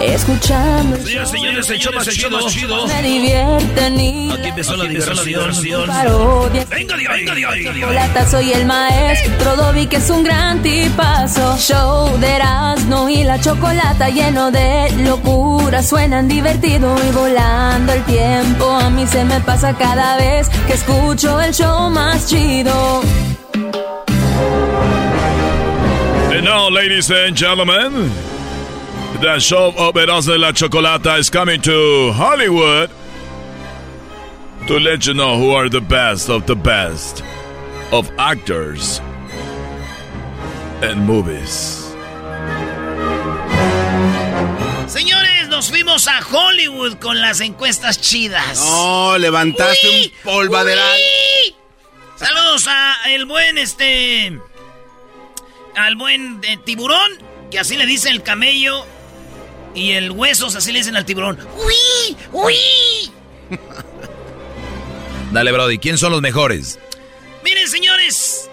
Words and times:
Escuchando. 0.00 0.96
Señores, 0.96 1.28
señores, 1.30 1.68
el 1.68 1.78
show 1.78 1.92
más 1.92 2.08
chido, 2.08 2.48
chido. 2.48 2.86
Me 2.86 3.02
divierten 3.02 4.00
y 4.00 4.30
Aquí 4.32 4.48
empezó 4.48 4.76
la 4.76 4.84
diversión. 4.84 5.86
parodia. 5.86 6.64
Venga, 6.70 6.96
de 6.96 7.06
ahí, 7.08 7.24
venga, 7.24 7.34
de 7.34 7.46
ahí. 7.98 8.26
Soy 8.30 8.52
el 8.52 8.64
maestro 8.64 9.56
Dobby, 9.56 9.86
que 9.86 9.96
es 9.96 10.08
un 10.08 10.24
gran 10.24 10.62
tipazo. 10.62 11.56
Show 11.58 12.18
de 12.18 12.30
Erasmo 12.36 13.08
y 13.10 13.24
la 13.24 13.38
chocolata 13.40 14.08
lleno 14.08 14.50
de 14.50 14.90
locura. 15.04 15.82
Suenan 15.82 16.28
divertido 16.28 16.96
y 17.06 17.12
volando 17.12 17.92
el 17.92 18.02
tiempo. 18.04 18.70
A 18.70 18.88
mí 18.88 19.06
se 19.06 19.24
me 19.24 19.40
pasa 19.40 19.74
cada 19.76 20.16
vez 20.16 20.48
que 20.66 20.72
escucho 20.74 21.40
el 21.40 21.52
show 21.52 21.90
más 21.90 22.26
chido. 22.26 23.02
And 26.32 26.44
now, 26.44 26.70
ladies 26.70 27.10
and 27.10 27.36
gentlemen, 27.36 28.10
the 29.18 29.38
show 29.38 29.72
of 29.76 29.94
Erasmo 29.94 30.32
de 30.32 30.38
la 30.38 30.52
Chocolata 30.52 31.18
is 31.18 31.28
coming 31.30 31.60
to 31.62 32.12
Hollywood 32.12 32.90
to 34.66 34.78
let 34.78 35.06
you 35.06 35.14
know 35.14 35.36
who 35.36 35.50
are 35.50 35.68
the 35.68 35.80
best 35.80 36.30
of 36.30 36.46
the 36.46 36.54
best 36.54 37.22
of 37.92 38.10
actors 38.18 39.00
and 40.82 41.06
movies. 41.06 41.86
Señores, 44.86 45.48
nos 45.48 45.70
fuimos 45.70 46.08
a 46.08 46.20
Hollywood 46.22 46.98
con 46.98 47.20
las 47.20 47.40
encuestas 47.40 48.00
chidas. 48.00 48.58
No, 48.64 49.18
levantaste 49.18 49.88
Uy, 49.88 50.12
un 50.24 50.32
polvaderal. 50.32 51.00
Saludos 52.16 52.66
a 52.68 52.96
el 53.08 53.26
buen 53.26 53.58
este. 53.58 54.38
Al 55.76 55.96
buen 55.96 56.40
eh, 56.44 56.58
tiburón, 56.64 57.10
que 57.50 57.58
así 57.58 57.76
le 57.76 57.86
dicen 57.86 58.12
el 58.12 58.22
camello. 58.22 58.84
Y 59.74 59.92
el 59.92 60.10
huesos, 60.10 60.56
así 60.56 60.72
le 60.72 60.78
dicen 60.80 60.96
al 60.96 61.04
tiburón. 61.04 61.38
¡Uy! 61.56 62.16
¡Uy! 62.32 62.54
Dale, 65.32 65.52
Brody, 65.52 65.78
¿quién 65.78 65.96
son 65.98 66.12
los 66.12 66.20
mejores? 66.22 66.78
Miren, 67.44 67.68
señores. 67.68 68.50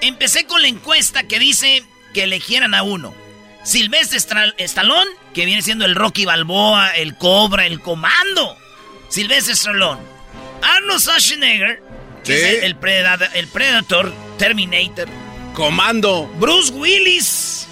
Empecé 0.00 0.46
con 0.46 0.60
la 0.62 0.68
encuesta 0.68 1.22
que 1.24 1.38
dice 1.38 1.84
que 2.12 2.24
eligieran 2.24 2.74
a 2.74 2.82
uno. 2.82 3.14
Silvestre 3.62 4.18
Stallone, 4.58 5.10
que 5.34 5.46
viene 5.46 5.62
siendo 5.62 5.84
el 5.84 5.94
Rocky 5.94 6.24
Balboa, 6.24 6.90
el 6.96 7.16
Cobra, 7.16 7.66
el 7.66 7.80
Comando. 7.80 8.56
Silvestre 9.08 9.52
Stallone. 9.54 10.00
Arnold 10.60 11.00
Schwarzenegger, 11.00 11.82
que 12.24 12.36
Sí. 12.36 12.42
es 12.44 12.64
el, 12.64 12.76
el 13.34 13.46
Predator, 13.48 14.12
Terminator. 14.38 15.08
Comando. 15.54 16.26
Bruce 16.40 16.72
Willis, 16.72 17.68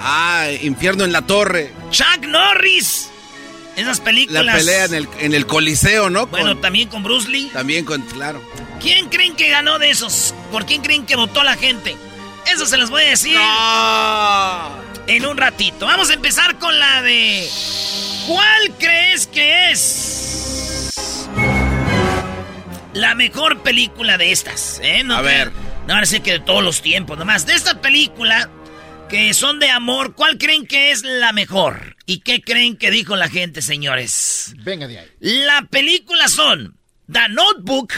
Ah, 0.00 0.46
infierno 0.62 1.04
en 1.04 1.12
la 1.12 1.22
torre. 1.22 1.72
Chuck 1.90 2.24
Norris. 2.26 3.10
Esas 3.76 4.00
películas. 4.00 4.44
La 4.44 4.54
pelea 4.54 4.84
en 4.86 4.94
el, 4.94 5.08
en 5.20 5.34
el 5.34 5.46
coliseo, 5.46 6.10
¿no? 6.10 6.26
Bueno, 6.26 6.48
Con- 6.48 6.60
también 6.60 6.88
con 6.88 7.02
Bruce 7.02 7.28
Lee. 7.28 7.50
también 7.52 7.84
con, 7.84 8.02
claro. 8.02 8.42
¿Quién 8.80 9.08
creen 9.08 9.34
que 9.36 9.48
ganó 9.50 9.78
de 9.78 9.90
esos? 9.90 10.34
¿Por 10.50 10.66
quién 10.66 10.82
creen 10.82 11.06
que 11.06 11.14
votó 11.16 11.42
la 11.44 11.56
gente? 11.56 11.96
Eso 12.52 12.66
se 12.66 12.76
los 12.76 12.90
voy 12.90 13.02
a 13.02 13.08
decir 13.10 13.36
en 15.06 15.26
un 15.26 15.36
ratito. 15.36 15.86
Vamos 15.86 16.10
a 16.10 16.14
empezar 16.14 16.58
con 16.58 16.78
la 16.78 17.02
de... 17.02 17.48
¿Cuál 18.26 18.72
crees 18.78 19.26
que 19.26 19.70
es 19.70 21.28
la 22.94 23.14
mejor 23.14 23.60
película 23.62 24.18
de 24.18 24.32
estas? 24.32 24.80
¿eh? 24.82 25.02
No 25.04 25.14
A 25.16 25.22
ver. 25.22 25.52
No, 25.86 25.94
ahora 25.94 26.06
sí 26.06 26.20
que 26.20 26.32
de 26.32 26.40
todos 26.40 26.62
los 26.62 26.82
tiempos, 26.82 27.16
nomás. 27.18 27.46
De 27.46 27.54
esta 27.54 27.80
película, 27.80 28.50
que 29.08 29.32
son 29.32 29.58
de 29.58 29.70
amor, 29.70 30.14
¿cuál 30.14 30.36
creen 30.38 30.66
que 30.66 30.90
es 30.90 31.02
la 31.02 31.32
mejor? 31.32 31.96
¿Y 32.06 32.20
qué 32.20 32.42
creen 32.42 32.76
que 32.76 32.90
dijo 32.90 33.16
la 33.16 33.28
gente, 33.30 33.62
señores? 33.62 34.54
Venga 34.58 34.86
de 34.86 34.98
ahí. 34.98 35.08
La 35.20 35.62
película 35.70 36.28
son 36.28 36.76
The 37.10 37.28
Notebook, 37.30 37.92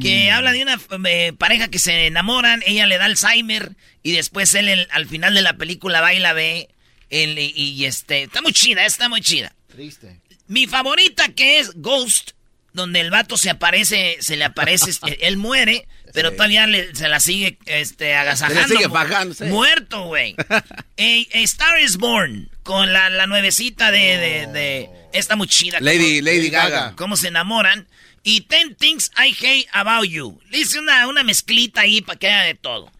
que 0.00 0.30
habla 0.30 0.52
de 0.52 0.62
una 0.62 0.80
eh, 1.08 1.32
pareja 1.36 1.68
que 1.68 1.78
se 1.78 2.06
enamoran, 2.06 2.62
ella 2.66 2.86
le 2.86 2.96
da 2.98 3.04
Alzheimer 3.06 3.76
y 4.02 4.12
después 4.12 4.54
él 4.54 4.68
el- 4.68 4.88
al 4.92 5.06
final 5.06 5.34
de 5.34 5.42
la 5.42 5.56
película 5.56 6.00
va 6.00 6.14
y 6.14 6.20
la 6.20 6.32
ve 6.32 6.68
él, 7.10 7.38
y, 7.38 7.52
y, 7.54 7.84
este 7.84 8.22
está 8.24 8.40
muy 8.40 8.52
chida, 8.52 8.86
está 8.86 9.08
muy 9.08 9.20
chida. 9.20 9.54
Triste. 9.68 10.20
Mi 10.46 10.66
favorita 10.66 11.28
que 11.28 11.58
es 11.58 11.72
Ghost, 11.74 12.30
donde 12.72 13.00
el 13.00 13.10
vato 13.10 13.36
se 13.36 13.50
aparece, 13.50 14.16
se 14.20 14.36
le 14.36 14.44
aparece, 14.44 14.90
él 15.20 15.36
muere, 15.36 15.86
pero 16.14 16.32
todavía 16.32 16.66
le- 16.66 16.94
se 16.94 17.08
la 17.08 17.20
sigue 17.20 17.58
este, 17.66 18.14
agasajando. 18.14 18.62
Se 18.62 18.68
la 18.74 18.80
sigue 18.80 18.88
fajando, 18.88 19.34
sí. 19.34 19.44
Muerto, 19.44 20.04
güey. 20.04 20.34
A 20.48 21.38
Star 21.40 21.78
is 21.80 21.98
Born, 21.98 22.48
con 22.62 22.92
la, 22.92 23.10
la 23.10 23.26
nuevecita 23.26 23.90
de, 23.90 23.98
de, 24.16 24.46
de- 24.52 25.36
muy 25.36 25.46
chida. 25.48 25.78
Lady, 25.80 26.20
¿Cómo- 26.20 26.30
Lady 26.30 26.48
Gaga. 26.50 26.92
Cómo 26.96 27.16
se 27.16 27.28
enamoran. 27.28 27.86
Y 28.22 28.40
Ten 28.42 28.74
Things 28.74 29.10
I 29.18 29.32
Hate 29.38 29.68
About 29.72 30.06
You. 30.06 30.40
Le 30.50 30.58
hice 30.60 30.78
una, 30.78 31.06
una 31.08 31.22
mezclita 31.22 31.82
ahí 31.82 32.00
para 32.00 32.18
que 32.18 32.28
haya 32.28 32.44
de 32.44 32.54
todo. 32.54 32.90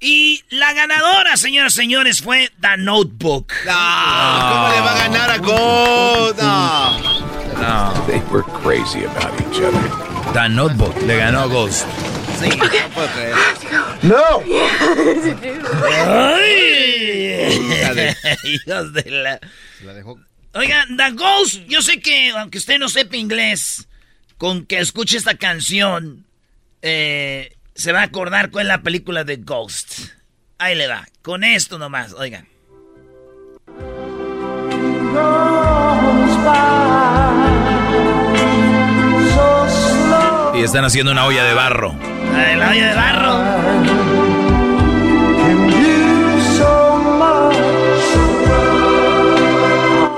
Y 0.00 0.42
la 0.48 0.72
ganadora, 0.74 1.36
señoras 1.36 1.72
y 1.74 1.76
señores, 1.76 2.22
fue 2.22 2.50
The 2.60 2.76
Notebook. 2.78 3.52
No, 3.66 3.72
¿Cómo 3.72 4.68
le 4.72 4.80
va 4.80 4.92
a 4.94 4.98
ganar 5.08 5.30
a 5.32 5.38
God? 5.38 6.36
No. 6.40 7.18
No. 7.60 8.06
They 8.06 8.20
were 8.30 8.44
crazy 8.62 9.04
about 9.04 9.38
each 9.40 9.60
other. 9.60 10.32
The 10.32 10.48
Notebook 10.48 10.96
le 11.02 11.16
ganó 11.16 11.40
a 11.40 11.46
Ghost. 11.46 11.84
Sí, 12.40 12.48
no 12.56 12.88
puedo 12.94 13.08
creer. 13.08 13.34
¡No! 14.02 14.40
De- 17.94 18.16
Hijos 18.44 18.92
de 18.92 19.10
la... 19.10 19.40
La 19.84 19.94
dejó. 19.94 20.18
Oiga, 20.54 20.84
The 20.96 21.10
Ghost, 21.12 21.56
yo 21.66 21.82
sé 21.82 22.00
que, 22.00 22.30
aunque 22.30 22.58
usted 22.58 22.78
no 22.78 22.88
sepa 22.88 23.16
inglés, 23.16 23.86
con 24.38 24.66
que 24.66 24.78
escuche 24.78 25.16
esta 25.16 25.34
canción, 25.36 26.24
eh, 26.82 27.54
se 27.74 27.92
va 27.92 28.00
a 28.00 28.04
acordar 28.04 28.50
cuál 28.50 28.66
es 28.66 28.68
la 28.68 28.82
película 28.82 29.24
de 29.24 29.36
Ghost. 29.36 30.00
Ahí 30.58 30.74
le 30.74 30.88
va, 30.88 31.06
con 31.22 31.44
esto 31.44 31.78
nomás, 31.78 32.12
oigan. 32.14 32.46
Y 40.54 40.62
están 40.62 40.84
haciendo 40.84 41.12
una 41.12 41.24
olla 41.26 41.44
de 41.44 41.54
barro. 41.54 41.94
La 42.38 42.44
de 42.44 42.56
la 42.56 42.70
olla 42.70 42.88
de 42.88 42.94
barro. 42.94 44.48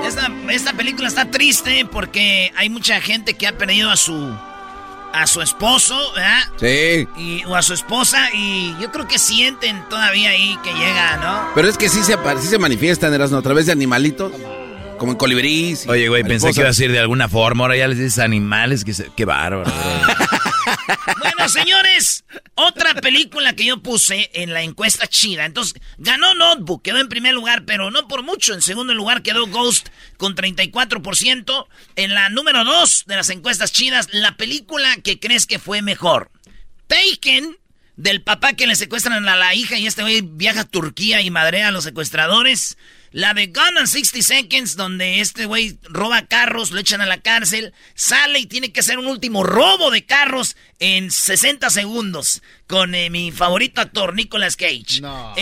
Esta, 0.05 0.31
esta 0.51 0.73
película 0.73 1.07
está 1.07 1.25
triste 1.31 1.85
porque 1.91 2.51
hay 2.55 2.69
mucha 2.69 2.99
gente 3.01 3.33
que 3.35 3.47
ha 3.47 3.57
perdido 3.57 3.89
a 3.89 3.95
su 3.95 4.35
a 5.13 5.27
su 5.27 5.41
esposo, 5.41 5.97
¿verdad? 6.15 6.39
Sí. 6.57 7.07
Y, 7.17 7.43
o 7.45 7.55
a 7.55 7.61
su 7.61 7.73
esposa 7.73 8.29
y 8.33 8.73
yo 8.79 8.91
creo 8.91 9.07
que 9.07 9.19
sienten 9.19 9.83
todavía 9.89 10.29
ahí 10.29 10.57
que 10.63 10.71
llega, 10.73 11.17
¿no? 11.17 11.49
Pero 11.53 11.67
es 11.67 11.77
que 11.77 11.89
sí 11.89 12.01
se, 12.03 12.13
sí 12.41 12.47
se 12.47 12.57
manifiestan, 12.57 13.13
Erasmo, 13.13 13.37
a 13.37 13.41
través 13.41 13.65
de 13.65 13.73
animalitos. 13.73 14.31
como 14.97 15.17
colibrís. 15.17 15.85
Oye, 15.87 16.07
güey, 16.07 16.23
pensé 16.23 16.53
que 16.53 16.61
iba 16.61 16.67
a 16.67 16.71
decir 16.71 16.91
de 16.91 16.99
alguna 16.99 17.27
forma. 17.27 17.63
Ahora 17.65 17.75
ya 17.75 17.87
les 17.87 17.97
dices 17.97 18.19
animales. 18.19 18.85
Que 18.85 18.93
se... 18.93 19.11
Qué 19.15 19.25
bárbaro. 19.25 19.69
bueno, 21.19 21.49
señores, 21.49 22.23
otra 22.55 22.93
película 22.95 23.53
que 23.53 23.65
yo 23.65 23.81
puse 23.81 24.29
en 24.33 24.53
la 24.53 24.61
encuesta 24.61 25.07
chida. 25.07 25.45
Entonces, 25.45 25.81
ganó 25.97 26.33
Notebook, 26.33 26.81
quedó 26.81 26.99
en 26.99 27.09
primer 27.09 27.33
lugar, 27.33 27.65
pero 27.65 27.91
no 27.91 28.07
por 28.07 28.23
mucho. 28.23 28.53
En 28.53 28.61
segundo 28.61 28.93
lugar 28.93 29.21
quedó 29.21 29.47
Ghost 29.47 29.89
con 30.17 30.35
34%. 30.35 31.67
En 31.95 32.13
la 32.13 32.29
número 32.29 32.63
dos 32.63 33.03
de 33.07 33.15
las 33.15 33.29
encuestas 33.29 33.71
chidas, 33.71 34.09
la 34.11 34.37
película 34.37 34.97
que 34.97 35.19
crees 35.19 35.45
que 35.45 35.59
fue 35.59 35.81
mejor. 35.81 36.31
Taken, 36.87 37.57
del 37.95 38.21
papá 38.21 38.53
que 38.53 38.67
le 38.67 38.75
secuestran 38.75 39.27
a 39.27 39.35
la 39.35 39.53
hija 39.53 39.77
y 39.77 39.85
este 39.85 40.01
güey 40.01 40.21
viaja 40.21 40.61
a 40.61 40.65
Turquía 40.65 41.21
y 41.21 41.29
madrea 41.29 41.67
a 41.67 41.71
los 41.71 41.83
secuestradores. 41.83 42.77
La 43.13 43.33
de 43.33 43.47
Gun 43.47 43.77
and 43.77 43.87
60 43.87 44.21
Seconds, 44.21 44.77
donde 44.77 45.19
este 45.19 45.45
güey 45.45 45.77
roba 45.83 46.27
carros, 46.27 46.71
lo 46.71 46.79
echan 46.79 47.01
a 47.01 47.05
la 47.05 47.19
cárcel, 47.19 47.73
sale 47.93 48.39
y 48.39 48.45
tiene 48.45 48.71
que 48.71 48.79
hacer 48.79 48.99
un 48.99 49.07
último 49.07 49.43
robo 49.43 49.91
de 49.91 50.05
carros 50.05 50.55
en 50.79 51.11
60 51.11 51.69
segundos. 51.71 52.41
Con 52.67 52.95
eh, 52.95 53.09
mi 53.09 53.33
favorito 53.33 53.81
actor, 53.81 54.15
Nicolas 54.15 54.55
Cage. 54.55 55.01
No. 55.01 55.35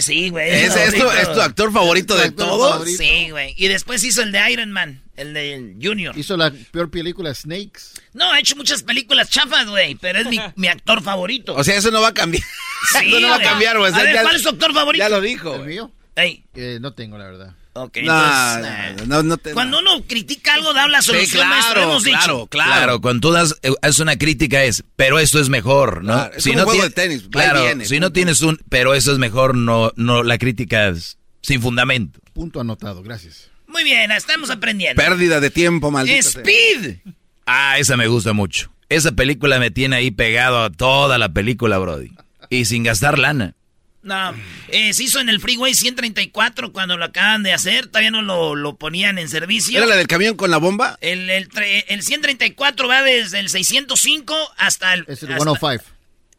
sí, 0.00 0.30
güey. 0.30 0.50
¿Es, 0.52 0.74
tu, 0.94 1.40
actor 1.42 1.70
favorito 1.70 2.16
de 2.16 2.30
todos? 2.30 2.88
Sí, 2.96 3.28
güey. 3.28 3.54
Y 3.58 3.68
después 3.68 4.02
hizo 4.04 4.22
el 4.22 4.32
de 4.32 4.50
Iron 4.50 4.72
Man, 4.72 5.02
el 5.16 5.34
de 5.34 5.76
Junior. 5.82 6.16
¿Hizo 6.16 6.38
la 6.38 6.50
peor 6.50 6.90
película 6.90 7.34
Snakes? 7.34 8.00
No, 8.14 8.32
ha 8.32 8.40
hecho 8.40 8.56
muchas 8.56 8.82
películas 8.84 9.28
chafas, 9.28 9.66
güey, 9.68 9.96
pero 9.96 10.20
es 10.20 10.26
mi, 10.56 10.66
actor 10.68 11.02
favorito. 11.02 11.54
O 11.56 11.62
sea, 11.62 11.76
eso 11.76 11.90
no 11.90 12.00
va 12.00 12.08
a 12.08 12.14
cambiar. 12.14 12.42
Sí, 12.90 13.06
eso 13.06 13.20
no 13.20 13.28
va 13.28 13.36
a 13.36 13.42
cambiar, 13.42 13.78
güey. 13.78 13.92
¿cuál 13.92 14.34
es 14.34 14.42
tu 14.42 14.48
actor 14.48 14.72
favorito? 14.72 15.04
Ya 15.04 15.10
lo 15.10 15.20
dijo. 15.20 15.56
¿El 15.56 15.66
mío? 15.66 15.92
Ey. 16.16 16.44
Eh, 16.54 16.78
no 16.80 16.92
tengo, 16.92 17.18
la 17.18 17.24
verdad. 17.24 17.54
Ok, 17.74 17.96
entonces, 17.96 19.08
no, 19.08 19.22
no, 19.22 19.38
te, 19.38 19.52
Cuando 19.52 19.78
uno 19.78 20.04
critica 20.06 20.54
algo, 20.54 20.74
da 20.74 20.86
la 20.88 21.00
solución, 21.00 21.26
sí, 21.26 21.36
claro, 21.38 21.82
hemos 21.82 22.02
claro, 22.02 22.22
dicho. 22.22 22.46
Claro, 22.48 22.70
claro. 22.74 23.00
Cuando 23.00 23.28
tú 23.28 23.32
das 23.32 23.58
es 23.62 23.98
una 23.98 24.16
crítica 24.16 24.62
es, 24.62 24.84
pero 24.94 25.18
esto 25.18 25.40
es 25.40 25.48
mejor, 25.48 26.04
¿no? 26.04 26.12
Claro, 26.12 26.34
es 26.36 26.44
si 26.44 26.50
como 26.50 26.60
no 26.60 26.66
juego 26.66 26.82
de 26.82 26.90
tenis, 26.90 27.24
claro, 27.30 27.62
viene, 27.62 27.86
si 27.86 27.98
no 27.98 28.12
tienes 28.12 28.42
un, 28.42 28.60
pero 28.68 28.92
eso 28.92 29.10
es 29.10 29.18
mejor, 29.18 29.56
no, 29.56 29.90
no, 29.96 30.22
la 30.22 30.36
crítica 30.36 30.88
es 30.88 31.16
sin 31.40 31.62
fundamento. 31.62 32.20
Punto 32.34 32.60
anotado, 32.60 33.02
gracias. 33.02 33.50
Muy 33.66 33.84
bien, 33.84 34.10
estamos 34.12 34.50
aprendiendo. 34.50 35.02
Pérdida 35.02 35.40
de 35.40 35.50
tiempo, 35.50 35.90
maldito 35.90 36.28
Speed. 36.28 36.98
Ah, 37.46 37.78
esa 37.78 37.96
me 37.96 38.06
gusta 38.06 38.34
mucho. 38.34 38.70
Esa 38.90 39.12
película 39.12 39.58
me 39.58 39.70
tiene 39.70 39.96
ahí 39.96 40.10
pegado 40.10 40.62
a 40.62 40.68
toda 40.68 41.16
la 41.16 41.30
película, 41.30 41.78
Brody. 41.78 42.12
Y 42.50 42.66
sin 42.66 42.82
gastar 42.82 43.18
lana. 43.18 43.54
No, 44.02 44.34
eh, 44.68 44.92
se 44.94 45.04
hizo 45.04 45.20
en 45.20 45.28
el 45.28 45.40
Freeway 45.40 45.74
134 45.74 46.72
cuando 46.72 46.96
lo 46.96 47.04
acaban 47.04 47.42
de 47.44 47.52
hacer, 47.52 47.86
todavía 47.86 48.10
no 48.10 48.20
lo, 48.22 48.56
lo 48.56 48.74
ponían 48.76 49.16
en 49.18 49.28
servicio. 49.28 49.78
¿Era 49.78 49.86
la 49.86 49.94
del 49.96 50.08
camión 50.08 50.36
con 50.36 50.50
la 50.50 50.56
bomba? 50.58 50.98
El, 51.00 51.30
el, 51.30 51.48
el 51.86 52.02
134 52.02 52.88
va 52.88 53.02
desde 53.02 53.38
el 53.38 53.48
605 53.48 54.34
hasta 54.56 54.94
el... 54.94 55.04
Es 55.06 55.22
el 55.22 55.28
105. 55.28 55.84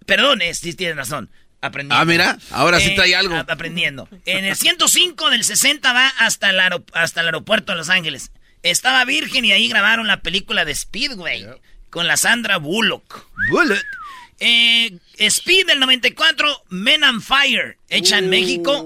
Perdón, 0.05 0.41
es, 0.41 0.59
sí 0.59 0.73
tienes 0.73 0.97
razón. 0.97 1.29
Aprendiendo. 1.61 1.95
Ah, 2.01 2.03
mira, 2.03 2.37
ahora 2.51 2.81
sí 2.81 2.89
Eh, 2.89 2.95
trae 2.95 3.15
algo. 3.15 3.35
aprendiendo. 3.47 4.09
En 4.25 4.43
el 4.43 4.57
105 4.57 5.29
del 5.29 5.45
60 5.45 5.93
va 5.93 6.09
hasta 6.19 6.49
el, 6.49 6.59
hasta 6.93 7.21
el 7.21 7.27
aeropuerto 7.27 7.71
de 7.71 7.77
Los 7.77 7.87
Ángeles. 7.89 8.31
Estaba 8.63 9.05
virgen 9.05 9.45
y 9.45 9.53
ahí 9.53 9.69
grabaron 9.69 10.07
la 10.07 10.21
película 10.21 10.65
de 10.65 10.75
Speedway 10.75 11.47
con 11.89 12.07
la 12.07 12.17
Sandra 12.17 12.57
Bullock. 12.57 13.25
Bullock. 13.49 13.79
Eh, 14.41 14.97
Speed 15.19 15.67
del 15.67 15.79
94, 15.79 16.63
Men 16.69 17.03
on 17.03 17.21
Fire, 17.21 17.77
hecha 17.89 18.17
en 18.17 18.29
México. 18.29 18.85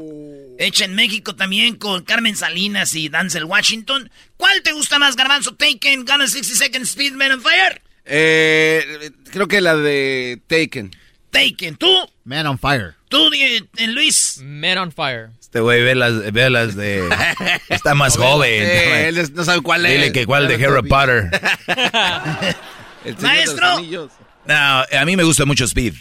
Hecha 0.60 0.86
en 0.86 0.96
México 0.96 1.36
también 1.36 1.76
con 1.76 2.04
Carmen 2.04 2.36
Salinas 2.36 2.96
y 2.96 3.10
Denzel 3.10 3.46
Washington. 3.46 4.10
¿Cuál 4.38 4.64
te 4.64 4.72
gusta 4.72 4.98
más, 4.98 5.16
Garbanzo? 5.16 5.56
Taken, 5.56 6.04
Gun 6.04 6.22
and 6.22 6.30
60 6.30 6.56
Seconds, 6.56 6.90
Speed, 6.90 7.14
Men 7.14 7.34
on 7.34 7.42
Fire. 7.42 7.82
Eh, 8.06 9.12
creo 9.32 9.48
que 9.48 9.62
la 9.62 9.76
de 9.76 10.42
Taken. 10.48 10.96
Taken, 11.30 11.76
¿tú? 11.76 11.88
Man 12.24 12.48
on 12.48 12.58
Fire. 12.58 12.96
¿Tú, 13.10 13.30
eh, 13.34 13.62
Luis? 13.88 14.40
Men 14.44 14.80
on 14.80 14.92
Fire. 14.92 15.30
Este 15.40 15.60
güey 15.60 15.82
ve 15.84 15.96
las, 15.96 16.32
ve 16.34 16.50
las 16.50 16.76
de... 16.76 17.08
Está 17.70 17.94
más 17.94 18.18
joven. 18.18 18.64
Eh, 18.64 19.08
él 19.10 19.34
no 19.34 19.44
sabe 19.46 19.62
cuál 19.62 19.86
es. 19.86 19.92
Dile 19.94 20.12
que 20.12 20.26
cuál 20.26 20.48
de 20.48 20.56
Harry 20.56 20.88
Potter. 20.88 21.30
Maestro. 23.22 24.10
No, 24.46 24.56
a 24.56 25.06
mí 25.06 25.16
me 25.16 25.24
gusta 25.24 25.46
mucho 25.46 25.66
Speed. 25.66 25.94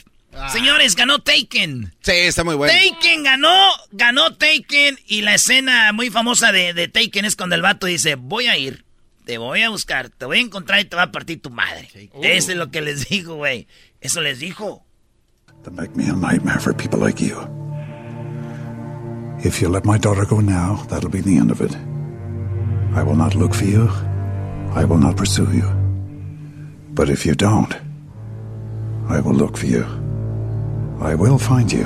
Señores, 0.53 0.95
ganó 0.97 1.19
Taken. 1.19 1.95
Sí, 2.03 2.13
está 2.13 2.45
muy 2.45 2.55
bueno. 2.55 2.73
Taken 2.73 3.25
ganó, 3.25 3.71
ganó 3.93 4.35
Taken 4.35 4.99
y 5.07 5.23
la 5.23 5.35
escena 5.35 5.93
muy 5.93 6.11
famosa 6.11 6.53
de, 6.53 6.75
de 6.75 6.89
Taken 6.89 7.25
es 7.25 7.37
cuando 7.37 7.55
el 7.55 7.63
vato 7.63 7.87
dice, 7.87 8.15
voy 8.17 8.47
a 8.47 8.57
ir, 8.57 8.85
te 9.25 9.39
voy 9.39 9.63
a 9.63 9.71
buscar, 9.71 10.11
te 10.11 10.25
voy 10.25 10.39
a 10.39 10.43
encontrar 10.43 10.81
y 10.81 10.85
te 10.85 10.97
va 10.97 11.03
a 11.03 11.13
partir 11.13 11.41
tu 11.41 11.51
madre. 11.51 11.89
Eso 12.23 12.53
es 12.53 12.57
lo 12.57 12.71
que 12.71 12.81
les 12.81 13.09
dijo, 13.09 13.35
güey. 13.35 13.67
Eso 14.01 14.21
les 14.21 14.39
dijo. 14.39 14.87
to 15.67 15.73
make 15.73 15.97
me 15.97 16.09
a 16.09 16.13
nightmare 16.15 16.61
for 16.61 16.73
people 16.73 17.01
like 17.01 17.21
you. 17.21 17.37
If 19.45 19.61
you 19.61 19.69
let 19.69 19.85
my 19.85 19.99
daughter 19.99 20.25
go 20.25 20.39
now, 20.39 20.85
that'll 20.89 21.11
be 21.11 21.21
the 21.21 21.37
end 21.37 21.51
of 21.51 21.61
it. 21.61 21.75
I 22.95 23.03
will 23.03 23.17
not 23.17 23.35
look 23.35 23.53
for 23.53 23.65
you. 23.65 23.89
I 24.81 24.85
will 24.85 24.99
not 24.99 25.17
pursue 25.17 25.51
you. 25.53 25.69
But 26.95 27.11
if 27.11 27.27
you 27.27 27.35
don't, 27.35 27.75
I 29.09 29.19
will 29.19 29.35
look 29.35 29.57
for 29.57 29.67
you. 29.67 29.85
I 31.01 31.15
will 31.15 31.39
find 31.39 31.71
you. 31.71 31.85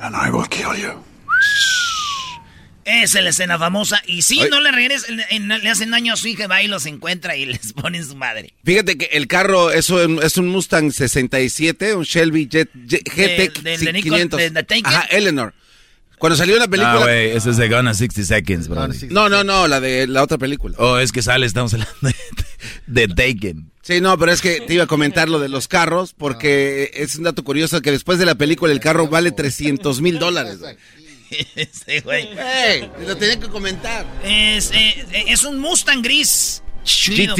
And 0.00 0.16
I 0.16 0.30
will 0.30 0.46
kill 0.48 0.74
you. 0.76 0.92
Esa 2.84 3.18
es 3.18 3.24
la 3.24 3.30
escena 3.30 3.58
famosa. 3.58 4.02
Y 4.06 4.22
si 4.22 4.40
Ay. 4.40 4.50
no 4.50 4.60
le 4.60 4.72
regresan, 4.72 5.16
le 5.18 5.70
hacen 5.70 5.92
daño 5.92 6.14
a 6.14 6.16
su 6.16 6.26
hija, 6.26 6.48
va 6.48 6.62
y 6.62 6.66
los 6.68 6.84
encuentra 6.86 7.36
y 7.36 7.46
les 7.46 7.72
ponen 7.74 8.04
su 8.04 8.16
madre. 8.16 8.54
Fíjate 8.64 8.98
que 8.98 9.04
el 9.12 9.28
carro 9.28 9.70
es 9.70 9.88
un, 9.90 10.20
es 10.22 10.36
un 10.36 10.48
Mustang 10.48 10.90
67, 10.90 11.94
un 11.94 12.02
Shelby 12.02 12.48
Jet, 12.48 12.70
Jet- 12.74 13.04
GT 13.08 13.52
Del- 13.52 13.62
del 13.62 13.80
de 13.84 13.92
Nicole- 13.92 14.02
500. 14.02 14.38
de- 14.40 14.50
de 14.50 14.62
Taken. 14.64 14.86
Ajá, 14.86 15.02
Eleanor. 15.10 15.54
Cuando 16.22 16.36
salió 16.36 16.56
la 16.56 16.68
película... 16.68 16.92
Ah, 16.92 16.98
güey, 16.98 17.30
ese 17.32 17.50
es 17.50 17.56
de 17.56 17.68
Gonna 17.68 17.94
60 17.94 18.22
Seconds, 18.22 18.68
bro. 18.68 18.86
no, 19.10 19.28
no, 19.28 19.42
no, 19.42 19.66
la 19.66 19.80
de 19.80 20.06
la 20.06 20.22
otra 20.22 20.38
película. 20.38 20.76
Oh, 20.78 20.98
es 20.98 21.10
que 21.10 21.20
sale, 21.20 21.46
estamos 21.46 21.74
hablando 21.74 21.96
de, 22.00 22.14
de 22.86 23.08
Taken. 23.08 23.72
Sí, 23.82 24.00
no, 24.00 24.16
pero 24.16 24.30
es 24.30 24.40
que 24.40 24.60
te 24.60 24.74
iba 24.74 24.84
a 24.84 24.86
comentar 24.86 25.28
lo 25.28 25.40
de 25.40 25.48
los 25.48 25.66
carros, 25.66 26.14
porque 26.16 26.92
es 26.94 27.16
un 27.16 27.24
dato 27.24 27.42
curioso 27.42 27.82
que 27.82 27.90
después 27.90 28.20
de 28.20 28.26
la 28.26 28.36
película 28.36 28.72
el 28.72 28.78
carro 28.78 29.08
vale 29.08 29.32
300 29.32 30.00
mil 30.00 30.20
dólares. 30.20 30.60
Ese 31.56 32.02
güey. 32.02 32.28
Ey, 32.38 32.88
lo 33.04 33.16
tenía 33.16 33.40
que 33.40 33.48
comentar. 33.48 34.06
Es, 34.22 34.70
eh, 34.70 35.24
es 35.26 35.42
un 35.42 35.58
Mustang 35.58 36.02
gris. 36.02 36.62
Chido. 36.84 37.34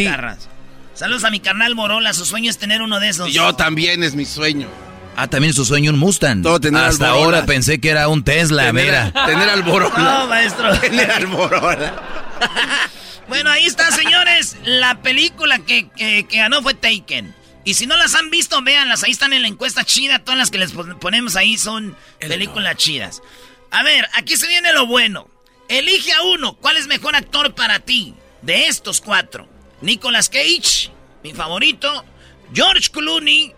Saludos 0.94 1.22
a 1.22 1.30
mi 1.30 1.38
carnal 1.38 1.76
Morola. 1.76 2.12
Su 2.14 2.24
sueño 2.24 2.50
es 2.50 2.58
tener 2.58 2.82
uno 2.82 2.98
de 2.98 3.10
esos. 3.10 3.32
Yo 3.32 3.54
también 3.54 4.02
es 4.02 4.16
mi 4.16 4.24
sueño. 4.24 4.66
Ah, 5.16 5.28
también 5.28 5.52
su 5.52 5.64
sueño 5.64 5.90
un 5.92 5.98
Mustang. 5.98 6.42
Todo 6.42 6.58
tener 6.60 6.82
Hasta 6.82 7.06
alborola. 7.10 7.24
ahora 7.38 7.46
pensé 7.46 7.80
que 7.80 7.90
era 7.90 8.08
un 8.08 8.24
Tesla, 8.24 8.66
Tener, 8.66 8.84
mira. 8.86 9.12
tener 9.26 9.48
alborola. 9.48 9.94
No, 9.98 10.26
maestro. 10.26 10.76
Tener 10.80 11.10
alborola. 11.10 11.94
Bueno, 13.28 13.50
ahí 13.50 13.64
está, 13.66 13.90
señores. 13.92 14.56
La 14.64 15.00
película 15.00 15.58
que, 15.60 15.88
que- 15.96 16.26
que 16.28 16.36
ganó 16.38 16.60
fue 16.62 16.74
Taken. 16.74 17.34
Y 17.64 17.74
si 17.74 17.86
no 17.86 17.96
las 17.96 18.14
han 18.14 18.28
visto, 18.30 18.60
véanlas. 18.62 19.04
Ahí 19.04 19.12
están 19.12 19.32
en 19.32 19.42
la 19.42 19.48
encuesta 19.48 19.84
chida. 19.84 20.18
Todas 20.18 20.36
las 20.38 20.50
que 20.50 20.58
les 20.58 20.72
pon- 20.72 20.98
ponemos 20.98 21.36
ahí 21.36 21.56
son 21.56 21.96
películas 22.18 22.76
chidas. 22.76 23.22
A 23.70 23.82
ver, 23.84 24.06
aquí 24.14 24.36
se 24.36 24.48
viene 24.48 24.72
lo 24.74 24.86
bueno. 24.86 25.28
Elige 25.68 26.12
a 26.12 26.22
uno. 26.24 26.54
¿Cuál 26.54 26.76
es 26.76 26.88
mejor 26.88 27.14
actor 27.16 27.54
para 27.54 27.78
ti? 27.78 28.14
De 28.42 28.66
estos 28.66 29.00
cuatro. 29.00 29.48
Nicolas 29.80 30.28
Cage, 30.28 30.90
mi 31.22 31.32
favorito. 31.32 32.04
George 32.52 32.90
Clooney. 32.90 33.54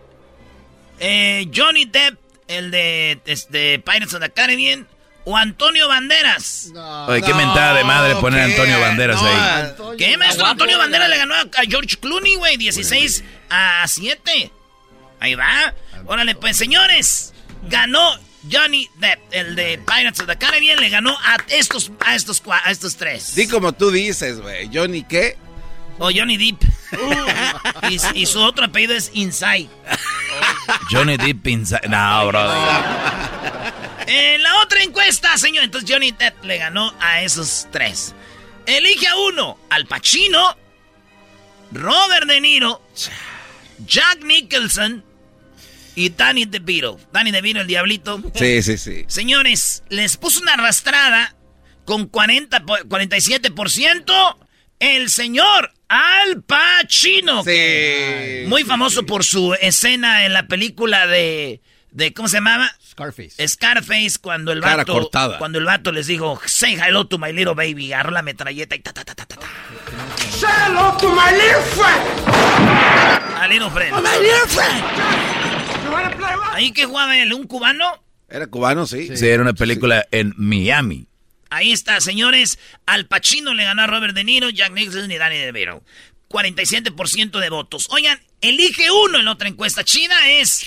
Eh, 0.99 1.49
Johnny 1.53 1.85
Depp, 1.85 2.17
el 2.47 2.71
de 2.71 3.19
este, 3.25 3.79
Pirates 3.79 4.13
of 4.13 4.21
the 4.21 4.29
Caribbean. 4.29 4.87
O 5.27 5.35
Antonio 5.35 5.87
Banderas. 5.87 6.71
Oye, 7.07 7.23
qué 7.23 7.33
mentada 7.33 7.73
de 7.73 7.83
madre 7.83 8.15
poner 8.17 8.41
a. 8.41 8.43
Antonio 8.45 8.79
Banderas 8.79 9.19
No, 9.19 9.27
ahí. 9.27 9.97
¿Qué, 9.97 10.17
maestro? 10.17 10.45
Antonio 10.45 10.77
Banderas 10.77 11.09
le 11.09 11.17
ganó 11.17 11.33
a 11.33 11.39
a 11.41 11.63
George 11.67 11.97
Clooney, 11.97 12.35
güey. 12.35 12.57
16 12.57 13.23
a 13.49 13.87
7. 13.87 14.51
Ahí 15.19 15.33
va. 15.33 15.73
Órale, 16.05 16.35
pues, 16.35 16.57
señores. 16.57 17.33
Ganó 17.67 18.19
Johnny 18.51 18.87
Depp, 18.99 19.19
el 19.31 19.55
de 19.55 19.79
Pirates 19.79 20.19
of 20.19 20.27
the 20.27 20.37
Caribbean. 20.37 20.79
Le 20.79 20.89
ganó 20.89 21.17
a 21.23 21.37
estos, 21.49 21.91
a 22.05 22.13
estos, 22.13 22.43
a 22.47 22.69
estos 22.69 22.95
tres. 22.95 23.33
Di 23.33 23.47
como 23.47 23.73
tú 23.73 23.89
dices, 23.89 24.39
güey. 24.39 24.69
Johnny, 24.71 25.03
¿qué? 25.03 25.37
O 25.97 26.11
Johnny 26.13 26.37
Depp. 26.37 26.61
Y, 27.89 28.21
y 28.21 28.25
su 28.25 28.39
otro 28.39 28.65
apellido 28.65 28.93
es 28.93 29.11
Inside. 29.13 29.69
Johnny 30.89 31.17
Depp 31.17 31.47
inside. 31.47 31.87
No, 31.87 32.27
bro. 32.27 32.41
En 34.07 34.43
la 34.43 34.61
otra 34.61 34.81
encuesta, 34.83 35.37
señor. 35.37 35.63
Entonces 35.63 35.89
Johnny 35.89 36.11
Depp 36.11 36.43
le 36.43 36.57
ganó 36.57 36.93
a 36.99 37.21
esos 37.21 37.67
tres. 37.71 38.13
Elige 38.65 39.07
a 39.07 39.15
uno. 39.17 39.57
Al 39.69 39.85
Pacino. 39.85 40.57
Robert 41.71 42.27
De 42.27 42.39
Niro. 42.41 42.81
Jack 43.85 44.23
Nicholson. 44.23 45.03
Y 45.95 46.09
Danny 46.09 46.45
DeVito. 46.45 46.99
Danny 47.13 47.31
DeVito, 47.31 47.61
el 47.61 47.67
diablito. 47.67 48.21
Sí, 48.35 48.61
sí, 48.61 48.77
sí. 48.77 49.05
Señores, 49.07 49.83
les 49.89 50.17
puse 50.17 50.39
una 50.41 50.53
arrastrada 50.53 51.35
con 51.85 52.07
40, 52.07 52.65
po- 52.65 52.77
47%, 52.79 54.37
el 54.79 55.09
señor 55.09 55.71
Al 55.87 56.41
Pacino. 56.43 57.43
que- 57.43 58.45
Muy 58.47 58.63
famoso 58.63 59.05
por 59.05 59.23
su 59.23 59.53
escena 59.61 60.25
en 60.25 60.33
la 60.33 60.47
película 60.47 61.05
de, 61.07 61.61
de 61.91 62.13
¿cómo 62.13 62.27
se 62.27 62.37
llamaba? 62.37 62.71
Scarface. 62.83 63.47
Scarface, 63.47 64.17
cuando 64.21 64.51
el 64.51 64.61
Cara 64.61 64.77
vato, 64.77 64.93
cortada. 64.93 65.37
cuando 65.37 65.59
el 65.59 65.65
vato 65.65 65.91
les 65.91 66.07
dijo, 66.07 66.39
say 66.45 66.75
hello 66.75 67.05
to 67.07 67.17
my 67.17 67.31
little 67.33 67.53
baby, 67.53 67.91
agarró 67.93 68.11
la 68.11 68.21
metralleta 68.21 68.75
y 68.75 68.79
ta, 68.79 68.93
ta, 68.93 69.03
ta, 69.03 69.13
ta, 69.15 69.25
ta, 69.25 69.35
ta. 69.35 69.47
Say 70.31 70.49
hello 70.67 70.95
to 70.97 71.09
my 71.09 71.31
little 71.31 71.61
friend. 71.61 72.01
A 73.37 73.47
little 73.47 73.69
friend. 73.69 73.93
Ahí 76.53 76.71
que 76.71 76.85
jugaba 76.85 77.17
él, 77.17 77.33
un 77.33 77.45
cubano. 77.47 77.85
Era 78.29 78.47
cubano, 78.47 78.87
sí. 78.87 79.15
Sí, 79.15 79.27
era 79.27 79.43
una 79.43 79.53
película 79.53 80.05
en 80.11 80.33
Miami. 80.37 81.07
Ahí 81.49 81.71
está, 81.71 82.01
señores. 82.01 82.59
Al 82.85 83.07
Pacino 83.07 83.53
le 83.53 83.63
ganó 83.63 83.83
a 83.83 83.87
Robert 83.87 84.15
De 84.15 84.23
Niro, 84.23 84.49
Jack 84.49 84.71
Nicholson 84.71 85.11
y 85.11 85.17
Danny 85.17 85.37
DeVito. 85.37 85.83
47% 86.29 87.39
de 87.39 87.49
votos. 87.49 87.87
Oigan, 87.91 88.19
elige 88.41 88.89
uno 88.91 89.19
en 89.19 89.27
otra 89.27 89.47
encuesta 89.47 89.83
china 89.83 90.15
es... 90.29 90.65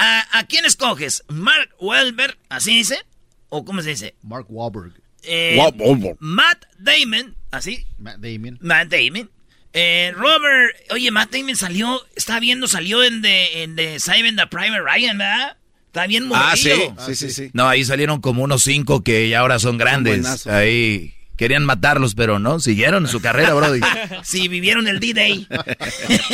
¿A, 0.00 0.38
a 0.38 0.46
quién 0.46 0.64
escoges? 0.64 1.24
¿Mark 1.26 1.70
Wahlberg? 1.80 2.38
¿Así 2.48 2.76
dice? 2.76 3.04
¿O 3.48 3.64
cómo 3.64 3.82
se 3.82 3.90
dice? 3.90 4.14
Mark 4.22 4.46
Wahlberg. 4.48 4.92
Eh, 5.24 5.56
Wahlberg. 5.58 6.16
Matt 6.20 6.66
Damon, 6.78 7.34
¿así? 7.50 7.84
Matt 7.98 8.18
Damon. 8.18 8.58
Matt 8.60 8.88
Damon. 8.90 9.28
Eh, 9.72 10.12
Robert, 10.14 10.76
oye, 10.90 11.10
Matt 11.10 11.32
Damon 11.32 11.56
salió, 11.56 12.06
estaba 12.14 12.40
viendo, 12.40 12.68
salió 12.68 13.02
en 13.04 13.22
The, 13.22 13.62
en 13.62 13.76
the 13.76 13.98
Saving 13.98 14.36
the 14.36 14.46
Private 14.46 14.80
Ryan, 14.80 15.18
¿verdad? 15.18 15.56
Está 15.88 16.06
bien 16.06 16.28
Ah, 16.32 16.54
sí, 16.56 16.68
morrillo. 16.68 16.94
sí, 17.06 17.14
sí, 17.14 17.30
sí. 17.30 17.50
No, 17.52 17.68
ahí 17.68 17.84
salieron 17.84 18.20
como 18.20 18.42
unos 18.44 18.62
cinco 18.62 19.02
que 19.02 19.28
ya 19.28 19.40
ahora 19.40 19.58
son 19.58 19.76
grandes. 19.78 20.46
Ahí 20.46 21.14
querían 21.36 21.64
matarlos, 21.64 22.14
pero 22.14 22.38
no, 22.38 22.60
siguieron 22.60 23.06
su 23.08 23.20
carrera, 23.20 23.54
Brody. 23.54 23.80
Sí, 24.22 24.48
vivieron 24.48 24.86
el 24.88 25.00
D-Day. 25.00 25.46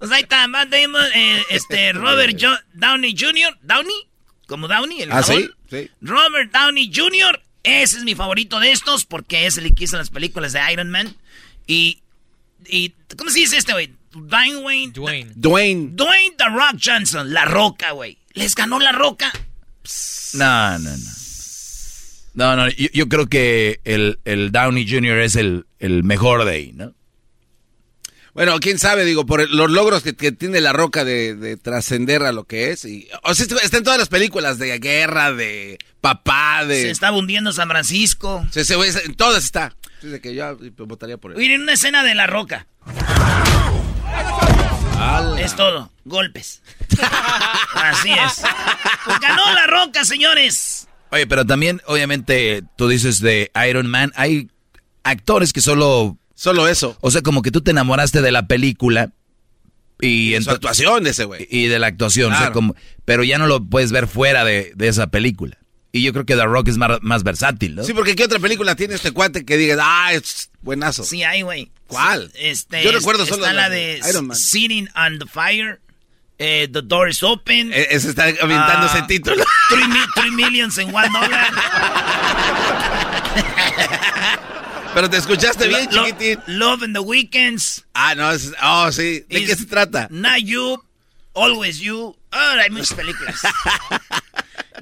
sea, 0.00 0.16
ahí 0.16 0.22
está 0.22 0.46
Matt 0.48 0.68
Damon, 0.70 1.04
eh, 1.14 1.42
este, 1.50 1.92
Robert 1.92 2.36
Jo- 2.40 2.58
Downey 2.74 3.14
Jr., 3.18 3.58
Downey, 3.62 3.94
como 4.46 4.68
Downey, 4.68 5.02
el 5.02 5.12
Ah, 5.12 5.22
sí. 5.22 5.48
Robert 6.00 6.52
Downey 6.52 6.90
Jr., 6.94 7.40
ese 7.62 7.98
es 7.98 8.04
mi 8.04 8.14
favorito 8.14 8.58
de 8.60 8.72
estos, 8.72 9.04
porque 9.04 9.46
es 9.46 9.58
el 9.58 9.74
que 9.74 9.84
hizo 9.84 9.96
las 9.98 10.10
películas 10.10 10.52
de 10.52 10.60
Iron 10.72 10.90
Man. 10.90 11.14
Y, 11.66 11.98
y 12.66 12.94
¿cómo 13.16 13.30
se 13.30 13.40
dice 13.40 13.58
este, 13.58 13.72
güey? 13.72 13.90
Dwayne 14.12 14.56
Wayne. 14.58 14.92
Dwayne. 14.92 15.32
Dwayne. 15.36 15.90
Dwayne 15.92 16.34
The 16.36 16.44
Rock 16.46 16.80
Johnson, 16.82 17.32
La 17.32 17.44
Roca, 17.44 17.92
güey. 17.92 18.16
Les 18.32 18.54
ganó 18.54 18.78
La 18.78 18.92
Roca. 18.92 19.32
No, 20.34 20.78
no, 20.78 20.90
no. 20.90 21.10
No, 22.34 22.54
no, 22.56 22.68
yo, 22.68 22.86
yo 22.92 23.08
creo 23.08 23.26
que 23.26 23.80
el, 23.84 24.20
el 24.24 24.52
Downey 24.52 24.88
Jr. 24.88 25.18
es 25.18 25.34
el, 25.36 25.66
el 25.80 26.04
mejor 26.04 26.44
de 26.44 26.50
ahí, 26.52 26.72
¿no? 26.72 26.94
Bueno, 28.32 28.60
quién 28.60 28.78
sabe, 28.78 29.04
digo, 29.04 29.26
por 29.26 29.40
el- 29.40 29.56
los 29.56 29.68
logros 29.68 30.04
que, 30.04 30.14
que 30.14 30.30
tiene 30.30 30.60
la 30.60 30.72
roca 30.72 31.04
de, 31.04 31.34
de 31.34 31.56
trascender 31.56 32.22
a 32.22 32.30
lo 32.30 32.44
que 32.44 32.70
es. 32.70 32.84
Y, 32.84 33.08
o 33.24 33.34
sea, 33.34 33.44
está 33.60 33.76
en 33.78 33.82
todas 33.82 33.98
las 33.98 34.08
películas 34.08 34.58
de 34.58 34.78
guerra, 34.78 35.32
de 35.32 35.78
papá, 36.00 36.64
de. 36.64 36.82
Se 36.82 36.90
estaba 36.90 37.16
hundiendo 37.18 37.52
San 37.52 37.68
Francisco. 37.68 38.46
Se- 38.52 38.64
se- 38.64 38.74
en 39.04 39.14
todas 39.16 39.42
está. 39.42 39.74
De 40.00 40.20
que 40.20 40.32
yo 40.34 40.56
votaría 40.86 41.16
por 41.18 41.32
él. 41.32 41.38
Miren 41.38 41.62
una 41.62 41.72
escena 41.72 42.04
de 42.04 42.14
La 42.14 42.28
Roca. 42.28 42.68
Es 45.38 45.56
todo. 45.56 45.90
Golpes. 46.04 46.62
Así 47.74 48.10
es. 48.10 48.42
Pues 49.04 49.20
ganó 49.20 49.52
La 49.54 49.66
Roca, 49.66 50.04
señores. 50.04 50.88
Oye, 51.10 51.26
pero 51.26 51.44
también, 51.44 51.80
obviamente, 51.86 52.62
tú 52.76 52.88
dices 52.88 53.20
de 53.20 53.50
Iron 53.68 53.86
Man, 53.88 54.12
hay 54.16 54.48
actores 55.02 55.52
que 55.52 55.60
solo... 55.60 56.16
Solo 56.34 56.68
eso. 56.68 56.96
O 57.02 57.10
sea, 57.10 57.20
como 57.20 57.42
que 57.42 57.50
tú 57.50 57.60
te 57.60 57.70
enamoraste 57.72 58.22
de 58.22 58.32
la 58.32 58.46
película 58.46 59.10
y... 60.00 60.34
Su 60.40 60.50
ento- 60.50 60.54
actuación 60.54 61.04
de 61.04 61.10
ese 61.10 61.24
güey. 61.24 61.46
Y 61.50 61.66
de 61.66 61.78
la 61.78 61.88
actuación, 61.88 62.28
o 62.28 62.34
sea, 62.34 62.38
Claro. 62.46 62.52
como, 62.54 62.76
pero 63.04 63.22
ya 63.24 63.36
no 63.36 63.46
lo 63.46 63.62
puedes 63.62 63.92
ver 63.92 64.06
fuera 64.08 64.44
de, 64.44 64.72
de 64.74 64.88
esa 64.88 65.08
película. 65.08 65.58
Y 65.92 66.02
yo 66.02 66.12
creo 66.12 66.24
que 66.24 66.36
The 66.36 66.44
Rock 66.44 66.68
es 66.68 66.76
más, 66.76 66.98
más 67.02 67.24
versátil, 67.24 67.74
¿no? 67.74 67.82
Sí, 67.84 67.92
porque 67.92 68.14
¿qué 68.14 68.24
otra 68.24 68.38
película 68.38 68.76
tiene 68.76 68.94
este 68.94 69.10
cuate 69.10 69.44
que 69.44 69.56
digas, 69.56 69.78
ah, 69.82 70.12
es 70.12 70.50
buenazo? 70.62 71.02
Sí, 71.04 71.24
hay, 71.24 71.42
güey. 71.42 71.70
¿Cuál? 71.88 72.30
Este, 72.36 72.84
Yo 72.84 72.92
recuerdo 72.92 73.24
está 73.24 73.34
solo 73.34 73.46
la 73.46 73.52
la 73.52 73.68
de 73.70 74.00
Iron 74.08 74.28
Man. 74.28 74.36
Sitting 74.36 74.88
on 74.94 75.18
the 75.18 75.26
Fire. 75.26 75.80
eh, 76.38 76.68
the 76.72 76.80
Door 76.82 77.08
is 77.10 77.22
Open. 77.24 77.72
Ese 77.74 78.08
está 78.10 78.24
aventando 78.24 78.86
Ah, 78.86 78.92
ese 78.94 79.02
título. 79.08 79.44
Three, 79.68 79.88
mi- 79.88 79.98
three 80.14 80.30
Millions 80.30 80.78
en 80.78 80.94
One 80.94 81.08
Dollar. 81.12 81.48
Pero 84.94 85.08
te 85.10 85.16
escuchaste 85.18 85.68
bien, 85.68 85.88
Lo- 85.92 86.04
chiquitín. 86.06 86.38
Love 86.46 86.82
in 86.84 86.92
the 86.92 87.00
Weekends. 87.00 87.84
Ah, 87.94 88.14
no, 88.14 88.30
es, 88.32 88.52
oh, 88.62 88.90
sí. 88.90 89.24
¿De 89.28 89.44
qué 89.44 89.54
se 89.56 89.66
trata? 89.66 90.08
Not 90.10 90.38
You. 90.44 90.82
Always 91.34 91.78
You. 91.78 92.16
Oh, 92.32 92.54
hay 92.60 92.70
muchas 92.70 92.94
películas. 92.94 93.40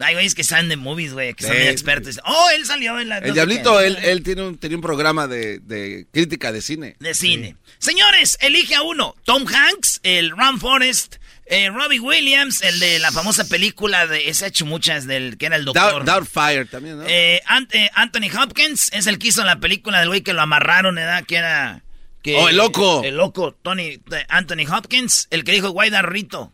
hay 0.00 0.14
güeyes 0.14 0.34
que 0.34 0.44
salen 0.44 0.68
de 0.68 0.76
movies, 0.76 1.12
güey, 1.12 1.34
que 1.34 1.44
son 1.44 1.52
Sí, 1.52 1.58
muy 1.58 1.66
sí. 1.66 1.72
expertos. 1.72 2.20
Oh, 2.24 2.48
él 2.54 2.64
salió 2.66 2.98
en 2.98 3.08
la... 3.08 3.20
no 3.20 3.26
El 3.26 3.30
sé 3.30 3.34
Diablito, 3.34 3.80
él, 3.80 3.96
él 4.02 4.22
tiene 4.22 4.42
un, 4.42 4.58
tenía 4.58 4.76
un 4.76 4.82
programa 4.82 5.26
de, 5.26 5.58
de 5.60 6.06
crítica 6.12 6.52
de 6.52 6.60
cine. 6.62 6.96
De 7.00 7.14
cine. 7.14 7.56
Señores, 7.78 8.36
elige 8.40 8.74
a 8.74 8.82
uno. 8.82 9.14
Tom 9.24 9.44
Hanks, 9.46 10.00
el 10.02 10.30
Ron 10.30 10.58
Forrest, 10.60 11.16
eh, 11.46 11.70
Robbie 11.70 12.00
Williams, 12.00 12.60
el 12.62 12.78
de 12.80 12.98
la 12.98 13.10
famosa 13.12 13.46
película 13.48 14.06
de... 14.06 14.28
Ese 14.28 14.44
ha 14.44 14.48
hecho 14.48 14.66
muchas 14.66 15.06
del 15.06 15.38
que 15.38 15.46
era 15.46 15.56
el 15.56 15.64
doctor. 15.64 16.04
Doubt- 16.04 16.04
Doubtfire 16.04 16.64
también, 16.66 16.98
¿no? 16.98 17.04
Eh, 17.06 17.40
Ant- 17.46 17.72
eh, 17.72 17.90
Anthony 17.94 18.28
Hopkins 18.40 18.90
es 18.92 19.06
el 19.06 19.18
que 19.18 19.28
hizo 19.28 19.44
la 19.44 19.58
película 19.60 20.00
del 20.00 20.08
güey 20.08 20.22
que 20.22 20.32
lo 20.32 20.42
amarraron, 20.42 20.94
¿verdad? 20.96 21.24
Que 21.24 21.36
era... 21.36 21.82
Que, 22.22 22.34
Oh, 22.34 22.48
el 22.48 22.56
loco. 22.56 23.02
El 23.04 23.16
loco, 23.16 23.52
Tony, 23.62 23.98
de 24.08 24.26
Anthony 24.28 24.66
Hopkins, 24.70 25.28
el 25.30 25.44
que 25.44 25.52
dijo 25.52 25.70
Guay 25.70 25.88
Darrito. 25.90 26.52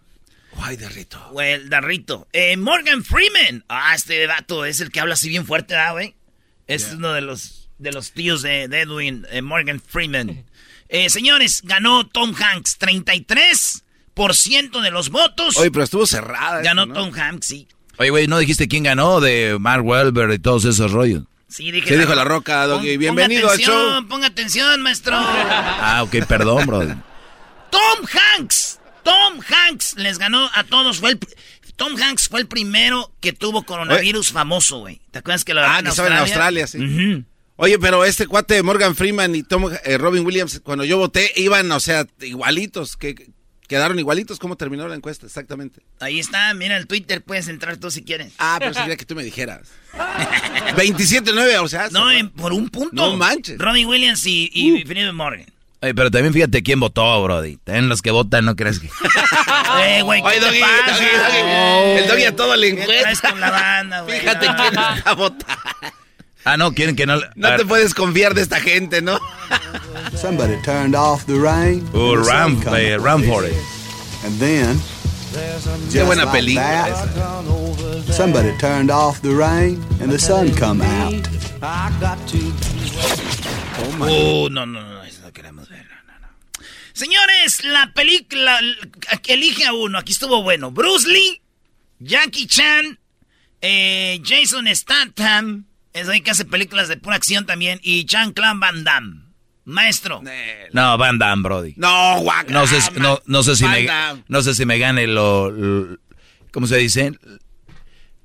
Guay 0.65 0.77
de 0.79 0.89
Rito. 0.89 1.19
Güey, 1.33 1.53
el 1.53 1.69
Darrito. 1.69 2.27
Eh, 2.33 2.57
Morgan 2.57 3.05
Freeman. 3.05 3.67
Ah, 3.69 3.95
este 3.95 4.27
vato 4.27 4.65
es 4.65 4.81
el 4.81 4.91
que 4.91 5.01
habla 5.01 5.13
así 5.13 5.29
bien 5.29 5.45
fuerte, 5.45 5.75
¿verdad, 5.75 5.93
güey? 5.93 6.15
Es 6.67 6.93
uno 6.95 7.13
de 7.13 7.21
los, 7.21 7.69
de 7.77 7.93
los 7.93 8.13
tíos 8.13 8.41
de, 8.41 8.67
de 8.69 8.81
Edwin, 8.81 9.27
eh, 9.31 9.43
Morgan 9.43 9.83
Freeman. 9.87 10.47
Eh, 10.89 11.11
señores, 11.11 11.61
ganó 11.65 12.07
Tom 12.07 12.35
Hanks, 12.35 12.79
33% 12.81 14.81
de 14.81 14.91
los 14.91 15.11
votos. 15.11 15.59
Oye, 15.59 15.71
pero 15.71 15.85
estuvo 15.85 16.07
cerrada. 16.07 16.63
ganó 16.63 16.87
¿no? 16.87 16.95
Tom 16.95 17.13
Hanks, 17.15 17.47
sí. 17.47 17.69
Oye, 17.99 18.09
güey, 18.09 18.27
¿no 18.27 18.39
dijiste 18.39 18.67
quién 18.67 18.85
ganó 18.85 19.21
de 19.21 19.59
Mark 19.61 19.85
Wahlberg 19.85 20.33
y 20.33 20.39
todos 20.39 20.65
esos 20.65 20.93
rollos? 20.93 21.25
Sí, 21.47 21.73
dije 21.73 21.91
Sí, 21.91 21.97
dijo 21.97 22.15
La 22.15 22.25
Roca, 22.25 22.67
Doggy. 22.67 22.97
Bienvenido 22.97 23.43
ponga 23.43 23.53
al 23.53 23.61
atención, 23.61 23.93
show. 24.01 24.09
Ponga 24.09 24.27
atención, 24.29 24.81
maestro. 24.81 25.15
Ah, 25.19 26.01
ok, 26.05 26.25
perdón, 26.27 26.67
bro. 26.67 26.87
Tom 27.71 28.07
Hanks. 28.39 28.81
Tom 29.05 29.41
Hanks 29.47 29.95
les 29.97 30.19
ganó 30.19 30.51
a 30.55 30.65
todos. 30.65 30.99
Fue 31.01 31.11
el, 31.13 31.19
Tom 31.77 31.97
Hanks 32.01 32.29
fue 32.29 32.41
el 32.41 32.47
primero 32.47 33.13
que 33.21 33.33
tuvo 33.33 33.65
coronavirus 33.65 34.33
famoso, 34.33 34.79
güey. 34.81 35.01
¿Te 35.11 35.19
acuerdas 35.19 35.45
que 35.45 35.55
lo 35.55 35.61
Ah, 35.63 35.81
que 35.83 35.89
estaba 35.91 36.09
en 36.09 36.15
Australia, 36.15 36.67
sí. 36.67 37.25
Oye, 37.57 37.79
pero 37.79 38.05
este 38.05 38.27
cuate 38.27 38.63
Morgan 38.65 38.97
Freeman 38.97 39.35
y 39.37 39.45
Tom, 39.45 39.71
eh, 39.85 39.97
Robin 39.97 40.27
Williams, 40.27 40.61
cuando 40.65 40.85
yo 40.85 40.99
voté, 40.99 41.31
iban, 41.37 41.71
o 41.71 41.79
sea, 41.81 42.07
igualitos. 42.21 42.97
que 42.97 43.33
Quedaron 43.67 43.99
igualitos. 43.99 44.39
¿Cómo 44.39 44.57
terminó 44.57 44.87
la 44.89 44.95
encuesta? 44.95 45.25
Exactamente. 45.25 45.81
Ahí 45.99 46.21
está, 46.21 46.53
mira 46.53 46.77
el 46.77 46.87
Twitter, 46.87 47.23
puedes 47.23 47.49
entrar 47.49 47.79
tú 47.79 47.91
si 47.91 48.03
quieres. 48.05 48.35
Ah, 48.39 48.57
pero 48.59 48.75
sería 48.75 48.97
que 48.97 49.07
tú 49.07 49.15
me 49.15 49.23
dijeras. 49.25 49.69
27-9, 50.77 51.63
o 51.63 51.69
sea. 51.69 51.89
No, 51.91 52.07
por 52.37 52.53
un 52.53 52.69
punto. 52.69 52.95
No 52.95 53.17
manches. 53.17 53.59
Robin 53.59 53.87
Williams 53.87 54.27
y, 54.27 54.51
y 54.53 54.85
Freeman 54.85 55.15
Morgan. 55.15 55.47
Oye, 55.85 55.95
pero 55.95 56.11
también 56.11 56.33
fíjate 56.33 56.63
quién 56.63 56.81
votó, 56.81 57.23
Brody. 57.23 57.59
También 57.59 57.91
los 57.91 58.01
que 58.01 58.11
votan, 58.11 58.47
¿no 58.47 58.57
crees 58.57 58.81
que...? 58.81 58.89
Eh, 59.87 60.03
güey, 60.03 60.23
¿qué 60.23 60.29
Oye, 60.29 60.41
Doggy? 60.41 60.61
Doggy, 60.61 61.05
Doggy. 61.19 61.99
El 61.99 62.09
Doggy 62.09 62.25
a 62.25 62.37
todo 62.37 62.57
le 62.57 62.75
¿Qué 62.75 62.85
traes 62.85 63.01
encuesta. 63.01 63.31
con 63.31 63.41
la 63.41 63.51
banda, 63.51 64.01
güey? 64.03 64.21
Fíjate 64.21 64.47
quién 64.47 64.79
está 64.79 65.15
votando. 65.15 65.55
Ah, 66.45 66.57
no, 66.57 66.73
quieren 66.73 66.97
que 66.97 67.05
no... 67.07 67.21
No 67.35 67.57
te 67.57 67.67
puedes 67.67 67.93
confiar 67.93 68.35
de 68.35 68.41
esta 68.43 68.61
gente, 68.61 69.03
¿no? 69.03 69.19
Somebody 70.17 70.57
turned 70.63 70.95
off 70.95 71.27
the 71.27 71.35
rain. 71.35 71.87
Oh, 71.93 72.17
the 72.17 72.31
Ram, 72.31 72.63
out. 72.67 73.03
Ram 73.03 73.23
Forest. 73.25 73.59
And 74.25 74.39
then, 74.41 74.81
Qué 75.93 76.03
buena 76.03 76.25
like 76.25 76.39
película 76.39 76.65
that, 76.65 76.89
esa. 76.89 78.13
somebody 78.13 78.57
turned 78.59 78.91
off 78.91 79.21
the 79.21 79.35
rain 79.35 79.83
and 80.01 80.11
the 80.11 80.19
sun 80.19 80.55
come 80.55 80.81
out. 80.81 81.15
Uh, 84.01 84.49
no, 84.51 84.65
no, 84.65 84.81
no, 84.83 85.03
eso 85.03 85.23
no 85.23 85.33
queremos 85.33 85.69
ver. 85.69 85.85
No, 86.07 86.15
no, 86.15 86.21
no. 86.21 86.29
Señores, 86.95 87.65
la 87.65 87.93
película 87.93 88.59
que 89.23 89.35
elige 89.35 89.67
a 89.67 89.73
uno, 89.73 89.99
aquí 89.99 90.13
estuvo 90.13 90.43
bueno. 90.43 90.71
Bruce 90.71 91.09
Lee, 91.09 91.43
Jackie 91.99 92.47
Chan, 92.47 92.99
eh, 93.61 94.21
Jason 94.25 94.67
Statham, 94.75 95.67
es 95.93 96.09
ahí 96.09 96.21
que 96.21 96.31
hace 96.31 96.45
películas 96.45 96.87
de 96.89 96.97
pura 96.97 97.17
acción 97.17 97.47
también, 97.47 97.81
y 97.83 98.05
Jean-Claude 98.07 98.59
Van 98.61 98.85
Damme. 98.85 99.21
Maestro. 99.67 100.23
No, 100.73 100.97
Van 100.99 101.19
Damme, 101.19 101.43
Brody. 101.43 101.75
No, 101.77 102.21
guaca. 102.21 102.53
No 102.53 102.67
sé, 102.67 102.81
si- 102.81 102.91
no, 103.01 103.21
no 103.27 103.43
sé 103.43 103.57
si 103.57 103.65
Van 103.65 103.73
me, 103.73 103.85
Damme. 103.87 104.25
no 104.29 104.43
sé 104.43 104.55
si 104.55 104.65
me 104.67 104.79
gane 104.79 105.07
lo, 105.07 105.51
lo- 105.51 105.99
¿cómo 106.53 106.67
se 106.69 106.77
dice? 106.77 107.13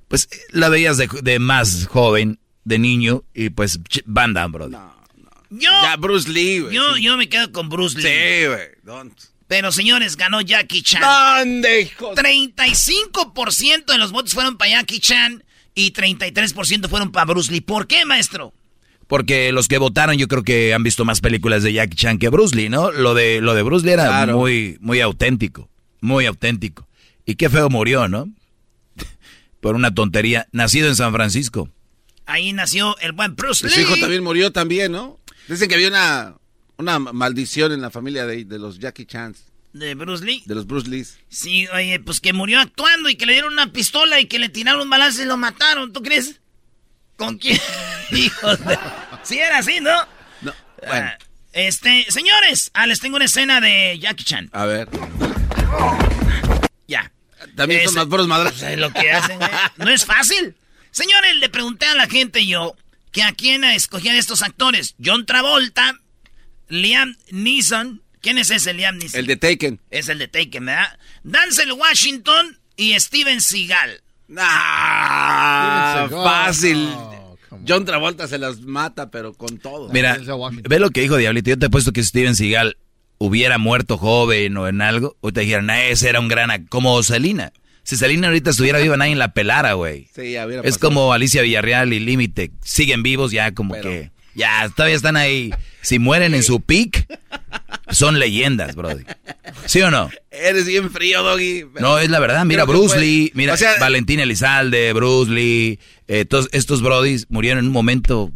Pues 0.08 0.30
la 0.52 0.70
veías 0.70 0.98
de, 0.98 1.08
de 1.24 1.40
más 1.40 1.88
joven, 1.88 2.40
de 2.66 2.78
niño 2.78 3.24
y 3.34 3.50
pues 3.50 3.80
Van 4.06 4.34
Damme, 4.34 4.54
Brody. 4.58 4.76
Yo, 5.50 5.70
Ya, 5.82 5.96
Bruce 5.98 6.30
Lee, 6.30 6.60
güey. 6.60 6.76
yo, 6.76 6.96
sí. 6.96 7.02
yo 7.04 7.18
me 7.18 7.28
quedo 7.30 7.52
con 7.52 7.70
Bruce 7.70 7.98
Lee. 7.98 8.04
Sí, 8.04 8.48
güey. 8.48 9.10
Pero 9.48 9.72
señores, 9.72 10.16
ganó 10.16 10.42
Jackie 10.42 10.84
Chan. 10.84 11.02
¿Dónde, 11.02 11.82
hijo? 11.82 12.14
35% 12.14 13.86
de 13.92 13.98
los 13.98 14.12
votos 14.12 14.34
fueron 14.34 14.58
para 14.58 14.72
Jackie 14.72 15.00
Chan 15.00 15.44
y 15.76 15.92
33% 15.92 16.88
fueron 16.90 17.12
para 17.12 17.26
Bruce 17.26 17.52
Lee. 17.52 17.62
¿Por 17.62 17.88
qué, 17.88 18.06
maestro? 18.06 18.54
Porque 19.08 19.52
los 19.52 19.68
que 19.68 19.80
votaron 19.80 20.18
yo 20.18 20.28
creo 20.28 20.44
que 20.44 20.74
han 20.74 20.84
visto 20.84 21.04
más 21.04 21.20
películas 21.22 21.64
de 21.64 21.74
Jackie 21.74 21.96
Chan 21.98 22.20
que 22.20 22.30
Bruce 22.30 22.56
Lee, 22.56 22.70
¿no? 22.70 22.92
Lo 22.92 23.16
de, 23.16 23.42
lo 23.42 23.56
de 23.56 23.64
Bruce 23.64 23.86
Lee 23.86 23.94
era 23.94 24.06
Claro. 24.06 24.38
muy, 24.38 24.78
muy 24.82 25.02
auténtico, 25.02 25.68
muy 26.00 26.26
auténtico. 26.28 26.88
Y 27.26 27.36
qué 27.36 27.50
feo 27.50 27.70
murió, 27.70 28.08
¿no? 28.08 28.30
Por 29.62 29.76
una 29.76 29.94
tontería. 29.94 30.48
Nacido 30.52 30.88
en 30.88 30.96
San 30.96 31.12
Francisco. 31.14 31.70
Ahí 32.28 32.54
nació 32.54 32.96
el 33.00 33.14
buen 33.14 33.36
Bruce 33.36 33.68
Su 33.68 33.76
Lee. 33.76 33.82
hijo 33.84 33.96
también 34.00 34.24
murió 34.24 34.52
también, 34.52 34.92
¿no? 34.92 35.19
Dicen 35.50 35.68
que 35.68 35.76
había 35.76 35.88
una, 35.90 36.36
una 36.78 37.00
maldición 37.00 37.72
en 37.72 37.82
la 37.82 37.90
familia 37.90 38.26
de, 38.26 38.46
de 38.46 38.60
los 38.60 38.80
Jackie 38.80 39.06
Chans, 39.06 39.46
De 39.74 39.96
Bruce 39.96 40.24
Lee. 40.24 40.44
de 40.46 40.56
los 40.56 40.66
Bruce 40.68 40.90
Lees. 40.90 41.18
Sí, 41.30 41.68
oye, 41.70 42.00
pues 42.00 42.20
que 42.22 42.34
murió 42.34 42.60
actuando 42.60 43.10
y 43.10 43.16
que 43.16 43.26
le 43.26 43.34
dieron 43.34 43.54
una 43.54 43.72
pistola 43.74 44.20
y 44.20 44.26
que 44.28 44.40
le 44.40 44.50
tiraron 44.50 44.82
un 44.82 44.90
balazo 44.90 45.22
y 45.24 45.26
lo 45.26 45.38
mataron. 45.38 45.92
¿Tú 45.92 46.02
crees? 46.02 46.40
¿Con 47.18 47.38
quién? 47.38 47.60
Hijos 48.12 48.64
de... 48.66 48.78
Sí 49.24 49.38
era 49.40 49.58
así, 49.60 49.80
¿no? 49.82 49.92
No, 50.42 50.54
bueno, 50.88 51.08
Ah, 51.12 51.18
este, 51.52 52.06
señores, 52.10 52.70
ah, 52.74 52.86
les 52.88 53.00
tengo 53.00 53.16
una 53.18 53.26
escena 53.26 53.60
de 53.60 53.98
Jackie 54.00 54.24
Chan. 54.24 54.50
a 54.54 54.66
ver. 54.66 54.88
Ya. 56.88 57.12
También 57.56 57.84
son 57.86 57.96
más 57.96 58.06
puros 58.06 58.28
madrazos. 58.28 58.62
Es 58.64 58.78
lo 58.78 58.92
que 58.94 59.12
hacen, 59.12 59.38
güey. 59.38 59.50
No 59.78 59.90
es 59.90 60.06
fácil. 60.06 60.56
Señores, 60.92 61.36
le 61.38 61.50
pregunté 61.50 61.86
a 61.88 61.96
la 61.96 62.08
gente 62.08 62.46
yo 62.46 62.76
que 63.12 63.24
a 63.24 63.34
quién 63.34 63.64
escogían 63.64 64.16
estos 64.16 64.42
actores. 64.42 64.96
John 65.04 65.26
Travolta, 65.26 65.96
Liam 66.68 67.16
Neeson. 67.32 68.02
¿Quién 68.22 68.38
es 68.38 68.52
ese 68.52 68.74
Liam 68.74 68.98
Neeson? 68.98 69.20
El 69.20 69.28
de 69.28 69.38
Taken. 69.38 69.80
Es 69.90 70.10
el 70.10 70.20
de 70.20 70.28
Taken, 70.28 70.66
¿verdad? 70.66 71.00
Denzel 71.24 71.72
Washington 71.74 72.58
y 72.76 73.00
Steven 73.00 73.42
Seagal. 73.42 74.02
Ah, 74.38 75.92
Steven 76.06 76.10
Seagal. 76.10 76.26
fácil. 76.26 76.90
John 77.68 77.86
Travolta 77.86 78.28
se 78.28 78.38
las 78.38 78.62
mata, 78.62 79.10
pero 79.10 79.34
con 79.34 79.58
todo. 79.58 79.90
Mira, 79.90 80.20
ve 80.70 80.80
lo 80.80 80.92
que 80.92 81.02
dijo 81.02 81.18
Diablito. 81.18 81.50
Yo 81.50 81.58
te 81.60 81.66
he 81.66 81.70
puesto 81.70 81.92
que 81.92 82.04
Steven 82.04 82.36
Seagal 82.36 82.78
hubiera 83.18 83.58
muerto 83.58 83.98
joven 83.98 84.56
o 84.58 84.68
en 84.68 84.82
algo. 84.82 85.18
O 85.22 85.32
te 85.34 85.42
dijeran, 85.42 85.70
"Ah, 85.70 85.84
ese 85.84 86.10
era 86.10 86.20
un 86.20 86.28
gran... 86.28 86.52
ac-". 86.52 86.70
Como 86.70 87.02
Selena. 87.04 87.52
Si 87.90 87.98
Selena 87.98 88.28
ahorita 88.28 88.52
estuviera 88.52 88.78
viva, 88.78 88.98
nadie 88.98 89.16
la 89.16 89.34
pelara, 89.34 89.74
güey. 89.74 90.08
Sí, 90.16 90.34
ya 90.34 90.44
Es 90.46 90.58
pasado. 90.62 90.80
como 90.80 91.12
Alicia 91.12 91.42
Villarreal 91.42 91.92
y 91.92 92.00
Límite. 92.00 92.52
Siguen 92.64 93.02
vivos 93.02 93.32
ya 93.32 93.52
como 93.56 93.74
Pero- 93.74 93.90
que... 93.90 94.12
Ya, 94.36 94.70
todavía 94.76 94.96
están 94.96 95.18
ahí. 95.18 95.52
Si 95.82 95.98
mueren 95.98 96.36
en 96.36 96.44
su 96.44 96.62
peak, 96.62 97.08
son 97.90 98.20
leyendas, 98.20 98.76
brody. 98.76 99.04
¿Sí 99.66 99.82
o 99.82 99.90
no? 99.90 100.12
Eres 100.30 100.68
bien 100.68 100.92
frío, 100.92 101.24
Doggy. 101.24 101.66
No, 101.80 101.98
es 101.98 102.12
la 102.12 102.20
verdad. 102.20 102.46
Mira, 102.46 102.66
Bruce 102.66 102.94
puede- 102.94 103.02
Lee, 103.08 103.32
mira, 103.34 103.56
O 103.56 103.58
sea, 103.58 103.74
Valentín 103.80 104.20
Elizalde, 104.20 104.94
Bruce 104.94 105.32
Lee, 105.32 105.80
eh, 106.08 106.26
todos 106.26 106.48
estos 106.52 106.84
brodis 106.84 107.26
murieron 107.30 107.58
en 107.58 107.66
un 107.66 107.72
momento... 107.74 108.32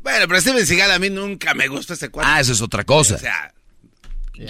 Bueno, 0.00 0.26
pero 0.28 0.40
Steven 0.40 0.66
Seagal 0.66 0.90
a 0.92 0.98
mí 0.98 1.10
nunca 1.10 1.52
me 1.52 1.68
gustó 1.68 1.92
ese 1.92 2.08
cuadro. 2.08 2.32
Ah, 2.32 2.40
eso 2.40 2.52
es 2.54 2.62
otra 2.62 2.84
cosa. 2.84 3.16
O 3.16 3.18
sea, 3.18 3.52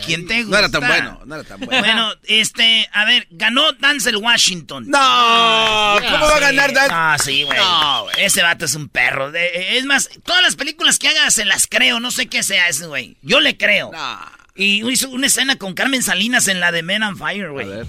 ¿Quién 0.07 0.27
te 0.27 0.39
no 0.39 0.45
gusta? 0.47 0.59
era 0.61 0.69
tan 0.71 0.87
bueno, 0.87 1.21
no 1.27 1.35
era 1.35 1.45
tan 1.45 1.61
bueno. 1.61 1.79
Bueno, 1.81 2.11
este, 2.25 2.89
a 2.93 3.05
ver, 3.05 3.27
ganó 3.31 3.73
Denzel 3.73 4.17
Washington. 4.17 4.85
No, 4.89 4.99
¿cómo 4.99 6.25
va 6.27 6.37
a 6.37 6.41
ganar 6.41 6.73
Dan? 6.73 6.89
Ah, 6.91 7.17
sí, 7.23 7.43
güey. 7.43 7.59
No, 7.59 8.05
güey. 8.05 8.15
Ese 8.25 8.43
vato 8.43 8.65
es 8.65 8.75
un 8.75 8.89
perro. 8.89 9.31
De- 9.31 9.77
es 9.77 9.85
más, 9.85 10.09
todas 10.25 10.43
las 10.43 10.57
películas 10.57 10.99
que 10.99 11.09
haga 11.09 11.31
se 11.31 11.45
las 11.45 11.67
creo. 11.67 12.01
No 12.01 12.11
sé 12.11 12.27
qué 12.29 12.43
sea 12.43 12.69
ese, 12.69 12.87
güey. 12.87 13.17
Yo 13.23 13.41
le 13.41 13.57
creo. 13.59 13.91
No. 13.93 14.19
Y 14.57 14.89
hizo 14.91 15.11
una 15.11 15.27
escena 15.27 15.57
con 15.57 15.75
Carmen 15.75 16.03
Salinas 16.03 16.49
en 16.49 16.61
la 16.61 16.73
de 16.73 16.83
Men 16.83 17.03
on 17.03 17.17
Fire, 17.19 17.47
A 17.47 17.51
güey. 17.51 17.67
ver. 17.67 17.87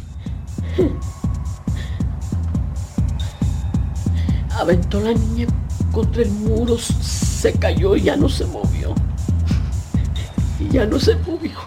Aventó 4.52 5.00
la 5.02 5.14
niña 5.14 5.48
contra 5.92 6.22
el 6.24 6.30
muro, 6.30 6.78
se 6.78 7.54
cayó 7.60 7.96
y 7.96 8.04
ya 8.04 8.16
no 8.16 8.30
se 8.30 8.46
movió. 8.46 8.96
Y 10.60 10.70
ya 10.70 10.86
no 10.86 11.00
se 11.00 11.16
movió. 11.16 11.58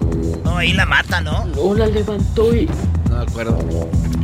No, 0.45 0.59
ahí 0.59 0.73
la 0.73 0.87
mata, 0.87 1.21
¿no? 1.21 1.45
No 1.47 1.75
la 1.75 1.87
levantó 1.87 2.55
y 2.55 2.67
No 3.09 3.17
me 3.17 3.23
acuerdo. 3.23 3.57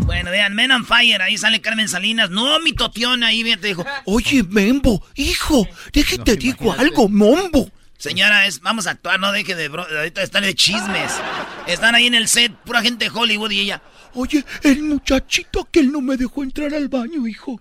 Bueno, 0.07 0.31
vean, 0.31 0.55
Men 0.55 0.71
on 0.71 0.85
Fire, 0.85 1.23
ahí 1.23 1.37
sale 1.39 1.61
Carmen 1.61 1.89
Salinas. 1.89 2.31
No, 2.31 2.59
mi 2.61 2.73
totión 2.73 3.23
ahí, 3.25 3.43
bien 3.43 3.61
te 3.61 3.69
dijo. 3.69 3.85
Oye, 4.05 4.43
Membo, 4.43 5.03
hijo, 5.15 5.67
déjate 5.93 6.37
digo 6.37 6.73
algo, 6.73 7.09
Mombo. 7.09 7.71
Señora, 7.97 8.47
es, 8.47 8.61
vamos 8.61 8.87
a 8.87 8.91
actuar, 8.91 9.19
no 9.19 9.33
deje 9.33 9.55
de 9.55 9.69
bro, 9.69 9.87
ahorita 9.91 10.23
están 10.23 10.43
de 10.43 10.55
chismes. 10.55 11.13
Están 11.67 11.95
ahí 11.95 12.07
en 12.07 12.15
el 12.15 12.29
set, 12.29 12.53
pura 12.53 12.83
gente 12.83 13.07
de 13.07 13.11
Hollywood 13.11 13.51
y 13.51 13.61
ella. 13.61 13.81
Oye, 14.15 14.45
el 14.63 14.83
muchachito 14.83 15.67
que 15.71 15.81
él 15.81 15.91
no 15.91 16.01
me 16.01 16.17
dejó 16.17 16.43
entrar 16.43 16.73
al 16.75 16.89
baño, 16.89 17.27
hijo. 17.27 17.61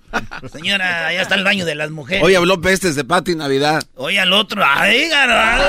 Señora, 0.51 1.07
allá 1.07 1.21
está 1.21 1.35
el 1.35 1.43
baño 1.43 1.65
de 1.65 1.75
las 1.75 1.91
mujeres. 1.91 2.23
Hoy 2.23 2.35
habló 2.35 2.61
pestes 2.61 2.95
de 2.95 3.03
Pati 3.03 3.35
Navidad. 3.35 3.83
Oye 3.95 4.19
al 4.19 4.33
otro. 4.33 4.61
Ay, 4.65 5.07
garbanzo. 5.07 5.65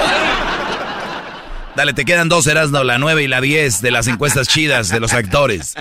Dale, 1.76 1.92
te 1.92 2.04
quedan 2.04 2.28
dos, 2.28 2.46
Erasno, 2.46 2.84
la 2.84 2.98
9 2.98 3.24
y 3.24 3.28
la 3.28 3.40
10 3.40 3.80
de 3.80 3.90
las 3.90 4.06
encuestas 4.06 4.46
chidas 4.46 4.90
de 4.90 5.00
los 5.00 5.12
actores. 5.12 5.74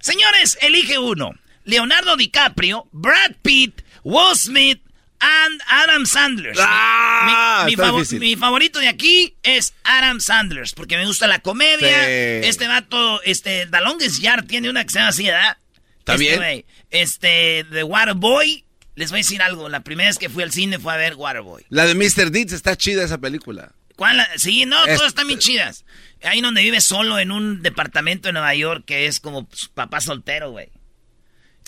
Señores, 0.00 0.58
elige 0.60 0.98
uno. 0.98 1.34
Leonardo 1.64 2.16
DiCaprio, 2.16 2.88
Brad 2.92 3.32
Pitt, 3.42 3.82
Will 4.02 4.36
Smith 4.36 4.80
and 5.20 5.60
Adam 5.68 6.04
Sandler. 6.04 6.54
Ah, 6.58 7.62
mi, 7.64 7.66
mi 7.66 7.72
está 7.74 7.86
favo- 7.86 7.98
difícil. 7.98 8.20
mi 8.20 8.34
favorito 8.36 8.78
de 8.80 8.88
aquí 8.88 9.36
es 9.44 9.74
Adam 9.84 10.18
Sandler, 10.20 10.66
porque 10.74 10.96
me 10.96 11.06
gusta 11.06 11.26
la 11.28 11.38
comedia. 11.38 12.04
Sí. 12.04 12.48
Este 12.48 12.66
vato, 12.66 13.22
este, 13.22 13.66
The 13.66 13.80
Longest 13.80 14.20
Yard 14.20 14.46
tiene 14.46 14.68
una 14.68 14.84
que 14.84 14.90
se 14.90 14.98
llama 14.98 15.08
así, 15.10 15.24
¿verdad? 15.24 15.56
¿Está 16.00 16.14
Este 16.14 16.66
Este, 16.90 17.66
The 17.70 17.82
Waterboy. 17.84 18.64
Les 18.96 19.10
voy 19.10 19.18
a 19.20 19.22
decir 19.22 19.42
algo. 19.42 19.68
La 19.68 19.80
primera 19.80 20.08
vez 20.08 20.18
que 20.18 20.28
fui 20.28 20.42
al 20.42 20.52
cine 20.52 20.78
fue 20.78 20.92
a 20.92 20.96
ver 20.96 21.14
Waterboy. 21.14 21.64
La 21.68 21.84
de 21.86 21.94
Mr. 21.94 22.30
Deeds 22.30 22.52
está 22.52 22.76
chida 22.76 23.04
esa 23.04 23.18
película. 23.18 23.72
¿Cuál? 23.96 24.18
la- 24.18 24.28
Sí, 24.36 24.64
no, 24.66 24.84
Es- 24.84 24.96
todas 24.96 25.08
están 25.08 25.26
bien 25.26 25.38
chidas. 25.40 25.84
Ahí 26.22 26.40
donde 26.40 26.62
vive 26.62 26.80
solo 26.80 27.18
en 27.18 27.30
un 27.30 27.62
departamento 27.62 28.28
de 28.28 28.32
Nueva 28.32 28.54
York 28.54 28.84
que 28.86 29.06
es 29.06 29.20
como 29.20 29.46
pues, 29.46 29.68
papá 29.74 30.00
soltero, 30.00 30.50
güey. 30.50 30.68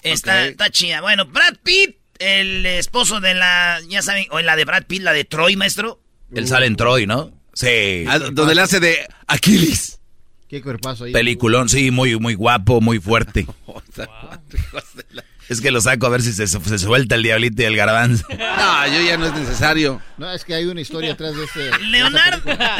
Está, 0.02 0.46
está 0.46 0.70
chida. 0.70 1.00
Bueno, 1.00 1.26
Brad 1.26 1.56
Pitt, 1.62 1.96
el 2.18 2.64
esposo 2.66 3.20
de 3.20 3.34
la, 3.34 3.80
ya 3.88 4.00
saben, 4.02 4.26
o 4.30 4.40
la 4.40 4.56
de 4.56 4.64
Brad 4.64 4.84
Pitt, 4.84 5.02
la 5.02 5.12
de 5.12 5.24
Troy, 5.24 5.56
maestro. 5.56 6.00
Él 6.34 6.46
sale 6.46 6.66
en 6.66 6.76
Troy, 6.76 7.06
¿no? 7.06 7.32
Sí. 7.54 8.04
Ah, 8.08 8.18
donde 8.18 8.54
le 8.54 8.60
hace 8.62 8.78
de 8.80 9.08
Aquiles. 9.26 10.00
Qué 10.48 10.62
cuerpazo 10.62 11.04
ahí. 11.04 11.12
Peliculón, 11.12 11.68
sí, 11.68 11.90
muy, 11.90 12.16
muy 12.18 12.34
guapo, 12.34 12.80
muy 12.80 12.98
fuerte. 13.00 13.46
Es 15.48 15.60
que 15.60 15.70
lo 15.70 15.80
saco 15.80 16.06
a 16.06 16.10
ver 16.10 16.22
si 16.22 16.32
se, 16.32 16.46
se 16.46 16.78
suelta 16.78 17.14
el 17.14 17.22
diablito 17.22 17.62
y 17.62 17.64
el 17.64 17.76
garbanzo. 17.76 18.26
No, 18.58 18.86
yo 18.86 19.00
ya 19.02 19.16
no 19.16 19.26
es 19.26 19.32
necesario. 19.34 20.00
No, 20.18 20.30
es 20.32 20.44
que 20.44 20.54
hay 20.54 20.64
una 20.66 20.80
historia 20.80 21.12
atrás 21.12 21.34
de 21.34 21.44
este. 21.44 21.70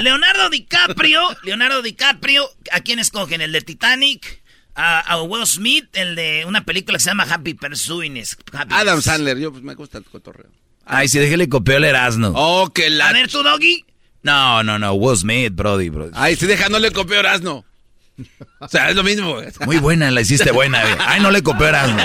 Leonardo, 0.03 0.51
DiCaprio, 0.51 1.21
Leonardo 1.43 1.83
DiCaprio, 1.83 2.49
¿a 2.73 2.81
quién 2.81 2.99
escogen? 2.99 3.41
¿El 3.41 3.53
de 3.53 3.61
Titanic? 3.63 4.43
A, 4.75 5.01
a 5.01 5.23
Will 5.23 5.47
Smith, 5.47 5.87
el 5.95 6.15
de 6.15 6.45
una 6.47 6.65
película 6.65 6.99
que 6.99 7.03
se 7.03 7.11
llama 7.11 7.27
Happy 7.29 7.55
Pursuing. 7.55 8.23
Adam 8.71 9.03
Sandler, 9.03 9.39
yo 9.39 9.51
pues 9.51 9.65
me 9.65 9.75
gusta 9.75 9.99
el 9.99 10.05
cotorreo. 10.05 10.51
Ay, 10.85 11.09
si 11.09 11.19
déjele 11.19 11.49
copió 11.49 11.77
el 11.77 11.85
Erasno. 11.85 12.33
Oh, 12.35 12.73
que 12.73 12.89
la... 12.89 13.09
A 13.09 13.13
ver, 13.13 13.29
tu 13.29 13.43
doggy. 13.43 13.85
No, 14.23 14.63
no, 14.63 14.79
no, 14.79 14.95
Will 14.95 15.17
Smith, 15.17 15.53
Brody, 15.55 15.89
bro. 15.89 16.11
Ay, 16.15 16.37
si 16.37 16.47
deja, 16.47 16.69
no 16.69 16.79
le 16.79 16.91
copió 16.93 17.19
Erasmo. 17.19 17.65
O 18.61 18.69
sea, 18.69 18.91
es 18.91 18.97
lo 18.97 19.05
mismo. 19.05 19.35
güey. 19.35 19.49
Muy 19.67 19.79
buena, 19.79 20.11
la 20.11 20.21
hiciste 20.21 20.51
buena. 20.51 20.83
güey. 20.83 20.95
Ay, 20.99 21.21
no 21.21 21.31
le 21.31 21.43
copió 21.43 21.69
Erasno. 21.69 22.03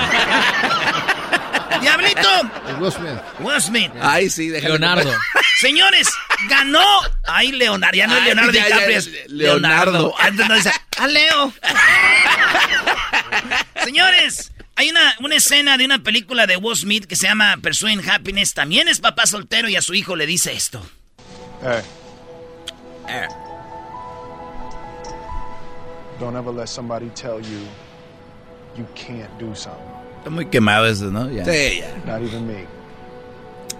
Diablito. 1.81 2.29
El 2.67 2.75
Will 2.75 2.91
Smith. 2.91 3.19
Will 3.39 3.61
Smith. 3.61 3.91
Ay, 4.01 4.29
sí, 4.29 4.49
déjale. 4.49 4.77
Leonardo. 4.77 5.11
Señores, 5.59 6.09
ganó. 6.49 6.85
Ay, 7.27 7.51
Leonardo. 7.51 7.97
Ya 7.97 8.07
no 8.07 8.17
es 8.17 8.23
Leonardo 8.23 8.51
ya, 8.51 8.59
ya, 8.61 8.65
DiCaprio, 8.75 8.97
es 8.99 9.07
Leonardo. 9.27 9.91
Leonardo. 9.91 10.15
Antes 10.19 10.47
no 10.47 10.55
dice, 10.55 10.71
a 10.97 11.07
Leo. 11.07 11.53
Señores, 13.83 14.51
hay 14.75 14.89
una, 14.89 15.15
una 15.19 15.35
escena 15.35 15.77
de 15.77 15.85
una 15.85 15.99
película 15.99 16.47
de 16.47 16.57
Will 16.57 16.77
Smith 16.77 17.05
que 17.05 17.15
se 17.15 17.27
llama 17.27 17.57
Pursuing 17.61 18.07
Happiness. 18.09 18.53
También 18.53 18.87
es 18.87 18.99
papá 18.99 19.25
soltero 19.25 19.69
y 19.69 19.75
a 19.75 19.81
su 19.81 19.93
hijo 19.93 20.15
le 20.15 20.25
dice 20.25 20.53
esto. 20.53 20.85
Hey, 21.61 21.81
Eh, 23.09 23.27
don't 26.19 26.35
ever 26.35 26.51
let 26.53 26.67
somebody 26.67 27.09
tell 27.09 27.39
you 27.41 27.59
you 28.77 28.85
can't 28.95 29.29
do 29.39 29.53
something. 29.55 29.81
Está 30.19 30.29
muy 30.29 30.45
quemado 30.45 30.85
eso, 30.87 31.11
¿no? 31.11 31.29
Ya. 31.29 31.43
Sí, 31.45 31.79
ya. 31.79 31.95
Not 32.05 32.21
even 32.27 32.47
me. 32.47 32.65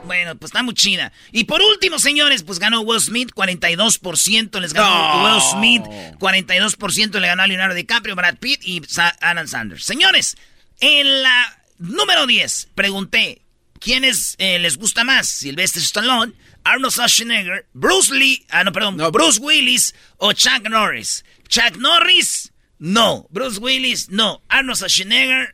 Bueno, 0.05 0.35
pues 0.35 0.49
está 0.49 0.61
muy 0.63 0.73
chida. 0.73 1.13
Y 1.31 1.45
por 1.45 1.61
último, 1.61 1.97
señores, 1.97 2.43
pues 2.43 2.59
ganó 2.59 2.81
Will 2.81 2.99
Smith, 2.99 3.31
42% 3.33 4.59
les 4.59 4.73
ganó 4.73 4.89
No. 4.89 5.23
Will 5.23 5.41
Smith, 5.41 5.83
42% 6.19 7.19
le 7.19 7.27
ganó 7.27 7.43
a 7.43 7.47
Leonardo 7.47 7.73
DiCaprio, 7.75 8.15
Brad 8.15 8.35
Pitt 8.37 8.61
y 8.65 8.81
Sa- 8.87 9.15
Adam 9.21 9.47
Sanders. 9.47 9.85
Señores, 9.85 10.35
en 10.81 11.23
la 11.23 11.57
número 11.79 12.27
10 12.27 12.67
pregunté, 12.75 13.43
¿quiénes 13.79 14.35
eh, 14.39 14.59
les 14.59 14.77
gusta 14.77 15.05
más? 15.05 15.29
Sylvester 15.29 15.81
Stallone, 15.81 16.33
Arnold 16.65 16.91
Schwarzenegger, 16.93 17.65
Bruce 17.73 18.13
Lee, 18.13 18.45
ah, 18.49 18.65
no, 18.65 18.73
perdón, 18.73 18.97
Bruce 19.13 19.39
Willis 19.39 19.95
o 20.17 20.33
Chuck 20.33 20.67
Norris. 20.69 21.23
Chuck 21.53 21.77
Norris, 21.77 22.49
no. 22.79 23.27
Bruce 23.29 23.59
Willis, 23.59 24.09
no. 24.09 24.41
Arnold 24.49 24.75
Schwarzenegger, 24.75 25.53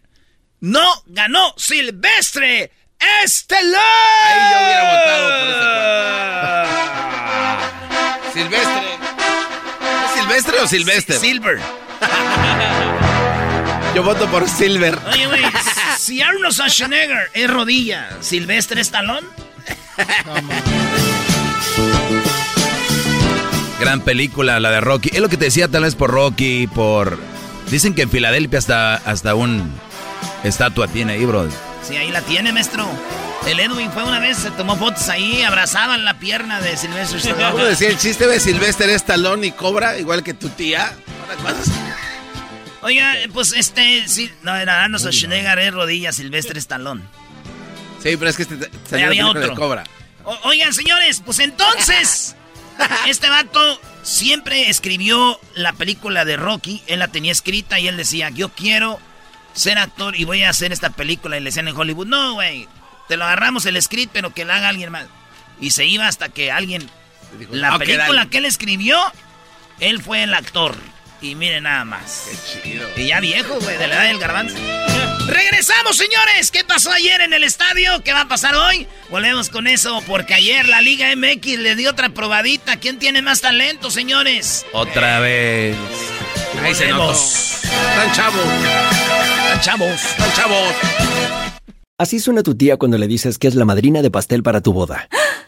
no. 0.61 1.03
Ganó 1.07 1.53
Silvestre 1.57 2.71
Stallone. 3.25 3.75
Ahí 4.23 4.39
yo 4.49 4.57
hubiera 4.63 4.83
votado 4.93 5.27
por 5.41 5.49
ese 8.23 8.31
Silvestre. 8.33 8.87
¿Es 10.05 10.11
Silvestre 10.15 10.55
o 10.61 10.67
Silvestre? 10.67 11.19
Silver. 11.19 11.59
Yo 13.95 14.03
voto 14.03 14.29
por 14.29 14.47
Silver. 14.47 14.97
Oye, 15.11 15.27
güey, 15.27 15.43
si 15.97 16.21
Arnold 16.21 16.53
Schwarzenegger 16.53 17.29
es 17.33 17.49
rodilla, 17.49 18.09
¿Silvestre 18.21 18.79
es 18.79 18.89
talón? 18.89 19.27
Gran 23.79 24.01
película, 24.01 24.59
la 24.59 24.71
de 24.71 24.81
Rocky. 24.81 25.09
Es 25.13 25.19
lo 25.19 25.29
que 25.29 25.37
te 25.37 25.45
decía 25.45 25.67
tal 25.67 25.83
vez 25.83 25.95
por 25.95 26.11
Rocky, 26.11 26.67
por... 26.67 27.17
Dicen 27.71 27.93
que 27.93 28.01
en 28.03 28.09
Filadelfia 28.09 28.59
hasta, 28.59 28.95
hasta 28.95 29.35
un 29.35 29.71
estatua 30.43 30.87
tiene 30.87 31.13
ahí, 31.13 31.25
bro. 31.25 31.47
Sí, 31.87 31.95
ahí 31.95 32.11
la 32.11 32.21
tiene, 32.21 32.51
maestro. 32.51 32.87
El 33.47 33.59
Edwin 33.59 33.91
fue 33.91 34.03
una 34.03 34.19
vez, 34.19 34.37
se 34.37 34.51
tomó 34.51 34.75
fotos 34.75 35.07
ahí, 35.07 35.43
abrazaban 35.43 36.03
la 36.03 36.19
pierna 36.19 36.59
de 36.61 36.75
Silvestre 36.75 37.19
Stallone. 37.19 37.51
¿Cómo 37.51 37.63
decía 37.63 37.89
el 37.89 37.97
chiste 37.97 38.27
de 38.27 38.39
Silvestre 38.39 38.93
es 38.93 39.05
talón 39.05 39.43
y 39.43 39.51
cobra, 39.51 39.97
igual 39.97 40.23
que 40.23 40.33
tu 40.33 40.49
tía? 40.49 40.91
Oiga, 42.81 43.13
pues 43.33 43.53
este, 43.53 44.07
sí, 44.07 44.31
no, 44.43 44.55
era 44.55 44.83
Arnold 44.83 45.01
Schwarzenegger 45.01 45.59
es 45.59 45.73
rodilla, 45.73 46.11
Silvestre 46.11 46.59
Stallone. 46.59 47.01
Sí, 48.03 48.15
pero 48.17 48.29
es 48.29 48.37
que 48.37 48.43
este 48.43 48.69
salió 48.89 49.07
había 49.07 49.27
otro. 49.27 49.41
De 49.41 49.55
cobra. 49.55 49.83
oigan, 50.43 50.73
señores, 50.73 51.21
pues 51.25 51.39
entonces, 51.39 52.35
este 53.07 53.29
vato 53.29 53.79
siempre 54.03 54.69
escribió 54.69 55.39
la 55.55 55.73
película 55.73 56.25
de 56.25 56.37
Rocky, 56.37 56.83
él 56.87 56.99
la 56.99 57.07
tenía 57.07 57.31
escrita 57.31 57.79
y 57.79 57.87
él 57.87 57.97
decía, 57.97 58.29
yo 58.29 58.49
quiero 58.49 58.99
ser 59.53 59.77
actor 59.77 60.15
y 60.15 60.25
voy 60.25 60.43
a 60.43 60.49
hacer 60.49 60.71
esta 60.71 60.89
película 60.89 61.37
y 61.37 61.41
le 61.41 61.49
decían 61.49 61.67
en 61.67 61.75
Hollywood, 61.75 62.07
no, 62.07 62.33
güey, 62.33 62.67
te 63.07 63.17
lo 63.17 63.25
agarramos 63.25 63.65
el 63.65 63.81
script, 63.81 64.11
pero 64.13 64.33
que 64.33 64.45
la 64.45 64.57
haga 64.57 64.69
alguien 64.69 64.91
más. 64.91 65.05
Y 65.59 65.71
se 65.71 65.85
iba 65.85 66.07
hasta 66.07 66.29
que 66.29 66.51
alguien, 66.51 66.89
la 67.51 67.77
película 67.77 68.27
que 68.27 68.37
él 68.37 68.45
escribió, 68.45 68.97
él 69.79 70.01
fue 70.01 70.23
el 70.23 70.33
actor. 70.33 70.75
Y 71.21 71.35
miren 71.35 71.63
nada 71.63 71.85
más. 71.85 72.27
Qué 72.29 72.61
chido. 72.61 72.87
Y 72.95 73.07
ya 73.07 73.19
viejo, 73.19 73.59
güey, 73.59 73.77
de 73.77 73.87
la 73.87 73.95
edad 73.95 74.03
del 74.05 74.19
garbanzo. 74.19 74.55
Regresamos, 75.27 75.97
señores. 75.97 76.49
¿Qué 76.49 76.63
pasó 76.63 76.91
ayer 76.91 77.21
en 77.21 77.33
el 77.33 77.43
estadio? 77.43 78.01
¿Qué 78.03 78.13
va 78.13 78.21
a 78.21 78.27
pasar 78.27 78.55
hoy? 78.55 78.87
Volvemos 79.09 79.49
con 79.49 79.67
eso, 79.67 80.01
porque 80.07 80.33
ayer 80.33 80.67
la 80.67 80.81
Liga 80.81 81.13
MX 81.15 81.59
le 81.59 81.75
dio 81.75 81.91
otra 81.91 82.09
probadita. 82.09 82.77
¿Quién 82.77 82.99
tiene 82.99 83.21
más 83.21 83.41
talento, 83.41 83.91
señores? 83.91 84.65
Otra 84.71 85.19
vez. 85.19 85.75
Ahí 86.63 86.73
se 86.73 86.87
notó. 86.87 87.11
Están 87.11 88.11
chavos. 88.13 88.45
Están 88.45 89.61
chavos. 89.61 90.03
Están 90.03 90.33
chavos. 90.33 90.75
Así 91.97 92.19
suena 92.19 92.43
tu 92.43 92.55
tía 92.55 92.77
cuando 92.77 92.97
le 92.97 93.07
dices 93.07 93.37
que 93.37 93.47
es 93.47 93.55
la 93.55 93.65
madrina 93.65 94.01
de 94.01 94.09
pastel 94.09 94.41
para 94.41 94.61
tu 94.61 94.71
boda. 94.71 95.09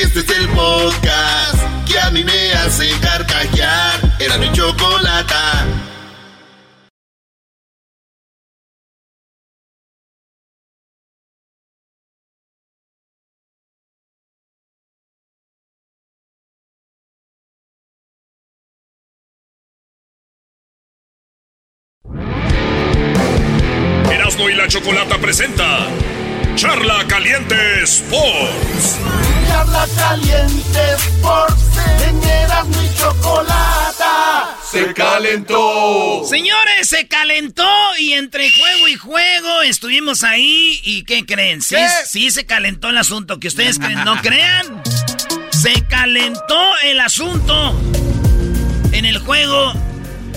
Este 0.00 0.20
es 0.20 0.30
el 0.30 0.48
podcast 0.50 1.88
que 1.90 1.98
a 1.98 2.10
mí 2.10 2.22
me 2.22 2.52
hace 2.52 2.88
carcajear. 3.00 4.00
Era 4.20 4.38
mi 4.38 4.52
chocolata. 4.52 5.66
Erasmo 24.12 24.48
y 24.48 24.54
la 24.54 24.68
Chocolata 24.68 25.18
presenta 25.18 25.88
Charla 26.54 27.04
Caliente 27.08 27.82
Sports. 27.82 29.27
Charla 29.48 29.86
Caliente 29.96 30.94
Sports. 30.96 31.62
En 32.06 32.22
Erasmo 32.22 32.82
y 32.82 32.94
Chocolata. 32.98 34.56
Se 34.70 34.92
calentó. 34.94 36.24
Señores, 36.28 36.88
se 36.88 37.08
calentó 37.08 37.68
y 37.98 38.12
entre 38.12 38.50
juego 38.52 38.88
y 38.88 38.94
juego 38.96 39.62
estuvimos 39.62 40.22
ahí. 40.22 40.80
¿Y 40.84 41.04
qué 41.04 41.24
creen? 41.24 41.62
Sí, 41.62 41.76
sí 42.06 42.30
se 42.30 42.46
calentó 42.46 42.90
el 42.90 42.98
asunto. 42.98 43.40
Que 43.40 43.48
ustedes 43.48 43.78
creen, 43.78 44.04
no 44.04 44.16
crean. 44.22 44.82
Se 45.50 45.82
calentó 45.86 46.76
el 46.84 47.00
asunto 47.00 47.74
en 48.92 49.04
el 49.04 49.18
juego 49.18 49.72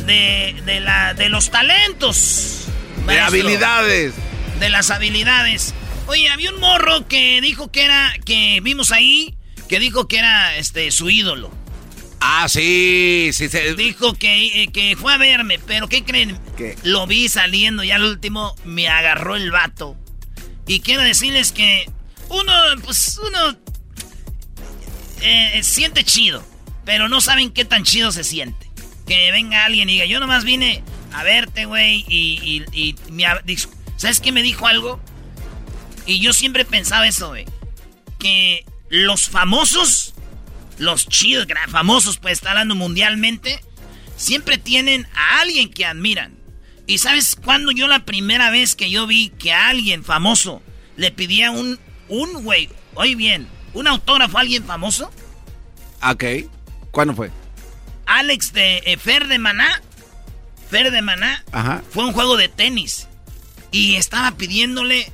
de, 0.05 0.59
de, 0.65 0.79
la, 0.79 1.13
de 1.13 1.29
los 1.29 1.51
talentos. 1.51 2.65
De 3.07 3.19
habilidades. 3.19 4.13
De 4.59 4.69
las 4.69 4.89
habilidades. 4.91 5.73
Oye, 6.11 6.27
había 6.27 6.51
un 6.51 6.59
morro 6.59 7.07
que 7.07 7.39
dijo 7.39 7.71
que 7.71 7.85
era, 7.85 8.13
que 8.25 8.59
vimos 8.61 8.91
ahí, 8.91 9.37
que 9.69 9.79
dijo 9.79 10.09
que 10.09 10.17
era 10.17 10.57
este 10.57 10.91
su 10.91 11.09
ídolo. 11.09 11.49
Ah, 12.19 12.49
sí, 12.49 13.29
sí, 13.31 13.47
sí. 13.47 13.59
Dijo 13.77 14.15
que, 14.15 14.63
eh, 14.63 14.67
que 14.73 14.97
fue 14.97 15.13
a 15.13 15.17
verme, 15.17 15.57
pero 15.59 15.87
¿qué 15.87 16.03
creen? 16.03 16.37
¿Qué? 16.57 16.75
Lo 16.83 17.07
vi 17.07 17.29
saliendo 17.29 17.81
y 17.85 17.91
al 17.91 18.03
último 18.03 18.53
me 18.65 18.89
agarró 18.89 19.37
el 19.37 19.51
vato. 19.51 19.95
Y 20.67 20.81
quiero 20.81 21.01
decirles 21.01 21.53
que 21.53 21.89
uno, 22.27 22.51
pues 22.83 23.17
uno 23.25 23.57
eh, 25.21 25.61
siente 25.63 26.03
chido, 26.03 26.45
pero 26.83 27.07
no 27.07 27.21
saben 27.21 27.51
qué 27.51 27.63
tan 27.63 27.85
chido 27.85 28.11
se 28.11 28.25
siente. 28.25 28.69
Que 29.07 29.31
venga 29.31 29.63
alguien 29.63 29.87
y 29.87 29.93
diga, 29.93 30.05
yo 30.07 30.19
nomás 30.19 30.43
vine 30.43 30.83
a 31.13 31.23
verte, 31.23 31.63
güey, 31.63 32.03
y, 32.09 32.65
y, 32.73 32.77
y 32.77 32.95
me 33.13 33.23
¿sabes 33.95 34.19
qué 34.19 34.33
me 34.33 34.43
dijo 34.43 34.67
algo? 34.67 35.01
Y 36.05 36.19
yo 36.19 36.33
siempre 36.33 36.65
pensaba 36.65 37.07
eso, 37.07 37.29
güey. 37.29 37.45
Que 38.19 38.65
los 38.89 39.29
famosos, 39.29 40.13
los 40.77 41.07
chidos, 41.07 41.47
famosos, 41.69 42.17
pues 42.17 42.33
está 42.33 42.51
hablando 42.51 42.75
mundialmente, 42.75 43.63
siempre 44.15 44.57
tienen 44.57 45.07
a 45.15 45.41
alguien 45.41 45.69
que 45.71 45.85
admiran. 45.85 46.37
¿Y 46.87 46.97
sabes 46.97 47.35
cuándo 47.35 47.71
yo 47.71 47.87
la 47.87 48.05
primera 48.05 48.49
vez 48.49 48.75
que 48.75 48.89
yo 48.89 49.07
vi 49.07 49.29
que 49.29 49.53
a 49.53 49.69
alguien 49.69 50.03
famoso 50.03 50.61
le 50.97 51.11
pedía 51.11 51.51
un, 51.51 51.79
un 52.09 52.43
güey, 52.43 52.69
oye 52.95 53.15
bien, 53.15 53.47
un 53.73 53.87
autógrafo 53.87 54.37
a 54.37 54.41
alguien 54.41 54.65
famoso? 54.65 55.11
Ok. 56.03 56.23
¿Cuándo 56.91 57.15
fue? 57.15 57.31
Alex 58.05 58.51
de 58.51 58.81
eh, 58.85 58.97
Fer 58.97 59.27
de 59.27 59.39
Maná. 59.39 59.81
Fer 60.69 60.91
de 60.91 61.01
Maná. 61.01 61.43
Ajá. 61.51 61.81
Fue 61.89 62.03
un 62.03 62.13
juego 62.13 62.35
de 62.35 62.49
tenis. 62.49 63.07
Y 63.71 63.95
estaba 63.95 64.31
pidiéndole 64.31 65.11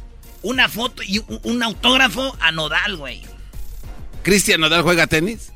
una 0.48 0.70
foto 0.70 1.04
y 1.04 1.22
un, 1.44 1.64
autógrafo 1.64 2.36
a 2.40 2.52
Nodal, 2.52 2.96
güey. 2.98 3.22
¿Cristian 4.24 4.62
Nodal 4.62 4.82
juega 4.84 5.08
tenis? 5.08 5.52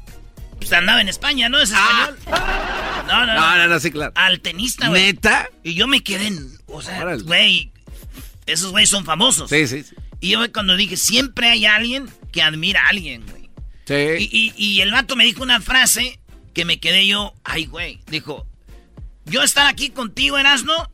Pues 0.58 0.72
andaba 0.74 1.02
en 1.02 1.10
España, 1.10 1.50
¿no? 1.50 1.60
Es 1.60 1.72
Ah. 1.74 2.10
español. 2.20 3.06
No, 3.08 3.26
no, 3.26 3.34
No, 3.34 3.58
no, 3.58 3.68
no, 3.68 3.80
sí, 3.80 3.92
claro. 3.92 4.12
Al 4.16 4.40
tenista, 4.42 4.90
güey. 4.90 5.04
¿Neta? 5.08 5.50
Y 5.64 5.74
yo 5.74 5.88
me 5.88 6.04
quedé 6.04 6.28
en. 6.28 6.52
O 6.68 6.82
sea, 6.82 7.02
Órale. 7.02 7.24
güey. 7.24 7.72
Esos 8.46 8.72
güeyes 8.72 8.90
son 8.90 9.06
famosos. 9.06 9.50
Sí, 9.50 9.68
sí, 9.68 9.84
sí. 9.84 9.96
Y 10.20 10.30
yo 10.32 10.52
cuando 10.54 10.76
dije, 10.76 10.98
siempre 10.98 11.50
hay 11.50 11.66
alguien 11.66 12.10
que 12.32 12.42
admira 12.42 12.84
a 12.86 12.90
alguien, 12.90 13.26
güey. 13.28 13.50
Sí. 13.86 14.30
Y, 14.32 14.54
y- 14.58 14.76
y 14.78 14.82
el 14.82 14.92
vato 14.92 15.16
me 15.16 15.24
dijo 15.26 15.42
una 15.44 15.60
frase 15.62 16.20
que 16.54 16.64
me 16.66 16.80
quedé 16.80 17.08
yo, 17.08 17.34
ay, 17.44 17.66
güey. 17.66 18.00
Dijo, 18.08 18.46
yo 19.26 19.42
estar 19.44 19.68
aquí 19.68 19.90
contigo, 19.90 20.38
Erasno, 20.38 20.90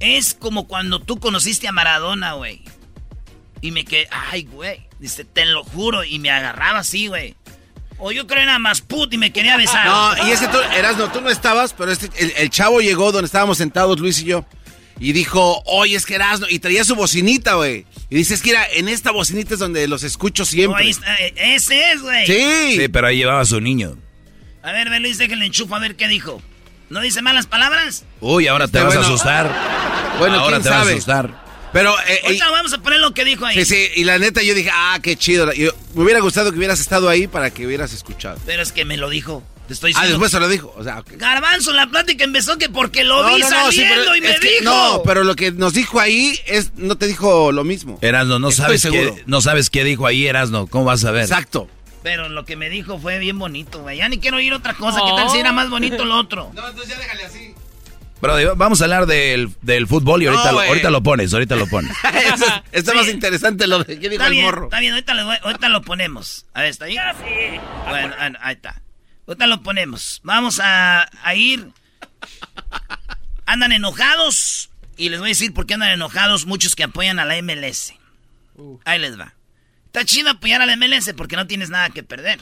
es 0.00 0.32
como 0.34 0.66
cuando 0.66 1.00
tú 1.00 1.20
conociste 1.20 1.68
a 1.68 1.72
Maradona, 1.72 2.32
güey. 2.34 2.62
Y 3.60 3.70
me 3.72 3.84
quedé, 3.84 4.08
ay, 4.10 4.44
güey. 4.44 4.86
Dice, 4.98 5.24
te 5.24 5.44
lo 5.46 5.64
juro. 5.64 6.04
Y 6.04 6.18
me 6.18 6.30
agarraba 6.30 6.78
así, 6.80 7.08
güey. 7.08 7.34
O 7.98 8.12
yo 8.12 8.26
creo 8.26 8.42
era 8.42 8.58
más 8.58 8.80
put 8.80 9.12
y 9.12 9.18
me 9.18 9.30
quería 9.32 9.56
besar. 9.58 9.86
No, 9.86 10.26
y 10.26 10.30
ese 10.30 10.48
tú, 10.48 10.56
Erasno, 10.74 11.12
tú 11.12 11.20
no 11.20 11.28
estabas, 11.28 11.74
pero 11.74 11.92
este, 11.92 12.08
el, 12.16 12.32
el 12.38 12.48
chavo 12.48 12.80
llegó 12.80 13.12
donde 13.12 13.26
estábamos 13.26 13.58
sentados, 13.58 14.00
Luis 14.00 14.20
y 14.20 14.24
yo. 14.24 14.46
Y 14.98 15.12
dijo, 15.12 15.62
oye, 15.66 15.96
es 15.96 16.06
que 16.06 16.14
Erasno. 16.14 16.46
Y 16.48 16.58
traía 16.60 16.84
su 16.84 16.94
bocinita, 16.94 17.54
güey. 17.54 17.84
Y 18.08 18.16
dice, 18.16 18.32
es 18.34 18.40
que 18.42 18.50
era, 18.50 18.64
en 18.74 18.88
esta 18.88 19.10
bocinita 19.10 19.54
es 19.54 19.60
donde 19.60 19.86
los 19.88 20.02
escucho 20.02 20.42
No, 20.42 20.46
siempre. 20.46 20.84
ahí 20.84 20.90
está, 20.90 21.14
eh, 21.16 21.34
ese 21.36 21.92
es, 21.92 22.00
güey. 22.02 22.26
Sí. 22.26 22.76
Sí, 22.80 22.88
pero 22.88 23.06
ahí 23.06 23.18
llevaba 23.18 23.40
a 23.40 23.44
su 23.46 23.60
niño. 23.60 23.96
A 24.62 24.72
ver, 24.72 24.88
ve, 24.90 25.00
Luis, 25.00 25.18
déjale 25.18 25.44
enchufo 25.46 25.74
a 25.74 25.78
ver 25.78 25.96
qué 25.96 26.08
dijo. 26.08 26.40
¿No 26.90 27.00
dice 27.00 27.22
malas 27.22 27.46
palabras? 27.46 28.04
Uy, 28.20 28.46
ahora 28.48 28.66
te 28.66 28.78
Este, 28.78 28.88
vas 28.88 28.96
a 28.96 29.00
asustar. 29.00 30.16
Bueno, 30.18 30.36
ahora 30.40 30.56
quién 30.56 30.62
te 30.64 30.68
vas 30.70 30.86
a 30.86 30.90
asustar. 30.90 31.49
Pero, 31.72 31.94
eh, 32.08 32.20
Ahorita 32.24 32.50
vamos 32.50 32.72
a 32.72 32.78
poner 32.78 32.98
lo 33.00 33.12
que 33.14 33.24
dijo 33.24 33.46
ahí. 33.46 33.54
sí, 33.56 33.64
sí, 33.64 33.88
y 33.96 34.04
la 34.04 34.18
neta 34.18 34.42
yo 34.42 34.54
dije, 34.54 34.70
ah, 34.72 34.98
qué 35.02 35.16
chido. 35.16 35.52
Yo- 35.52 35.72
me 35.94 36.02
hubiera 36.02 36.20
gustado 36.20 36.50
que 36.50 36.58
hubieras 36.58 36.80
estado 36.80 37.08
ahí 37.08 37.26
para 37.28 37.50
que 37.50 37.66
hubieras 37.66 37.92
escuchado. 37.92 38.38
Pero 38.46 38.62
es 38.62 38.72
que 38.72 38.84
me 38.84 38.96
lo 38.96 39.08
dijo. 39.08 39.42
Te 39.68 39.74
estoy 39.74 39.92
Ah, 39.94 40.02
diciendo. 40.02 40.10
después 40.18 40.32
se 40.32 40.40
lo 40.40 40.48
dijo. 40.48 40.74
O 40.76 40.82
sea, 40.82 40.98
ok. 40.98 41.12
Garbanzo, 41.12 41.72
la 41.72 41.86
plática 41.86 42.24
empezó 42.24 42.58
que 42.58 42.68
porque 42.68 43.04
lo 43.04 43.24
vi 43.28 43.40
sí, 43.40 43.48
saliendo 43.48 43.94
pero 44.02 44.16
y 44.16 44.20
me 44.20 44.38
dijo. 44.40 44.64
No, 44.64 45.02
pero 45.04 45.22
lo 45.22 45.36
que 45.36 45.52
nos 45.52 45.72
dijo 45.72 46.00
ahí 46.00 46.36
es, 46.46 46.72
no 46.74 46.96
te 46.98 47.06
dijo 47.06 47.52
lo 47.52 47.62
mismo. 47.62 47.96
Erasno, 48.02 48.40
no 48.40 48.48
Estoy 48.48 48.64
sabes, 48.64 48.82
seguro. 48.82 49.14
qué, 49.14 49.22
no 49.26 49.40
sabes 49.40 49.70
qué 49.70 49.84
dijo 49.84 50.06
ahí, 50.08 50.26
Erasno. 50.26 50.66
¿Cómo 50.66 50.86
vas 50.86 51.04
a 51.04 51.12
ver? 51.12 51.22
Exacto. 51.22 51.68
Pero 52.02 52.28
lo 52.28 52.44
que 52.46 52.56
me 52.56 52.68
dijo 52.68 52.98
fue 52.98 53.18
bien 53.20 53.38
bonito, 53.38 53.82
güey. 53.82 53.98
Ya 53.98 54.08
ni 54.08 54.18
quiero 54.18 54.38
oír 54.38 54.52
otra 54.54 54.74
cosa. 54.74 55.02
¿Qué 55.06 55.12
tal 55.14 55.30
si 55.30 55.38
era 55.38 55.52
más 55.52 55.70
bonito 55.70 56.04
lo 56.04 56.16
otro? 56.18 56.50
No, 56.54 56.66
entonces 56.68 56.92
ya 56.92 56.98
déjale 56.98 57.24
así. 57.26 57.54
Brody, 58.20 58.44
vamos 58.56 58.80
a 58.80 58.84
hablar 58.84 59.06
del, 59.06 59.50
del 59.62 59.86
fútbol 59.86 60.22
y 60.22 60.26
ahorita, 60.26 60.52
No, 60.52 60.52
lo, 60.52 60.60
ahorita 60.60 60.90
lo 60.90 61.02
pones, 61.02 61.32
ahorita 61.32 61.56
lo 61.56 61.66
pones. 61.66 61.90
Eso 62.34 62.44
es- 62.46 62.52
está 62.72 62.94
más 62.94 63.08
interesante 63.08 63.66
lo 63.66 63.78
de 63.82 63.98
qué 63.98 64.08
dijo 64.10 64.12
Está 64.22 64.26
el 64.26 64.32
bien, 64.32 64.44
morro. 64.44 64.64
está 64.64 64.80
bien. 64.80 64.92
Ahorita, 64.92 65.24
voy- 65.24 65.38
ahorita 65.42 65.68
lo 65.70 65.82
ponemos. 65.82 66.46
A 66.54 66.60
ver, 66.62 66.70
¿está 66.70 66.84
ahí? 66.84 66.96
Bueno, 67.88 68.14
ah, 68.18 68.30
ahí 68.42 68.54
está. 68.54 68.82
Ahorita 69.26 69.46
lo 69.46 69.62
ponemos. 69.62 70.20
Vamos 70.24 70.60
a, 70.60 71.08
a 71.22 71.34
ir. 71.34 71.68
Andan 73.46 73.72
enojados. 73.72 74.70
Y 74.96 75.08
les 75.08 75.18
voy 75.18 75.28
a 75.28 75.30
decir 75.30 75.54
por 75.54 75.66
qué 75.66 75.74
andan 75.74 75.90
enojados 75.90 76.46
muchos 76.46 76.76
que 76.76 76.84
apoyan 76.84 77.18
a 77.18 77.24
la 77.24 77.40
MLS. 77.42 77.94
Ahí 78.84 78.98
les 78.98 79.18
va. 79.18 79.34
Está 79.86 80.04
chido 80.04 80.30
apoyar 80.30 80.60
a 80.62 80.66
la 80.66 80.76
MLS 80.76 81.12
porque 81.16 81.36
no 81.36 81.46
tienes 81.46 81.70
nada 81.70 81.88
que 81.90 82.02
perder. 82.02 82.38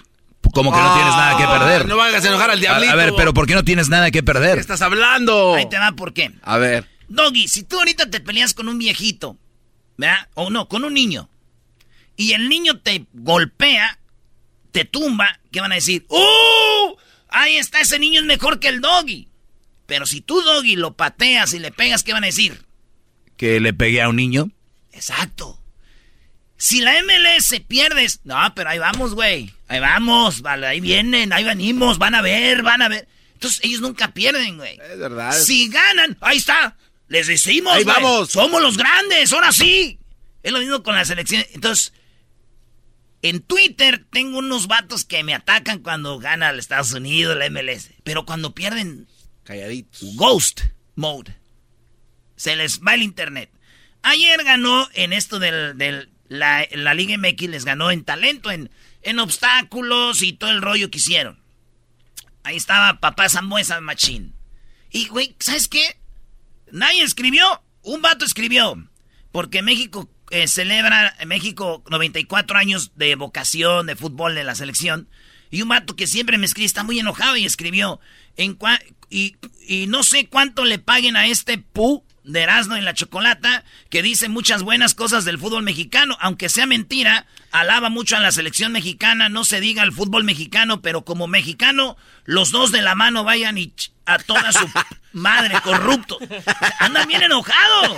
Como 0.53 0.73
que 0.73 0.79
no 0.79 0.95
tienes 0.95 1.15
nada 1.15 1.37
que 1.37 1.45
perder. 1.47 1.87
No 1.87 2.01
hagas 2.01 2.25
enojar 2.25 2.51
al 2.51 2.59
A, 2.59 2.61
diablito. 2.61 2.93
a 2.93 2.97
ver, 2.97 3.13
pero 3.17 3.35
¿por 3.35 3.47
qué 3.47 3.55
no 3.55 3.65
tienes 3.65 3.89
nada 3.89 4.07
que 4.07 4.19
¿Qué 4.19 4.23
perder? 4.23 4.59
estás 4.59 4.83
hablando? 4.83 5.55
Ahí 5.55 5.69
te 5.69 5.79
va 5.79 5.93
por 5.93 6.13
qué. 6.15 6.33
A 6.43 6.57
ver. 6.59 6.89
Doggy, 7.09 7.49
si 7.49 7.63
tú 7.65 7.79
ahorita 7.79 8.11
te 8.11 8.21
peleas 8.21 8.55
con 8.55 8.69
un 8.69 8.79
viejito, 8.79 9.37
¿verdad? 9.97 10.29
O 10.35 10.51
no, 10.51 10.69
con 10.69 10.85
un 10.85 10.95
niño, 10.95 11.29
y 12.17 12.33
el 12.33 12.49
niño 12.49 12.81
te 12.81 13.07
golpea, 13.13 13.99
te 14.73 14.85
tumba, 14.85 15.39
¿qué 15.53 15.61
van 15.61 15.73
a 15.73 15.77
decir? 15.77 16.05
¡Uh! 16.09 16.97
Ahí 17.29 17.57
está, 17.57 17.81
ese 17.81 17.99
niño 17.99 18.21
es 18.21 18.27
mejor 18.27 18.59
que 18.59 18.69
el 18.69 18.81
Doggy. 18.81 19.29
Pero 19.87 20.05
si 20.07 20.21
tú, 20.21 20.41
Doggy, 20.43 20.77
lo 20.77 20.95
pateas 20.97 21.55
y 21.55 21.59
le 21.59 21.71
pegas, 21.71 22.03
¿qué 22.03 22.13
van 22.13 22.25
a 22.25 22.29
decir? 22.29 22.65
Que 23.37 23.61
le 23.61 23.73
pegué 23.73 24.03
a 24.03 24.09
un 24.09 24.17
niño. 24.17 24.51
Exacto. 24.93 25.61
Si 26.57 26.81
la 26.81 26.93
MLS 27.03 27.61
pierdes, 27.69 28.21
no, 28.25 28.37
pero 28.55 28.71
ahí 28.71 28.79
vamos, 28.79 29.15
güey. 29.15 29.55
Ahí 29.69 29.81
vamos, 29.81 30.41
vale, 30.43 30.67
ahí 30.67 30.81
vienen, 30.81 31.33
ahí 31.33 31.45
venimos, 31.45 31.99
van 31.99 32.15
a 32.15 32.23
ver, 32.23 32.63
van 32.63 32.83
a 32.83 32.89
ver. 32.89 33.07
Entonces 33.35 33.61
ellos 33.63 33.81
nunca 33.81 34.13
pierden, 34.13 34.57
güey. 34.57 34.79
Es 34.81 34.99
verdad. 34.99 35.33
Si 35.33 35.69
ganan, 35.69 36.17
ahí 36.21 36.39
está. 36.39 36.77
Les 37.09 37.27
decimos, 37.27 37.73
Ahí 37.75 37.85
güey, 37.85 37.95
vamos. 37.97 38.31
Somos 38.31 38.61
los 38.61 38.77
grandes, 38.77 39.33
ahora 39.33 39.53
sí. 39.53 39.99
Es 40.43 40.53
lo 40.53 40.59
mismo 40.61 40.83
con 40.83 40.95
la 40.95 41.05
selección. 41.05 41.45
Entonces, 41.53 41.93
en 43.23 43.41
Twitter 43.41 44.05
tengo 44.11 44.39
unos 44.39 44.67
vatos 44.69 45.05
que 45.05 45.23
me 45.25 45.35
atacan 45.35 45.81
cuando 45.81 46.19
gana 46.19 46.51
el 46.51 46.59
Estados 46.59 46.93
Unidos, 46.93 47.37
la 47.37 47.49
MLS. 47.51 47.91
Pero 48.05 48.25
cuando 48.25 48.55
pierden, 48.55 49.07
Calladitos. 49.45 50.15
Ghost 50.17 50.61
Mode. 50.95 51.35
Se 52.37 52.55
les 52.57 52.81
va 52.81 52.95
el 52.95 53.03
internet. 53.03 53.51
Ayer 54.03 54.43
ganó 54.45 54.89
en 54.95 55.13
esto 55.13 55.39
del, 55.39 55.77
del- 55.77 56.11
la, 56.29 56.67
la 56.73 56.95
Liga 56.95 57.17
MX, 57.19 57.49
les 57.49 57.65
ganó 57.65 57.91
en 57.91 58.05
talento, 58.05 58.51
en, 58.51 58.71
en 59.09 59.19
obstáculos 59.19 60.23
y 60.23 60.33
todo 60.33 60.51
el 60.51 60.63
rollo 60.63 60.91
que 60.91 60.99
hicieron. 60.99 61.39
Ahí 62.45 62.57
estaba 62.57 63.01
papá 63.01 63.29
Zambuesa 63.29 63.81
Machín. 63.81 64.35
Y, 64.91 65.09
güey, 65.09 65.35
¿sabes 65.39 65.69
qué? 65.69 65.99
Nadie 66.73 67.03
escribió. 67.03 67.63
Un 67.83 68.03
vato 68.03 68.25
escribió. 68.25 68.77
Porque 69.33 69.63
México 69.63 70.11
eh, 70.31 70.49
celebra, 70.49 71.15
México 71.27 71.85
94 71.91 72.57
años 72.59 72.93
de 72.97 73.15
vocación 73.15 73.87
de 73.87 73.97
fútbol 73.97 74.35
de 74.35 74.45
la 74.45 74.55
selección. 74.55 75.09
Y 75.51 75.63
un 75.63 75.69
vato 75.69 75.97
que 75.97 76.07
siempre 76.07 76.39
me 76.39 76.47
escribe, 76.47 76.67
está 76.67 76.85
muy 76.85 76.99
enojado 76.99 77.37
y 77.37 77.45
escribió. 77.45 78.01
En 78.37 78.59
cua- 78.59 78.83
y, 79.11 79.37
y 79.67 79.87
no 79.87 80.03
sé 80.03 80.27
cuánto 80.29 80.65
le 80.65 80.79
paguen 80.79 81.17
a 81.17 81.27
este 81.27 81.59
pu 81.59 82.05
de 82.29 82.43
Erasmo 82.43 82.77
en 82.77 82.85
la 82.85 82.95
Chocolata, 82.95 83.65
que 83.89 84.03
dice 84.03 84.29
muchas 84.29 84.63
buenas 84.63 84.95
cosas 84.95 85.25
del 85.25 85.39
fútbol 85.39 85.63
mexicano, 85.63 86.17
aunque 86.21 86.51
sea 86.51 86.67
mentira, 86.67 87.27
alaba 87.51 87.89
mucho 87.89 88.17
a 88.17 88.21
la 88.21 88.33
selección 88.33 88.71
mexicana, 88.71 89.31
no 89.31 89.45
se 89.45 89.61
diga 89.61 89.83
al 89.83 89.93
fútbol 89.93 90.25
mexicano, 90.25 90.83
pero 90.83 91.05
como 91.05 91.27
mexicano, 91.27 91.97
los 92.25 92.51
dos 92.51 92.71
de 92.71 92.83
la 92.83 92.95
mano 92.95 93.25
vayan 93.25 93.57
y 93.57 93.73
a 94.05 94.19
toda 94.19 94.53
su 94.53 94.69
madre 95.13 95.59
corrupto. 95.63 96.19
Andan 96.79 97.09
bien 97.09 97.23
enojados. 97.23 97.97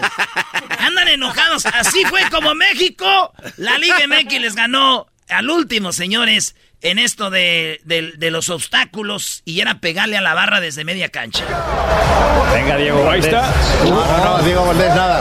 Andan 0.79 1.09
enojados. 1.09 1.67
Así 1.67 2.05
fue 2.05 2.23
como 2.31 2.55
México, 2.55 3.35
la 3.57 3.79
Liga 3.79 3.99
MX 4.07 4.41
les 4.41 4.55
ganó 4.55 5.09
al 5.29 5.51
último, 5.51 5.93
señores, 5.93 6.55
en 6.83 6.99
esto 6.99 7.31
de, 7.31 7.81
de- 7.85 8.13
de 8.17 8.31
los 8.31 8.49
obstáculos 8.51 9.43
y 9.45 9.61
era 9.61 9.75
pegarle 9.81 10.17
a 10.17 10.21
la 10.21 10.35
barra 10.35 10.61
desde 10.61 10.85
media 10.85 11.09
cancha. 11.09 11.45
Venga, 12.55 12.77
Diego 12.77 13.09
Ahí 13.11 13.21
está. 13.21 13.49
No, 13.85 14.25
no, 14.25 14.39
Diego 14.43 14.65
Valdés 14.67 14.95
nada. 14.95 15.21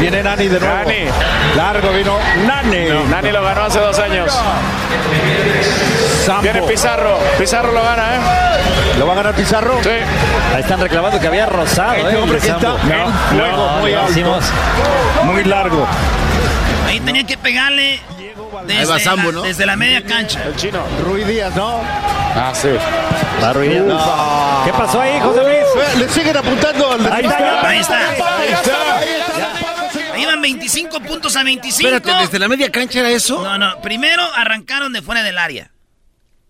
Viene 0.00 0.22
Nani 0.22 0.48
de 0.48 0.60
nuevo. 0.60 0.74
Nani. 0.74 0.94
Largo 1.56 1.92
vino 1.92 2.18
Nani. 2.46 2.86
Nani 3.10 3.30
lo 3.30 3.42
ganó 3.42 3.64
hace 3.64 3.78
dos 3.80 3.98
años. 3.98 4.32
Sampo. 6.24 6.42
Viene 6.42 6.62
Pizarro. 6.62 7.18
Pizarro 7.38 7.72
lo 7.72 7.82
gana, 7.82 8.16
¿eh? 8.16 8.18
¿Lo 8.98 9.06
va 9.06 9.12
a 9.12 9.16
ganar 9.16 9.34
Pizarro? 9.34 9.78
Sí. 9.82 9.90
Ahí 10.54 10.60
están 10.62 10.80
reclamando 10.80 11.20
que 11.20 11.26
había 11.26 11.46
rozado, 11.46 11.94
Este 11.94 12.12
¿eh? 12.14 12.16
hombre 12.16 12.38
que 12.38 12.48
está 12.48 12.76
en 12.82 13.38
no, 13.38 13.78
muy 13.80 13.92
alto. 13.92 14.40
Muy 15.24 15.44
largo. 15.44 15.86
Ahí 16.94 17.00
tenía 17.00 17.26
que 17.26 17.36
pegarle 17.36 17.98
desde, 18.68 19.00
Sambo, 19.00 19.32
la, 19.32 19.32
¿no? 19.32 19.42
desde 19.42 19.66
la 19.66 19.74
media 19.74 20.04
cancha. 20.04 20.44
El 20.44 20.54
chino. 20.54 20.80
Rui 21.04 21.24
Díaz, 21.24 21.52
¿no? 21.56 21.80
Ah, 21.82 22.52
sí. 22.54 22.68
Va 23.42 23.52
ruineando. 23.52 23.94
No. 23.94 24.62
¿Qué 24.64 24.72
pasó 24.72 25.00
ahí, 25.00 25.18
José 25.20 25.40
Luis? 25.40 25.56
Eh, 25.56 25.98
Le 25.98 26.08
siguen 26.08 26.36
apuntando 26.36 26.92
al 26.92 27.12
Ahí 27.12 27.24
está, 27.24 27.40
ya. 27.40 27.68
Ahí 27.68 27.78
está. 27.80 27.98
Ahí 27.98 28.14
está. 28.14 28.38
Ahí 28.38 28.48
está. 28.52 30.14
Ahí 30.14 30.22
iban 30.22 30.40
25 30.40 31.00
puntos 31.00 31.34
a 31.34 31.42
25. 31.42 31.88
Espérate, 31.96 32.22
¿desde 32.22 32.38
la 32.38 32.46
media 32.46 32.70
cancha 32.70 33.00
era 33.00 33.10
eso? 33.10 33.42
No, 33.42 33.58
no. 33.58 33.80
Primero 33.80 34.22
arrancaron 34.36 34.92
de 34.92 35.02
fuera 35.02 35.24
del 35.24 35.36
área. 35.36 35.72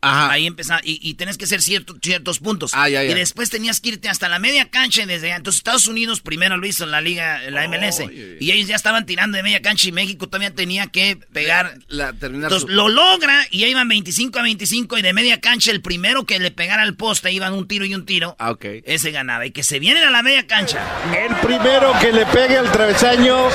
Ajá. 0.04 0.30
Ahí 0.32 0.46
empezaron. 0.46 0.82
Y, 0.84 0.98
y 1.02 1.14
tenés 1.14 1.38
que 1.38 1.44
hacer 1.44 1.62
cierto- 1.62 1.96
ciertos 2.02 2.38
puntos. 2.38 2.72
Ah, 2.74 2.88
ya, 2.88 3.02
ya. 3.02 3.10
Y 3.10 3.14
después 3.14 3.50
tenías 3.50 3.80
que 3.80 3.90
irte 3.90 4.08
hasta 4.08 4.28
la 4.28 4.38
media 4.38 4.68
cancha 4.70 5.02
y 5.02 5.06
desde 5.06 5.26
allá. 5.28 5.36
Entonces 5.36 5.58
Estados 5.58 5.86
Unidos 5.86 6.20
primero 6.20 6.56
lo 6.56 6.66
hizo 6.66 6.84
en 6.84 6.90
la 6.90 7.00
liga, 7.00 7.44
en 7.44 7.54
la 7.54 7.66
MLS. 7.68 8.00
Y 8.40 8.50
ellos 8.50 8.68
ya 8.68 8.76
estaban 8.76 9.06
tirando 9.06 9.36
de 9.36 9.42
media 9.42 9.62
cancha 9.62 9.88
y 9.88 9.92
México 9.92 10.26
todavía 10.26 10.54
tenía 10.54 10.86
que 10.88 11.16
pegar. 11.32 11.78
La, 11.88 12.12
terminar 12.12 12.44
Entonces 12.52 12.68
su- 12.68 12.74
lo 12.74 12.88
logra 12.88 13.46
y 13.50 13.64
ahí 13.64 13.70
iban 13.70 13.88
25 13.88 14.38
a 14.38 14.42
25 14.42 14.98
y 14.98 15.02
de 15.02 15.12
media 15.12 15.40
cancha 15.40 15.70
el 15.70 15.80
primero 15.80 16.24
que 16.24 16.38
le 16.38 16.50
pegara 16.50 16.82
al 16.82 16.94
poste 16.94 17.32
iban 17.32 17.52
un 17.52 17.66
tiro 17.66 17.84
y 17.84 17.94
un 17.94 18.04
tiro. 18.06 18.36
Ah, 18.38 18.50
ok. 18.50 18.64
Ese 18.84 19.10
ganaba. 19.10 19.46
Y 19.46 19.50
que 19.50 19.62
se 19.62 19.78
vienen 19.78 20.04
a 20.04 20.10
la 20.10 20.22
media 20.22 20.46
cancha. 20.46 20.80
El 21.16 21.34
primero 21.36 21.92
que 22.00 22.12
le 22.12 22.26
pegue 22.26 22.56
al 22.58 22.70
travesaño 22.70 23.48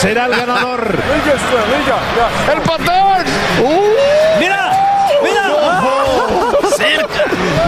será 0.00 0.26
el 0.26 0.32
ganador. 0.32 1.02
¡El 2.52 2.60
patón! 2.62 3.24
Uh. 3.62 4.40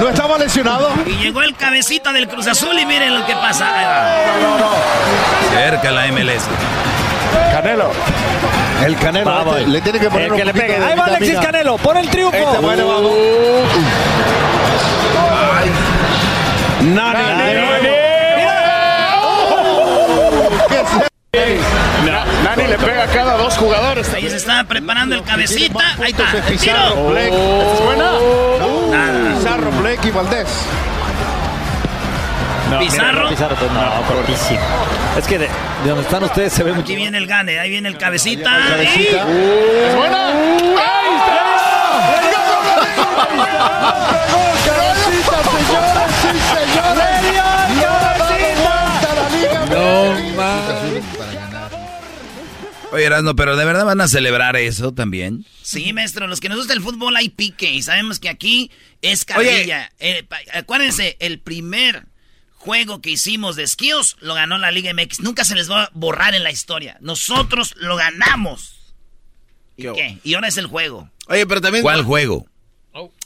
No 0.00 0.09
estaba 0.09 0.38
lesionado. 0.38 0.90
Y 1.07 1.12
llegó 1.22 1.42
el 1.42 1.55
cabecita 1.57 2.12
del 2.12 2.29
Cruz 2.29 2.46
Azul 2.46 2.79
y 2.79 2.85
miren 2.87 3.18
lo 3.18 3.27
que 3.27 3.35
pasa. 3.35 3.66
Ahí 3.79 3.85
va. 3.85 5.61
Cerca 5.61 5.90
la 5.90 6.07
MLS. 6.09 6.44
Canelo. 7.53 7.90
El 8.85 8.96
Canelo 8.96 9.24
Vamos. 9.31 9.57
este, 9.59 9.70
le 9.70 9.81
tiene 9.81 10.00
que 10.00 10.11
poner 10.11 10.27
El 10.27 10.33
un 10.33 10.38
que 10.38 10.44
le 10.44 10.53
pegue. 10.53 10.79
de 10.79 10.85
Ahí 10.85 10.98
va 10.98 11.05
Alexis. 11.05 11.38
Canelo, 11.38 11.77
por 11.79 11.96
el 11.96 12.09
triunfo. 12.11 12.37
Este, 12.37 12.59
bueno, 12.59 12.87
vamos. 12.88 13.12
Nani, 16.83 17.18
Nani. 17.18 17.55
Na- 17.55 17.55
Nani 21.35 21.84
le 22.57 22.79
pega 22.79 23.05
a 23.05 23.07
cada 23.07 23.37
dos 23.37 23.57
jugadores. 23.57 24.13
Ahí 24.15 24.29
se 24.29 24.37
está 24.37 24.65
preparando 24.65 25.15
el 25.15 25.23
cabecita. 25.23 25.79
Ahí 26.03 26.11
está. 26.11 26.31
El 26.37 26.43
Pizarro, 26.43 26.93
tiro. 26.95 27.07
Blake. 27.11 27.29
¿Es 27.75 27.81
buena? 27.85 28.11
Nada. 28.91 29.37
Pizarro, 29.39 29.71
Blake 29.81 30.09
y 30.09 30.11
Valdés. 30.11 30.49
No, 32.71 32.79
Pizarro. 32.79 33.13
mira, 33.25 33.29
Pizarro, 33.31 33.57
pues, 33.57 33.71
no, 33.73 34.03
cortísimo. 34.09 34.61
Es 35.19 35.27
que 35.27 35.39
de, 35.39 35.47
de 35.49 35.89
donde 35.89 36.03
están 36.03 36.25
ustedes 36.25 36.53
se 36.53 36.63
ve 36.65 36.71
mucho. 36.73 36.83
Aquí 36.85 36.97
viene 36.97 37.19
el 37.19 37.27
gane. 37.27 37.59
Ahí 37.59 37.71
viene 37.71 37.89
el 37.89 37.99
cabecita. 37.99 38.51
Cabecita. 38.69 39.17
Y- 39.29 39.89
¿Es 39.89 39.95
buena? 39.97 40.29
¡Ahí 40.29 41.17
está! 41.17 41.35
Oye, 53.05 53.07
Erasmo, 53.09 53.37
pero 53.37 53.57
¿de 53.57 53.64
verdad 53.67 53.85
van 53.85 54.01
a 54.01 54.09
celebrar 54.09 54.57
eso 54.57 54.93
también? 54.95 55.45
Sí, 55.62 55.93
maestro, 55.93 56.27
los 56.27 56.40
que 56.40 56.49
nos 56.49 56.57
gusta 56.59 56.73
el 56.73 56.81
fútbol 56.81 57.14
hay 57.17 57.29
pique 57.29 57.71
y 57.71 57.83
sabemos 57.83 58.19
que 58.19 58.31
aquí 58.31 58.71
es 59.03 59.25
carrilla. 59.27 59.93
Eh, 59.99 60.27
acuérdense, 60.55 61.17
el 61.21 61.38
primer 61.38 62.07
juego 62.57 63.03
que 63.03 63.11
hicimos 63.11 63.57
de 63.57 63.62
esquíos 63.64 64.17
lo 64.21 64.33
ganó 64.35 64.57
la 64.57 64.71
Liga 64.71 64.93
MX. 64.95 65.21
Nunca 65.21 65.45
se 65.45 65.55
les 65.55 65.71
va 65.71 65.85
a 65.85 65.90
borrar 65.93 66.35
en 66.35 66.43
la 66.45 66.51
historia. 66.51 66.97
Nosotros 67.01 67.75
lo 67.77 67.97
ganamos. 67.97 68.95
¿Y 69.77 69.83
Qué 69.83 69.93
qué? 69.93 70.19
Y 70.25 70.35
ahora 70.35 70.49
es 70.49 70.57
el 70.57 70.67
juego. 70.67 71.11
Oye, 71.29 71.47
pero 71.47 71.61
también. 71.61 71.83
¿Cuál 71.83 72.05
juego? 72.05 72.47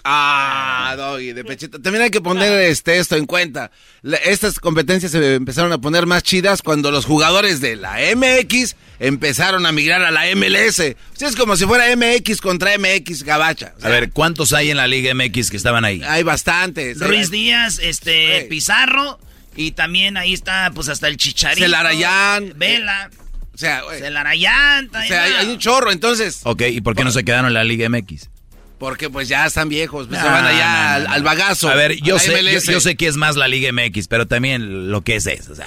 Ah, 0.02 0.94
Doggy, 0.96 1.32
de 1.34 1.44
pechito. 1.44 1.80
También 1.80 2.02
hay 2.04 2.10
que 2.10 2.20
poner 2.22 2.52
este, 2.62 2.98
esto 2.98 3.16
en 3.16 3.26
cuenta. 3.26 3.70
La- 4.02 4.16
estas 4.16 4.58
competencias 4.58 5.12
se 5.12 5.34
empezaron 5.34 5.70
a 5.72 5.78
poner 5.78 6.06
más 6.06 6.22
chidas 6.22 6.62
cuando 6.62 6.90
los 6.90 7.04
jugadores 7.04 7.60
de 7.60 7.76
la 7.76 7.98
MX 8.16 8.74
empezaron 9.00 9.66
a 9.66 9.72
migrar 9.72 10.02
a 10.04 10.10
la 10.10 10.24
MLS. 10.34 10.80
O 10.80 11.16
sea, 11.16 11.28
es 11.28 11.36
como 11.36 11.56
si 11.56 11.64
fuera 11.66 11.84
MX 11.96 12.40
contra 12.40 12.76
MX 12.78 13.22
gabacha. 13.22 13.74
O 13.76 13.80
sea, 13.80 13.88
A 13.88 13.92
ver, 13.92 14.10
¿cuántos 14.10 14.52
hay 14.52 14.70
en 14.70 14.76
la 14.76 14.86
Liga 14.86 15.14
MX 15.14 15.50
que 15.50 15.56
estaban 15.56 15.84
ahí? 15.84 16.02
Hay 16.06 16.22
bastantes. 16.22 16.98
Ruiz 16.98 17.30
Díaz, 17.30 17.78
este. 17.82 18.46
Pizarro 18.48 19.18
y 19.56 19.72
también 19.72 20.16
ahí 20.16 20.32
está 20.32 20.70
pues 20.74 20.88
hasta 20.88 21.08
el 21.08 21.16
Chicharito. 21.16 21.64
Celarayán. 21.64 22.54
Vela. 22.56 23.10
O 23.54 23.58
sea, 23.58 23.82
güey, 23.82 23.98
Celarayán. 24.00 24.88
o 24.88 25.06
sea, 25.08 25.24
hay, 25.24 25.32
hay 25.32 25.46
un 25.48 25.58
chorro, 25.58 25.90
entonces. 25.90 26.40
Ok, 26.44 26.62
¿y 26.70 26.80
por 26.80 26.94
qué 26.94 27.02
no 27.02 27.10
se 27.10 27.24
quedaron 27.24 27.46
en 27.46 27.54
la 27.54 27.64
Liga 27.64 27.88
MX? 27.88 28.30
Porque 28.78 29.10
pues 29.10 29.28
ya 29.28 29.44
están 29.44 29.68
viejos, 29.68 30.06
pues 30.06 30.20
se 30.20 30.24
No, 30.24 30.32
van 30.32 30.44
allá 30.44 30.94
al, 30.94 31.22
bagazo. 31.24 31.68
A 31.68 31.74
ver, 31.74 31.96
yo 32.00 32.16
a 32.16 32.18
sé, 32.20 32.44
yo, 32.44 32.60
yo 32.60 32.80
sé 32.80 32.96
que 32.96 33.08
es 33.08 33.16
más 33.16 33.34
la 33.34 33.48
Liga 33.48 33.72
MX, 33.72 34.06
pero 34.06 34.28
también 34.28 34.92
lo 34.92 35.02
que 35.02 35.16
es 35.16 35.26
eso. 35.26 35.52
O 35.52 35.56
sea, 35.56 35.66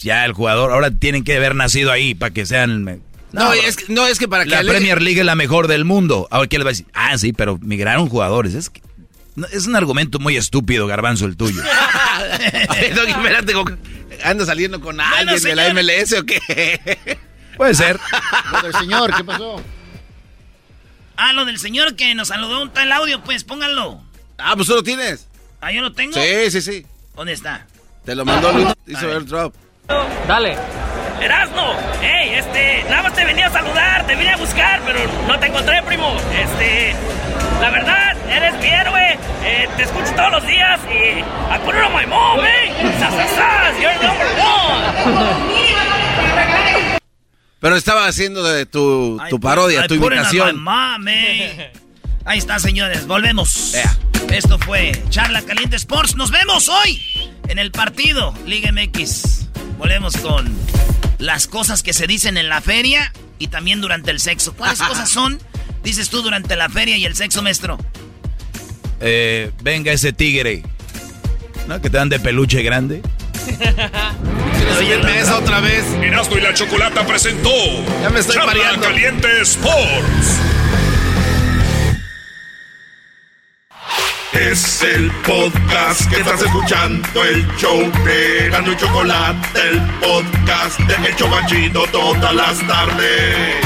ya 0.00 0.24
el 0.24 0.32
jugador, 0.32 0.72
ahora 0.72 0.90
tienen 0.90 1.24
que 1.24 1.36
haber 1.36 1.54
nacido 1.54 1.90
ahí 1.92 2.14
para 2.14 2.32
que 2.32 2.46
sean... 2.46 3.02
No, 3.32 3.52
es 3.52 3.76
que, 3.76 3.92
no, 3.92 4.06
es 4.08 4.18
que 4.18 4.26
para 4.26 4.44
que... 4.44 4.50
La 4.50 4.58
ale- 4.58 4.70
Premier 4.70 5.00
League 5.00 5.20
es 5.20 5.26
la 5.26 5.36
mejor 5.36 5.68
del 5.68 5.84
mundo. 5.84 6.26
Ahora, 6.32 6.48
¿qué 6.48 6.58
le 6.58 6.64
va 6.64 6.70
a 6.70 6.72
decir? 6.72 6.86
Ah, 6.94 7.16
sí, 7.16 7.32
pero 7.32 7.58
migraron 7.62 8.08
jugadores. 8.08 8.54
Es, 8.54 8.70
que- 8.70 8.82
no, 9.36 9.46
es 9.46 9.66
un 9.68 9.76
argumento 9.76 10.18
muy 10.18 10.36
estúpido, 10.36 10.86
Garbanzo, 10.88 11.26
el 11.26 11.36
tuyo. 11.36 11.62
Espérate, 12.80 13.52
¿anda 14.24 14.44
saliendo 14.46 14.80
con 14.80 15.00
alguien 15.00 15.40
de 15.42 15.54
la. 15.54 15.72
MLS 15.72 16.12
o 16.14 16.24
qué? 16.26 17.18
Puede 17.56 17.74
ser. 17.74 18.00
Lo 18.52 18.62
del 18.62 18.74
señor, 18.74 19.14
¿qué 19.16 19.22
pasó? 19.24 19.62
Ah, 21.16 21.32
lo 21.34 21.44
del 21.44 21.58
señor 21.58 21.96
que 21.96 22.14
nos 22.14 22.28
saludó 22.28 22.62
un 22.62 22.70
tal 22.72 22.90
audio, 22.92 23.22
pues 23.22 23.44
pónganlo. 23.44 24.02
Ah, 24.38 24.54
pues 24.56 24.66
tú 24.68 24.74
lo 24.74 24.82
tienes. 24.82 25.28
Ah, 25.60 25.70
yo 25.70 25.82
lo 25.82 25.92
tengo. 25.92 26.14
Sí, 26.14 26.50
sí, 26.50 26.62
sí. 26.62 26.86
¿Dónde 27.14 27.34
está? 27.34 27.66
Te 28.06 28.14
lo 28.14 28.24
mandó 28.24 28.50
Luis, 28.52 28.68
hizo 28.86 29.06
ver. 29.06 29.16
airdrop. 29.18 29.54
Dale. 30.26 30.56
Erasno, 31.20 31.74
hey, 32.00 32.32
este, 32.34 32.84
nada 32.88 33.02
más 33.02 33.12
te 33.14 33.24
venía 33.24 33.48
a 33.48 33.50
saludar, 33.50 34.06
te 34.06 34.14
vine 34.16 34.30
a 34.32 34.36
buscar, 34.38 34.80
pero 34.86 35.00
no 35.28 35.38
te 35.38 35.46
encontré, 35.46 35.82
primo. 35.82 36.16
Este, 36.32 36.94
la 37.60 37.68
verdad, 37.70 38.16
eres 38.30 38.54
mi 38.58 38.68
héroe, 38.68 39.18
eh, 39.44 39.68
te 39.76 39.82
escucho 39.82 40.14
todos 40.16 40.30
los 40.32 40.46
días 40.46 40.80
y 40.90 41.18
I 41.18 41.58
put 41.64 41.74
it 41.74 41.82
on 41.82 41.92
my 41.92 42.06
mom, 42.06 42.40
eh. 42.42 42.72
Sas, 42.98 43.12
sas, 43.14 43.30
sas, 43.30 43.80
you're 43.80 43.94
number 44.02 44.26
one. 44.38 44.80
Pero 47.60 47.76
estaba 47.76 48.06
haciendo 48.06 48.42
de 48.42 48.64
tu, 48.64 49.20
tu 49.28 49.38
parodia, 49.38 49.84
I 49.84 49.88
tu 49.88 49.94
imitación. 49.96 50.62
mom, 50.62 51.06
eh. 51.06 51.70
Ahí 52.24 52.38
está, 52.38 52.58
señores. 52.58 53.06
Volvemos. 53.06 53.74
Esto 54.30 54.58
fue 54.58 54.92
Charla 55.10 55.42
Caliente 55.42 55.76
Sports. 55.76 56.16
Nos 56.16 56.30
vemos 56.30 56.68
hoy 56.70 57.30
en 57.48 57.58
el 57.58 57.72
partido 57.72 58.32
Liga 58.46 58.70
MX. 58.72 59.49
Volvemos 59.80 60.14
con 60.18 60.46
las 61.18 61.46
cosas 61.46 61.82
que 61.82 61.94
se 61.94 62.06
dicen 62.06 62.36
en 62.36 62.50
la 62.50 62.60
feria 62.60 63.14
y 63.38 63.46
también 63.48 63.80
durante 63.80 64.10
el 64.10 64.20
sexo. 64.20 64.52
¿Cuáles 64.52 64.78
cosas 64.88 65.08
son? 65.08 65.40
Dices 65.82 66.10
tú 66.10 66.20
durante 66.20 66.54
la 66.54 66.68
feria 66.68 66.98
y 66.98 67.06
el 67.06 67.16
sexo, 67.16 67.40
maestro. 67.42 67.78
Eh, 69.00 69.50
venga 69.62 69.90
ese 69.90 70.12
tigre. 70.12 70.62
¿No? 71.66 71.80
Que 71.80 71.88
te 71.88 71.96
dan 71.96 72.10
de 72.10 72.20
peluche 72.20 72.62
grande. 72.62 73.00
Subirme 74.78 75.18
esa 75.18 75.38
otra 75.38 75.60
vez. 75.60 75.82
Erasmo 76.02 76.36
y 76.36 76.42
la 76.42 76.52
Chocolata 76.52 77.06
presentó 77.06 77.50
Ya 78.02 78.10
me 78.10 78.20
estoy 78.20 78.36
Charla 78.36 78.52
mareando. 78.52 78.82
Caliente 78.82 79.40
Sports. 79.40 80.40
Es 84.32 84.82
el 84.82 85.10
podcast 85.26 86.08
que 86.08 86.20
estás 86.20 86.40
escuchando, 86.40 87.24
el 87.24 87.44
show 87.56 87.90
de 88.04 88.46
Erasmo 88.46 88.72
y 88.72 88.76
Chocolate, 88.76 89.60
el 89.68 89.80
podcast 90.00 90.78
de 90.78 91.08
El 91.08 91.16
Chobachito 91.16 91.84
todas 91.90 92.34
las 92.34 92.58
tardes. 92.66 93.56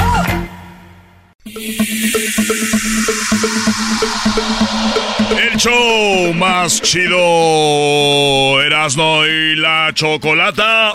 El 5.37 5.57
show 5.57 6.33
más 6.33 6.81
chido, 6.81 8.61
Erasmo 8.63 9.23
y 9.25 9.55
la 9.57 9.91
Chocolata, 9.93 10.93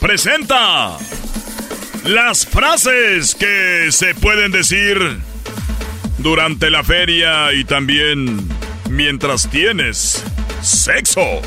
presenta 0.00 0.96
las 2.04 2.46
frases 2.46 3.34
que 3.34 3.88
se 3.90 4.14
pueden 4.14 4.52
decir 4.52 5.18
durante 6.18 6.70
la 6.70 6.82
feria 6.82 7.52
y 7.52 7.64
también 7.64 8.48
mientras 8.88 9.48
tienes 9.50 10.22
sexo. 10.62 11.40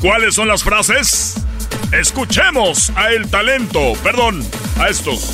¿Cuáles 0.00 0.34
son 0.34 0.48
las 0.48 0.62
frases? 0.62 1.34
Escuchemos 1.92 2.90
a 2.96 3.10
el 3.10 3.28
talento, 3.30 3.94
perdón, 4.02 4.46
a 4.78 4.88
estos. 4.88 5.32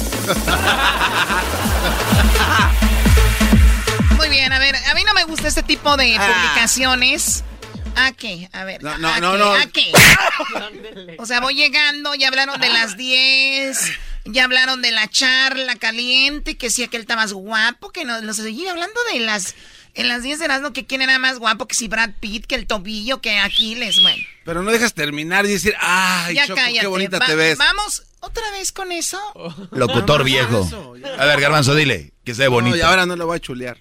Muy 4.17 4.29
bien, 4.29 4.53
a 4.53 4.59
ver, 4.59 4.75
a 4.77 4.95
mí 4.95 5.03
no 5.05 5.13
me 5.15 5.25
gusta 5.25 5.49
este 5.49 5.63
tipo 5.63 5.97
de 5.97 6.17
Ah. 6.17 6.27
publicaciones. 6.27 7.45
¿A 7.97 8.13
qué? 8.13 8.49
A 8.53 8.65
ver. 8.65 8.83
No, 8.83 8.97
no, 8.99 9.09
¿a 9.09 9.21
no, 9.21 9.33
qué? 9.33 9.39
no. 9.39 9.53
¿A 9.55 9.67
qué? 9.67 9.93
O 11.19 11.27
sea, 11.27 11.41
voy 11.41 11.55
llegando, 11.55 12.15
ya 12.15 12.29
hablaron 12.29 12.61
de 12.61 12.69
las 12.69 12.97
10, 12.97 13.79
ya 14.27 14.45
hablaron 14.45 14.83
de 14.83 14.91
la 14.91 15.09
charla 15.09 15.77
caliente, 15.77 16.57
que 16.57 16.71
sí, 16.71 16.83
aquel 16.83 17.03
está 17.03 17.17
más 17.17 17.33
guapo, 17.33 17.91
que 17.91 18.05
nos, 18.05 18.23
nos 18.23 18.37
seguía 18.37 18.71
hablando 18.73 18.99
de 19.13 19.21
las... 19.21 19.55
En 19.95 20.09
las 20.09 20.23
10 20.25 20.41
de 20.41 20.49
las 20.49 20.61
que 20.73 20.87
quién 20.87 21.03
era 21.03 21.19
más 21.21 21.39
guapo, 21.39 21.67
que 21.69 21.75
si 21.75 21.87
Brad 21.89 22.11
Pitt, 22.19 22.47
que 22.47 22.57
el 22.57 22.67
tobillo, 22.67 23.21
que 23.21 23.39
Aquiles, 23.39 24.03
bueno. 24.03 24.23
Pero 24.45 24.63
no 24.63 24.73
dejas 24.73 24.93
terminar 24.93 25.47
y 25.47 25.51
decir, 25.51 25.75
ay, 25.81 26.35
ya 26.35 26.47
Choco, 26.47 26.57
cállate. 26.57 26.81
qué 26.81 26.87
bonita 26.89 27.19
Va- 27.21 27.27
te 27.27 27.35
ves. 27.37 27.57
Vamos 27.59 28.03
otra 28.21 28.51
vez 28.51 28.73
con 28.73 28.91
eso. 28.91 29.19
Locutor 29.71 30.25
viejo. 30.25 30.69
A 31.19 31.25
ver, 31.27 31.41
Garbanzo, 31.41 31.75
dile 31.77 32.13
que 32.25 32.35
sea 32.35 32.49
bonito. 32.49 32.75
No, 32.77 32.81
y 32.81 32.85
ahora 32.85 33.07
no 33.07 33.15
lo 33.15 33.27
voy 33.27 33.37
a 33.37 33.41
chulear. 33.41 33.79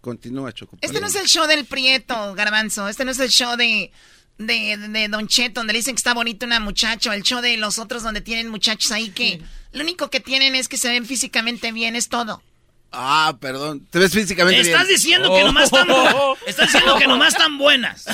Continúa, 0.00 0.52
Choco. 0.52 0.76
Este 0.80 1.00
no 1.00 1.06
es 1.06 1.14
el 1.14 1.26
show 1.26 1.46
del 1.46 1.64
Prieto, 1.64 2.34
Garbanzo. 2.34 2.88
Este 2.88 3.04
no 3.04 3.10
es 3.10 3.18
el 3.20 3.30
show 3.30 3.56
de, 3.56 3.90
de, 4.38 4.76
de 4.76 5.08
Don 5.08 5.28
Cheto, 5.28 5.60
donde 5.60 5.72
le 5.72 5.78
dicen 5.78 5.94
que 5.94 5.98
está 6.00 6.12
bonita 6.14 6.44
una 6.46 6.60
muchacha. 6.60 7.14
El 7.14 7.22
show 7.22 7.40
de 7.40 7.56
los 7.56 7.78
otros 7.78 8.02
donde 8.02 8.20
tienen 8.20 8.48
muchachos 8.48 8.90
ahí 8.92 9.10
que 9.10 9.40
lo 9.72 9.82
único 9.82 10.10
que 10.10 10.20
tienen 10.20 10.54
es 10.54 10.68
que 10.68 10.76
se 10.76 10.88
ven 10.88 11.06
físicamente 11.06 11.72
bien, 11.72 11.96
es 11.96 12.08
todo. 12.08 12.42
Ah, 12.96 13.36
perdón. 13.40 13.86
Te 13.90 13.98
ves 13.98 14.12
físicamente 14.12 14.60
Estás 14.60 14.84
bien. 14.86 14.94
diciendo 14.96 15.34
que 15.34 15.42
nomás 15.44 15.64
están 15.64 15.88
estás 16.46 16.72
diciendo 16.72 16.96
que 16.98 17.06
nomás 17.06 17.28
están 17.34 17.58
buenas. 17.58 18.06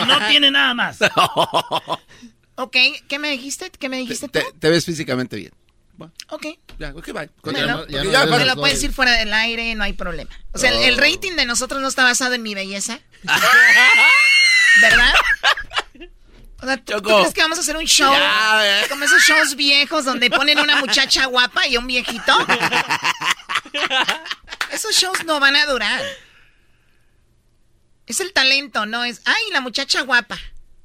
Y 0.00 0.06
no 0.06 0.18
tiene 0.28 0.50
nada 0.50 0.74
más. 0.74 0.98
Ok, 2.60 2.76
¿qué 3.06 3.20
me 3.20 3.30
dijiste? 3.30 3.70
¿Qué 3.70 3.88
me 3.88 3.98
dijiste 3.98 4.26
Te, 4.26 4.40
tú? 4.40 4.46
te 4.58 4.68
ves 4.68 4.84
físicamente 4.84 5.36
bien. 5.36 5.52
Ok. 6.30 6.46
Ya, 6.80 6.90
ok, 6.90 7.06
bye. 7.12 7.30
Me 7.44 7.60
Ya, 7.60 7.66
lo, 7.76 7.86
ya, 7.88 8.54
puedes 8.56 8.74
decir 8.80 8.92
fuera 8.92 9.12
del 9.12 9.32
aire, 9.32 9.76
no 9.76 9.84
hay 9.84 9.92
problema. 9.92 10.30
O 10.52 10.58
sea, 10.58 10.70
el, 10.70 10.78
el 10.82 10.96
rating 10.98 11.36
de 11.36 11.46
nosotros 11.46 11.80
no 11.80 11.86
está 11.86 12.02
basado 12.02 12.34
en 12.34 12.42
mi 12.42 12.54
belleza. 12.54 12.98
¿Verdad? 14.80 15.12
O 16.60 16.66
sea, 16.66 16.76
¿tú, 16.76 17.00
crees 17.00 17.32
que 17.34 17.40
vamos 17.42 17.58
a 17.58 17.60
hacer 17.60 17.76
un 17.76 17.84
show 17.84 18.12
Ya, 18.12 18.82
eh. 18.82 18.86
como 18.88 19.04
esos 19.04 19.22
shows 19.22 19.54
viejos 19.54 20.04
donde 20.04 20.28
ponen 20.28 20.58
una 20.58 20.76
muchacha 20.76 21.26
guapa 21.26 21.66
y 21.68 21.76
un 21.76 21.86
viejito? 21.86 22.36
Esos 24.72 24.94
shows 24.94 25.24
no 25.24 25.40
van 25.40 25.56
a 25.56 25.66
durar. 25.66 26.02
Es 28.06 28.20
el 28.20 28.32
talento, 28.32 28.86
no 28.86 29.04
es, 29.04 29.22
ay, 29.24 29.42
la 29.52 29.60
muchacha 29.60 30.02
guapa. 30.02 30.38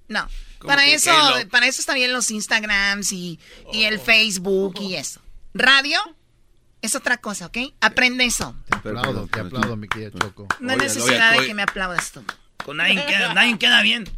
No. 0.08 0.28
¿Cómo 0.60 0.70
Para 0.70 0.86
eso, 0.86 1.12
para 1.50 1.68
eso 1.68 1.82
están 1.82 1.96
bien 1.96 2.14
los 2.14 2.32
Instagrams 2.32 3.12
y, 3.12 3.40
y 3.72 3.84
el 3.84 4.00
Facebook 4.00 4.76
y 4.80 4.96
eso. 4.96 5.22
Radio 5.54 6.00
es 6.82 6.96
otra 6.96 7.18
cosa, 7.18 7.48
¿ok? 7.48 7.58
Aprende 7.82 8.26
eso. 8.26 8.56
Te 8.70 8.78
aplaudo, 8.78 9.28
te 9.28 9.40
aplaudo, 9.40 9.76
mi 9.76 9.88
querida 9.88 10.12
Choco. 10.12 10.48
No 10.60 10.72
hay 10.72 10.78
necesidad 10.78 11.40
de 11.40 11.48
que 11.48 11.54
me 11.54 11.64
aplaudas 11.64 12.12
tú. 12.12 12.24
Con 12.64 12.78
nadie 12.78 13.06
queda, 13.06 13.34
nadie 13.34 13.58
queda 13.58 13.82
bien. 13.82 14.10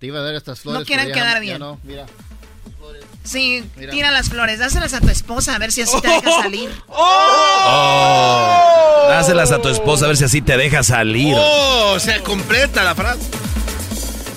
Te 0.00 0.06
iba 0.06 0.18
a 0.18 0.22
dar 0.22 0.34
estas 0.34 0.60
flores. 0.60 0.80
No 0.80 0.86
quieran 0.86 1.08
ya- 1.08 1.14
quedar 1.14 1.34
ya 1.34 1.40
bien. 1.40 1.58
no, 1.60 1.78
mira. 1.84 2.06
Sí, 3.22 3.62
Mira. 3.76 3.92
tira 3.92 4.10
las 4.10 4.30
flores, 4.30 4.58
dáselas 4.58 4.94
a 4.94 5.00
tu 5.00 5.08
esposa 5.08 5.54
a 5.54 5.58
ver 5.58 5.70
si 5.72 5.82
así 5.82 6.00
te 6.00 6.08
deja 6.08 6.42
salir. 6.42 6.70
Oh, 6.88 9.06
dáselas 9.08 9.52
a 9.52 9.60
tu 9.60 9.68
esposa 9.68 10.06
a 10.06 10.08
ver 10.08 10.16
si 10.16 10.24
así 10.24 10.40
te 10.40 10.56
deja 10.56 10.82
salir. 10.82 11.34
Oh, 11.36 11.92
o 11.94 12.00
sea, 12.00 12.20
completa 12.22 12.82
la 12.82 12.94
frase. 12.94 13.20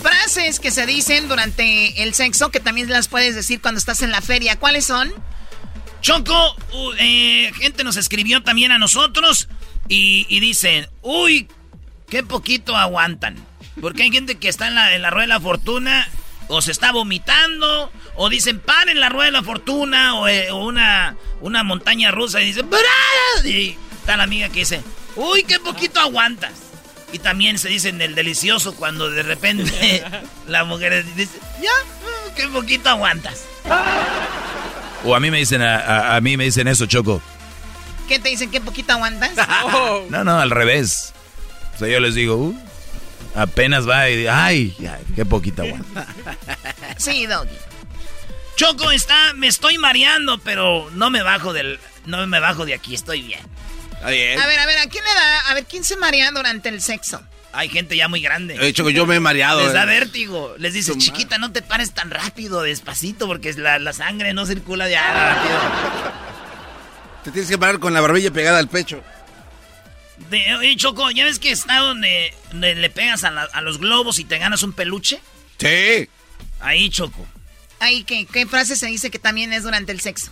Frases 0.02 0.60
que 0.60 0.70
se 0.70 0.86
dicen 0.86 1.30
durante 1.30 2.04
el 2.04 2.14
sexo 2.14 2.52
que 2.52 2.60
también 2.60 2.90
las 2.90 3.08
puedes 3.08 3.36
decir 3.36 3.62
cuando 3.62 3.80
estás 3.80 4.02
en 4.02 4.12
la 4.12 4.22
feria. 4.22 4.60
¿Cuáles 4.60 4.86
son? 4.86 5.14
Choco, 6.02 6.56
uh, 6.74 6.92
eh, 7.00 7.52
gente 7.58 7.86
nos 7.86 7.96
escribió 7.96 8.44
también 8.44 8.74
a 8.74 8.78
nosotros 8.78 9.48
y, 9.88 10.26
y 10.30 10.42
dicen, 10.42 10.90
uy, 11.02 11.48
qué 12.10 12.22
poquito 12.24 12.76
aguantan. 12.76 13.38
Porque 13.82 14.04
hay 14.04 14.12
gente 14.12 14.36
que 14.36 14.50
está 14.50 14.68
en 14.68 14.76
la, 14.76 14.96
en 14.96 15.02
la 15.02 15.10
rueda 15.10 15.24
de 15.24 15.28
la 15.34 15.40
fortuna 15.40 16.08
o 16.48 16.62
se 16.62 16.72
está 16.72 16.92
vomitando 16.92 17.92
o 18.16 18.30
dicen, 18.30 18.60
paren 18.60 19.00
la 19.00 19.10
rueda 19.10 19.26
de 19.28 19.32
la 19.32 19.44
fortuna 19.44 20.16
o, 20.16 20.28
eh, 20.28 20.52
o 20.52 20.58
una, 20.66 21.16
una 21.42 21.64
montaña 21.64 22.12
rusa 22.12 22.42
y 22.42 22.46
dicen, 22.48 22.68
¡Para! 22.70 23.48
Y 23.48 23.78
está 24.00 24.18
la 24.18 24.24
amiga 24.24 24.50
que 24.50 24.60
dice, 24.60 24.82
uy, 25.16 25.44
qué 25.44 25.60
poquito 25.60 26.00
aguantas. 26.00 26.52
Y 27.12 27.20
también 27.20 27.58
se 27.60 27.70
dice 27.70 27.90
en 27.90 28.02
el 28.02 28.16
delicioso 28.16 28.76
cuando 28.76 29.10
de 29.10 29.24
repente 29.24 30.04
la 30.48 30.64
mujer 30.64 31.04
dice, 31.16 31.38
ya, 31.62 31.70
uh, 31.70 32.34
qué 32.36 32.48
poquito 32.50 32.90
aguantas. 32.90 33.46
O 35.06 35.16
a 35.16 35.20
mí 35.20 35.30
me 35.32 35.38
dicen 35.40 35.62
a, 35.62 35.78
a- 35.80 36.16
a 36.16 36.22
mí 36.22 36.38
me 36.38 36.46
dicen 36.46 36.68
eso, 36.68 36.86
Choco. 36.86 37.22
¿Qué 38.08 38.20
te 38.20 38.30
dicen? 38.30 38.52
¿Qué 38.52 38.62
poquito 38.62 38.94
aguantas? 38.94 39.32
No, 40.10 40.24
no, 40.24 40.40
al 40.40 40.50
revés. 40.52 41.14
O 41.76 41.80
sea, 41.80 41.88
yo 41.88 42.00
les 42.00 42.16
digo, 42.16 42.36
uh, 42.36 42.60
apenas 43.36 43.88
va 43.88 44.10
y 44.10 44.28
ay, 44.28 44.76
ay, 44.80 45.04
qué 45.16 45.26
poquita 45.26 45.64
aguanta. 45.64 46.08
Sí, 46.98 47.26
Doggy. 47.26 47.58
Choco 48.56 48.92
está, 48.92 49.34
me 49.34 49.48
estoy 49.48 49.78
mareando, 49.78 50.38
pero 50.38 50.90
no 50.94 51.10
me 51.10 51.24
bajo 51.24 51.54
del, 51.54 51.80
no 52.06 52.26
me 52.28 52.40
bajo 52.40 52.66
de 52.66 52.76
aquí, 52.76 52.94
estoy 52.94 53.24
bien. 53.24 53.40
Está 53.94 54.10
bien. 54.12 54.40
A 54.40 54.46
ver, 54.46 54.60
a 54.60 54.66
ver, 54.66 54.78
¿a 54.78 54.88
quién 54.88 55.04
le 55.04 55.14
da? 55.14 55.40
A 55.50 55.54
ver, 55.56 55.66
¿quién 55.66 55.84
se 55.84 55.98
marea 55.98 56.30
durante 56.32 56.70
el 56.70 56.82
sexo? 56.82 57.22
Hay 57.52 57.70
gente 57.70 57.96
ya 57.96 58.08
muy 58.08 58.22
grande. 58.22 58.58
De 58.58 58.68
hecho, 58.68 58.90
yo 58.90 59.06
me 59.06 59.16
he 59.16 59.20
mareado. 59.20 59.64
Les 59.64 59.74
da 59.74 59.84
eh. 59.84 59.88
vértigo. 59.88 60.56
Les 60.58 60.74
dice, 60.74 60.98
chiquita, 60.98 61.38
no 61.38 61.52
te 61.52 61.62
pares 61.62 61.94
tan 61.94 62.10
rápido, 62.10 62.62
despacito, 62.62 63.28
porque 63.28 63.54
la, 63.54 63.80
la 63.80 63.94
sangre 63.94 64.34
no 64.34 64.46
circula 64.46 64.90
ya 64.90 65.14
rápido. 65.14 65.60
Te 67.24 67.32
tienes 67.32 67.50
que 67.50 67.58
parar 67.58 67.80
con 67.80 67.94
la 67.94 68.02
barbilla 68.02 68.32
pegada 68.32 68.60
al 68.60 68.68
pecho. 68.68 69.04
De, 70.30 70.56
oye, 70.56 70.76
Choco, 70.76 71.10
¿ya 71.12 71.26
ves 71.26 71.40
que 71.40 71.52
está 71.52 71.78
donde, 71.80 72.34
donde 72.52 72.76
le 72.76 72.90
pegas 72.90 73.24
a, 73.24 73.32
la- 73.32 73.44
a 73.54 73.62
los 73.62 73.78
globos 73.80 74.20
y 74.20 74.26
te 74.26 74.38
ganas 74.38 74.64
un 74.64 74.74
peluche? 74.74 75.20
Sí. 75.60 76.10
Ahí, 76.60 76.90
Choco. 76.90 77.26
Ahí, 77.80 78.04
¿qué, 78.04 78.26
¿qué 78.26 78.46
frase 78.48 78.76
se 78.76 78.88
dice 78.88 79.12
que 79.12 79.20
también 79.20 79.52
es 79.54 79.64
durante 79.64 79.92
el 79.92 80.00
sexo? 80.02 80.32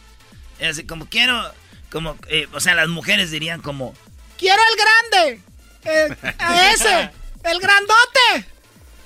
Es 0.59 0.69
así, 0.77 0.83
como 0.85 1.07
quiero, 1.07 1.51
como, 1.91 2.17
eh, 2.29 2.47
o 2.53 2.59
sea, 2.59 2.75
las 2.75 2.87
mujeres 2.87 3.31
dirían 3.31 3.61
como, 3.61 3.93
¡Quiero 4.37 4.61
el 4.71 4.77
grande! 5.21 5.41
Eh, 5.83 6.33
a 6.39 6.71
ese, 6.71 7.09
el 7.43 7.59
grandote, 7.59 8.45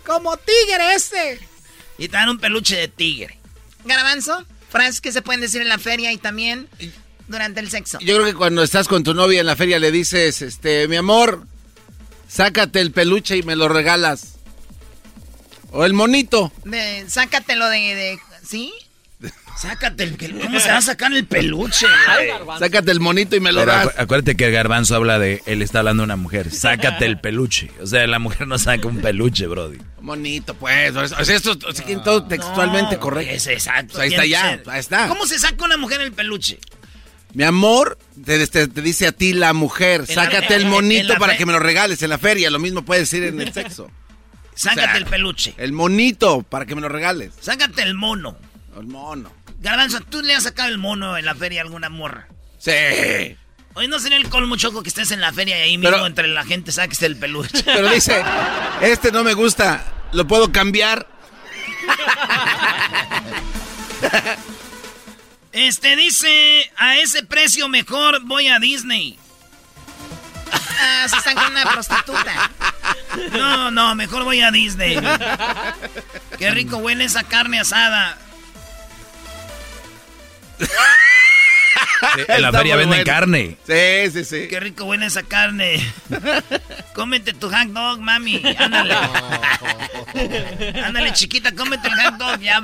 como 0.06 0.38
tigre 0.38 0.94
ese. 0.94 1.40
y 1.98 2.08
te 2.08 2.18
dan 2.18 2.30
un 2.30 2.38
peluche 2.40 2.76
de 2.76 2.88
tigre. 2.90 3.38
Garbanzo, 3.86 4.46
frases 4.70 5.02
que 5.02 5.12
se 5.12 5.22
pueden 5.22 5.42
decir 5.42 5.62
en 5.62 5.70
la 5.70 5.80
feria 5.80 6.12
y 6.12 6.18
también 6.18 6.68
durante 7.28 7.60
el 7.60 7.70
sexo. 7.70 7.98
Yo 8.02 8.16
creo 8.16 8.26
que 8.26 8.34
cuando 8.34 8.64
estás 8.64 8.88
con 8.88 9.04
tu 9.04 9.14
novia 9.14 9.40
en 9.40 9.46
la 9.46 9.56
feria 9.56 9.80
le 9.80 9.92
dices, 9.92 10.42
este, 10.42 10.88
mi 10.88 10.96
amor, 10.96 11.46
sácate 12.28 12.80
el 12.82 12.92
peluche 12.92 13.38
y 13.38 13.44
me 13.44 13.56
lo 13.56 13.68
regalas. 13.68 14.36
O 15.72 15.86
el 15.86 15.94
monito. 15.94 16.52
De- 16.64 17.06
sácatelo 17.10 17.68
de, 17.70 17.78
de- 17.96 18.20
¿Sí? 18.48 18.74
Sácate 19.58 20.04
el 20.04 20.18
que- 20.18 20.30
¿Cómo 20.38 20.60
se 20.60 20.70
va 20.70 20.78
a 20.78 20.82
sacar 20.82 21.12
el 21.14 21.26
peluche? 21.26 21.88
Sácate 22.60 22.92
el 22.92 23.00
monito 23.00 23.36
y 23.36 23.40
me 23.40 23.52
lo 23.54 23.62
Pero 23.62 23.72
das. 23.72 23.86
acu- 23.88 23.94
acuérdate 23.98 24.36
que 24.36 24.46
el 24.48 24.52
garbanzo 24.52 24.96
habla 24.96 25.18
de, 25.20 25.42
él 25.46 25.62
está 25.62 25.80
hablando 25.80 26.02
de 26.02 26.06
una 26.06 26.16
mujer, 26.18 26.52
sácate 26.52 27.06
el 27.06 27.20
peluche. 27.20 27.72
O 27.82 27.88
sea, 27.88 28.06
la 28.08 28.20
mujer 28.20 28.48
no 28.48 28.58
saca 28.60 28.88
un 28.88 29.00
peluche, 29.02 29.48
brody. 29.48 29.78
Monito, 30.02 30.54
pues. 30.56 30.94
O 30.96 31.08
sea, 31.08 31.36
esto 31.36 31.58
o 31.68 31.72
sea, 31.74 32.04
todo 32.04 32.26
textualmente 32.26 32.96
No, 32.96 33.00
correcto. 33.02 33.34
Es 33.34 33.48
exacto. 33.48 34.00
Ahí 34.00 34.10
está 34.10 34.26
ya, 34.26 34.62
ahí 34.68 34.80
está. 34.80 35.08
¿Cómo 35.08 35.26
se 35.26 35.40
saca 35.40 35.64
una 35.66 35.78
mujer 35.78 36.02
el 36.02 36.12
peluche? 36.12 36.60
Mi 37.36 37.44
amor, 37.44 37.98
te, 38.26 38.48
te- 38.48 38.68
te 38.68 38.82
dice 38.82 39.08
a 39.08 39.12
ti 39.12 39.34
la 39.34 39.54
mujer, 39.54 40.08
sácate 40.08 40.56
el 40.56 40.66
monito 40.66 41.16
para 41.18 41.38
que 41.38 41.46
me 41.46 41.52
lo 41.54 41.60
regales 41.60 42.02
en 42.02 42.10
la 42.10 42.18
feria. 42.18 42.50
Lo 42.50 42.60
mismo 42.60 42.84
puedes 42.84 43.10
decir 43.10 43.24
en 43.28 43.40
el 43.42 43.52
sexo. 43.54 43.92
Sácate 44.56 44.82
O 44.82 44.86
sea, 44.86 44.98
el 44.98 45.06
peluche. 45.06 45.54
El 45.58 45.74
monito 45.74 46.42
para 46.44 46.66
que 46.66 46.76
me 46.76 46.82
lo 46.82 46.88
regales. 46.90 47.34
Sácate 47.42 47.84
el 47.84 47.94
mono. 47.94 48.38
El 48.80 48.88
mono. 48.88 49.32
Garbanzo, 49.60 50.00
¿tú 50.02 50.22
le 50.22 50.34
has 50.34 50.44
sacado 50.44 50.70
el 50.70 50.78
mono 50.78 51.18
en 51.18 51.26
la 51.26 51.36
feria 51.36 51.60
a 51.62 51.66
alguna 51.66 51.90
morra? 51.90 52.28
Sí. 52.58 52.72
Hoy 53.74 53.90
no 53.90 54.00
sería 54.00 54.18
el 54.18 54.30
colmo 54.30 54.56
choco 54.56 54.82
que 54.82 54.88
estés 54.90 55.12
en 55.12 55.20
la 55.20 55.34
feria 55.34 55.58
y 55.60 55.62
ahí 55.64 55.78
mismo 55.78 55.92
Pero- 55.92 56.08
entre 56.08 56.28
la 56.30 56.46
gente 56.46 56.72
saques 56.72 57.02
el 57.04 57.18
peluche. 57.18 57.62
Pero 57.66 57.90
dice, 57.92 58.24
este 58.82 59.12
no 59.12 59.24
me 59.26 59.34
gusta, 59.34 59.84
¿lo 60.14 60.26
puedo 60.26 60.54
cambiar? 60.54 61.06
Este 65.56 65.96
dice, 65.96 66.70
a 66.76 66.98
ese 66.98 67.24
precio 67.24 67.70
mejor 67.70 68.20
voy 68.26 68.50
a 68.50 68.60
Disney. 68.60 69.18
Ah, 70.52 71.08
se 71.10 71.16
están 71.16 71.36
con 71.36 71.46
una 71.46 71.64
prostituta. 71.72 72.52
No, 73.32 73.72
no, 73.72 73.96
mejor 73.96 74.26
voy 74.26 74.42
a 74.42 74.52
Disney. 74.52 75.00
Qué 76.38 76.52
rico 76.52 76.76
huele 76.76 77.06
esa 77.06 77.24
carne 77.24 77.62
asada. 77.62 78.18
En 82.28 82.42
la 82.42 82.52
feria 82.52 82.76
venden 82.76 82.90
bueno. 82.90 83.04
carne. 83.06 83.58
Sí, 83.68 84.12
sí, 84.12 84.26
sí. 84.26 84.48
Qué 84.50 84.60
rico 84.60 84.86
huele 84.86 85.06
esa 85.06 85.24
carne. 85.24 85.80
Cómete 86.94 87.34
tu 87.34 87.50
hot 87.50 87.68
dog, 87.68 88.00
mami. 88.00 88.42
Ándale. 88.58 88.96
Ándale, 90.86 91.14
chiquita, 91.14 91.52
cómete 91.54 91.88
el 91.88 91.94
hot 92.02 92.16
dog. 92.18 92.40
Ya. 92.40 92.62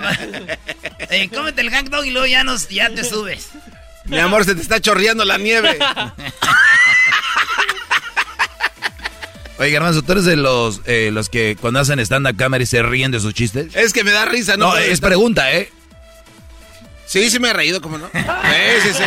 Eh, 1.09 1.29
cómete 1.33 1.61
el 1.61 1.73
hot 1.75 1.87
dog 1.89 2.05
y 2.05 2.11
luego 2.11 2.27
ya, 2.27 2.43
nos, 2.43 2.69
ya 2.69 2.89
te 2.89 3.03
subes. 3.03 3.49
Mi 4.05 4.17
amor, 4.19 4.45
se 4.45 4.55
te 4.55 4.61
está 4.61 4.79
chorreando 4.79 5.25
la 5.25 5.37
nieve. 5.37 5.77
Oye, 9.57 9.69
garbanzo, 9.71 10.01
¿tú 10.01 10.13
eres 10.13 10.25
de 10.25 10.35
los, 10.37 10.81
eh, 10.85 11.11
los 11.13 11.29
que 11.29 11.55
cuando 11.59 11.79
hacen 11.79 11.99
stand-up 11.99 12.35
comedy 12.35 12.65
se 12.65 12.81
ríen 12.81 13.11
de 13.11 13.19
sus 13.19 13.35
chistes? 13.35 13.75
Es 13.75 13.93
que 13.93 14.03
me 14.03 14.11
da 14.11 14.25
risa, 14.25 14.57
¿no? 14.57 14.69
No, 14.71 14.77
es 14.77 14.89
estar- 14.99 15.09
pregunta, 15.09 15.51
¿eh? 15.53 15.71
Sí, 17.11 17.29
sí 17.29 17.39
me 17.39 17.49
he 17.49 17.53
reído, 17.53 17.81
¿cómo 17.81 17.97
no? 17.97 18.09
Sí, 18.13 18.21
sí, 18.83 18.93
sí. 18.93 19.03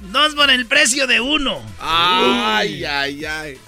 Dos 0.00 0.34
por 0.34 0.50
el 0.50 0.66
precio 0.66 1.06
de 1.06 1.20
uno. 1.20 1.62
Ay, 1.80 2.84
ay, 2.84 3.24
ay. 3.24 3.58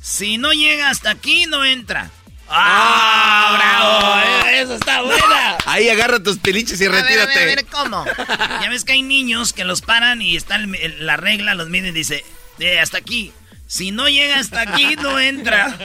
Si 0.00 0.38
no 0.38 0.52
llega 0.52 0.88
hasta 0.88 1.10
aquí, 1.10 1.44
no 1.46 1.66
entra. 1.66 2.10
¡Ah, 2.48 3.54
bravo! 3.58 4.46
Eh, 4.48 4.60
Eso 4.62 4.74
está 4.76 5.02
buena. 5.02 5.58
Ahí 5.66 5.90
agarra 5.90 6.18
tus 6.22 6.38
piliches 6.38 6.80
y 6.80 6.86
A 6.86 6.88
ver, 6.90 7.00
a 7.00 7.02
retírate. 7.02 7.34
ver, 7.40 7.42
a 7.42 7.54
ver, 7.56 7.66
¿cómo? 7.66 8.04
Ya 8.62 8.70
ves 8.70 8.84
que 8.84 8.92
hay 8.92 9.02
niños 9.02 9.52
que 9.52 9.64
los 9.64 9.82
paran 9.82 10.22
y 10.22 10.34
está 10.34 10.56
el- 10.56 10.74
el- 10.76 11.04
la 11.06 11.18
regla, 11.18 11.54
los 11.54 11.68
miden 11.68 11.88
y 11.90 11.98
dice, 11.98 12.24
"Eh, 12.58 12.80
hasta 12.80 12.96
aquí. 12.96 13.32
Si 13.68 13.90
no 13.90 14.08
llega 14.08 14.38
hasta 14.38 14.62
aquí, 14.62 14.96
no 14.96 15.20
entra. 15.20 15.68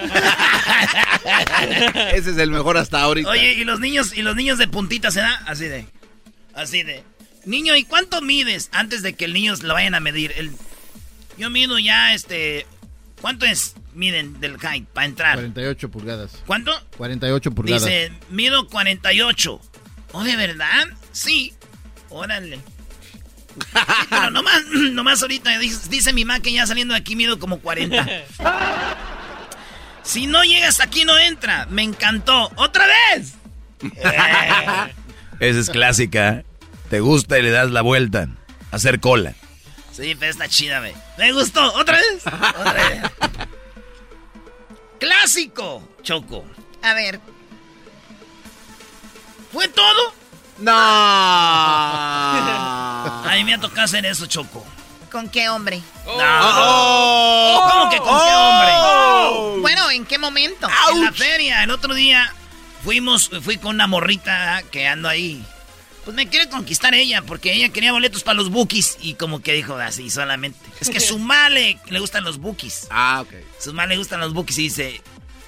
Ese 2.13 2.31
es 2.31 2.38
el 2.38 2.49
mejor 2.49 2.77
hasta 2.77 3.01
ahorita. 3.01 3.29
Oye, 3.29 3.55
y 3.55 3.65
los 3.65 3.81
niños, 3.81 4.15
y 4.15 4.21
los 4.21 4.38
niños 4.38 4.57
de 4.57 4.69
puntita 4.69 5.11
se 5.11 5.19
da 5.19 5.43
así 5.45 5.65
de. 5.65 5.86
Así 6.53 6.84
de. 6.84 7.03
Niño, 7.43 7.75
¿y 7.75 7.84
cuánto 7.84 8.21
mides? 8.21 8.69
Antes 8.71 9.01
de 9.01 9.15
que 9.15 9.25
el 9.25 9.34
niño 9.34 9.53
lo 9.61 9.73
vayan 9.73 9.95
a 9.95 9.99
medir. 9.99 10.31
El, 10.38 10.51
yo 11.38 11.49
mido 11.49 11.77
ya 11.77 12.13
este. 12.13 12.65
¿Cuánto 13.19 13.45
es? 13.45 13.75
Miden 13.93 14.39
del 14.39 14.57
height 14.61 14.88
para 14.88 15.05
entrar. 15.05 15.36
48 15.36 15.91
pulgadas. 15.91 16.41
¿Cuánto? 16.47 16.71
48 16.95 17.51
pulgadas. 17.51 17.84
Dice, 17.84 18.13
mido 18.29 18.69
48. 18.69 19.59
¿Oh, 20.13 20.23
de 20.23 20.38
verdad? 20.38 20.88
Sí. 21.11 21.53
Órale. 22.09 22.59
Sí, 23.53 24.07
pero 24.09 24.29
nomás, 24.31 24.63
nomás 24.91 25.21
ahorita 25.21 25.57
dice, 25.59 25.89
dice 25.89 26.13
mi 26.13 26.25
mamá 26.25 26.39
que 26.39 26.51
ya 26.51 26.65
saliendo 26.65 26.93
de 26.93 26.99
aquí 26.99 27.15
mido 27.15 27.39
como 27.39 27.59
40. 27.59 28.05
Si 30.03 30.27
no 30.27 30.43
llegas 30.43 30.81
aquí 30.81 31.05
no 31.05 31.17
entra. 31.17 31.65
Me 31.69 31.81
encantó. 31.81 32.51
¡Otra 32.57 32.85
vez! 32.85 33.35
Esa 35.39 35.59
es 35.59 35.69
clásica. 35.69 36.43
Te 36.89 36.99
gusta 36.99 37.39
y 37.39 37.41
le 37.41 37.51
das 37.51 37.71
la 37.71 37.81
vuelta. 37.81 38.27
Hacer 38.71 38.99
cola. 38.99 39.33
Sí, 39.93 40.15
pero 40.19 40.31
está 40.31 40.47
chida, 40.49 40.79
güey. 40.79 40.93
Me 41.17 41.31
gustó. 41.31 41.73
¿Otra 41.75 41.97
vez? 41.97 42.27
Otra 42.27 42.73
vez. 42.73 43.01
Clásico, 44.99 45.87
Choco. 46.01 46.45
A 46.81 46.93
ver. 46.93 47.19
¿Fue 49.51 49.67
todo? 49.69 50.13
No. 50.59 50.71
A 53.23 53.31
mí 53.35 53.43
me 53.43 53.53
ha 53.55 53.59
tocado 53.59 53.83
hacer 53.83 54.05
eso, 54.05 54.25
Choco. 54.25 54.65
¿Con 55.11 55.29
qué 55.29 55.49
hombre? 55.49 55.81
No. 56.05 56.13
Oh, 56.17 57.69
¿Cómo 57.71 57.89
que 57.89 57.97
con 57.97 58.07
qué 58.07 58.33
hombre? 58.33 59.61
Bueno, 59.61 59.91
¿en 59.91 60.05
qué 60.05 60.17
momento? 60.17 60.67
En 60.91 61.01
la 61.03 61.11
feria. 61.11 61.63
El 61.63 61.71
otro 61.71 61.93
día 61.93 62.33
fuimos, 62.83 63.29
fui 63.43 63.57
con 63.57 63.75
una 63.75 63.85
morrita 63.87 64.63
que 64.71 64.87
ando 64.87 65.07
ahí. 65.07 65.45
Pues 66.03 66.15
me 66.15 66.27
quiere 66.27 66.49
conquistar 66.49 66.93
ella, 66.95 67.21
porque 67.21 67.53
ella 67.53 67.69
quería 67.69 67.91
boletos 67.93 68.23
para 68.23 68.35
los 68.35 68.49
bookies. 68.49 68.97
Y 69.01 69.13
como 69.13 69.41
que 69.41 69.53
dijo 69.53 69.75
así 69.77 70.09
solamente. 70.09 70.59
Es 70.81 70.89
que 70.89 70.99
su 70.99 71.19
male 71.19 71.79
le 71.87 71.99
gustan 71.99 72.23
los 72.23 72.39
bookies. 72.39 72.87
Ah, 72.89 73.21
ok. 73.21 73.33
Su 73.59 73.73
male 73.73 73.89
le 73.89 73.99
gustan 73.99 74.19
los 74.19 74.33
bookies 74.33 74.57
y 74.57 74.63
dice. 74.63 75.01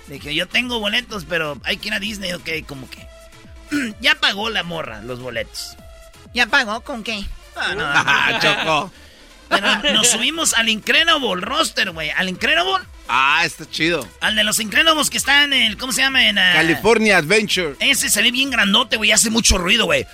Le 0.07 0.15
dije, 0.15 0.35
yo 0.35 0.47
tengo 0.47 0.79
boletos, 0.79 1.25
pero 1.27 1.59
hay 1.63 1.77
que 1.77 1.87
ir 1.87 1.93
a 1.95 1.99
Disney, 1.99 2.31
ok, 2.33 2.49
como 2.67 2.87
que. 2.89 3.05
ya 4.01 4.16
pagó 4.16 4.49
la 4.49 4.63
morra 4.63 5.01
los 5.01 5.20
boletos. 5.20 5.76
¿Ya 6.34 6.47
pagó? 6.47 6.82
¿Con 6.82 7.03
qué? 7.03 7.26
Ah, 7.55 7.74
no, 7.76 7.84
Ah, 7.88 8.39
Choco. 8.41 8.91
Pero 9.47 9.93
nos 9.93 10.07
subimos 10.09 10.53
al 10.55 10.70
Incredible 10.70 11.39
roster, 11.41 11.91
güey. 11.91 12.09
Al 12.09 12.30
Incredible. 12.30 12.84
Ah, 13.07 13.43
está 13.45 13.70
chido. 13.70 14.07
Al 14.20 14.36
de 14.36 14.43
los 14.43 14.59
Incredibles 14.59 15.09
que 15.09 15.18
está 15.18 15.43
en 15.43 15.53
el. 15.53 15.78
¿Cómo 15.78 15.93
se 15.93 16.01
llama? 16.01 16.28
En. 16.28 16.39
ah, 16.39 16.53
California 16.55 17.18
Adventure. 17.18 17.76
Ese 17.80 18.09
se 18.09 18.22
ve 18.24 18.32
bien 18.32 18.49
grandote, 18.49 18.97
güey. 18.97 19.11
Hace 19.11 19.30
mucho 19.30 19.57
ruido, 19.59 19.86
güey. 19.86 20.07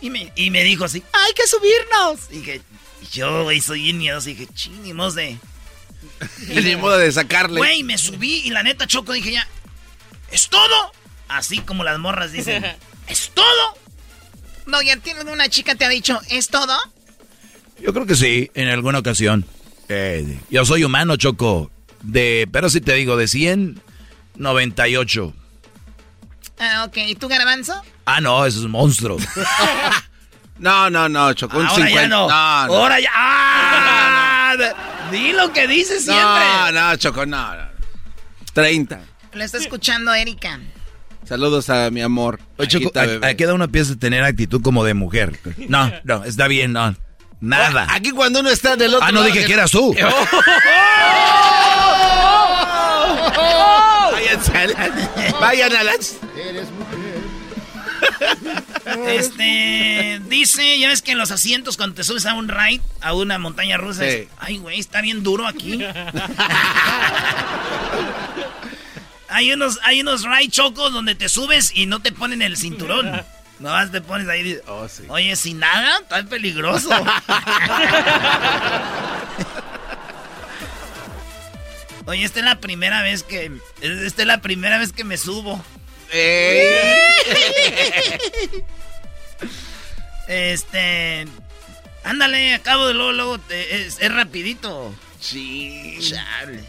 Y 0.00 0.08
me, 0.08 0.32
y 0.34 0.50
me 0.50 0.64
dijo 0.64 0.84
así: 0.86 1.02
¡Hay 1.12 1.34
que 1.34 1.46
subirnos! 1.46 2.20
Y 2.30 2.38
dije, 2.38 2.62
yo, 3.12 3.44
güey, 3.44 3.60
soy 3.60 3.82
bien 3.82 3.98
miedoso. 3.98 4.30
Y 4.30 4.34
dije, 4.34 4.52
chinimos 4.54 5.14
de. 5.14 5.38
Ni 6.48 6.76
modo 6.76 6.96
de 6.96 7.12
sacarle. 7.12 7.58
Güey, 7.58 7.82
me 7.82 7.98
subí 7.98 8.40
y 8.44 8.50
la 8.50 8.62
neta, 8.62 8.86
Choco, 8.86 9.12
dije 9.12 9.32
ya. 9.32 9.46
¿Es 10.30 10.48
todo? 10.48 10.92
Así 11.30 11.60
como 11.60 11.84
las 11.84 11.98
morras 11.98 12.32
dicen. 12.32 12.64
¿Es 13.06 13.30
todo? 13.34 13.76
No, 14.66 14.82
ya 14.82 14.96
tienes 14.98 15.24
una 15.24 15.48
chica 15.48 15.74
te 15.74 15.84
ha 15.84 15.88
dicho, 15.88 16.20
¿es 16.28 16.48
todo? 16.48 16.76
Yo 17.80 17.92
creo 17.92 18.06
que 18.06 18.14
sí, 18.14 18.50
en 18.54 18.68
alguna 18.68 18.98
ocasión. 18.98 19.46
Eh, 19.88 20.38
yo 20.50 20.64
soy 20.64 20.84
humano, 20.84 21.16
Choco. 21.16 21.70
De, 22.02 22.48
pero 22.52 22.68
si 22.70 22.80
te 22.80 22.94
digo, 22.94 23.16
de 23.16 23.26
100, 23.26 23.80
98. 24.36 25.34
Ah, 26.58 26.84
ok. 26.86 26.96
¿Y 26.98 27.14
tú, 27.14 27.28
Garbanzo? 27.28 27.82
Ah, 28.04 28.20
no, 28.20 28.44
eso 28.46 28.58
es 28.58 28.64
un 28.64 28.70
monstruo. 28.72 29.16
No, 30.60 30.90
no, 30.90 31.08
no, 31.08 31.32
Choco. 31.32 31.56
Un 31.58 31.66
Ahora 31.66 31.86
50. 31.86 32.02
ya 32.02 32.06
no. 32.06 32.28
no, 32.28 32.66
no. 32.66 32.74
Ahora 32.74 33.00
ya. 33.00 33.10
¡Ah! 33.14 35.08
Di 35.10 35.32
lo 35.32 35.50
que 35.54 35.66
dices 35.66 36.04
siempre. 36.04 36.24
No, 36.24 36.70
no, 36.72 36.96
Choco, 36.96 37.24
no, 37.24 37.56
no. 37.56 37.70
30. 38.52 39.00
Lo 39.32 39.42
está 39.42 39.56
escuchando 39.56 40.12
Erika. 40.12 40.60
Saludos 41.30 41.70
a 41.70 41.90
mi 41.92 42.02
amor. 42.02 42.40
Oye, 42.56 42.66
Choco, 42.68 42.86
Ajita, 42.86 43.02
a, 43.02 43.06
bebé. 43.06 43.26
a 43.28 43.34
qué 43.36 43.44
edad 43.44 43.54
uno 43.54 43.62
empieza 43.66 43.92
a 43.92 43.96
tener 43.96 44.24
actitud 44.24 44.60
como 44.62 44.82
de 44.84 44.94
mujer? 44.94 45.38
No, 45.68 45.92
no, 46.04 46.24
está 46.24 46.48
bien, 46.48 46.72
no. 46.72 46.96
Nada. 47.40 47.86
Aquí 47.88 48.10
cuando 48.10 48.40
uno 48.40 48.50
está 48.50 48.74
del 48.74 48.94
otro 48.94 49.06
Ah, 49.06 49.12
no 49.12 49.20
lado 49.20 49.32
dije 49.32 49.46
que 49.46 49.52
eras 49.52 49.70
tú. 49.70 49.94
Váyanse 54.12 54.56
a 54.56 54.66
la- 54.66 54.90
Vayan 55.40 55.72
a 55.76 55.84
las... 55.84 56.16
Este, 59.06 60.20
dice, 60.28 60.78
ya 60.78 60.88
ves 60.88 61.00
que 61.02 61.12
en 61.12 61.18
los 61.18 61.30
asientos 61.30 61.76
cuando 61.76 61.94
te 61.94 62.02
subes 62.02 62.26
a 62.26 62.34
un 62.34 62.48
ride, 62.48 62.80
a 63.00 63.14
una 63.14 63.38
montaña 63.38 63.76
rusa, 63.76 64.04
es, 64.06 64.26
ay, 64.38 64.58
güey, 64.58 64.80
está 64.80 65.00
bien 65.00 65.22
duro 65.22 65.46
aquí. 65.46 65.80
Hay 69.30 69.52
unos, 69.52 69.78
hay 69.82 70.00
unos 70.00 70.24
ride 70.24 70.50
chocos 70.50 70.92
donde 70.92 71.14
te 71.14 71.28
subes 71.28 71.70
y 71.74 71.86
no 71.86 72.00
te 72.00 72.12
ponen 72.12 72.42
el 72.42 72.56
cinturón. 72.56 73.10
Nomás 73.60 73.90
te 73.92 74.00
pones 74.00 74.26
ahí 74.28 74.40
y 74.40 74.44
dices, 74.44 74.62
Oh, 74.66 74.88
sí. 74.88 75.02
oye, 75.08 75.36
sin 75.36 75.58
nada, 75.58 75.98
está 76.00 76.22
peligroso. 76.24 76.88
oye, 82.06 82.24
esta 82.24 82.38
es 82.40 82.44
la 82.44 82.58
primera 82.60 83.02
vez 83.02 83.22
que, 83.22 83.50
esta 83.82 84.22
es 84.22 84.26
la 84.28 84.40
primera 84.40 84.78
vez 84.78 84.92
que 84.92 85.04
me 85.04 85.16
subo. 85.16 85.62
Eh. 86.12 86.90
Este. 90.26 91.24
Ándale, 92.02 92.54
acabo 92.54 92.88
de 92.88 92.94
luego, 92.94 93.12
luego. 93.12 93.38
te- 93.38 93.86
es, 93.86 93.98
es 94.00 94.12
rapidito. 94.12 94.92
Sí. 95.20 95.98
Chale. 96.00 96.64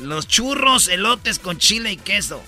Los 0.00 0.28
churros, 0.28 0.88
elotes 0.88 1.38
con 1.38 1.58
chile 1.58 1.92
y 1.92 1.96
queso. 1.96 2.42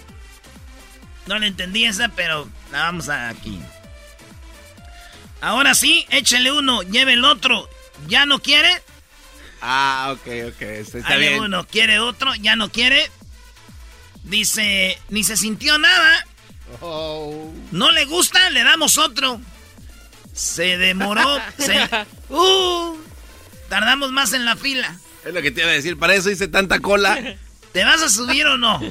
No 1.27 1.39
le 1.39 1.49
entendí 1.49 1.85
esa, 1.85 2.09
pero 2.09 2.49
la 2.73 2.83
vamos 2.85 3.09
a 3.09 3.29
aquí. 3.29 3.61
Ahora 5.41 5.75
sí, 5.75 6.07
échele 6.11 6.53
uno, 6.53 6.83
lleve 6.83 7.15
el 7.15 7.25
otro. 7.25 7.69
¿Ya 8.09 8.27
no 8.27 8.41
quiere? 8.41 8.71
Ah, 9.63 10.15
ok, 10.15 10.27
ok. 10.55 10.63
Está, 10.63 11.17
bien. 11.17 11.41
uno, 11.41 11.67
quiere 11.67 11.99
otro, 11.99 12.35
ya 12.37 12.57
no 12.57 12.71
quiere. 12.71 13.11
Dice, 14.25 14.99
ni 15.09 15.25
se 15.25 15.37
sintió 15.37 15.79
nada. 15.79 16.27
Oh. 16.81 17.53
No 17.73 17.91
le 17.91 18.05
gusta, 18.05 18.51
le 18.51 18.63
damos 18.63 18.97
otro. 18.99 19.41
Se 20.33 20.77
demoró. 20.79 21.39
se- 21.59 21.89
uh, 22.29 22.97
tardamos 23.69 24.13
más 24.13 24.33
en 24.33 24.45
la 24.45 24.57
fila. 24.57 24.99
Es 25.25 25.35
lo 25.35 25.43
que 25.43 25.51
te 25.51 25.61
iba 25.61 25.71
a 25.71 25.75
decir. 25.75 25.99
Para 25.99 26.15
eso 26.15 26.31
hice 26.31 26.49
tanta 26.49 26.81
cola. 26.81 27.37
¿Te 27.73 27.85
vas 27.85 28.03
a 28.03 28.09
subir 28.09 28.47
o 28.47 28.59
no? 28.59 28.81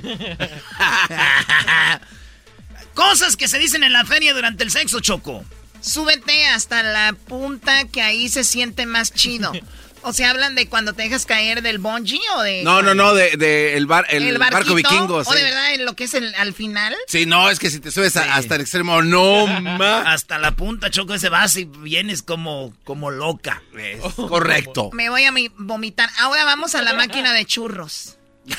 Cosas 2.93 3.36
que 3.36 3.47
se 3.47 3.59
dicen 3.59 3.84
en 3.84 3.93
la 3.93 4.05
feria 4.05 4.34
durante 4.34 4.63
el 4.63 4.71
sexo, 4.71 4.99
Choco. 4.99 5.43
Súbete 5.82 6.47
hasta 6.47 6.84
la 6.84 7.13
punta 7.13 7.86
que 7.86 8.01
ahí 8.01 8.30
se 8.30 8.43
siente 8.43 8.86
más 8.86 9.13
chido. 9.13 9.51
O 10.01 10.13
sea, 10.13 10.29
hablan 10.31 10.55
de 10.55 10.67
cuando 10.67 10.93
te 10.93 11.03
dejas 11.03 11.25
caer 11.25 11.61
del 11.61 11.79
bungee 11.79 12.19
o 12.35 12.41
de... 12.41 12.63
No, 12.63 12.81
no, 12.81 12.93
no, 12.95 13.13
de, 13.13 13.37
de 13.37 13.75
el, 13.77 13.85
bar, 13.85 14.05
el, 14.09 14.37
barco 14.37 14.73
vikingo. 14.75 15.17
O 15.17 15.23
sí. 15.23 15.35
de 15.35 15.43
verdad 15.43 15.73
en 15.73 15.85
lo 15.85 15.95
que 15.95 16.05
es 16.05 16.13
el, 16.13 16.33
al 16.35 16.53
final. 16.53 16.95
Sí, 17.07 17.25
no, 17.25 17.49
es 17.49 17.59
que 17.59 17.69
si 17.69 17.79
te 17.79 17.91
subes 17.91 18.15
a- 18.17 18.35
hasta 18.35 18.55
el 18.55 18.61
extremo, 18.61 19.01
no. 19.01 19.45
Hasta 20.05 20.37
la 20.37 20.51
punta, 20.55 20.89
Choco, 20.89 21.13
ese 21.13 21.29
vas 21.29 21.55
y 21.57 21.65
vienes 21.65 22.21
como, 22.21 22.73
como 22.83 23.11
loca. 23.11 23.61
Es 23.77 24.01
correcto. 24.15 24.89
Me 24.93 25.09
voy 25.09 25.25
a 25.25 25.31
mi- 25.31 25.51
vomitar. 25.57 26.09
Ahora 26.19 26.45
vamos 26.45 26.75
a 26.75 26.81
la 26.81 26.93
máquina 26.93 27.33
de 27.33 27.45
churros. 27.45 28.15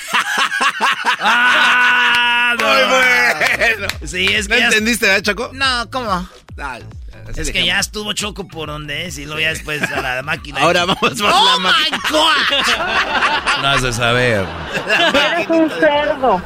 ¡Ah! 1.19 2.55
no. 2.59 2.67
Muy 2.67 2.83
bueno. 2.89 3.87
Sí, 4.07 4.27
es 4.27 4.49
¿No 4.49 4.55
que, 4.55 4.61
ya, 4.61 4.67
entendiste, 4.69 5.07
verdad, 5.07 5.23
Choco? 5.23 5.51
No, 5.53 5.91
¿cómo? 5.91 6.29
Dale, 6.55 6.85
así 7.29 7.41
es 7.41 7.51
que 7.51 7.65
ya 7.67 7.79
estuvo 7.81 8.13
Choco 8.13 8.47
por 8.49 8.69
donde 8.69 9.07
es 9.07 9.19
y 9.19 9.25
luego 9.25 9.41
ya 9.41 9.49
después 9.51 9.83
a 9.83 10.01
la 10.01 10.23
máquina. 10.25 10.61
Ahora 10.61 10.85
vamos 10.85 11.03
más 11.19 11.35
¡Oh, 11.35 11.45
la 11.57 11.59
máquina. 11.59 11.99
my 11.99 12.11
God! 12.11 13.61
No 13.63 13.69
has 13.69 13.83
de 13.83 13.93
saber. 13.93 14.47
Eres 14.87 15.49
un 15.51 15.71
cerdo. 15.71 16.43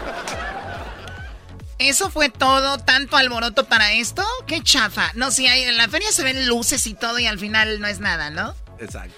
¿Eso 1.78 2.08
fue 2.10 2.28
todo? 2.30 2.78
¿Tanto 2.78 3.16
alboroto 3.16 3.66
para 3.66 3.92
esto? 3.92 4.24
¡Qué 4.46 4.62
chafa! 4.62 5.10
No, 5.14 5.30
si 5.30 5.46
hay, 5.48 5.62
en 5.62 5.76
la 5.76 5.88
feria 5.88 6.10
se 6.12 6.22
ven 6.22 6.46
luces 6.48 6.86
y 6.86 6.94
todo 6.94 7.18
y 7.18 7.26
al 7.26 7.38
final 7.38 7.80
no 7.80 7.86
es 7.88 7.98
nada, 8.00 8.30
¿no? 8.30 8.54
Exacto. 8.78 9.14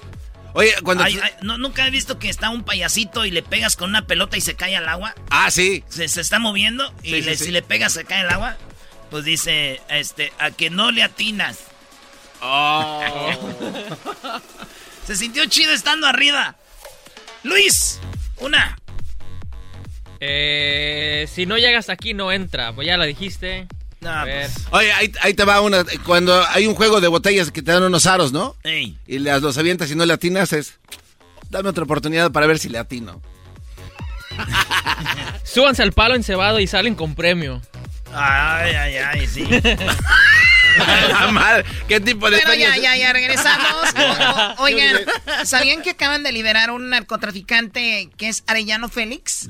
Oye, 0.54 0.72
cuando... 0.82 1.04
Ay, 1.04 1.20
ay, 1.22 1.30
no, 1.42 1.58
nunca 1.58 1.86
he 1.86 1.90
visto 1.90 2.18
que 2.18 2.30
está 2.30 2.48
un 2.48 2.64
payasito 2.64 3.26
y 3.26 3.30
le 3.30 3.42
pegas 3.42 3.76
con 3.76 3.90
una 3.90 4.06
pelota 4.06 4.38
y 4.38 4.40
se 4.40 4.54
cae 4.54 4.74
al 4.74 4.88
agua. 4.88 5.14
Ah, 5.30 5.50
sí. 5.50 5.84
Se, 5.88 6.08
se 6.08 6.22
está 6.22 6.38
moviendo 6.38 6.92
y 7.02 7.10
Sí, 7.10 7.14
sí, 7.16 7.22
le- 7.22 7.36
sí. 7.36 7.44
si 7.44 7.50
le 7.50 7.62
pegas 7.62 7.92
se 7.92 8.04
cae 8.06 8.20
al 8.20 8.30
agua. 8.30 8.56
Pues 9.10 9.24
dice, 9.24 9.80
este, 9.88 10.32
a 10.38 10.50
que 10.50 10.70
no 10.70 10.90
le 10.90 11.02
atinas. 11.02 11.58
Oh. 12.42 13.00
Se 15.06 15.16
sintió 15.16 15.46
chido 15.46 15.72
estando 15.72 16.06
arriba. 16.06 16.56
Luis, 17.44 18.00
una. 18.38 18.76
Eh, 20.20 21.28
si 21.32 21.46
no 21.46 21.58
llegas 21.58 21.88
aquí, 21.88 22.14
no 22.14 22.32
entra. 22.32 22.72
Pues 22.72 22.86
ya 22.86 22.96
la 22.96 23.04
dijiste. 23.04 23.68
Ver. 24.00 24.50
pues, 24.50 24.66
Oye, 24.70 24.92
ahí, 24.92 25.12
ahí 25.22 25.34
te 25.34 25.44
va 25.44 25.60
una... 25.60 25.84
Cuando 26.04 26.44
hay 26.48 26.66
un 26.66 26.74
juego 26.74 27.00
de 27.00 27.08
botellas 27.08 27.50
que 27.50 27.62
te 27.62 27.72
dan 27.72 27.82
unos 27.82 28.06
aros, 28.06 28.32
¿no? 28.32 28.56
ey. 28.62 28.96
Y 29.06 29.18
las, 29.18 29.42
los 29.42 29.58
avientas 29.58 29.90
y 29.90 29.94
no 29.94 30.04
le 30.04 30.12
atinas, 30.12 30.52
es... 30.52 30.78
Dame 31.50 31.68
otra 31.68 31.84
oportunidad 31.84 32.32
para 32.32 32.46
ver 32.46 32.58
si 32.58 32.68
le 32.68 32.78
atino. 32.78 33.20
Súbanse 35.44 35.82
al 35.82 35.92
palo 35.92 36.14
encebado 36.14 36.60
y 36.60 36.66
salen 36.66 36.94
con 36.94 37.14
premio. 37.14 37.62
Ay, 38.16 38.74
ay, 38.74 38.96
ay, 38.96 39.26
sí. 39.26 39.44
¿Qué 41.88 42.00
tipo 42.00 42.28
de 42.30 42.36
Bueno, 42.38 42.54
ya, 42.54 42.76
ya, 42.76 42.96
ya, 42.96 43.12
regresamos. 43.12 43.66
O- 43.96 44.62
o- 44.62 44.64
oigan, 44.64 44.96
¿sabían 45.44 45.82
que 45.82 45.90
acaban 45.90 46.22
de 46.22 46.32
liberar 46.32 46.70
un 46.70 46.90
narcotraficante 46.90 48.10
que 48.16 48.28
es 48.28 48.44
Arellano 48.46 48.88
Félix? 48.88 49.48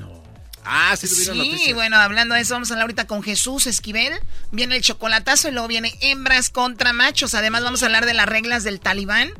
Ah, 0.63 0.95
sí, 0.97 1.07
tuvieron 1.07 1.35
Sí, 1.35 1.51
noticias. 1.51 1.75
bueno, 1.75 1.97
hablando 1.97 2.35
de 2.35 2.41
eso, 2.41 2.53
vamos 2.55 2.69
a 2.71 2.73
hablar 2.73 2.83
ahorita 2.83 3.07
con 3.07 3.23
Jesús 3.23 3.67
Esquivel. 3.67 4.13
Viene 4.51 4.75
el 4.75 4.81
chocolatazo 4.81 5.47
y 5.47 5.51
luego 5.51 5.67
viene 5.67 5.97
hembras 6.01 6.49
contra 6.49 6.91
machos. 6.93 7.33
Además, 7.33 7.63
vamos 7.63 7.83
a 7.83 7.85
hablar 7.87 8.05
de 8.05 8.13
las 8.13 8.25
reglas 8.25 8.63
del 8.63 8.79
talibán. 8.79 9.31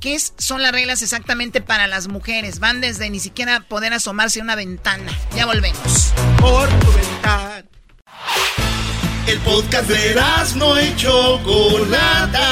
¿Qué 0.00 0.14
es- 0.14 0.34
son 0.38 0.62
las 0.62 0.72
reglas 0.72 1.00
exactamente 1.02 1.60
para 1.62 1.86
las 1.86 2.08
mujeres? 2.08 2.58
Van 2.58 2.80
desde 2.82 3.08
ni 3.08 3.20
siquiera 3.20 3.60
poder 3.60 3.94
asomarse 3.94 4.40
a 4.40 4.42
una 4.42 4.54
ventana. 4.56 5.10
Ya 5.34 5.46
volvemos. 5.46 6.12
Por 6.38 6.68
tu 6.80 6.92
ventana. 6.92 7.64
El 9.26 9.38
podcast 9.40 9.88
de 9.88 10.14
no 10.56 10.80
y 10.80 10.94
Chocolata. 10.96 12.50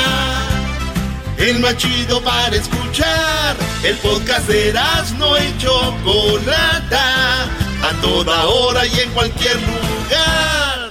El 1.36 1.58
más 1.60 1.76
chido 1.76 2.22
para 2.22 2.56
escuchar. 2.56 3.56
El 3.84 3.96
podcast 3.98 4.48
de 4.48 4.72
no 5.18 5.36
y 5.36 5.58
Chocolata. 5.58 7.44
A 7.82 7.92
toda 8.00 8.46
hora 8.46 8.86
y 8.86 9.00
en 9.00 9.10
cualquier 9.10 9.56
lugar. 9.56 10.90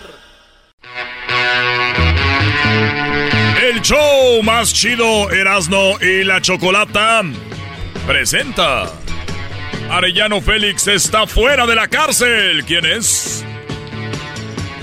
El 3.63 3.81
show 3.81 4.43
más 4.43 4.73
chido 4.73 5.31
Erasno 5.31 5.99
y 5.99 6.23
la 6.23 6.41
Chocolata 6.41 7.23
presenta. 8.05 8.91
Arellano 9.89 10.41
Félix 10.41 10.87
está 10.87 11.25
fuera 11.25 11.65
de 11.65 11.75
la 11.75 11.87
cárcel. 11.87 12.63
¿Quién 12.65 12.85
es? 12.85 13.45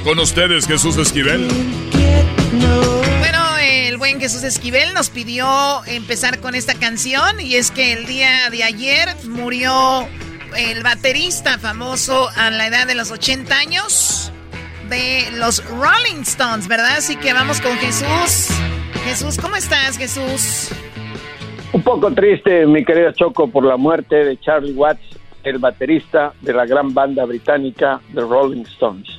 Con 0.09 0.21
ustedes 0.21 0.67
Jesús 0.67 0.97
Esquivel. 0.97 1.47
Bueno, 3.19 3.59
el 3.61 3.99
buen 3.99 4.19
Jesús 4.19 4.43
Esquivel 4.43 4.95
nos 4.95 5.11
pidió 5.11 5.47
empezar 5.85 6.41
con 6.41 6.55
esta 6.55 6.73
canción 6.73 7.39
y 7.39 7.57
es 7.57 7.71
que 7.71 7.93
el 7.93 8.07
día 8.07 8.49
de 8.51 8.65
ayer 8.65 9.11
murió 9.29 10.09
el 10.57 10.83
baterista 10.83 11.59
famoso 11.59 12.31
a 12.37 12.49
la 12.49 12.69
edad 12.69 12.87
de 12.87 12.95
los 12.95 13.11
80 13.11 13.55
años 13.55 14.33
de 14.89 15.29
los 15.33 15.63
Rolling 15.67 16.23
Stones, 16.23 16.69
¿verdad? 16.69 16.97
Así 16.97 17.17
que 17.17 17.35
vamos 17.35 17.61
con 17.61 17.77
Jesús. 17.77 18.49
Jesús, 19.05 19.37
¿cómo 19.37 19.57
estás, 19.57 19.99
Jesús? 19.99 20.71
Un 21.75 21.83
poco 21.83 22.11
triste, 22.15 22.65
mi 22.65 22.83
querida 22.83 23.13
Choco, 23.13 23.51
por 23.51 23.63
la 23.63 23.77
muerte 23.77 24.25
de 24.25 24.41
Charlie 24.41 24.73
Watts, 24.73 25.19
el 25.45 25.59
baterista 25.59 26.33
de 26.41 26.55
la 26.55 26.65
gran 26.65 26.95
banda 26.95 27.27
británica 27.27 28.01
The 28.15 28.23
Rolling 28.23 28.63
Stones. 28.63 29.19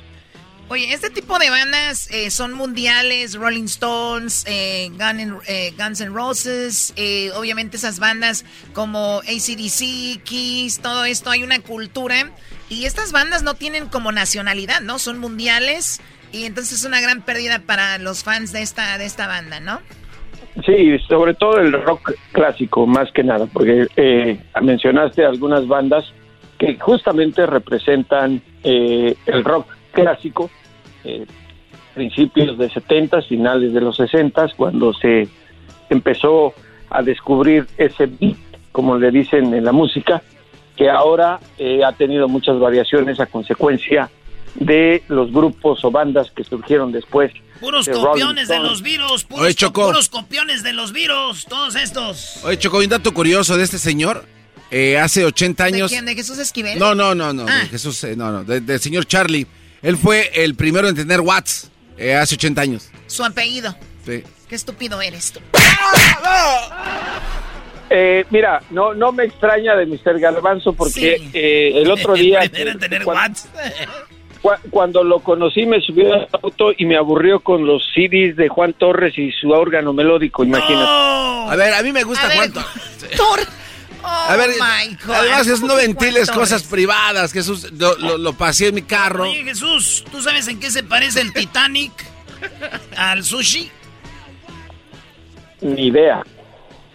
Oye, 0.72 0.92
este 0.94 1.10
tipo 1.10 1.36
de 1.40 1.50
bandas 1.50 2.08
eh, 2.12 2.30
son 2.30 2.52
mundiales, 2.52 3.34
Rolling 3.34 3.64
Stones, 3.64 4.44
eh, 4.46 4.88
Gun 4.90 5.18
N- 5.18 5.38
eh, 5.48 5.72
Guns 5.76 6.00
N' 6.00 6.14
Roses, 6.14 6.92
eh, 6.94 7.32
obviamente 7.34 7.76
esas 7.76 7.98
bandas 7.98 8.44
como 8.72 9.18
ACDC, 9.18 10.22
Kiss, 10.22 10.78
todo 10.80 11.04
esto, 11.04 11.30
hay 11.30 11.42
una 11.42 11.58
cultura 11.58 12.30
y 12.68 12.84
estas 12.84 13.10
bandas 13.10 13.42
no 13.42 13.54
tienen 13.54 13.88
como 13.88 14.12
nacionalidad, 14.12 14.80
¿no? 14.80 15.00
Son 15.00 15.18
mundiales 15.18 16.00
y 16.30 16.44
entonces 16.44 16.78
es 16.78 16.84
una 16.84 17.00
gran 17.00 17.22
pérdida 17.22 17.58
para 17.58 17.98
los 17.98 18.22
fans 18.22 18.52
de 18.52 18.62
esta, 18.62 18.96
de 18.96 19.06
esta 19.06 19.26
banda, 19.26 19.58
¿no? 19.58 19.80
Sí, 20.64 20.96
sobre 21.08 21.34
todo 21.34 21.58
el 21.58 21.72
rock 21.72 22.12
clásico, 22.30 22.86
más 22.86 23.10
que 23.10 23.24
nada, 23.24 23.46
porque 23.46 23.88
eh, 23.96 24.38
mencionaste 24.62 25.24
algunas 25.24 25.66
bandas 25.66 26.04
que 26.60 26.78
justamente 26.78 27.44
representan 27.44 28.40
eh, 28.62 29.16
el 29.26 29.42
rock 29.42 29.66
clásico, 29.92 30.48
eh, 31.04 31.26
principios 31.94 32.56
de 32.58 32.70
70, 32.70 33.22
finales 33.22 33.72
de 33.72 33.80
los 33.80 33.96
60, 33.96 34.48
cuando 34.56 34.92
se 34.94 35.28
empezó 35.88 36.54
a 36.90 37.02
descubrir 37.02 37.66
ese 37.76 38.06
beat, 38.06 38.36
como 38.72 38.96
le 38.98 39.10
dicen 39.10 39.52
en 39.54 39.64
la 39.64 39.72
música, 39.72 40.22
que 40.76 40.88
ahora 40.88 41.40
eh, 41.58 41.82
ha 41.84 41.92
tenido 41.92 42.28
muchas 42.28 42.58
variaciones 42.58 43.20
a 43.20 43.26
consecuencia 43.26 44.10
de 44.54 45.02
los 45.08 45.30
grupos 45.32 45.84
o 45.84 45.90
bandas 45.90 46.30
que 46.30 46.42
surgieron 46.44 46.90
después. 46.92 47.32
Puros 47.60 47.86
de 47.86 47.92
copiones 47.92 48.48
de 48.48 48.58
los 48.58 48.82
virus, 48.82 49.24
puros, 49.24 49.44
Oye, 49.44 49.54
Choco. 49.54 49.86
puros 49.86 50.08
copiones 50.08 50.62
de 50.62 50.72
los 50.72 50.92
virus, 50.92 51.44
todos 51.44 51.74
estos. 51.76 52.40
Oye, 52.44 52.58
Choco, 52.58 52.78
un 52.78 52.88
dato 52.88 53.12
curioso 53.12 53.56
de 53.56 53.64
este 53.64 53.78
señor. 53.78 54.24
Eh, 54.72 54.96
hace 54.98 55.24
80 55.24 55.64
¿De 55.64 55.68
años. 55.74 55.90
quién? 55.90 56.04
¿De 56.06 56.14
Jesús 56.14 56.38
Esquivel? 56.38 56.78
No, 56.78 56.94
no, 56.94 57.14
no, 57.14 57.32
no. 57.32 57.44
Ah. 57.48 57.58
De 57.62 57.66
Jesús, 57.66 58.02
eh, 58.04 58.14
no, 58.16 58.30
no. 58.30 58.44
de- 58.44 58.60
del 58.60 58.78
señor 58.80 59.04
Charlie. 59.04 59.46
Él 59.82 59.96
fue 59.96 60.30
el 60.34 60.54
primero 60.54 60.88
en 60.88 60.94
tener 60.94 61.20
Watts 61.20 61.70
eh, 61.96 62.14
hace 62.14 62.34
80 62.34 62.60
años. 62.60 62.90
Su 63.06 63.24
apellido. 63.24 63.74
Sí. 64.04 64.22
Qué 64.48 64.54
estúpido 64.54 65.00
eres 65.00 65.32
tú. 65.32 65.40
Eh, 67.92 68.24
mira, 68.30 68.62
no, 68.70 68.94
no 68.94 69.10
me 69.10 69.24
extraña 69.24 69.74
de 69.74 69.86
Mr. 69.86 70.18
Garbanzo 70.20 70.72
porque 70.74 71.18
Sí. 71.18 71.30
eh, 71.32 71.72
el 71.74 71.90
otro 71.90 72.14
día, 72.14 72.40
Primero 72.40 72.70
en 72.72 72.78
tener 72.78 73.02
cuan- 73.04 73.16
Watts. 73.30 73.48
cua- 74.42 74.60
cuando 74.70 75.02
lo 75.02 75.20
conocí, 75.20 75.66
me 75.66 75.80
subí 75.80 76.06
al 76.06 76.28
auto 76.42 76.70
y 76.76 76.84
me 76.86 76.96
aburrió 76.96 77.40
con 77.40 77.66
los 77.66 77.82
CDs 77.94 78.36
de 78.36 78.48
Juan 78.48 78.74
Torres 78.74 79.18
y 79.18 79.32
su 79.32 79.50
órgano 79.50 79.92
melódico, 79.92 80.44
imagínate. 80.44 80.86
A 80.88 81.54
ver, 81.56 81.74
a 81.74 81.82
mí 81.82 81.92
me 81.92 82.04
gusta 82.04 82.26
A 82.26 82.28
ver, 82.28 82.36
cuánto. 82.36 82.60
Oh 84.02 84.06
A 84.06 84.36
ver, 84.36 84.50
my 84.50 84.94
God. 85.04 85.14
además 85.14 85.46
es 85.46 85.60
no 85.60 85.68
¿Cómo 85.68 85.78
que 85.80 85.86
ventiles 85.86 86.30
cosas 86.30 86.62
privadas. 86.62 87.32
Jesús, 87.32 87.70
lo, 87.72 87.96
lo, 87.98 88.18
lo 88.18 88.32
pasé 88.32 88.68
en 88.68 88.74
mi 88.76 88.82
carro. 88.82 89.24
Oye, 89.24 89.44
Jesús, 89.44 90.04
¿tú 90.10 90.22
sabes 90.22 90.48
en 90.48 90.58
qué 90.58 90.70
se 90.70 90.82
parece 90.82 91.20
el 91.20 91.32
Titanic 91.34 91.92
al 92.96 93.24
sushi? 93.24 93.70
Ni 95.60 95.86
idea. 95.88 96.22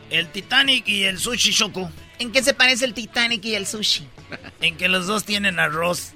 El 0.09 0.29
Titanic 0.29 0.87
y 0.87 1.03
el 1.03 1.19
sushi 1.19 1.51
Choco. 1.53 1.91
¿En 2.19 2.31
qué 2.31 2.41
se 2.43 2.53
parece 2.53 2.85
el 2.85 2.93
Titanic 2.93 3.43
y 3.45 3.55
el 3.55 3.67
sushi? 3.67 4.07
En 4.61 4.77
que 4.77 4.87
los 4.87 5.05
dos 5.07 5.23
tienen 5.25 5.59
arroz. 5.59 6.13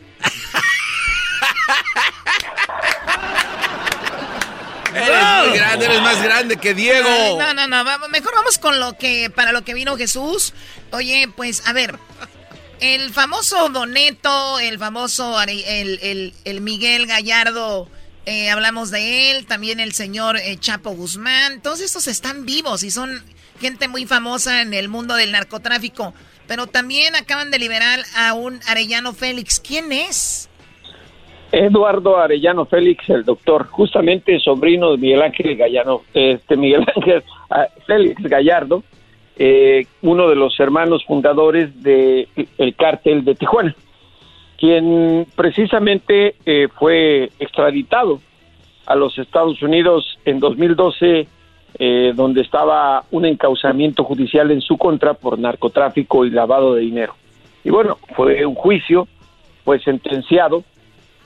Eres 4.93 5.47
muy 5.49 5.57
grande, 5.57 5.85
eres 5.85 6.01
más 6.01 6.21
grande 6.23 6.57
que 6.57 6.73
Diego. 6.73 7.07
Ay, 7.09 7.35
no, 7.35 7.53
no, 7.53 7.67
no. 7.67 7.83
vamos- 7.83 8.09
mejor 8.09 8.33
vamos 8.35 8.57
con 8.57 8.79
lo 8.79 8.97
que, 8.97 9.29
para 9.29 9.51
lo 9.51 9.63
que 9.63 9.73
vino 9.73 9.97
Jesús. 9.97 10.53
Oye, 10.91 11.29
pues, 11.35 11.65
a 11.67 11.73
ver. 11.73 11.97
El 12.79 13.11
famoso 13.13 13.69
Doneto, 13.69 14.59
el 14.59 14.79
famoso 14.79 15.41
el- 15.41 16.33
el 16.45 16.61
Miguel 16.61 17.07
Gallardo, 17.07 17.89
eh, 18.25 18.49
hablamos 18.49 18.89
de 18.91 19.31
él, 19.31 19.45
también 19.45 19.79
el 19.79 19.93
señor 19.93 20.37
eh, 20.37 20.57
Chapo 20.59 20.91
Guzmán, 20.91 21.61
todos 21.61 21.79
estos 21.81 22.07
están 22.07 22.45
vivos 22.45 22.83
y 22.83 22.91
son 22.91 23.23
gente 23.59 23.87
muy 23.87 24.05
famosa 24.05 24.61
en 24.61 24.73
el 24.73 24.87
mundo 24.87 25.15
del 25.15 25.31
narcotráfico, 25.31 26.13
pero 26.47 26.67
también 26.67 27.15
acaban 27.15 27.51
de 27.51 27.59
liberar 27.59 28.03
a 28.15 28.33
un 28.33 28.59
Arellano 28.67 29.13
Félix. 29.13 29.59
¿Quién 29.59 29.91
es? 29.91 30.48
Eduardo 31.51 32.17
Arellano 32.17 32.65
Félix, 32.65 33.09
el 33.09 33.23
doctor, 33.23 33.67
justamente 33.67 34.39
sobrino 34.39 34.91
de 34.91 34.97
Miguel 34.97 35.21
Ángel 35.21 35.55
Gallardo, 35.55 36.03
este 36.13 36.55
Miguel 36.55 36.85
Ángel 36.95 37.23
ah, 37.49 37.67
Félix 37.87 38.21
Gallardo, 38.23 38.83
eh, 39.37 39.85
uno 40.01 40.29
de 40.29 40.35
los 40.35 40.59
hermanos 40.59 41.03
fundadores 41.05 41.81
del 41.81 42.27
el 42.57 42.75
cártel 42.75 43.23
de 43.25 43.35
Tijuana, 43.35 43.75
quien 44.57 45.25
precisamente 45.35 46.35
eh, 46.45 46.67
fue 46.77 47.31
extraditado 47.39 48.19
a 48.85 48.95
los 48.95 49.17
Estados 49.17 49.61
Unidos 49.61 50.19
en 50.25 50.39
2012, 50.39 51.27
eh, 51.79 52.13
donde 52.15 52.41
estaba 52.41 53.03
un 53.11 53.25
encauzamiento 53.25 54.03
judicial 54.03 54.51
en 54.51 54.61
su 54.61 54.77
contra 54.77 55.13
por 55.13 55.39
narcotráfico 55.39 56.25
y 56.25 56.31
lavado 56.31 56.75
de 56.75 56.81
dinero. 56.81 57.15
Y 57.63 57.69
bueno, 57.69 57.97
fue 58.15 58.45
un 58.45 58.55
juicio, 58.55 59.07
fue 59.63 59.79
sentenciado, 59.79 60.63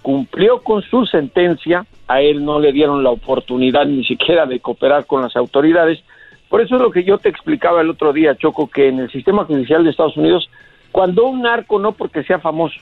cumplió 0.04 0.60
con 0.60 0.84
su 0.84 1.08
sentencia, 1.08 1.86
a 2.08 2.22
él 2.22 2.46
no 2.46 2.60
le 2.60 2.74
dieron 2.74 3.04
la 3.04 3.10
oportunidad 3.10 3.86
ni 3.86 4.04
siquiera 4.04 4.46
de 4.46 4.60
cooperar 4.60 5.08
con 5.08 5.24
las 5.24 5.36
autoridades. 5.36 6.04
Por 6.50 6.62
eso 6.62 6.76
es 6.76 6.82
lo 6.82 6.92
que 6.92 7.04
yo 7.04 7.18
te 7.18 7.30
explicaba 7.30 7.82
el 7.82 7.90
otro 7.90 8.14
día, 8.14 8.36
Choco, 8.36 8.68
que 8.68 8.90
en 8.90 9.00
el 9.00 9.10
sistema 9.10 9.46
judicial 9.46 9.84
de 9.84 9.90
Estados 9.90 10.18
Unidos, 10.18 10.50
cuando 10.92 11.26
un 11.26 11.42
narco, 11.42 11.80
no 11.80 11.94
porque 11.94 12.24
sea 12.24 12.38
famoso, 12.38 12.80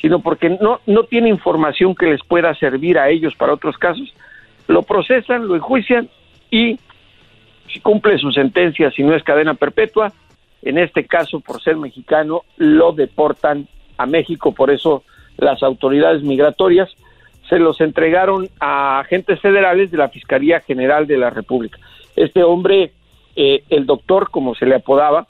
sino 0.00 0.20
porque 0.20 0.48
no, 0.50 0.80
no 0.86 1.04
tiene 1.04 1.28
información 1.28 1.94
que 1.94 2.06
les 2.06 2.24
pueda 2.24 2.54
servir 2.54 2.98
a 2.98 3.10
ellos 3.10 3.34
para 3.36 3.52
otros 3.52 3.76
casos, 3.76 4.12
lo 4.66 4.82
procesan, 4.82 5.46
lo 5.46 5.54
enjuician 5.54 6.08
y 6.50 6.78
si 7.72 7.80
cumple 7.80 8.18
su 8.18 8.32
sentencia, 8.32 8.90
si 8.90 9.02
no 9.02 9.14
es 9.14 9.22
cadena 9.22 9.54
perpetua, 9.54 10.12
en 10.62 10.78
este 10.78 11.04
caso, 11.04 11.40
por 11.40 11.62
ser 11.62 11.76
mexicano, 11.76 12.42
lo 12.56 12.92
deportan 12.92 13.68
a 13.98 14.06
México. 14.06 14.52
Por 14.52 14.70
eso 14.70 15.04
las 15.38 15.62
autoridades 15.62 16.22
migratorias 16.22 16.90
se 17.48 17.58
los 17.58 17.80
entregaron 17.80 18.48
a 18.60 19.00
agentes 19.00 19.40
federales 19.40 19.90
de 19.90 19.98
la 19.98 20.08
Fiscalía 20.08 20.60
General 20.60 21.06
de 21.06 21.18
la 21.18 21.30
República. 21.30 21.78
Este 22.16 22.42
hombre, 22.42 22.92
eh, 23.36 23.64
el 23.68 23.86
doctor, 23.86 24.30
como 24.30 24.54
se 24.54 24.66
le 24.66 24.76
apodaba, 24.76 25.26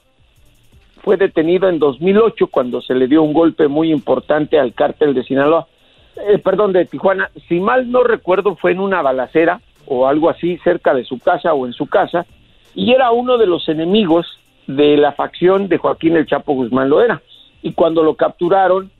fue 1.03 1.17
detenido 1.17 1.69
en 1.69 1.77
2008 1.77 2.47
cuando 2.47 2.81
se 2.81 2.95
le 2.95 3.07
dio 3.07 3.21
un 3.21 3.33
golpe 3.33 3.67
muy 3.67 3.91
importante 3.91 4.57
al 4.57 4.73
cártel 4.73 5.13
de 5.13 5.23
Sinaloa, 5.23 5.67
eh, 6.15 6.39
perdón, 6.39 6.73
de 6.73 6.85
Tijuana. 6.85 7.29
Si 7.47 7.59
mal 7.59 7.91
no 7.91 8.03
recuerdo, 8.03 8.55
fue 8.55 8.71
en 8.71 8.79
una 8.79 9.01
balacera 9.01 9.59
o 9.85 10.07
algo 10.07 10.29
así 10.29 10.57
cerca 10.63 10.93
de 10.93 11.03
su 11.03 11.19
casa 11.19 11.53
o 11.53 11.65
en 11.67 11.73
su 11.73 11.87
casa 11.87 12.25
y 12.73 12.91
era 12.91 13.11
uno 13.11 13.37
de 13.37 13.45
los 13.45 13.69
enemigos 13.69 14.25
de 14.67 14.97
la 14.97 15.11
facción 15.13 15.67
de 15.67 15.77
Joaquín 15.77 16.15
el 16.15 16.25
Chapo 16.25 16.53
Guzmán 16.53 16.89
lo 16.89 17.01
era. 17.01 17.21
Y 17.61 17.73
cuando 17.73 18.03
lo 18.03 18.15
capturaron, 18.15 18.91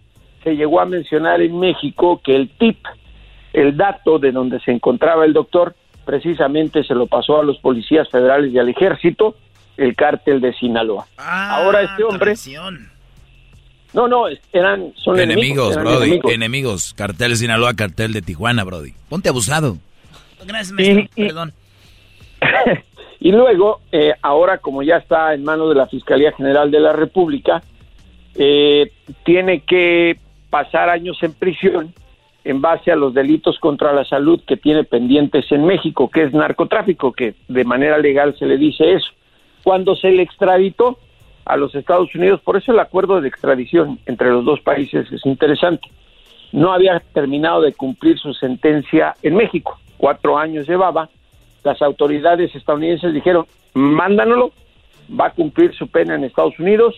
se 0.45 0.55
llegó 0.55 0.79
a 0.79 0.85
mencionar 0.85 1.41
en 1.41 1.59
México 1.59 2.21
que 2.23 2.35
el 2.37 2.49
tip, 2.57 2.77
el 3.51 3.75
dato 3.75 4.17
de 4.19 4.31
donde 4.31 4.59
se 4.61 4.71
encontraba 4.71 5.25
el 5.25 5.33
doctor, 5.33 5.75
precisamente 6.05 6.83
se 6.85 6.93
lo 6.95 7.07
pasó 7.07 7.41
a 7.41 7.43
los 7.43 7.57
policías 7.57 8.07
federales 8.09 8.53
y 8.53 8.59
al 8.59 8.69
ejército, 8.69 9.35
el 9.75 9.95
cártel 9.95 10.39
de 10.39 10.53
Sinaloa. 10.53 11.05
Ah, 11.17 11.57
Ahora 11.57 11.81
este 11.81 12.03
hombre... 12.03 12.33
No, 13.93 14.07
no, 14.09 14.25
eran, 14.51 14.93
son 14.97 15.17
enemigos, 15.19 15.71
enemigos, 15.71 15.71
eran 15.73 15.83
Brody. 15.85 16.03
enemigos. 16.05 16.31
Enemigos. 16.33 16.93
Cartel 16.95 17.29
de 17.31 17.35
Sinaloa, 17.37 17.73
cartel 17.75 18.11
de 18.13 18.21
Tijuana, 18.21 18.63
Brody. 18.65 18.93
Ponte 19.09 19.29
abusado. 19.29 19.77
Gracias, 20.45 20.73
maestro. 20.73 20.99
Y- 21.15 21.23
y- 21.23 21.27
Perdón. 21.27 21.53
Y 23.21 23.31
luego, 23.31 23.79
eh, 23.91 24.13
ahora 24.21 24.59
como 24.59 24.83
ya 24.83 24.97
está 24.97 25.33
en 25.33 25.43
manos 25.43 25.69
de 25.69 25.75
la 25.75 25.87
Fiscalía 25.87 26.31
General 26.33 26.69
de 26.69 26.79
la 26.79 26.93
República, 26.93 27.63
eh, 28.35 28.91
tiene 29.23 29.61
que 29.61 30.19
pasar 30.49 30.89
años 30.89 31.17
en 31.21 31.33
prisión 31.33 31.93
en 32.45 32.61
base 32.61 32.91
a 32.91 32.95
los 32.95 33.13
delitos 33.13 33.57
contra 33.59 33.91
la 33.91 34.05
salud 34.05 34.39
que 34.45 34.55
tiene 34.55 34.83
pendientes 34.83 35.51
en 35.51 35.65
México, 35.65 36.09
que 36.09 36.23
es 36.23 36.33
narcotráfico, 36.33 37.11
que 37.11 37.33
de 37.47 37.63
manera 37.63 37.97
legal 37.97 38.35
se 38.37 38.45
le 38.45 38.57
dice 38.57 38.93
eso. 38.93 39.11
Cuando 39.63 39.95
se 39.95 40.11
le 40.11 40.21
extraditó 40.21 40.99
a 41.43 41.57
los 41.57 41.73
Estados 41.73 42.13
Unidos, 42.13 42.41
por 42.41 42.55
eso 42.55 42.71
el 42.71 42.79
acuerdo 42.79 43.19
de 43.19 43.27
extradición 43.27 43.99
entre 44.05 44.29
los 44.29 44.45
dos 44.45 44.61
países 44.61 45.11
es 45.11 45.25
interesante. 45.25 45.89
No 46.51 46.71
había 46.71 47.01
terminado 47.13 47.61
de 47.61 47.73
cumplir 47.73 48.19
su 48.19 48.33
sentencia 48.35 49.15
en 49.23 49.35
México, 49.35 49.79
cuatro 49.97 50.37
años 50.37 50.67
llevaba, 50.67 51.09
las 51.63 51.81
autoridades 51.81 52.53
estadounidenses 52.53 53.11
dijeron, 53.11 53.47
mándanoslo, 53.73 54.51
va 55.19 55.27
a 55.27 55.33
cumplir 55.33 55.73
su 55.73 55.87
pena 55.87 56.13
en 56.13 56.23
Estados 56.23 56.59
Unidos, 56.59 56.95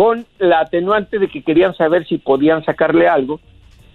con 0.00 0.24
la 0.38 0.60
atenuante 0.60 1.18
de 1.18 1.28
que 1.28 1.42
querían 1.42 1.74
saber 1.74 2.06
si 2.08 2.16
podían 2.16 2.64
sacarle 2.64 3.06
algo, 3.06 3.38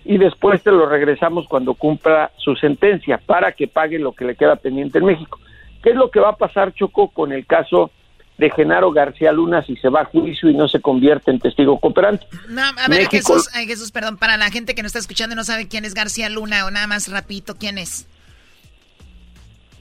y 0.04 0.20
después 0.20 0.62
te 0.62 0.70
lo 0.70 0.86
regresamos 0.88 1.48
cuando 1.48 1.74
cumpla 1.74 2.30
su 2.38 2.56
sentencia, 2.56 3.18
para 3.18 3.54
que 3.54 3.68
pague 3.68 3.98
lo 3.98 4.12
que 4.12 4.24
le 4.24 4.36
queda 4.36 4.56
pendiente 4.56 5.00
en 5.00 5.06
México. 5.06 5.40
¿Qué 5.82 5.90
es 5.90 5.96
lo 5.96 6.12
que 6.12 6.20
va 6.20 6.30
a 6.30 6.36
pasar, 6.36 6.76
Choco, 6.76 7.08
con 7.08 7.32
el 7.32 7.48
caso 7.48 7.90
de 8.38 8.52
Genaro 8.52 8.92
García 8.92 9.32
Luna 9.32 9.64
si 9.64 9.78
se 9.78 9.90
va 9.90 10.02
a 10.02 10.06
juicio 10.06 10.48
y 10.48 10.54
no 10.54 10.68
se 10.68 10.80
convierte 10.80 11.32
en 11.32 11.40
testigo 11.40 11.80
cooperante? 11.80 12.28
No, 12.50 12.62
a 12.62 12.88
ver, 12.88 13.00
México- 13.00 13.34
Jesús, 13.34 13.50
ay, 13.56 13.66
Jesús, 13.66 13.92
perdón, 13.92 14.18
para 14.18 14.38
la 14.38 14.52
gente 14.52 14.76
que 14.76 14.84
no 14.84 14.88
está 14.88 15.00
escuchando 15.00 15.34
y 15.34 15.38
no 15.38 15.44
sabe 15.44 15.68
quién 15.68 15.86
es 15.86 15.96
García 15.96 16.30
Luna 16.30 16.68
o 16.68 16.70
nada 16.70 16.86
más 16.86 17.12
rapidito, 17.12 17.56
¿quién 17.56 17.80
es? 17.80 18.08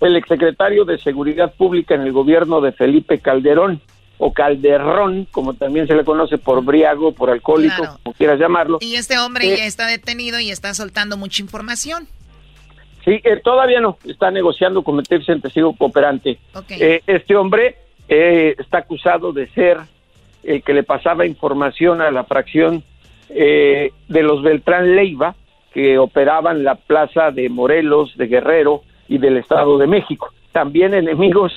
el 0.01 0.17
exsecretario 0.17 0.85
de 0.85 0.99
Seguridad 0.99 1.53
Pública 1.55 1.95
en 1.95 2.03
el 2.03 2.13
gobierno 2.13 2.61
de 2.63 2.73
Felipe 2.73 3.21
Calderón, 3.21 3.81
o 4.27 4.33
Calderrón, 4.33 5.27
como 5.31 5.53
también 5.53 5.87
se 5.87 5.95
le 5.95 6.03
conoce 6.03 6.39
por 6.39 6.65
briago, 6.65 7.13
por 7.13 7.29
alcohólico, 7.29 7.77
Claro. 7.77 7.99
como 8.03 8.15
quieras 8.17 8.39
llamarlo. 8.41 8.79
Y 8.81 8.95
este 8.95 9.19
hombre 9.19 9.53
Eh, 9.53 9.57
ya 9.59 9.67
está 9.67 9.87
detenido 9.87 10.41
y 10.41 10.51
está 10.51 10.73
soltando 10.73 11.19
mucha 11.19 11.43
información. 11.43 12.09
Sí, 13.05 13.21
eh, 13.23 13.39
todavía 13.45 13.83
no, 13.83 13.99
está 14.09 14.31
negociando 14.31 14.83
convertirse 14.83 15.31
en 15.31 15.43
testigo 15.43 15.75
cooperante. 15.77 16.39
Eh, 16.71 17.03
este 17.07 17.37
hombre 17.37 17.77
eh, 18.09 18.55
está 18.59 18.79
acusado 18.79 19.35
de 19.35 19.47
ser 19.49 19.77
el 20.43 20.63
que 20.63 20.73
le 20.73 20.85
pasaba 20.85 21.27
información 21.27 22.01
a 22.01 22.11
la 22.11 22.25
fracción 22.25 22.83
eh, 23.29 23.91
de 24.09 24.23
los 24.23 24.43
Beltrán 24.43 24.97
Leiva, 24.97 25.35
que 25.75 25.99
operaban 25.99 26.65
la 26.65 26.77
plaza 26.77 27.31
de 27.31 27.51
Morelos, 27.51 28.17
de 28.17 28.27
Guerrero 28.27 28.81
y 29.07 29.19
del 29.19 29.37
Estado 29.37 29.77
de 29.77 29.87
México. 29.87 30.33
También 30.53 30.95
enemigos 30.95 31.53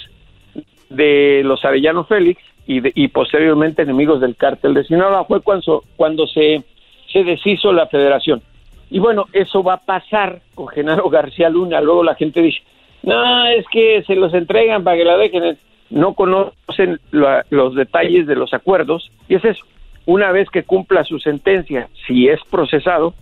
de 0.90 1.44
los 1.46 1.64
Arellano 1.64 2.04
Félix 2.04 2.42
y, 2.68 2.82
de- 2.82 2.92
y 2.94 3.08
posteriormente 3.08 3.82
enemigos 3.82 4.22
del 4.22 4.36
cártel 4.36 4.74
de 4.74 4.84
Sinaloa. 4.84 5.26
Fue 5.26 5.42
cuando, 5.42 5.84
cuando 5.96 6.28
se, 6.28 6.64
se 7.12 7.24
deshizo 7.24 7.72
la 7.74 7.88
federación. 7.88 8.42
Y 8.90 9.00
bueno, 9.00 9.26
eso 9.34 9.64
va 9.64 9.74
a 9.74 9.86
pasar 9.86 10.42
con 10.54 10.68
Genaro 10.68 11.10
García 11.10 11.50
Luna. 11.50 11.82
Luego 11.82 12.04
la 12.04 12.16
gente 12.16 12.42
dice, 12.42 12.60
no, 13.04 13.46
es 13.48 13.66
que 13.72 14.04
se 14.04 14.16
los 14.16 14.34
entregan 14.34 14.84
para 14.84 14.98
que 14.98 15.06
la 15.06 15.18
dejen. 15.18 15.58
No 15.90 16.14
conocen 16.14 17.00
la- 17.12 17.46
los 17.50 17.74
detalles 17.74 18.28
de 18.28 18.36
los 18.36 18.54
acuerdos. 18.54 19.10
Y 19.30 19.36
es 19.36 19.46
eso. 19.46 19.64
Una 20.06 20.32
vez 20.32 20.50
que 20.50 20.64
cumpla 20.64 21.04
su 21.04 21.20
sentencia, 21.20 21.90
si 22.06 22.28
es 22.30 22.40
procesado, 22.50 23.14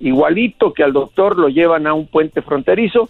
igualito 0.00 0.72
que 0.72 0.82
al 0.82 0.92
doctor 0.92 1.38
lo 1.38 1.48
llevan 1.48 1.86
a 1.86 1.94
un 1.94 2.06
puente 2.06 2.42
fronterizo, 2.42 3.08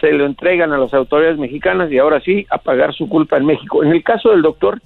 se 0.00 0.12
lo 0.12 0.26
entregan 0.26 0.72
a 0.72 0.78
las 0.78 0.94
autoridades 0.94 1.38
mexicanas 1.38 1.90
y 1.90 1.98
ahora 1.98 2.20
sí 2.20 2.46
a 2.50 2.58
pagar 2.58 2.94
su 2.94 3.08
culpa 3.08 3.36
en 3.36 3.46
México. 3.46 3.82
En 3.82 3.90
el 3.90 4.02
caso 4.04 4.30
del 4.30 4.42
doctor, 4.42 4.80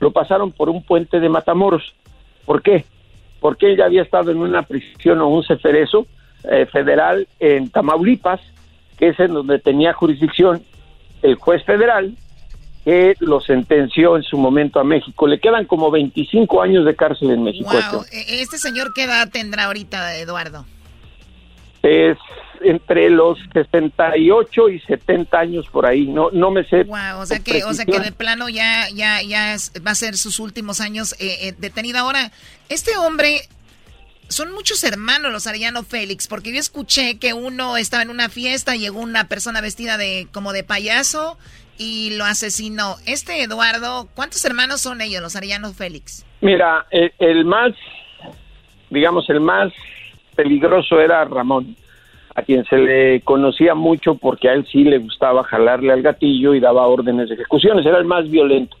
lo 0.00 0.12
pasaron 0.12 0.52
por 0.52 0.68
un 0.68 0.82
puente 0.82 1.20
de 1.20 1.28
Matamoros. 1.28 1.94
¿Por 2.44 2.62
qué? 2.62 2.84
Porque 3.40 3.70
él 3.70 3.76
ya 3.76 3.84
había 3.84 4.02
estado 4.02 4.30
en 4.30 4.38
una 4.38 4.62
prisión 4.62 5.20
o 5.20 5.28
un 5.28 5.44
ceferezo 5.44 6.06
eh, 6.50 6.66
federal 6.66 7.26
en 7.40 7.70
Tamaulipas, 7.70 8.40
que 8.96 9.08
es 9.08 9.20
en 9.20 9.34
donde 9.34 9.58
tenía 9.58 9.92
jurisdicción 9.92 10.62
el 11.22 11.34
juez 11.34 11.64
federal 11.64 12.14
que 12.84 13.16
lo 13.20 13.40
sentenció 13.40 14.16
en 14.16 14.22
su 14.22 14.38
momento 14.38 14.80
a 14.80 14.84
México. 14.84 15.26
Le 15.26 15.38
quedan 15.38 15.66
como 15.66 15.90
25 15.90 16.62
años 16.62 16.86
de 16.86 16.96
cárcel 16.96 17.30
en 17.30 17.42
México. 17.42 17.70
Wow, 17.70 18.02
e- 18.10 18.40
este 18.40 18.56
señor 18.56 18.94
qué 18.94 19.04
edad 19.04 19.28
tendrá 19.30 19.66
ahorita, 19.66 20.16
Eduardo? 20.16 20.64
Es 21.82 22.16
entre 22.62 23.10
los 23.10 23.38
68 23.52 24.68
y 24.70 24.80
70 24.80 25.38
años 25.38 25.66
por 25.70 25.86
ahí. 25.86 26.06
No, 26.06 26.30
no 26.32 26.50
me 26.50 26.64
sé. 26.64 26.84
Wow, 26.84 27.20
o 27.20 27.26
sea 27.26 27.38
que, 27.40 27.64
o 27.64 27.72
sea 27.74 27.84
que 27.84 28.00
de 28.00 28.12
plano 28.12 28.48
ya, 28.48 28.88
ya, 28.94 29.22
ya 29.22 29.54
es- 29.54 29.72
va 29.86 29.92
a 29.92 29.94
ser 29.94 30.16
sus 30.16 30.38
últimos 30.40 30.80
años 30.80 31.14
eh, 31.18 31.48
eh, 31.48 31.54
detenido. 31.58 31.98
Ahora, 31.98 32.30
este 32.68 32.96
hombre, 32.96 33.40
son 34.28 34.52
muchos 34.52 34.84
hermanos 34.84 35.32
los 35.32 35.46
Arellano 35.46 35.82
Félix, 35.84 36.28
porque 36.28 36.52
yo 36.52 36.58
escuché 36.60 37.18
que 37.18 37.32
uno 37.32 37.76
estaba 37.78 38.02
en 38.02 38.10
una 38.10 38.28
fiesta, 38.28 38.76
llegó 38.76 39.00
una 39.00 39.26
persona 39.28 39.60
vestida 39.62 39.96
de 39.96 40.26
como 40.32 40.52
de 40.52 40.64
payaso 40.64 41.38
y 41.78 42.14
lo 42.16 42.24
asesinó. 42.26 42.96
Este 43.06 43.42
Eduardo, 43.42 44.08
¿cuántos 44.14 44.44
hermanos 44.44 44.80
son 44.82 45.00
ellos, 45.00 45.22
los 45.22 45.34
Arellano 45.36 45.72
Félix? 45.72 46.26
Mira, 46.42 46.86
el, 46.90 47.12
el 47.18 47.44
más, 47.46 47.72
digamos, 48.90 49.28
el 49.30 49.40
más 49.40 49.72
peligroso 50.36 51.00
era 51.00 51.24
Ramón, 51.24 51.76
a 52.38 52.42
quien 52.42 52.64
se 52.66 52.78
le 52.78 53.20
conocía 53.22 53.74
mucho 53.74 54.14
porque 54.14 54.48
a 54.48 54.52
él 54.52 54.64
sí 54.70 54.84
le 54.84 54.98
gustaba 54.98 55.42
jalarle 55.42 55.92
al 55.92 56.02
gatillo 56.02 56.54
y 56.54 56.60
daba 56.60 56.86
órdenes 56.86 57.28
de 57.28 57.34
ejecuciones. 57.34 57.84
Era 57.84 57.98
el 57.98 58.04
más 58.04 58.30
violento. 58.30 58.76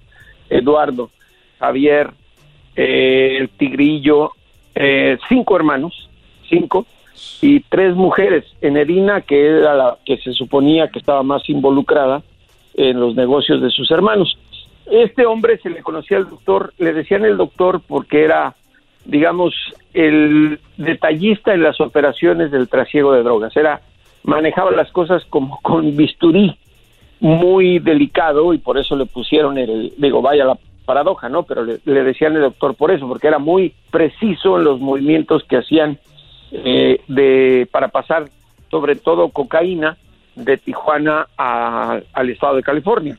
Eduardo, 0.48 1.10
Javier, 1.58 2.10
eh, 2.76 3.38
el 3.40 3.48
Tigrillo, 3.48 4.30
eh, 4.76 5.18
cinco 5.28 5.56
hermanos, 5.56 6.08
cinco, 6.48 6.86
y 7.40 7.60
tres 7.60 7.96
mujeres. 7.96 8.44
Enedina, 8.60 9.22
que 9.22 9.44
era 9.44 9.74
la 9.74 9.98
que 10.06 10.18
se 10.18 10.32
suponía 10.32 10.86
que 10.86 11.00
estaba 11.00 11.24
más 11.24 11.48
involucrada 11.48 12.22
en 12.74 13.00
los 13.00 13.16
negocios 13.16 13.60
de 13.60 13.70
sus 13.70 13.90
hermanos. 13.90 14.38
Este 14.86 15.26
hombre 15.26 15.58
se 15.58 15.70
le 15.70 15.82
conocía 15.82 16.18
al 16.18 16.30
doctor, 16.30 16.72
le 16.78 16.92
decían 16.92 17.24
el 17.24 17.36
doctor 17.36 17.82
porque 17.84 18.22
era, 18.22 18.54
digamos, 19.08 19.54
el 19.94 20.60
detallista 20.76 21.54
en 21.54 21.62
las 21.62 21.80
operaciones 21.80 22.50
del 22.50 22.68
trasiego 22.68 23.14
de 23.14 23.22
drogas. 23.22 23.56
Era, 23.56 23.80
manejaba 24.22 24.70
las 24.70 24.92
cosas 24.92 25.24
como 25.30 25.58
con 25.62 25.96
bisturí, 25.96 26.56
muy 27.20 27.78
delicado 27.78 28.52
y 28.52 28.58
por 28.58 28.78
eso 28.78 28.94
le 28.94 29.06
pusieron 29.06 29.56
el, 29.58 29.92
digo, 29.96 30.20
vaya 30.20 30.44
la 30.44 30.58
paradoja, 30.84 31.28
¿no? 31.30 31.42
Pero 31.42 31.64
le, 31.64 32.04
decían 32.04 32.36
el 32.36 32.42
doctor 32.42 32.74
por 32.74 32.90
eso, 32.90 33.08
porque 33.08 33.26
era 33.26 33.38
muy 33.38 33.74
preciso 33.90 34.58
en 34.58 34.64
los 34.64 34.78
movimientos 34.78 35.42
que 35.44 35.56
hacían 35.56 35.98
eh, 36.52 37.00
de 37.08 37.66
para 37.72 37.88
pasar 37.88 38.26
sobre 38.70 38.94
todo 38.94 39.30
cocaína 39.30 39.96
de 40.36 40.58
Tijuana 40.58 41.26
al 41.36 42.30
estado 42.30 42.56
de 42.56 42.62
California. 42.62 43.18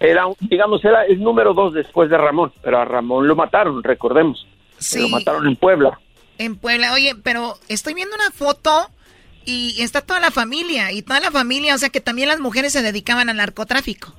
Era, 0.00 0.26
digamos, 0.40 0.84
era 0.84 1.06
el 1.06 1.22
número 1.22 1.54
dos 1.54 1.72
después 1.72 2.10
de 2.10 2.18
Ramón, 2.18 2.52
pero 2.60 2.78
a 2.78 2.84
Ramón 2.84 3.28
lo 3.28 3.36
mataron, 3.36 3.82
recordemos. 3.82 4.46
Lo 4.96 5.08
mataron 5.08 5.46
en 5.46 5.56
Puebla. 5.56 5.98
En 6.38 6.56
Puebla, 6.56 6.92
oye, 6.92 7.14
pero 7.22 7.54
estoy 7.68 7.94
viendo 7.94 8.14
una 8.14 8.30
foto 8.30 8.70
y 9.44 9.82
está 9.82 10.00
toda 10.00 10.20
la 10.20 10.30
familia, 10.30 10.90
y 10.92 11.02
toda 11.02 11.20
la 11.20 11.30
familia, 11.30 11.74
o 11.74 11.78
sea 11.78 11.90
que 11.90 12.00
también 12.00 12.28
las 12.28 12.40
mujeres 12.40 12.72
se 12.72 12.82
dedicaban 12.82 13.28
al 13.28 13.36
narcotráfico. 13.36 14.12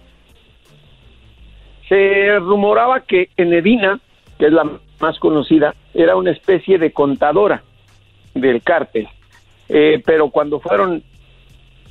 Se 1.90 2.38
rumoraba 2.40 3.02
que 3.02 3.30
Enedina, 3.38 4.00
que 4.38 4.48
es 4.48 4.54
la 4.54 4.70
más 5.00 5.20
conocida, 5.20 5.76
era 5.94 6.16
una 6.16 6.32
especie 6.32 6.78
de 6.78 6.92
contadora 6.92 7.64
del 8.34 8.62
cártel. 8.62 9.08
Eh, 9.68 10.02
pero 10.06 10.30
cuando 10.30 10.60
fueron 10.60 11.04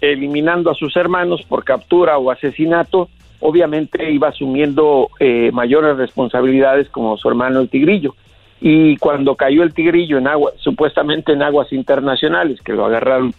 eliminando 0.01 0.71
a 0.71 0.75
sus 0.75 0.97
hermanos 0.97 1.43
por 1.49 1.65
captura 1.65 2.19
o 2.19 2.31
asesinato, 2.31 3.09
obviamente 3.41 4.11
iba 4.11 4.29
asumiendo 4.29 5.09
eh, 5.19 5.51
mayores 5.53 5.97
responsabilidades 5.97 6.89
como 6.89 7.17
su 7.17 7.29
hermano 7.29 7.61
el 7.61 7.69
Tigrillo. 7.69 8.15
Y 8.61 8.97
cuando 8.97 9.35
cayó 9.35 9.63
el 9.63 9.75
Tigrillo 9.75 10.19
en 10.19 10.27
agua, 10.27 10.53
supuestamente 10.57 11.33
en 11.33 11.43
aguas 11.43 11.73
internacionales, 11.73 12.61
que 12.63 12.73
lo 12.73 12.87
agarraron 12.87 13.35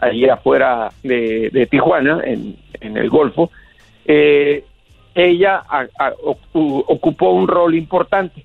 allí 0.00 0.28
afuera 0.28 0.90
de, 1.02 1.66
Tijuana, 1.70 2.20
en, 2.24 2.56
el 2.80 3.10
Golfo, 3.10 3.50
eh, 4.04 4.64
ella 5.14 5.64
ocupó 6.52 7.30
un 7.30 7.48
rol 7.48 7.74
importante. 7.74 8.44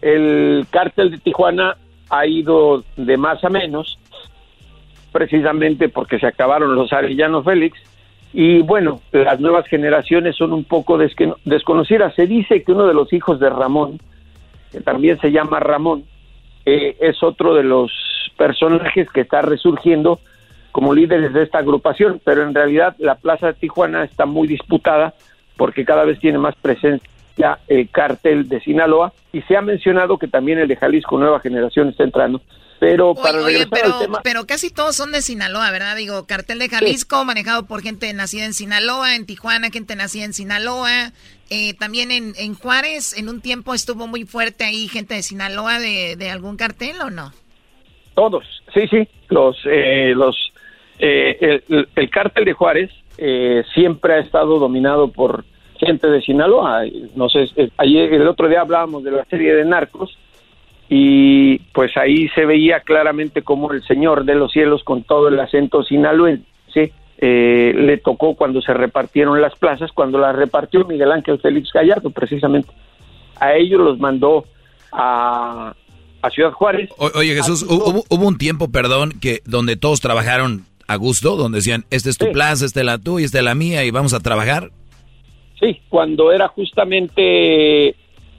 El 0.00 0.66
cártel 0.70 1.10
de 1.10 1.18
Tijuana 1.18 1.76
ha 2.10 2.26
ido 2.26 2.84
de 2.96 3.16
más 3.16 3.42
a 3.42 3.48
menos, 3.48 3.98
precisamente 5.10 5.88
porque 5.88 6.18
se 6.18 6.26
acabaron 6.26 6.74
los 6.74 6.92
Arellano 6.92 7.42
Félix, 7.42 7.78
y 8.32 8.62
bueno, 8.62 9.00
las 9.12 9.40
nuevas 9.40 9.66
generaciones 9.66 10.36
son 10.36 10.52
un 10.52 10.64
poco 10.64 10.96
desconocidas. 10.96 12.14
Se 12.14 12.26
dice 12.26 12.62
que 12.62 12.72
uno 12.72 12.86
de 12.86 12.94
los 12.94 13.12
hijos 13.12 13.38
de 13.40 13.50
Ramón, 13.50 13.98
que 14.72 14.80
también 14.80 15.20
se 15.20 15.30
llama 15.30 15.60
Ramón, 15.60 16.04
eh, 16.64 16.96
es 17.00 17.22
otro 17.22 17.54
de 17.54 17.62
los 17.62 17.92
personajes 18.36 19.08
que 19.10 19.20
está 19.20 19.42
resurgiendo 19.42 20.18
como 20.72 20.94
líderes 20.94 21.32
de 21.34 21.42
esta 21.42 21.58
agrupación, 21.58 22.20
pero 22.24 22.42
en 22.42 22.54
realidad 22.54 22.96
la 22.98 23.16
Plaza 23.16 23.48
de 23.48 23.54
Tijuana 23.54 24.04
está 24.04 24.24
muy 24.26 24.48
disputada 24.48 25.14
porque 25.56 25.84
cada 25.84 26.04
vez 26.04 26.18
tiene 26.18 26.38
más 26.38 26.54
presencia 26.56 27.58
el 27.68 27.88
cártel 27.90 28.48
de 28.48 28.60
Sinaloa 28.60 29.12
y 29.32 29.42
se 29.42 29.56
ha 29.56 29.62
mencionado 29.62 30.18
que 30.18 30.28
también 30.28 30.58
el 30.58 30.68
de 30.68 30.76
Jalisco 30.76 31.18
Nueva 31.18 31.40
Generación 31.40 31.88
está 31.88 32.04
entrando. 32.04 32.40
Pero 32.82 33.14
para 33.14 33.38
Oye, 33.38 33.58
regresar 33.58 33.68
pero, 33.70 33.94
al 33.94 34.00
tema, 34.00 34.20
pero 34.24 34.44
casi 34.44 34.68
todos 34.68 34.96
son 34.96 35.12
de 35.12 35.22
Sinaloa, 35.22 35.70
¿verdad? 35.70 35.94
Digo, 35.94 36.26
cartel 36.26 36.58
de 36.58 36.68
Jalisco, 36.68 37.24
manejado 37.24 37.64
por 37.64 37.80
gente 37.80 38.12
nacida 38.12 38.44
en 38.44 38.54
Sinaloa, 38.54 39.14
en 39.14 39.24
Tijuana, 39.24 39.70
gente 39.70 39.94
nacida 39.94 40.24
en 40.24 40.32
Sinaloa. 40.32 41.12
Eh, 41.48 41.74
también 41.74 42.10
en, 42.10 42.32
en 42.36 42.54
Juárez, 42.56 43.16
en 43.16 43.28
un 43.28 43.40
tiempo 43.40 43.72
estuvo 43.72 44.08
muy 44.08 44.24
fuerte 44.24 44.64
ahí 44.64 44.88
gente 44.88 45.14
de 45.14 45.22
Sinaloa 45.22 45.78
de, 45.78 46.16
de 46.16 46.30
algún 46.30 46.56
cartel, 46.56 46.96
¿o 47.02 47.08
no? 47.10 47.32
Todos, 48.14 48.44
sí, 48.74 48.88
sí, 48.88 49.06
los, 49.28 49.56
eh, 49.64 50.12
los, 50.16 50.36
eh, 50.98 51.38
el, 51.40 51.64
el- 51.68 51.88
el 51.94 52.10
cártel 52.10 52.44
de 52.46 52.52
Juárez 52.52 52.90
eh, 53.16 53.62
siempre 53.74 54.14
ha 54.14 54.18
estado 54.18 54.58
dominado 54.58 55.06
por 55.12 55.44
gente 55.78 56.08
de 56.08 56.20
Sinaloa. 56.20 56.82
No 57.14 57.28
sé, 57.28 57.44
eh, 57.54 57.70
ayer, 57.76 58.12
el 58.12 58.26
otro 58.26 58.48
día 58.48 58.62
hablábamos 58.62 59.04
de 59.04 59.12
la 59.12 59.24
serie 59.26 59.54
de 59.54 59.64
Narcos 59.64 60.18
y 60.88 61.58
pues 61.72 61.96
ahí 61.96 62.28
se 62.34 62.44
veía 62.44 62.80
claramente 62.80 63.42
como 63.42 63.72
el 63.72 63.82
señor 63.84 64.24
de 64.24 64.34
los 64.34 64.52
cielos 64.52 64.82
con 64.84 65.02
todo 65.04 65.28
el 65.28 65.40
acento 65.40 65.82
sinaloense 65.82 66.92
eh, 67.24 67.72
le 67.76 67.98
tocó 67.98 68.34
cuando 68.34 68.60
se 68.60 68.74
repartieron 68.74 69.40
las 69.40 69.54
plazas, 69.54 69.92
cuando 69.92 70.18
las 70.18 70.34
repartió 70.34 70.84
Miguel 70.84 71.12
Ángel 71.12 71.38
Félix 71.38 71.70
Gallardo, 71.72 72.10
precisamente. 72.10 72.68
A 73.38 73.54
ellos 73.54 73.80
los 73.80 73.98
mandó 74.00 74.44
a, 74.90 75.72
a 76.20 76.30
Ciudad 76.30 76.50
Juárez. 76.52 76.90
O- 76.98 77.10
oye 77.14 77.34
Jesús, 77.36 77.64
hu- 77.64 77.74
hubo, 77.90 78.04
hubo 78.08 78.26
un 78.28 78.38
tiempo, 78.38 78.70
perdón, 78.72 79.12
que 79.20 79.38
donde 79.44 79.76
todos 79.76 80.00
trabajaron 80.00 80.64
a 80.88 80.96
gusto, 80.96 81.36
donde 81.36 81.58
decían, 81.58 81.84
esta 81.90 82.10
es 82.10 82.18
tu 82.18 82.30
plaza, 82.32 82.66
esta 82.66 82.80
es 82.80 82.86
la 82.86 82.98
tuya, 82.98 83.24
esta 83.24 83.38
es 83.38 83.44
la 83.44 83.54
mía 83.54 83.84
y 83.84 83.90
vamos 83.92 84.14
a 84.14 84.20
trabajar. 84.20 84.70
Sí, 85.60 85.80
cuando 85.88 86.32
era 86.32 86.48
justamente 86.48 87.94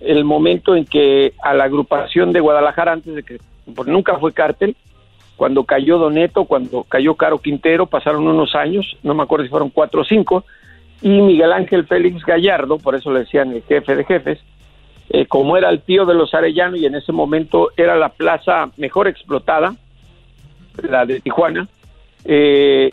el 0.06 0.24
momento 0.24 0.76
en 0.76 0.86
que 0.86 1.34
a 1.42 1.54
la 1.54 1.66
agrupación 1.66 2.32
de 2.32 2.40
Guadalajara, 2.40 2.94
antes 2.94 3.16
de 3.16 3.24
que 3.24 3.38
pues, 3.74 3.88
nunca 3.88 4.18
fue 4.18 4.34
cártel, 4.34 4.76
cuando 5.36 5.64
cayó 5.64 5.98
Doneto, 5.98 6.46
cuando 6.46 6.84
cayó 6.84 7.16
Caro 7.16 7.40
Quintero, 7.40 7.88
pasaron 7.88 8.28
unos 8.28 8.56
años, 8.56 8.98
no 9.04 9.14
me 9.14 9.24
acuerdo 9.24 9.46
si 9.46 9.50
fueron 9.50 9.70
cuatro 9.70 10.02
o 10.02 10.06
cinco, 10.06 10.46
y 11.02 11.10
Miguel 11.10 11.52
Ángel 11.52 11.86
Félix 11.86 12.24
Gallardo, 12.24 12.78
por 12.78 12.96
eso 12.96 13.12
le 13.12 13.22
decían 13.22 13.52
el 13.52 13.64
jefe 13.64 13.96
de 13.96 14.06
jefes, 14.06 14.40
eh, 15.10 15.26
como 15.26 15.58
era 15.58 15.70
el 15.70 15.82
tío 15.82 16.06
de 16.06 16.14
los 16.14 16.34
Arellano 16.34 16.78
y 16.78 16.86
en 16.86 16.96
ese 16.96 17.12
momento 17.12 17.72
era 17.76 17.96
la 17.96 18.10
plaza 18.10 18.70
mejor 18.78 19.08
explotada, 19.08 19.76
la 20.82 21.06
de 21.06 21.20
Tijuana, 21.20 21.68
eh, 22.26 22.92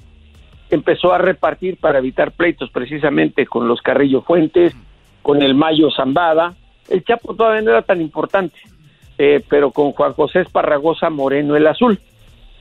empezó 0.70 1.12
a 1.12 1.18
repartir 1.18 1.76
para 1.76 1.98
evitar 1.98 2.32
pleitos 2.32 2.70
precisamente 2.70 3.46
con 3.46 3.68
los 3.68 3.80
Carrillo 3.82 4.22
Fuentes, 4.22 4.74
con 5.22 5.42
el 5.42 5.54
Mayo 5.54 5.90
Zambada. 5.90 6.54
El 6.90 7.04
Chapo 7.04 7.34
todavía 7.34 7.62
no 7.62 7.70
era 7.70 7.82
tan 7.82 8.00
importante, 8.00 8.58
eh, 9.16 9.42
pero 9.48 9.70
con 9.70 9.92
Juan 9.92 10.12
José 10.12 10.40
Esparragosa 10.40 11.08
Moreno 11.08 11.56
el 11.56 11.66
Azul. 11.66 11.98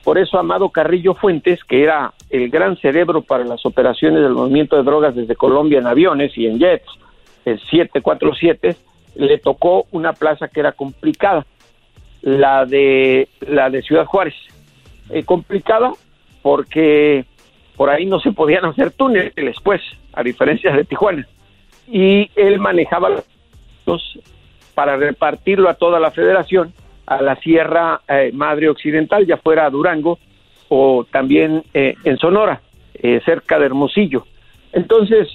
Por 0.04 0.18
eso 0.18 0.38
Amado 0.38 0.70
Carrillo 0.70 1.14
Fuentes, 1.14 1.62
que 1.64 1.82
era 1.82 2.14
el 2.30 2.48
gran 2.48 2.76
cerebro 2.78 3.20
para 3.20 3.44
las 3.44 3.66
operaciones 3.66 4.22
del 4.22 4.32
movimiento 4.32 4.76
de 4.76 4.82
drogas 4.82 5.14
desde 5.14 5.36
Colombia 5.36 5.78
en 5.78 5.86
aviones 5.86 6.36
y 6.38 6.46
en 6.46 6.58
jets, 6.58 6.88
el 7.44 7.60
747, 7.60 8.76
le 9.16 9.38
tocó 9.38 9.86
una 9.90 10.12
plaza 10.12 10.48
que 10.48 10.60
era 10.60 10.72
complicada, 10.72 11.44
la 12.22 12.64
de 12.64 13.28
la 13.40 13.68
de 13.68 13.82
Ciudad 13.82 14.06
Juárez. 14.06 14.34
Eh, 15.10 15.24
complicada 15.24 15.92
porque 16.42 17.24
por 17.76 17.90
ahí 17.90 18.06
no 18.06 18.20
se 18.20 18.32
podían 18.32 18.64
hacer 18.64 18.92
túneles 18.92 19.56
pues, 19.62 19.82
a 20.12 20.22
diferencia 20.22 20.72
de 20.72 20.84
Tijuana. 20.84 21.26
Y 21.88 22.30
él 22.36 22.58
manejaba 22.58 23.22
para 24.74 24.96
repartirlo 24.96 25.68
a 25.68 25.74
toda 25.74 26.00
la 26.00 26.10
federación, 26.10 26.72
a 27.06 27.20
la 27.22 27.36
Sierra 27.36 28.00
eh, 28.08 28.30
Madre 28.32 28.68
Occidental, 28.68 29.26
ya 29.26 29.36
fuera 29.36 29.66
a 29.66 29.70
Durango 29.70 30.18
o 30.68 31.04
también 31.10 31.64
eh, 31.74 31.94
en 32.04 32.16
Sonora, 32.18 32.60
eh, 32.94 33.20
cerca 33.24 33.58
de 33.58 33.66
Hermosillo. 33.66 34.26
Entonces, 34.72 35.28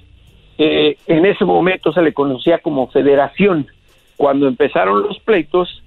eh, 0.57 0.97
en 1.07 1.25
ese 1.25 1.43
momento 1.43 1.91
se 1.91 2.01
le 2.01 2.13
conocía 2.13 2.59
como 2.59 2.87
federación. 2.87 3.67
Cuando 4.15 4.47
empezaron 4.47 5.03
los 5.03 5.19
pleitos, 5.19 5.83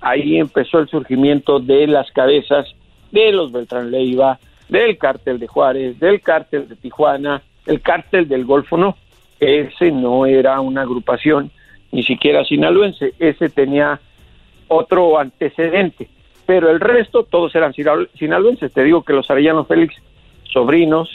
ahí 0.00 0.38
empezó 0.38 0.78
el 0.78 0.88
surgimiento 0.88 1.58
de 1.58 1.88
las 1.88 2.10
cabezas 2.12 2.66
de 3.10 3.32
los 3.32 3.50
Beltrán 3.50 3.90
Leiva, 3.90 4.38
del 4.68 4.96
cártel 4.96 5.38
de 5.38 5.48
Juárez, 5.48 5.98
del 5.98 6.20
cártel 6.20 6.68
de 6.68 6.76
Tijuana, 6.76 7.42
el 7.66 7.80
cártel 7.80 8.28
del 8.28 8.44
Golfo 8.44 8.76
no. 8.76 8.96
Ese 9.40 9.90
no 9.90 10.24
era 10.26 10.60
una 10.60 10.82
agrupación 10.82 11.50
ni 11.92 12.02
siquiera 12.02 12.44
sinaloense, 12.44 13.14
ese 13.18 13.48
tenía 13.50 14.00
otro 14.68 15.18
antecedente, 15.18 16.08
pero 16.46 16.70
el 16.70 16.80
resto 16.80 17.24
todos 17.24 17.54
eran 17.54 17.72
sinal- 17.74 18.08
sinaloenses. 18.18 18.72
Te 18.72 18.82
digo 18.82 19.02
que 19.04 19.12
los 19.12 19.30
Arellano 19.30 19.64
Félix, 19.64 19.94
sobrinos 20.52 21.08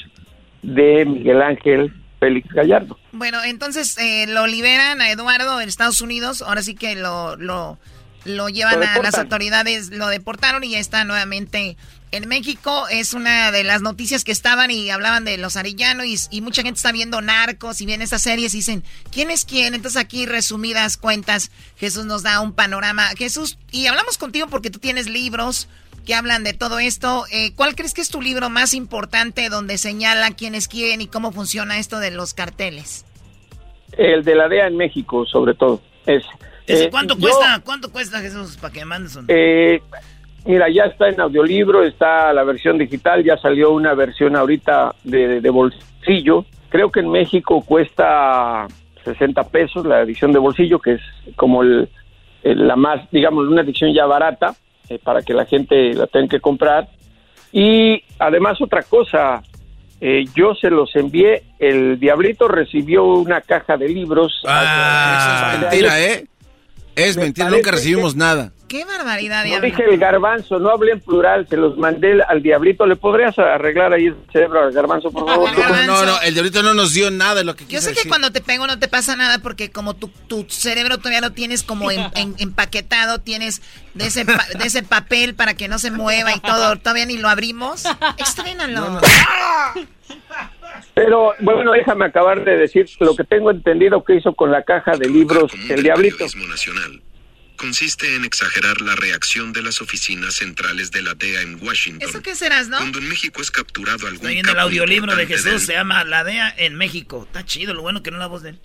de 0.62 1.06
Miguel 1.06 1.42
Ángel 1.42 1.92
Félix 2.20 2.48
Gallardo. 2.50 2.98
Bueno, 3.12 3.44
entonces 3.44 3.98
eh, 3.98 4.26
lo 4.28 4.48
liberan 4.48 5.02
a 5.02 5.12
Eduardo 5.12 5.60
en 5.62 5.70
Estados 5.70 6.02
Unidos, 6.02 6.42
ahora 6.42 6.62
sí 6.62 6.76
que 6.76 6.96
lo, 6.96 7.36
lo, 7.36 7.78
lo 8.26 8.50
llevan 8.50 8.80
Lo 8.80 8.86
a 8.86 9.04
las 9.04 9.18
autoridades, 9.18 9.92
lo 9.92 10.08
deportaron 10.08 10.64
y 10.64 10.72
ya 10.72 10.80
está 10.80 11.04
nuevamente 11.04 11.78
en 12.12 12.28
México. 12.28 12.88
Es 12.90 13.14
una 13.14 13.52
de 13.52 13.64
las 13.64 13.82
noticias 13.82 14.24
que 14.24 14.32
estaban 14.32 14.72
y 14.72 14.90
hablaban 14.90 15.26
de 15.26 15.38
los 15.38 15.58
Arellano 15.58 16.04
y, 16.06 16.18
y 16.32 16.42
mucha 16.42 16.62
gente 16.64 16.78
está 16.78 16.92
viendo 16.92 17.22
narcos 17.22 17.82
y 17.82 17.86
ven 17.86 18.02
esas 18.02 18.22
series 18.22 18.54
y 18.54 18.58
dicen, 18.58 18.84
¿quién 19.12 19.30
es 19.32 19.46
quién? 19.46 19.74
Entonces 19.74 20.00
aquí 20.02 20.26
resumidas 20.26 20.98
cuentas, 20.98 21.52
Jesús 21.78 22.06
nos 22.06 22.24
da 22.24 22.40
un 22.42 22.54
panorama. 22.54 23.08
Jesús, 23.18 23.58
y 23.72 23.88
hablamos 23.88 24.18
contigo 24.18 24.48
porque 24.48 24.70
tú 24.70 24.80
tienes 24.80 25.08
libros 25.08 25.68
que 26.06 26.16
hablan 26.16 26.44
de 26.46 26.54
todo 26.54 26.80
esto. 26.80 27.26
Eh, 27.32 27.54
¿Cuál 27.56 27.76
crees 27.76 27.94
que 27.94 28.02
es 28.02 28.10
tu 28.10 28.22
libro 28.22 28.50
más 28.50 28.74
importante 28.74 29.50
donde 29.50 29.78
señala 29.78 30.32
quién 30.32 30.56
es 30.56 30.68
quién 30.70 31.02
y 31.02 31.08
cómo 31.08 31.32
funciona 31.34 31.80
esto 31.80 32.00
de 32.00 32.12
los 32.12 32.34
carteles? 32.34 33.04
El 33.98 34.24
de 34.24 34.36
la 34.36 34.48
DEA 34.48 34.68
en 34.68 34.78
México, 34.78 35.26
sobre 35.26 35.54
todo. 35.56 35.82
Es, 36.06 36.24
Ese, 36.66 36.86
eh, 36.86 36.90
¿Cuánto 36.90 37.16
yo- 37.16 37.22
cuesta? 37.22 37.62
¿Cuánto 37.66 37.92
cuesta 37.92 38.22
Jesús 38.22 38.56
para 38.58 38.74
que 38.74 38.86
mandes 38.86 39.16
un... 39.18 39.26
Eh, 39.28 39.82
mira, 40.48 40.70
ya 40.70 40.86
está 40.86 41.10
en 41.10 41.20
audiolibro, 41.22 41.84
está 41.84 42.32
la 42.34 42.44
versión 42.44 42.78
digital, 42.78 43.24
ya 43.24 43.38
salió 43.38 43.72
una 43.72 43.94
versión 43.94 44.36
ahorita 44.36 44.96
de, 45.04 45.42
de 45.42 45.50
bolsillo. 45.50 46.46
Creo 46.70 46.90
que 46.92 47.02
en 47.02 47.10
México 47.10 47.62
cuesta 47.66 48.68
60 49.04 49.44
pesos 49.50 49.86
la 49.86 50.02
edición 50.02 50.32
de 50.32 50.40
bolsillo, 50.40 50.80
que 50.80 50.94
es 50.94 51.02
como 51.36 51.62
el, 51.64 51.90
el- 52.44 52.68
la 52.68 52.76
más, 52.76 53.10
digamos, 53.12 53.48
una 53.48 53.62
edición 53.62 53.94
ya 53.94 54.06
barata 54.06 54.56
eh, 54.90 55.00
para 55.04 55.22
que 55.22 55.34
la 55.34 55.46
gente 55.46 55.94
la 55.94 56.08
tenga 56.08 56.28
que 56.28 56.40
comprar. 56.40 56.88
Y 57.52 58.04
además 58.20 58.60
otra 58.62 58.84
cosa, 58.84 59.42
eh, 60.02 60.26
yo 60.36 60.54
se 60.56 60.70
los 60.70 60.96
envié, 60.96 61.44
el 61.60 62.00
Diablito 62.00 62.48
recibió 62.48 63.06
una 63.06 63.42
caja 63.42 63.78
de 63.78 63.88
libros. 63.90 64.44
Ah, 64.46 65.54
es 65.56 65.62
mentira, 65.72 66.02
¿eh? 66.02 66.26
Es 66.98 67.16
Me 67.16 67.24
mentira, 67.26 67.50
nunca 67.50 67.70
recibimos 67.72 68.16
nada. 68.16 68.52
Qué 68.68 68.84
barbaridad, 68.84 69.44
No 69.44 69.46
Diablo. 69.46 69.66
dije 69.68 69.84
el 69.90 69.98
garbanzo, 70.00 70.58
no 70.60 70.72
hablé 70.72 70.94
en 70.94 71.00
plural, 71.00 71.48
se 71.48 71.56
los 71.56 71.78
mandé 71.78 72.22
al 72.28 72.42
diablito. 72.42 72.86
¿Le 72.88 72.96
podrías 72.98 73.38
arreglar 73.40 73.94
ahí 73.94 74.08
el 74.08 74.16
cerebro 74.34 74.62
al 74.64 74.74
garbanzo, 74.74 75.10
por 75.12 75.26
favor? 75.26 75.50
No, 75.86 76.04
no, 76.06 76.22
el 76.22 76.36
ahorita 76.36 76.64
no 76.64 76.74
nos 76.74 76.94
dio 76.94 77.10
nada 77.12 77.36
de 77.36 77.44
lo 77.46 77.56
que 77.56 77.66
Yo 77.68 77.80
sé 77.80 77.90
que 77.92 77.96
decir. 77.98 78.10
cuando 78.10 78.32
te 78.32 78.42
pego 78.42 78.66
no 78.68 78.78
te 78.80 78.88
pasa 78.88 79.16
nada 79.16 79.40
porque 79.40 79.72
como 79.72 79.94
tu, 79.96 80.08
tu 80.28 80.46
cerebro 80.50 80.98
todavía 80.98 81.22
lo 81.22 81.32
tienes 81.32 81.62
como 81.64 81.92
en- 81.92 82.12
en- 82.16 82.36
empaquetado, 82.40 83.20
tienes 83.20 83.62
de 83.94 84.08
ese, 84.08 84.26
pa- 84.26 84.46
de 84.60 84.66
ese 84.66 84.82
papel 84.84 85.34
para 85.36 85.54
que 85.54 85.68
no 85.70 85.78
se 85.80 85.92
mueva 85.92 86.34
y 86.36 86.40
todo, 86.40 86.76
todavía 86.78 87.06
ni 87.06 87.18
lo 87.18 87.30
abrimos. 87.30 87.84
Estrénalo. 88.18 89.00
Pero 90.94 91.34
bueno, 91.40 91.72
déjame 91.72 92.06
acabar 92.06 92.44
de 92.44 92.58
decir 92.58 92.88
lo 93.00 93.16
que 93.16 93.24
tengo 93.24 93.52
entendido 93.52 94.04
que 94.04 94.16
hizo 94.16 94.34
con 94.34 94.52
la 94.52 94.64
caja 94.64 94.98
de 94.98 95.10
libros 95.10 95.52
el 95.70 95.84
diablito. 95.84 96.26
consiste 97.58 98.16
en 98.16 98.24
exagerar 98.24 98.82
la 98.82 98.96
reacción 98.96 99.52
de 99.52 99.64
las 99.64 99.82
oficinas 99.82 100.36
centrales 100.36 100.92
de 100.92 101.02
la 101.02 101.16
DEA 101.16 101.42
en 101.42 101.56
Washington. 101.66 102.08
¿Eso 102.08 102.22
qué 102.22 102.36
serás, 102.36 102.70
no? 102.70 102.78
Cuando 102.78 103.00
en 103.00 103.10
México 103.10 103.42
es 103.42 103.50
capturado 103.50 104.06
algún 104.08 104.28
Estoy 104.28 104.38
en 104.38 104.48
el 104.50 104.60
audiolibro 104.60 105.16
de 105.16 105.26
Jesús, 105.26 105.46
del- 105.46 105.60
se 105.62 105.74
llama 105.74 106.04
La 106.04 106.24
DEA 106.24 106.54
en 106.58 106.76
México. 106.76 107.24
Está 107.26 107.44
chido, 107.44 107.74
lo 107.74 107.82
bueno 107.82 108.04
que 108.04 108.12
no 108.12 108.18
es 108.18 108.22
la 108.22 108.28
voz 108.28 108.44
de 108.44 108.52
él. 108.52 108.60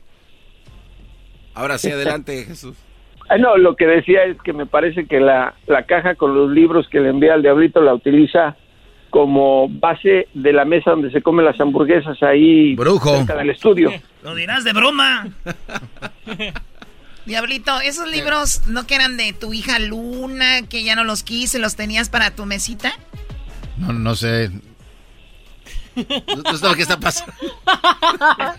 Ahora 1.54 1.78
sí, 1.78 1.90
adelante, 1.90 2.44
Jesús. 2.48 2.76
Ah, 3.28 3.38
no, 3.38 3.56
lo 3.56 3.76
que 3.76 3.86
decía 3.86 4.24
es 4.24 4.36
que 4.42 4.52
me 4.52 4.66
parece 4.66 5.06
que 5.06 5.20
la, 5.20 5.54
la 5.66 5.86
caja 5.86 6.14
con 6.16 6.34
los 6.34 6.50
libros 6.50 6.86
que 6.90 7.00
le 7.00 7.08
envía 7.08 7.32
al 7.34 7.40
diablito 7.42 7.80
la 7.80 7.94
utiliza 7.94 8.56
como 9.12 9.68
base 9.68 10.26
de 10.32 10.52
la 10.54 10.64
mesa 10.64 10.92
donde 10.92 11.10
se 11.12 11.20
comen 11.20 11.44
las 11.44 11.60
hamburguesas 11.60 12.16
ahí 12.22 12.74
Brujo. 12.74 13.18
cerca 13.18 13.36
del 13.36 13.50
estudio. 13.50 13.92
Lo 14.22 14.34
dirás 14.34 14.64
de 14.64 14.72
broma. 14.72 15.28
Diablito, 17.26 17.78
esos 17.80 18.10
libros 18.10 18.62
no 18.66 18.86
que 18.86 18.94
eran 18.96 19.16
de 19.18 19.32
tu 19.34 19.52
hija 19.52 19.78
Luna, 19.78 20.62
que 20.62 20.82
ya 20.82 20.96
no 20.96 21.04
los 21.04 21.22
quise, 21.22 21.58
los 21.58 21.76
tenías 21.76 22.08
para 22.08 22.30
tu 22.32 22.46
mesita. 22.46 22.90
No, 23.76 23.92
no 23.92 24.16
sé. 24.16 24.50
No, 25.94 26.42
no 26.42 26.56
sé 26.56 26.66
qué 26.74 26.82
está 26.82 26.98
pasando. 26.98 27.34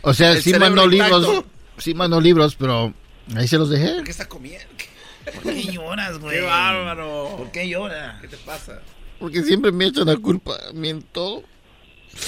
O 0.03 0.13
sea, 0.13 0.33
El 0.33 0.43
sí 0.43 0.53
mandó 0.53 0.85
intacto. 0.85 1.17
libros. 1.19 1.45
Sí 1.79 1.93
mandó 1.95 2.21
libros, 2.21 2.55
pero 2.55 2.93
ahí 3.35 3.47
se 3.47 3.57
los 3.57 3.69
dejé. 3.71 4.03
¿Qué 4.03 4.11
está 4.11 4.29
comiendo? 4.29 4.67
¿Por 5.33 5.51
qué 5.51 5.63
lloras, 5.63 6.19
güey? 6.19 6.37
¡Qué 6.37 6.45
bárbaro! 6.45 7.35
¿Por 7.37 7.51
qué 7.51 7.67
llora? 7.67 8.19
¿Qué 8.21 8.27
te 8.27 8.37
pasa? 8.37 8.79
Porque 9.23 9.41
siempre 9.41 9.71
me 9.71 9.85
echan 9.85 10.05
la 10.05 10.17
culpa 10.17 10.51
a 10.69 10.73
mí 10.73 10.89
en 10.89 11.01
todo. 11.01 11.43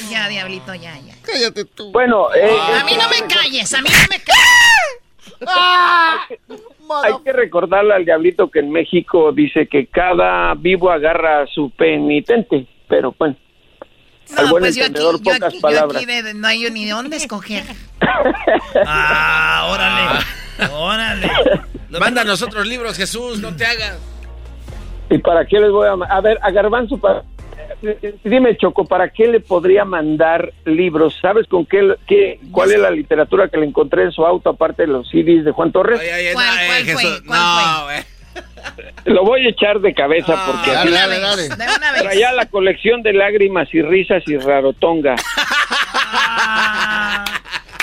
Ya, 0.10 0.30
Diablito, 0.30 0.74
ya, 0.76 0.98
ya. 0.98 1.14
Cállate 1.24 1.66
tú. 1.66 1.92
Bueno, 1.92 2.34
eh, 2.34 2.58
A 2.80 2.86
mí 2.86 2.94
no 2.94 3.10
me 3.10 3.28
calles, 3.28 3.74
a 3.74 3.82
mí 3.82 3.90
no 3.90 3.98
me 4.10 4.24
calles. 4.24 5.42
hay 7.04 7.14
que 7.26 7.34
recordarle 7.34 7.96
al 7.96 8.06
diablito 8.06 8.50
que 8.50 8.60
en 8.60 8.72
México 8.72 9.34
dice 9.34 9.68
que 9.68 9.88
cada 9.88 10.54
vivo 10.56 10.90
agarra 10.90 11.42
a 11.42 11.48
su 11.48 11.70
penitente, 11.72 12.66
pero 12.88 13.14
bueno, 13.20 13.36
al 14.38 14.46
No, 14.46 14.52
buen 14.52 14.62
pues 14.64 14.78
yo 14.78 14.86
aquí, 14.86 14.94
yo 14.96 15.12
pocas 15.22 15.42
aquí, 15.44 15.56
yo 15.58 15.62
palabras. 15.62 15.98
aquí 15.98 16.06
de- 16.06 16.34
no 16.34 16.48
hay 16.48 16.70
ni 16.72 16.86
de 16.86 16.92
dónde 16.92 17.18
escoger. 17.18 17.66
Ah, 18.88 19.68
órale. 19.70 20.26
Órale. 20.74 21.30
Mándanos 22.00 22.42
otros 22.42 22.66
libros, 22.66 22.96
Jesús, 22.96 23.40
no 23.42 23.54
te 23.54 23.66
hagas. 23.66 23.98
¿Y 25.10 25.18
para 25.20 25.46
qué 25.46 25.60
les 25.60 25.72
voy 25.72 25.88
a 25.88 25.94
A 26.16 26.22
ver, 26.22 26.38
a 26.42 26.52
Garbanzo, 26.52 26.98
para... 26.98 27.24
dime, 28.24 28.58
Choco, 28.58 28.86
¿para 28.86 29.10
qué 29.10 29.28
le 29.28 29.40
podría 29.40 29.86
mandar 29.86 30.52
libros? 30.66 31.18
¿Sabes 31.22 31.48
con 31.48 31.66
qué, 31.66 31.96
qué 32.08 32.40
cuál 32.52 32.72
es 32.72 32.80
la 32.80 32.90
literatura 32.92 33.48
que 33.50 33.58
le 33.58 33.66
encontré 33.68 34.04
en 34.04 34.12
su 34.12 34.26
auto, 34.26 34.50
aparte 34.50 34.84
de 34.84 34.88
los 34.88 35.08
CDs 35.10 35.46
de 35.46 35.52
Juan 35.52 35.72
Torres? 35.72 36.00
Ay, 36.02 36.10
ay, 36.10 36.28
ay, 36.28 36.34
¿Cuál, 36.34 36.46
no, 36.48 36.54
eh, 36.54 36.66
cuál 36.68 36.84
fue? 36.84 36.94
Jesús, 37.04 37.24
¿Cuál 37.28 37.40
no, 37.40 37.92
eh. 37.92 38.06
Lo 39.06 39.24
voy 39.24 39.46
a 39.46 39.50
echar 39.50 39.80
de 39.80 39.94
cabeza 39.94 40.36
porque 40.48 40.72
Dale, 40.72 40.92
dale, 40.92 41.20
dale. 41.20 41.44
De 41.50 41.54
una 41.78 41.92
vez. 41.94 42.02
traía 42.02 42.32
la 42.34 42.48
colección 42.48 43.02
de 43.04 43.14
lágrimas 43.14 43.68
y 43.74 43.82
risas 43.84 44.24
y 44.28 44.38
rarotonga. 44.38 45.16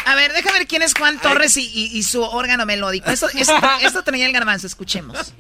A 0.05 0.14
ver, 0.16 0.33
déjame 0.33 0.59
ver 0.59 0.66
quién 0.68 0.83
es 0.83 0.95
Juan 0.95 1.18
Torres 1.20 1.57
y, 1.57 1.62
y- 1.73 1.97
y 1.97 2.03
su 2.03 2.23
órgano 2.23 2.66
melódico. 2.66 3.09
Esto, 3.11 3.29
esto, 3.35 3.55
esto 3.83 4.03
traía 4.03 4.27
el 4.27 4.33
garbanzo, 4.33 4.66
escuchemos. 4.66 5.33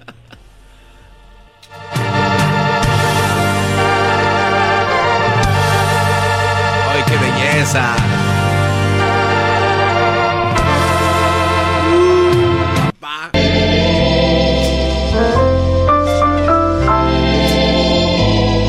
Qué 7.12 7.18
belleza! 7.18 7.94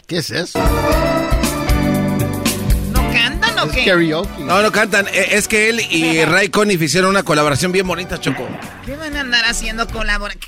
¿Qué 0.07 0.17
es 0.17 0.29
eso? 0.29 0.59
¿No 2.91 3.11
cantan 3.11 3.59
o 3.59 3.63
Es 3.65 3.71
qué? 3.71 3.85
karaoke. 3.85 4.43
No, 4.43 4.61
no 4.61 4.71
cantan. 4.71 5.07
Eh, 5.07 5.29
Es 5.31 5.47
que 5.47 5.69
él 5.69 5.79
y 5.89 6.23
Ray 6.25 6.49
Conniff 6.49 6.81
hicieron 6.81 7.09
una 7.11 7.23
colaboración 7.23 7.71
bien 7.71 7.87
bonita, 7.87 8.19
Choco. 8.19 8.47
¿Qué 8.85 8.95
van 8.95 9.15
a 9.15 9.21
andar 9.21 9.45
haciendo 9.45 9.87
colaboración? 9.87 10.43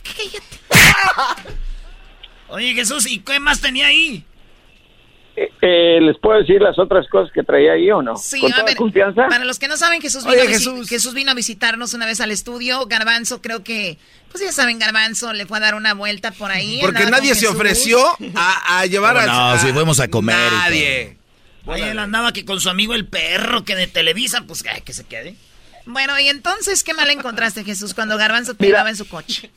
Oye, 2.50 2.74
Jesús, 2.76 3.08
¿y 3.08 3.20
qué 3.20 3.40
más 3.40 3.60
tenía 3.62 3.88
ahí? 3.88 4.24
Eh, 5.38 5.52
eh, 5.62 6.00
¿Les 6.02 6.18
puedo 6.20 6.40
decir 6.40 6.62
las 6.62 6.80
otras 6.80 7.08
cosas 7.10 7.30
que 7.34 7.44
traía 7.44 7.74
ahí 7.74 7.92
o 7.92 8.02
no? 8.02 8.16
Sí, 8.16 8.40
¿Con 8.40 8.54
a 8.54 8.56
toda 8.56 8.66
ver, 8.68 8.78
confianza? 8.78 9.28
para 9.28 9.44
los 9.44 9.60
que 9.60 9.68
no 9.68 9.76
saben, 9.76 10.02
Jesús 10.02 10.24
Oye, 10.26 10.38
vino, 10.38 10.44
a 10.44 10.48
visi- 10.48 10.54
Jesús. 10.54 10.88
Jesús 10.90 11.14
vino 11.14 11.32
a 11.32 11.34
visitarnos 11.34 11.94
una 11.94 12.06
vez 12.06 12.22
al 12.22 12.32
estudio. 12.32 12.86
Garbanzo, 12.86 13.42
creo 13.42 13.62
que, 13.64 13.98
pues 14.32 14.44
ya 14.44 14.52
saben, 14.54 14.80
Garbanzo 14.80 15.34
le 15.34 15.46
fue 15.46 15.58
a 15.58 15.62
dar 15.62 15.76
una 15.76 15.94
vuelta 15.94 16.32
por 16.32 16.52
ahí. 16.52 16.80
Porque 16.82 17.06
nadie 17.08 17.36
se 17.36 17.48
ofreció 17.50 18.00
a, 18.36 18.80
a 18.80 18.86
llevar 18.86 19.18
a... 19.18 19.26
No, 19.26 19.60
si 19.60 19.74
fuimos 19.74 20.00
a 20.00 20.08
comer 20.08 20.38
Nadie. 20.38 21.18
Oye, 21.66 21.92
él 21.92 22.00
andaba 22.00 22.32
que 22.32 22.46
con 22.46 22.62
su 22.62 22.70
amigo 22.70 22.94
el 22.94 23.06
perro 23.08 23.66
que 23.66 23.76
de 23.76 23.88
Televisa, 23.88 24.44
pues 24.48 24.64
ay, 24.72 24.82
que 24.82 24.94
se 24.94 25.04
quede. 25.04 25.36
Bueno, 25.88 26.18
y 26.20 26.30
entonces, 26.30 26.84
¿qué 26.84 26.94
mal 26.94 27.10
encontraste, 27.10 27.64
Jesús, 27.64 27.94
cuando 27.94 28.18
Garbanzo 28.18 28.54
te 28.54 28.64
Mira. 28.66 28.78
llevaba 28.78 28.90
en 28.92 28.96
su 28.96 29.08
coche? 29.08 29.52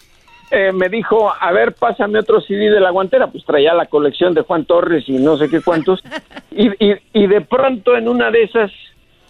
Eh, 0.51 0.73
me 0.73 0.89
dijo, 0.89 1.33
a 1.39 1.53
ver, 1.53 1.75
pásame 1.75 2.19
otro 2.19 2.41
CD 2.41 2.71
de 2.71 2.81
la 2.81 2.91
guantera. 2.91 3.27
Pues 3.27 3.45
traía 3.45 3.75
la 3.75 3.87
colección 3.87 4.33
de 4.35 4.43
Juan 4.43 4.65
Torres 4.65 5.05
y 5.07 5.13
no 5.13 5.37
sé 5.37 5.49
qué 5.51 5.61
cuántos. 5.61 6.01
Y, 6.51 6.69
y, 6.85 6.95
y 7.13 7.27
de 7.27 7.41
pronto 7.43 7.97
en 7.97 8.09
una 8.09 8.31
de 8.31 8.45
esas, 8.45 8.71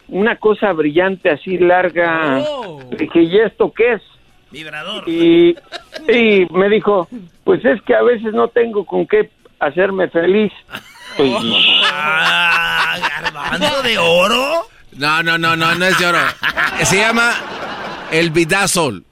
una 0.08 0.36
cosa 0.36 0.72
brillante 0.72 1.30
así 1.30 1.58
larga, 1.58 2.42
Oh. 2.48 2.80
dije, 2.96 3.22
¿y 3.22 3.38
esto 3.38 3.72
qué 3.74 3.94
es? 3.94 4.02
Vibrador. 4.50 5.06
Y, 5.08 5.54
y 6.08 6.46
me 6.52 6.68
dijo, 6.68 7.08
pues 7.44 7.64
es 7.64 7.82
que 7.82 7.94
a 7.94 8.02
veces 8.02 8.32
no 8.32 8.48
tengo 8.48 8.84
con 8.86 9.06
qué 9.06 9.30
hacerme 9.60 10.08
feliz. 10.08 10.52
Pues, 11.16 11.32
Ah, 11.92 12.96
garbanzo 13.20 13.82
de 13.82 13.98
oro. 13.98 14.68
No, 14.92 15.22
no, 15.22 15.36
no, 15.36 15.56
no, 15.56 15.74
no 15.74 15.84
es 15.84 15.98
de 15.98 16.06
oro. 16.06 16.18
Se 16.84 16.96
llama 16.98 17.32
el 18.12 18.30
Vidazol. 18.30 19.04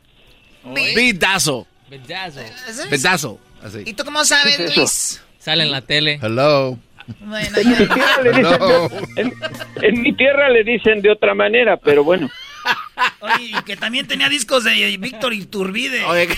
Vidazo. 0.64 1.66
¿Ese? 1.91 2.89
Vidazo. 2.91 3.39
Así. 3.62 3.82
¿Y 3.87 3.95
tú 3.95 4.05
cómo 4.05 4.24
sabes. 4.24 4.76
Luis? 4.76 5.22
Sale 5.39 5.62
en 5.64 5.70
la 5.70 5.80
tele. 5.80 6.18
Hello. 6.22 6.78
Bueno, 7.20 7.57
en, 7.59 7.70
mi 7.70 7.87
tierra 7.87 8.22
le 8.22 8.32
dicen 8.32 8.59
No. 8.59 8.66
de, 8.66 8.87
en, 9.16 9.34
en 9.82 10.03
mi 10.03 10.12
tierra 10.16 10.49
le 10.49 10.64
dicen 10.64 11.03
de 11.03 11.11
otra 11.11 11.34
manera, 11.34 11.76
pero 11.76 12.03
bueno. 12.03 12.28
Oye, 13.20 13.53
y 13.57 13.62
que 13.62 13.76
también 13.76 14.09
tenía 14.09 14.28
discos 14.28 14.64
de 14.64 14.97
Víctor 14.99 15.32
Iturbide. 15.32 16.05
Oye, 16.05 16.28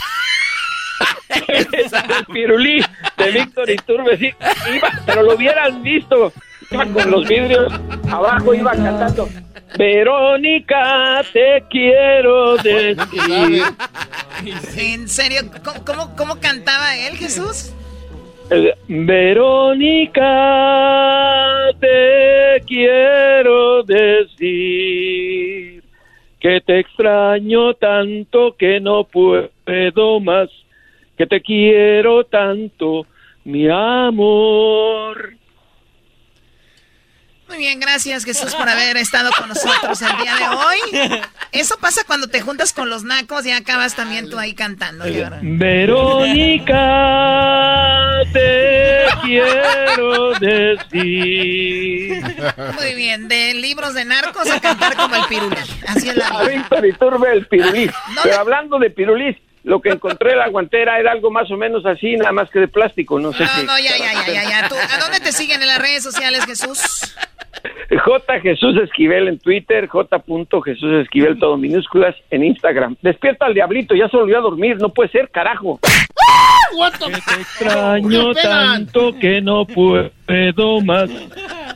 el 1.49 2.27
pirulí 2.33 2.85
de 3.17 3.31
Víctor 3.31 3.71
Iturbe, 3.71 4.19
sí, 4.19 4.31
iba, 4.75 4.91
pero 5.07 5.23
lo 5.23 5.35
hubieran 5.35 5.83
visto, 5.83 6.33
iba 6.71 6.87
con 6.87 7.11
los 7.11 7.29
vidrios 7.29 7.73
abajo, 8.11 8.55
iba 8.55 8.73
cantando, 8.73 9.29
Verónica, 9.77 11.25
te 11.33 11.65
quiero 11.69 12.57
decir. 12.63 13.65
¿En 14.77 15.09
serio? 15.09 15.43
¿Cómo, 15.65 15.85
cómo, 15.85 16.17
cómo 16.17 16.41
cantaba 16.41 16.97
él, 16.97 17.17
Jesús? 17.17 17.73
Eh, 18.51 18.75
Verónica, 18.89 20.23
te 21.79 22.63
quiero 22.67 23.83
decir 23.83 25.83
que 26.41 26.61
te 26.65 26.81
extraño 26.81 27.75
tanto 27.75 28.57
que 28.57 28.81
no 28.81 29.05
puedo 29.05 30.21
más, 30.21 30.49
que 31.17 31.27
te 31.27 31.43
quiero 31.43 32.25
tanto, 32.25 33.07
mi 33.45 33.69
amor. 33.69 35.38
Muy 37.49 37.59
bien, 37.59 37.81
gracias 37.81 38.25
Jesús 38.25 38.55
por 38.55 38.69
haber 38.69 38.97
estado 38.99 39.31
con 39.37 39.49
nosotros 39.49 40.03
el 40.03 40.17
día 40.23 40.37
de 40.37 40.49
hoy. 40.49 41.23
Eso 41.53 41.79
pasa 41.81 42.03
cuando 42.07 42.29
te 42.29 42.43
juntas 42.43 42.75
con 42.75 42.91
los 42.91 43.05
nacos 43.05 43.47
y 43.47 43.53
acabas 43.53 43.95
también 43.97 44.29
tú 44.29 44.39
ahí 44.39 44.55
cantando. 44.55 45.05
Verónica, 45.43 46.75
te 48.33 49.07
quiero 49.23 50.35
decir. 50.39 52.23
Muy 52.79 52.95
bien, 52.95 53.29
de 53.29 53.55
libros 53.55 53.95
de 53.95 54.05
narcos 54.05 54.51
a 54.51 54.61
cantar 54.61 54.95
como 54.97 55.15
el 55.17 55.25
pirulí. 55.25 55.57
Así 55.87 56.11
es 56.11 56.17
la 56.17 56.27
A 56.29 56.43
vida. 56.43 56.59
Víctor 56.59 56.87
Iturbe 56.87 57.33
el 57.33 57.47
pirulí. 57.47 57.91
Pero 58.23 58.41
hablando 58.41 58.79
de 58.79 58.91
pirulís, 58.91 59.37
lo 59.69 59.83
que 59.83 59.91
encontré 59.91 60.33
en 60.33 60.39
la 60.39 60.49
guantera 60.49 60.99
era 60.99 61.13
algo 61.13 61.31
más 61.31 61.51
o 61.51 61.57
menos 61.59 61.85
así, 61.85 62.17
nada 62.17 62.33
más 62.33 62.49
que 62.49 62.59
de 62.59 62.69
plástico, 62.69 63.21
no 63.21 63.35
sé 63.35 63.45
No, 63.45 63.51
si. 63.51 63.67
no, 63.67 63.79
ya, 63.79 63.99
ya, 63.99 64.15
ya, 64.15 64.33
ya, 64.33 64.49
ya. 64.63 64.69
¿Tú, 64.69 64.75
¿A 64.75 64.99
dónde 64.99 65.21
te 65.21 65.31
siguen 65.31 65.61
en 65.61 65.69
las 65.69 65.79
redes 65.79 66.03
sociales, 66.03 66.47
Jesús? 66.47 67.15
J. 68.03 68.41
Jesús 68.41 68.77
Esquivel 68.83 69.29
en 69.29 69.39
Twitter, 69.39 69.87
J. 69.87 70.23
Jesús 70.65 70.93
Esquivel, 71.03 71.39
todo 71.39 71.59
minúsculas, 71.59 72.15
en 72.31 72.45
Instagram. 72.45 72.97
Despierta 73.03 73.45
al 73.45 73.53
diablito, 73.53 73.95
ya 73.95 74.09
se 74.09 74.17
volvió 74.17 74.39
a 74.39 74.41
dormir, 74.41 74.79
no 74.81 74.89
puede 74.89 75.11
ser, 75.11 75.29
carajo. 75.29 75.79
Que 75.83 77.13
te 77.35 77.41
extraño 77.43 78.33
tanto 78.35 79.19
que 79.19 79.43
no 79.43 79.67
puedo 79.67 80.11
más, 80.85 81.11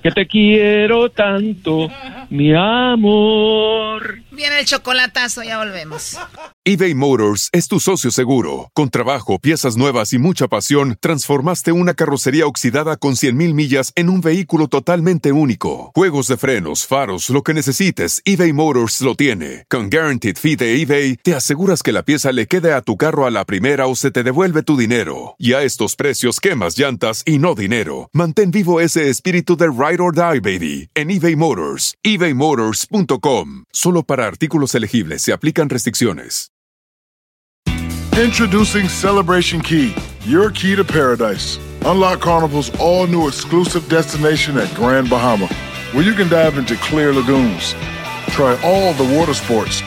que 0.03 0.11
te 0.11 0.27
quiero 0.27 1.11
tanto, 1.11 1.89
mi 2.29 2.55
amor. 2.55 4.23
Viene 4.31 4.61
el 4.61 4.67
chocolatazo, 4.67 5.43
ya 5.43 5.59
volvemos. 5.59 6.17
eBay 6.65 6.95
Motors 6.95 7.51
es 7.53 7.69
tu 7.69 7.81
socio 7.81 8.11
seguro. 8.11 8.71
Con 8.73 8.89
trabajo, 8.89 9.39
piezas 9.39 9.77
nuevas 9.77 10.13
y 10.13 10.19
mucha 10.19 10.49
pasión, 10.49 10.97
transformaste 11.01 11.73
una 11.73 11.95
carrocería 11.95 12.47
oxidada 12.47 12.97
con 12.97 13.15
100.000 13.15 13.55
millas 13.55 13.93
en 13.95 14.09
un 14.09 14.21
vehículo 14.21 14.69
totalmente 14.69 15.33
único. 15.33 15.93
Juegos 15.95 16.29
de 16.29 16.37
frenos, 16.39 16.87
faros, 16.87 17.31
lo 17.31 17.43
que 17.43 17.55
necesites, 17.55 18.23
eBay 18.25 18.53
Motors 18.53 19.03
lo 19.03 19.15
tiene. 19.15 19.67
Con 19.69 19.91
Guaranteed 19.91 20.37
Fee 20.37 20.57
de 20.57 20.81
eBay, 20.81 21.17
te 21.17 21.35
aseguras 21.35 21.83
que 21.83 21.93
la 21.93 22.03
pieza 22.03 22.33
le 22.33 22.47
quede 22.47 22.73
a 22.73 22.81
tu 22.81 22.97
carro 22.97 23.27
a 23.27 23.31
la 23.31 23.45
primera 23.45 23.87
o 23.87 23.95
se 23.95 24.11
te 24.11 24.23
devuelve 24.23 24.63
tu 24.63 24.77
dinero. 24.77 25.37
Y 25.39 25.53
a 25.53 25.63
estos 25.63 25.95
precios, 25.95 26.41
quemas 26.41 26.79
llantas 26.79 27.23
y 27.27 27.39
no 27.39 27.55
dinero. 27.55 28.09
Mantén 28.13 28.42
vivo 28.51 28.81
ese 28.81 29.09
espíritu 29.09 29.57
de 29.57 29.67
Ride 29.69 30.03
or 30.03 30.13
Die, 30.15 30.41
baby, 30.41 30.91
en 30.95 31.11
eBay 31.11 31.37
Motors. 31.37 31.95
ebaymotors.com. 32.03 33.65
Solo 33.73 34.03
para 34.03 34.27
artículos 34.27 34.75
elegibles 34.75 35.23
se 35.23 35.33
aplican 35.33 35.69
restricciones. 35.69 36.49
Introducing 38.19 38.89
Celebration 38.91 39.63
Key, 39.63 39.95
your 40.27 40.51
key 40.51 40.77
to 40.77 40.85
paradise. 40.85 41.59
Unlock 41.87 42.21
Carnival's 42.21 42.71
all 42.79 43.07
new 43.07 43.27
exclusive 43.27 43.89
destination 43.89 44.59
at 44.59 44.69
Grand 44.75 45.09
Bahama, 45.09 45.47
where 45.93 46.05
you 46.05 46.13
can 46.13 46.29
dive 46.29 46.59
into 46.59 46.77
clear 46.77 47.15
lagoons, 47.15 47.75
try 48.29 48.55
all 48.63 48.93
the 48.93 49.17
water 49.17 49.33
sports, 49.33 49.83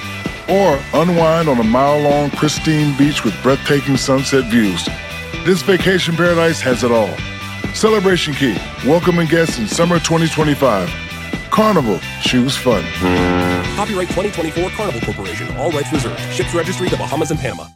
or 0.49 0.79
unwind 0.93 1.47
on 1.47 1.59
a 1.59 1.63
mile 1.63 2.01
long, 2.01 2.31
pristine 2.31 2.97
beach 2.97 3.23
with 3.23 3.39
breathtaking 3.43 3.95
sunset 3.95 4.45
views. 4.49 4.83
This 5.45 5.61
vacation 5.61 6.15
paradise 6.15 6.59
has 6.61 6.83
it 6.83 6.91
all. 6.91 7.13
Celebration 7.75 8.33
Key, 8.33 8.55
welcoming 8.87 9.27
guests 9.27 9.59
in 9.59 9.67
summer 9.67 9.99
2025. 9.99 10.89
Carnival, 11.51 11.99
choose 12.21 12.55
fun. 12.55 12.81
Copyright 13.75 14.07
2024 14.07 14.69
Carnival 14.69 15.01
Corporation. 15.01 15.53
All 15.57 15.71
rights 15.71 15.91
reserved. 15.91 16.17
Ships 16.31 16.53
registry 16.53 16.87
the 16.87 16.95
Bahamas 16.95 17.31
and 17.31 17.39
Panama. 17.39 17.67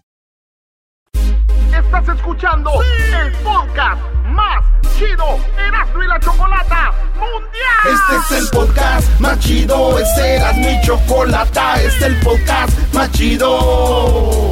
Estás 1.74 2.08
escuchando 2.16 2.72
el 2.82 3.32
podcast 3.44 4.02
más 4.26 4.64
chido 4.98 5.38
Erasmo 5.58 6.04
y 6.04 6.08
la 6.08 6.20
Chocolata 6.22 6.94
Mundial. 7.16 7.94
Este 7.94 8.36
es 8.36 8.42
el 8.42 8.50
podcast 8.52 9.20
más 9.20 9.40
chido, 9.40 10.00
este 10.00 10.36
era 10.36 10.54
mi 10.54 10.80
chocolata, 10.82 11.76
este 11.82 11.88
es 11.88 12.02
el 12.04 12.20
podcast 12.22 12.94
más 12.94 13.12
chido. 13.12 14.52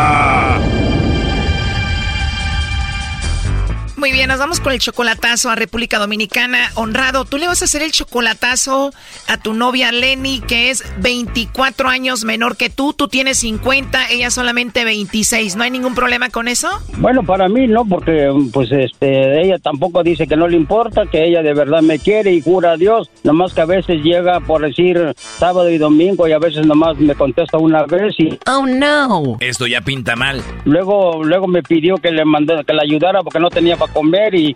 Muy 4.01 4.11
bien, 4.11 4.29
nos 4.29 4.39
vamos 4.39 4.59
con 4.59 4.73
el 4.73 4.79
chocolatazo 4.79 5.51
a 5.51 5.55
República 5.55 5.99
Dominicana. 5.99 6.71
Honrado, 6.73 7.23
tú 7.25 7.37
le 7.37 7.45
vas 7.45 7.61
a 7.61 7.65
hacer 7.65 7.83
el 7.83 7.91
chocolatazo 7.91 8.91
a 9.27 9.37
tu 9.37 9.53
novia 9.53 9.91
Lenny, 9.91 10.39
que 10.39 10.71
es 10.71 10.83
24 10.97 11.87
años 11.87 12.23
menor 12.23 12.57
que 12.57 12.71
tú. 12.71 12.93
Tú 12.93 13.09
tienes 13.09 13.37
50, 13.37 14.09
ella 14.09 14.31
solamente 14.31 14.85
26. 14.85 15.55
¿No 15.55 15.61
hay 15.61 15.69
ningún 15.69 15.93
problema 15.93 16.31
con 16.31 16.47
eso? 16.47 16.67
Bueno, 16.97 17.21
para 17.21 17.47
mí 17.47 17.67
no, 17.67 17.85
porque 17.85 18.27
pues 18.51 18.71
este 18.71 19.39
ella 19.39 19.59
tampoco 19.59 20.01
dice 20.01 20.25
que 20.25 20.35
no 20.35 20.47
le 20.47 20.57
importa, 20.57 21.03
que 21.05 21.23
ella 21.23 21.43
de 21.43 21.53
verdad 21.53 21.83
me 21.83 21.99
quiere 21.99 22.33
y 22.33 22.41
jura 22.41 22.71
a 22.71 22.77
Dios. 22.77 23.07
Nomás 23.23 23.53
que 23.53 23.61
a 23.61 23.65
veces 23.65 24.01
llega 24.01 24.39
por 24.39 24.63
decir 24.63 25.13
sábado 25.15 25.69
y 25.69 25.77
domingo 25.77 26.27
y 26.27 26.31
a 26.31 26.39
veces 26.39 26.65
nomás 26.65 26.97
me 26.97 27.13
contesta 27.13 27.59
una 27.59 27.83
vez 27.83 28.15
y... 28.17 28.39
Oh, 28.47 28.65
no. 28.65 29.37
Esto 29.41 29.67
ya 29.67 29.81
pinta 29.81 30.15
mal. 30.15 30.41
Luego, 30.65 31.23
luego 31.23 31.45
me 31.45 31.61
pidió 31.61 31.97
que 31.97 32.09
le 32.09 32.25
mandé, 32.25 32.55
que 32.65 32.73
le 32.73 32.81
ayudara 32.81 33.21
porque 33.21 33.39
no 33.39 33.49
tenía 33.51 33.77
para 33.77 33.90
comer 33.93 34.35
y, 34.35 34.55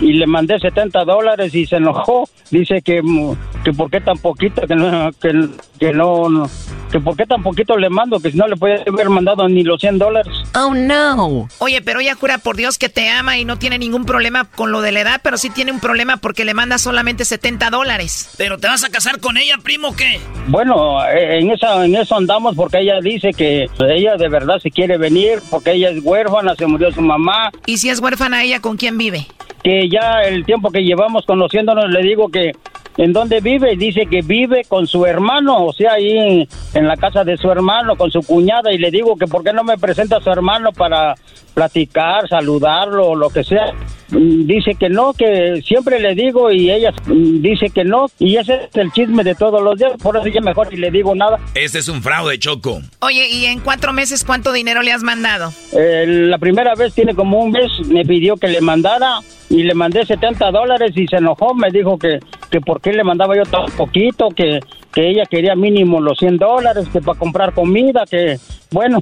y 0.00 0.12
le 0.14 0.26
mandé 0.26 0.58
70 0.58 1.04
dólares 1.04 1.54
y 1.54 1.66
se 1.66 1.76
enojó. 1.76 2.28
Dice 2.50 2.82
que, 2.82 3.02
mm, 3.02 3.36
que 3.64 3.72
por 3.72 3.90
qué 3.90 4.00
tan 4.00 4.18
poquito, 4.18 4.62
que 4.66 4.74
no, 4.74 5.10
que, 5.20 5.48
que 5.78 5.92
no, 5.92 6.28
no, 6.28 6.48
que 6.90 7.00
por 7.00 7.16
qué 7.16 7.26
tan 7.26 7.42
poquito 7.42 7.76
le 7.76 7.90
mando, 7.90 8.20
que 8.20 8.30
si 8.30 8.36
no 8.36 8.46
le 8.46 8.56
podía 8.56 8.82
haber 8.86 9.10
mandado 9.10 9.48
ni 9.48 9.62
los 9.62 9.80
100 9.80 9.98
dólares. 9.98 10.32
Oh, 10.54 10.74
no. 10.74 11.48
Oye, 11.58 11.82
pero 11.82 12.00
ella 12.00 12.14
jura 12.14 12.38
por 12.38 12.56
Dios 12.56 12.78
que 12.78 12.88
te 12.88 13.08
ama 13.10 13.38
y 13.38 13.44
no 13.44 13.58
tiene 13.58 13.78
ningún 13.78 14.04
problema 14.04 14.44
con 14.44 14.72
lo 14.72 14.80
de 14.80 14.92
la 14.92 15.00
edad, 15.00 15.20
pero 15.22 15.36
sí 15.36 15.50
tiene 15.50 15.72
un 15.72 15.80
problema 15.80 16.16
porque 16.18 16.44
le 16.44 16.54
manda 16.54 16.78
solamente 16.78 17.24
70 17.24 17.70
dólares. 17.70 18.34
¿Pero 18.38 18.58
te 18.58 18.68
vas 18.68 18.84
a 18.84 18.90
casar 18.90 19.20
con 19.20 19.36
ella, 19.36 19.58
primo, 19.62 19.88
o 19.88 19.96
qué? 19.96 20.20
Bueno, 20.48 21.04
eh, 21.06 21.40
en, 21.40 21.50
esa, 21.50 21.84
en 21.84 21.94
eso 21.96 22.16
andamos 22.16 22.54
porque 22.54 22.78
ella 22.80 23.00
dice 23.00 23.32
que 23.32 23.66
ella 23.80 24.16
de 24.16 24.28
verdad 24.28 24.58
se 24.58 24.70
quiere 24.70 24.96
venir 24.98 25.40
porque 25.50 25.72
ella 25.72 25.90
es 25.90 26.02
huérfana, 26.02 26.54
se 26.54 26.66
murió 26.66 26.90
su 26.92 27.02
mamá. 27.02 27.50
¿Y 27.66 27.78
si 27.78 27.88
es 27.88 28.00
huérfana 28.00 28.42
ella, 28.42 28.60
con 28.60 28.76
quién 28.76 28.96
vive? 28.96 29.26
Que 29.62 29.85
ya 29.88 30.22
el 30.22 30.44
tiempo 30.44 30.70
que 30.70 30.84
llevamos 30.84 31.24
conociéndonos 31.24 31.90
le 31.90 32.02
digo 32.02 32.28
que 32.28 32.52
en 32.96 33.12
dónde 33.12 33.40
vive 33.40 33.72
y 33.74 33.76
dice 33.76 34.06
que 34.06 34.22
vive 34.22 34.64
con 34.68 34.86
su 34.86 35.04
hermano, 35.06 35.64
o 35.66 35.72
sea, 35.72 35.92
ahí 35.92 36.16
en, 36.16 36.48
en 36.74 36.86
la 36.88 36.96
casa 36.96 37.24
de 37.24 37.36
su 37.36 37.50
hermano, 37.50 37.96
con 37.96 38.10
su 38.10 38.20
cuñada, 38.20 38.72
y 38.72 38.78
le 38.78 38.90
digo 38.90 39.16
que 39.16 39.26
por 39.26 39.44
qué 39.44 39.52
no 39.52 39.64
me 39.64 39.78
presenta 39.78 40.16
a 40.16 40.20
su 40.20 40.30
hermano 40.30 40.72
para 40.72 41.14
platicar, 41.56 42.28
saludarlo, 42.28 43.14
lo 43.14 43.30
que 43.30 43.42
sea. 43.42 43.72
Mm, 44.10 44.46
Dice 44.46 44.74
que 44.78 44.88
no, 44.88 45.12
que 45.14 45.62
siempre 45.66 45.98
le 45.98 46.14
digo 46.14 46.52
y 46.52 46.70
ella 46.70 46.92
mm, 47.06 47.40
dice 47.40 47.70
que 47.70 47.82
no, 47.82 48.06
y 48.18 48.36
ese 48.36 48.54
es 48.70 48.76
el 48.76 48.92
chisme 48.92 49.24
de 49.24 49.34
todos 49.34 49.62
los 49.62 49.78
días, 49.78 49.92
por 50.02 50.16
eso 50.16 50.28
ya 50.28 50.40
mejor 50.40 50.70
ni 50.70 50.76
le 50.78 50.90
digo 50.90 51.14
nada. 51.14 51.38
Este 51.54 51.78
es 51.78 51.88
un 51.88 52.02
fraude, 52.02 52.38
Choco. 52.38 52.80
Oye, 53.00 53.28
¿y 53.28 53.46
en 53.46 53.60
cuatro 53.60 53.92
meses 53.92 54.22
cuánto 54.24 54.52
dinero 54.52 54.82
le 54.82 54.92
has 54.92 55.02
mandado? 55.02 55.50
Eh, 55.72 56.04
la 56.06 56.38
primera 56.38 56.74
vez 56.74 56.94
tiene 56.94 57.14
como 57.14 57.40
un 57.42 57.52
mes, 57.52 57.70
me 57.86 58.04
pidió 58.04 58.36
que 58.36 58.48
le 58.48 58.60
mandara 58.60 59.20
y 59.48 59.62
le 59.62 59.74
mandé 59.74 60.04
70 60.04 60.50
dólares 60.50 60.92
y 60.94 61.06
se 61.06 61.16
enojó, 61.16 61.54
me 61.54 61.70
dijo 61.70 61.98
que, 61.98 62.18
que 62.50 62.60
por 62.60 62.80
qué 62.86 62.92
le 62.92 63.02
mandaba 63.02 63.34
yo 63.34 63.42
tan 63.42 63.66
poquito, 63.72 64.28
que, 64.28 64.60
que 64.92 65.10
ella 65.10 65.24
quería 65.28 65.56
mínimo 65.56 66.00
los 66.00 66.16
100 66.18 66.36
dólares, 66.36 66.86
que 66.92 67.00
para 67.00 67.18
comprar 67.18 67.52
comida, 67.52 68.04
que 68.08 68.38
bueno. 68.70 69.00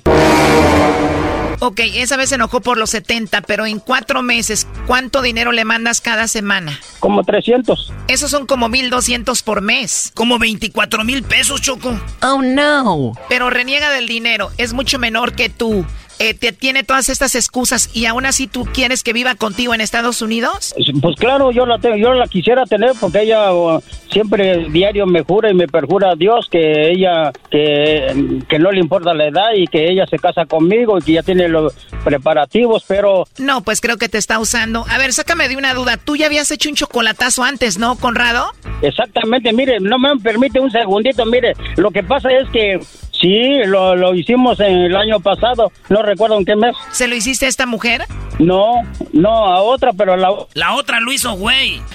Ok, 1.60 1.80
esa 1.94 2.16
vez 2.16 2.30
se 2.30 2.36
enojó 2.36 2.62
por 2.62 2.78
los 2.78 2.88
70, 2.88 3.42
pero 3.42 3.66
en 3.66 3.80
cuatro 3.80 4.22
meses, 4.22 4.66
¿cuánto 4.86 5.20
dinero 5.20 5.52
le 5.52 5.66
mandas 5.66 6.00
cada 6.00 6.28
semana? 6.28 6.78
Como 6.98 7.24
300. 7.24 7.92
Esos 8.08 8.30
son 8.30 8.46
como 8.46 8.70
1200 8.70 9.42
por 9.42 9.60
mes. 9.60 10.12
Como 10.14 10.38
24 10.38 11.04
mil 11.04 11.22
pesos, 11.22 11.60
Choco. 11.60 11.94
Oh, 12.22 12.40
no. 12.40 13.12
Pero 13.28 13.50
reniega 13.50 13.90
del 13.90 14.08
dinero, 14.08 14.48
es 14.56 14.72
mucho 14.72 14.98
menor 14.98 15.34
que 15.34 15.50
tú. 15.50 15.84
Eh, 16.18 16.34
te 16.34 16.52
tiene 16.52 16.84
todas 16.84 17.08
estas 17.08 17.34
excusas 17.34 17.90
y 17.92 18.06
aún 18.06 18.24
así 18.26 18.46
tú 18.46 18.64
quieres 18.72 19.02
que 19.02 19.12
viva 19.12 19.34
contigo 19.34 19.74
en 19.74 19.80
Estados 19.80 20.22
Unidos? 20.22 20.74
Pues 21.02 21.16
claro, 21.16 21.50
yo 21.50 21.66
la 21.66 21.78
tengo, 21.78 21.96
yo 21.96 22.12
la 22.14 22.26
quisiera 22.26 22.64
tener 22.66 22.92
porque 23.00 23.22
ella 23.22 23.52
uh, 23.52 23.82
siempre 24.12 24.66
diario 24.70 25.06
me 25.06 25.22
jura 25.22 25.50
y 25.50 25.54
me 25.54 25.66
perjura 25.66 26.10
a 26.12 26.14
Dios 26.14 26.48
que 26.50 26.90
ella 26.90 27.32
que, 27.50 28.40
que 28.48 28.58
no 28.58 28.70
le 28.70 28.80
importa 28.80 29.12
la 29.14 29.26
edad 29.26 29.52
y 29.56 29.66
que 29.66 29.90
ella 29.90 30.06
se 30.06 30.18
casa 30.18 30.46
conmigo 30.46 30.98
y 30.98 31.02
que 31.02 31.12
ya 31.14 31.22
tiene 31.22 31.48
los 31.48 31.74
preparativos, 32.04 32.84
pero 32.86 33.26
No, 33.38 33.62
pues 33.62 33.80
creo 33.80 33.96
que 33.96 34.08
te 34.08 34.18
está 34.18 34.38
usando. 34.38 34.84
A 34.88 34.98
ver, 34.98 35.12
sácame 35.12 35.48
de 35.48 35.56
una 35.56 35.74
duda. 35.74 35.96
Tú 35.96 36.16
ya 36.16 36.26
habías 36.26 36.50
hecho 36.50 36.68
un 36.68 36.76
chocolatazo 36.76 37.42
antes, 37.42 37.78
¿no, 37.78 37.96
Conrado? 37.96 38.52
exactamente, 38.82 39.52
mire, 39.52 39.80
no 39.80 39.98
me 39.98 40.14
permite 40.22 40.60
un 40.60 40.70
segundito, 40.70 41.24
mire, 41.24 41.54
lo 41.76 41.90
que 41.90 42.02
pasa 42.02 42.28
es 42.30 42.48
que 42.50 42.78
sí, 43.24 43.66
lo, 43.66 43.96
lo 43.96 44.14
hicimos 44.14 44.60
en 44.60 44.72
el 44.82 44.96
año 44.96 45.18
pasado, 45.18 45.72
no 45.88 46.02
recuerdo 46.02 46.36
en 46.38 46.44
qué 46.44 46.56
mes. 46.56 46.76
¿Se 46.92 47.08
lo 47.08 47.14
hiciste 47.14 47.46
a 47.46 47.48
esta 47.48 47.64
mujer? 47.64 48.04
No, 48.38 48.82
no, 49.12 49.46
a 49.46 49.62
otra, 49.62 49.92
pero 49.92 50.16
la 50.16 50.28
La 50.54 50.74
otra 50.74 51.00
lo 51.00 51.10
hizo, 51.12 51.32
güey. 51.32 51.80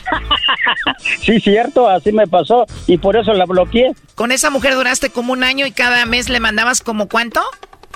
Sí, 1.21 1.39
cierto, 1.39 1.89
así 1.89 2.11
me 2.11 2.27
pasó 2.27 2.65
y 2.87 2.97
por 2.97 3.15
eso 3.15 3.33
la 3.33 3.45
bloqueé. 3.45 3.93
Con 4.15 4.31
esa 4.31 4.49
mujer 4.49 4.75
duraste 4.75 5.09
como 5.09 5.33
un 5.33 5.43
año 5.43 5.65
y 5.65 5.71
cada 5.71 6.05
mes 6.05 6.29
le 6.29 6.39
mandabas 6.39 6.81
como 6.81 7.07
cuánto? 7.07 7.41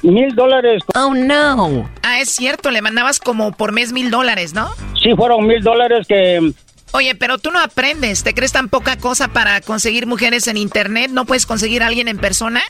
mil 0.04 0.36
dólares. 0.36 0.84
Oh, 0.96 1.14
no. 1.14 1.90
Ah, 2.02 2.20
es 2.20 2.30
cierto, 2.30 2.72
le 2.72 2.82
mandabas 2.82 3.20
como 3.20 3.52
por 3.54 3.72
mes 3.72 3.94
mil 3.94 4.12
dólares, 4.12 4.54
¿no? 4.54 4.70
Sí, 5.02 5.14
fueron 5.16 5.48
mil 5.48 5.62
dólares 5.62 6.06
que... 6.08 6.54
Oye, 6.92 7.16
pero 7.16 7.38
tú 7.40 7.52
no 7.52 7.60
aprendes, 7.60 8.24
¿te 8.24 8.34
crees 8.34 8.52
tan 8.52 8.70
poca 8.70 8.98
cosa 8.98 9.30
para 9.30 9.62
conseguir 9.62 10.06
mujeres 10.06 10.48
en 10.48 10.58
internet? 10.58 11.10
¿No 11.12 11.26
puedes 11.26 11.46
conseguir 11.46 11.82
a 11.84 11.88
alguien 11.88 12.08
en 12.08 12.18
persona? 12.20 12.62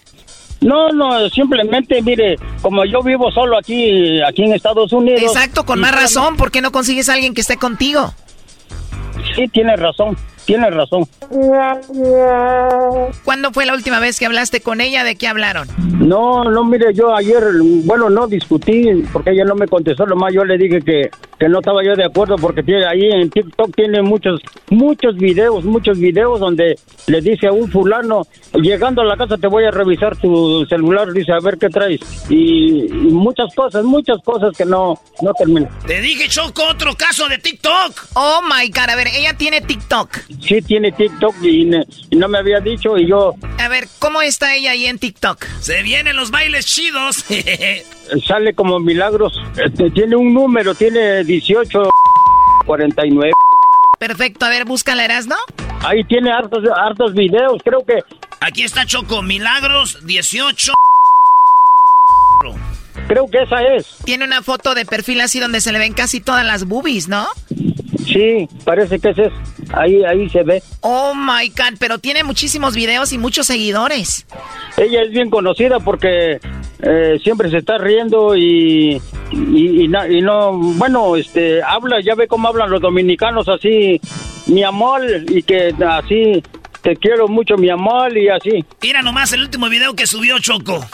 No, 0.63 0.89
no, 0.89 1.29
simplemente, 1.29 2.01
mire, 2.01 2.37
como 2.61 2.85
yo 2.85 3.03
vivo 3.03 3.31
solo 3.31 3.57
aquí, 3.57 4.21
aquí 4.21 4.43
en 4.43 4.53
Estados 4.53 4.93
Unidos. 4.93 5.21
Exacto, 5.21 5.65
con 5.65 5.79
más 5.79 5.93
razón, 5.93 6.37
¿por 6.37 6.51
qué 6.51 6.61
no 6.61 6.71
consigues 6.71 7.09
a 7.09 7.13
alguien 7.13 7.33
que 7.33 7.41
esté 7.41 7.57
contigo? 7.57 8.13
Sí, 9.35 9.47
tienes 9.49 9.79
razón, 9.79 10.17
tienes 10.45 10.73
razón. 10.73 11.05
¿Cuándo 13.23 13.51
fue 13.51 13.65
la 13.65 13.73
última 13.73 13.99
vez 13.99 14.19
que 14.19 14.25
hablaste 14.25 14.61
con 14.61 14.81
ella? 14.81 15.03
¿De 15.03 15.15
qué 15.15 15.27
hablaron? 15.27 15.67
No, 15.99 16.43
no, 16.43 16.63
mire, 16.63 16.93
yo 16.93 17.15
ayer, 17.15 17.43
bueno, 17.83 18.09
no 18.09 18.27
discutí 18.27 19.03
porque 19.11 19.31
ella 19.31 19.45
no 19.45 19.55
me 19.55 19.67
contestó, 19.67 20.05
lo 20.05 20.15
más 20.15 20.33
yo 20.33 20.43
le 20.43 20.57
dije 20.57 20.81
que, 20.81 21.09
que 21.39 21.49
no 21.49 21.59
estaba 21.59 21.83
yo 21.83 21.95
de 21.95 22.05
acuerdo 22.05 22.35
porque 22.35 22.63
tiene, 22.63 22.85
ahí 22.85 23.09
en 23.11 23.29
TikTok 23.29 23.73
tiene 23.75 24.01
muchos, 24.01 24.41
muchos 24.69 25.15
videos, 25.15 25.63
muchos 25.63 25.97
videos 25.97 26.39
donde 26.39 26.77
le 27.07 27.21
dice 27.21 27.47
a 27.47 27.51
un 27.51 27.69
fulano, 27.69 28.23
llegando 28.53 29.01
a 29.01 29.05
la 29.05 29.17
casa 29.17 29.37
te 29.37 29.47
voy 29.47 29.65
a 29.65 29.71
revisar 29.71 30.17
tu 30.17 30.65
celular, 30.65 31.11
dice, 31.13 31.31
a 31.31 31.39
ver 31.39 31.57
qué 31.57 31.69
traes. 31.69 32.01
Y, 32.29 32.85
y 32.85 33.11
muchas 33.11 33.53
cosas, 33.55 33.83
muchas 33.83 34.17
cosas 34.23 34.55
que 34.57 34.65
no, 34.65 34.99
no 35.21 35.33
terminan. 35.33 35.69
Te 35.87 36.01
dije, 36.01 36.27
Choco, 36.27 36.63
otro 36.69 36.95
caso 36.95 37.27
de 37.27 37.37
TikTok. 37.37 38.09
Oh, 38.15 38.41
my 38.43 38.69
God, 38.69 38.89
a 38.89 38.95
ver, 38.95 39.07
ella 39.07 39.35
tiene 39.37 39.61
TikTok. 39.61 40.09
Sí, 40.41 40.61
tiene 40.61 40.91
TikTok 40.91 41.35
y, 41.43 41.65
ne- 41.65 41.85
y 42.09 42.15
no 42.15 42.27
me 42.27 42.37
había 42.37 42.59
dicho 42.59 42.97
y 42.97 43.07
yo 43.07 43.33
A 43.59 43.67
ver, 43.67 43.87
¿cómo 43.99 44.21
está 44.21 44.55
ella 44.55 44.71
ahí 44.71 44.85
en 44.87 44.99
TikTok? 44.99 45.43
Se 45.61 45.81
vienen 45.83 46.15
los 46.15 46.31
bailes 46.31 46.65
chidos. 46.65 47.23
sale 48.27 48.53
como 48.53 48.79
milagros. 48.79 49.41
Este, 49.57 49.89
tiene 49.91 50.15
un 50.15 50.33
número, 50.33 50.75
tiene 50.75 51.23
18 51.23 51.89
49. 52.65 53.31
Perfecto, 53.99 54.45
a 54.45 54.49
ver, 54.49 54.65
búscala, 54.65 55.07
¿no? 55.27 55.35
Ahí 55.81 56.03
tiene 56.05 56.31
hartos, 56.31 56.59
hartos 56.75 57.13
videos, 57.13 57.61
creo 57.63 57.83
que 57.85 57.99
Aquí 58.41 58.63
está 58.63 58.85
Choco, 58.85 59.21
Milagros 59.21 60.05
18. 60.05 60.73
creo 63.07 63.29
que 63.29 63.43
esa 63.43 63.61
es. 63.63 63.97
Tiene 64.03 64.25
una 64.25 64.41
foto 64.41 64.75
de 64.75 64.85
perfil 64.85 65.21
así 65.21 65.39
donde 65.39 65.61
se 65.61 65.71
le 65.71 65.79
ven 65.79 65.93
casi 65.93 66.19
todas 66.19 66.45
las 66.45 66.65
boobies, 66.65 67.07
¿no? 67.07 67.25
Sí, 68.05 68.47
parece 68.63 68.99
que 68.99 69.09
ese 69.09 69.23
es. 69.25 69.33
Ahí 69.73 70.03
ahí 70.03 70.29
se 70.29 70.43
ve. 70.43 70.61
Oh 70.81 71.13
my 71.15 71.47
god, 71.49 71.77
pero 71.79 71.97
tiene 71.99 72.23
muchísimos 72.23 72.75
videos 72.75 73.13
y 73.13 73.17
muchos 73.17 73.47
seguidores. 73.47 74.25
Ella 74.77 75.01
es 75.03 75.11
bien 75.11 75.29
conocida 75.29 75.79
porque 75.79 76.39
eh, 76.81 77.19
siempre 77.23 77.49
se 77.49 77.57
está 77.57 77.77
riendo 77.77 78.35
y 78.35 79.01
y, 79.31 79.83
y 79.83 79.87
na- 79.87 80.07
y 80.07 80.21
no, 80.21 80.53
bueno, 80.53 81.15
este, 81.15 81.63
habla, 81.63 82.01
ya 82.01 82.13
ve 82.15 82.27
cómo 82.27 82.47
hablan 82.47 82.69
los 82.69 82.81
dominicanos 82.81 83.49
así, 83.49 83.99
mi 84.47 84.63
amor, 84.63 85.01
y 85.27 85.41
que 85.41 85.73
así, 85.87 86.43
te 86.83 86.97
quiero 86.97 87.27
mucho, 87.29 87.55
mi 87.55 87.69
amor, 87.69 88.15
y 88.15 88.29
así. 88.29 88.63
Mira 88.81 89.01
nomás 89.01 89.31
el 89.31 89.41
último 89.41 89.69
video 89.69 89.95
que 89.95 90.05
subió 90.05 90.37
Choco. 90.39 90.85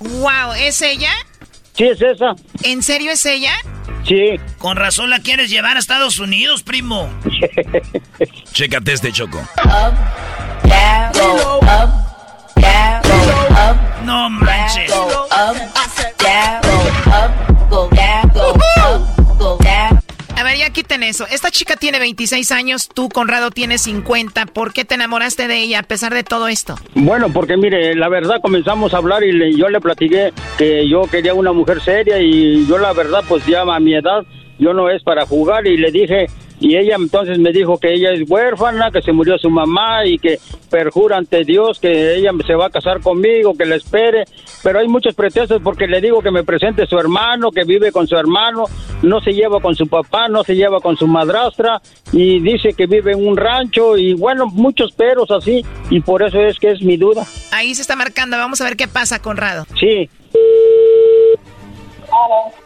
Wow, 0.00 0.52
¿es 0.58 0.80
ella? 0.82 1.12
Sí, 1.74 1.84
es 1.84 2.00
esa. 2.00 2.34
¿En 2.62 2.82
serio 2.82 3.12
es 3.12 3.24
ella? 3.26 3.52
Sí. 4.06 4.40
Con 4.58 4.76
razón 4.76 5.10
la 5.10 5.20
quieres 5.20 5.50
llevar 5.50 5.76
a 5.76 5.80
Estados 5.80 6.18
Unidos, 6.18 6.62
primo. 6.62 7.10
Chécate 8.52 8.94
este 8.94 9.12
choco. 9.12 9.46
No 14.04 14.30
manches. 14.30 14.90
Eso. 21.02 21.26
Esta 21.30 21.50
chica 21.50 21.76
tiene 21.76 21.98
26 21.98 22.50
años, 22.52 22.88
tú, 22.88 23.08
Conrado, 23.08 23.50
tienes 23.50 23.82
50. 23.82 24.46
¿Por 24.46 24.72
qué 24.72 24.84
te 24.84 24.94
enamoraste 24.94 25.48
de 25.48 25.58
ella 25.62 25.80
a 25.80 25.82
pesar 25.82 26.12
de 26.14 26.22
todo 26.24 26.48
esto? 26.48 26.74
Bueno, 26.94 27.32
porque 27.32 27.56
mire, 27.56 27.94
la 27.94 28.08
verdad 28.08 28.40
comenzamos 28.42 28.94
a 28.94 28.98
hablar 28.98 29.22
y 29.24 29.32
le- 29.32 29.56
yo 29.56 29.68
le 29.68 29.80
platiqué 29.80 30.32
que 30.58 30.88
yo 30.88 31.02
quería 31.02 31.34
una 31.34 31.52
mujer 31.52 31.80
seria 31.82 32.18
y 32.20 32.66
yo 32.66 32.78
la 32.78 32.92
verdad 32.92 33.22
pues 33.28 33.44
ya 33.46 33.62
a 33.62 33.80
mi 33.80 33.94
edad 33.94 34.24
yo 34.58 34.74
no 34.74 34.90
es 34.90 35.02
para 35.02 35.24
jugar 35.26 35.66
y 35.66 35.76
le 35.76 35.90
dije 35.90 36.26
y 36.60 36.76
ella 36.76 36.96
entonces 36.96 37.38
me 37.38 37.52
dijo 37.52 37.78
que 37.78 37.92
ella 37.92 38.12
es 38.12 38.30
huérfana, 38.30 38.90
que 38.90 39.02
se 39.02 39.12
murió 39.12 39.38
su 39.38 39.50
mamá 39.50 40.06
y 40.06 40.18
que 40.18 40.38
perjura 40.70 41.16
ante 41.16 41.44
Dios 41.44 41.80
que 41.80 42.14
ella 42.14 42.30
se 42.46 42.54
va 42.54 42.66
a 42.66 42.70
casar 42.70 43.00
conmigo, 43.00 43.54
que 43.56 43.64
la 43.64 43.76
espere, 43.76 44.24
pero 44.62 44.78
hay 44.78 44.86
muchos 44.86 45.14
pretextos 45.14 45.62
porque 45.62 45.86
le 45.86 46.00
digo 46.00 46.20
que 46.20 46.30
me 46.30 46.44
presente 46.44 46.86
su 46.86 46.98
hermano, 46.98 47.50
que 47.50 47.64
vive 47.64 47.90
con 47.90 48.06
su 48.06 48.16
hermano, 48.16 48.64
no 49.02 49.20
se 49.20 49.32
lleva 49.32 49.60
con 49.60 49.74
su 49.74 49.88
papá, 49.88 50.28
no 50.28 50.44
se 50.44 50.54
lleva 50.54 50.80
con 50.80 50.96
su 50.96 51.06
madrastra 51.06 51.80
y 52.12 52.40
dice 52.40 52.74
que 52.74 52.86
vive 52.86 53.12
en 53.12 53.26
un 53.26 53.36
rancho 53.36 53.96
y 53.96 54.14
bueno, 54.14 54.46
muchos 54.46 54.92
peros 54.92 55.30
así 55.30 55.64
y 55.88 56.00
por 56.00 56.22
eso 56.22 56.40
es 56.40 56.58
que 56.58 56.72
es 56.72 56.82
mi 56.82 56.96
duda. 56.96 57.24
Ahí 57.52 57.74
se 57.74 57.82
está 57.82 57.96
marcando. 57.96 58.36
Vamos 58.36 58.60
a 58.60 58.64
ver 58.64 58.76
qué 58.76 58.86
pasa, 58.86 59.20
Conrado. 59.22 59.64
Sí. 59.78 60.08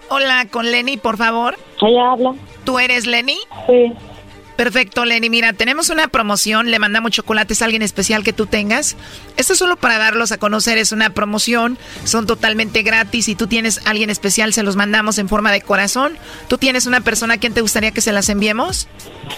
Hola, 0.09 0.47
con 0.51 0.71
Lenny, 0.71 0.97
por 0.97 1.17
favor. 1.17 1.57
Ella 1.81 2.13
habla. 2.13 2.35
¿Tú 2.65 2.79
eres 2.79 3.07
Lenny? 3.07 3.39
Sí. 3.67 3.93
Perfecto, 4.57 5.05
Lenny. 5.05 5.31
Mira, 5.31 5.53
tenemos 5.53 5.91
una 5.91 6.07
promoción. 6.07 6.71
Le 6.71 6.79
mandamos 6.79 7.11
chocolates 7.11 7.61
a 7.61 7.65
alguien 7.65 7.83
especial 7.83 8.23
que 8.23 8.33
tú 8.33 8.47
tengas. 8.47 8.97
Esto 9.37 9.55
es 9.55 9.59
solo 9.59 9.77
para 9.77 9.99
darlos 9.99 10.31
a 10.31 10.39
conocer. 10.39 10.79
Es 10.79 10.93
una 10.93 11.11
promoción. 11.11 11.77
Son 12.05 12.27
totalmente 12.27 12.83
gratis. 12.83 13.25
Si 13.25 13.35
tú 13.35 13.49
tienes 13.49 13.85
a 13.85 13.91
alguien 13.91 14.11
especial, 14.11 14.53
se 14.53 14.63
los 14.63 14.77
mandamos 14.77 15.19
en 15.19 15.29
forma 15.29 15.51
de 15.51 15.61
corazón. 15.61 16.17
¿Tú 16.49 16.57
tienes 16.57 16.87
una 16.87 17.01
persona 17.01 17.35
a 17.35 17.39
quien 17.39 17.53
te 17.53 17.63
gustaría 17.63 17.91
que 17.91 18.01
se 18.01 18.13
las 18.13 18.29
enviemos? 18.29 18.87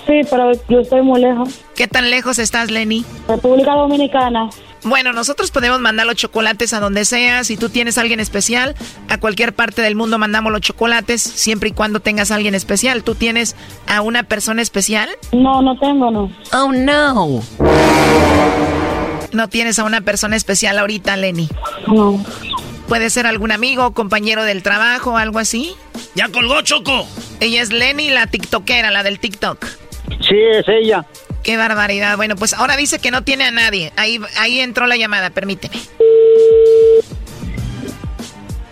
Sí, 0.06 0.20
pero 0.30 0.52
yo 0.68 0.80
estoy 0.80 1.00
muy 1.00 1.20
lejos. 1.20 1.60
¿Qué 1.74 1.88
tan 1.88 2.10
lejos 2.10 2.38
estás, 2.38 2.70
Lenny? 2.70 3.04
República 3.26 3.72
Dominicana. 3.72 4.50
Bueno, 4.86 5.12
nosotros 5.12 5.50
podemos 5.50 5.80
mandar 5.80 6.06
los 6.06 6.14
chocolates 6.14 6.72
a 6.72 6.78
donde 6.78 7.04
sea. 7.04 7.42
Si 7.42 7.56
tú 7.56 7.70
tienes 7.70 7.98
a 7.98 8.02
alguien 8.02 8.20
especial, 8.20 8.76
a 9.08 9.18
cualquier 9.18 9.52
parte 9.52 9.82
del 9.82 9.96
mundo 9.96 10.16
mandamos 10.16 10.52
los 10.52 10.60
chocolates, 10.60 11.20
siempre 11.20 11.70
y 11.70 11.72
cuando 11.72 11.98
tengas 11.98 12.30
a 12.30 12.36
alguien 12.36 12.54
especial. 12.54 13.02
¿Tú 13.02 13.16
tienes 13.16 13.56
a 13.88 14.00
una 14.00 14.22
persona 14.22 14.62
especial? 14.62 15.08
No, 15.32 15.60
no 15.60 15.76
tengo, 15.80 16.12
no. 16.12 16.30
Oh, 16.52 16.70
no. 16.70 17.42
No 19.32 19.48
tienes 19.48 19.80
a 19.80 19.84
una 19.84 20.02
persona 20.02 20.36
especial 20.36 20.78
ahorita, 20.78 21.16
Lenny. 21.16 21.48
No. 21.88 22.24
¿Puede 22.86 23.10
ser 23.10 23.26
algún 23.26 23.50
amigo, 23.50 23.92
compañero 23.92 24.44
del 24.44 24.62
trabajo, 24.62 25.16
algo 25.16 25.40
así? 25.40 25.74
Ya 26.14 26.28
colgó, 26.28 26.62
Choco. 26.62 27.08
Ella 27.40 27.60
es 27.60 27.72
Lenny, 27.72 28.10
la 28.10 28.28
tiktokera, 28.28 28.92
la 28.92 29.02
del 29.02 29.18
TikTok. 29.18 29.66
Sí, 30.20 30.36
es 30.52 30.64
ella. 30.68 31.04
Qué 31.42 31.56
barbaridad. 31.56 32.16
Bueno, 32.16 32.36
pues 32.36 32.54
ahora 32.54 32.76
dice 32.76 32.98
que 32.98 33.10
no 33.10 33.22
tiene 33.22 33.44
a 33.44 33.50
nadie. 33.50 33.92
Ahí, 33.96 34.20
ahí 34.38 34.60
entró 34.60 34.86
la 34.86 34.96
llamada, 34.96 35.30
permíteme. 35.30 35.76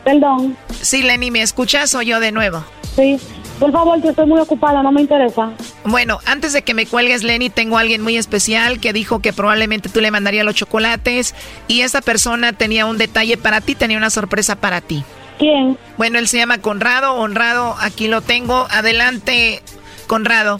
Perdón. 0.04 0.56
Sí, 0.80 1.02
Lenny, 1.02 1.30
¿me 1.30 1.42
escuchas 1.42 1.94
o 1.94 2.02
yo 2.02 2.20
de 2.20 2.32
nuevo? 2.32 2.64
Sí. 2.96 3.18
Por 3.58 3.70
favor, 3.70 4.02
que 4.02 4.08
estoy 4.08 4.26
muy 4.26 4.40
ocupada, 4.40 4.82
no 4.82 4.90
me 4.90 5.00
interesa. 5.00 5.52
Bueno, 5.84 6.18
antes 6.26 6.52
de 6.52 6.62
que 6.62 6.74
me 6.74 6.86
cuelgues, 6.86 7.22
Lenny, 7.22 7.50
tengo 7.50 7.78
a 7.78 7.80
alguien 7.82 8.02
muy 8.02 8.16
especial 8.16 8.80
que 8.80 8.92
dijo 8.92 9.20
que 9.20 9.32
probablemente 9.32 9.88
tú 9.88 10.00
le 10.00 10.10
mandarías 10.10 10.44
los 10.44 10.56
chocolates 10.56 11.34
y 11.68 11.82
esa 11.82 12.00
persona 12.00 12.52
tenía 12.52 12.84
un 12.86 12.98
detalle 12.98 13.36
para 13.36 13.60
ti, 13.60 13.76
tenía 13.76 13.96
una 13.96 14.10
sorpresa 14.10 14.56
para 14.56 14.80
ti. 14.80 15.04
¿Quién? 15.38 15.78
Bueno, 15.96 16.18
él 16.18 16.26
se 16.26 16.38
llama 16.38 16.58
Conrado, 16.58 17.14
honrado, 17.14 17.76
aquí 17.80 18.08
lo 18.08 18.22
tengo. 18.22 18.66
Adelante, 18.70 19.62
Conrado. 20.08 20.58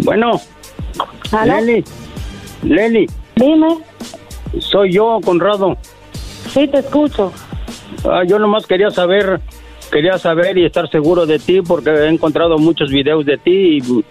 Bueno. 0.00 0.40
¿Aló? 1.32 1.60
Lenny. 1.60 1.84
Lenny, 2.62 3.06
Dime. 3.34 3.78
soy 4.58 4.92
yo, 4.92 5.20
Conrado. 5.24 5.76
Sí, 6.50 6.66
te 6.68 6.78
escucho. 6.78 7.32
Ah, 8.04 8.22
yo 8.26 8.38
nomás 8.38 8.66
quería 8.66 8.90
saber, 8.90 9.40
quería 9.90 10.18
saber 10.18 10.56
y 10.58 10.64
estar 10.64 10.88
seguro 10.90 11.26
de 11.26 11.38
ti 11.38 11.60
porque 11.60 11.90
he 11.90 12.08
encontrado 12.08 12.58
muchos 12.58 12.90
videos 12.90 13.24
de 13.26 13.36
ti 13.36 13.78
y, 13.78 14.04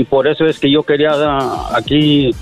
y 0.00 0.04
por 0.04 0.26
eso 0.26 0.44
es 0.46 0.58
que 0.58 0.70
yo 0.70 0.82
quería 0.82 1.12
ah, 1.14 1.70
aquí, 1.76 2.34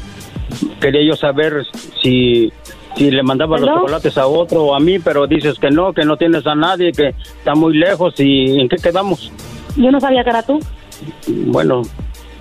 quería 0.81 1.02
yo 1.05 1.16
saber 1.16 1.64
si, 2.02 2.52
si 2.97 3.10
le 3.10 3.22
mandaba 3.22 3.59
los 3.59 3.68
chocolates 3.68 4.16
a 4.18 4.27
otro 4.27 4.64
o 4.64 4.74
a 4.74 4.81
mí, 4.81 4.98
pero 4.98 5.27
dices 5.27 5.59
que 5.59 5.70
no, 5.70 5.93
que 5.93 6.05
no 6.05 6.16
tienes 6.16 6.47
a 6.47 6.55
nadie, 6.55 6.93
que 6.93 7.09
está 7.09 7.55
muy 7.55 7.77
lejos 7.77 8.14
y 8.18 8.60
¿en 8.60 8.68
qué 8.68 8.77
quedamos? 8.77 9.31
Yo 9.77 9.90
no 9.90 10.01
sabía 10.01 10.24
que 10.24 10.31
era 10.31 10.43
tú. 10.43 10.59
Bueno, 11.27 11.82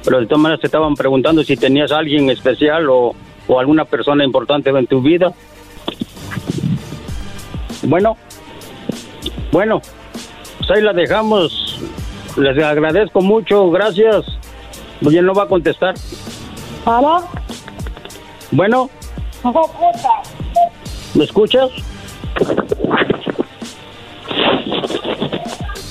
pero 0.03 0.19
de 0.19 0.25
todas 0.25 0.41
maneras 0.41 0.61
te 0.61 0.67
estaban 0.67 0.95
preguntando 0.95 1.43
si 1.43 1.55
tenías 1.57 1.91
a 1.91 1.97
alguien 1.97 2.29
especial 2.29 2.89
o, 2.89 3.15
o 3.47 3.59
alguna 3.59 3.85
persona 3.85 4.23
importante 4.23 4.69
en 4.69 4.87
tu 4.87 5.01
vida. 5.01 5.33
Bueno, 7.83 8.17
bueno, 9.51 9.81
pues 10.59 10.71
ahí 10.71 10.81
la 10.81 10.93
dejamos. 10.93 11.79
Les 12.37 12.63
agradezco 12.63 13.21
mucho, 13.21 13.69
gracias. 13.71 14.25
Oye, 15.05 15.21
no 15.21 15.33
va 15.33 15.43
a 15.43 15.47
contestar. 15.47 15.95
¿Aló? 16.85 17.23
Bueno. 18.51 18.89
¿me 21.15 21.23
escuchas? 21.23 21.69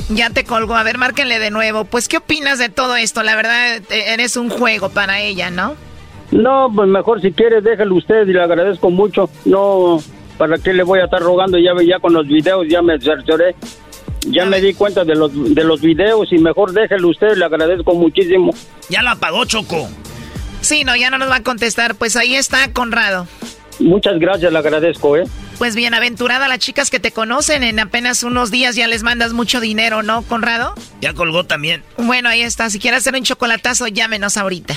Ya 0.09 0.31
te 0.31 0.45
colgó. 0.45 0.75
A 0.75 0.83
ver, 0.83 0.99
márquenle 0.99 1.39
de 1.39 1.51
nuevo. 1.51 1.85
Pues, 1.85 2.09
¿qué 2.09 2.19
opinas 2.19 2.59
de 2.59 2.69
todo 2.69 2.97
esto? 2.97 3.23
La 3.23 3.37
verdad, 3.37 3.77
eh, 3.91 4.13
eres 4.15 4.37
un 4.37 4.49
juego 4.49 4.89
para 4.89 5.21
ella, 5.21 5.51
¿no? 5.51 5.77
No, 6.31 6.71
pues 6.75 6.89
mejor 6.89 7.21
si 7.21 7.33
quiere 7.33 7.61
déjelo 7.61 7.97
usted 7.97 8.27
y 8.27 8.33
le 8.33 8.43
agradezco 8.43 8.91
mucho. 8.91 9.31
No, 9.45 9.99
¿para 10.37 10.59
qué 10.59 10.73
le 10.73 10.83
voy 10.83 11.01
a 11.01 11.05
estar 11.05 11.21
rogando? 11.21 11.59
Ya, 11.59 11.73
ya 11.87 11.99
con 12.01 12.13
los 12.13 12.27
videos 12.27 12.67
ya 12.69 12.83
me 12.83 12.99
cercioré. 13.01 13.55
Ya 14.27 14.45
me 14.45 14.61
di 14.61 14.75
cuenta 14.75 15.05
de 15.05 15.15
los, 15.15 15.31
de 15.55 15.65
los 15.65 15.81
videos 15.81 16.33
y 16.33 16.39
mejor 16.39 16.73
déjelo 16.73 17.09
usted, 17.09 17.37
le 17.37 17.45
agradezco 17.45 17.95
muchísimo. 17.95 18.53
Ya 18.91 19.01
la 19.03 19.13
apagó, 19.13 19.45
Choco. 19.45 19.89
Sí, 20.61 20.85
no, 20.85 20.97
ya 20.97 21.09
no 21.09 21.19
nos 21.19 21.31
va 21.31 21.37
a 21.37 21.43
contestar. 21.43 21.95
Pues 21.95 22.17
ahí 22.17 22.35
está, 22.35 22.73
Conrado. 22.73 23.27
Muchas 23.79 24.19
gracias, 24.19 24.53
le 24.53 24.59
agradezco, 24.59 25.17
¿eh? 25.17 25.25
Pues 25.59 25.75
bienaventurada 25.75 26.47
las 26.47 26.61
chicas 26.61 26.89
que 26.89 27.01
te 27.01 27.11
conocen. 27.11 27.65
En 27.65 27.81
apenas 27.81 28.23
unos 28.23 28.51
días 28.51 28.77
ya 28.77 28.87
les 28.87 29.03
mandas 29.03 29.33
mucho 29.33 29.61
dinero, 29.61 30.05
¿no, 30.05 30.23
Conrado? 30.23 30.75
Ya 31.01 31.15
colgó 31.15 31.45
también. 31.45 31.83
Bueno, 31.97 32.29
ahí 32.29 32.43
está. 32.43 32.71
Si 32.71 32.79
quieres 32.79 33.01
hacer 33.01 33.15
un 33.15 33.25
chocolatazo, 33.25 33.89
llámenos 33.89 34.37
ahorita. 34.37 34.77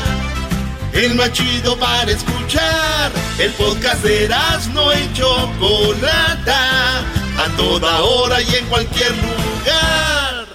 El 0.93 1.15
más 1.15 1.31
chido 1.33 1.77
para 1.77 2.11
escuchar. 2.11 3.11
El 3.39 3.51
podcast 3.53 4.03
de 4.03 4.25
Erasno 4.25 4.93
y 4.93 5.13
Chocolata. 5.13 6.99
A 7.37 7.47
toda 7.57 8.01
hora 8.01 8.41
y 8.41 8.55
en 8.55 8.65
cualquier 8.65 9.11
lugar. 9.11 10.45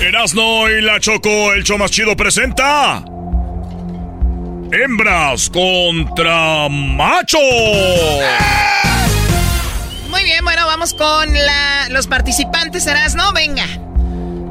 Erasno 0.00 0.68
y 0.68 0.82
la 0.82 0.98
Choco, 1.00 1.52
el 1.52 1.64
show 1.64 1.78
más 1.78 1.90
chido 1.90 2.16
presenta. 2.16 3.02
Hembras 4.72 5.50
contra 5.50 6.68
machos. 6.68 7.40
Muy 10.10 10.22
bien, 10.24 10.44
bueno, 10.44 10.66
vamos 10.66 10.94
con 10.94 11.32
la- 11.32 11.88
los 11.90 12.06
participantes, 12.06 12.86
Erasno. 12.86 13.32
Venga. 13.32 13.64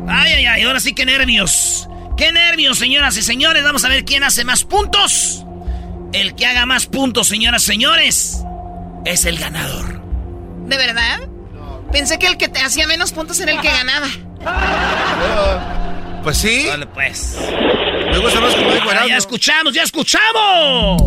Ay, 0.08 0.34
ay, 0.34 0.46
ay, 0.46 0.64
ahora 0.64 0.80
sí 0.80 0.94
que 0.94 1.06
nervios. 1.06 1.88
Qué 2.20 2.34
nervios, 2.34 2.78
señoras 2.78 3.16
y 3.16 3.22
señores. 3.22 3.64
Vamos 3.64 3.86
a 3.86 3.88
ver 3.88 4.04
quién 4.04 4.26
hace 4.26 4.44
más 4.44 4.66
puntos. 4.66 5.46
El 6.12 6.36
que 6.36 6.46
haga 6.46 6.66
más 6.66 6.86
puntos, 6.86 7.30
señoras 7.30 7.64
y 7.64 7.68
señores, 7.68 8.44
es 9.06 9.24
el 9.24 9.38
ganador. 9.38 10.02
¿De 10.66 10.76
verdad? 10.76 11.20
Pensé 11.94 12.20
que 12.20 12.28
el 12.28 12.36
que 12.36 12.50
te 12.50 12.60
hacía 12.60 12.88
menos 12.88 13.14
puntos 13.14 13.40
era 13.40 13.54
el 13.54 13.62
que 13.62 13.70
ganaba. 13.70 14.08
Pues 16.22 16.40
sí. 16.40 16.66
Vale, 16.68 16.88
pues. 16.88 17.38
Me 18.12 18.18
gusta 18.18 18.42
más 18.42 18.54
como 18.54 18.74
dijo 18.74 18.90
Ya, 19.08 19.16
escuchamos, 19.16 19.74
ya 19.74 19.84
escuchamos. 19.84 21.02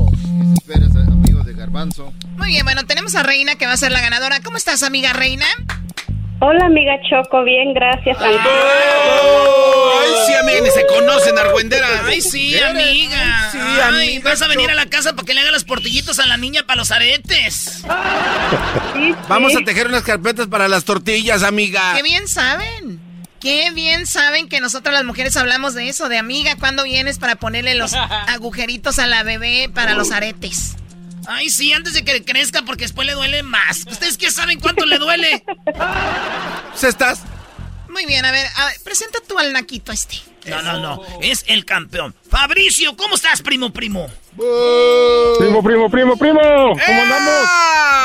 Esperes, 0.55 0.97
amigo 0.97 1.43
de 1.45 1.53
Garbanzo. 1.53 2.15
Muy 2.39 2.49
bien, 2.49 2.65
bueno, 2.65 2.87
tenemos 2.87 3.15
a 3.17 3.23
Reina 3.23 3.57
que 3.57 3.67
va 3.67 3.73
a 3.73 3.77
ser 3.77 3.93
la 3.93 4.01
ganadora. 4.01 4.41
¿Cómo 4.43 4.57
estás, 4.57 4.83
amiga 4.83 5.13
Reina? 5.13 5.45
Hola, 6.41 6.65
amiga 6.65 6.95
Choco. 7.11 7.45
Bien, 7.45 7.75
gracias. 7.75 8.17
Ay, 8.19 8.37
ni 10.61 10.71
se 10.71 10.87
conocen, 10.87 11.39
argüenderas. 11.39 12.03
Ay, 12.05 12.21
sí, 12.21 12.59
amiga. 12.59 13.51
Sí, 13.53 13.59
Ay, 13.61 13.81
amiga, 13.81 14.31
vas 14.31 14.43
a 14.43 14.49
venir 14.49 14.71
a 14.71 14.75
la 14.75 14.87
casa 14.87 15.15
para 15.15 15.25
que 15.25 15.35
le 15.35 15.41
haga 15.41 15.51
las 15.51 15.65
portillitos 15.65 16.19
a 16.19 16.27
la 16.27 16.37
niña 16.37 16.65
para 16.67 16.77
los 16.79 16.91
aretes. 16.91 17.83
Vamos 19.29 19.55
a 19.57 19.65
tejer 19.65 19.89
unas 19.89 20.03
carpetas 20.03 20.47
para 20.49 20.69
las 20.69 20.85
tortillas, 20.85 21.43
amiga. 21.43 21.95
Qué 21.97 22.03
bien 22.03 22.29
saben. 22.29 23.01
Qué 23.41 23.73
bien 23.73 24.07
saben 24.07 24.49
que 24.49 24.61
nosotras 24.61 24.95
las 24.95 25.05
mujeres 25.05 25.37
hablamos 25.37 25.75
de 25.75 25.89
eso, 25.89 26.09
de 26.09 26.17
amiga, 26.17 26.55
¿cuándo 26.57 26.85
vienes 26.85 27.19
para 27.19 27.35
ponerle 27.35 27.75
los 27.75 27.93
agujeritos 28.29 29.01
a 29.01 29.07
la 29.07 29.25
bebé 29.25 29.69
para 29.73 29.95
los 29.95 30.13
aretes? 30.13 30.77
Ay, 31.27 31.51
sí, 31.51 31.73
antes 31.73 31.95
de 31.95 32.05
que 32.05 32.25
crezca 32.25 32.63
porque 32.63 32.85
después 32.85 33.07
le 33.07 33.15
duele 33.15 33.43
más. 33.43 33.85
¿Ustedes 33.91 34.17
qué 34.19 34.31
saben 34.31 34.61
cuánto 34.61 34.87
le 34.87 34.99
duele? 34.99 35.45
¿Se 36.75 36.89
estás? 36.89 37.21
Muy 37.89 38.07
bien, 38.07 38.25
a 38.25 38.31
ver, 38.31 38.47
a 38.57 38.67
ver, 38.67 38.75
presenta 38.85 39.19
tú 39.27 39.39
al 39.39 39.53
naquito 39.53 39.93
este. 39.93 40.17
No, 40.47 40.63
no, 40.63 40.79
no. 40.81 41.03
Es 41.21 41.45
el 41.49 41.65
campeón. 41.65 42.15
Fabricio, 42.29 42.97
¿cómo 42.97 43.15
estás, 43.15 43.43
primo, 43.43 43.73
primo? 43.73 44.09
Primo, 45.39 45.63
primo, 45.63 45.91
primo, 45.91 46.17
primo. 46.17 46.41
¿Cómo 46.41 47.03
andamos? 47.03 47.49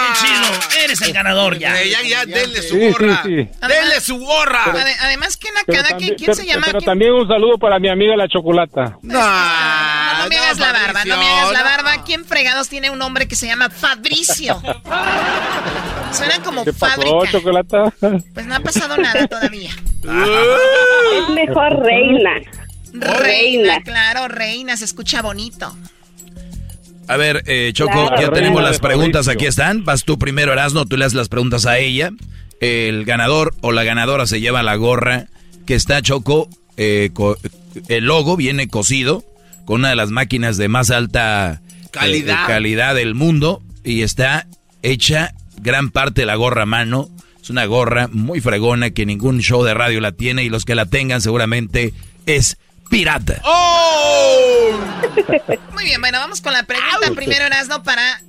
Bien 0.02 0.14
chido. 0.22 0.84
Eres 0.84 1.02
el 1.02 1.14
ganador 1.14 1.58
ya. 1.58 1.82
Eh, 1.82 1.90
ya, 1.90 2.02
ya, 2.04 2.26
denle 2.26 2.62
su 2.62 2.76
Sí, 2.76 2.80
sí, 2.82 2.92
gorra. 2.92 3.22
sí. 3.24 3.36
Denle 3.36 4.02
su 4.02 4.18
gorra. 4.20 4.64
Ade- 4.66 4.96
además, 5.02 5.38
¿qué 5.38 5.50
Pero 5.66 5.78
nacada? 5.78 5.90
también, 5.90 6.16
¿Quién, 6.16 6.26
quién 6.26 6.36
se 6.36 6.42
pero- 6.44 6.54
llama? 6.54 6.66
pero 6.68 6.80
¿Quién- 6.80 6.86
también 6.86 7.12
un 7.14 7.28
saludo 7.28 7.58
para 7.58 7.80
mi 7.80 7.90
amiga 7.90 8.16
la 8.16 8.28
chocolata. 8.28 8.98
No, 9.02 9.20
No, 10.28 10.36
me 10.36 10.38
hagas 10.38 10.60
la 10.60 10.72
barba, 10.72 11.06
no 11.06 11.18
me 11.18 11.26
hagas 11.26 11.52
la 11.54 11.64
barba. 11.64 12.04
¿Quién 12.06 12.26
fregados 12.26 12.70
tiene 12.70 12.90
un 12.90 13.00
nombre 13.00 13.28
que 13.28 13.36
se 13.36 13.48
llama 13.48 13.70
Fabricio? 13.70 14.62
Suena 16.12 16.42
como 16.44 16.64
¿Qué 16.64 16.74
pasó, 16.74 17.02
fábrica. 17.02 17.94
Pues 18.34 18.46
no 18.46 18.56
ha 18.56 18.60
pasado 18.60 18.98
nada 18.98 19.28
todavía. 19.28 19.72
Es 20.08 21.30
mejor 21.34 21.80
reina. 21.84 22.32
Reina, 22.94 23.82
claro, 23.82 24.28
reina, 24.28 24.78
se 24.78 24.86
escucha 24.86 25.22
bonito. 25.22 25.76
A 27.08 27.18
ver, 27.18 27.44
eh, 27.48 27.72
Choco, 27.74 28.08
Claro. 28.08 28.22
ya 28.22 28.32
tenemos 28.32 28.62
las 28.64 28.80
preguntas, 28.80 29.26
Fabricio. 29.26 29.32
aquí 29.34 29.46
están. 29.48 29.86
Vas 29.86 30.04
tú 30.04 30.18
primero, 30.18 30.54
Erasno, 30.54 30.86
tú 30.86 30.98
le 30.98 31.06
haces 31.06 31.16
las 31.16 31.30
preguntas 31.30 31.66
a 31.66 31.78
ella. 31.78 32.12
El 32.60 33.06
ganador 33.06 33.54
o 33.62 33.72
la 33.72 33.84
ganadora 33.84 34.26
se 34.28 34.40
lleva 34.40 34.64
la 34.64 34.76
gorra 34.76 35.28
que 35.66 35.76
está, 35.76 36.02
Choco. 36.02 36.50
eh, 36.78 37.10
el 37.90 38.06
logo 38.06 38.36
viene 38.38 38.68
cosido 38.68 39.24
con 39.68 39.82
una 39.82 39.90
de 39.90 39.98
las 39.98 40.12
máquinas 40.12 40.56
de 40.56 40.70
más 40.70 40.92
alta 40.92 41.62
eh, 41.62 41.88
Calidad. 41.92 42.46
eh, 42.46 42.48
calidad 42.48 42.96
del 42.96 43.16
mundo 43.16 43.62
y 43.84 44.02
está 44.02 44.48
hecha 44.82 45.34
gran 45.58 45.92
parte 45.92 46.22
de 46.22 46.26
la 46.26 46.36
gorra 46.36 46.64
a 46.64 46.66
mano. 46.66 47.10
Es 47.42 47.50
una 47.50 47.66
gorra 47.66 48.08
muy 48.08 48.40
fregona 48.40 48.92
que 48.92 49.06
ningún 49.06 49.42
show 49.42 49.64
de 49.66 49.74
radio 49.74 50.00
la 50.00 50.14
tiene 50.14 50.44
y 50.46 50.50
los 50.50 50.64
que 50.64 50.74
la 50.74 50.86
tengan 50.86 51.20
seguramente 51.22 51.94
es 52.26 52.58
pirata. 52.90 53.42
¡Oh! 53.44 54.72
Muy 55.74 55.84
bien, 55.84 56.00
bueno, 56.00 56.20
vamos 56.20 56.40
con 56.42 56.54
la 56.54 56.64
pregunta 56.64 57.12
primero, 57.16 57.46
Erasno, 57.46 57.84
para 57.84 58.22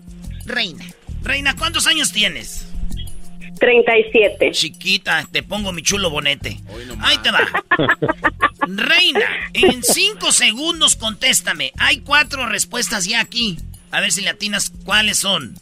Reina. 0.45 0.85
Reina, 1.23 1.55
¿cuántos 1.57 1.87
años 1.87 2.13
tienes? 2.13 2.67
37. 3.59 4.51
Chiquita, 4.53 5.27
te 5.31 5.43
pongo 5.43 5.73
mi 5.73 5.83
chulo 5.83 6.11
bonete. 6.11 6.61
Ahí 7.01 7.19
te 7.19 7.31
va. 7.31 7.41
Reina, 8.61 9.27
en 9.55 9.83
cinco 9.83 10.33
segundos 10.33 10.97
contéstame. 10.97 11.73
Hay 11.79 12.01
cuatro 12.01 12.47
respuestas 12.47 13.07
ya 13.07 13.21
aquí. 13.21 13.59
A 13.91 14.01
ver 14.01 14.13
si 14.13 14.23
le 14.23 14.31
atinas 14.31 14.71
cuáles 14.85 15.19
son. 15.19 15.55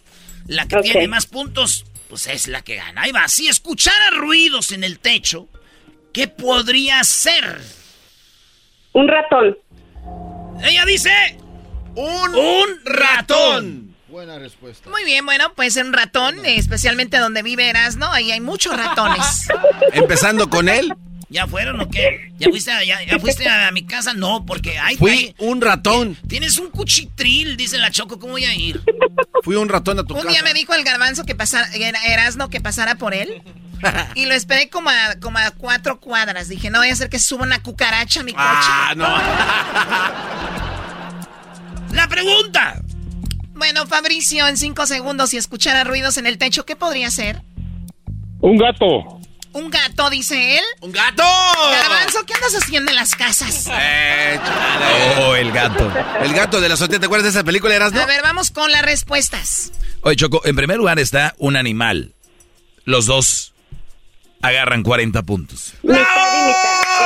La 0.47 0.67
que 0.67 0.81
tiene 0.81 1.09
más 1.09 1.27
puntos, 1.27 1.87
pues 2.09 2.27
es 2.27 2.49
la 2.49 2.63
que 2.63 2.77
gana. 2.77 3.03
Ahí 3.03 3.13
va. 3.13 3.29
Si 3.29 3.49
escuchara 3.49 4.11
ruidos 4.11 4.73
en 4.73 4.85
el 4.85 4.99
techo, 4.99 5.49
¿qué 6.13 6.29
podría 6.29 7.03
ser? 7.05 7.61
Un 8.93 9.09
ratón. 9.09 9.57
Ella 10.65 10.85
dice... 10.85 11.11
Un, 11.95 12.35
Un 12.35 12.81
ratón. 12.85 13.96
Buena 14.17 14.39
respuesta. 14.39 14.89
Muy 14.89 15.05
bien, 15.05 15.27
bueno, 15.27 15.53
puede 15.53 15.71
ser 15.71 15.85
un 15.85 15.93
ratón, 15.93 16.37
especialmente 16.47 17.19
donde 17.19 17.43
vive 17.43 17.69
Erasno, 17.69 18.11
ahí 18.11 18.33
hay 18.33 18.41
muchos 18.41 18.75
ratones. 18.75 19.47
Empezando 19.93 20.49
con 20.49 20.71
él, 20.71 20.95
¿Ya 21.29 21.47
fueron 21.47 21.79
o 21.83 21.91
qué? 21.91 22.33
¿Ya 22.39 22.49
fuiste 22.49 22.71
a, 22.73 22.83
ya, 22.83 23.05
ya 23.05 23.19
fuiste 23.19 23.47
a, 23.47 23.71
mi 23.73 23.85
casa? 23.85 24.15
No, 24.15 24.47
porque 24.47 24.79
hay... 24.79 24.97
fui 24.97 25.11
hay- 25.11 25.35
un 25.37 25.61
ratón. 25.61 26.17
Tienes 26.29 26.57
un 26.57 26.71
cuchitril, 26.71 27.59
dice 27.59 27.77
la 27.77 27.91
Choco, 27.91 28.19
¿cómo 28.19 28.33
voy 28.33 28.47
a 28.47 28.55
ir? 28.55 28.81
Fui 29.43 29.55
un 29.57 29.69
ratón 29.69 29.99
a 29.99 30.05
tu 30.05 30.15
Un 30.15 30.21
casa. 30.23 30.33
día 30.33 30.43
me 30.43 30.55
dijo 30.55 30.73
el 30.73 30.83
garbanzo 30.83 31.25
que 31.27 31.35
pasara, 31.35 31.69
era- 31.75 32.03
Erasno 32.07 32.49
que 32.49 32.63
pasara 32.63 32.95
por 32.95 33.13
él. 33.13 33.43
Y 34.15 34.25
lo 34.25 34.33
esperé 34.33 34.71
como 34.71 34.89
a, 34.89 35.17
como 35.21 35.37
a 35.37 35.51
cuatro 35.51 36.01
cuadras. 36.01 36.49
Dije, 36.49 36.71
no 36.71 36.79
voy 36.79 36.89
a 36.89 36.95
hacer 36.95 37.11
que 37.11 37.19
suba 37.19 37.43
una 37.43 37.63
cucaracha 37.63 38.21
a 38.21 38.23
mi 38.23 38.33
coche. 38.33 38.47
Ah, 38.49 38.95
no. 38.97 39.07
¡La 41.95 42.09
pregunta! 42.09 42.81
Bueno, 43.57 43.87
Fabricio, 43.87 44.47
en 44.47 44.59
cinco 44.59 44.87
segundos, 44.87 45.31
si 45.31 45.39
escuchara 45.39 45.83
ruidos 45.83 46.19
en 46.19 46.27
el 46.27 46.37
techo, 46.37 46.67
¿qué 46.67 46.77
podría 46.77 47.11
ser? 47.11 47.43
Un 48.41 48.59
gato. 48.59 49.19
Un 49.53 49.71
gato, 49.71 50.11
dice 50.11 50.59
él. 50.59 50.65
¡Un 50.83 50.93
gato! 50.93 51.23
Garbanzo, 51.71 52.27
¿qué 52.27 52.35
andas 52.35 52.55
haciendo 52.55 52.91
en 52.91 52.97
las 52.97 53.15
casas? 53.17 53.67
Eh, 53.73 54.39
chale. 54.45 55.25
Oh, 55.25 55.35
el 55.35 55.51
gato. 55.53 55.91
El 56.21 56.35
gato 56.35 56.61
de 56.61 56.69
la 56.69 56.75
azotea, 56.75 57.01
¿te 57.01 57.07
acuerdas 57.07 57.25
de 57.25 57.31
esa 57.31 57.45
película, 57.45 57.75
Erasmo? 57.75 57.99
A 57.99 58.07
ver, 58.07 58.21
vamos 58.23 58.51
con 58.51 58.71
las 58.71 58.83
respuestas. 58.83 59.73
Oye, 60.03 60.17
Choco, 60.17 60.43
en 60.45 60.55
primer 60.55 60.77
lugar 60.77 60.99
está 60.99 61.35
un 61.39 61.57
animal. 61.57 62.13
Los 62.85 63.07
dos 63.07 63.55
agarran 64.43 64.83
40 64.83 65.23
puntos. 65.23 65.73
Mitad. 65.83 66.03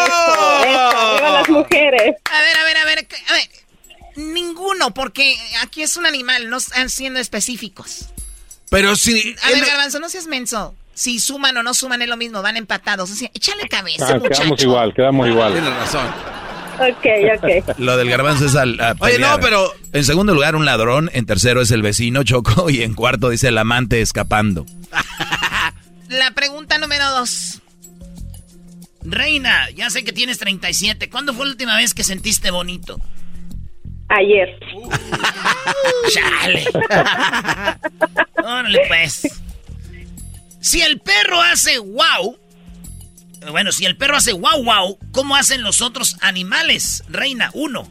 Eso, 0.07 0.65
eso. 0.65 1.33
Las 1.33 1.49
mujeres. 1.49 2.17
A 2.33 2.41
ver, 2.41 2.57
a 2.57 2.65
ver, 2.65 2.77
a 2.77 2.85
ver. 2.85 3.09
a 3.29 3.33
ver. 3.35 3.60
Ninguno, 4.17 4.93
porque 4.93 5.37
aquí 5.63 5.83
es 5.83 5.97
un 5.97 6.07
animal, 6.07 6.49
no 6.51 6.57
están 6.59 6.89
siendo 6.91 7.21
específicos. 7.21 8.07
Pero 8.71 8.97
si... 8.97 9.35
A 9.43 9.51
ver, 9.51 9.65
Garbanzo, 9.65 9.99
no 10.01 10.09
seas 10.09 10.27
menso. 10.27 10.75
Si 10.95 11.19
suman 11.19 11.57
o 11.57 11.63
no 11.63 11.73
suman 11.75 12.03
es 12.03 12.09
lo 12.09 12.17
mismo, 12.17 12.43
van 12.43 12.57
empatados. 12.57 13.11
O 13.11 13.15
sea, 13.15 13.31
échale 13.35 13.69
cabeza, 13.69 14.07
Ah, 14.09 14.15
muchacho. 14.19 14.41
quedamos 14.43 14.63
igual, 14.63 14.95
quedamos 14.95 15.29
igual. 15.29 15.53
Tienes 15.53 15.73
razón. 15.75 16.07
Ok, 16.79 17.07
ok. 17.69 17.79
Lo 17.79 17.97
del 17.97 18.09
garbanzo 18.09 18.47
es 18.47 18.55
al. 18.57 18.81
a 18.81 18.95
Oye, 19.01 19.13
pelear. 19.15 19.33
no, 19.39 19.41
pero- 19.41 19.73
En 19.93 20.05
segundo 20.05 20.35
lugar, 20.35 20.57
un 20.57 20.65
ladrón. 20.65 21.11
En 21.13 21.27
tercero 21.27 21.61
es 21.63 21.71
el 21.71 21.83
vecino, 21.83 22.23
Choco. 22.23 22.71
Y 22.71 22.83
en 22.83 22.95
cuarto 22.95 23.29
dice 23.31 23.49
el 23.49 23.59
amante 23.59 24.01
escapando. 24.01 24.67
La 26.09 26.31
pregunta 26.33 26.79
número 26.79 27.09
dos. 27.11 27.61
Reina, 29.03 29.71
ya 29.71 29.89
sé 29.91 30.05
que 30.05 30.13
tienes 30.13 30.39
37. 30.39 31.09
¿Cuándo 31.09 31.33
fue 31.35 31.47
la 31.47 31.53
última 31.53 31.77
vez 31.77 31.95
que 31.95 32.05
sentiste 32.05 32.51
bonito? 32.51 32.99
Ayer. 34.11 34.59
Chale. 36.13 36.65
Órale, 38.45 38.81
pues. 38.89 39.41
Si 40.61 40.83
el 40.83 41.01
perro 41.01 41.41
hace 41.41 41.79
wow. 41.79 42.37
Bueno, 43.51 43.73
si 43.73 43.87
el 43.87 43.97
perro 43.97 44.17
hace 44.17 44.33
wow 44.33 44.63
wow, 44.65 44.99
¿cómo 45.13 45.37
hacen 45.37 45.63
los 45.63 45.81
otros 45.81 46.17
animales? 46.21 47.05
Reina, 47.09 47.51
uno. 47.55 47.89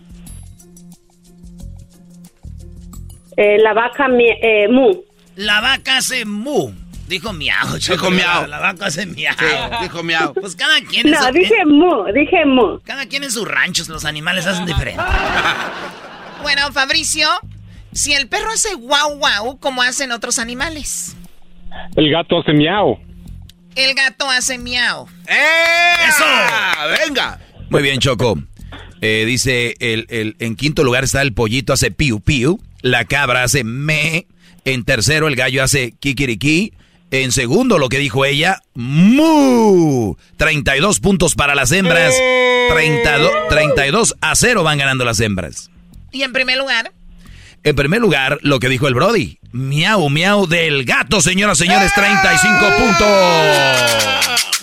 Eh, 3.37 3.57
la 3.59 3.73
vaca 3.73 4.07
eh, 4.41 4.67
mu. 4.67 5.01
La 5.37 5.61
vaca 5.61 5.97
hace 5.97 6.25
mu. 6.25 6.73
Dijo 7.07 7.31
miau. 7.33 7.77
Dijo 7.77 8.11
miau. 8.11 8.45
La 8.47 8.59
vaca 8.59 8.87
hace 8.87 9.05
miau. 9.05 9.33
Sí, 9.39 9.45
dijo 9.83 10.03
miau. 10.03 10.33
Pues 10.33 10.55
cada 10.55 10.79
quien 10.81 11.07
en 11.07 11.13
No, 11.13 11.25
su- 11.25 11.31
dije 11.31 11.65
mu, 11.65 12.03
dije 12.13 12.45
mu. 12.45 12.79
Cada 12.83 13.05
quien 13.07 13.23
en 13.23 13.31
sus 13.31 13.47
ranchos, 13.47 13.87
los 13.89 14.03
animales 14.05 14.45
hacen 14.45 14.65
diferente. 14.65 15.01
Bueno, 16.41 16.71
Fabricio, 16.71 17.27
si 17.93 18.13
el 18.13 18.27
perro 18.27 18.49
hace 18.51 18.73
guau 18.75 19.17
guau, 19.17 19.59
¿cómo 19.59 19.81
hacen 19.81 20.11
otros 20.11 20.39
animales? 20.39 21.15
El 21.95 22.09
gato 22.11 22.39
hace 22.39 22.53
miau. 22.53 22.99
El 23.75 23.93
gato 23.93 24.29
hace 24.29 24.57
miau. 24.57 25.07
¡Eh! 25.27 25.93
¡Eso! 26.07 26.25
¡Venga! 27.05 27.39
Muy 27.69 27.81
bien, 27.81 27.99
Choco. 27.99 28.37
Eh, 29.01 29.23
dice, 29.25 29.75
el, 29.79 30.05
el- 30.09 30.35
en 30.39 30.55
quinto 30.55 30.83
lugar 30.83 31.03
está 31.03 31.21
el 31.21 31.33
pollito 31.33 31.73
hace 31.73 31.91
piu 31.91 32.19
piu. 32.19 32.59
La 32.81 33.05
cabra 33.05 33.43
hace 33.43 33.63
me. 33.63 34.25
En 34.65 34.83
tercero, 34.83 35.27
el 35.27 35.35
gallo 35.35 35.63
hace 35.63 35.93
kikiriki. 35.99 36.73
En 37.11 37.31
segundo, 37.31 37.77
lo 37.79 37.89
que 37.89 37.97
dijo 37.97 38.25
ella, 38.25 38.61
mu. 38.75 40.15
32 40.37 40.99
puntos 40.99 41.35
para 41.35 41.55
las 41.55 41.71
hembras. 41.71 42.13
32, 42.69 43.31
32 43.49 44.15
a 44.21 44.35
0 44.35 44.63
van 44.63 44.77
ganando 44.77 45.05
las 45.05 45.19
hembras. 45.19 45.69
Y 46.11 46.23
en 46.23 46.33
primer 46.33 46.57
lugar, 46.57 46.91
En 47.63 47.75
primer 47.75 47.99
lugar, 47.99 48.37
lo 48.41 48.59
que 48.59 48.69
dijo 48.69 48.87
el 48.87 48.93
Brody. 48.93 49.37
Miau, 49.51 50.09
miau 50.09 50.47
del 50.47 50.85
gato, 50.85 51.19
señoras, 51.21 51.57
señores, 51.57 51.93
35 51.93 52.59
puntos. 52.77 53.07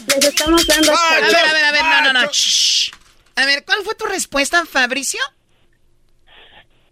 Les 0.08 0.24
estamos 0.24 0.66
dando. 0.66 0.92
a 0.92 1.14
ver, 1.20 1.24
a 1.24 1.52
ver, 1.52 1.64
a 1.64 1.72
ver, 1.72 1.82
no, 1.82 2.12
no, 2.12 2.20
no. 2.22 2.30
shh. 2.32 2.90
A 3.36 3.44
ver, 3.44 3.64
¿cuál 3.66 3.80
fue 3.84 3.94
tu 3.94 4.06
respuesta, 4.06 4.64
Fabricio? 4.64 5.20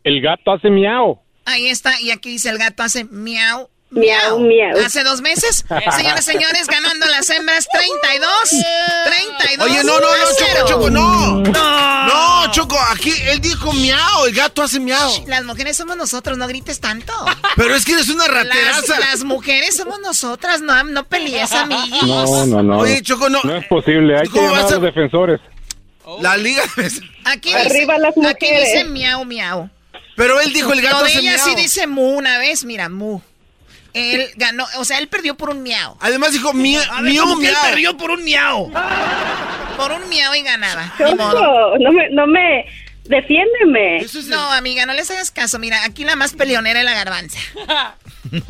El 0.02 0.20
gato 0.20 0.52
hace 0.52 0.68
miau. 0.68 1.20
Ahí 1.46 1.68
está, 1.68 1.98
y 2.00 2.10
aquí 2.10 2.30
dice 2.30 2.50
el 2.50 2.58
gato 2.58 2.82
hace 2.82 3.04
miau. 3.04 3.70
Miau, 3.90 4.40
miau. 4.40 4.76
Hace 4.84 5.04
dos 5.04 5.20
meses, 5.20 5.64
señores, 5.96 6.24
señores, 6.24 6.66
ganando 6.66 7.06
las 7.06 7.30
hembras 7.30 7.66
32, 7.70 8.28
32. 9.06 9.68
Oye, 9.70 9.84
no, 9.84 10.00
no, 10.00 10.06
no, 10.06 10.24
cero. 10.36 10.64
Choco, 10.66 10.68
Choco, 10.68 10.90
no. 10.90 11.40
No, 11.40 11.52
Choco, 12.54 12.78
aquí 12.92 13.12
él 13.26 13.40
dijo 13.40 13.72
miau, 13.72 14.26
el 14.26 14.34
gato 14.34 14.62
hace 14.62 14.78
miau. 14.78 15.10
Las 15.26 15.44
mujeres 15.44 15.76
somos 15.76 15.96
nosotros, 15.96 16.38
no 16.38 16.46
grites 16.46 16.78
tanto. 16.80 17.12
Pero 17.56 17.74
es 17.74 17.84
que 17.84 17.92
eres 17.92 18.08
una 18.08 18.28
rateraza. 18.28 18.98
las 19.00 19.24
mujeres 19.24 19.76
somos 19.76 19.98
nosotras, 20.00 20.60
no, 20.60 20.84
no 20.84 21.04
pelees, 21.04 21.50
amiguis. 21.52 22.02
No, 22.04 22.46
no, 22.46 22.62
no. 22.62 22.78
Oye, 22.78 23.02
Choco, 23.02 23.28
no. 23.28 23.40
No 23.42 23.56
es 23.56 23.66
posible, 23.66 24.16
hay 24.18 24.24
que 24.24 24.30
¿Cómo 24.30 24.48
llamar 24.54 24.66
a 24.66 24.70
los 24.70 24.82
defensores. 24.82 25.40
La 26.20 26.36
liga. 26.36 26.62
Aquí 27.24 27.52
Arriba 27.52 27.94
dice, 27.94 28.02
las 28.02 28.10
aquí 28.10 28.20
mujeres. 28.46 28.72
dice 28.72 28.84
miau, 28.84 29.24
miau. 29.24 29.70
Pero 30.16 30.40
él 30.40 30.52
dijo 30.52 30.72
el 30.72 30.80
gato 30.82 30.98
Lo 30.98 31.04
de 31.04 31.10
hace 31.10 31.18
ella 31.20 31.32
miau. 31.34 31.44
sí 31.48 31.54
dice 31.56 31.86
mu 31.88 32.10
una 32.16 32.38
vez, 32.38 32.64
mira, 32.64 32.88
mu. 32.88 33.20
Él 33.94 34.28
ganó, 34.36 34.66
o 34.76 34.84
sea, 34.84 34.98
él 34.98 35.08
perdió 35.08 35.36
por 35.36 35.50
un 35.50 35.62
miau. 35.62 35.96
Además 36.00 36.32
dijo 36.32 36.52
miau, 36.52 36.82
miau, 37.02 37.24
¿cómo 37.26 37.40
que 37.40 37.48
él 37.48 37.52
miau. 37.54 37.64
perdió 37.70 37.96
por 37.96 38.10
un 38.10 38.22
miau? 38.24 38.70
Por 39.76 39.92
un 39.92 40.08
miau 40.08 40.34
y 40.34 40.42
ganaba. 40.42 40.92
Choco, 40.98 41.78
no 41.78 41.92
me, 41.92 42.10
no 42.10 42.26
me, 42.26 42.64
defiéndeme. 43.04 43.98
Es 43.98 44.14
el- 44.14 44.28
No, 44.30 44.50
amiga, 44.52 44.86
no 44.86 44.92
les 44.94 45.10
hagas 45.10 45.30
caso. 45.30 45.58
Mira, 45.58 45.84
aquí 45.84 46.04
la 46.04 46.16
más 46.16 46.34
peleonera 46.34 46.80
es 46.80 46.84
la 46.84 46.94
garbanza. 46.94 47.38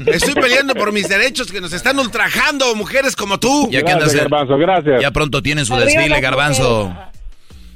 Estoy 0.07 0.35
peleando 0.35 0.75
por 0.75 0.93
mis 0.93 1.09
derechos 1.09 1.51
que 1.51 1.61
nos 1.61 1.73
están 1.73 1.99
ultrajando 1.99 2.75
mujeres 2.75 3.17
como 3.17 3.39
tú. 3.41 3.69
Ya 3.71 3.83
que 3.83 3.93
andas 3.93 4.15
Garbanzo, 4.15 4.57
gracias. 4.57 5.01
Ya 5.03 5.11
pronto 5.11 5.43
tienen 5.43 5.67
su 5.67 5.75
Arriba 5.75 5.87
desfile, 5.91 6.21
garbanzo. 6.21 6.97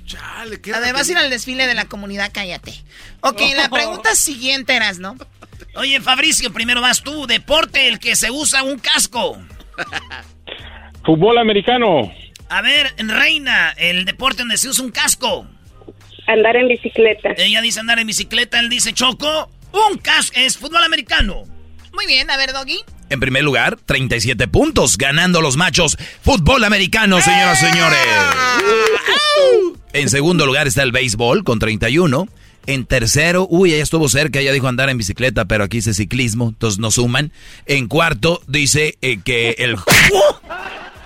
Chale, 0.07 0.61
qué 0.61 0.73
Además, 0.73 1.09
ir 1.11 1.19
al 1.19 1.29
desfile 1.29 1.67
de 1.67 1.75
la 1.75 1.85
comunidad, 1.87 2.31
cállate. 2.33 2.73
Ok, 3.21 3.43
la 3.57 3.69
pregunta 3.69 4.15
siguiente 4.15 4.75
eras, 4.75 4.99
¿no? 4.99 5.17
Oye, 5.75 6.01
Fabricio, 6.01 6.53
primero 6.53 6.81
vas 6.81 7.03
tú. 7.03 7.27
Deporte, 7.27 7.89
el 7.89 7.99
que 7.99 8.17
se 8.17 8.31
usa 8.31 8.63
un 8.63 8.79
casco. 8.79 9.37
Fútbol 11.05 11.39
americano. 11.39 12.11
A 12.51 12.63
ver, 12.63 12.95
Reina, 12.99 13.75
el 13.77 14.05
deporte 14.05 14.39
donde 14.39 14.57
se 14.57 14.69
usa 14.69 14.85
un 14.85 14.91
casco. 14.91 15.47
Andar 16.27 16.57
en 16.57 16.69
bicicleta. 16.69 17.31
Ella 17.37 17.61
dice 17.61 17.81
andar 17.81 17.99
en 17.99 18.07
bicicleta, 18.07 18.61
él 18.61 18.69
dice 18.69 18.93
choco. 18.93 19.51
Un 19.73 19.99
casco 19.99 20.39
es 20.39 20.57
fútbol 20.57 20.83
americano. 20.83 21.45
Muy 21.93 22.07
bien, 22.07 22.31
a 22.31 22.37
ver, 22.37 22.53
Doggy. 22.53 22.81
En 23.11 23.21
primer 23.21 23.43
lugar, 23.43 23.79
37 23.85 24.49
puntos, 24.49 24.99
ganando 24.99 25.41
los 25.41 25.57
machos. 25.57 25.97
Fútbol 26.23 26.65
americano, 26.65 27.21
señoras 27.21 27.63
y 27.63 27.67
señores. 27.67 27.99
En 29.93 30.09
segundo 30.11 30.47
lugar 30.47 30.67
está 30.67 30.83
el 30.83 30.93
béisbol 30.93 31.45
con 31.45 31.59
31. 31.59 32.29
En 32.67 32.85
tercero, 32.85 33.47
uy, 33.49 33.73
ella 33.73 33.83
estuvo 33.83 34.11
cerca, 34.11 34.41
ella 34.41 34.53
dijo 34.53 34.69
andar 34.69 34.91
en 34.91 34.99
bicicleta, 34.99 35.47
pero 35.47 35.65
aquí 35.65 35.79
dice 35.79 35.95
ciclismo, 35.95 36.51
entonces 36.51 36.79
no 36.79 36.91
suman. 36.91 37.33
En 37.65 37.89
cuarto 37.89 38.43
dice 38.47 38.99
eh, 39.01 39.21
que 39.25 39.57
el... 39.59 39.77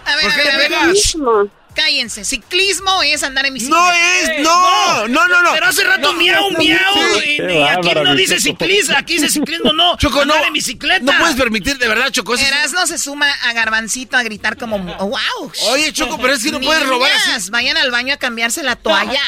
A 0.04 0.16
ver, 0.16 0.24
¿Por 0.24 0.32
a 0.32 0.36
qué 0.36 0.42
ver, 0.42 0.48
a 0.48 0.52
le 0.52 0.58
ver. 0.58 0.68
pegas? 0.68 0.86
Mismo. 0.88 1.48
Cállense. 1.74 2.22
Ciclismo 2.24 3.02
es 3.02 3.22
andar 3.22 3.46
en 3.46 3.54
bicicleta. 3.54 3.82
No 3.82 3.92
es, 3.92 4.40
no, 4.42 5.08
no, 5.08 5.26
no, 5.26 5.42
no. 5.42 5.52
Pero 5.54 5.66
hace 5.68 5.82
rato 5.84 6.12
miau, 6.12 6.50
miau. 6.58 6.94
Sí. 7.18 7.38
Y, 7.40 7.62
aquí 7.62 7.94
no 7.94 8.14
dice 8.14 8.38
ciclismo, 8.40 8.94
aquí 8.94 9.14
dice 9.14 9.30
ciclismo, 9.30 9.72
no. 9.72 9.96
Choco, 9.96 10.16
no. 10.26 10.34
andar 10.34 10.48
en 10.48 10.52
bicicleta. 10.52 11.00
No 11.02 11.18
puedes 11.18 11.34
permitir, 11.34 11.78
de 11.78 11.88
verdad, 11.88 12.10
Choco. 12.10 12.34
eso 12.34 12.42
es- 12.44 12.50
Erasno 12.50 12.86
se 12.86 12.98
suma 12.98 13.26
a 13.44 13.54
Garbancito 13.54 14.18
a 14.18 14.22
gritar 14.22 14.58
como... 14.58 14.78
¡Wow! 14.80 15.50
Oye, 15.70 15.90
Choco, 15.94 16.18
pero 16.18 16.34
es 16.34 16.44
que 16.44 16.52
no 16.52 16.60
puedes 16.60 16.86
robar 16.86 17.10
así. 17.10 17.50
Vayan 17.50 17.78
al 17.78 17.90
baño 17.90 18.12
a 18.12 18.18
cambiarse 18.18 18.62
la 18.62 18.76
toalla. 18.76 19.22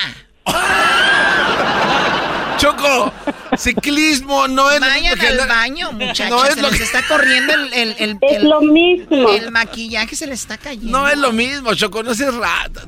Choco, 2.59 3.13
ciclismo 3.57 4.49
no 4.49 4.71
es 4.71 4.81
lo 4.81 4.87
Vayan 4.87 5.03
mismo 5.03 5.17
que 5.21 5.27
al 5.29 5.49
baño, 5.49 5.93
muchachos. 5.93 6.31
No 6.31 6.45
es 6.45 6.55
se 6.55 6.63
lo 6.63 6.69
les 6.71 6.79
que- 6.79 6.85
está 6.85 7.07
corriendo 7.07 7.55
el, 7.55 7.73
el, 7.73 7.97
el, 7.99 8.19
Es 8.21 8.37
el- 8.39 8.49
lo 8.49 8.61
mismo. 8.61 9.29
el 9.31 9.51
maquillaje, 9.51 10.17
se 10.17 10.27
le 10.27 10.35
está 10.35 10.59
cayendo. 10.59 10.91
No 10.99 11.09
es 11.09 11.17
lo 11.19 11.33
mismo, 11.33 11.75
Choco, 11.75 12.03
no 12.03 12.15
seas 12.15 12.35
rata. 12.35 12.87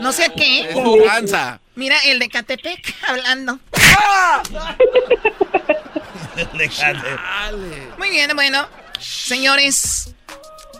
No 0.00 0.12
sé 0.12 0.32
qué. 0.36 0.60
Es 0.70 0.74
tu 0.74 1.04
panza. 1.04 1.60
Mira, 1.76 1.96
el 2.06 2.18
de 2.18 2.28
Catepec 2.28 2.94
hablando. 3.08 3.58
Muy 7.98 8.10
bien, 8.10 8.30
bueno. 8.34 8.66
Señores, 9.00 10.14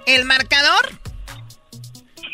el 0.07 0.25
marcador. 0.25 0.91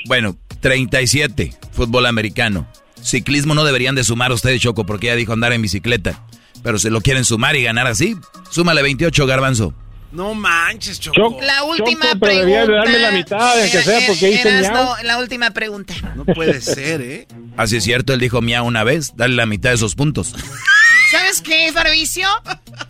Bueno, 0.07 0.37
37, 0.61 1.55
fútbol 1.73 2.07
americano. 2.07 2.67
Ciclismo 3.03 3.55
no 3.55 3.65
deberían 3.65 3.95
de 3.95 4.05
sumar 4.05 4.33
ustedes, 4.33 4.61
Choco, 4.63 4.85
porque 4.87 5.09
ella 5.09 5.17
dijo 5.17 5.33
andar 5.33 5.53
en 5.53 5.63
bicicleta. 5.63 6.23
Pero 6.65 6.79
si 6.79 6.89
lo 6.91 7.01
quieren 7.03 7.25
sumar 7.27 7.55
y 7.57 7.63
ganar 7.63 7.87
así, 7.87 8.17
súmale 8.51 8.83
28, 8.83 9.27
garbanzo. 9.27 9.75
No 10.13 10.33
manches, 10.35 10.99
Choco. 10.99 11.15
Choco. 11.17 11.41
La 11.43 11.63
última 11.65 12.07
Choco, 12.07 12.19
pero 12.21 12.21
pregunta. 12.21 12.47
deberías 12.47 12.67
de 12.69 12.75
darme 12.75 12.99
la 12.99 13.11
mitad, 13.11 13.61
aunque 13.61 13.83
sea, 13.83 14.01
porque 14.07 14.27
dice 14.29 14.49
Erasno, 14.49 14.73
miau. 14.85 14.97
la 15.05 15.19
última 15.19 15.51
pregunta. 15.51 15.95
No 16.17 16.25
puede 16.25 16.61
ser, 16.63 17.01
¿eh? 17.03 17.29
Así 17.57 17.77
es 17.77 17.85
cierto, 17.85 18.15
él 18.15 18.21
dijo 18.21 18.41
miau 18.41 18.65
una 18.65 18.83
vez, 18.83 19.13
dale 19.15 19.35
la 19.35 19.45
mitad 19.45 19.71
de 19.71 19.77
esos 19.77 19.95
puntos. 19.95 20.35
¿Sabes 21.15 21.41
qué, 21.43 21.71
Fabricio? 21.73 22.27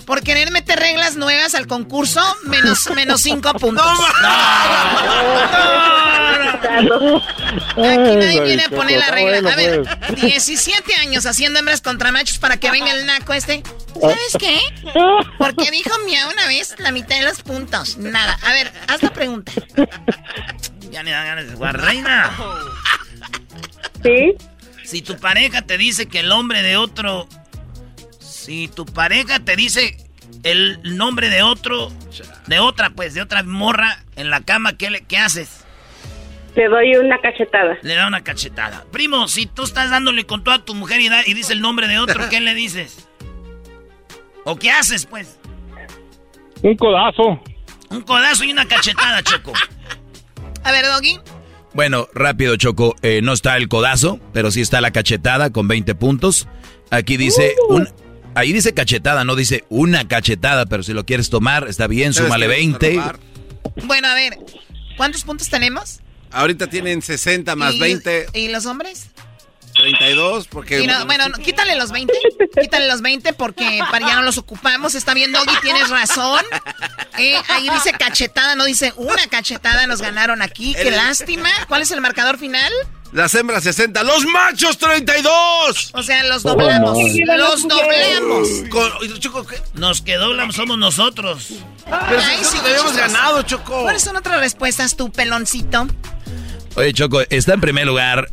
Por 0.07 0.23
querer 0.23 0.51
meter 0.51 0.79
reglas 0.79 1.17
nuevas 1.17 1.55
al 1.55 1.67
concurso, 1.67 2.23
menos, 2.45 2.89
menos 2.95 3.21
cinco 3.21 3.53
puntos. 3.61 3.99
Aquí 6.65 8.17
nadie 8.17 8.41
viene 8.43 8.65
a 8.65 8.69
poner 8.71 8.99
la 8.99 9.11
regla. 9.11 9.53
A 9.53 9.57
ver, 9.57 9.83
17 10.15 10.95
años 10.97 11.27
haciendo 11.27 11.59
hembras 11.59 11.83
contra 11.83 12.13
machos 12.13 12.39
para 12.39 12.57
que 12.59 12.71
venga 12.71 12.93
el 12.93 13.05
naco 13.05 13.35
este. 13.35 13.63
¿Sabes 14.01 14.37
qué? 14.39 14.59
Porque 15.39 15.71
dijo 15.71 15.91
mía 16.07 16.27
una 16.33 16.47
vez 16.47 16.75
la 16.79 16.93
mitad 16.93 17.17
de 17.17 17.25
los 17.25 17.43
puntos. 17.43 17.99
Nada. 17.99 18.39
A 18.43 18.53
ver, 18.53 18.73
haz 18.89 19.03
la 19.03 19.13
pregunta. 19.13 19.53
Ya 20.91 21.03
me 21.03 21.11
dan 21.11 21.27
ganas 21.27 21.47
de 21.49 21.55
jugar, 21.55 21.79
reina. 21.79 22.31
¿Sí? 24.03 24.35
Si 24.83 25.03
tu 25.03 25.17
pareja 25.19 25.63
te 25.63 25.77
dice 25.77 26.07
que 26.07 26.21
el 26.21 26.29
nombre 26.29 26.63
de 26.63 26.79
otro. 26.79 27.29
Si 28.45 28.69
tu 28.69 28.85
pareja 28.85 29.41
te 29.41 29.57
dice 29.57 29.97
el 30.43 30.79
nombre 30.97 31.31
de 31.31 31.43
otro. 31.43 31.91
De 32.47 32.59
otra, 32.59 32.91
pues, 32.91 33.15
de 33.15 33.23
otra 33.23 33.43
morra 33.43 34.05
en 34.17 34.29
la 34.29 34.43
cama, 34.43 34.77
¿qué, 34.77 34.91
le, 34.91 35.01
qué 35.03 35.17
haces? 35.17 35.65
Te 36.55 36.69
doy 36.69 36.95
una 36.97 37.19
cachetada. 37.21 37.79
Le 37.83 37.95
da 37.95 38.07
una 38.07 38.23
cachetada. 38.23 38.85
Primo, 38.93 39.27
si 39.29 39.47
tú 39.47 39.63
estás 39.65 39.91
dándole 39.91 40.25
con 40.27 40.45
toda 40.45 40.65
tu 40.65 40.75
mujer 40.75 41.01
y, 41.01 41.09
da- 41.09 41.27
y 41.27 41.33
dice 41.35 41.53
el 41.55 41.61
nombre 41.63 41.89
de 41.89 41.99
otro, 41.99 42.29
¿qué 42.29 42.41
le 42.41 42.55
dices? 42.55 43.09
¿O 44.45 44.57
qué 44.57 44.71
haces, 44.71 45.07
pues? 45.07 45.39
Un 46.63 46.77
codazo. 46.77 47.43
Un 47.91 48.03
codazo 48.03 48.45
y 48.45 48.53
una 48.53 48.67
cachetada, 48.67 49.23
Choco. 49.23 49.53
A 50.63 50.71
ver, 50.73 50.85
Doggy. 50.85 51.19
Bueno, 51.73 52.09
rápido, 52.15 52.57
Choco. 52.57 52.95
Eh, 53.03 53.21
no 53.23 53.33
está 53.33 53.57
el 53.57 53.69
codazo, 53.69 54.21
pero 54.33 54.51
sí 54.51 54.61
está 54.61 54.81
la 54.83 54.91
cachetada 54.91 55.51
con 55.51 55.67
20 55.67 55.95
puntos. 55.95 56.47
Aquí 56.91 57.17
dice 57.17 57.55
un... 57.71 57.89
Ahí 58.35 58.53
dice 58.53 58.75
cachetada, 58.75 59.25
no 59.25 59.37
dice 59.37 59.65
una 59.69 60.07
cachetada, 60.09 60.67
pero 60.67 60.83
si 60.83 60.93
lo 60.93 61.05
quieres 61.07 61.31
tomar, 61.31 61.69
está 61.69 61.87
bien, 61.87 62.13
súmale 62.13 62.47
que 62.47 62.49
20. 62.49 63.01
Bueno, 63.85 64.09
a 64.09 64.15
ver. 64.15 64.39
¿Cuántos 64.97 65.25
puntos 65.25 65.49
tenemos? 65.49 66.01
Ahorita 66.31 66.67
tienen 66.69 67.01
60 67.03 67.55
más 67.57 67.75
¿Y- 67.75 67.81
20, 67.81 68.27
¿Y 68.33 68.49
los 68.49 68.67
hombres? 68.67 69.09
32, 69.77 70.47
porque... 70.47 70.87
No, 70.87 71.05
bueno, 71.07 71.29
no, 71.29 71.39
quítale 71.39 71.75
los 71.77 71.91
20. 71.91 72.13
Quítale 72.61 72.87
los 72.87 73.03
20 73.03 73.33
porque 73.33 73.81
para 73.91 74.07
ya 74.07 74.15
no 74.15 74.23
los 74.23 74.39
ocupamos. 74.39 74.95
Está 74.95 75.15
bien, 75.15 75.33
Doggy, 75.33 75.53
tienes 75.63 75.91
razón. 75.91 76.45
Eh, 77.19 77.37
ahí 77.49 77.69
dice 77.69 77.93
cachetada, 77.93 78.55
no 78.55 78.65
dice 78.65 78.93
una 78.97 79.27
cachetada. 79.27 79.87
Nos 79.89 80.01
ganaron 80.01 80.43
aquí. 80.43 80.75
Qué 80.75 80.89
El- 80.89 80.97
lástima. 80.97 81.49
¿Cuál 81.69 81.83
es 81.83 81.91
el 81.91 82.01
marcador 82.01 82.39
final? 82.39 82.73
Las 83.15 83.33
hembras 83.37 83.63
60, 83.63 84.03
los 84.03 84.25
machos 84.27 84.77
32. 84.77 85.91
O 85.95 86.03
sea, 86.03 86.25
los 86.25 86.43
doblamos. 86.43 86.99
Los 87.39 87.63
doblamos. 87.63 88.49
Con- 88.69 89.21
Choco, 89.21 89.47
¿qué? 89.47 89.57
Nos 89.75 90.03
que 90.03 90.17
doblan 90.17 90.51
somos 90.51 90.77
nosotros. 90.79 91.47
Pero 92.09 92.21
si 92.21 92.27
Ay, 92.27 92.37
nosotros 92.39 92.49
sí, 92.51 92.59
habíamos 92.73 92.97
ganado, 92.97 93.43
Choco. 93.43 93.83
¿Cuáles 93.83 94.03
son 94.03 94.17
otras 94.17 94.41
respuestas, 94.41 94.97
tu 94.97 95.13
peloncito? 95.13 95.87
Oye, 96.75 96.93
Choco, 96.93 97.21
está 97.31 97.55
en 97.55 97.61
primer 97.61 97.87
lugar. 97.87 98.31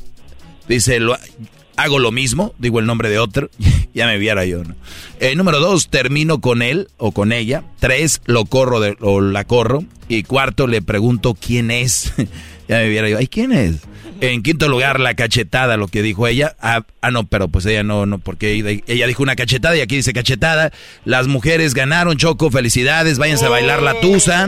Dice, 0.68 1.00
lo, 1.00 1.16
hago 1.76 2.00
lo 2.00 2.12
mismo, 2.12 2.56
digo 2.58 2.80
el 2.80 2.88
nombre 2.88 3.10
de 3.12 3.20
otro. 3.20 3.52
ya 3.94 4.08
me 4.08 4.18
viera 4.18 4.46
yo, 4.46 4.64
¿no? 4.64 4.76
Eh, 5.20 5.36
número 5.36 5.60
dos, 5.60 5.90
termino 5.90 6.42
con 6.42 6.64
él 6.64 6.88
o 6.98 7.12
con 7.12 7.34
ella. 7.34 7.64
Tres, 7.80 8.20
lo 8.26 8.46
corro 8.46 8.80
de- 8.80 8.98
o 9.00 9.22
la 9.22 9.44
corro. 9.44 9.84
Y 10.08 10.24
cuarto, 10.24 10.66
le 10.66 10.82
pregunto 10.82 11.36
quién 11.40 11.70
es. 11.70 12.14
ya 12.72 12.78
me 12.78 12.88
viera 12.88 13.10
yo, 13.10 13.18
ay, 13.18 13.28
¿quién 13.28 13.52
es? 13.52 13.80
En 14.22 14.44
quinto 14.44 14.70
lugar, 14.70 15.02
la 15.02 15.14
cachetada, 15.14 15.76
lo 15.76 15.90
que 15.90 16.02
dijo 16.02 16.26
ella. 16.26 16.56
Ah, 16.62 16.84
ah, 17.02 17.12
no, 17.12 17.26
pero 17.28 17.50
pues 17.50 17.66
ella 17.66 17.84
no, 17.84 18.06
no, 18.06 18.18
porque 18.18 18.54
ella, 18.88 19.08
dijo 19.08 19.24
una 19.24 19.36
cachetada 19.36 19.76
y 19.76 19.82
aquí 19.82 19.98
dice 19.98 20.14
cachetada. 20.14 20.72
Las 21.04 21.28
mujeres 21.28 21.74
ganaron, 21.74 22.16
Choco, 22.16 22.50
felicidades. 22.50 23.18
Váyanse 23.18 23.48
a 23.48 23.50
bailar 23.50 23.82
la 23.82 24.00
tusa 24.00 24.48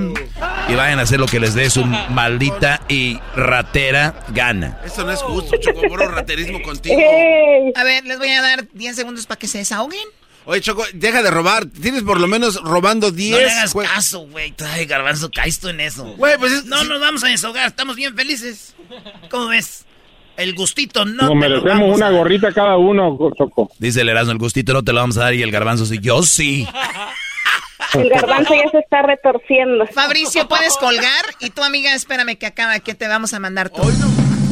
y 0.70 0.74
vayan 0.74 1.00
a 1.00 1.02
hacer 1.02 1.20
lo 1.20 1.26
que 1.26 1.42
les 1.42 1.54
dé 1.54 1.70
su 1.70 1.84
maldita 1.84 2.82
y 2.88 3.20
ratera 3.36 4.16
gana. 4.30 4.78
Eso 4.86 5.04
no 5.04 5.12
es 5.12 5.20
justo, 5.20 5.58
Choco, 5.58 5.82
puro 5.82 6.08
raterismo 6.08 6.62
contigo. 6.62 7.02
A 7.76 7.84
ver, 7.84 8.06
les 8.06 8.20
voy 8.20 8.30
a 8.30 8.42
dar 8.42 8.68
10 8.72 8.96
segundos 8.96 9.26
para 9.26 9.38
que 9.38 9.48
se 9.48 9.58
desahoguen. 9.58 10.08
Oye, 10.46 10.62
Choco, 10.62 10.84
deja 10.94 11.22
de 11.24 11.32
robar. 11.32 11.66
Tienes 11.66 12.04
por 12.04 12.20
lo 12.20 12.28
menos 12.28 12.62
robando 12.64 13.12
10. 13.12 13.32
No 13.32 13.38
le 13.38 13.50
hagas 13.52 13.74
jue- 13.76 13.86
caso, 13.88 14.28
güey. 14.28 14.54
Ay, 14.74 14.86
garbanzo, 14.86 15.30
caes 15.32 15.60
tú 15.60 15.70
en 15.70 15.80
eso. 15.80 16.04
Güey, 16.18 16.38
pues 16.38 16.52
es- 16.52 16.66
No 16.66 16.82
sí. 16.82 16.88
nos 16.90 17.00
vamos 17.00 17.24
a 17.24 17.28
desahogar, 17.28 17.68
estamos 17.68 17.96
bien 17.96 18.16
felices. 18.16 18.76
¿Cómo 19.30 19.48
ves? 19.48 19.86
El 20.36 20.54
gustito 20.56 21.06
no. 21.06 21.12
Nos 21.14 21.20
te 21.20 21.26
lo 21.28 21.36
merecemos 21.36 21.66
vamos 21.80 21.96
una 21.98 22.08
a- 22.08 22.12
gorrita 22.12 22.52
cada 22.52 22.76
uno, 22.78 23.18
Choco. 23.38 23.72
Dice 23.80 24.02
el 24.02 24.10
Erasmo, 24.10 24.32
el 24.32 24.38
gustito 24.40 24.74
no 24.74 24.84
te 24.84 24.92
lo 24.92 25.00
vamos 25.00 25.16
a 25.18 25.22
dar 25.26 25.34
y 25.36 25.44
el 25.44 25.52
garbanzo 25.52 25.86
sí. 25.86 26.00
Yo 26.02 26.24
sí. 26.24 26.68
El 27.94 28.10
garbanzo 28.10 28.54
ya 28.56 28.70
se 28.72 28.80
está 28.80 29.04
retorciendo. 29.04 29.86
Fabricio, 29.88 30.48
puedes 30.48 30.76
colgar. 30.78 31.26
Y 31.40 31.52
tu 31.52 31.64
amiga, 31.64 31.94
espérame 31.94 32.36
que 32.38 32.48
acaba, 32.48 32.80
que 32.80 32.96
te 32.96 33.08
vamos 33.08 33.34
a 33.36 33.40
mandar 33.40 33.70
tu 33.70 33.82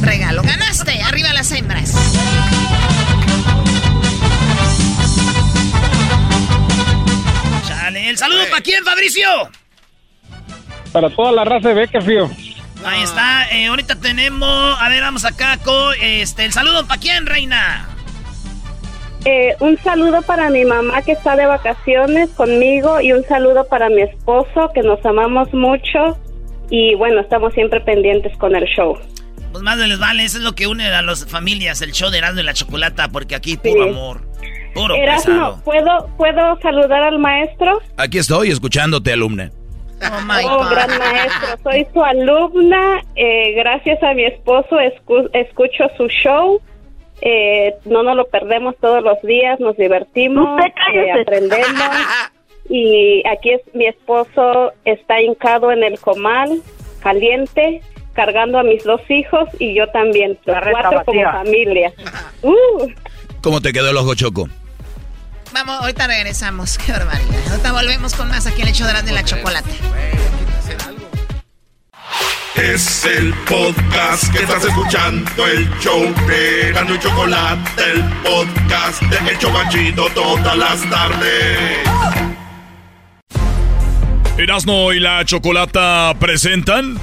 regalo. 0.00 0.42
Ganaste, 0.42 1.00
el 8.12 8.18
saludo 8.18 8.42
para 8.50 8.62
quién, 8.62 8.84
Fabricio. 8.84 9.28
Para 10.92 11.10
toda 11.10 11.32
la 11.32 11.44
raza 11.44 11.68
de 11.68 11.74
Beckerfield. 11.74 12.30
Ahí 12.84 13.02
está, 13.02 13.48
eh, 13.50 13.66
ahorita 13.66 13.96
tenemos, 14.00 14.76
a 14.80 14.88
ver, 14.88 15.02
vamos 15.02 15.24
acá 15.24 15.56
con 15.58 15.94
este, 16.00 16.44
el 16.44 16.52
saludo 16.52 16.86
para 16.86 17.00
quién, 17.00 17.26
reina. 17.26 17.88
Eh, 19.24 19.54
un 19.60 19.78
saludo 19.78 20.20
para 20.22 20.50
mi 20.50 20.64
mamá 20.64 21.00
que 21.02 21.12
está 21.12 21.36
de 21.36 21.46
vacaciones 21.46 22.28
conmigo 22.30 23.00
y 23.00 23.12
un 23.12 23.24
saludo 23.24 23.66
para 23.68 23.88
mi 23.88 24.02
esposo 24.02 24.70
que 24.74 24.82
nos 24.82 25.04
amamos 25.06 25.52
mucho 25.54 26.18
y 26.70 26.96
bueno, 26.96 27.20
estamos 27.20 27.54
siempre 27.54 27.80
pendientes 27.80 28.36
con 28.38 28.56
el 28.56 28.64
show. 28.64 28.98
Pues 29.52 29.62
más 29.62 29.78
les 29.78 29.98
vale, 30.00 30.24
eso 30.24 30.38
es 30.38 30.44
lo 30.44 30.54
que 30.56 30.66
une 30.66 30.86
a 30.88 31.02
las 31.02 31.24
familias, 31.26 31.80
el 31.82 31.92
show 31.92 32.10
de 32.10 32.18
Erasmo 32.18 32.40
y 32.40 32.44
la 32.44 32.54
Chocolata, 32.54 33.08
porque 33.10 33.36
aquí 33.36 33.56
puro 33.56 33.84
Sí. 33.84 33.90
amor, 33.90 34.22
puro. 34.74 34.94
¿puedo, 35.64 36.08
¿puedo 36.16 36.58
saludar 36.60 37.02
al 37.02 37.18
maestro? 37.18 37.80
Aquí 37.96 38.18
estoy 38.18 38.50
escuchándote, 38.50 39.12
alumna. 39.12 39.50
Oh 40.02 40.20
my 40.22 40.44
Oh, 40.48 40.58
God. 40.58 40.70
gran 40.70 40.98
maestro, 40.98 41.48
soy 41.62 41.86
su 41.92 42.02
alumna. 42.02 43.02
eh, 43.14 43.52
gracias 43.54 44.02
a 44.02 44.14
mi 44.14 44.24
esposo 44.24 44.76
escu- 44.80 45.30
escucho 45.32 45.84
su 45.96 46.08
show. 46.08 46.60
Eh, 47.20 47.74
no 47.84 48.02
nos 48.02 48.16
lo 48.16 48.24
perdemos 48.26 48.74
todos 48.80 49.00
los 49.02 49.20
días, 49.22 49.60
nos 49.60 49.76
divertimos, 49.76 50.60
eh, 50.92 51.12
aprendemos. 51.12 51.84
Y 52.68 53.22
aquí 53.28 53.50
es 53.52 53.60
mi 53.74 53.86
esposo 53.86 54.72
está 54.84 55.20
hincado 55.20 55.70
en 55.70 55.84
el 55.84 56.00
comal, 56.00 56.60
caliente, 57.00 57.80
cargando 58.14 58.58
a 58.58 58.62
mis 58.64 58.82
dos 58.84 59.00
hijos 59.08 59.48
y 59.60 59.74
yo 59.74 59.86
también, 59.88 60.36
los 60.44 60.56
cuatro 60.72 61.02
como 61.04 61.22
familia. 61.22 61.92
Uh, 62.42 62.88
¿Cómo 63.40 63.60
te 63.60 63.72
quedó 63.72 63.90
el 63.90 63.96
ojo, 63.96 64.16
Choco? 64.16 64.48
Vamos, 65.52 65.80
ahorita 65.80 66.06
regresamos. 66.06 66.78
Qué 66.86 66.92
barbaridad. 66.92 67.50
Ahorita 67.50 67.72
volvemos 67.72 68.14
con 68.14 68.28
más 68.28 68.46
aquí 68.46 68.62
en 68.62 68.68
el 68.68 68.74
hecho 68.74 68.86
de 68.86 69.12
la 69.12 69.24
chocolate. 69.24 69.70
Es 72.54 73.04
el 73.04 73.34
podcast 73.48 74.30
que 74.32 74.42
estás 74.44 74.64
escuchando, 74.64 75.46
el 75.46 75.68
show 75.80 76.14
de 76.28 76.68
Erasmo 76.68 76.94
y 76.94 76.98
Chocolate, 76.98 77.82
el 77.92 78.02
podcast 78.22 79.02
de 79.02 79.30
El 79.30 79.38
Chocachito 79.38 80.06
todas 80.14 80.56
las 80.56 80.88
tardes. 80.88 81.78
Erasmo 84.36 84.92
y 84.92 85.00
la 85.00 85.24
Chocolata 85.24 86.14
presentan 86.20 86.98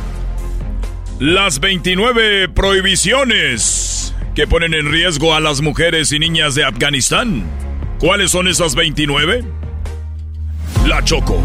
las 1.19 1.59
29 1.59 2.49
prohibiciones 2.49 4.15
que 4.35 4.47
ponen 4.47 4.73
en 4.73 4.89
riesgo 4.91 5.33
a 5.33 5.39
las 5.39 5.61
mujeres 5.61 6.11
y 6.11 6.19
niñas 6.19 6.55
de 6.55 6.63
Afganistán. 6.63 7.68
¿Cuáles 7.99 8.31
son 8.31 8.47
esas 8.47 8.75
29? 8.75 9.43
La 10.87 11.03
Choco. 11.03 11.37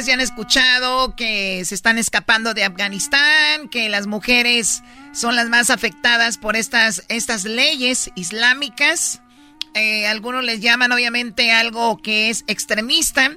Ustedes 0.00 0.06
ya 0.06 0.14
han 0.14 0.20
escuchado 0.20 1.14
que 1.14 1.62
se 1.66 1.74
están 1.74 1.98
escapando 1.98 2.54
de 2.54 2.64
Afganistán, 2.64 3.68
que 3.68 3.90
las 3.90 4.06
mujeres 4.06 4.82
son 5.12 5.36
las 5.36 5.50
más 5.50 5.68
afectadas 5.68 6.38
por 6.38 6.56
estas, 6.56 7.04
estas 7.08 7.44
leyes 7.44 8.10
islámicas. 8.14 9.20
Eh, 9.74 10.06
algunos 10.06 10.42
les 10.42 10.60
llaman 10.60 10.92
obviamente 10.92 11.52
algo 11.52 12.00
que 12.00 12.30
es 12.30 12.44
extremista. 12.46 13.36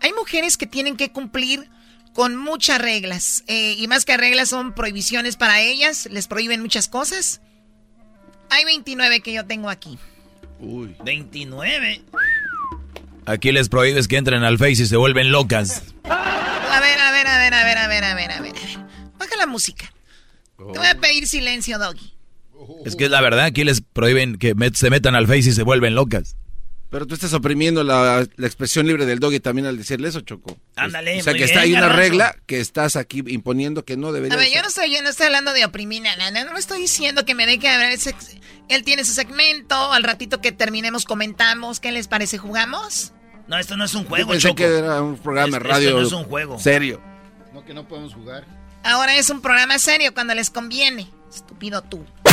Hay 0.00 0.12
mujeres 0.14 0.56
que 0.56 0.66
tienen 0.66 0.96
que 0.96 1.12
cumplir 1.12 1.70
con 2.14 2.36
muchas 2.36 2.80
reglas. 2.80 3.44
Eh, 3.46 3.76
y 3.78 3.86
más 3.86 4.04
que 4.04 4.16
reglas 4.16 4.48
son 4.48 4.74
prohibiciones 4.74 5.36
para 5.36 5.60
ellas, 5.60 6.08
les 6.10 6.26
prohíben 6.26 6.62
muchas 6.62 6.88
cosas. 6.88 7.40
Hay 8.50 8.64
29 8.64 9.20
que 9.20 9.34
yo 9.34 9.46
tengo 9.46 9.70
aquí. 9.70 9.98
Uy. 10.58 10.96
29. 11.04 12.02
Aquí 13.32 13.50
les 13.50 13.70
prohíbes 13.70 14.08
que 14.08 14.18
entren 14.18 14.44
al 14.44 14.58
Face 14.58 14.82
y 14.82 14.86
se 14.86 14.96
vuelven 14.96 15.32
locas. 15.32 15.82
A 16.04 16.80
ver, 16.82 16.98
a 16.98 17.12
ver, 17.12 17.26
a 17.26 17.38
ver, 17.38 17.54
a 17.54 17.64
ver, 17.64 17.78
a 17.78 17.88
ver, 17.88 18.04
a 18.04 18.14
ver, 18.14 18.30
a 18.30 18.40
ver. 18.42 18.52
Baja 19.18 19.36
la 19.38 19.46
música. 19.46 19.90
Te 20.58 20.78
voy 20.78 20.86
a 20.86 20.94
pedir 20.96 21.26
silencio, 21.26 21.78
Doggy. 21.78 22.12
Es 22.84 22.94
que 22.94 23.06
es 23.06 23.10
la 23.10 23.22
verdad, 23.22 23.46
aquí 23.46 23.64
les 23.64 23.80
prohíben 23.80 24.36
que 24.36 24.54
se 24.74 24.90
metan 24.90 25.14
al 25.14 25.26
Face 25.26 25.48
y 25.48 25.52
se 25.52 25.62
vuelven 25.62 25.94
locas. 25.94 26.36
Pero 26.90 27.06
tú 27.06 27.14
estás 27.14 27.32
oprimiendo 27.32 27.82
la, 27.84 28.20
expresión 28.20 28.86
libre 28.86 29.06
del 29.06 29.18
doggy 29.18 29.40
también 29.40 29.66
al 29.66 29.78
decirle 29.78 30.10
eso, 30.10 30.20
Choco. 30.20 30.58
Ándale, 30.76 31.20
O 31.20 31.22
sea, 31.22 31.32
que 31.32 31.44
está 31.44 31.60
ahí 31.60 31.72
una 31.72 31.88
regla 31.88 32.36
que 32.44 32.60
estás 32.60 32.96
aquí 32.96 33.24
imponiendo 33.28 33.82
que 33.86 33.96
no 33.96 34.12
debería 34.12 34.36
A 34.36 34.38
ver, 34.38 34.52
yo 34.52 34.60
no 34.60 34.68
estoy, 34.68 34.94
yo 34.94 35.02
no 35.02 35.08
estoy 35.08 35.24
hablando 35.24 35.54
de 35.54 35.64
oprimir 35.64 36.06
a 36.06 36.16
nada. 36.16 36.44
No 36.44 36.58
estoy 36.58 36.82
diciendo 36.82 37.24
que 37.24 37.34
me 37.34 37.46
deje 37.46 37.66
hablar. 37.66 37.94
Él 38.68 38.84
tiene 38.84 39.06
su 39.06 39.14
segmento. 39.14 39.74
Al 39.90 40.02
ratito 40.02 40.42
que 40.42 40.52
terminemos 40.52 41.06
comentamos. 41.06 41.80
¿Qué 41.80 41.92
les 41.92 42.08
parece? 42.08 42.36
¿Jugamos? 42.36 43.14
No, 43.52 43.58
esto 43.58 43.76
no 43.76 43.84
es 43.84 43.94
un 43.94 44.06
juego, 44.06 44.32
yo 44.32 44.40
pensé 44.40 44.54
que 44.54 44.78
era 44.78 45.02
un 45.02 45.18
programa 45.18 45.58
de 45.58 45.62
radio. 45.62 45.88
Esto 45.88 46.00
no 46.00 46.06
es 46.06 46.12
un 46.14 46.24
juego. 46.24 46.58
Serio. 46.58 47.02
No, 47.52 47.62
que 47.62 47.74
no 47.74 47.84
podemos 47.84 48.14
jugar. 48.14 48.44
Ahora 48.82 49.14
es 49.14 49.28
un 49.28 49.42
programa 49.42 49.78
serio 49.78 50.14
cuando 50.14 50.34
les 50.34 50.48
conviene. 50.48 51.06
Estúpido 51.28 51.82
tú. 51.82 52.02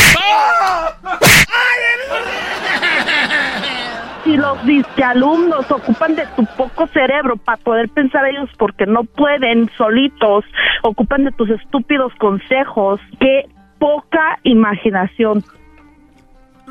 Si 4.23 4.35
los 4.35 4.57
alumnos 5.03 5.71
ocupan 5.71 6.15
de 6.15 6.25
tu 6.35 6.45
poco 6.55 6.87
cerebro 6.87 7.35
para 7.37 7.57
poder 7.57 7.89
pensar 7.89 8.25
ellos 8.25 8.49
porque 8.57 8.85
no 8.85 9.03
pueden 9.03 9.71
solitos, 9.77 10.45
ocupan 10.83 11.23
de 11.23 11.31
tus 11.31 11.49
estúpidos 11.49 12.13
consejos, 12.19 12.99
qué 13.19 13.49
poca 13.79 14.37
imaginación. 14.43 15.43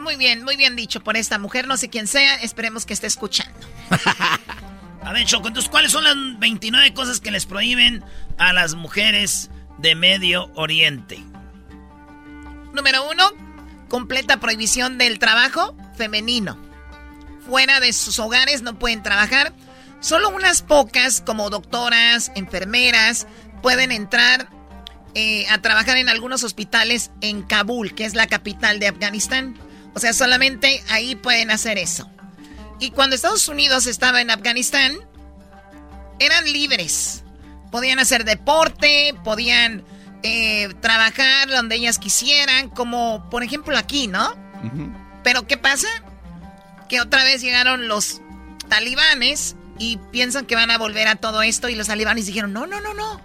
Muy 0.08 0.16
bien, 0.16 0.42
muy 0.42 0.56
bien 0.56 0.74
dicho 0.74 1.04
por 1.04 1.18
esta 1.18 1.38
mujer, 1.38 1.68
no 1.68 1.76
sé 1.76 1.90
quién 1.90 2.06
sea, 2.06 2.36
esperemos 2.36 2.86
que 2.86 2.94
esté 2.94 3.06
escuchando. 3.06 3.68
a 5.02 5.12
ver, 5.12 5.26
Choco, 5.26 5.48
entonces, 5.48 5.70
¿cuáles 5.70 5.92
son 5.92 6.02
las 6.02 6.16
29 6.38 6.94
cosas 6.94 7.20
que 7.20 7.30
les 7.30 7.44
prohíben 7.44 8.02
a 8.38 8.54
las 8.54 8.74
mujeres 8.74 9.50
de 9.76 9.94
Medio 9.94 10.50
Oriente? 10.54 11.22
Número 12.72 13.06
uno, 13.10 13.22
completa 13.90 14.40
prohibición 14.40 14.96
del 14.96 15.18
trabajo 15.18 15.76
femenino. 15.98 16.56
Fuera 17.46 17.78
de 17.78 17.92
sus 17.92 18.18
hogares 18.18 18.62
no 18.62 18.78
pueden 18.78 19.02
trabajar. 19.02 19.52
Solo 20.00 20.30
unas 20.30 20.62
pocas, 20.62 21.20
como 21.20 21.50
doctoras, 21.50 22.32
enfermeras, 22.34 23.26
pueden 23.60 23.92
entrar 23.92 24.48
eh, 25.14 25.46
a 25.50 25.60
trabajar 25.60 25.98
en 25.98 26.08
algunos 26.08 26.44
hospitales 26.44 27.10
en 27.20 27.42
Kabul, 27.42 27.94
que 27.94 28.06
es 28.06 28.14
la 28.14 28.26
capital 28.26 28.80
de 28.80 28.88
Afganistán. 28.88 29.67
O 29.94 30.00
sea, 30.00 30.12
solamente 30.12 30.82
ahí 30.88 31.16
pueden 31.16 31.50
hacer 31.50 31.78
eso. 31.78 32.10
Y 32.80 32.90
cuando 32.90 33.16
Estados 33.16 33.48
Unidos 33.48 33.86
estaba 33.86 34.20
en 34.20 34.30
Afganistán, 34.30 34.96
eran 36.18 36.44
libres. 36.52 37.24
Podían 37.70 37.98
hacer 37.98 38.24
deporte, 38.24 39.14
podían 39.24 39.84
eh, 40.22 40.72
trabajar 40.80 41.48
donde 41.48 41.76
ellas 41.76 41.98
quisieran, 41.98 42.70
como 42.70 43.28
por 43.30 43.42
ejemplo 43.42 43.76
aquí, 43.76 44.06
¿no? 44.06 44.34
Pero 45.22 45.46
¿qué 45.46 45.56
pasa? 45.56 45.88
Que 46.88 47.00
otra 47.00 47.24
vez 47.24 47.42
llegaron 47.42 47.88
los 47.88 48.20
talibanes 48.68 49.56
y 49.78 49.98
piensan 50.10 50.46
que 50.46 50.54
van 50.54 50.70
a 50.70 50.78
volver 50.78 51.08
a 51.08 51.16
todo 51.16 51.42
esto 51.42 51.68
y 51.68 51.74
los 51.74 51.86
talibanes 51.86 52.26
dijeron, 52.26 52.52
no, 52.52 52.66
no, 52.66 52.80
no, 52.80 52.94
no, 52.94 53.20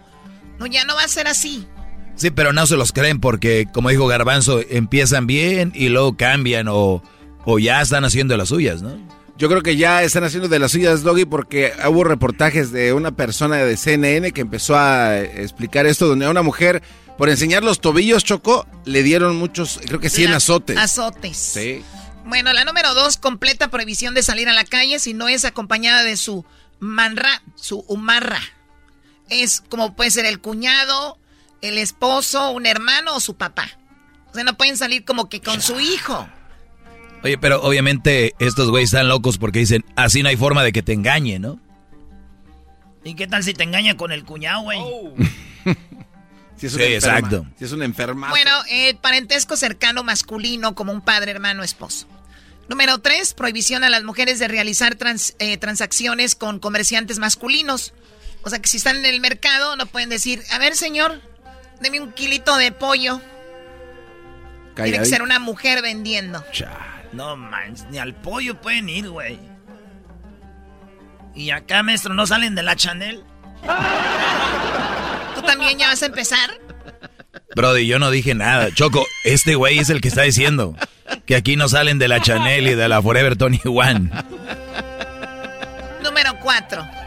no, 0.59 0.65
ya 0.67 0.83
no 0.85 0.95
va 0.95 1.03
a 1.03 1.07
ser 1.07 1.27
así. 1.27 1.67
Sí, 2.15 2.31
pero 2.31 2.53
no 2.53 2.65
se 2.67 2.77
los 2.77 2.91
creen 2.91 3.19
porque, 3.19 3.67
como 3.71 3.89
dijo 3.89 4.07
Garbanzo, 4.07 4.61
empiezan 4.69 5.27
bien 5.27 5.71
y 5.75 5.89
luego 5.89 6.15
cambian 6.15 6.67
o, 6.69 7.03
o 7.45 7.59
ya 7.59 7.81
están 7.81 8.05
haciendo 8.05 8.37
las 8.37 8.49
suyas, 8.49 8.81
¿no? 8.81 8.97
Yo 9.35 9.49
creo 9.49 9.63
que 9.63 9.75
ya 9.75 10.03
están 10.03 10.23
haciendo 10.23 10.47
de 10.47 10.59
las 10.59 10.71
suyas, 10.71 11.01
Doggy, 11.01 11.25
porque 11.25 11.73
hubo 11.87 12.03
reportajes 12.03 12.71
de 12.71 12.93
una 12.93 13.15
persona 13.15 13.57
de 13.57 13.77
CNN 13.77 14.31
que 14.31 14.41
empezó 14.41 14.77
a 14.77 15.19
explicar 15.19 15.87
esto, 15.87 16.07
donde 16.07 16.25
a 16.25 16.29
una 16.29 16.43
mujer, 16.43 16.83
por 17.17 17.29
enseñar 17.29 17.63
los 17.63 17.81
tobillos, 17.81 18.23
Chocó, 18.23 18.67
le 18.85 19.01
dieron 19.01 19.35
muchos, 19.35 19.79
creo 19.85 19.99
que 19.99 20.11
100 20.11 20.33
azotes. 20.33 20.77
Azotes. 20.77 21.35
Sí. 21.35 21.83
Bueno, 22.25 22.53
la 22.53 22.63
número 22.63 22.93
dos, 22.93 23.17
completa 23.17 23.69
prohibición 23.69 24.13
de 24.13 24.21
salir 24.21 24.47
a 24.47 24.53
la 24.53 24.65
calle 24.65 24.99
si 24.99 25.13
no 25.13 25.27
es 25.27 25.45
acompañada 25.45 26.03
de 26.03 26.15
su 26.15 26.45
manra, 26.79 27.41
su 27.55 27.79
umarra. 27.87 28.39
Es 29.29 29.61
como 29.67 29.95
puede 29.95 30.11
ser 30.11 30.25
el 30.25 30.39
cuñado, 30.39 31.17
el 31.63 31.77
esposo, 31.77 32.51
un 32.51 32.65
hermano 32.65 33.15
o 33.15 33.19
su 33.19 33.35
papá. 33.35 33.67
O 34.29 34.33
sea, 34.35 34.43
no 34.43 34.55
pueden 34.57 34.77
salir 34.77 35.05
como 35.05 35.29
que 35.29 35.41
con 35.41 35.61
su 35.61 35.79
hijo. 35.79 36.27
Oye, 37.23 37.37
pero 37.37 37.61
obviamente 37.63 38.35
estos 38.39 38.69
güeyes 38.69 38.89
están 38.89 39.07
locos 39.07 39.37
porque 39.37 39.59
dicen, 39.59 39.85
así 39.95 40.21
no 40.21 40.29
hay 40.29 40.35
forma 40.35 40.61
de 40.61 40.73
que 40.73 40.83
te 40.83 40.91
engañe, 40.91 41.39
¿no? 41.39 41.59
¿Y 43.05 43.15
qué 43.15 43.27
tal 43.27 43.43
si 43.43 43.53
te 43.53 43.63
engaña 43.63 43.95
con 43.95 44.11
el 44.11 44.25
cuñado, 44.25 44.63
güey? 44.63 44.79
Oh. 44.81 45.13
si 46.57 46.67
es 46.67 46.73
sí, 46.73 46.83
exacto. 46.83 47.45
Si 47.57 47.63
es 47.63 47.71
un 47.71 47.81
enferma. 47.81 48.29
Bueno, 48.29 48.51
eh, 48.69 48.95
parentesco 48.95 49.55
cercano 49.55 50.03
masculino 50.03 50.75
como 50.75 50.91
un 50.91 51.01
padre, 51.01 51.31
hermano, 51.31 51.63
esposo. 51.63 52.07
Número 52.67 52.99
tres, 52.99 53.33
prohibición 53.33 53.85
a 53.85 53.89
las 53.89 54.03
mujeres 54.03 54.37
de 54.39 54.49
realizar 54.49 54.97
eh, 55.39 55.57
transacciones 55.57 56.35
con 56.35 56.59
comerciantes 56.59 57.19
masculinos. 57.19 57.93
O 58.43 58.49
sea 58.49 58.59
que 58.59 58.67
si 58.67 58.77
están 58.77 58.97
en 58.97 59.05
el 59.05 59.21
mercado 59.21 59.77
no 59.77 59.85
pueden 59.85 60.09
decir, 60.09 60.43
a 60.51 60.57
ver 60.57 60.75
señor, 60.75 61.21
deme 61.83 61.99
un 61.99 62.11
kilito 62.13 62.55
de 62.57 62.71
pollo. 62.71 63.21
Tiene 64.75 64.97
que 64.99 65.05
ser 65.05 65.21
una 65.21 65.37
mujer 65.37 65.81
vendiendo. 65.83 66.43
No 67.11 67.35
manches, 67.35 67.85
ni 67.91 67.99
al 67.99 68.15
pollo 68.15 68.59
pueden 68.59 68.89
ir, 68.89 69.09
güey. 69.09 69.37
Y 71.35 71.51
acá, 71.51 71.83
maestro, 71.83 72.13
¿no 72.13 72.25
salen 72.25 72.55
de 72.55 72.63
la 72.63 72.75
Chanel? 72.75 73.23
¿Tú 75.35 75.41
también 75.43 75.77
ya 75.77 75.89
vas 75.89 76.01
a 76.01 76.07
empezar? 76.07 76.59
Brody, 77.55 77.85
yo 77.85 77.99
no 77.99 78.09
dije 78.09 78.33
nada. 78.33 78.71
Choco, 78.73 79.05
este 79.23 79.55
güey 79.55 79.77
es 79.77 79.89
el 79.89 80.01
que 80.01 80.07
está 80.07 80.23
diciendo 80.23 80.75
que 81.25 81.35
aquí 81.35 81.55
no 81.55 81.69
salen 81.69 81.99
de 81.99 82.07
la 82.07 82.21
Chanel 82.21 82.67
y 82.67 82.75
de 82.75 82.87
la 82.87 83.01
Forever 83.01 83.35
21. 83.35 84.09
Número 86.01 86.39
4. 86.41 87.02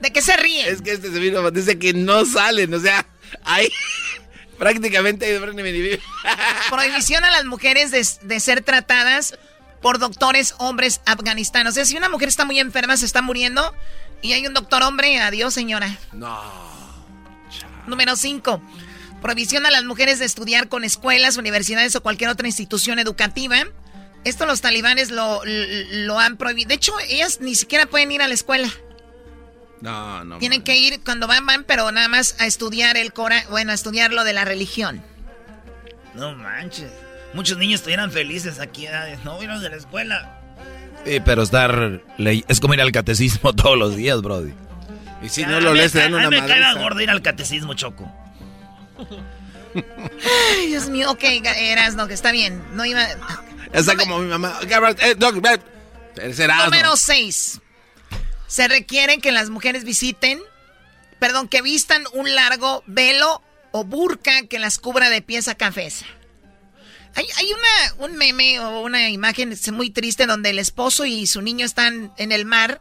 ¿De 0.00 0.12
qué 0.12 0.22
se 0.22 0.36
ríen? 0.36 0.72
Es 0.72 0.82
que 0.82 0.92
este 0.92 1.12
se 1.12 1.18
vino, 1.18 1.48
dice 1.50 1.78
que 1.78 1.92
no 1.92 2.24
salen, 2.24 2.72
o 2.74 2.80
sea, 2.80 3.06
hay 3.44 3.68
prácticamente 4.58 5.40
Prohibición 6.70 7.24
a 7.24 7.30
las 7.30 7.44
mujeres 7.46 7.90
de, 7.90 8.40
ser 8.40 8.62
tratadas 8.62 9.34
por 9.80 9.98
doctores 9.98 10.54
hombres 10.58 11.00
afganistanos. 11.06 11.72
O 11.72 11.74
sea, 11.74 11.84
si 11.84 11.96
una 11.96 12.08
mujer 12.08 12.28
está 12.28 12.44
muy 12.44 12.58
enferma, 12.58 12.96
se 12.96 13.06
está 13.06 13.22
muriendo, 13.22 13.74
y 14.22 14.34
hay 14.34 14.46
un 14.46 14.52
doctor 14.52 14.82
hombre, 14.82 15.18
adiós 15.18 15.54
señora. 15.54 15.98
No. 16.12 16.38
Número 17.86 18.16
5. 18.16 18.62
Prohibición 19.22 19.66
a 19.66 19.70
las 19.70 19.84
mujeres 19.84 20.18
de 20.18 20.26
estudiar 20.26 20.68
con 20.68 20.84
escuelas, 20.84 21.38
universidades 21.38 21.96
o 21.96 22.02
cualquier 22.02 22.30
otra 22.30 22.46
institución 22.46 22.98
educativa. 22.98 23.64
Esto 24.24 24.44
los 24.44 24.60
talibanes 24.60 25.10
lo, 25.10 25.40
lo 25.44 26.18
han 26.18 26.36
prohibido. 26.36 26.68
De 26.68 26.74
hecho, 26.74 26.92
ellas 27.08 27.40
ni 27.40 27.54
siquiera 27.54 27.86
pueden 27.86 28.12
ir 28.12 28.20
a 28.20 28.28
la 28.28 28.34
escuela. 28.34 28.70
No, 29.80 30.24
no. 30.24 30.38
Tienen 30.38 30.62
que 30.62 30.76
ir 30.76 31.00
cuando 31.02 31.26
van, 31.26 31.46
van, 31.46 31.64
pero 31.64 31.90
nada 31.90 32.08
más 32.08 32.36
a 32.38 32.46
estudiar 32.46 32.96
el 32.96 33.12
Corán, 33.12 33.44
bueno, 33.50 33.72
a 33.72 33.74
estudiar 33.74 34.12
lo 34.12 34.24
de 34.24 34.32
la 34.32 34.44
religión. 34.44 35.02
No 36.14 36.34
manches. 36.34 36.90
Muchos 37.32 37.58
niños 37.58 37.80
estuvieran 37.80 38.10
felices 38.10 38.58
aquí, 38.58 38.86
no 39.24 39.42
irnos 39.42 39.62
de 39.62 39.70
la 39.70 39.76
escuela. 39.76 40.40
Sí, 41.04 41.20
pero 41.24 41.42
estar. 41.42 42.02
Es 42.18 42.60
como 42.60 42.74
ir 42.74 42.80
al 42.82 42.92
catecismo 42.92 43.52
todos 43.54 43.78
los 43.78 43.96
días, 43.96 44.20
Brody. 44.20 44.52
Y 45.22 45.28
si 45.28 45.44
no 45.44 45.60
lo 45.60 45.74
lees, 45.74 45.92
te 45.92 45.98
dan 46.00 46.14
una 46.14 46.30
me 46.30 46.44
cae 46.44 46.74
gordo 46.74 47.00
ir 47.00 47.10
al 47.10 47.22
catecismo, 47.22 47.74
Choco. 47.74 48.10
Ay, 49.74 50.66
Dios 50.68 50.88
mío, 50.88 51.10
ok, 51.10 51.22
eras, 51.22 51.94
no, 51.94 52.08
que 52.08 52.14
está 52.14 52.32
bien. 52.32 52.62
No 52.74 52.84
iba. 52.84 53.06
Está 53.72 53.96
como 53.96 54.18
mi 54.18 54.28
mamá. 54.28 54.58
Eh, 54.98 55.16
Número 56.64 56.96
6. 56.96 57.60
Se 58.50 58.66
requiere 58.66 59.20
que 59.20 59.30
las 59.30 59.48
mujeres 59.48 59.84
visiten, 59.84 60.40
perdón, 61.20 61.46
que 61.46 61.62
vistan 61.62 62.02
un 62.12 62.34
largo 62.34 62.82
velo 62.84 63.40
o 63.70 63.84
burka 63.84 64.48
que 64.48 64.58
las 64.58 64.80
cubra 64.80 65.08
de 65.08 65.22
pies 65.22 65.46
a 65.46 65.54
cabeza. 65.54 66.04
Hay, 67.14 67.52
una, 67.52 68.04
un 68.06 68.16
meme 68.16 68.58
o 68.58 68.80
una 68.80 69.08
imagen 69.08 69.56
muy 69.72 69.90
triste 69.90 70.26
donde 70.26 70.50
el 70.50 70.58
esposo 70.58 71.04
y 71.04 71.28
su 71.28 71.42
niño 71.42 71.64
están 71.64 72.12
en 72.16 72.32
el 72.32 72.44
mar 72.44 72.80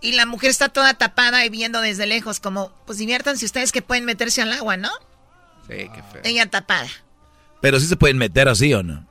y 0.00 0.12
la 0.12 0.26
mujer 0.26 0.50
está 0.50 0.68
toda 0.68 0.94
tapada 0.94 1.44
y 1.44 1.48
viendo 1.48 1.80
desde 1.80 2.06
lejos 2.06 2.38
como, 2.38 2.70
pues 2.86 2.98
diviértanse 2.98 3.46
ustedes 3.46 3.72
que 3.72 3.82
pueden 3.82 4.04
meterse 4.04 4.42
al 4.42 4.52
agua, 4.52 4.76
¿no? 4.76 4.92
Sí, 5.66 5.90
qué 5.92 6.02
feo. 6.12 6.20
Ella 6.22 6.46
tapada. 6.46 6.88
Pero 7.60 7.80
sí 7.80 7.88
se 7.88 7.96
pueden 7.96 8.16
meter 8.16 8.48
así 8.48 8.72
o 8.74 8.84
no. 8.84 9.08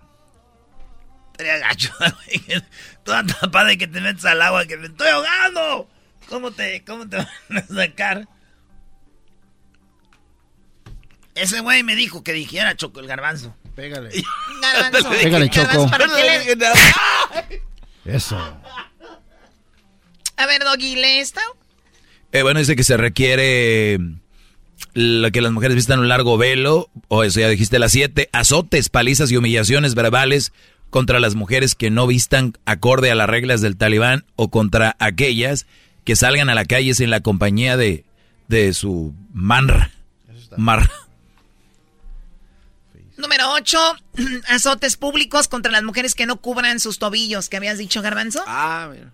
Toda 3.07 3.25
tapada 3.25 3.69
de 3.69 3.77
que 3.77 3.87
te 3.87 4.01
metes 4.01 4.25
al 4.25 4.41
agua, 4.41 4.65
que 4.65 4.75
me 4.75 4.87
estoy 4.87 5.07
ahogando. 5.07 5.89
¿Cómo 6.27 6.51
te, 6.51 6.83
cómo 6.85 7.07
te 7.07 7.15
van 7.49 7.57
a 7.57 7.65
sacar? 7.65 8.27
Ese 11.33 11.61
güey 11.61 11.83
me 11.83 11.95
dijo 11.95 12.21
que 12.21 12.33
dijera 12.33 12.75
Choco 12.75 12.99
el 12.99 13.07
garbanzo. 13.07 13.55
Pégale. 13.77 14.09
Garbanzo. 14.61 15.09
Pégale, 15.09 15.49
Choco. 15.49 15.89
¿para 15.89 16.05
qué 16.05 16.55
le- 16.57 17.61
Eso. 18.15 18.37
A 20.35 20.45
ver, 20.45 20.61
Doggy, 20.65 20.95
lee 20.97 21.19
esto. 21.19 21.39
Eh, 22.33 22.41
bueno, 22.41 22.59
dice 22.59 22.75
que 22.75 22.83
se 22.83 22.97
requiere 22.97 23.97
mm, 23.99 24.15
lo 24.95 25.31
que 25.31 25.39
las 25.41 25.53
mujeres 25.53 25.75
vistan 25.75 25.99
un 25.99 26.09
largo 26.09 26.37
velo, 26.37 26.89
o 27.07 27.23
eso 27.23 27.39
ya 27.39 27.47
dijiste 27.47 27.79
las 27.79 27.93
siete, 27.93 28.29
azotes, 28.33 28.89
palizas 28.89 29.31
y 29.31 29.37
humillaciones 29.37 29.95
verbales 29.95 30.51
contra 30.89 31.19
las 31.19 31.35
mujeres 31.35 31.75
que 31.75 31.89
no 31.89 32.07
vistan 32.07 32.53
acorde 32.65 33.11
a 33.11 33.15
las 33.15 33.29
reglas 33.29 33.61
del 33.61 33.77
talibán 33.77 34.25
o 34.35 34.49
contra 34.49 34.95
aquellas 34.99 35.65
que 36.03 36.15
salgan 36.15 36.49
a 36.49 36.55
la 36.55 36.65
calle 36.65 36.93
sin 36.93 37.09
la 37.09 37.19
compañía 37.19 37.77
de, 37.77 38.05
de 38.47 38.73
su 38.73 39.13
manra. 39.33 39.91
Mar. 40.55 40.89
Número 43.17 43.51
8, 43.51 43.95
azotes 44.47 44.95
públicos 44.95 45.47
contra 45.47 45.71
las 45.71 45.83
mujeres 45.83 46.15
que 46.15 46.25
no 46.25 46.39
cubran 46.39 46.79
sus 46.79 46.99
tobillos, 46.99 47.49
que 47.49 47.57
habías 47.57 47.77
dicho, 47.77 48.01
Garbanzo. 48.01 48.43
Ah, 48.47 48.89
mira. 48.91 49.11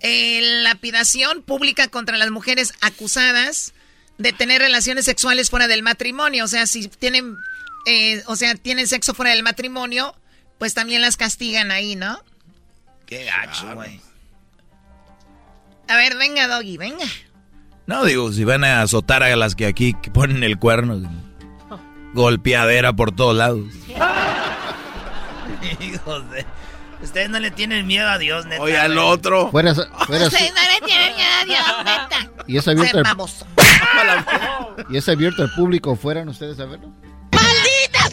Eh, 0.00 0.40
lapidación 0.62 1.42
pública 1.42 1.88
contra 1.88 2.18
las 2.18 2.30
mujeres 2.30 2.74
acusadas 2.82 3.72
de 4.18 4.32
tener 4.32 4.60
relaciones 4.60 5.06
sexuales 5.06 5.48
fuera 5.48 5.68
del 5.68 5.82
matrimonio. 5.82 6.44
O 6.44 6.48
sea, 6.48 6.66
si 6.66 6.88
tienen, 6.88 7.36
eh, 7.86 8.22
o 8.26 8.36
sea, 8.36 8.54
tienen 8.54 8.86
sexo 8.86 9.14
fuera 9.14 9.32
del 9.32 9.42
matrimonio, 9.42 10.14
pues 10.58 10.74
también 10.74 11.02
las 11.02 11.16
castigan 11.16 11.70
ahí, 11.70 11.96
¿no? 11.96 12.18
Qué 13.06 13.24
gacho, 13.24 13.74
güey. 13.74 14.00
A 15.88 15.96
ver, 15.96 16.16
venga, 16.16 16.48
Doggy, 16.48 16.76
venga. 16.76 17.04
No, 17.86 18.04
digo, 18.04 18.32
si 18.32 18.44
van 18.44 18.64
a 18.64 18.82
azotar 18.82 19.22
a 19.22 19.36
las 19.36 19.54
que 19.54 19.66
aquí 19.66 19.94
que 19.94 20.10
ponen 20.10 20.42
el 20.42 20.58
cuerno, 20.58 21.00
golpeadera 22.14 22.92
por 22.94 23.14
todos 23.14 23.36
lados. 23.36 23.66
Hijos 25.80 26.30
de... 26.30 26.44
Ustedes 27.02 27.28
no 27.28 27.38
le 27.38 27.50
tienen 27.50 27.86
miedo 27.86 28.08
a 28.08 28.18
Dios, 28.18 28.46
neta. 28.46 28.62
Oye, 28.62 28.76
al 28.78 28.96
otro. 28.98 29.50
Fuera, 29.50 29.74
fuera, 29.74 30.26
Ustedes 30.26 30.52
no 30.54 30.60
le 30.62 30.86
tienen 30.86 31.14
miedo 31.14 31.30
a 31.40 31.44
Dios, 31.44 31.66
neta. 31.78 32.30
y 32.46 32.56
es 32.56 32.66
abierto 32.66 32.96
Ser 32.96 33.06
al, 33.06 34.26
y 34.90 34.96
es 34.96 35.08
abierto 35.08 35.42
al 35.42 35.52
público. 35.54 35.94
¿Fueran 35.94 36.28
ustedes 36.30 36.58
a 36.58 36.64
verlo? 36.64 36.92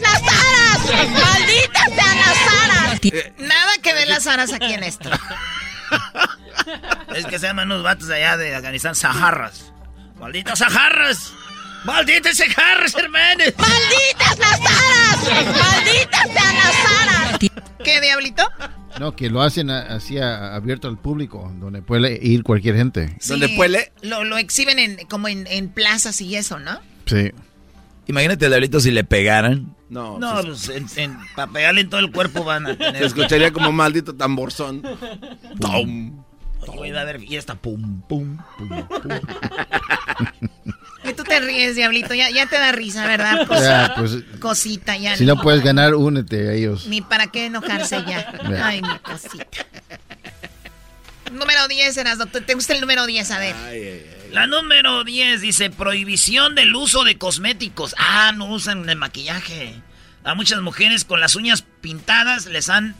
las 0.00 0.22
aras! 0.22 1.10
¡Malditas 1.10 1.84
sean 1.94 2.18
las 2.18 2.38
aras! 2.62 3.00
Nada 3.38 3.72
que 3.82 3.94
ver 3.94 4.08
las 4.08 4.26
aras 4.26 4.52
aquí 4.52 4.72
en 4.72 4.82
esto. 4.82 5.10
Es 7.14 7.26
que 7.26 7.38
se 7.38 7.46
llaman 7.46 7.70
unos 7.70 7.82
vatos 7.82 8.10
allá 8.10 8.36
de 8.36 8.54
Afganistán, 8.54 8.94
Saharras. 8.94 9.72
¡Malditas 10.18 10.58
Saharras! 10.58 11.32
¡Malditas 11.84 12.36
Saharras, 12.36 12.94
hermanos! 12.94 13.52
¡Malditas 13.56 14.38
las 14.38 14.60
aras! 14.60 15.46
¡Malditas 15.58 16.22
sean 16.22 16.56
las 16.56 17.02
aras! 17.02 17.38
¿Qué, 17.84 18.00
diablito? 18.00 18.48
No, 18.98 19.14
que 19.14 19.28
lo 19.28 19.42
hacen 19.42 19.70
así 19.70 20.18
abierto 20.18 20.88
al 20.88 20.98
público, 20.98 21.52
donde 21.56 21.82
puede 21.82 22.18
ir 22.22 22.42
cualquier 22.42 22.76
gente. 22.76 23.16
Sí, 23.20 23.34
Lo, 24.02 24.24
lo 24.24 24.38
exhiben 24.38 24.78
en, 24.78 25.06
como 25.06 25.28
en, 25.28 25.46
en 25.48 25.68
plazas 25.68 26.20
y 26.20 26.36
eso, 26.36 26.58
¿no? 26.58 26.80
Sí. 27.06 27.32
Imagínate, 28.06 28.48
Diablito, 28.48 28.80
si 28.80 28.90
le 28.90 29.04
pegaran. 29.04 29.73
No, 29.90 30.18
No, 30.18 30.40
pues 30.42 30.68
en, 30.70 30.86
en- 30.96 31.18
para 31.36 31.52
pegarle 31.52 31.82
en 31.82 31.90
todo 31.90 32.00
el 32.00 32.10
cuerpo 32.10 32.42
van 32.44 32.66
a 32.66 32.74
tener. 32.76 32.98
Se 32.98 33.06
escucharía 33.06 33.52
como 33.52 33.70
maldito 33.72 34.14
tamborzón. 34.14 34.82
Tom. 35.60 36.24
Güey, 36.66 36.92
va 36.92 37.00
a 37.00 37.02
haber 37.02 37.20
fiesta. 37.20 37.54
Pum, 37.54 38.00
pum, 38.08 38.38
pum, 38.58 38.68
pum. 38.68 39.18
Y 41.04 41.12
tú 41.12 41.22
te 41.22 41.38
ríes, 41.38 41.76
diablito. 41.76 42.14
Ya, 42.14 42.30
ya 42.30 42.46
te 42.46 42.56
da 42.56 42.72
risa, 42.72 43.06
¿verdad? 43.06 43.46
Cos- 43.46 43.60
Ya, 43.60 43.94
pues, 43.96 44.16
cosita, 44.40 44.96
ya. 44.96 45.14
Si 45.16 45.26
no 45.26 45.36
puedes 45.36 45.62
ganar, 45.62 45.94
únete 45.94 46.48
a 46.48 46.52
ellos. 46.54 46.86
Ni 46.86 47.02
para 47.02 47.26
qué 47.26 47.46
enojarse 47.46 48.02
ya. 48.06 48.32
Ya. 48.48 48.66
Ay, 48.66 48.80
mi 48.80 48.98
cosita. 49.00 49.44
Número 51.32 51.68
10, 51.68 51.96
Erasmo. 51.98 52.26
¿Te 52.26 52.40
te 52.40 52.54
gusta 52.54 52.72
el 52.74 52.80
número 52.80 53.04
10? 53.06 53.30
A 53.30 53.38
ver. 53.38 53.54
La 54.34 54.48
número 54.48 55.04
10 55.04 55.40
dice 55.40 55.70
prohibición 55.70 56.56
del 56.56 56.74
uso 56.74 57.04
de 57.04 57.16
cosméticos. 57.18 57.94
Ah, 57.98 58.32
no 58.34 58.46
usan 58.46 58.84
de 58.84 58.96
maquillaje. 58.96 59.80
A 60.24 60.34
muchas 60.34 60.60
mujeres 60.60 61.04
con 61.04 61.20
las 61.20 61.36
uñas 61.36 61.62
pintadas 61.80 62.46
les 62.46 62.68
han... 62.68 62.96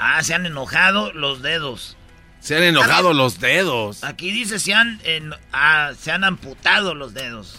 Ah, 0.00 0.20
se 0.24 0.34
han 0.34 0.46
enojado 0.46 1.12
los 1.12 1.42
dedos. 1.42 1.96
Se 2.40 2.56
han 2.56 2.64
enojado 2.64 3.12
los 3.12 3.38
dedos. 3.38 4.02
Aquí 4.02 4.32
dice 4.32 4.58
se 4.58 4.74
han, 4.74 5.00
en- 5.04 5.32
ah, 5.52 5.92
se 6.00 6.10
han 6.10 6.24
amputado 6.24 6.94
los 6.94 7.14
dedos. 7.14 7.54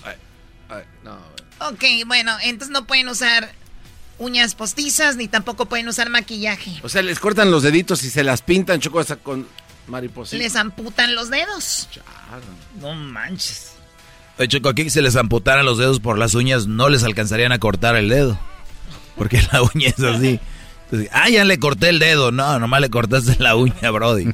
Ok, 1.59 1.84
bueno, 2.05 2.35
entonces 2.41 2.69
no 2.71 2.85
pueden 2.85 3.07
usar 3.07 3.51
uñas 4.17 4.55
postizas 4.55 5.15
ni 5.15 5.27
tampoco 5.30 5.67
pueden 5.67 5.88
usar 5.88 6.09
maquillaje. 6.09 6.80
O 6.84 6.89
sea, 6.89 7.01
les 7.01 7.19
cortan 7.19 7.49
los 7.51 7.63
deditos 7.63 8.03
y 8.03 8.09
se 8.09 8.23
las 8.23 8.41
pintan, 8.41 8.80
choco, 8.81 8.99
hasta 8.99 9.15
con 9.15 9.47
mariposita. 9.88 10.38
Les 10.41 10.55
amputan 10.57 11.15
los 11.15 11.30
dedos. 11.30 11.88
No 12.80 12.93
manches. 12.93 13.73
De 14.38 14.45
hecho, 14.45 14.60
aquí 14.69 14.89
se 14.89 15.01
les 15.01 15.15
amputaran 15.15 15.65
los 15.65 15.77
dedos 15.77 15.99
por 15.99 16.18
las 16.18 16.34
uñas, 16.34 16.68
no 16.68 16.88
les 16.88 17.03
alcanzarían 17.03 17.51
a 17.51 17.60
cortar 17.60 17.95
el 17.95 18.10
dedo. 18.10 18.39
Porque 19.18 19.41
la 19.51 19.61
uña 19.61 19.89
es 19.89 19.99
así. 19.99 20.39
Entonces, 20.85 21.10
ah, 21.14 21.30
ya 21.30 21.43
le 21.43 21.60
corté 21.60 21.89
el 21.89 21.99
dedo. 21.99 22.31
No, 22.31 22.57
nomás 22.57 22.81
le 22.81 22.89
cortaste 22.89 23.35
la 23.39 23.56
uña, 23.56 23.91
Brody. 23.91 24.34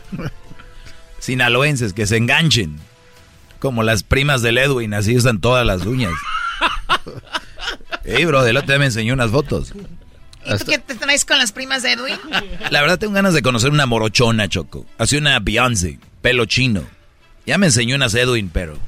Sinaloenses, 1.18 1.92
que 1.92 2.06
se 2.06 2.18
enganchen. 2.18 2.78
Como 3.58 3.82
las 3.82 4.02
primas 4.02 4.42
del 4.42 4.58
Edwin, 4.58 4.92
así 4.92 5.16
usan 5.16 5.40
todas 5.40 5.66
las 5.66 5.86
uñas. 5.86 6.12
Ey, 8.04 8.24
Brody, 8.26 8.50
el 8.50 8.58
otro 8.58 8.68
día 8.68 8.78
me 8.78 8.84
enseñó 8.84 9.14
unas 9.14 9.30
fotos. 9.30 9.72
¿Y 10.44 10.58
tú 10.58 10.66
qué 10.66 10.78
te 10.78 10.94
traes 10.94 11.24
con 11.24 11.38
las 11.38 11.52
primas 11.52 11.82
de 11.82 11.92
Edwin? 11.92 12.18
La 12.70 12.82
verdad 12.82 12.98
tengo 12.98 13.14
ganas 13.14 13.34
de 13.34 13.42
conocer 13.42 13.70
una 13.70 13.86
morochona, 13.86 14.48
Choco. 14.48 14.86
Así 14.98 15.16
una 15.16 15.40
Beyoncé, 15.40 15.98
pelo 16.20 16.44
chino. 16.44 16.84
Ya 17.46 17.58
me 17.58 17.66
enseñó 17.66 17.96
unas 17.96 18.14
Edwin, 18.14 18.50
pero... 18.52 18.78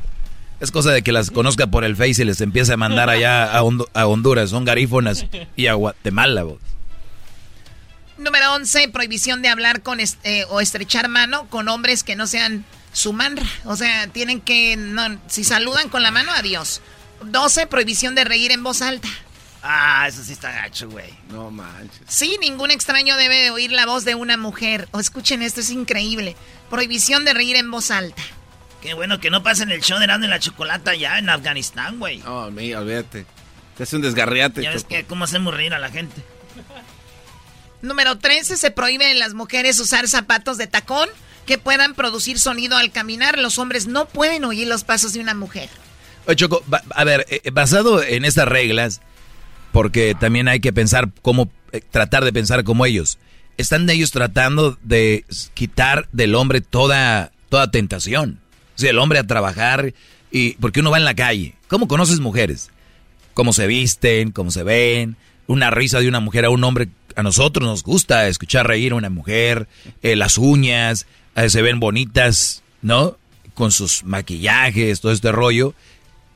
Es 0.60 0.72
cosa 0.72 0.90
de 0.90 1.02
que 1.02 1.12
las 1.12 1.30
conozca 1.30 1.68
por 1.68 1.84
el 1.84 1.94
Face 1.94 2.22
y 2.22 2.24
les 2.24 2.40
empiece 2.40 2.72
a 2.72 2.76
mandar 2.76 3.08
allá 3.10 3.44
a, 3.56 3.62
Hond- 3.62 3.88
a 3.94 4.06
Honduras. 4.08 4.50
Son 4.50 4.64
garífonas 4.64 5.24
y 5.54 5.68
a 5.68 5.74
Guatemala, 5.74 6.42
vos. 6.42 6.58
Número 8.16 8.52
11, 8.54 8.88
prohibición 8.88 9.40
de 9.42 9.48
hablar 9.50 9.82
con 9.82 10.00
est- 10.00 10.18
eh, 10.24 10.44
o 10.50 10.60
estrechar 10.60 11.08
mano 11.08 11.46
con 11.48 11.68
hombres 11.68 12.02
que 12.02 12.16
no 12.16 12.26
sean 12.26 12.64
su 12.92 13.12
manra. 13.12 13.46
O 13.66 13.76
sea, 13.76 14.08
tienen 14.08 14.40
que, 14.40 14.76
no, 14.76 15.20
si 15.28 15.44
saludan 15.44 15.88
con 15.88 16.02
la 16.02 16.10
mano, 16.10 16.32
adiós. 16.32 16.80
12, 17.22 17.68
prohibición 17.68 18.16
de 18.16 18.24
reír 18.24 18.50
en 18.50 18.64
voz 18.64 18.82
alta. 18.82 19.08
Ah, 19.62 20.06
eso 20.08 20.24
sí 20.24 20.32
está 20.32 20.50
gacho, 20.50 20.88
güey. 20.90 21.10
No 21.30 21.52
manches. 21.52 22.00
Sí, 22.08 22.36
ningún 22.40 22.72
extraño 22.72 23.16
debe 23.16 23.36
de 23.42 23.50
oír 23.52 23.70
la 23.70 23.86
voz 23.86 24.04
de 24.04 24.16
una 24.16 24.36
mujer. 24.36 24.88
O 24.90 24.98
escuchen 24.98 25.42
esto, 25.42 25.60
es 25.60 25.70
increíble. 25.70 26.34
Prohibición 26.70 27.24
de 27.24 27.34
reír 27.34 27.54
en 27.54 27.70
voz 27.70 27.92
alta. 27.92 28.22
Qué 28.82 28.94
bueno 28.94 29.18
que 29.20 29.30
no 29.30 29.42
pasen 29.42 29.70
el 29.70 29.82
show 29.82 29.98
de 29.98 30.04
Erasmo 30.04 30.26
y 30.26 30.28
la 30.28 30.38
Chocolata 30.38 30.94
ya 30.94 31.18
en 31.18 31.28
Afganistán, 31.28 31.98
güey. 31.98 32.18
No, 32.18 32.50
mira, 32.50 32.80
olvídate. 32.80 33.26
Te 33.76 33.82
hace 33.82 33.96
un 33.96 34.02
desgarriate, 34.02 34.62
Ya 34.62 34.70
ves 34.72 34.84
que 34.84 35.04
cómo 35.04 35.24
hacemos 35.24 35.54
reír 35.54 35.74
a 35.74 35.78
la 35.78 35.90
gente. 35.90 36.22
Número 37.82 38.18
13, 38.18 38.56
se 38.56 38.70
prohíbe 38.70 39.10
en 39.10 39.18
las 39.18 39.34
mujeres 39.34 39.78
usar 39.78 40.08
zapatos 40.08 40.58
de 40.58 40.66
tacón 40.66 41.08
que 41.46 41.58
puedan 41.58 41.94
producir 41.94 42.38
sonido 42.38 42.76
al 42.76 42.90
caminar. 42.90 43.38
Los 43.38 43.58
hombres 43.58 43.86
no 43.86 44.06
pueden 44.06 44.44
oír 44.44 44.66
los 44.66 44.84
pasos 44.84 45.12
de 45.12 45.20
una 45.20 45.34
mujer. 45.34 45.68
Oye, 46.26 46.36
Choco, 46.36 46.62
a 46.90 47.04
ver, 47.04 47.24
eh, 47.30 47.50
basado 47.52 48.02
en 48.02 48.24
estas 48.24 48.48
reglas, 48.48 49.00
porque 49.72 50.16
también 50.18 50.48
hay 50.48 50.60
que 50.60 50.72
pensar 50.72 51.10
cómo, 51.22 51.50
eh, 51.72 51.80
tratar 51.80 52.24
de 52.24 52.32
pensar 52.32 52.64
como 52.64 52.84
ellos. 52.84 53.18
Están 53.56 53.88
ellos 53.88 54.10
tratando 54.10 54.76
de 54.82 55.24
quitar 55.54 56.08
del 56.12 56.34
hombre 56.34 56.60
toda, 56.60 57.32
toda 57.48 57.70
tentación. 57.70 58.40
O 58.78 58.80
sea, 58.80 58.90
el 58.90 58.98
hombre 59.00 59.18
a 59.18 59.26
trabajar 59.26 59.92
y, 60.30 60.52
porque 60.54 60.78
uno 60.80 60.92
va 60.92 60.98
en 60.98 61.04
la 61.04 61.14
calle. 61.14 61.56
¿Cómo 61.66 61.88
conoces 61.88 62.20
mujeres? 62.20 62.70
Cómo 63.34 63.52
se 63.52 63.66
visten, 63.66 64.30
cómo 64.30 64.52
se 64.52 64.62
ven, 64.62 65.16
una 65.48 65.70
risa 65.70 65.98
de 65.98 66.06
una 66.08 66.20
mujer 66.20 66.44
a 66.44 66.50
un 66.50 66.62
hombre. 66.62 66.88
A 67.16 67.24
nosotros 67.24 67.66
nos 67.68 67.82
gusta 67.82 68.28
escuchar 68.28 68.68
reír 68.68 68.92
a 68.92 68.94
una 68.94 69.10
mujer, 69.10 69.66
eh, 70.02 70.14
las 70.14 70.38
uñas, 70.38 71.06
eh, 71.34 71.50
se 71.50 71.60
ven 71.60 71.80
bonitas, 71.80 72.62
¿no? 72.80 73.18
Con 73.54 73.72
sus 73.72 74.04
maquillajes, 74.04 75.00
todo 75.00 75.10
este 75.10 75.32
rollo 75.32 75.74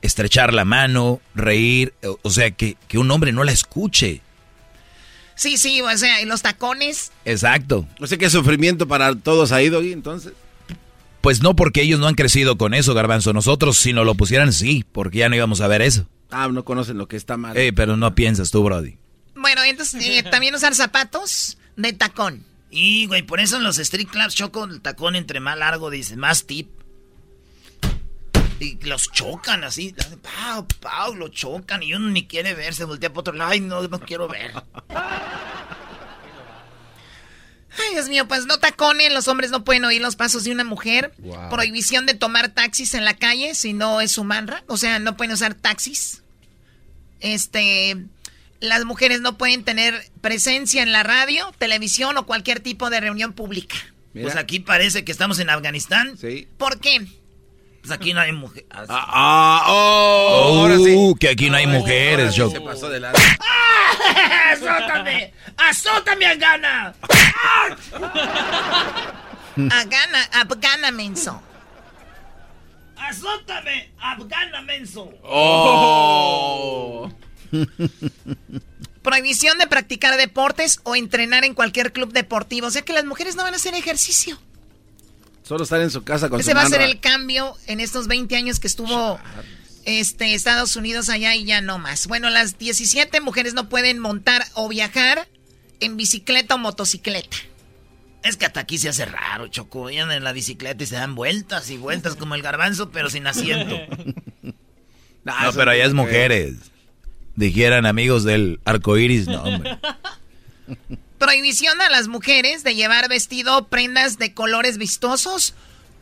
estrechar 0.01 0.53
la 0.53 0.65
mano, 0.65 1.21
reír, 1.33 1.93
o- 2.03 2.19
o 2.23 2.29
sea, 2.29 2.51
que, 2.51 2.75
que 2.89 2.97
un 2.97 3.09
hombre 3.09 3.31
no 3.31 3.45
la 3.45 3.53
escuche. 3.53 4.19
Sí, 5.35 5.55
sí, 5.55 5.81
o 5.81 5.97
sea, 5.97 6.21
y 6.21 6.25
los 6.25 6.41
tacones. 6.41 7.13
Exacto. 7.23 7.87
O 8.01 8.07
sea, 8.07 8.17
qué 8.17 8.29
sufrimiento 8.29 8.85
para 8.87 9.15
todos 9.15 9.53
ahí, 9.53 9.69
Doggy, 9.69 9.93
entonces. 9.93 10.33
Pues 11.23 11.41
no 11.41 11.55
porque 11.55 11.83
ellos 11.83 12.01
no 12.01 12.07
han 12.07 12.15
crecido 12.15 12.57
con 12.57 12.73
eso, 12.73 12.93
garbanzo. 12.93 13.31
Nosotros 13.31 13.77
si 13.77 13.93
nos 13.93 14.05
lo 14.05 14.13
pusieran, 14.13 14.51
sí, 14.51 14.83
porque 14.91 15.19
ya 15.19 15.29
no 15.29 15.37
íbamos 15.37 15.61
a 15.61 15.69
ver 15.69 15.81
eso. 15.81 16.05
Ah, 16.29 16.49
no 16.49 16.65
conocen 16.65 16.97
lo 16.97 17.07
que 17.07 17.15
está 17.15 17.37
mal. 17.37 17.55
Eh, 17.55 17.71
pero 17.71 17.95
no 17.95 18.13
piensas 18.13 18.51
tú, 18.51 18.61
Brody. 18.61 18.97
Bueno, 19.33 19.63
entonces 19.63 20.03
eh, 20.05 20.23
también 20.23 20.53
usar 20.53 20.75
zapatos 20.75 21.57
de 21.77 21.93
tacón. 21.93 22.43
Y, 22.69 23.05
güey, 23.05 23.21
por 23.21 23.39
eso 23.39 23.55
en 23.55 23.63
los 23.63 23.77
street 23.77 24.09
clubs 24.09 24.35
choco 24.35 24.65
el 24.65 24.81
tacón 24.81 25.15
entre 25.15 25.39
más 25.39 25.57
largo, 25.57 25.89
dice, 25.89 26.17
más 26.17 26.45
tip. 26.45 26.67
Y 28.59 28.83
los 28.83 29.09
chocan 29.09 29.63
así, 29.63 29.95
pau, 30.21 30.67
pau, 30.81 31.15
lo 31.15 31.29
chocan 31.29 31.83
y 31.83 31.93
uno 31.93 32.09
ni 32.09 32.27
quiere 32.27 32.53
ver, 32.53 32.73
se 32.73 32.83
voltea 32.83 33.11
para 33.11 33.21
otro 33.21 33.33
lado, 33.33 33.51
ay, 33.51 33.61
no, 33.61 33.81
no 33.87 33.99
quiero 34.01 34.27
ver. 34.27 34.51
Ay, 37.77 37.93
Dios 37.93 38.09
mío, 38.09 38.27
pues 38.27 38.45
no 38.45 38.59
tacones, 38.59 39.11
los 39.11 39.27
hombres 39.27 39.51
no 39.51 39.63
pueden 39.63 39.85
oír 39.85 40.01
los 40.01 40.15
pasos 40.15 40.43
de 40.43 40.51
una 40.51 40.63
mujer. 40.63 41.13
Prohibición 41.49 42.05
de 42.05 42.13
tomar 42.13 42.49
taxis 42.49 42.93
en 42.93 43.05
la 43.05 43.15
calle 43.15 43.55
si 43.55 43.73
no 43.73 44.01
es 44.01 44.11
su 44.11 44.23
manra. 44.23 44.63
O 44.67 44.77
sea, 44.77 44.99
no 44.99 45.17
pueden 45.17 45.33
usar 45.33 45.55
taxis. 45.55 46.21
Este, 47.19 47.97
las 48.59 48.85
mujeres 48.85 49.21
no 49.21 49.37
pueden 49.37 49.63
tener 49.63 50.09
presencia 50.21 50.83
en 50.83 50.91
la 50.91 51.03
radio, 51.03 51.51
televisión 51.57 52.17
o 52.17 52.25
cualquier 52.25 52.59
tipo 52.59 52.89
de 52.89 52.99
reunión 52.99 53.33
pública. 53.33 53.75
Pues 54.13 54.35
aquí 54.35 54.59
parece 54.59 55.03
que 55.03 55.11
estamos 55.11 55.39
en 55.39 55.49
Afganistán. 55.49 56.17
Sí. 56.17 56.47
¿Por 56.57 56.79
qué? 56.79 57.07
Pues 57.81 57.91
aquí 57.91 58.13
no 58.13 58.21
hay 58.21 58.31
mujeres. 58.31 58.67
Ah, 58.71 58.85
ah, 58.89 59.65
oh, 59.67 60.59
ahora 60.59 60.77
sí. 60.77 60.95
Uh, 60.95 61.15
que 61.15 61.29
aquí 61.29 61.49
no 61.49 61.57
hay 61.57 61.67
mujeres, 61.67 62.35
yo. 62.35 62.49
Se 62.49 62.61
pasó 62.61 62.89
de 62.89 62.99
la... 62.99 63.11
¡Ah! 63.39 63.63
¡Azótame! 65.57 66.25
¡Azótame 66.25 66.25
a 66.25 66.35
gana! 66.35 66.95
A 69.55 69.83
gana, 69.85 70.23
afgana 70.31 70.91
menso. 70.91 71.41
¡Azótame! 72.97 73.91
¡Afgana 73.99 74.61
menso! 74.61 75.11
Oh. 75.23 77.11
Prohibición 79.03 79.57
de 79.57 79.67
practicar 79.67 80.17
deportes 80.17 80.79
o 80.83 80.95
entrenar 80.95 81.43
en 81.45 81.53
cualquier 81.53 81.91
club 81.91 82.13
deportivo. 82.13 82.67
O 82.67 82.71
sea 82.71 82.83
que 82.83 82.93
las 82.93 83.05
mujeres 83.05 83.35
no 83.35 83.43
van 83.43 83.53
a 83.53 83.57
hacer 83.57 83.75
ejercicio. 83.75 84.39
Solo 85.43 85.65
estar 85.65 85.81
en 85.81 85.91
su 85.91 86.03
casa 86.03 86.29
con 86.29 86.39
Ese 86.39 86.51
su 86.51 86.57
va 86.57 86.63
a 86.63 86.69
ser 86.69 86.81
el 86.81 86.99
cambio 87.01 87.55
en 87.67 87.81
estos 87.81 88.07
20 88.07 88.35
años 88.37 88.59
que 88.61 88.67
estuvo 88.67 89.19
este, 89.85 90.33
Estados 90.33 90.75
Unidos 90.77 91.09
allá 91.09 91.35
y 91.35 91.43
ya 91.43 91.61
no 91.61 91.79
más. 91.79 92.07
Bueno, 92.07 92.29
las 92.29 92.57
17 92.57 93.19
mujeres 93.19 93.53
no 93.53 93.67
pueden 93.67 93.99
montar 93.99 94.45
o 94.53 94.69
viajar 94.69 95.27
en 95.83 95.97
bicicleta 95.97 96.55
o 96.55 96.57
motocicleta. 96.57 97.37
Es 98.23 98.37
que 98.37 98.45
hasta 98.45 98.61
aquí 98.61 98.77
se 98.77 98.89
hace 98.89 99.05
raro, 99.05 99.47
Choco. 99.47 99.83
Vayan 99.83 100.11
en 100.11 100.23
la 100.23 100.31
bicicleta 100.31 100.83
y 100.83 100.87
se 100.87 100.95
dan 100.95 101.13
vueltas 101.13 101.69
y 101.69 101.77
vueltas 101.77 102.15
como 102.15 102.35
el 102.35 102.41
garbanzo, 102.41 102.89
pero 102.89 103.09
sin 103.09 103.27
asiento. 103.27 103.75
No, 105.25 105.33
pero 105.55 105.71
allá 105.71 105.85
es 105.85 105.93
mujeres. 105.93 106.55
Dijeran 107.37 107.85
amigos 107.85 108.25
del 108.25 108.59
arco 108.65 108.97
iris, 108.97 109.27
no, 109.27 109.41
hombre. 109.41 109.77
Prohibición 111.17 111.79
a 111.81 111.89
las 111.89 112.09
mujeres 112.09 112.65
de 112.65 112.75
llevar 112.75 113.07
vestido 113.07 113.57
o 113.57 113.67
prendas 113.69 114.17
de 114.17 114.33
colores 114.33 114.77
vistosos, 114.77 115.53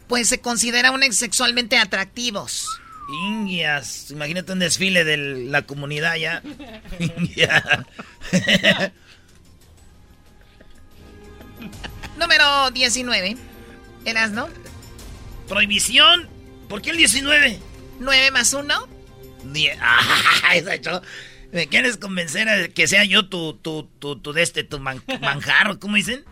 pues 0.07 0.27
se 0.27 0.41
consideran 0.41 0.99
sexualmente 1.13 1.77
atractivos. 1.77 2.65
Indias. 3.27 4.09
Imagínate 4.09 4.53
un 4.53 4.59
desfile 4.59 5.03
de 5.03 5.17
la 5.17 5.61
comunidad 5.63 6.15
ya. 6.15 6.41
India. 6.99 7.85
Número 12.17 12.71
19. 12.71 13.38
¿Eras, 14.05 14.31
no? 14.31 14.47
Prohibición. 15.47 16.29
¿Por 16.69 16.81
qué 16.81 16.91
el 16.91 16.97
19? 16.97 17.59
9 17.99 18.31
más 18.31 18.53
1. 18.53 18.88
Die- 19.45 19.77
Ah, 19.81 21.01
¿Me 21.51 21.67
quieres 21.67 21.97
convencer 21.97 22.47
a 22.47 22.69
que 22.69 22.88
sea 22.88 23.03
yo 23.03 23.27
tu, 23.27 23.53
tu, 23.55 23.83
tu, 23.99 24.15
tu 24.17 24.31
de 24.31 24.41
este, 24.41 24.63
tu 24.63 24.79
man- 24.79 25.03
manjar, 25.21 25.69
o 25.69 25.79
cómo 25.79 25.95
dicen? 25.97 26.23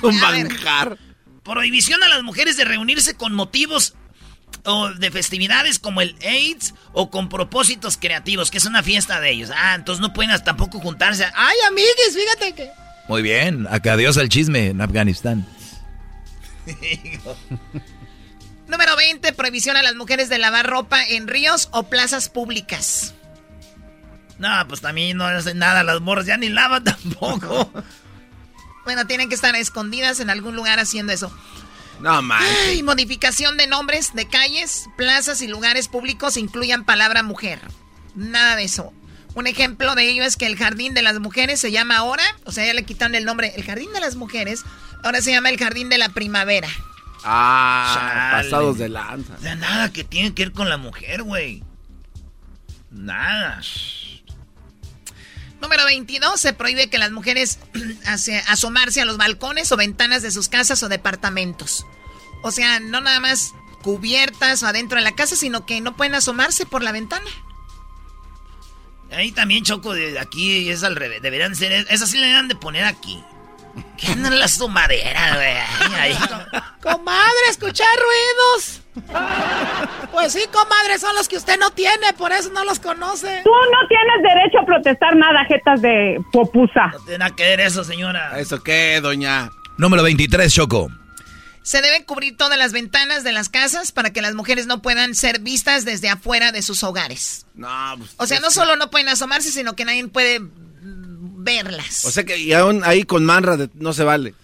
Tu 0.00 0.08
A 0.08 0.30
ver. 0.32 0.48
manjar. 0.48 0.98
Prohibición 1.44 2.02
a 2.02 2.08
las 2.08 2.22
mujeres 2.22 2.56
de 2.56 2.64
reunirse 2.64 3.14
con 3.14 3.34
motivos 3.34 3.94
o 4.64 4.88
de 4.90 5.10
festividades 5.12 5.78
como 5.78 6.00
el 6.00 6.16
AIDS 6.26 6.74
o 6.92 7.08
con 7.10 7.28
propósitos 7.28 7.96
creativos, 7.96 8.50
que 8.50 8.58
es 8.58 8.64
una 8.66 8.82
fiesta 8.82 9.20
de 9.20 9.30
ellos. 9.30 9.50
Ah, 9.54 9.74
entonces 9.76 10.00
no 10.02 10.12
pueden 10.12 10.32
hasta 10.32 10.46
tampoco 10.46 10.80
juntarse. 10.80 11.24
Ay, 11.34 11.56
amigues, 11.68 12.14
fíjate 12.14 12.54
que... 12.54 12.70
Muy 13.10 13.22
bien, 13.22 13.66
acá 13.68 13.94
adiós 13.94 14.16
al 14.18 14.28
chisme 14.28 14.68
en 14.68 14.80
Afganistán. 14.80 15.44
Número 18.68 18.94
20. 18.94 19.32
Prohibición 19.32 19.76
a 19.76 19.82
las 19.82 19.96
mujeres 19.96 20.28
de 20.28 20.38
lavar 20.38 20.70
ropa 20.70 21.02
en 21.02 21.26
ríos 21.26 21.68
o 21.72 21.88
plazas 21.88 22.28
públicas. 22.28 23.14
No, 24.38 24.48
pues 24.68 24.80
también 24.80 25.16
no 25.16 25.24
hacen 25.24 25.58
nada, 25.58 25.82
las 25.82 26.00
morras 26.00 26.26
ya 26.26 26.36
ni 26.36 26.50
lavan 26.50 26.84
tampoco. 26.84 27.72
Bueno, 28.84 29.06
tienen 29.06 29.28
que 29.28 29.34
estar 29.34 29.54
escondidas 29.56 30.20
en 30.20 30.30
algún 30.30 30.56
lugar 30.56 30.78
haciendo 30.78 31.12
eso. 31.12 31.30
No, 32.00 32.22
man. 32.22 32.42
Ay, 32.66 32.82
modificación 32.82 33.56
de 33.56 33.66
nombres 33.66 34.14
de 34.14 34.26
calles, 34.26 34.88
plazas 34.96 35.42
y 35.42 35.48
lugares 35.48 35.88
públicos 35.88 36.36
incluyan 36.36 36.84
palabra 36.84 37.22
mujer. 37.22 37.60
Nada 38.14 38.56
de 38.56 38.64
eso. 38.64 38.92
Un 39.34 39.46
ejemplo 39.46 39.94
de 39.94 40.10
ello 40.10 40.24
es 40.24 40.36
que 40.36 40.46
el 40.46 40.56
jardín 40.56 40.94
de 40.94 41.02
las 41.02 41.18
mujeres 41.20 41.60
se 41.60 41.70
llama 41.70 41.96
ahora, 41.96 42.24
o 42.44 42.52
sea, 42.52 42.66
ya 42.66 42.74
le 42.74 42.84
quitaron 42.84 43.14
el 43.14 43.24
nombre, 43.24 43.52
el 43.56 43.64
jardín 43.64 43.92
de 43.92 44.00
las 44.00 44.16
mujeres, 44.16 44.62
ahora 45.02 45.22
se 45.22 45.30
llama 45.30 45.50
el 45.50 45.58
jardín 45.58 45.88
de 45.88 45.98
la 45.98 46.08
primavera. 46.08 46.68
Ah, 47.22 47.92
Chale. 47.94 48.44
pasados 48.44 48.78
de 48.78 48.88
lanza. 48.88 49.34
O 49.34 49.40
sea, 49.40 49.54
nada 49.54 49.92
que 49.92 50.04
tiene 50.04 50.34
que 50.34 50.44
ver 50.44 50.52
con 50.52 50.68
la 50.68 50.78
mujer, 50.78 51.22
güey. 51.22 51.62
Nada. 52.90 53.60
Número 55.60 55.84
22, 55.84 56.40
se 56.40 56.52
prohíbe 56.54 56.88
que 56.88 56.98
las 56.98 57.10
mujeres 57.10 57.58
asomarse 58.48 59.02
a 59.02 59.04
los 59.04 59.18
balcones 59.18 59.70
o 59.70 59.76
ventanas 59.76 60.22
de 60.22 60.30
sus 60.30 60.48
casas 60.48 60.82
o 60.82 60.88
departamentos. 60.88 61.86
O 62.42 62.50
sea, 62.50 62.80
no 62.80 63.00
nada 63.00 63.20
más 63.20 63.52
cubiertas 63.82 64.62
o 64.62 64.66
adentro 64.66 64.98
de 64.98 65.04
la 65.04 65.14
casa, 65.14 65.36
sino 65.36 65.66
que 65.66 65.80
no 65.80 65.96
pueden 65.96 66.14
asomarse 66.14 66.66
por 66.66 66.82
la 66.82 66.92
ventana. 66.92 67.30
Ahí 69.12 69.32
también 69.32 69.64
Choco, 69.64 69.92
de 69.92 70.18
aquí 70.18 70.68
es 70.70 70.84
al 70.84 70.96
revés. 70.96 71.22
Deberían 71.22 71.54
ser, 71.56 71.72
esas 71.72 72.10
sí 72.10 72.18
le 72.18 72.26
deberían 72.26 72.48
de 72.48 72.54
poner 72.54 72.84
aquí. 72.84 73.22
¿Qué 73.96 74.08
andan 74.08 74.38
las 74.38 74.58
tomaderas, 74.58 75.36
güey? 75.36 76.14
Comadre, 76.82 77.48
escuchar 77.50 77.88
ruidos. 77.98 78.82
Pues 80.10 80.32
sí, 80.32 80.40
comadre, 80.50 80.98
son 80.98 81.14
los 81.14 81.28
que 81.28 81.36
usted 81.36 81.58
no 81.58 81.70
tiene, 81.70 82.12
por 82.18 82.32
eso 82.32 82.50
no 82.50 82.64
los 82.64 82.80
conoce. 82.80 83.42
Tú 83.44 83.50
no 83.50 83.88
tienes 83.88 84.22
derecho 84.22 84.58
a 84.60 84.66
protestar 84.66 85.14
nada, 85.16 85.44
jetas 85.44 85.80
de 85.80 86.20
popusa. 86.32 86.88
No 86.92 86.98
tiene 87.00 87.18
nada 87.18 87.36
que 87.36 87.44
ver 87.44 87.60
eso, 87.60 87.84
señora. 87.84 88.38
¿Eso 88.38 88.62
qué, 88.62 89.00
doña? 89.00 89.50
Número 89.76 90.02
23, 90.02 90.52
Choco. 90.52 90.90
Se 91.62 91.82
deben 91.82 92.04
cubrir 92.04 92.36
todas 92.36 92.58
las 92.58 92.72
ventanas 92.72 93.22
de 93.22 93.32
las 93.32 93.48
casas 93.48 93.92
para 93.92 94.12
que 94.12 94.22
las 94.22 94.34
mujeres 94.34 94.66
no 94.66 94.80
puedan 94.82 95.14
ser 95.14 95.40
vistas 95.40 95.84
desde 95.84 96.08
afuera 96.08 96.52
de 96.52 96.62
sus 96.62 96.82
hogares. 96.82 97.44
No, 97.54 97.94
pues, 97.98 98.10
O 98.16 98.26
sea, 98.26 98.40
no 98.40 98.48
que- 98.48 98.54
solo 98.54 98.76
no 98.76 98.90
pueden 98.90 99.08
asomarse, 99.08 99.50
sino 99.50 99.76
que 99.76 99.84
nadie 99.84 100.06
puede 100.08 100.40
mm, 100.40 101.44
verlas. 101.44 102.04
O 102.06 102.10
sea 102.10 102.24
que 102.24 102.38
y 102.38 102.52
aún 102.54 102.82
ahí 102.84 103.02
con 103.04 103.24
manra 103.24 103.56
de- 103.56 103.70
no 103.74 103.92
se 103.92 104.04
vale. 104.04 104.34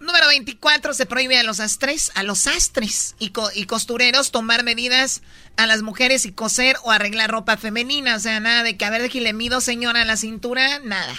Número 0.00 0.26
24, 0.26 0.92
se 0.92 1.06
prohíbe 1.06 1.38
a 1.38 1.42
los 1.44 1.60
astres, 1.60 2.10
a 2.16 2.24
los 2.24 2.46
astres 2.48 3.14
y, 3.20 3.30
co- 3.30 3.48
y 3.54 3.64
costureros 3.66 4.30
tomar 4.32 4.64
medidas 4.64 5.22
a 5.56 5.66
las 5.66 5.82
mujeres 5.82 6.26
y 6.26 6.32
coser 6.32 6.76
o 6.82 6.90
arreglar 6.90 7.30
ropa 7.30 7.56
femenina. 7.56 8.16
O 8.16 8.18
sea, 8.18 8.40
nada 8.40 8.64
de 8.64 8.76
que, 8.76 8.84
a 8.84 8.90
ver, 8.90 9.00
déjale 9.00 9.32
mido, 9.32 9.60
señora, 9.60 10.02
a 10.02 10.04
la 10.04 10.16
cintura, 10.16 10.80
nada. 10.80 11.14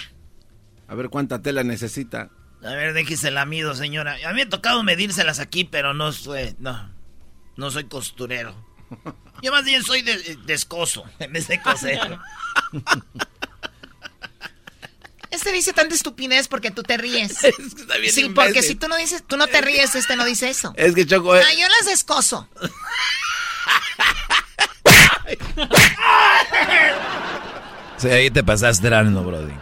A 0.88 0.94
ver 0.96 1.10
cuánta 1.10 1.42
tela 1.42 1.64
necesita. 1.64 2.30
A 2.66 2.70
ver, 2.76 2.94
déjese 2.94 3.32
la 3.32 3.46
mido, 3.46 3.76
señora. 3.76 4.18
A 4.26 4.30
mí 4.30 4.36
me 4.36 4.42
ha 4.44 4.50
tocado 4.50 4.84
medírselas 4.84 5.40
aquí, 5.40 5.64
pero 5.66 5.94
no 5.94 6.12
soy, 6.12 6.56
no, 6.60 6.90
no 7.58 7.72
soy 7.72 7.86
costurero. 7.86 8.56
Yo 9.42 9.52
más 9.52 9.66
bien 9.66 9.84
soy 9.84 10.02
de, 10.02 10.38
descoso, 10.46 11.04
en 11.20 11.34
vez 11.34 11.48
de 11.48 11.62
coser. 11.62 12.18
Este 15.30 15.52
dice 15.52 15.74
tanta 15.74 15.96
estupidez 15.96 16.48
porque 16.48 16.72
tú 16.72 16.84
te 16.84 16.96
ríes. 16.96 17.44
está 17.44 17.98
bien 17.98 18.14
sí, 18.14 18.22
imbécil. 18.22 18.34
porque 18.34 18.62
si 18.62 18.76
tú 18.76 18.88
no 18.88 18.96
dices, 18.98 19.24
tú 19.28 19.36
no 19.36 19.48
te 19.48 19.62
ríes, 19.62 19.96
este 19.96 20.16
no 20.16 20.26
dice 20.26 20.50
eso. 20.50 20.74
Es 20.78 20.94
que 20.94 21.06
Choco... 21.06 21.36
eh, 21.36 21.42
Ah, 21.46 21.54
yo 21.54 21.68
las 21.68 21.86
descoso. 21.88 22.48
Sí, 27.98 28.10
ahí 28.10 28.30
te 28.30 28.44
pasaste 28.44 28.90
no, 28.90 29.24
Brody. 29.24 29.54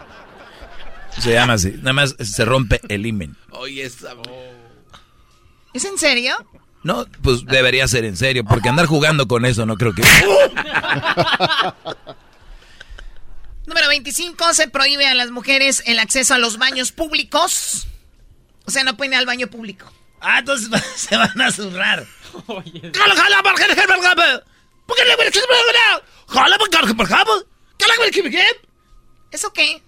Se 1.20 1.34
llama 1.34 1.54
así. 1.54 1.72
Nada 1.78 1.94
más 1.94 2.16
se 2.20 2.46
rompe 2.46 2.82
el 2.90 3.06
imen. 3.06 3.36
Oye, 3.52 3.84
esa... 3.84 4.16
¿Es 5.74 5.86
en 5.86 5.98
serio? 5.98 6.36
No, 6.84 7.06
pues 7.22 7.46
debería 7.46 7.88
ser 7.88 8.06
en 8.06 8.18
serio, 8.18 8.44
porque 8.44 8.70
andar 8.70 8.88
jugando 8.88 9.28
con 9.28 9.46
eso 9.46 9.66
no 9.66 9.78
creo 9.78 9.94
que... 9.94 10.02
Número 13.68 13.88
25, 13.88 14.54
se 14.54 14.68
prohíbe 14.68 15.08
a 15.08 15.14
las 15.14 15.32
mujeres 15.32 15.84
el 15.86 16.00
acceso 16.00 16.34
a 16.34 16.40
los 16.40 16.58
baños 16.58 16.92
públicos. 16.92 17.88
O 18.66 18.72
sea, 18.72 18.84
no 18.84 18.98
pueden 18.98 19.14
ir 19.14 19.20
al 19.20 19.26
baño 19.26 19.48
público. 19.48 19.94
Ah, 20.20 20.40
entonces 20.40 20.70
se 20.96 21.16
van 21.16 21.40
a 21.40 21.52
zurrar. 21.52 22.06
¿Eso 29.32 29.54
qué? 29.54 29.82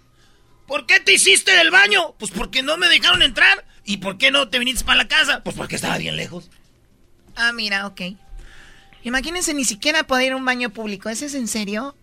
¿Por 0.73 0.87
qué 0.87 0.99
te 0.99 1.13
hiciste 1.13 1.55
del 1.55 1.69
baño? 1.69 2.15
Pues 2.17 2.31
porque 2.31 2.63
no 2.63 2.77
me 2.77 2.89
dejaron 2.89 3.21
entrar. 3.21 3.63
¿Y 3.85 3.97
por 3.97 4.17
qué 4.17 4.31
no 4.31 4.49
te 4.49 4.57
viniste 4.57 4.83
para 4.83 5.03
la 5.03 5.07
casa? 5.07 5.43
Pues 5.43 5.55
porque 5.55 5.75
estaba 5.75 5.99
bien 5.99 6.15
lejos. 6.15 6.49
Ah, 7.35 7.53
mira, 7.53 7.85
ok. 7.85 8.01
Imagínense 9.03 9.53
ni 9.53 9.65
siquiera 9.65 10.01
poder 10.07 10.25
ir 10.25 10.31
a 10.31 10.35
un 10.35 10.45
baño 10.45 10.71
público. 10.71 11.09
¿Ese 11.09 11.27
es 11.27 11.35
en 11.35 11.47
serio? 11.47 11.95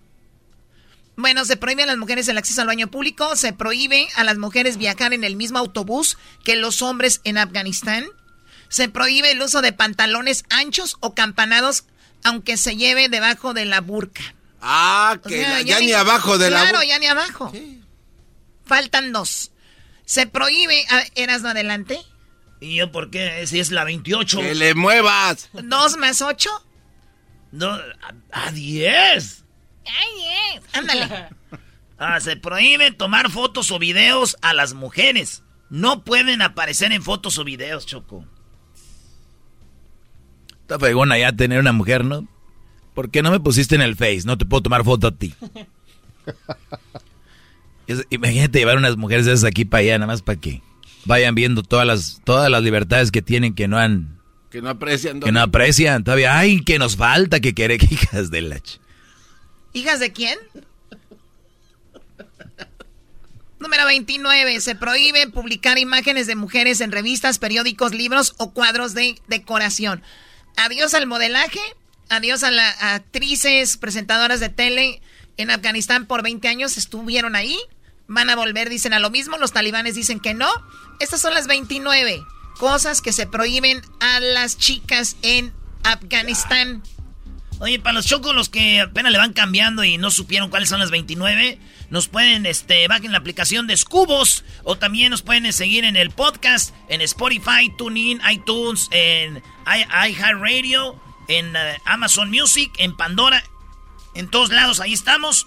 Bueno, 1.17 1.45
se 1.45 1.57
prohíbe 1.57 1.83
a 1.83 1.87
las 1.87 1.97
mujeres 1.97 2.29
el 2.29 2.39
acceso 2.39 2.61
al 2.61 2.69
baño 2.69 2.89
público, 2.89 3.35
se 3.35 3.53
prohíbe 3.53 4.07
a 4.15 4.23
las 4.23 4.39
mujeres 4.39 4.77
viajar 4.77 5.15
en 5.15 5.25
el 5.25 5.35
mismo 5.35 5.59
autobús 5.59 6.17
que 6.45 6.55
los 6.55 6.81
hombres 6.81 7.23
en 7.25 7.39
Afganistán, 7.39 8.05
se 8.69 8.89
prohíbe 8.89 9.33
el 9.33 9.43
uso 9.43 9.63
de 9.63 9.73
pantalones 9.73 10.45
anchos 10.49 10.97
o 11.01 11.17
campanados 11.17 11.87
aunque 12.23 12.57
se 12.57 12.77
lleve 12.77 13.09
debajo 13.09 13.53
de 13.53 13.65
la 13.65 13.81
burca. 13.81 14.23
Ah, 14.63 15.19
que 15.27 15.65
ya, 15.65 15.81
ni, 15.81 15.93
abajo 15.93 16.39
de 16.39 16.51
la. 16.51 16.61
Claro, 16.61 16.85
ya 16.85 17.01
ni 17.01 17.07
abajo. 17.07 17.53
Faltan 18.71 19.13
dos. 19.13 19.51
Se 20.05 20.29
prohíbe... 20.29 20.85
¿Eras 21.17 21.43
no 21.43 21.49
adelante? 21.49 21.99
¿Y 22.61 22.77
yo 22.77 22.93
por 22.93 23.11
qué? 23.11 23.45
Si 23.49 23.59
es 23.59 23.73
la 23.73 23.83
28. 23.83 24.39
¡Que 24.39 24.55
le 24.55 24.77
muevas! 24.77 25.51
¿Dos 25.53 25.97
más 25.97 26.23
ocho? 26.23 26.51
No, 27.51 27.77
a 28.31 28.53
10. 28.53 29.45
¡Ay, 29.87 30.61
Ándale. 30.73 31.09
Ah, 32.03 32.19
se 32.19 32.35
prohíbe 32.35 32.93
tomar 32.93 33.31
fotos 33.31 33.71
o 33.73 33.79
videos 33.79 34.39
a 34.41 34.55
las 34.55 34.73
mujeres. 34.73 35.43
No 35.69 36.03
pueden 36.03 36.41
aparecer 36.41 36.93
en 36.93 37.03
fotos 37.03 37.37
o 37.37 37.45
videos, 37.45 37.85
Choco. 37.85 38.25
Está 40.63 40.79
fregona 40.79 41.19
ya 41.19 41.33
tener 41.33 41.61
una 41.61 41.73
mujer, 41.73 42.07
¿no? 42.07 42.27
¿Por 42.95 43.11
qué 43.11 43.21
no 43.23 43.31
me 43.31 43.41
pusiste 43.41 43.75
en 43.75 43.83
el 43.83 43.97
Face? 43.97 44.23
No 44.25 44.39
te 44.39 44.47
puedo 44.47 44.63
tomar 44.63 44.83
foto 44.83 45.09
a 45.09 45.15
ti. 45.15 45.35
imagínate 48.11 48.59
llevar 48.59 48.79
unas 48.79 48.97
mujeres 48.97 49.27
esas 49.27 49.45
aquí 49.45 49.65
para 49.65 49.81
allá, 49.83 49.99
nada 49.99 50.07
más 50.07 50.23
para 50.23 50.41
que 50.41 50.62
vayan 51.05 51.35
viendo 51.35 51.62
todas 51.62 51.87
las, 51.87 52.21
todas 52.25 52.51
las 52.51 52.62
libertades 52.62 53.11
que 53.11 53.23
tienen 53.23 53.55
que 53.55 53.69
no 53.69 53.79
han... 53.79 54.21
Que 54.51 54.61
no 54.61 54.69
aprecian. 54.69 55.21
Que 55.21 55.33
no 55.33 55.41
aprecian. 55.41 56.03
Todavía, 56.03 56.37
ay, 56.37 56.62
que 56.62 56.79
nos 56.79 56.97
falta 56.97 57.41
que 57.41 57.55
querer 57.55 57.83
hijas 57.91 58.31
de 58.31 58.43
la... 58.43 58.61
¿Hijas 59.73 60.01
de 60.01 60.12
quién? 60.12 60.39
Número 63.61 63.85
29. 63.87 64.61
Se 64.61 64.75
prohíbe 64.75 65.29
publicar 65.29 65.79
imágenes 65.79 66.27
de 66.27 66.35
mujeres 66.35 66.81
en 66.81 66.91
revistas, 66.91 67.39
periódicos, 67.39 67.95
libros 67.95 68.35
o 68.39 68.53
cuadros 68.53 68.95
de 68.95 69.17
decoración. 69.29 70.03
Adiós 70.57 70.95
al 70.95 71.07
modelaje. 71.07 71.61
Adiós 72.09 72.43
a 72.43 72.51
las 72.51 72.83
actrices, 72.83 73.77
presentadoras 73.77 74.41
de 74.41 74.49
tele 74.49 75.01
en 75.37 75.51
Afganistán 75.51 76.07
por 76.07 76.23
20 76.23 76.49
años 76.49 76.77
estuvieron 76.77 77.37
ahí. 77.37 77.57
Van 78.11 78.28
a 78.28 78.35
volver, 78.35 78.69
dicen 78.69 78.93
a 78.93 78.99
lo 78.99 79.09
mismo. 79.09 79.39
Los 79.39 79.53
talibanes 79.53 79.95
dicen 79.95 80.19
que 80.19 80.35
no. 80.35 80.51
Estas 80.99 81.20
son 81.20 81.32
las 81.32 81.47
29 81.47 82.27
cosas 82.59 83.01
que 83.01 83.12
se 83.12 83.28
prohíben 83.28 83.81
a 84.01 84.19
las 84.19 84.59
chicas 84.59 85.16
en 85.23 85.53
Afganistán. 85.85 86.82
Oye, 87.61 87.78
para 87.78 87.93
los 87.93 88.07
chocos, 88.07 88.35
los 88.35 88.49
que 88.49 88.81
apenas 88.81 89.12
le 89.12 89.19
van 89.19 89.32
cambiando 89.32 89.85
y 89.85 89.97
no 89.97 90.11
supieron 90.11 90.51
cuáles 90.51 90.69
son 90.69 90.81
las 90.81 90.91
29, 90.91 91.61
nos 91.91 92.09
pueden, 92.09 92.47
este, 92.47 92.89
bajen 92.89 93.12
la 93.12 93.19
aplicación 93.19 93.69
de 93.69 93.77
Scubos 93.77 94.45
o 94.65 94.77
también 94.77 95.11
nos 95.11 95.23
pueden 95.23 95.53
seguir 95.53 95.85
en 95.85 95.95
el 95.95 96.11
podcast, 96.11 96.74
en 96.89 97.03
Spotify, 97.03 97.70
TuneIn, 97.78 98.20
iTunes, 98.28 98.89
en 98.91 99.41
iHeartRadio, 99.66 101.01
en 101.28 101.55
eh, 101.55 101.78
Amazon 101.85 102.28
Music, 102.31 102.73
en 102.78 102.97
Pandora, 102.97 103.45
en 104.15 104.28
todos 104.28 104.51
lados, 104.51 104.81
ahí 104.81 104.95
estamos, 104.95 105.47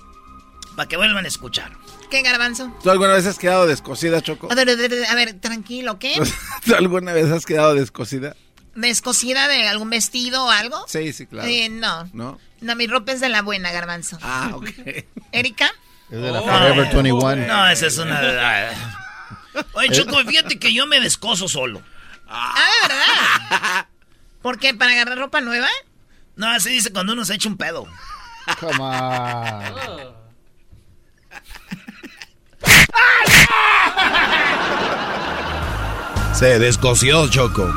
para 0.77 0.87
que 0.87 0.95
vuelvan 0.95 1.25
a 1.25 1.27
escuchar. 1.27 1.82
¿Qué, 2.13 2.21
Garbanzo? 2.21 2.71
¿Tú 2.83 2.91
alguna 2.91 3.13
vez 3.13 3.25
has 3.25 3.39
quedado 3.39 3.65
descosida, 3.65 4.21
Choco? 4.21 4.47
A 4.51 4.53
ver, 4.53 4.69
a 4.69 5.15
ver, 5.15 5.33
tranquilo, 5.39 5.97
¿qué? 5.97 6.21
¿Tú 6.63 6.75
alguna 6.75 7.11
vez 7.11 7.31
has 7.31 7.43
quedado 7.43 7.73
descosida? 7.73 8.35
¿Descosida 8.75 9.47
de 9.47 9.67
algún 9.67 9.89
vestido 9.89 10.45
o 10.45 10.51
algo? 10.51 10.85
Sí, 10.87 11.11
sí, 11.11 11.25
claro. 11.25 11.47
Eh, 11.49 11.69
no. 11.69 12.07
¿No? 12.13 12.39
No, 12.61 12.75
mi 12.75 12.85
ropa 12.85 13.13
es 13.13 13.19
de 13.19 13.29
la 13.29 13.41
buena, 13.41 13.71
garbanzo. 13.71 14.19
Ah, 14.21 14.51
ok. 14.53 14.69
¿Erika? 15.31 15.71
Es 16.11 16.21
de 16.21 16.31
la 16.31 16.43
Forever 16.43 16.93
21. 16.93 17.47
No, 17.47 17.67
esa 17.69 17.87
es 17.87 17.97
una... 17.97 18.21
Oye, 19.73 19.89
Choco, 19.89 20.23
fíjate 20.23 20.59
que 20.59 20.71
yo 20.71 20.85
me 20.85 20.99
descoso 20.99 21.47
solo. 21.47 21.81
Ah, 22.27 22.69
¿verdad? 22.83 23.87
¿Por 24.43 24.59
qué? 24.59 24.75
¿Para 24.75 24.91
agarrar 24.91 25.17
ropa 25.17 25.41
nueva? 25.41 25.69
No, 26.35 26.47
así 26.47 26.69
dice 26.69 26.93
cuando 26.93 27.13
uno 27.13 27.25
se 27.25 27.33
echa 27.33 27.49
un 27.49 27.57
pedo. 27.57 27.87
Come 28.59 28.83
on. 28.83 30.22
Se 36.33 36.57
descoció, 36.59 37.27
Choco. 37.29 37.71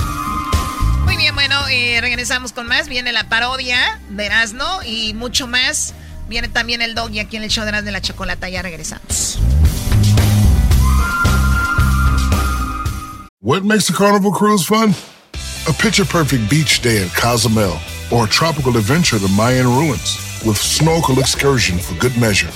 Muy 1.04 1.16
bien, 1.16 1.34
bueno, 1.34 1.56
eh, 1.68 1.98
regresamos 2.00 2.52
con 2.52 2.66
más. 2.66 2.88
Viene 2.88 3.12
la 3.12 3.28
parodia 3.28 4.00
de 4.08 4.26
Erasmo 4.26 4.64
y 4.84 5.12
mucho 5.14 5.46
más. 5.46 5.94
Viene 6.28 6.48
también 6.48 6.82
el 6.82 6.94
dog 6.94 7.10
y 7.10 7.20
aquí 7.20 7.36
en 7.36 7.42
el 7.42 7.50
show 7.50 7.64
de 7.64 7.68
Erasmo 7.68 7.86
de 7.86 7.92
la 7.92 8.00
Chocolata. 8.00 8.48
Ya 8.48 8.62
regresamos. 8.62 9.38
What 13.40 13.62
makes 13.62 13.88
a 13.88 13.92
carnival 13.92 14.32
cruise 14.32 14.66
fun? 14.66 14.94
A 15.68 15.72
picture 15.72 16.04
perfect 16.04 16.48
beach 16.50 16.80
day 16.80 17.04
at 17.04 17.14
Cozumel 17.14 17.76
or 18.10 18.24
a 18.24 18.28
tropical 18.28 18.76
adventure 18.76 19.18
to 19.18 19.28
Mayan 19.28 19.66
ruins 19.66 20.18
with 20.44 20.56
snorkel 20.56 21.18
excursion 21.20 21.78
for 21.78 21.94
good 22.00 22.16
measure. 22.18 22.50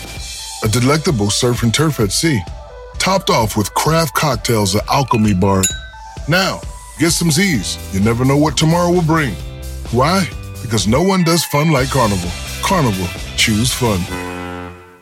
A 0.64 0.68
delectable 0.68 1.30
surf 1.30 1.62
and 1.62 1.72
turf 1.72 2.00
at 2.00 2.10
sea, 2.10 2.40
topped 2.98 3.30
off 3.30 3.56
with 3.56 3.72
craft 3.74 4.14
cocktails 4.14 4.74
at 4.74 4.82
Alchemy 4.88 5.34
Bar. 5.34 5.62
Now, 6.28 6.60
get 6.98 7.10
some 7.10 7.30
Z's. 7.30 7.78
You 7.92 8.00
never 8.00 8.24
know 8.24 8.36
what 8.36 8.56
tomorrow 8.56 8.90
will 8.90 9.02
bring. 9.02 9.34
Why? 9.90 10.28
Because 10.62 10.86
no 10.86 11.02
one 11.02 11.24
does 11.24 11.44
fun 11.44 11.72
like 11.72 11.88
Carnival. 11.88 12.30
Carnival, 12.62 13.06
choose 13.36 13.72
fun. 13.72 14.00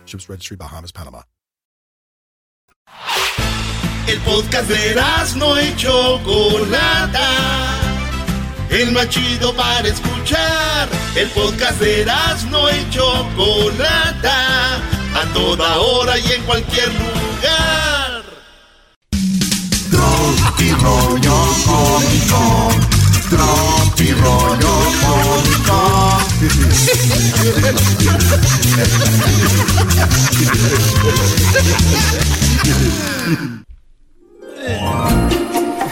Ships 0.07 0.28
Registry, 0.28 0.57
Bahamas, 0.57 0.93
Panama. 0.93 1.23
El 4.07 4.19
podcast 4.20 4.70
de 4.70 4.95
no 5.36 5.59
hecho 5.59 6.19
Chocolata. 6.24 7.28
El 8.70 8.93
más 8.93 9.11
chido 9.11 9.55
para 9.55 9.86
escuchar. 9.86 10.89
El 11.15 11.28
podcast 11.28 11.78
de 11.78 12.07
no 12.51 12.69
hecho 12.70 13.05
Chocolata. 13.36 14.77
A 15.15 15.32
toda 15.35 15.77
hora 15.77 16.19
y 16.19 16.32
en 16.32 16.43
cualquier 16.45 16.89
lugar. 16.89 18.07
Tropi 20.19 20.73
rollo 20.73 21.39
cómico. 21.65 22.43
Tropi 23.31 24.12
rollo 24.15 24.74
cómico. 25.01 25.78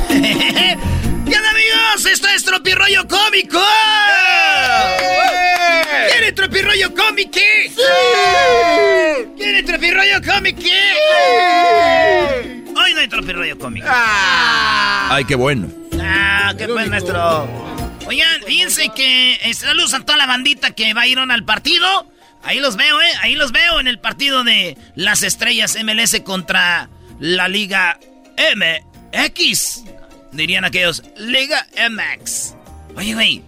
¿Qué 0.08 0.76
onda, 1.36 1.50
amigos? 1.50 2.06
Esto 2.10 2.28
es 2.28 2.44
Tropirollo 2.44 3.06
Cómico. 3.06 3.60
¿Quiere 6.10 6.32
Tropirollo 6.32 6.92
Cómico? 6.94 7.38
¡Sí! 7.38 7.82
¿Quiere 9.36 9.62
Tropirollo 9.62 10.20
Cómico? 10.22 10.62
¡Sí! 10.62 10.68
Hay 13.06 13.10
Tropirollo 13.10 13.56
Cómico. 13.56 13.86
Ay, 13.88 15.24
qué 15.26 15.36
bueno. 15.36 15.68
Ah, 16.00 16.52
qué 16.58 16.66
buen 16.66 16.90
nuestro. 16.90 17.48
Oigan, 18.04 18.42
fíjense 18.44 18.88
que 18.96 19.34
eh, 19.34 19.54
saludos 19.54 19.94
a 19.94 20.00
toda 20.00 20.18
la 20.18 20.26
bandita 20.26 20.72
que 20.72 20.92
va 20.92 21.02
a 21.02 21.06
ir 21.06 21.16
al 21.20 21.44
partido. 21.44 22.10
Ahí 22.42 22.58
los 22.58 22.74
veo, 22.74 23.00
¿eh? 23.00 23.12
Ahí 23.20 23.36
los 23.36 23.52
veo 23.52 23.78
en 23.78 23.86
el 23.86 24.00
partido 24.00 24.42
de 24.42 24.76
las 24.96 25.22
estrellas 25.22 25.78
MLS 25.84 26.20
contra 26.24 26.88
la 27.20 27.46
Liga 27.46 28.00
MX. 28.36 29.84
Dirían 30.32 30.64
aquellos, 30.64 31.04
Liga 31.16 31.64
MX. 31.88 32.54
Oye, 32.96 33.14
güey. 33.14 33.42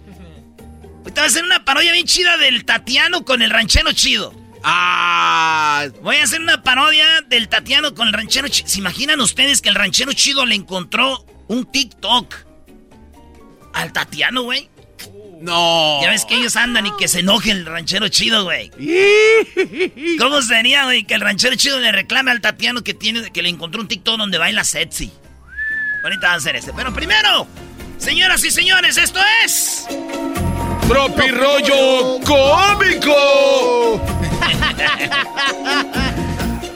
Ahorita 0.99 1.19
va 1.19 1.25
a 1.25 1.27
hacer 1.27 1.43
una 1.43 1.65
parodia 1.65 1.91
bien 1.91 2.05
chida 2.05 2.37
del 2.37 2.63
Tatiano 2.63 3.25
con 3.25 3.41
el 3.41 3.49
ranchero 3.49 3.91
chido. 3.91 4.33
Ah. 4.63 5.87
Voy 6.01 6.17
a 6.17 6.23
hacer 6.23 6.41
una 6.41 6.63
parodia 6.63 7.21
del 7.27 7.47
Tatiano 7.47 7.93
con 7.93 8.07
el 8.07 8.13
ranchero 8.13 8.47
chido. 8.47 8.67
¿Se 8.67 8.79
imaginan 8.79 9.21
ustedes 9.21 9.61
que 9.61 9.69
el 9.69 9.75
ranchero 9.75 10.13
chido 10.13 10.45
le 10.45 10.55
encontró 10.55 11.25
un 11.47 11.65
TikTok 11.65 12.35
al 13.73 13.93
Tatiano, 13.93 14.43
güey? 14.43 14.69
No. 15.39 16.01
Ya 16.01 16.09
ves 16.09 16.25
que 16.25 16.35
ellos 16.35 16.57
andan 16.57 16.85
y 16.85 16.91
que 16.97 17.07
se 17.07 17.19
enoje 17.19 17.51
el 17.51 17.65
ranchero 17.65 18.09
chido, 18.09 18.43
güey. 18.43 18.71
¿Cómo 20.19 20.41
sería, 20.41 20.83
güey, 20.83 21.05
que 21.05 21.13
el 21.13 21.21
ranchero 21.21 21.55
chido 21.55 21.79
le 21.79 21.91
reclame 21.91 22.31
al 22.31 22.41
Tatiano 22.41 22.83
que 22.83 22.93
tiene 22.93 23.31
que 23.31 23.41
le 23.41 23.49
encontró 23.49 23.81
un 23.81 23.87
TikTok 23.87 24.17
donde 24.17 24.37
baila 24.37 24.63
sexy? 24.63 25.11
Ahorita 26.03 26.27
va 26.27 26.33
a 26.33 26.37
hacer 26.37 26.55
este. 26.55 26.73
Pero 26.73 26.93
primero, 26.93 27.47
señoras 27.97 28.43
y 28.43 28.51
señores, 28.51 28.97
esto 28.97 29.19
es. 29.45 29.85
Tropi 30.87 31.29
rollo 31.31 32.19
cómico. 32.25 34.01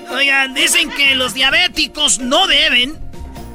Oigan, 0.15 0.53
dicen 0.53 0.91
que 0.91 1.15
los 1.15 1.33
diabéticos 1.33 2.19
no 2.19 2.45
deben 2.47 2.99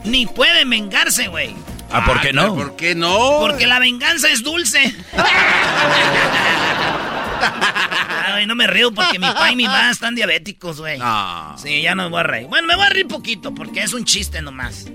ni 0.04 0.26
pueden 0.26 0.68
vengarse, 0.70 1.28
güey. 1.28 1.54
¿Ah, 1.90 2.04
por 2.04 2.20
qué 2.20 2.32
no? 2.32 2.54
¿Por 2.54 2.76
qué 2.76 2.94
no? 2.94 3.38
Porque 3.40 3.66
la 3.66 3.78
venganza 3.78 4.28
es 4.28 4.42
dulce. 4.42 4.94
Ay, 8.26 8.46
no 8.46 8.54
me 8.54 8.66
río 8.66 8.92
porque 8.92 9.18
mi 9.18 9.26
papá 9.26 9.50
y 9.50 9.56
mi 9.56 9.64
mamá 9.64 9.90
están 9.90 10.14
diabéticos, 10.14 10.80
güey. 10.80 11.00
Sí, 11.56 11.82
ya 11.82 11.94
no 11.94 12.04
me 12.04 12.10
voy 12.10 12.20
a 12.20 12.24
reír. 12.24 12.46
Bueno, 12.46 12.68
me 12.68 12.76
voy 12.76 12.86
a 12.86 12.90
reír 12.90 13.08
poquito 13.08 13.54
porque 13.54 13.82
es 13.82 13.92
un 13.94 14.04
chiste 14.04 14.42
nomás. 14.42 14.86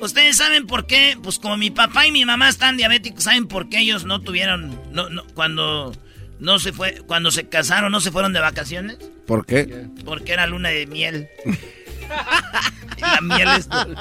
Ustedes 0.00 0.36
saben 0.36 0.66
por 0.66 0.86
qué, 0.86 1.18
pues 1.22 1.38
como 1.38 1.56
mi 1.56 1.70
papá 1.70 2.06
y 2.06 2.12
mi 2.12 2.24
mamá 2.24 2.48
están 2.48 2.76
diabéticos, 2.76 3.24
¿saben 3.24 3.48
por 3.48 3.68
qué 3.68 3.80
ellos 3.80 4.04
no 4.04 4.20
tuvieron, 4.20 4.78
no, 4.92 5.08
no, 5.08 5.24
cuando 5.34 5.92
no 6.38 6.58
se 6.58 6.72
fue, 6.72 7.02
cuando 7.06 7.30
se 7.30 7.48
casaron, 7.48 7.92
no 7.92 8.00
se 8.00 8.10
fueron 8.10 8.32
de 8.32 8.40
vacaciones? 8.40 8.98
¿Por 9.26 9.46
qué? 9.46 9.86
Porque 10.04 10.32
era 10.32 10.46
luna 10.46 10.68
de 10.68 10.86
miel. 10.86 11.28
la 13.00 13.20
miel 13.22 13.48
es 13.56 13.68
dulce. 13.68 13.96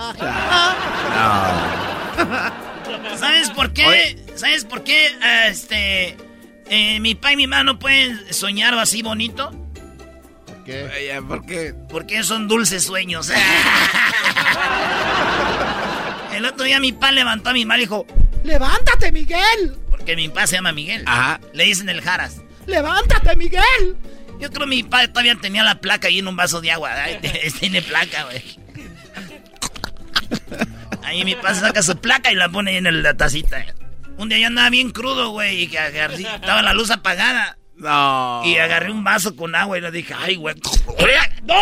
¿Sabes 3.18 3.50
por 3.52 3.74
qué? 3.74 4.18
¿Sabes 4.36 4.66
por 4.66 4.84
qué? 4.84 5.16
Este, 5.48 6.18
eh, 6.70 7.00
mi 7.00 7.16
papá 7.16 7.34
y 7.34 7.38
mi 7.38 7.48
mamá 7.48 7.64
no 7.64 7.80
pueden 7.80 8.34
soñar 8.34 8.78
así 8.78 9.02
bonito. 9.02 9.52
¿Por 10.46 10.64
qué? 10.64 11.22
¿Por 11.28 11.46
qué? 11.46 11.74
Porque 11.90 12.24
son 12.24 12.48
dulces 12.48 12.84
sueños. 12.84 13.32
El 16.46 16.52
otro 16.54 16.66
día 16.66 16.80
mi 16.80 16.92
papá 16.92 17.12
levantó 17.12 17.50
a 17.50 17.54
mi 17.54 17.66
mamá 17.66 17.78
y 17.78 17.82
dijo, 17.82 18.06
¡Levántate, 18.44 19.12
Miguel! 19.12 19.76
Porque 19.90 20.16
mi 20.16 20.28
papá 20.30 20.46
se 20.46 20.56
llama 20.58 20.72
Miguel. 20.74 21.02
Ajá. 21.08 21.40
Le 21.54 21.64
dicen 21.64 21.90
el 21.90 22.02
Jaras. 22.02 22.42
¡Levántate, 22.68 23.36
Miguel! 23.36 23.98
Yo 24.40 24.50
creo 24.50 24.62
que 24.62 24.68
mi 24.68 24.84
padre 24.84 25.08
todavía 25.08 25.36
tenía 25.36 25.64
la 25.64 25.80
placa 25.82 26.08
ahí 26.08 26.20
en 26.20 26.28
un 26.28 26.36
vaso 26.36 26.62
de 26.62 26.70
agua. 26.72 26.92
Ay, 26.94 27.20
Tiene 27.60 27.82
placa, 27.82 28.26
güey. 28.26 28.44
Ahí 31.04 31.26
mi 31.26 31.34
padre 31.34 31.60
saca 31.62 31.82
su 31.82 31.98
placa 31.98 32.32
y 32.32 32.36
la 32.36 32.50
pone 32.50 32.72
ahí 32.72 32.78
en 32.78 33.02
la 33.04 33.16
tacita. 33.16 33.66
Un 34.18 34.30
día 34.30 34.38
yo 34.38 34.46
andaba 34.48 34.70
bien 34.70 34.92
crudo, 34.92 35.30
güey, 35.32 35.64
y 35.64 35.68
que 35.68 35.80
agarré- 35.80 36.36
estaba 36.36 36.62
la 36.62 36.74
luz 36.76 36.92
apagada. 36.92 37.58
No. 37.76 38.44
Y 38.46 38.58
agarré 38.58 38.92
un 38.92 39.04
vaso 39.04 39.36
con 39.36 39.56
agua 39.56 39.80
y 39.80 39.82
le 39.82 39.90
dije, 39.92 40.14
ay, 40.16 40.36
güey. 40.36 40.56
¡No! 41.44 41.56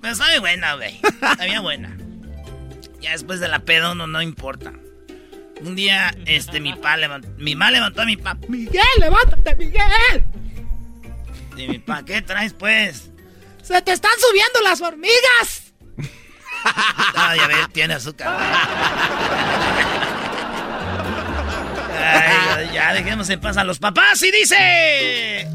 Pero 0.00 0.14
sabe 0.14 0.38
buena, 0.38 0.74
güey. 0.76 0.98
Sabía 1.36 1.60
buena. 1.60 1.94
Ya 3.00 3.12
después 3.12 3.40
de 3.40 3.48
la 3.48 3.60
pedo 3.60 3.94
no, 3.94 4.06
no 4.06 4.22
importa. 4.22 4.72
Un 5.62 5.74
día, 5.76 6.14
este, 6.26 6.60
mi 6.60 6.72
pa 6.74 6.96
levantó, 6.96 7.28
mi 7.36 7.54
mamá 7.54 7.70
levantó 7.70 8.02
a 8.02 8.04
mi 8.06 8.16
pa. 8.16 8.36
¡Miguel, 8.48 8.82
levántate, 8.98 9.56
Miguel! 9.56 10.24
Y 11.56 11.68
mi 11.68 11.78
pa, 11.78 12.02
¿qué 12.04 12.22
traes, 12.22 12.54
pues? 12.54 13.10
¡Se 13.62 13.82
te 13.82 13.92
están 13.92 14.12
subiendo 14.18 14.60
las 14.62 14.80
hormigas! 14.80 15.72
Ah, 16.62 17.34
ya 17.34 17.68
tiene 17.72 17.94
azúcar. 17.94 18.38
Ya 22.72 22.92
dejemos 22.92 23.28
en 23.30 23.40
paz 23.40 23.56
a 23.56 23.64
los 23.64 23.78
papás 23.78 24.22
y 24.22 24.30
dice... 24.30 25.48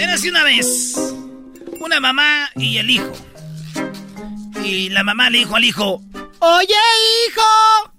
Érase 0.00 0.28
una 0.28 0.42
vez 0.42 0.94
una 1.80 2.00
mamá 2.00 2.50
y 2.56 2.78
el 2.78 2.90
hijo. 2.90 3.12
Y 4.64 4.88
la 4.90 5.02
mamá 5.04 5.30
le 5.30 5.38
dijo 5.38 5.56
al 5.56 5.64
hijo, 5.64 6.02
Oye, 6.40 6.74
hijo. 7.26 7.92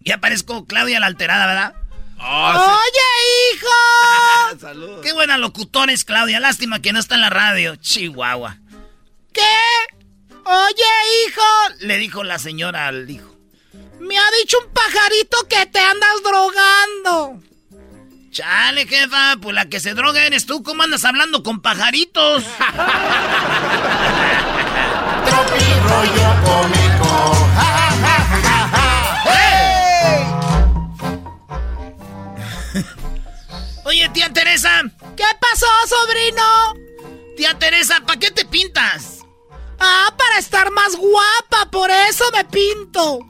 Ya 0.00 0.18
parezco 0.18 0.66
Claudia 0.66 1.00
la 1.00 1.06
alterada, 1.06 1.46
¿verdad? 1.46 1.74
Oye, 2.18 3.54
hijo. 3.54 5.00
Qué 5.02 5.12
buena 5.12 5.38
locutora 5.38 5.92
es 5.92 6.04
Claudia. 6.04 6.38
Lástima 6.40 6.80
que 6.80 6.92
no 6.92 7.00
está 7.00 7.14
en 7.16 7.20
la 7.22 7.30
radio. 7.30 7.76
Chihuahua. 7.76 8.58
¿Qué? 9.32 9.40
Oye, 10.44 10.92
hijo. 11.26 11.42
Le 11.80 11.98
dijo 11.98 12.22
la 12.22 12.38
señora 12.38 12.86
al 12.88 13.10
hijo. 13.10 13.34
Me 14.00 14.16
ha 14.18 14.30
dicho 14.40 14.58
un 14.64 14.72
pajarito 14.72 15.48
que 15.48 15.66
te 15.66 15.80
andas 15.80 16.22
drogando. 16.22 17.42
Chale, 18.30 18.86
jefa, 18.86 19.36
pues 19.40 19.54
la 19.54 19.68
que 19.68 19.80
se 19.80 19.94
droga 19.94 20.24
eres 20.26 20.46
tú. 20.46 20.62
¿Cómo 20.62 20.82
andas 20.82 21.04
hablando 21.04 21.42
con 21.42 21.60
pajaritos? 21.60 22.44
rollo 25.88 26.28
cómico. 26.44 26.84
Oye, 33.84 34.08
tía 34.08 34.32
Teresa. 34.32 34.82
¿Qué 35.16 35.24
pasó, 35.40 35.66
sobrino? 35.88 36.74
Tía 37.36 37.58
Teresa, 37.58 38.00
¿para 38.06 38.18
qué 38.18 38.30
te 38.30 38.44
pintas? 38.44 39.20
Ah, 39.78 40.12
para 40.16 40.38
estar 40.38 40.70
más 40.70 40.96
guapa, 40.96 41.70
por 41.70 41.90
eso 41.90 42.24
me 42.32 42.44
pinto. 42.44 43.20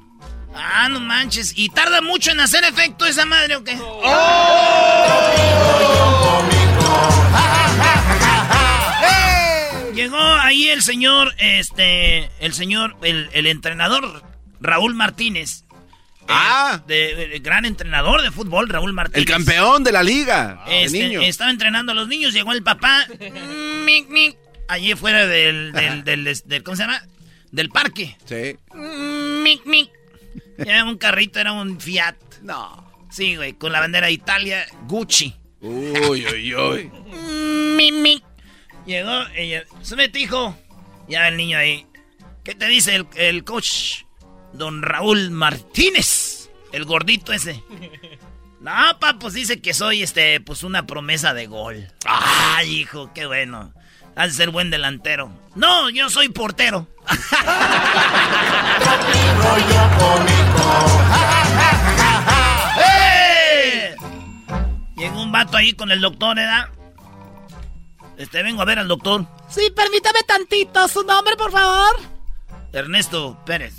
Ah, 0.55 0.89
no 0.89 1.01
manches. 1.01 1.53
¿Y 1.57 1.69
tarda 1.71 2.01
mucho 2.01 2.31
en 2.31 2.41
hacer 2.41 2.65
efecto 2.65 3.05
esa 3.05 3.25
madre 3.25 3.57
o 3.57 3.65
qué? 3.65 3.77
Llegó 9.95 10.17
ahí 10.19 10.69
el 10.69 10.83
señor, 10.83 11.35
este, 11.39 12.29
el 12.41 12.53
señor, 12.53 12.97
el, 13.03 13.29
el 13.33 13.47
entrenador 13.47 14.23
Raúl 14.61 14.95
Martínez. 14.95 15.65
Ah. 16.27 16.83
De, 16.87 17.15
de- 17.15 17.39
gran 17.41 17.65
entrenador 17.67 18.23
de 18.23 18.31
fútbol, 18.31 18.69
Raúl 18.69 18.93
Martínez. 18.93 19.19
El 19.21 19.27
campeón 19.33 19.85
de 19.85 19.93
la 19.93 20.03
liga. 20.03 20.65
de 20.67 20.85
Este, 20.85 21.07
niños. 21.09 21.25
estaba 21.27 21.51
entrenando 21.51 21.93
a 21.93 21.95
los 21.95 22.09
niños, 22.09 22.33
llegó 22.33 22.53
el 22.53 22.63
papá. 22.63 23.07
mic, 23.85 24.09
mic, 24.09 24.37
allí 24.69 24.95
fuera 24.95 25.27
del, 25.27 25.73
del, 25.73 26.03
del- 26.05 26.25
del- 26.47 26.63
¿cómo 26.63 26.77
se 26.77 26.83
llama? 26.85 27.03
Del 27.53 27.69
parque. 27.69 28.17
Sí. 28.25 28.57
Mic, 28.75 29.65
mic. 29.67 29.91
Era 30.59 30.85
un 30.85 30.97
carrito, 30.99 31.39
era 31.39 31.53
un 31.53 31.79
Fiat. 31.81 32.17
No. 32.43 32.91
Sí, 33.11 33.37
güey, 33.37 33.53
con 33.53 33.71
la 33.71 33.81
bandera 33.81 34.07
de 34.09 34.13
Italia, 34.15 34.67
Gucci. 34.89 35.35
Uy, 35.61 36.27
uy, 36.27 36.55
uy. 36.55 36.91
Mi, 37.77 37.93
mi. 37.93 38.23
Llegó, 38.87 39.27
ella, 39.35 39.65
súbete, 39.83 40.21
hijo. 40.21 40.57
Ya 41.09 41.29
el 41.29 41.37
niño 41.37 41.59
ahí. 41.59 41.87
¿Qué 42.43 42.55
te 42.55 42.67
dice 42.67 42.95
el, 42.95 43.07
el 43.17 43.45
coach? 43.45 44.03
Don 44.53 44.83
Raúl 44.83 45.31
Martínez. 45.31 46.51
El 46.73 46.85
gordito 46.85 47.33
ese. 47.33 47.63
No, 48.65 48.99
pa, 48.99 49.19
pues 49.19 49.35
dice 49.35 49.61
que 49.61 49.75
soy, 49.75 50.03
este, 50.03 50.41
pues 50.41 50.63
una 50.63 50.87
promesa 50.87 51.35
de 51.35 51.47
gol. 51.47 51.87
Ay, 52.07 52.81
hijo, 52.81 53.13
qué 53.13 53.27
bueno. 53.27 53.75
Has 54.17 54.29
de 54.29 54.37
ser 54.39 54.49
buen 54.49 54.71
delantero. 54.71 55.31
No, 55.55 55.91
yo 55.91 56.09
soy 56.09 56.31
portero. 56.31 56.89
¡Eh! 62.79 63.95
Llegó 64.97 65.23
un 65.23 65.31
vato 65.31 65.59
ahí 65.59 65.75
con 65.75 65.91
el 65.91 66.01
doctor, 66.01 66.37
¿verdad? 66.37 66.71
Este, 68.17 68.43
vengo 68.43 68.63
a 68.63 68.65
ver 68.65 68.79
al 68.79 68.89
doctor. 68.89 69.27
Sí, 69.49 69.71
permítame 69.75 70.23
tantito. 70.27 70.87
¿Su 70.89 71.03
nombre, 71.03 71.37
por 71.37 71.51
favor? 71.51 72.01
Ernesto 72.73 73.39
Pérez. 73.45 73.75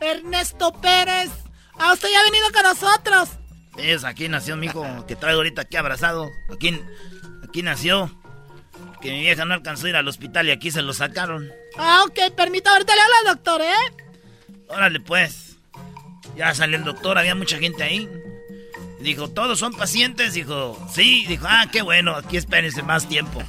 Ernesto 0.00 0.72
Pérez. 0.80 1.30
Ah, 1.78 1.92
usted 1.92 2.08
ya 2.10 2.20
ha 2.20 2.24
venido 2.24 2.46
con 2.52 2.62
nosotros. 2.62 3.28
Es 3.76 4.04
aquí 4.04 4.28
nació 4.28 4.56
mi 4.56 4.66
hijo 4.66 4.84
que 5.06 5.16
traigo 5.16 5.38
ahorita 5.38 5.62
aquí 5.62 5.76
abrazado. 5.76 6.28
Aquí, 6.52 6.80
aquí 7.46 7.62
nació. 7.62 8.10
Que 9.00 9.10
mi 9.10 9.20
vieja 9.20 9.44
no 9.44 9.54
alcanzó 9.54 9.86
a 9.86 9.90
ir 9.90 9.96
al 9.96 10.08
hospital 10.08 10.48
y 10.48 10.50
aquí 10.50 10.70
se 10.70 10.82
lo 10.82 10.92
sacaron. 10.92 11.48
Ah, 11.76 12.04
ok, 12.06 12.34
permítame. 12.34 12.74
Ahorita 12.74 12.94
le 12.94 13.00
hablo 13.00 13.14
al 13.20 13.36
doctor, 13.36 13.60
¿eh? 13.62 14.04
Órale 14.68 15.00
pues. 15.00 15.56
Ya 16.36 16.54
salió 16.54 16.76
el 16.76 16.84
doctor, 16.84 17.16
había 17.18 17.34
mucha 17.34 17.58
gente 17.58 17.82
ahí. 17.82 18.08
Dijo, 19.00 19.28
¿todos 19.28 19.58
son 19.58 19.72
pacientes? 19.74 20.34
Dijo, 20.34 20.78
sí. 20.92 21.24
Dijo, 21.26 21.46
ah, 21.48 21.66
qué 21.70 21.82
bueno, 21.82 22.14
aquí 22.16 22.36
espérense 22.36 22.82
más 22.82 23.08
tiempo. 23.08 23.40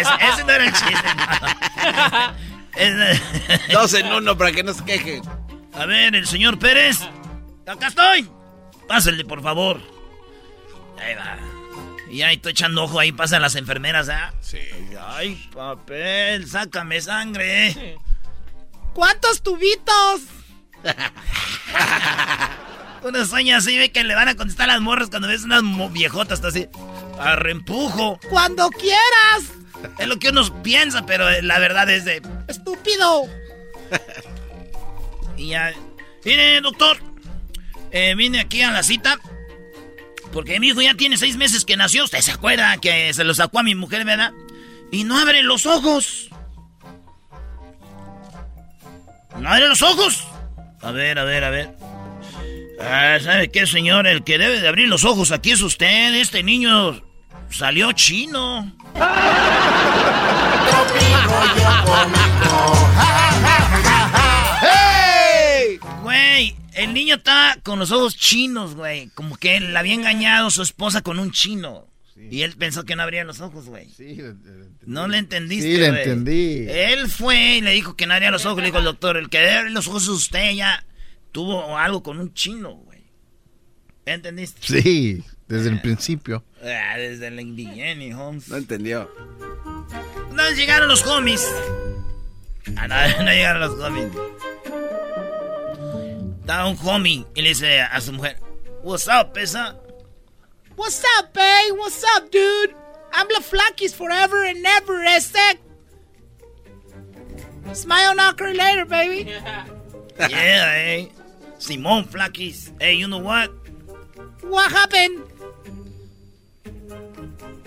Ese, 0.00 0.10
ese 0.32 0.44
no 0.44 0.52
era 0.52 0.64
el 0.64 0.72
chiste. 0.72 1.08
no. 3.70 3.72
Dos 3.80 3.94
en 3.94 4.12
uno 4.12 4.36
para 4.36 4.52
que 4.52 4.62
no 4.62 4.74
se 4.74 4.84
quejen. 4.84 5.22
A 5.72 5.86
ver, 5.86 6.14
el 6.14 6.26
señor 6.26 6.58
Pérez. 6.58 7.00
Acá 7.66 7.88
estoy. 7.88 8.28
Pásenle, 8.88 9.24
por 9.24 9.42
favor. 9.42 9.80
Ahí 11.00 11.14
va. 11.14 11.38
Y 12.10 12.22
ahí 12.22 12.36
estoy 12.36 12.52
echando 12.52 12.84
ojo, 12.84 12.98
ahí 12.98 13.12
pasan 13.12 13.42
las 13.42 13.54
enfermeras, 13.54 14.08
¿ah? 14.08 14.32
Sí. 14.40 14.60
Ay, 14.98 15.48
papel, 15.54 16.48
sácame 16.48 17.00
sangre. 17.00 17.98
¿Cuántos 18.94 19.42
tubitos? 19.42 20.22
Uno 23.02 23.24
sueña 23.24 23.58
así, 23.58 23.78
ve 23.78 23.90
que 23.92 24.02
le 24.04 24.14
van 24.14 24.28
a 24.28 24.34
contestar 24.36 24.68
las 24.68 24.80
morras 24.80 25.08
cuando 25.10 25.28
ves 25.28 25.44
unas 25.44 25.62
viejotas, 25.92 26.38
está 26.38 26.48
así. 26.48 26.68
A 27.18 27.36
reempujo. 27.36 28.18
Cuando 28.30 28.68
quieras. 28.70 29.52
Es 29.98 30.08
lo 30.08 30.18
que 30.18 30.30
uno 30.30 30.62
piensa, 30.62 31.06
pero 31.06 31.28
la 31.42 31.58
verdad 31.58 31.88
es 31.90 32.04
de. 32.04 32.22
Estúpido. 32.48 33.24
Y 35.36 35.50
ya. 35.50 35.72
Mire, 36.24 36.60
doctor. 36.60 36.98
eh, 37.92 38.14
vine 38.16 38.40
aquí 38.40 38.60
a 38.62 38.72
la 38.72 38.82
cita. 38.82 39.20
Porque 40.32 40.58
mi 40.58 40.68
hijo 40.68 40.82
ya 40.82 40.94
tiene 40.94 41.16
seis 41.16 41.36
meses 41.36 41.64
que 41.64 41.76
nació. 41.76 42.04
Usted 42.04 42.20
se 42.22 42.32
acuerda 42.32 42.76
que 42.78 43.14
se 43.14 43.22
lo 43.22 43.32
sacó 43.34 43.60
a 43.60 43.62
mi 43.62 43.76
mujer, 43.76 44.04
¿verdad? 44.04 44.32
Y 44.90 45.04
no 45.04 45.16
abre 45.16 45.44
los 45.44 45.64
ojos. 45.64 46.28
¿No 49.38 49.48
abre 49.48 49.68
los 49.68 49.80
ojos? 49.82 50.26
A 50.82 50.90
ver, 50.90 51.18
a 51.20 51.24
ver, 51.24 51.44
a 51.44 51.50
ver. 51.50 51.70
Ah, 52.80 53.18
¿Sabe 53.22 53.50
qué, 53.50 53.66
señor? 53.66 54.06
El 54.06 54.22
que 54.24 54.38
debe 54.38 54.60
de 54.60 54.68
abrir 54.68 54.88
los 54.88 55.04
ojos 55.04 55.32
aquí 55.32 55.50
es 55.50 55.62
usted. 55.62 56.14
Este 56.14 56.42
niño 56.42 57.02
salió 57.50 57.92
chino. 57.92 58.72
¡Hey! 64.62 65.78
Güey, 66.02 66.54
el 66.74 66.94
niño 66.94 67.16
está 67.16 67.58
con 67.62 67.78
los 67.78 67.90
ojos 67.90 68.16
chinos, 68.16 68.74
güey. 68.74 69.08
Como 69.14 69.36
que 69.36 69.60
le 69.60 69.78
había 69.78 69.94
engañado 69.94 70.50
su 70.50 70.62
esposa 70.62 71.02
con 71.02 71.18
un 71.18 71.30
chino. 71.32 71.86
Y 72.30 72.42
él 72.42 72.56
pensó 72.58 72.84
que 72.84 72.96
no 72.96 73.04
abría 73.04 73.22
los 73.24 73.40
ojos, 73.40 73.66
güey. 73.66 73.88
Sí, 73.96 74.18
No 74.84 75.06
le 75.06 75.18
entendiste, 75.18 75.70
Sí, 75.70 75.76
le 75.78 75.88
güey. 75.90 76.02
entendí. 76.02 76.66
Él 76.68 77.08
fue 77.08 77.56
y 77.56 77.60
le 77.60 77.70
dijo 77.72 77.94
que 77.94 78.06
no 78.06 78.14
abría 78.14 78.32
los 78.32 78.44
ojos. 78.44 78.58
Le 78.58 78.66
dijo 78.66 78.78
el 78.78 78.84
doctor, 78.84 79.16
el 79.16 79.28
que 79.30 79.38
debe 79.38 79.58
abrir 79.58 79.72
los 79.72 79.86
ojos 79.86 80.02
es 80.04 80.08
usted. 80.08 80.52
Ya 80.54 80.84
tuvo 81.32 81.76
algo 81.76 82.02
con 82.02 82.18
un 82.18 82.32
chino, 82.34 82.74
güey. 82.74 83.04
¿Entendiste? 84.06 84.60
Sí, 84.62 85.24
desde 85.48 85.68
el 85.68 85.80
principio. 85.80 86.44
Ah, 86.62 86.96
desde 86.96 87.28
el 87.28 87.36
beginning, 87.52 88.14
Holmes. 88.14 88.48
No 88.48 88.56
entendió. 88.56 89.10
No 90.32 90.50
llegaron 90.52 90.88
los 90.88 91.06
homies. 91.06 91.46
Ah, 92.76 92.88
no, 92.88 92.94
no 93.24 93.30
llegaron 93.30 93.60
los 93.60 93.78
homies. 93.78 94.12
Estaba 96.40 96.66
un 96.66 96.78
homie 96.82 97.26
y 97.34 97.42
le 97.42 97.50
dice 97.50 97.80
a 97.80 98.00
su 98.00 98.12
mujer, 98.12 98.40
What's 98.82 99.08
up, 99.08 99.34
pesa? 99.34 99.76
What's 100.76 101.02
up, 101.18 101.34
babe? 101.34 101.76
What's 101.76 102.02
up, 102.16 102.30
dude? 102.30 102.74
I'm 103.12 103.26
La 103.28 103.40
Flakis 103.40 103.94
forever 103.94 104.44
and 104.44 104.62
never, 104.62 105.02
este. 105.04 105.58
Smile 107.74 108.14
knocker 108.14 108.54
later, 108.54 108.86
baby. 108.86 109.28
yeah, 110.18 110.74
eh. 110.76 111.08
Simón 111.58 112.08
Flakis. 112.08 112.72
Hey, 112.80 112.94
you 112.94 113.08
know 113.08 113.18
what? 113.18 113.50
What 114.42 114.70
happened? 114.70 115.22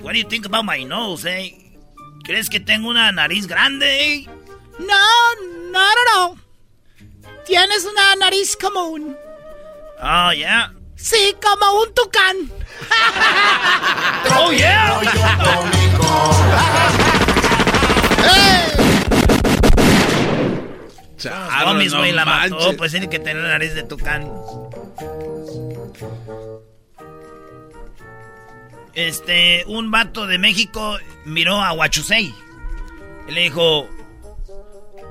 What 0.02 0.14
do 0.14 0.18
you 0.20 0.26
think 0.26 0.46
about 0.46 0.66
my 0.66 0.84
nose, 0.84 1.26
eh? 1.26 1.52
¿Crees 2.24 2.50
que 2.50 2.60
tengo 2.60 2.90
una 2.90 3.12
nariz 3.12 3.48
grande, 3.48 3.86
eh? 3.86 4.26
No, 4.80 5.06
not 5.72 5.98
at 5.98 6.08
all. 6.16 6.38
Tienes 7.46 7.86
una 7.86 8.16
nariz 8.16 8.56
común. 8.56 9.16
Oh, 10.02 10.32
yeah. 10.32 10.70
Sí, 10.96 11.36
como 11.42 11.82
un 11.82 11.94
tucán. 11.94 12.50
oh, 14.32 14.52
yeah. 14.52 15.02
Homies, 21.66 21.94
no 21.94 22.00
güey, 22.00 22.12
la 22.12 22.26
mató. 22.26 22.76
Pues 22.78 22.92
tiene 22.92 23.10
que 23.10 23.20
tener 23.20 23.44
nariz 23.44 23.74
de 23.74 23.84
tucán. 23.84 24.32
Este, 28.94 29.64
un 29.68 29.90
vato 29.92 30.28
de 30.28 30.38
México 30.38 30.98
miró 31.26 31.62
a 31.62 31.74
Huachusei. 31.74 32.34
Y 33.28 33.32
le 33.32 33.42
dijo. 33.42 33.90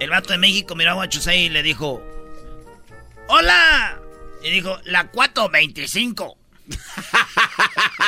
El 0.00 0.10
vato 0.10 0.32
de 0.32 0.38
México 0.38 0.74
miró 0.74 0.92
a 0.92 0.96
Huachusei 0.96 1.46
y 1.46 1.48
le 1.48 1.62
dijo. 1.62 2.02
¡Hola! 3.28 4.00
Y 4.42 4.50
dijo, 4.50 4.78
la 4.84 5.08
425. 5.08 6.36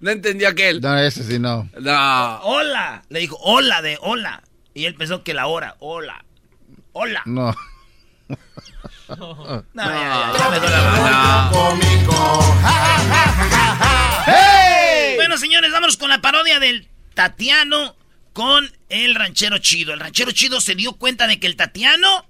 No 0.00 0.10
entendió 0.10 0.48
aquel. 0.48 0.80
No, 0.80 0.98
ese 0.98 1.24
sí 1.24 1.38
no. 1.38 1.70
No. 1.80 2.40
¡Hola! 2.42 3.02
Le 3.08 3.20
dijo, 3.20 3.38
hola 3.40 3.80
de 3.82 3.98
hola. 4.00 4.42
Y 4.74 4.84
él 4.84 4.94
pensó 4.94 5.24
que 5.24 5.32
la 5.32 5.46
hora, 5.46 5.76
hola. 5.78 6.25
Hola. 6.98 7.20
No. 7.26 7.54
No, 8.26 9.64
ya, 9.74 9.84
ya, 9.84 10.32
ya 10.38 10.48
me 10.48 10.60
duele 10.60 10.76
la 10.76 11.50
¡Hey! 14.24 15.16
Bueno, 15.16 15.36
señores, 15.36 15.70
vámonos 15.72 15.98
con 15.98 16.08
la 16.08 16.22
parodia 16.22 16.58
del 16.58 16.88
Tatiano 17.12 17.96
con 18.32 18.72
el 18.88 19.14
ranchero 19.14 19.58
chido. 19.58 19.92
El 19.92 20.00
ranchero 20.00 20.32
chido 20.32 20.58
se 20.62 20.74
dio 20.74 20.94
cuenta 20.94 21.26
de 21.26 21.38
que 21.38 21.46
el 21.46 21.56
Tatiano 21.56 22.24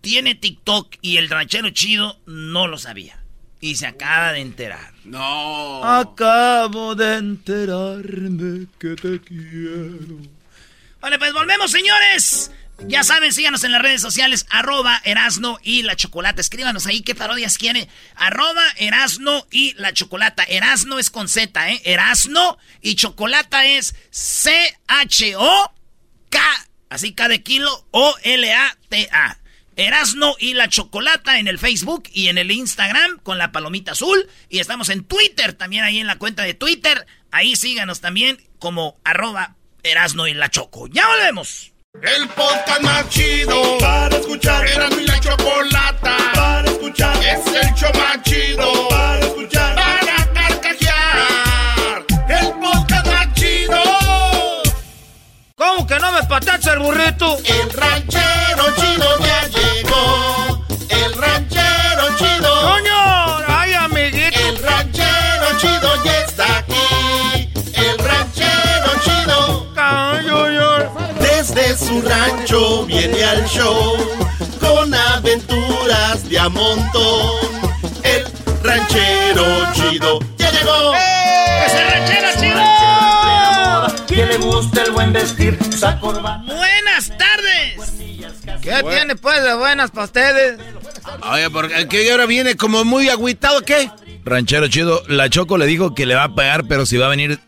tiene 0.00 0.34
TikTok 0.34 0.96
y 1.00 1.18
el 1.18 1.30
ranchero 1.30 1.70
chido 1.70 2.18
no 2.26 2.66
lo 2.66 2.78
sabía. 2.78 3.22
Y 3.60 3.76
se 3.76 3.86
acaba 3.86 4.32
de 4.32 4.40
enterar. 4.40 4.94
No. 5.04 5.84
Acabo 5.84 6.96
de 6.96 7.18
enterarme 7.18 8.66
que 8.80 8.96
te 8.96 9.20
quiero. 9.20 10.18
Vale, 11.00 11.20
pues 11.20 11.32
volvemos, 11.32 11.70
señores. 11.70 12.50
Ya 12.80 13.02
saben, 13.04 13.32
síganos 13.32 13.64
en 13.64 13.72
las 13.72 13.80
redes 13.80 14.02
sociales, 14.02 14.46
arroba 14.50 15.00
Erasno 15.04 15.58
y 15.62 15.82
la 15.82 15.96
Chocolata. 15.96 16.42
Escríbanos 16.42 16.86
ahí 16.86 17.00
qué 17.00 17.14
parodias 17.14 17.56
quieren. 17.56 17.88
Arroba 18.14 18.62
Erasno 18.76 19.46
y 19.50 19.72
la 19.74 19.94
Chocolata. 19.94 20.44
Erasno 20.44 20.98
es 20.98 21.10
con 21.10 21.28
Z, 21.28 21.70
¿eh? 21.70 21.80
Erasno 21.84 22.58
y 22.82 22.96
Chocolata 22.96 23.64
es 23.64 23.94
C-H-O-K, 24.10 24.68
así 26.90 27.14
K 27.14 27.28
de 27.28 27.42
kilo, 27.42 27.86
O-L-A-T-A. 27.92 29.38
Erasno 29.76 30.36
y 30.38 30.54
la 30.54 30.68
Chocolata 30.68 31.38
en 31.38 31.48
el 31.48 31.58
Facebook 31.58 32.04
y 32.12 32.28
en 32.28 32.38
el 32.38 32.50
Instagram 32.50 33.18
con 33.22 33.38
la 33.38 33.52
palomita 33.52 33.92
azul. 33.92 34.28
Y 34.48 34.58
estamos 34.58 34.88
en 34.90 35.04
Twitter 35.04 35.52
también 35.54 35.84
ahí 35.84 35.98
en 35.98 36.06
la 36.06 36.16
cuenta 36.16 36.42
de 36.44 36.54
Twitter. 36.54 37.06
Ahí 37.30 37.56
síganos 37.56 38.00
también 38.00 38.42
como 38.58 38.98
arroba 39.04 39.56
Erasno 39.82 40.26
y 40.26 40.34
la 40.34 40.50
Choco. 40.50 40.86
Ya 40.88 41.06
volvemos. 41.08 41.72
El 42.02 42.28
podcast 42.28 42.80
más 42.82 43.08
chido 43.08 43.78
para 43.78 44.16
escuchar. 44.16 44.66
Era 44.66 44.88
mi 44.90 45.06
la 45.06 45.18
chocolata 45.20 46.16
para 46.34 46.68
escuchar. 46.70 47.16
Es 47.24 47.46
el 47.46 47.74
show 47.74 47.90
más 47.94 48.22
chido 48.22 48.88
para 48.88 49.20
escuchar. 49.20 49.74
Para 49.74 50.32
carcajear. 50.32 52.04
El 52.28 52.52
podcast 52.60 53.06
más 53.06 53.34
chido. 53.34 53.82
¿Cómo 55.56 55.86
que 55.86 55.98
no 55.98 56.12
me 56.12 56.22
patacha 56.24 56.74
el 56.74 56.78
burrito? 56.80 57.38
El 57.38 57.70
ranchero 57.70 58.64
chido 58.76 59.18
ya 59.20 59.48
llegó. 59.48 59.65
Su 71.96 72.02
rancho 72.02 72.84
viene 72.84 73.24
al 73.24 73.42
show 73.46 73.96
con 74.60 74.92
aventuras 74.92 76.28
de 76.28 76.38
a 76.38 76.46
montón. 76.50 77.30
El 78.02 78.22
ranchero 78.62 79.44
chido 79.72 80.18
ya 80.36 80.50
llegó. 80.50 80.92
¡Es 80.94 81.72
el 81.72 81.88
ranchero 81.88 82.28
chido! 82.38 84.06
Que 84.06 84.26
le 84.26 84.36
gusta 84.36 84.82
el 84.82 84.90
buen 84.92 85.14
vestir, 85.14 85.58
esa 85.70 85.98
corbata. 85.98 86.42
Buenas 86.44 87.08
tardes. 87.16 87.94
¿Qué 88.60 88.82
tiene 88.90 89.16
pues 89.16 89.42
de 89.42 89.54
buenas 89.54 89.90
para 89.90 90.04
ustedes? 90.04 90.58
Oye, 91.32 91.48
porque 91.48 91.88
que 91.88 92.10
ahora 92.10 92.26
viene 92.26 92.58
como 92.58 92.84
muy 92.84 93.08
agüitado, 93.08 93.62
¿qué? 93.62 93.90
Ranchero 94.22 94.68
chido, 94.68 95.02
la 95.08 95.30
Choco 95.30 95.56
le 95.56 95.64
dijo 95.64 95.94
que 95.94 96.04
le 96.04 96.14
va 96.14 96.24
a 96.24 96.34
pagar, 96.34 96.64
pero 96.68 96.84
si 96.84 96.98
va 96.98 97.06
a 97.06 97.10
venir 97.10 97.40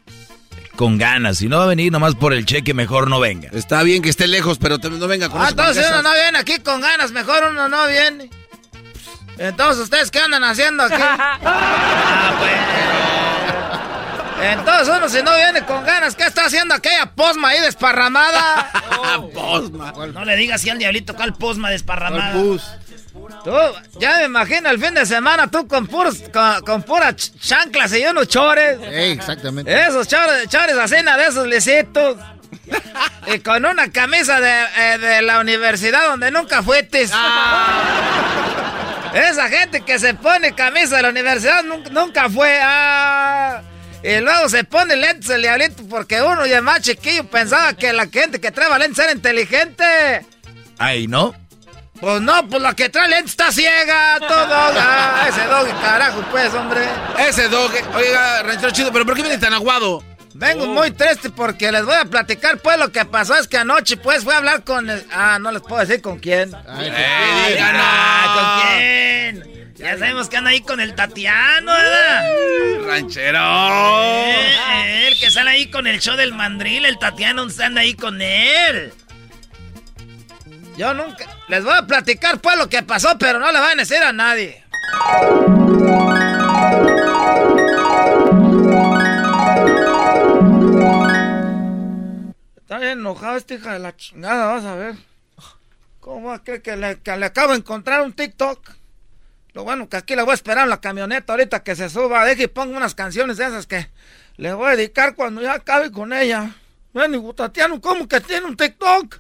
con 0.79 0.97
ganas. 0.97 1.39
Si 1.39 1.49
no 1.49 1.59
va 1.59 1.65
a 1.65 1.67
venir 1.67 1.91
nomás 1.91 2.15
por 2.15 2.33
el 2.33 2.47
cheque, 2.47 2.73
mejor 2.73 3.11
no 3.11 3.19
venga. 3.19 3.49
Está 3.53 3.83
bien 3.83 4.01
que 4.01 4.11
esté 4.11 4.29
lejos, 4.29 4.59
pero 4.59 4.79
no 4.79 5.09
venga 5.09 5.29
con 5.29 5.43
Ah, 5.43 5.49
entonces 5.51 5.85
uno 5.91 6.03
no 6.03 6.13
viene 6.13 6.39
aquí 6.39 6.61
con 6.61 6.81
ganas, 6.81 7.11
mejor 7.11 7.49
uno 7.51 7.69
no 7.69 7.85
viene. 7.89 8.31
Entonces, 9.39 9.83
¿ustedes 9.83 10.13
qué 10.13 10.21
andan 10.21 10.45
haciendo 10.45 10.85
aquí? 10.85 10.95
Entonces 14.43 14.89
uno 14.89 15.09
si 15.09 15.23
no 15.23 15.35
viene 15.35 15.63
con 15.65 15.85
ganas, 15.85 16.15
¿qué 16.15 16.25
está 16.25 16.45
haciendo 16.47 16.75
aquella 16.75 17.07
posma 17.07 17.49
ahí 17.49 17.61
desparramada? 17.61 18.71
posma. 19.35 19.93
No 20.13 20.25
le 20.25 20.37
digas 20.37 20.61
así 20.61 20.71
al 20.71 20.79
diablito 20.79 21.15
cuál 21.17 21.35
posma 21.35 21.71
desparramada. 21.71 22.33
Tú, 23.45 23.53
ya 23.99 24.19
me 24.19 24.25
imagino 24.25 24.69
el 24.71 24.79
fin 24.83 24.95
de 24.95 25.05
semana 25.07 25.51
tú 25.51 25.67
con 25.67 25.87
puros, 25.87 26.23
con, 26.33 26.61
con 26.63 26.83
puras 26.83 27.15
ch- 27.17 27.33
chanclas 27.41 27.93
y 27.95 28.05
unos 28.07 28.29
chores. 28.29 28.79
exactamente. 28.93 29.73
Esos 29.87 30.07
chores, 30.07 30.49
chores 30.49 30.77
así, 30.77 30.95
de 30.97 31.27
esos 31.29 31.47
lisitos. 31.47 32.17
y 33.27 33.39
con 33.41 33.65
una 33.67 33.91
camisa 33.91 34.41
de, 34.41 34.65
eh, 34.77 34.99
de 34.99 35.23
la 35.23 35.41
universidad 35.41 36.07
donde 36.09 36.31
nunca 36.31 36.63
fuiste. 36.63 37.03
Esa 37.03 37.19
gente 39.49 39.81
que 39.83 39.99
se 39.99 40.15
pone 40.15 40.55
camisa 40.55 40.97
de 40.97 41.03
la 41.03 41.09
universidad 41.09 41.65
nunca, 41.65 41.91
nunca 41.91 42.29
fue. 42.31 42.61
ah. 42.63 43.63
Y 44.03 44.21
luego 44.21 44.49
se 44.49 44.65
pone 44.65 44.97
lentes 44.97 45.29
el 45.31 45.43
diablito 45.43 45.83
porque 45.89 46.23
uno 46.23 46.47
ya 46.47 46.63
más 46.63 46.83
chiquillo 46.83 47.25
pensaba 47.25 47.75
que 47.75 47.93
la 47.93 48.07
gente 48.07 48.41
que 48.41 48.51
trae 48.51 48.79
lentes 48.79 48.99
era 48.99 49.13
inteligente. 49.13 50.25
Ay, 50.79 51.09
¿no? 51.09 51.35
Pues 52.01 52.21
no, 52.21 52.49
pues 52.49 52.63
la 52.63 52.75
que 52.75 52.89
trae 52.89 53.09
lentes 53.09 53.33
está 53.33 53.51
ciega, 53.51 54.19
todo. 54.21 54.49
Ah, 54.81 55.27
ese 55.29 55.45
dog, 55.47 55.81
carajo, 55.81 56.25
pues, 56.31 56.55
hombre. 56.55 56.87
Ese 57.19 57.49
dog, 57.49 57.73
oiga, 57.95 58.43
ranchero 58.45 58.71
chido, 58.71 58.93
pero 58.93 59.05
¿por 59.05 59.17
qué 59.17 59.23
viene 59.23 59.39
tan 59.39 59.53
aguado? 59.53 60.03
Vengo 60.35 60.67
muy 60.69 60.93
triste 60.93 61.31
porque 61.31 61.73
les 61.73 61.85
voy 61.85 61.97
a 61.97 62.05
platicar 62.05 62.59
pues 62.59 62.79
lo 62.79 62.93
que 62.93 63.05
pasó 63.05 63.35
es 63.35 63.49
que 63.49 63.59
anoche 63.59 63.97
pues 63.97 64.23
fui 64.23 64.33
a 64.33 64.37
hablar 64.37 64.63
con 64.63 64.89
el... 64.89 65.05
Ah, 65.11 65.39
no 65.41 65.51
les 65.51 65.63
puedo 65.63 65.81
decir 65.85 66.01
con 66.01 66.21
quién. 66.21 66.55
Ay, 66.69 66.93
¿Con 68.35 68.61
quién? 68.61 69.58
Ya 69.79 69.97
sabemos 69.97 70.29
que 70.29 70.37
anda 70.37 70.51
ahí 70.51 70.61
con 70.61 70.81
el 70.81 70.97
Tatiano, 70.97 71.73
¿verdad? 71.73 72.85
¡Ranchero! 72.85 73.39
Eh, 74.27 75.07
el 75.07 75.21
que 75.21 75.31
sale 75.31 75.51
ahí 75.51 75.71
con 75.71 75.87
el 75.87 76.01
show 76.01 76.17
del 76.17 76.35
mandril, 76.35 76.85
el 76.85 76.99
Tatiano 76.99 77.47
anda 77.63 77.83
ahí 77.83 77.95
con 77.95 78.21
él. 78.21 78.93
Yo 80.77 80.93
nunca... 80.95 81.27
Les 81.47 81.63
voy 81.63 81.75
a 81.77 81.87
platicar 81.87 82.41
pues 82.41 82.59
lo 82.59 82.69
que 82.69 82.83
pasó, 82.83 83.17
pero 83.19 83.39
no 83.39 83.53
le 83.53 83.61
van 83.61 83.79
a 83.79 83.83
decir 83.83 84.03
a 84.03 84.13
nadie. 84.13 84.65
Está 92.57 92.79
bien 92.79 92.99
enojado 92.99 93.37
esta 93.37 93.55
hija 93.55 93.75
de 93.75 93.79
la 93.79 93.97
chingada, 93.97 94.47
vas 94.47 94.65
a 94.65 94.75
ver. 94.75 94.97
¿Cómo 96.01 96.31
va 96.31 96.35
a 96.35 96.43
creer 96.43 96.63
que 96.63 96.77
le, 96.77 97.01
que 97.01 97.17
le 97.17 97.27
acabo 97.27 97.53
de 97.53 97.59
encontrar 97.59 98.03
un 98.03 98.13
TikTok? 98.13 98.78
Lo 99.59 99.65
bueno 99.65 99.89
que 99.89 99.97
aquí 99.97 100.15
le 100.15 100.23
voy 100.23 100.31
a 100.31 100.35
esperar 100.35 100.63
en 100.63 100.71
la 100.71 100.81
camioneta 100.81 101.33
ahorita 101.33 101.65
que 101.65 101.75
se 101.75 101.89
suba. 101.89 102.25
Deje 102.25 102.45
y 102.45 102.47
ponga 102.47 102.77
unas 102.77 102.95
canciones 102.95 103.39
de 103.39 103.47
esas 103.47 103.67
que 103.67 103.91
le 104.37 104.53
voy 104.53 104.69
a 104.69 104.77
dedicar 104.77 105.17
cuando 105.17 105.43
ya 105.43 105.55
acabe 105.55 105.91
con 105.91 106.13
ella. 106.13 106.53
Ven, 106.95 107.17
y 107.17 107.33
Tatiano, 107.33 107.81
¿cómo 107.81 108.07
que 108.07 108.21
tiene 108.21 108.47
un 108.47 108.57
TikTok? 108.57 109.17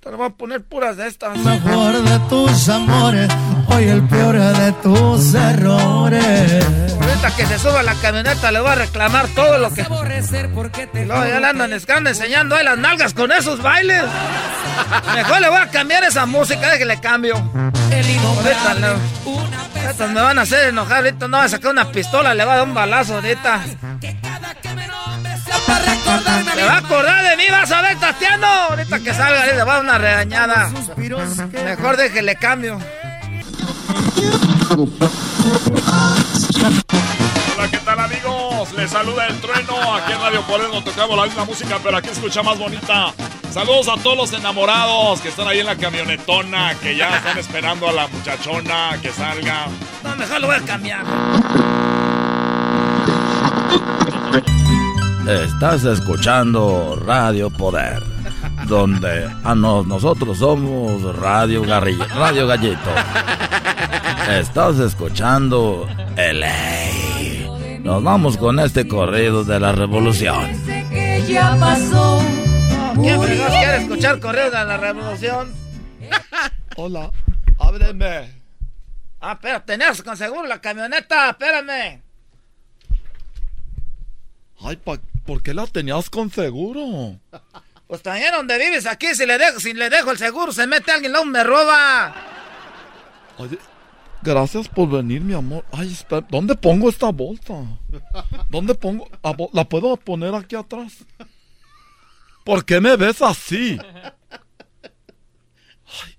Te 0.00 0.10
le 0.10 0.16
voy 0.16 0.26
a 0.28 0.30
poner 0.30 0.62
puras 0.62 0.96
de 0.96 1.08
estas. 1.08 1.36
Mejor 1.36 2.00
de 2.00 2.18
tus 2.28 2.68
amores, 2.68 3.28
hoy 3.66 3.84
el 3.88 4.06
peor 4.06 4.38
de 4.38 4.72
tus 4.84 5.34
errores. 5.34 6.64
Ahorita 7.00 7.34
que 7.36 7.46
se 7.46 7.58
suba 7.58 7.80
a 7.80 7.82
la 7.82 7.96
camioneta 7.96 8.52
le 8.52 8.60
voy 8.60 8.70
a 8.70 8.74
reclamar 8.76 9.26
todo 9.34 9.58
lo 9.58 9.74
que. 9.74 9.82
Y 9.82 11.04
luego 11.06 11.26
ya 11.26 11.40
le 11.40 11.46
andan 11.46 11.72
escando 11.72 12.08
enseñando 12.08 12.54
ahí 12.54 12.64
las 12.64 12.78
nalgas 12.78 13.14
con 13.14 13.32
esos 13.32 13.60
bailes. 13.60 14.04
Mejor 15.14 15.40
le 15.40 15.48
voy 15.48 15.58
a 15.58 15.70
cambiar 15.70 16.04
esa 16.04 16.24
música, 16.24 16.70
déjale 16.70 17.00
cambio. 17.00 17.34
Ahorita 18.24 18.74
no. 18.74 18.94
Estas 19.88 20.10
me 20.10 20.20
van 20.20 20.38
a 20.38 20.42
hacer 20.42 20.68
enojar, 20.68 20.98
ahorita 20.98 21.28
no 21.28 21.38
va 21.38 21.44
a 21.44 21.48
sacar 21.48 21.70
una 21.72 21.90
pistola, 21.90 22.34
le 22.34 22.44
va 22.44 22.54
a 22.54 22.56
dar 22.56 22.66
un 22.66 22.74
balazo 22.74 23.14
ahorita. 23.16 23.60
Se 26.54 26.64
va 26.64 26.72
a 26.74 26.78
acordar 26.78 27.24
de 27.24 27.36
mí, 27.36 27.44
vas 27.50 27.70
a 27.72 27.82
ver, 27.82 27.98
Tatiano. 27.98 28.46
Ahorita 28.46 29.00
que 29.00 29.14
salga, 29.14 29.46
le 29.46 29.64
va 29.64 29.72
a 29.72 29.74
dar 29.76 29.84
una 29.84 29.98
regañada. 29.98 30.70
Mejor 31.64 31.96
déjele 31.96 32.36
cambio. 32.36 32.78
Hola, 38.62 38.70
¿qué 38.70 38.76
tal 38.76 38.76
amigos? 38.76 38.78
Les 38.78 38.90
saluda 38.90 39.26
el 39.26 39.40
trueno. 39.40 39.94
Aquí 39.94 40.12
en 40.12 40.20
Radio 40.20 40.42
Poder 40.42 40.84
tocamos 40.84 41.16
la 41.16 41.24
misma 41.24 41.44
música, 41.44 41.78
pero 41.82 41.96
aquí 41.96 42.10
escucha 42.10 42.42
más 42.42 42.58
bonita. 42.58 43.12
Saludos 43.50 43.88
a 43.88 44.00
todos 44.02 44.16
los 44.16 44.32
enamorados 44.32 45.20
que 45.20 45.28
están 45.28 45.48
ahí 45.48 45.60
en 45.60 45.66
la 45.66 45.76
camionetona, 45.76 46.74
que 46.80 46.96
ya 46.96 47.16
están 47.16 47.38
esperando 47.38 47.88
a 47.88 47.92
la 47.92 48.06
muchachona 48.08 48.98
que 49.02 49.10
salga. 49.10 49.66
No, 50.04 50.16
mejor 50.16 50.40
lo 50.40 50.46
voy 50.46 50.56
a 50.56 50.60
cambiar. 50.60 51.04
Estás 55.26 55.84
escuchando 55.84 57.00
Radio 57.04 57.50
Poder, 57.50 58.02
donde 58.66 59.28
a 59.44 59.54
nosotros 59.54 60.38
somos 60.38 61.16
Radio 61.16 61.62
Garrillo, 61.62 62.06
Radio 62.16 62.46
Gallito. 62.46 62.90
Estás 64.30 64.78
escuchando 64.78 65.88
el 66.16 66.44
Nos 67.82 68.02
vamos 68.02 68.36
con 68.36 68.60
este 68.60 68.86
corrido 68.86 69.44
de 69.44 69.58
la 69.58 69.72
revolución. 69.72 70.50
ya 71.26 71.56
pasó. 71.58 72.20
¿Quién 72.94 73.20
quiere 73.20 73.76
escuchar 73.78 74.20
corrido 74.20 74.50
de 74.50 74.64
la 74.64 74.76
revolución? 74.76 75.52
Hola, 76.76 77.10
ábreme. 77.58 78.40
Ah, 79.20 79.38
pero 79.40 79.62
tenés 79.62 80.02
con 80.02 80.16
seguro 80.16 80.46
la 80.46 80.60
camioneta, 80.60 81.30
espérame. 81.30 82.02
Ay, 84.60 84.76
¿por 84.76 85.42
qué 85.42 85.52
la 85.52 85.66
tenías 85.66 86.08
con 86.08 86.30
seguro? 86.30 87.18
Pues 87.92 88.00
también 88.00 88.32
donde 88.32 88.56
vives 88.56 88.86
aquí, 88.86 89.14
si 89.14 89.26
le 89.26 89.36
dejo, 89.36 89.60
si 89.60 89.74
le 89.74 89.90
dejo 89.90 90.12
el 90.12 90.16
seguro, 90.16 90.50
se 90.50 90.66
mete 90.66 90.92
alguien, 90.92 91.12
luego 91.12 91.26
me 91.26 91.44
roba. 91.44 92.14
Oye, 93.36 93.58
gracias 94.22 94.68
por 94.68 94.88
venir, 94.88 95.20
mi 95.20 95.34
amor. 95.34 95.64
Ay, 95.72 95.92
espera, 95.92 96.26
¿dónde 96.30 96.54
pongo 96.54 96.88
esta 96.88 97.10
bolsa? 97.10 97.54
¿Dónde 98.48 98.74
pongo? 98.74 99.08
¿La 99.52 99.68
puedo 99.68 99.96
poner 99.96 100.34
aquí 100.34 100.56
atrás? 100.56 101.04
¿Por 102.44 102.64
qué 102.64 102.80
me 102.80 102.96
ves 102.96 103.22
así? 103.22 103.78
Ay, 105.84 106.16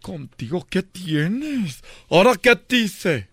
contigo, 0.00 0.66
¿qué 0.68 0.82
tienes? 0.82 1.82
¿Ahora 2.10 2.34
qué 2.36 2.56
te 2.56 2.76
hice? 2.76 3.28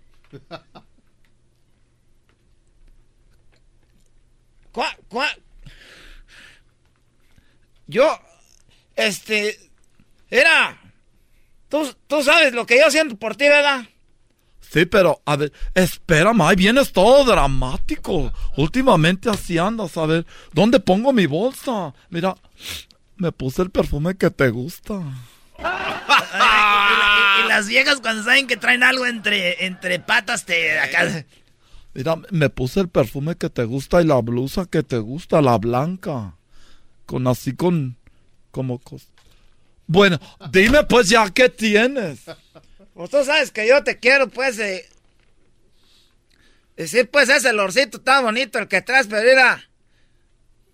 ¿Cuál? 4.72 4.98
¿Cuál? 5.08 5.42
Yo, 7.88 8.20
este, 8.96 9.58
era, 10.30 10.78
tú, 11.70 11.94
tú 12.08 12.24
sabes 12.24 12.54
lo 12.54 12.66
que 12.66 12.80
yo 12.80 12.90
siento 12.92 13.16
por 13.18 13.36
ti, 13.36 13.46
¿verdad? 13.46 13.86
Sí, 14.72 14.86
pero, 14.86 15.22
a 15.26 15.36
ver, 15.36 15.54
espérame, 15.74 16.42
ahí 16.42 16.56
vienes 16.56 16.92
todo 16.92 17.24
dramático. 17.24 18.34
Últimamente 18.58 19.30
así 19.30 19.58
andas, 19.58 19.96
a 19.96 20.06
ver, 20.06 20.26
¿dónde 20.54 20.80
pongo 20.80 21.14
mi 21.14 21.28
bolsa? 21.28 21.94
Mira, 22.10 22.36
me 23.18 23.32
puse 23.32 23.62
el 23.62 23.70
perfume 23.70 24.16
que 24.16 24.30
te 24.32 24.50
gusta. 24.50 24.96
y, 25.60 27.48
las 27.48 27.68
viejas 27.68 28.02
cuando 28.02 28.24
saben 28.24 28.48
que 28.48 28.58
traen 28.58 28.84
algo 28.84 29.06
entre, 29.06 29.66
entre 29.66 30.00
patas 30.00 30.46
te... 30.46 30.78
Acá... 30.80 31.26
Mira, 31.94 32.18
me 32.32 32.50
puse 32.50 32.82
el 32.82 32.90
perfume 32.90 33.36
que 33.36 33.50
te 33.50 33.64
gusta 33.64 34.02
y 34.02 34.06
la 34.06 34.20
blusa 34.20 34.66
que 34.66 34.84
te 34.84 34.98
gusta, 34.98 35.42
la 35.42 35.58
blanca. 35.58 36.36
Con 37.06 37.28
así 37.28 37.56
con... 37.56 37.96
como... 38.52 38.82
Bueno, 39.88 40.20
dime 40.52 40.84
pues 40.84 41.10
ya 41.10 41.30
qué 41.30 41.50
tienes. 41.50 42.20
Pues 42.94 43.10
tú 43.10 43.24
sabes 43.24 43.52
que 43.52 43.68
yo 43.68 43.84
te 43.84 44.00
quiero, 44.00 44.28
pues... 44.30 44.58
Eh, 44.60 44.88
decir, 46.76 47.10
pues 47.10 47.30
ese 47.30 47.54
lorcito 47.54 48.02
tan 48.02 48.24
bonito 48.24 48.60
el 48.60 48.68
que 48.68 48.82
traes, 48.82 49.08
pero 49.08 49.24
mira... 49.24 49.70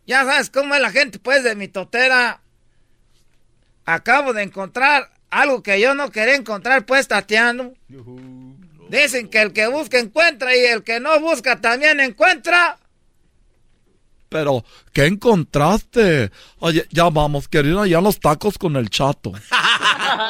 Ya 0.08 0.26
sabes 0.26 0.50
cómo 0.50 0.76
es 0.76 0.82
la 0.82 0.92
gente, 0.92 1.20
pues, 1.20 1.44
de 1.44 1.56
mi 1.56 1.68
totera. 1.68 2.42
Acabo 3.86 4.34
de 4.34 4.44
encontrar 4.44 5.10
algo 5.30 5.64
que 5.64 5.80
yo 5.80 5.94
no 5.94 6.12
quería 6.12 6.36
encontrar, 6.36 6.86
pues, 6.86 7.08
Tatiano. 7.08 7.74
Dicen 8.90 9.30
que 9.30 9.42
el 9.42 9.54
que 9.54 9.68
busca 9.68 10.00
encuentra 10.00 10.56
y 10.56 10.66
el 10.66 10.84
que 10.84 11.00
no 11.00 11.20
busca 11.20 11.62
también 11.62 12.00
encuentra. 12.00 12.78
Pero, 14.32 14.64
¿qué 14.94 15.08
encontraste? 15.08 16.32
Oye, 16.60 16.88
ya 16.90 17.10
vamos, 17.10 17.50
querido, 17.50 17.82
allá 17.82 17.98
a 17.98 18.02
los 18.02 18.18
tacos 18.18 18.58
con 18.58 18.78
el 18.78 18.90
chato. 18.90 19.34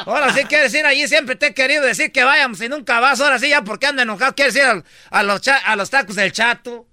ahora 0.06 0.34
sí 0.34 0.42
quieres 0.46 0.74
ir 0.74 0.84
allí, 0.84 1.06
siempre 1.06 1.36
te 1.36 1.46
he 1.46 1.54
querido 1.54 1.84
decir 1.84 2.10
que 2.10 2.24
vayamos 2.24 2.60
y 2.60 2.68
nunca 2.68 2.98
vas. 2.98 3.20
Ahora 3.20 3.38
sí, 3.38 3.48
ya 3.50 3.62
porque 3.62 3.86
ando 3.86 4.02
enojado, 4.02 4.34
quieres 4.34 4.56
ir 4.56 4.64
a, 5.08 5.22
los, 5.22 5.40
a 5.46 5.76
los 5.76 5.88
tacos 5.88 6.16
del 6.16 6.32
chato. 6.32 6.84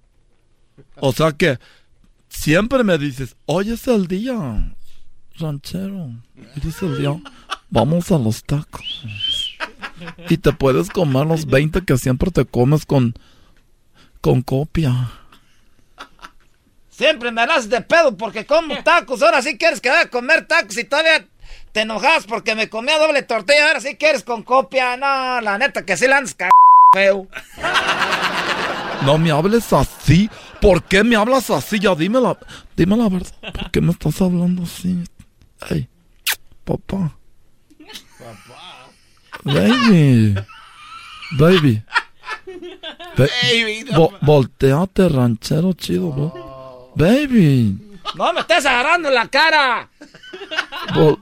O 0.98 1.12
sea 1.12 1.32
que 1.32 1.58
siempre 2.30 2.84
me 2.84 3.00
dices, 3.00 3.36
hoy 3.48 3.72
es 3.72 3.88
el 3.88 4.06
día, 4.06 4.72
ranchero. 5.40 6.12
Hoy 6.38 6.70
es 6.70 6.80
el 6.84 7.00
día, 7.00 7.20
vamos 7.72 8.12
a 8.12 8.20
los 8.20 8.44
tacos. 8.44 9.58
Y 10.30 10.38
te 10.38 10.54
puedes 10.54 10.92
comer 10.92 11.26
los 11.26 11.48
20 11.48 11.84
que 11.86 11.98
siempre 11.98 12.30
te 12.30 12.46
comes 12.46 12.86
con, 12.86 13.16
con 14.22 14.44
copia. 14.44 15.19
Siempre 17.00 17.32
me 17.32 17.48
das 17.48 17.70
de 17.70 17.80
pedo 17.80 18.18
porque 18.18 18.46
como 18.46 18.76
tacos. 18.84 19.22
Ahora 19.24 19.42
sí 19.42 19.58
quieres 19.58 19.80
que 19.80 19.90
vaya 19.90 20.02
a 20.02 20.10
comer 20.10 20.46
tacos 20.46 20.78
y 20.78 20.84
todavía 20.84 21.26
te 21.72 21.82
enojas 21.82 22.26
porque 22.28 22.56
me 22.56 22.70
comía 22.70 23.00
doble 23.00 23.24
tortilla. 23.24 23.68
Ahora 23.68 23.80
sí 23.80 23.96
quieres 23.96 24.22
con 24.22 24.44
copia. 24.44 24.98
No, 24.98 25.40
la 25.40 25.58
neta 25.58 25.86
que 25.86 25.96
sí 25.96 26.08
la 26.08 26.18
andas 26.18 26.36
feo. 26.94 27.28
No 29.06 29.18
me 29.18 29.32
hables 29.32 29.72
así. 29.72 30.30
¿Por 30.60 30.84
qué 30.84 31.06
me 31.06 31.16
hablas 31.16 31.50
así? 31.50 31.80
Ya 31.80 31.96
dime 31.96 32.20
la, 32.20 32.38
dime 32.76 32.98
la 32.98 33.08
verdad. 33.08 33.32
¿Por 33.54 33.72
qué 33.72 33.80
me 33.80 33.94
estás 33.94 34.22
hablando 34.22 34.64
así? 34.64 35.02
Ay, 35.62 35.88
papá. 36.66 37.16
Baby. 39.46 40.36
Baby. 41.38 41.82
Baby. 43.16 43.86
volteate, 44.20 45.08
ranchero 45.08 45.72
chido. 45.72 46.49
Baby. 47.00 47.80
No 48.16 48.34
me 48.34 48.42
estés 48.42 48.66
agarrando 48.66 49.10
la 49.10 49.26
cara. 49.30 49.90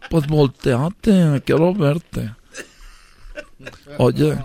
pues 0.10 0.26
volteate, 0.26 1.44
quiero 1.45 1.72
verte. 1.72 2.34
Oye, 3.99 4.40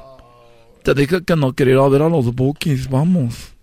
te 0.83 0.93
dije 0.93 1.25
que 1.25 1.35
no 1.35 1.55
quería 1.55 1.75
ir 1.75 1.81
a 1.81 1.89
ver 1.89 2.03
a 2.03 2.11
los 2.11 2.35
bookies, 2.35 2.91
vamos. 2.91 3.55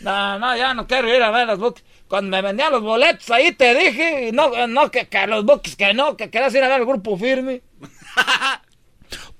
No, 0.00 0.40
no, 0.40 0.56
ya 0.56 0.74
no 0.74 0.88
quiero 0.88 1.14
ir 1.14 1.22
a 1.22 1.30
ver 1.30 1.42
a 1.42 1.52
los 1.52 1.60
bookies. 1.60 1.84
cuando 2.08 2.30
me 2.36 2.42
vendían 2.42 2.72
los 2.72 2.82
boletos, 2.82 3.30
ahí 3.30 3.52
te 3.52 3.78
dije, 3.78 4.28
y 4.28 4.32
no, 4.32 4.66
no 4.66 4.90
que, 4.90 5.06
que 5.06 5.24
los 5.28 5.44
buques 5.44 5.76
que 5.76 5.94
no, 5.94 6.16
que 6.16 6.30
querías 6.30 6.52
ir 6.52 6.64
a 6.64 6.68
ver 6.68 6.80
el 6.80 6.86
grupo 6.86 7.16
firme. 7.16 7.62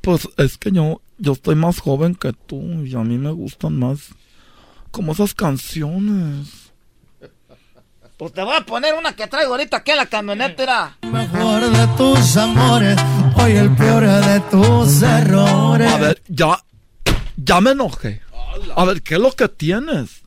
Pues 0.01 0.29
es 0.37 0.59
que 0.59 0.71
yo, 0.71 1.01
yo 1.19 1.33
estoy 1.33 1.55
más 1.55 1.81
joven 1.81 2.15
que 2.15 2.33
tú 2.33 2.61
y 2.85 2.95
a 2.95 3.01
mí 3.01 3.19
me 3.19 3.31
gustan 3.31 3.79
más 3.79 4.11
como 4.93 5.13
esas 5.13 5.35
canciones. 5.35 6.62
Pues 8.23 8.35
te 8.35 8.45
voy 8.45 8.55
a 8.55 8.61
poner 8.61 8.95
una 8.95 9.17
que 9.17 9.27
traigo 9.27 9.51
ahorita 9.51 9.79
aquí 9.79 9.91
en 9.91 9.97
la 9.97 10.07
camioneta. 10.07 10.63
Era. 10.63 10.97
Mejor 11.03 11.69
de 11.69 11.87
tus 11.97 12.37
amores, 12.37 12.97
hoy 13.35 13.51
el 13.51 13.75
peor 13.75 14.07
de 14.07 14.39
tus 14.49 15.03
errores. 15.03 15.93
A 15.93 15.99
ver, 15.99 16.23
ya, 16.29 16.65
ya 17.37 17.61
me 17.61 17.73
enojé. 17.73 18.21
A 18.77 18.85
ver, 18.85 19.03
¿qué 19.03 19.15
es 19.15 19.21
lo 19.21 19.33
que 19.33 19.49
tienes? 19.49 20.23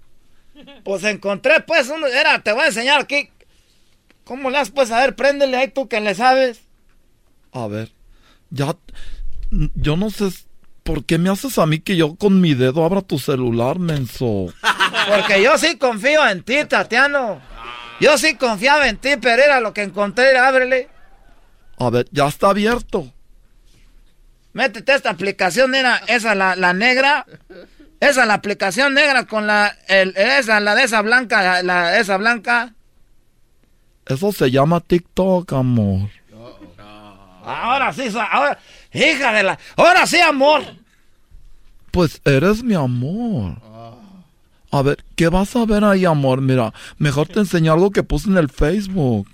Pues 0.83 1.05
encontré, 1.05 1.61
pues, 1.61 1.87
uno, 1.87 2.07
era, 2.07 2.43
te 2.43 2.51
voy 2.51 2.63
a 2.63 2.67
enseñar 2.67 2.99
aquí. 2.99 3.29
¿Cómo 4.25 4.49
le 4.49 4.57
has, 4.57 4.71
pues, 4.71 4.91
a 4.91 4.99
ver, 4.99 5.15
préndele 5.15 5.55
ahí 5.55 5.69
tú 5.69 5.87
que 5.87 6.01
le 6.01 6.15
sabes. 6.15 6.59
A 7.53 7.67
ver, 7.67 7.93
ya, 8.49 8.75
yo 9.73 9.95
no 9.95 10.09
sé 10.09 10.31
por 10.83 11.05
qué 11.05 11.17
me 11.17 11.29
haces 11.29 11.57
a 11.57 11.65
mí 11.65 11.79
que 11.79 11.95
yo 11.95 12.15
con 12.15 12.41
mi 12.41 12.55
dedo 12.55 12.83
abra 12.83 13.01
tu 13.01 13.19
celular, 13.19 13.79
menso. 13.79 14.47
Porque 15.07 15.41
yo 15.41 15.57
sí 15.57 15.77
confío 15.77 16.27
en 16.27 16.43
ti, 16.43 16.65
Tatiano. 16.65 17.54
Yo 17.99 18.17
sí 18.17 18.35
confiaba 18.35 18.87
en 18.87 18.97
ti, 18.97 19.11
pero 19.21 19.41
era 19.41 19.59
lo 19.59 19.73
que 19.73 19.83
encontré, 19.83 20.37
ábrele. 20.37 20.89
A 21.77 21.89
ver, 21.89 22.07
ya 22.11 22.27
está 22.27 22.49
abierto. 22.49 23.11
Métete 24.53 24.93
esta 24.93 25.09
aplicación, 25.09 25.75
era 25.75 25.97
esa 26.07 26.35
la, 26.35 26.55
la 26.55 26.73
negra. 26.73 27.25
Esa 27.99 28.25
la 28.25 28.35
aplicación 28.35 28.93
negra 28.93 29.25
con 29.25 29.47
la 29.47 29.75
el, 29.87 30.15
esa 30.17 30.59
la 30.59 30.75
de 30.75 30.83
esa 30.83 31.01
blanca, 31.01 31.63
la 31.63 31.97
esa 31.97 32.17
blanca. 32.17 32.73
Eso 34.05 34.31
se 34.31 34.51
llama 34.51 34.81
TikTok, 34.81 35.51
amor. 35.53 36.09
Ahora 37.43 37.93
sí, 37.93 38.09
ahora 38.17 38.57
hija 38.91 39.31
de 39.33 39.43
la, 39.43 39.59
ahora 39.75 40.05
sí, 40.07 40.19
amor. 40.19 40.63
Pues 41.91 42.21
eres 42.25 42.63
mi 42.63 42.75
amor. 42.75 43.57
A 44.77 44.81
ver, 44.81 44.97
¿qué 45.15 45.29
vas 45.29 45.55
a 45.55 45.65
ver 45.65 45.83
ahí, 45.85 46.03
amor? 46.05 46.41
Mira, 46.41 46.73
mejor 46.97 47.27
te 47.27 47.39
enseño 47.39 47.71
algo 47.71 47.91
que 47.91 48.03
puse 48.03 48.29
en 48.29 48.37
el 48.37 48.49
Facebook. 48.49 49.27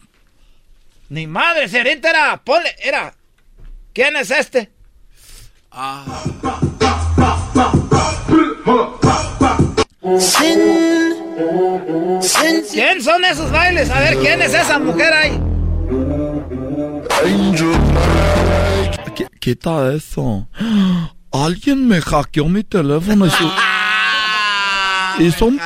Ni 1.09 1.25
madre, 1.25 1.67
Cerita 1.67 2.09
era, 2.11 2.41
ponle, 2.43 2.69
era. 2.83 3.13
¿Quién 3.93 4.15
es 4.17 4.29
este? 4.31 4.69
Ah. 5.71 6.05
¿Quién 12.71 13.01
son 13.01 13.23
esos 13.25 13.51
bailes? 13.51 13.89
A 13.89 13.99
ver, 13.99 14.17
¿quién 14.19 14.41
es 14.41 14.53
esa 14.53 14.79
mujer 14.79 15.13
ahí? 15.13 15.39
Qu- 19.15 19.29
Quita 19.39 19.93
eso. 19.93 20.47
Alguien 21.31 21.87
me 21.87 22.01
hackeó 22.01 22.45
mi 22.45 22.63
teléfono 22.63 23.25
y 23.25 23.29
su... 23.29 23.51
Hizo 25.19 25.45
un 25.45 25.59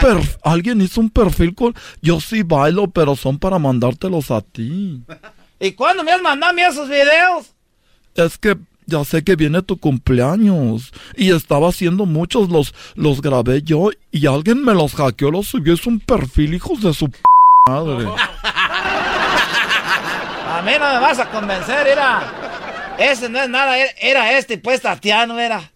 alguien 0.43 0.81
hizo 0.81 0.99
un 1.01 1.09
perfil 1.09 1.53
con... 1.55 1.75
Yo 2.01 2.19
sí 2.19 2.43
bailo, 2.43 2.87
pero 2.87 3.15
son 3.15 3.37
para 3.39 3.59
mandártelos 3.59 4.31
a 4.31 4.41
ti. 4.41 5.01
¿Y 5.59 5.71
cuándo 5.73 6.03
me 6.03 6.11
has 6.11 6.21
mandado 6.21 6.51
a 6.51 6.53
mí 6.53 6.61
esos 6.61 6.87
videos? 6.89 7.53
Es 8.15 8.37
que 8.37 8.57
ya 8.85 9.03
sé 9.03 9.23
que 9.23 9.35
viene 9.35 9.61
tu 9.61 9.77
cumpleaños 9.77 10.91
y 11.15 11.31
estaba 11.31 11.69
haciendo 11.69 12.05
muchos, 12.05 12.49
los, 12.49 12.73
los 12.95 13.21
grabé 13.21 13.61
yo 13.63 13.89
y 14.11 14.27
alguien 14.27 14.63
me 14.63 14.73
los 14.73 14.93
hackeó, 14.93 15.31
los 15.31 15.47
subió, 15.47 15.73
es 15.73 15.85
un 15.87 15.99
perfil, 15.99 16.53
hijos 16.53 16.81
de 16.81 16.93
su 16.93 17.09
p 17.09 17.17
madre. 17.67 18.05
A 20.47 20.61
mí 20.63 20.71
no 20.79 20.93
me 20.93 20.99
vas 20.99 21.19
a 21.19 21.29
convencer, 21.29 21.87
era. 21.87 22.21
Ese 22.99 23.27
no 23.27 23.41
es 23.41 23.49
nada, 23.49 23.77
era- 23.77 23.91
era 23.99 24.37
este, 24.37 24.57
pues 24.57 24.81
Tatiano 24.81 25.37
era. 25.39 25.71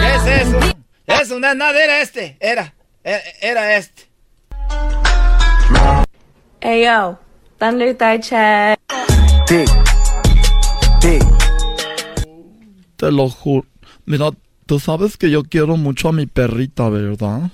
¿Qué 0.00 0.14
es 0.14 0.46
eso? 0.46 0.58
Eso 1.06 1.38
no 1.38 1.48
es 1.48 1.56
nada, 1.56 1.82
era 1.82 2.00
este, 2.00 2.36
era, 2.40 2.74
era, 3.02 3.20
era 3.40 3.76
este. 3.76 4.02
Hey 6.60 6.84
yo, 6.84 7.18
Thunder 7.58 7.96
Thigh 7.96 8.20
Chat. 8.20 8.78
Te 12.96 13.10
lo 13.10 13.28
juro. 13.28 13.66
Mira, 14.06 14.30
tú 14.66 14.78
sabes 14.78 15.16
que 15.16 15.30
yo 15.30 15.42
quiero 15.42 15.76
mucho 15.76 16.08
a 16.08 16.12
mi 16.12 16.26
perrita, 16.26 16.88
¿verdad? 16.88 17.50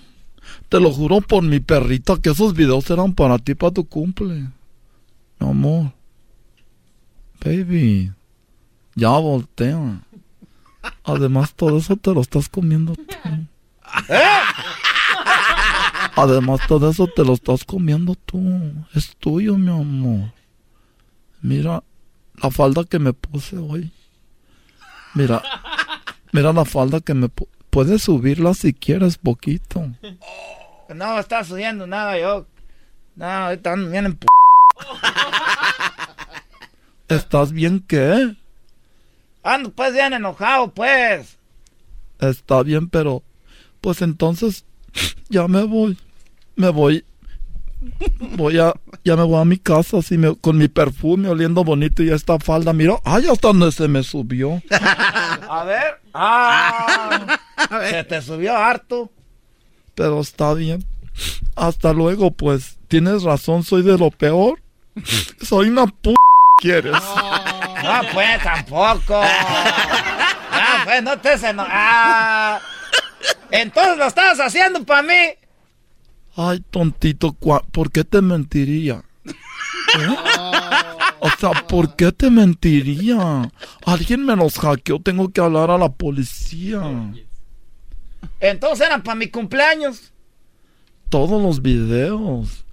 Te 0.69 0.79
lo 0.79 0.93
juro 0.93 1.21
por 1.23 1.43
mi 1.43 1.61
perrita 1.61 2.17
que 2.23 2.31
esos 2.31 2.55
videos 2.55 2.91
eran 2.91 3.15
para 3.15 3.39
ti, 3.39 3.55
para 3.55 3.73
tu 3.73 3.89
cumple. 3.89 4.47
Mi 5.39 5.49
amor. 5.49 5.93
Baby. 7.43 8.13
Ya 8.95 9.11
voltea. 9.11 10.03
Además, 11.05 11.55
todo 11.55 11.79
eso 11.79 11.97
te 11.97 12.13
lo 12.13 12.21
estás 12.21 12.49
comiendo 12.49 12.95
tú. 12.95 13.03
Además, 16.17 16.61
todo 16.67 16.91
eso 16.91 17.07
te 17.07 17.25
lo 17.25 17.35
estás 17.35 17.65
comiendo 17.65 18.15
tú. 18.15 18.41
Es 18.95 19.17
tuyo, 19.17 19.57
mi 19.57 19.71
amor. 19.71 20.33
Mira 21.41 21.83
la 22.43 22.51
falda 22.51 22.85
que 22.85 22.99
me 22.99 23.13
puse 23.13 23.57
hoy. 23.57 23.93
Mira, 25.15 25.43
mira 26.33 26.53
la 26.53 26.65
falda 26.65 27.01
que 27.01 27.15
me... 27.15 27.29
pu- 27.29 27.49
Puedes 27.71 28.03
subirla 28.03 28.55
si 28.55 28.73
quieres 28.73 29.19
poquito. 29.19 29.93
No 30.95 31.19
está 31.19 31.45
subiendo 31.45 31.87
nada 31.87 32.19
yo. 32.19 32.47
No, 33.15 33.27
ahorita 33.27 33.73
ando 33.73 33.91
bien 33.91 34.07
en 34.07 34.17
p... 34.17 34.27
¿Estás 37.09 37.53
bien 37.53 37.81
qué? 37.87 38.35
Ando 39.49 39.71
pues 39.71 39.93
bien 39.93 40.13
enojado, 40.13 40.73
pues. 40.73 41.39
Está 42.21 42.63
bien, 42.63 42.89
pero... 42.89 43.23
Pues 43.81 44.03
entonces 44.03 44.65
ya 45.29 45.47
me 45.49 45.63
voy. 45.65 45.97
Me 46.57 46.69
voy. 46.71 47.05
Voy 48.37 48.59
a... 48.59 48.75
Ya 49.05 49.17
me 49.17 49.23
voy 49.23 49.41
a 49.41 49.45
mi 49.45 49.57
casa 49.59 49.99
así 49.99 50.19
me- 50.19 50.37
con 50.37 50.59
mi 50.59 50.69
perfume 50.69 51.29
oliendo 51.29 51.63
bonito 51.65 52.03
y 52.03 52.11
esta 52.11 52.39
falda. 52.39 52.73
Mira, 52.73 52.97
ay, 53.05 53.27
hasta 53.31 53.49
donde 53.49 53.71
se 53.73 53.87
me 53.89 54.03
subió. 54.03 54.61
A 54.71 55.65
ver. 55.65 56.01
Ah, 56.13 57.39
se 57.91 58.05
te 58.05 58.21
subió 58.21 58.57
harto. 58.57 59.11
Pero 59.95 60.21
está 60.21 60.53
bien. 60.55 60.85
Hasta 61.57 61.93
luego, 61.93 62.31
pues. 62.33 62.77
Tienes 62.89 63.23
razón, 63.23 63.63
soy 63.63 63.83
de 63.83 63.97
lo 63.97 64.11
peor. 64.11 64.61
Soy 65.41 65.69
una 65.69 65.87
p... 65.87 66.15
¿Quieres? 66.61 66.93
No, 67.83 68.01
pues 68.13 68.43
tampoco. 68.43 69.21
No, 69.23 70.85
pues 70.85 71.03
no 71.03 71.19
te 71.19 71.33
eno- 71.35 71.67
Ah. 71.69 72.61
Entonces 73.51 73.97
lo 73.99 74.07
estabas 74.07 74.39
haciendo 74.41 74.85
para 74.85 75.03
mí. 75.03 75.15
Ay, 76.37 76.61
tontito, 76.71 77.33
¿por 77.33 77.91
qué 77.91 78.05
te 78.05 78.23
mentiría? 78.23 79.03
¿Eh? 79.27 80.17
O 81.21 81.31
sea, 81.39 81.51
¿por 81.67 81.97
qué 81.97 82.13
te 82.13 82.31
mentiría? 82.31 83.51
Alguien 83.85 84.25
me 84.25 84.37
los 84.37 84.59
hackeó, 84.59 85.01
tengo 85.01 85.31
que 85.31 85.41
hablar 85.41 85.71
a 85.71 85.79
la 85.79 85.89
policía. 85.89 86.81
Entonces 88.41 88.87
eran 88.87 89.03
para 89.03 89.17
mi 89.17 89.29
cumpleaños. 89.29 90.13
Todos 91.09 91.43
los 91.43 91.61
videos. 91.63 92.65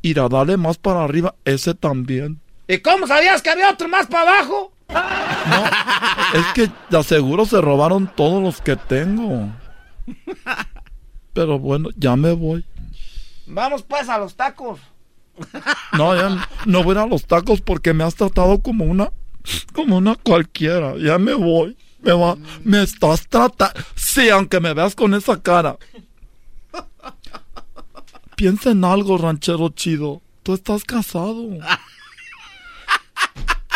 Ir 0.00 0.18
a 0.18 0.28
darle 0.28 0.56
más 0.56 0.78
para 0.78 1.04
arriba, 1.04 1.34
ese 1.44 1.74
también. 1.74 2.40
¿Y 2.68 2.78
cómo 2.78 3.06
sabías 3.06 3.42
que 3.42 3.50
había 3.50 3.70
otro 3.70 3.88
más 3.88 4.06
para 4.06 4.22
abajo? 4.38 4.72
Es 6.34 6.46
que 6.54 6.70
de 6.90 6.98
aseguro 6.98 7.44
se 7.46 7.60
robaron 7.60 8.10
todos 8.14 8.42
los 8.42 8.60
que 8.60 8.76
tengo. 8.76 9.48
Pero 11.32 11.58
bueno, 11.58 11.88
ya 11.96 12.16
me 12.16 12.32
voy. 12.32 12.64
Vamos 13.46 13.82
pues 13.82 14.08
a 14.08 14.18
los 14.18 14.34
tacos. 14.36 14.80
No, 15.96 16.14
ya 16.14 16.28
no- 16.28 16.42
no 16.66 16.82
voy 16.84 16.96
a 16.96 17.06
los 17.06 17.24
tacos 17.26 17.60
porque 17.60 17.94
me 17.94 18.04
has 18.04 18.14
tratado 18.14 18.60
como 18.60 18.84
una, 18.84 19.10
como 19.72 19.96
una 19.96 20.14
cualquiera. 20.14 20.94
Ya 20.98 21.18
me 21.18 21.34
voy. 21.34 21.76
Me 22.00 22.12
va, 22.12 22.36
me 22.64 22.82
estás 22.82 23.26
tratando. 23.28 23.80
Sí, 23.94 24.28
aunque 24.28 24.60
me 24.60 24.74
veas 24.74 24.94
con 24.94 25.14
esa 25.14 25.40
cara. 25.40 25.76
Piensa 28.36 28.70
en 28.70 28.84
algo, 28.84 29.18
ranchero 29.18 29.68
chido. 29.70 30.20
Tú 30.42 30.54
estás 30.54 30.84
casado. 30.84 31.48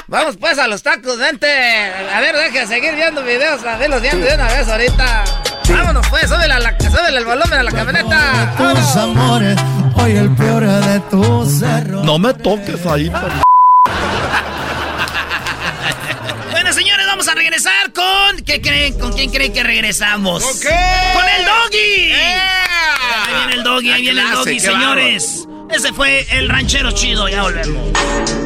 Vamos 0.09 0.37
pues 0.37 0.57
a 0.59 0.69
los 0.69 0.85
tacos, 0.85 1.19
vente. 1.19 1.49
A 1.49 2.21
ver, 2.21 2.37
deje 2.37 2.61
de 2.61 2.67
seguir 2.69 2.95
viendo 2.95 3.25
videos. 3.25 3.65
A 3.65 3.77
ver 3.77 3.91
los 3.91 4.01
viendo 4.01 4.25
de 4.25 4.37
una 4.37 4.47
vez 4.47 4.69
ahorita. 4.69 5.25
Vámonos 5.69 6.07
pues, 6.09 6.29
súbele, 6.29 6.55
a 6.55 6.61
la, 6.61 6.79
súbele 6.79 7.19
el 7.19 7.25
volumen 7.25 7.55
a 7.55 7.63
la 7.65 7.73
camioneta. 7.73 8.55
Tus 8.57 8.95
amores, 8.97 9.59
hoy 9.97 10.13
el 10.13 10.31
peor 10.37 10.65
de 10.65 11.01
tus 11.11 11.61
errores. 11.61 12.05
No 12.05 12.21
me 12.21 12.33
toques 12.35 12.87
ahí, 12.87 13.11
por 13.11 13.23
Bueno, 16.53 16.73
señores, 16.73 17.05
vamos 17.07 17.27
a 17.27 17.35
regresar 17.35 17.93
con 17.93 18.45
qué 18.45 18.61
creen? 18.61 18.97
¿Con 19.01 19.13
quién 19.13 19.33
creen 19.33 19.53
que 19.53 19.65
regresamos? 19.65 20.45
¿Con 20.45 20.61
qué? 20.61 20.69
¡Con 21.15 21.25
el 21.29 21.45
doggy! 21.45 22.13
Ahí 22.13 23.35
viene 23.39 23.55
el 23.55 23.65
doggy, 23.65 23.91
ahí 23.91 24.03
viene 24.03 24.21
el 24.21 24.31
doggy, 24.31 24.61
señores. 24.61 25.49
Ese 25.69 25.93
fue 25.93 26.25
el 26.31 26.49
ranchero 26.49 26.93
chido, 26.93 27.29
ya 27.29 27.43
volvemos. 27.43 28.46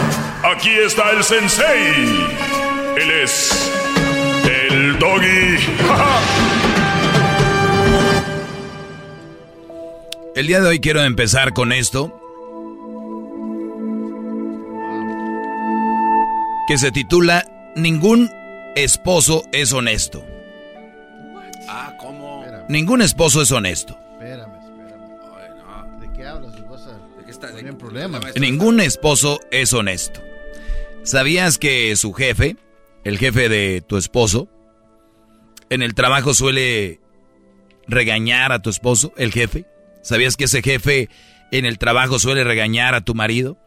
Aquí 0.51 0.71
está 0.71 1.11
el 1.11 1.23
sensei. 1.23 1.93
Él 2.97 3.11
es 3.23 3.71
el 4.43 4.99
doggy. 4.99 5.55
El 10.35 10.47
día 10.47 10.61
de 10.61 10.67
hoy 10.67 10.79
quiero 10.79 11.03
empezar 11.03 11.53
con 11.53 11.71
esto. 11.71 12.11
Que 16.67 16.77
se 16.77 16.91
titula 16.91 17.45
Ningún 17.75 18.29
esposo 18.75 19.43
es 19.53 19.71
honesto. 19.71 20.25
Ah, 21.69 21.95
¿cómo? 21.97 22.45
Ningún 22.67 23.01
esposo 23.01 23.41
es 23.41 23.51
honesto. 23.51 23.97
Espérame, 24.13 24.55
espérame. 24.55 25.99
¿De 25.99 26.11
qué 26.13 26.27
hablas? 26.27 26.69
Vas 26.69 26.87
a 26.87 27.47
poner 27.47 27.67
en 27.67 27.77
problemas. 27.77 28.21
Ningún 28.37 28.81
esposo 28.81 29.39
es 29.51 29.73
honesto. 29.73 30.21
¿Sabías 31.03 31.57
que 31.57 31.95
su 31.95 32.13
jefe, 32.13 32.57
el 33.03 33.17
jefe 33.17 33.49
de 33.49 33.81
tu 33.81 33.97
esposo, 33.97 34.47
en 35.71 35.81
el 35.81 35.95
trabajo 35.95 36.35
suele 36.35 36.99
regañar 37.87 38.51
a 38.51 38.61
tu 38.61 38.69
esposo, 38.69 39.11
el 39.17 39.31
jefe? 39.31 39.65
¿Sabías 40.03 40.37
que 40.37 40.43
ese 40.43 40.61
jefe 40.61 41.09
en 41.51 41.65
el 41.65 41.79
trabajo 41.79 42.19
suele 42.19 42.43
regañar 42.43 42.93
a 42.93 43.01
tu 43.01 43.15
marido? 43.15 43.57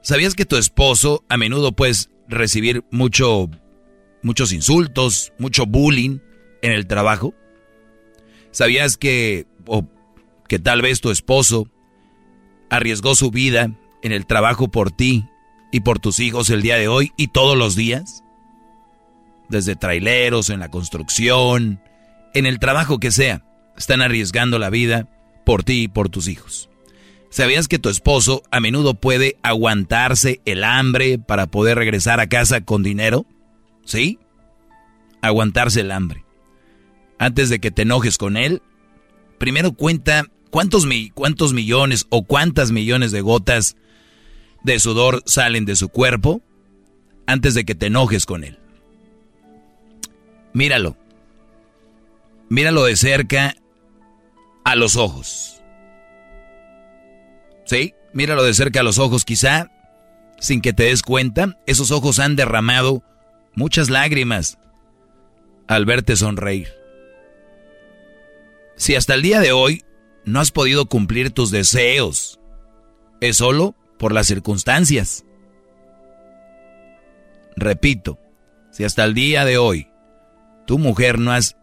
¿Sabías 0.00 0.34
que 0.34 0.46
tu 0.46 0.56
esposo 0.56 1.24
a 1.28 1.36
menudo 1.36 1.72
puedes 1.72 2.08
recibir 2.26 2.84
mucho, 2.90 3.50
muchos 4.22 4.50
insultos, 4.52 5.34
mucho 5.38 5.66
bullying 5.66 6.20
en 6.62 6.72
el 6.72 6.86
trabajo? 6.86 7.34
¿Sabías 8.50 8.96
que, 8.96 9.46
o 9.66 9.86
que 10.48 10.58
tal 10.58 10.80
vez 10.80 11.02
tu 11.02 11.10
esposo 11.10 11.68
arriesgó 12.70 13.14
su 13.14 13.30
vida 13.30 13.78
en 14.02 14.12
el 14.12 14.24
trabajo 14.24 14.70
por 14.70 14.90
ti 14.90 15.28
y 15.74 15.80
por 15.80 15.98
tus 15.98 16.20
hijos 16.20 16.50
el 16.50 16.62
día 16.62 16.76
de 16.76 16.86
hoy 16.86 17.10
y 17.16 17.26
todos 17.26 17.58
los 17.58 17.74
días? 17.74 18.22
Desde 19.48 19.74
traileros, 19.74 20.48
en 20.50 20.60
la 20.60 20.70
construcción, 20.70 21.80
en 22.32 22.46
el 22.46 22.60
trabajo 22.60 23.00
que 23.00 23.10
sea, 23.10 23.44
están 23.76 24.00
arriesgando 24.00 24.60
la 24.60 24.70
vida 24.70 25.08
por 25.44 25.64
ti 25.64 25.82
y 25.82 25.88
por 25.88 26.10
tus 26.10 26.28
hijos. 26.28 26.70
¿Sabías 27.28 27.66
que 27.66 27.80
tu 27.80 27.88
esposo 27.88 28.44
a 28.52 28.60
menudo 28.60 28.94
puede 28.94 29.36
aguantarse 29.42 30.40
el 30.44 30.62
hambre 30.62 31.18
para 31.18 31.48
poder 31.48 31.76
regresar 31.76 32.20
a 32.20 32.28
casa 32.28 32.60
con 32.60 32.84
dinero? 32.84 33.26
¿Sí? 33.84 34.20
Aguantarse 35.22 35.80
el 35.80 35.90
hambre. 35.90 36.24
Antes 37.18 37.48
de 37.48 37.58
que 37.58 37.72
te 37.72 37.82
enojes 37.82 38.16
con 38.16 38.36
él, 38.36 38.62
primero 39.38 39.72
cuenta 39.72 40.26
cuántos, 40.50 40.86
cuántos 41.14 41.52
millones 41.52 42.06
o 42.10 42.22
cuántas 42.22 42.70
millones 42.70 43.10
de 43.10 43.22
gotas 43.22 43.76
de 44.64 44.80
sudor 44.80 45.22
salen 45.26 45.64
de 45.66 45.76
su 45.76 45.88
cuerpo 45.90 46.42
antes 47.26 47.54
de 47.54 47.64
que 47.64 47.74
te 47.74 47.86
enojes 47.86 48.26
con 48.26 48.42
él. 48.42 48.58
Míralo. 50.52 50.96
Míralo 52.48 52.84
de 52.84 52.96
cerca 52.96 53.54
a 54.64 54.74
los 54.74 54.96
ojos. 54.96 55.62
¿Sí? 57.66 57.94
Míralo 58.12 58.42
de 58.42 58.54
cerca 58.54 58.80
a 58.80 58.84
los 58.84 58.98
ojos, 58.98 59.24
quizá, 59.24 59.70
sin 60.38 60.60
que 60.60 60.72
te 60.72 60.84
des 60.84 61.02
cuenta, 61.02 61.58
esos 61.66 61.90
ojos 61.90 62.18
han 62.18 62.36
derramado 62.36 63.02
muchas 63.54 63.90
lágrimas 63.90 64.58
al 65.66 65.84
verte 65.84 66.16
sonreír. 66.16 66.68
Si 68.76 68.94
hasta 68.94 69.14
el 69.14 69.22
día 69.22 69.40
de 69.40 69.52
hoy 69.52 69.84
no 70.24 70.40
has 70.40 70.50
podido 70.50 70.86
cumplir 70.86 71.30
tus 71.30 71.50
deseos, 71.50 72.40
es 73.20 73.38
solo 73.38 73.74
por 73.98 74.12
las 74.12 74.26
circunstancias. 74.26 75.24
Repito, 77.56 78.18
si 78.70 78.84
hasta 78.84 79.04
el 79.04 79.14
día 79.14 79.44
de 79.44 79.58
hoy 79.58 79.88
tu 80.66 80.78
mujer 80.78 81.18
no 81.18 81.32
has 81.32 81.56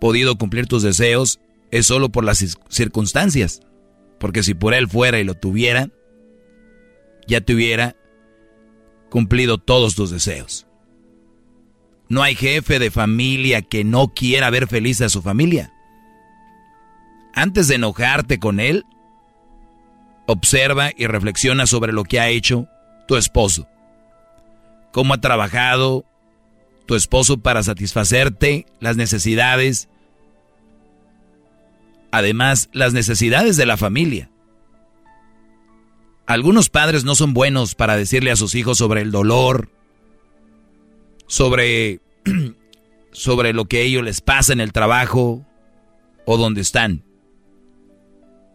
podido 0.00 0.36
cumplir 0.36 0.66
tus 0.66 0.82
deseos, 0.82 1.40
es 1.70 1.86
solo 1.86 2.08
por 2.08 2.24
las 2.24 2.44
circunstancias. 2.68 3.60
Porque 4.18 4.42
si 4.42 4.54
por 4.54 4.74
él 4.74 4.88
fuera 4.88 5.20
y 5.20 5.24
lo 5.24 5.34
tuviera, 5.34 5.90
ya 7.26 7.40
te 7.40 7.54
hubiera 7.54 7.96
cumplido 9.10 9.58
todos 9.58 9.94
tus 9.94 10.10
deseos. 10.10 10.66
No 12.08 12.22
hay 12.22 12.34
jefe 12.34 12.78
de 12.78 12.90
familia 12.90 13.62
que 13.62 13.84
no 13.84 14.08
quiera 14.08 14.50
ver 14.50 14.66
feliz 14.66 15.00
a 15.02 15.08
su 15.08 15.20
familia. 15.20 15.72
Antes 17.34 17.68
de 17.68 17.74
enojarte 17.74 18.38
con 18.38 18.60
él, 18.60 18.84
observa 20.28 20.90
y 20.96 21.06
reflexiona 21.06 21.66
sobre 21.66 21.92
lo 21.92 22.04
que 22.04 22.20
ha 22.20 22.28
hecho 22.28 22.68
tu 23.08 23.16
esposo. 23.16 23.66
Cómo 24.92 25.14
ha 25.14 25.20
trabajado 25.20 26.04
tu 26.86 26.94
esposo 26.94 27.38
para 27.38 27.62
satisfacerte 27.62 28.66
las 28.78 28.96
necesidades 28.96 29.88
además 32.10 32.68
las 32.72 32.92
necesidades 32.92 33.56
de 33.56 33.66
la 33.66 33.76
familia. 33.76 34.30
Algunos 36.26 36.68
padres 36.68 37.04
no 37.04 37.14
son 37.14 37.32
buenos 37.32 37.74
para 37.74 37.96
decirle 37.96 38.30
a 38.30 38.36
sus 38.36 38.54
hijos 38.54 38.78
sobre 38.78 39.00
el 39.00 39.10
dolor, 39.10 39.70
sobre, 41.26 42.00
sobre 43.12 43.52
lo 43.54 43.64
que 43.64 43.78
a 43.78 43.80
ellos 43.80 44.02
les 44.02 44.20
pasa 44.20 44.52
en 44.52 44.60
el 44.60 44.72
trabajo 44.72 45.46
o 46.26 46.36
donde 46.36 46.60
están. 46.60 47.02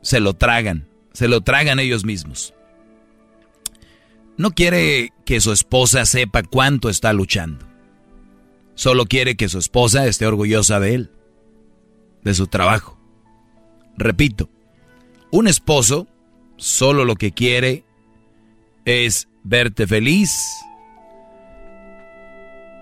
Se 0.03 0.19
lo 0.19 0.35
tragan, 0.35 0.87
se 1.13 1.27
lo 1.27 1.41
tragan 1.41 1.79
ellos 1.79 2.05
mismos. 2.05 2.53
No 4.35 4.51
quiere 4.51 5.13
que 5.25 5.39
su 5.39 5.51
esposa 5.51 6.05
sepa 6.05 6.43
cuánto 6.43 6.89
está 6.89 7.13
luchando. 7.13 7.65
Solo 8.75 9.05
quiere 9.05 9.35
que 9.35 9.49
su 9.49 9.59
esposa 9.59 10.07
esté 10.07 10.25
orgullosa 10.25 10.79
de 10.79 10.95
él, 10.95 11.11
de 12.23 12.33
su 12.33 12.47
trabajo. 12.47 12.99
Repito, 13.95 14.49
un 15.31 15.47
esposo 15.47 16.07
solo 16.57 17.05
lo 17.05 17.15
que 17.15 17.31
quiere 17.31 17.83
es 18.85 19.27
verte 19.43 19.85
feliz 19.85 20.31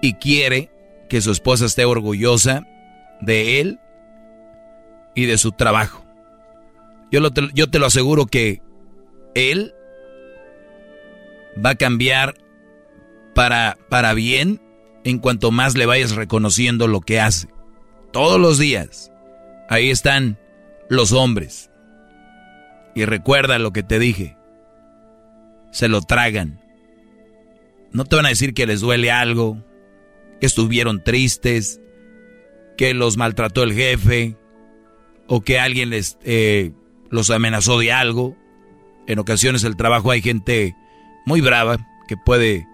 y 0.02 0.14
quiere 0.14 0.72
que 1.10 1.22
su 1.22 1.32
esposa 1.32 1.66
esté 1.66 1.84
orgullosa 1.84 2.66
de 3.20 3.60
él 3.60 3.80
y 5.16 5.26
de 5.26 5.38
su 5.38 5.52
trabajo. 5.52 6.06
Yo, 7.12 7.20
yo 7.54 7.70
te 7.70 7.80
lo 7.80 7.86
aseguro 7.86 8.26
que 8.26 8.62
él 9.36 9.74
va 11.64 11.72
a 11.72 11.76
cambiar 11.76 12.36
para, 13.36 13.78
para 13.90 14.14
bien 14.14 14.62
en 15.04 15.20
cuanto 15.20 15.52
más 15.52 15.76
le 15.76 15.86
vayas 15.86 16.16
reconociendo 16.16 16.88
lo 16.88 17.02
que 17.02 17.20
hace. 17.20 17.48
Todos 18.12 18.40
los 18.40 18.58
días. 18.58 19.12
Ahí 19.70 19.90
están 19.90 20.38
los 20.90 21.12
hombres. 21.12 21.70
Y 22.94 23.06
recuerda 23.06 23.58
lo 23.60 23.72
que 23.72 23.84
te 23.84 24.00
dije. 24.00 24.38
Se 25.72 25.88
lo 25.88 26.02
tragan. 26.02 26.62
No 27.92 28.06
te 28.06 28.16
van 28.16 28.26
a 28.26 28.30
decir 28.30 28.54
que 28.54 28.68
les 28.68 28.82
duele 28.82 29.12
algo, 29.12 29.64
que 30.40 30.46
estuvieron 30.46 31.04
tristes, 31.04 31.82
que 32.78 32.94
los 32.94 33.18
maltrató 33.18 33.64
el 33.64 33.74
jefe, 33.74 34.38
o 35.28 35.42
que 35.42 35.60
alguien 35.60 35.90
les 35.90 36.18
eh, 36.24 36.74
los 37.12 37.30
amenazó 37.30 37.78
de 37.80 37.92
algo. 37.92 38.36
En 39.08 39.20
ocasiones 39.20 39.64
el 39.64 39.76
trabajo 39.76 40.12
hay 40.12 40.22
gente 40.22 40.76
muy 41.26 41.42
brava 41.42 41.78
que 42.08 42.18
puede 42.18 42.68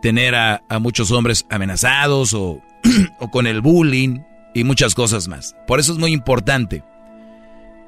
tener 0.00 0.34
a, 0.34 0.62
a 0.68 0.78
muchos 0.78 1.10
hombres 1.10 1.46
amenazados 1.50 2.34
o, 2.34 2.62
o 3.18 3.30
con 3.30 3.46
el 3.46 3.60
bullying 3.60 4.20
y 4.54 4.64
muchas 4.64 4.94
cosas 4.94 5.28
más. 5.28 5.54
Por 5.66 5.80
eso 5.80 5.92
es 5.92 5.98
muy 5.98 6.12
importante 6.12 6.82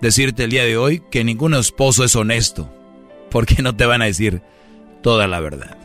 decirte 0.01 0.45
el 0.45 0.51
día 0.51 0.65
de 0.65 0.77
hoy 0.77 1.03
que 1.11 1.25
ningún 1.25 1.55
esposo 1.55 2.05
es 2.05 2.17
honesto, 2.17 2.75
porque 3.31 3.63
no 3.63 3.77
te 3.77 3.87
van 3.87 4.03
a 4.03 4.07
decir 4.07 4.43
toda 5.03 5.27
la 5.27 5.41
verdad. 5.41 5.77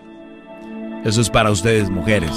Eso 1.06 1.22
es 1.22 1.30
para 1.30 1.52
ustedes, 1.52 1.90
mujeres. 1.90 2.32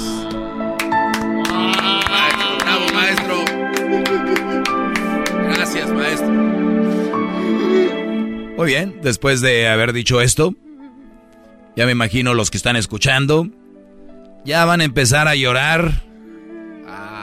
Muy 8.59 8.67
bien, 8.67 8.99
después 9.01 9.39
de 9.39 9.69
haber 9.69 9.93
dicho 9.93 10.19
esto, 10.19 10.53
ya 11.77 11.85
me 11.85 11.93
imagino 11.93 12.33
los 12.33 12.51
que 12.51 12.57
están 12.57 12.75
escuchando, 12.75 13.47
ya 14.43 14.65
van 14.65 14.81
a 14.81 14.83
empezar 14.83 15.29
a 15.29 15.35
llorar, 15.35 16.03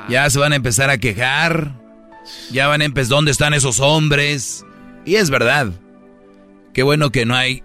ya 0.09 0.31
se 0.31 0.39
van 0.39 0.55
a 0.55 0.57
empezar 0.57 0.89
a 0.89 0.97
quejar, 0.97 1.75
ya 2.51 2.69
van 2.69 2.81
a 2.81 2.87
empezar, 2.87 3.11
¿dónde 3.11 3.33
están 3.33 3.53
esos 3.53 3.81
hombres? 3.81 4.65
Y 5.05 5.17
es 5.17 5.29
verdad, 5.29 5.73
qué 6.73 6.83
bueno 6.83 7.11
que 7.11 7.27
no 7.27 7.35
hay, 7.35 7.63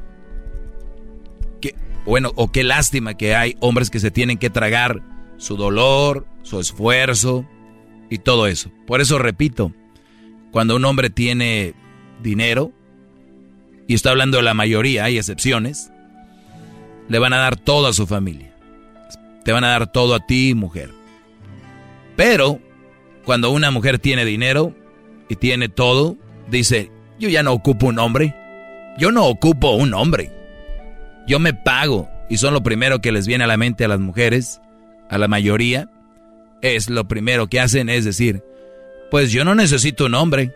que, 1.61 1.73
bueno, 2.05 2.33
o 2.35 2.51
qué 2.51 2.65
lástima 2.65 3.13
que 3.13 3.37
hay 3.37 3.55
hombres 3.61 3.89
que 3.89 4.01
se 4.01 4.11
tienen 4.11 4.37
que 4.37 4.49
tragar 4.49 5.01
su 5.37 5.55
dolor, 5.55 6.27
su 6.41 6.59
esfuerzo 6.59 7.47
y 8.09 8.17
todo 8.17 8.47
eso. 8.47 8.69
Por 8.85 8.99
eso 8.99 9.17
repito, 9.17 9.71
cuando 10.51 10.75
un 10.75 10.83
hombre 10.83 11.09
tiene 11.09 11.73
dinero, 12.21 12.73
y 13.87 13.93
está 13.93 14.11
hablando 14.11 14.37
de 14.37 14.43
la 14.43 14.53
mayoría, 14.53 15.05
hay 15.05 15.17
excepciones, 15.17 15.91
le 17.09 17.19
van 17.19 17.33
a 17.33 17.37
dar 17.37 17.57
todo 17.57 17.87
a 17.87 17.93
su 17.93 18.07
familia. 18.07 18.53
Te 19.43 19.51
van 19.51 19.63
a 19.63 19.69
dar 19.69 19.91
todo 19.91 20.15
a 20.15 20.25
ti, 20.25 20.53
mujer. 20.53 20.91
Pero 22.15 22.59
cuando 23.25 23.51
una 23.51 23.71
mujer 23.71 23.99
tiene 23.99 24.23
dinero 24.25 24.75
y 25.29 25.35
tiene 25.35 25.67
todo, 25.67 26.17
dice, 26.49 26.91
yo 27.19 27.29
ya 27.29 27.43
no 27.43 27.53
ocupo 27.53 27.87
un 27.87 27.99
hombre. 27.99 28.35
Yo 28.97 29.11
no 29.11 29.25
ocupo 29.25 29.71
un 29.71 29.93
hombre. 29.93 30.31
Yo 31.27 31.39
me 31.39 31.53
pago. 31.53 32.09
Y 32.29 32.37
son 32.37 32.53
lo 32.53 32.63
primero 32.63 33.01
que 33.01 33.11
les 33.11 33.27
viene 33.27 33.43
a 33.43 33.47
la 33.47 33.57
mente 33.57 33.83
a 33.83 33.87
las 33.87 33.99
mujeres, 33.99 34.61
a 35.09 35.17
la 35.17 35.27
mayoría, 35.27 35.89
es 36.61 36.89
lo 36.89 37.07
primero 37.07 37.47
que 37.47 37.59
hacen 37.59 37.89
es 37.89 38.05
decir, 38.05 38.43
pues 39.09 39.31
yo 39.31 39.43
no 39.43 39.55
necesito 39.55 40.05
un 40.05 40.15
hombre, 40.15 40.55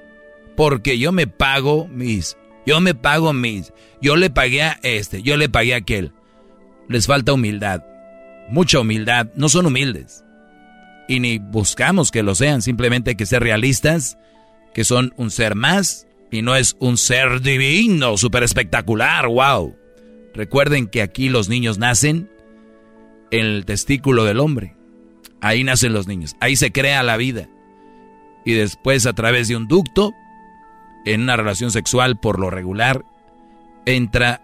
porque 0.55 0.97
yo 0.97 1.11
me 1.11 1.27
pago 1.27 1.87
mis, 1.87 2.37
yo 2.65 2.81
me 2.81 2.93
pago 2.93 3.33
mis, 3.33 3.73
yo 4.01 4.15
le 4.15 4.29
pagué 4.29 4.63
a 4.63 4.79
este, 4.83 5.21
yo 5.21 5.37
le 5.37 5.49
pagué 5.49 5.73
a 5.73 5.77
aquel. 5.77 6.11
Les 6.87 7.07
falta 7.07 7.33
humildad, 7.33 7.83
mucha 8.49 8.79
humildad, 8.79 9.27
no 9.35 9.49
son 9.49 9.65
humildes. 9.65 10.23
Y 11.07 11.19
ni 11.19 11.37
buscamos 11.37 12.11
que 12.11 12.23
lo 12.23 12.35
sean, 12.35 12.61
simplemente 12.61 13.11
hay 13.11 13.15
que 13.15 13.25
ser 13.25 13.43
realistas, 13.43 14.17
que 14.73 14.83
son 14.83 15.13
un 15.17 15.31
ser 15.31 15.55
más 15.55 16.07
y 16.31 16.41
no 16.41 16.55
es 16.55 16.75
un 16.79 16.97
ser 16.97 17.41
divino, 17.41 18.17
súper 18.17 18.43
espectacular, 18.43 19.27
wow. 19.27 19.75
Recuerden 20.33 20.87
que 20.87 21.01
aquí 21.01 21.29
los 21.29 21.47
niños 21.47 21.77
nacen 21.77 22.29
en 23.31 23.45
el 23.45 23.65
testículo 23.65 24.25
del 24.25 24.39
hombre. 24.39 24.75
Ahí 25.41 25.63
nacen 25.63 25.93
los 25.93 26.07
niños, 26.07 26.35
ahí 26.39 26.55
se 26.55 26.71
crea 26.71 27.03
la 27.03 27.17
vida. 27.17 27.49
Y 28.45 28.53
después 28.53 29.05
a 29.05 29.13
través 29.13 29.47
de 29.47 29.55
un 29.55 29.67
ducto, 29.67 30.13
en 31.05 31.21
una 31.21 31.37
relación 31.37 31.71
sexual 31.71 32.17
por 32.17 32.39
lo 32.39 32.49
regular, 32.49 33.05
entra 33.85 34.41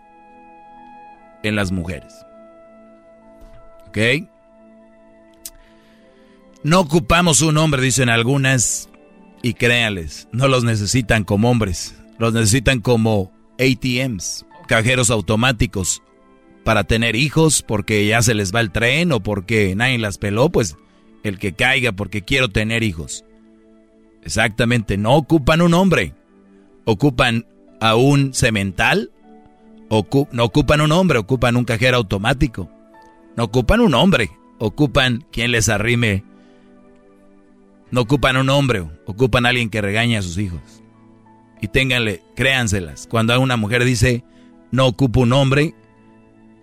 en 1.44 1.56
las 1.56 1.72
mujeres. 1.72 2.26
¿Ok? 3.88 3.98
No 6.64 6.80
ocupamos 6.80 7.42
un 7.42 7.58
hombre, 7.58 7.82
dicen 7.82 8.10
algunas, 8.10 8.90
y 9.42 9.56
créanles, 9.56 10.28
no 10.32 10.48
los 10.48 10.64
necesitan 10.64 11.24
como 11.24 11.50
hombres, 11.50 11.96
los 12.20 12.34
necesitan 12.34 12.80
como 12.82 13.32
ATMs, 13.60 14.46
cajeros 14.68 15.10
automáticos, 15.10 16.04
para 16.64 16.84
tener 16.84 17.16
hijos, 17.16 17.64
porque 17.64 18.06
ya 18.06 18.22
se 18.22 18.36
les 18.36 18.54
va 18.54 18.60
el 18.62 18.72
tren 18.72 19.12
o 19.12 19.22
porque 19.22 19.76
nadie 19.76 19.98
las 19.98 20.20
peló, 20.20 20.50
pues 20.50 20.78
el 21.24 21.40
que 21.40 21.54
caiga 21.54 21.92
porque 21.92 22.22
quiero 22.22 22.50
tener 22.50 22.84
hijos. 22.84 23.26
Exactamente, 24.24 24.98
no 24.98 25.16
ocupan 25.16 25.62
un 25.62 25.74
hombre, 25.74 26.14
ocupan 26.86 27.46
a 27.80 27.96
un 27.96 28.34
cemental, 28.34 29.12
no 29.90 30.44
ocupan 30.44 30.82
un 30.82 30.92
hombre, 30.92 31.20
ocupan 31.20 31.58
un 31.58 31.66
cajero 31.66 31.98
automático, 31.98 32.70
no 33.36 33.46
ocupan 33.46 33.82
un 33.82 33.94
hombre, 33.94 34.30
ocupan 34.60 35.26
quien 35.32 35.52
les 35.52 35.68
arrime, 35.70 36.24
no 37.90 38.02
ocupan 38.02 38.38
un 38.38 38.50
hombre, 38.50 38.86
ocupan 39.06 39.46
a 39.46 39.50
alguien 39.50 39.70
que 39.70 39.82
regañe 39.82 40.18
a 40.18 40.22
sus 40.22 40.38
hijos. 40.38 40.62
Y 41.62 41.68
ténganle, 41.68 42.24
créanselas, 42.36 43.08
cuando 43.08 43.40
una 43.40 43.58
mujer 43.58 43.84
dice, 43.84 44.24
no 44.72 44.88
ocupo 44.88 45.22
un 45.22 45.34
hombre, 45.34 45.76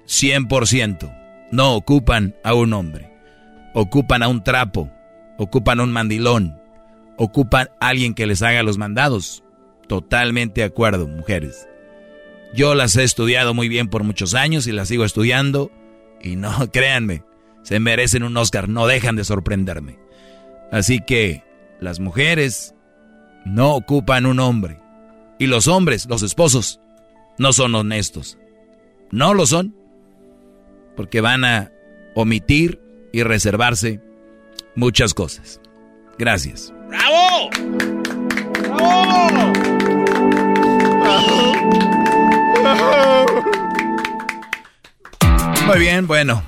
100%, 0.07 1.15
no 1.53 1.75
ocupan 1.75 2.35
a 2.43 2.55
un 2.55 2.73
hombre. 2.73 3.13
Ocupan 3.75 4.23
a 4.23 4.29
un 4.29 4.43
trapo, 4.43 4.91
ocupan 5.37 5.81
un 5.81 5.93
mandilón, 5.93 6.59
ocupan 7.17 7.69
a 7.81 7.89
alguien 7.89 8.15
que 8.15 8.27
les 8.27 8.43
haga 8.43 8.63
los 8.63 8.79
mandados. 8.79 9.45
Totalmente 9.89 10.61
de 10.61 10.67
acuerdo, 10.67 11.07
mujeres. 11.09 11.69
Yo 12.55 12.75
las 12.75 12.97
he 12.97 13.05
estudiado 13.05 13.55
muy 13.55 13.69
bien 13.69 13.89
por 13.89 14.05
muchos 14.05 14.35
años 14.35 14.67
y 14.67 14.73
las 14.73 14.89
sigo 14.89 15.05
estudiando 15.05 15.71
y 16.23 16.37
no, 16.37 16.71
créanme, 16.73 17.25
se 17.63 17.81
merecen 17.81 18.23
un 18.23 18.37
Oscar, 18.37 18.69
no 18.69 18.87
dejan 18.87 19.17
de 19.17 19.25
sorprenderme. 19.25 19.99
Así 20.71 21.01
que 21.01 21.45
las 21.81 22.01
mujeres 22.01 22.75
no 23.45 23.75
ocupan 23.75 24.27
un 24.27 24.41
hombre 24.41 24.81
y 25.39 25.47
los 25.47 25.69
hombres, 25.69 26.07
los 26.07 26.23
esposos, 26.23 26.81
no 27.39 27.53
son 27.53 27.75
honestos. 27.75 28.39
No 29.11 29.33
lo 29.33 29.47
son 29.47 29.75
porque 30.97 31.21
van 31.21 31.45
a 31.45 31.73
omitir 32.15 32.81
y 33.13 33.23
reservarse 33.23 34.03
muchas 34.75 35.15
cosas. 35.15 35.61
Gracias. 36.19 36.75
¡Bravo! 36.89 37.51
¡Bravo! 38.77 39.38
Muy 45.67 45.79
bien, 45.79 46.07
bueno, 46.07 46.43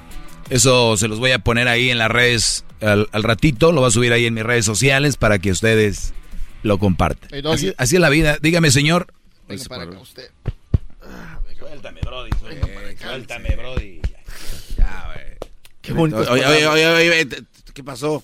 eso 0.49 0.97
se 0.97 1.09
los 1.09 1.19
voy 1.19 1.33
a 1.33 1.39
poner 1.39 1.69
ahí 1.69 1.91
en 1.91 1.99
las 1.99 2.11
redes 2.11 2.65
al, 2.81 3.23
ratito, 3.23 3.73
lo 3.73 3.81
voy 3.81 3.89
a 3.89 3.91
subir 3.91 4.13
ahí 4.13 4.27
en 4.27 4.35
mis 4.35 4.45
redes 4.45 4.65
sociales 4.65 5.17
para 5.17 5.39
que 5.39 5.51
ustedes 5.51 6.15
lo 6.63 6.79
compartan. 6.79 7.31
así, 7.47 7.75
es 7.79 7.93
la 7.93 8.09
vida. 8.09 8.39
Dígame, 8.41 8.71
señor. 8.71 9.13
usted. 9.49 10.31
Suéltame, 11.59 12.01
Brody. 12.03 12.31
Suéltame, 12.99 13.57
Brody. 13.57 14.01
Qué 15.83 15.93
bonito. 15.93 16.21
Oye, 16.31 16.47
oye, 16.47 16.67
oye, 16.67 17.11
oye, 17.11 17.29
¿qué 17.73 17.85
pasó? 17.85 18.23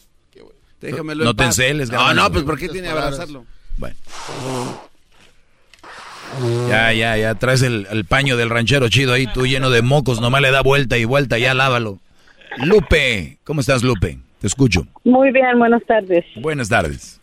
Déjamelo 0.80 1.24
No 1.24 1.34
te 1.34 1.44
enceles, 1.44 1.90
No, 1.90 2.12
no, 2.12 2.30
pues 2.30 2.44
¿por 2.44 2.58
qué 2.58 2.68
tiene 2.68 2.88
que 2.88 2.92
abrazarlo? 2.92 3.46
Bueno. 3.78 3.96
Ya, 6.68 6.92
ya, 6.92 7.16
ya, 7.16 7.34
traes 7.34 7.62
el, 7.62 7.86
el, 7.90 8.04
paño 8.04 8.36
del 8.36 8.50
ranchero 8.50 8.88
chido 8.88 9.12
ahí, 9.12 9.26
tú 9.26 9.46
lleno 9.46 9.70
de 9.70 9.82
mocos, 9.82 10.20
nomás 10.20 10.42
le 10.42 10.50
da 10.50 10.62
vuelta 10.62 10.98
y 10.98 11.04
vuelta, 11.04 11.38
ya 11.38 11.54
lávalo. 11.54 11.98
Lupe, 12.58 13.38
¿cómo 13.44 13.60
estás, 13.60 13.82
Lupe? 13.82 14.18
Te 14.40 14.46
escucho. 14.46 14.86
Muy 15.04 15.30
bien, 15.30 15.58
buenas 15.58 15.84
tardes. 15.84 16.24
Buenas 16.36 16.68
tardes. 16.68 17.20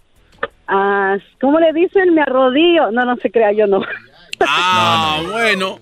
Ah, 0.67 1.17
¿Cómo 1.39 1.59
le 1.59 1.73
dicen? 1.73 2.13
Me 2.13 2.21
arrodillo. 2.21 2.91
No, 2.91 3.05
no 3.05 3.15
se 3.17 3.31
crea, 3.31 3.51
yo 3.51 3.67
no. 3.67 3.81
Ah, 4.39 5.21
bueno. 5.31 5.79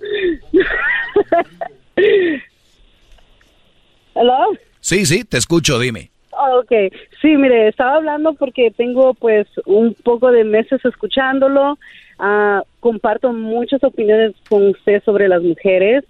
¿Hello? 4.16 4.38
Sí, 4.80 5.06
sí, 5.06 5.24
te 5.24 5.38
escucho, 5.38 5.80
dime. 5.80 6.11
Oh, 6.44 6.62
ok, 6.62 6.92
sí, 7.22 7.38
mire, 7.38 7.68
estaba 7.68 7.98
hablando 7.98 8.34
porque 8.34 8.72
tengo 8.72 9.14
pues 9.14 9.48
un 9.66 9.94
poco 9.94 10.32
de 10.32 10.44
meses 10.44 10.84
escuchándolo. 10.84 11.78
Ah, 12.18 12.64
comparto 12.80 13.32
muchas 13.32 13.84
opiniones 13.84 14.34
con 14.50 14.70
usted 14.70 15.04
sobre 15.04 15.28
las 15.28 15.44
mujeres 15.44 16.04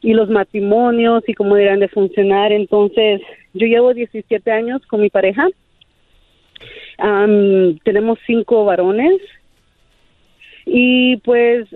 y 0.00 0.14
los 0.14 0.30
matrimonios 0.30 1.28
y 1.28 1.34
cómo 1.34 1.56
deberían 1.56 1.80
de 1.80 1.88
funcionar. 1.88 2.52
Entonces, 2.52 3.20
yo 3.52 3.66
llevo 3.66 3.94
17 3.94 4.48
años 4.52 4.86
con 4.86 5.00
mi 5.00 5.10
pareja. 5.10 5.48
tenemos 7.82 8.18
cinco 8.26 8.64
varones 8.64 9.20
y 10.66 11.16
pues 11.18 11.66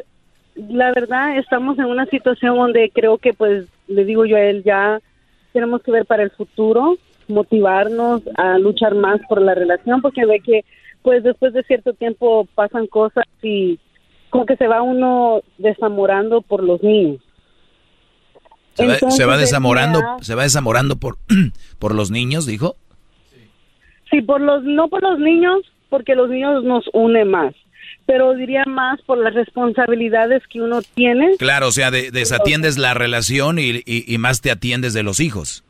la 0.54 0.92
verdad 0.92 1.36
estamos 1.38 1.78
en 1.78 1.86
una 1.86 2.06
situación 2.06 2.56
donde 2.56 2.90
creo 2.94 3.18
que 3.18 3.32
pues 3.32 3.66
le 3.88 4.04
digo 4.04 4.24
yo 4.24 4.36
a 4.36 4.42
él 4.42 4.62
ya 4.62 5.00
tenemos 5.52 5.82
que 5.82 5.92
ver 5.92 6.06
para 6.06 6.22
el 6.22 6.30
futuro, 6.30 6.96
motivarnos 7.28 8.22
a 8.36 8.58
luchar 8.58 8.94
más 8.94 9.20
por 9.28 9.40
la 9.40 9.54
relación, 9.54 10.00
porque 10.00 10.26
ve 10.26 10.40
que 10.40 10.64
pues 11.02 11.22
después 11.22 11.52
de 11.52 11.62
cierto 11.64 11.92
tiempo 11.94 12.46
pasan 12.54 12.86
cosas 12.86 13.24
y 13.42 13.78
como 14.30 14.46
que 14.46 14.56
se 14.56 14.68
va 14.68 14.82
uno 14.82 15.42
desamorando 15.58 16.42
por 16.42 16.62
los 16.62 16.82
niños. 16.82 17.20
Se 18.74 18.86
va, 18.86 18.94
se 19.10 19.24
va 19.26 19.36
desamorando, 19.36 20.00
se 20.20 20.34
va 20.34 20.44
desamorando 20.44 20.96
por 20.96 21.18
por 21.78 21.94
los 21.94 22.10
niños, 22.10 22.46
dijo. 22.46 22.76
Sí, 24.10 24.22
por 24.22 24.40
los 24.40 24.62
no 24.64 24.88
por 24.88 25.02
los 25.02 25.18
niños, 25.18 25.60
porque 25.90 26.14
los 26.14 26.30
niños 26.30 26.64
nos 26.64 26.84
une 26.92 27.24
más 27.24 27.54
pero 28.06 28.34
diría 28.34 28.64
más 28.66 29.00
por 29.02 29.18
las 29.18 29.34
responsabilidades 29.34 30.42
que 30.48 30.60
uno 30.60 30.80
tiene. 30.94 31.36
Claro, 31.38 31.68
o 31.68 31.72
sea, 31.72 31.90
desatiendes 31.90 32.78
la 32.78 32.94
relación 32.94 33.58
y, 33.58 33.82
y, 33.86 34.18
más 34.18 34.40
te 34.40 34.50
atiendes 34.50 34.92
de 34.92 35.02
los 35.02 35.20
hijos. 35.20 35.64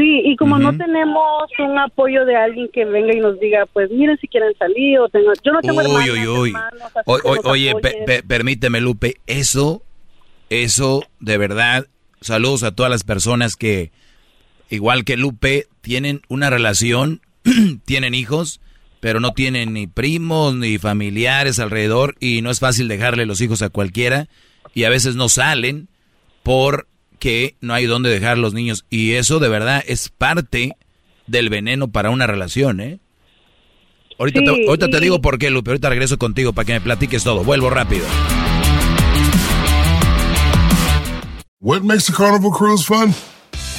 Sí, 0.00 0.22
y 0.24 0.36
como 0.36 0.58
no 0.58 0.74
tenemos 0.78 1.50
un 1.58 1.78
apoyo 1.78 2.24
de 2.24 2.34
alguien 2.34 2.70
que 2.72 2.86
venga 2.86 3.14
y 3.14 3.20
nos 3.20 3.38
diga, 3.38 3.66
pues 3.66 3.90
miren 3.90 4.16
si 4.18 4.28
quieren 4.28 4.54
salir 4.58 4.98
o 4.98 5.10
tengo, 5.10 5.30
yo 5.44 5.52
no 5.52 5.60
tengo 5.60 5.78
Uy, 5.78 5.84
hermanas, 5.84 6.08
uy, 6.08 6.26
uy. 6.26 6.48
hermanos, 6.48 7.44
Oye, 7.44 7.74
permíteme, 8.26 8.80
Lupe, 8.80 9.16
eso, 9.26 9.82
eso, 10.48 11.02
de 11.18 11.36
verdad, 11.36 11.86
saludos 12.22 12.62
a 12.62 12.74
todas 12.74 12.88
las 12.88 13.04
personas 13.04 13.56
que, 13.56 13.92
igual 14.70 15.04
que 15.04 15.18
Lupe, 15.18 15.66
tienen 15.82 16.22
una 16.28 16.48
relación, 16.48 17.20
tienen 17.84 18.14
hijos, 18.14 18.62
pero 19.00 19.20
no 19.20 19.32
tienen 19.32 19.74
ni 19.74 19.86
primos 19.86 20.54
ni 20.54 20.78
familiares 20.78 21.58
alrededor 21.58 22.14
y 22.20 22.40
no 22.40 22.50
es 22.50 22.58
fácil 22.58 22.88
dejarle 22.88 23.26
los 23.26 23.42
hijos 23.42 23.60
a 23.60 23.68
cualquiera 23.68 24.28
y 24.72 24.84
a 24.84 24.88
veces 24.88 25.14
no 25.14 25.28
salen 25.28 25.88
porque 27.20 27.54
no 27.60 27.74
hay 27.74 27.84
dónde 27.84 28.08
dejar 28.08 28.38
los 28.38 28.54
niños 28.54 28.86
y 28.88 29.12
eso 29.12 29.40
de 29.40 29.50
verdad 29.50 29.84
es 29.86 30.08
parte 30.08 30.72
del 31.26 31.50
veneno 31.50 31.88
para 31.88 32.08
una 32.08 32.26
relación, 32.26 32.80
¿eh? 32.80 32.98
Ahorita, 34.18 34.40
Sí, 34.40 34.46
te, 34.46 34.66
ahorita 34.66 34.88
te 34.88 34.96
y- 34.96 35.00
digo 35.00 35.20
por 35.20 35.38
qué, 35.38 35.50
Lupe. 35.50 35.70
Ahorita 35.70 35.90
regreso 35.90 36.16
contigo 36.16 36.54
para 36.54 36.64
que 36.64 36.72
me 36.72 36.80
platiques 36.80 37.22
todo. 37.22 37.44
Vuelvo 37.44 37.68
rápido. 37.68 38.06
What 41.60 41.82
makes 41.82 42.08
a 42.08 42.12
carnival 42.14 42.52
cruise 42.52 42.82
fun? 42.86 43.12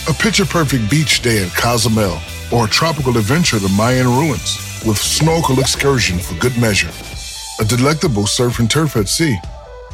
A 0.08 0.14
picture 0.14 0.46
perfect 0.46 0.88
beach 0.92 1.24
day 1.24 1.44
at 1.44 1.50
Cozumel 1.56 2.20
or 2.52 2.66
a 2.66 2.70
tropical 2.70 3.18
adventure 3.18 3.60
to 3.60 3.68
Mayan 3.70 4.06
ruins 4.06 4.60
with 4.86 4.98
snorkel 4.98 5.60
excursion 5.60 6.20
for 6.20 6.36
good 6.40 6.56
measure. 6.62 6.92
A 7.60 7.66
delectable 7.66 8.28
surf 8.28 8.60
and 8.60 8.70
turf 8.70 8.96
at 8.98 9.10
sea, 9.10 9.36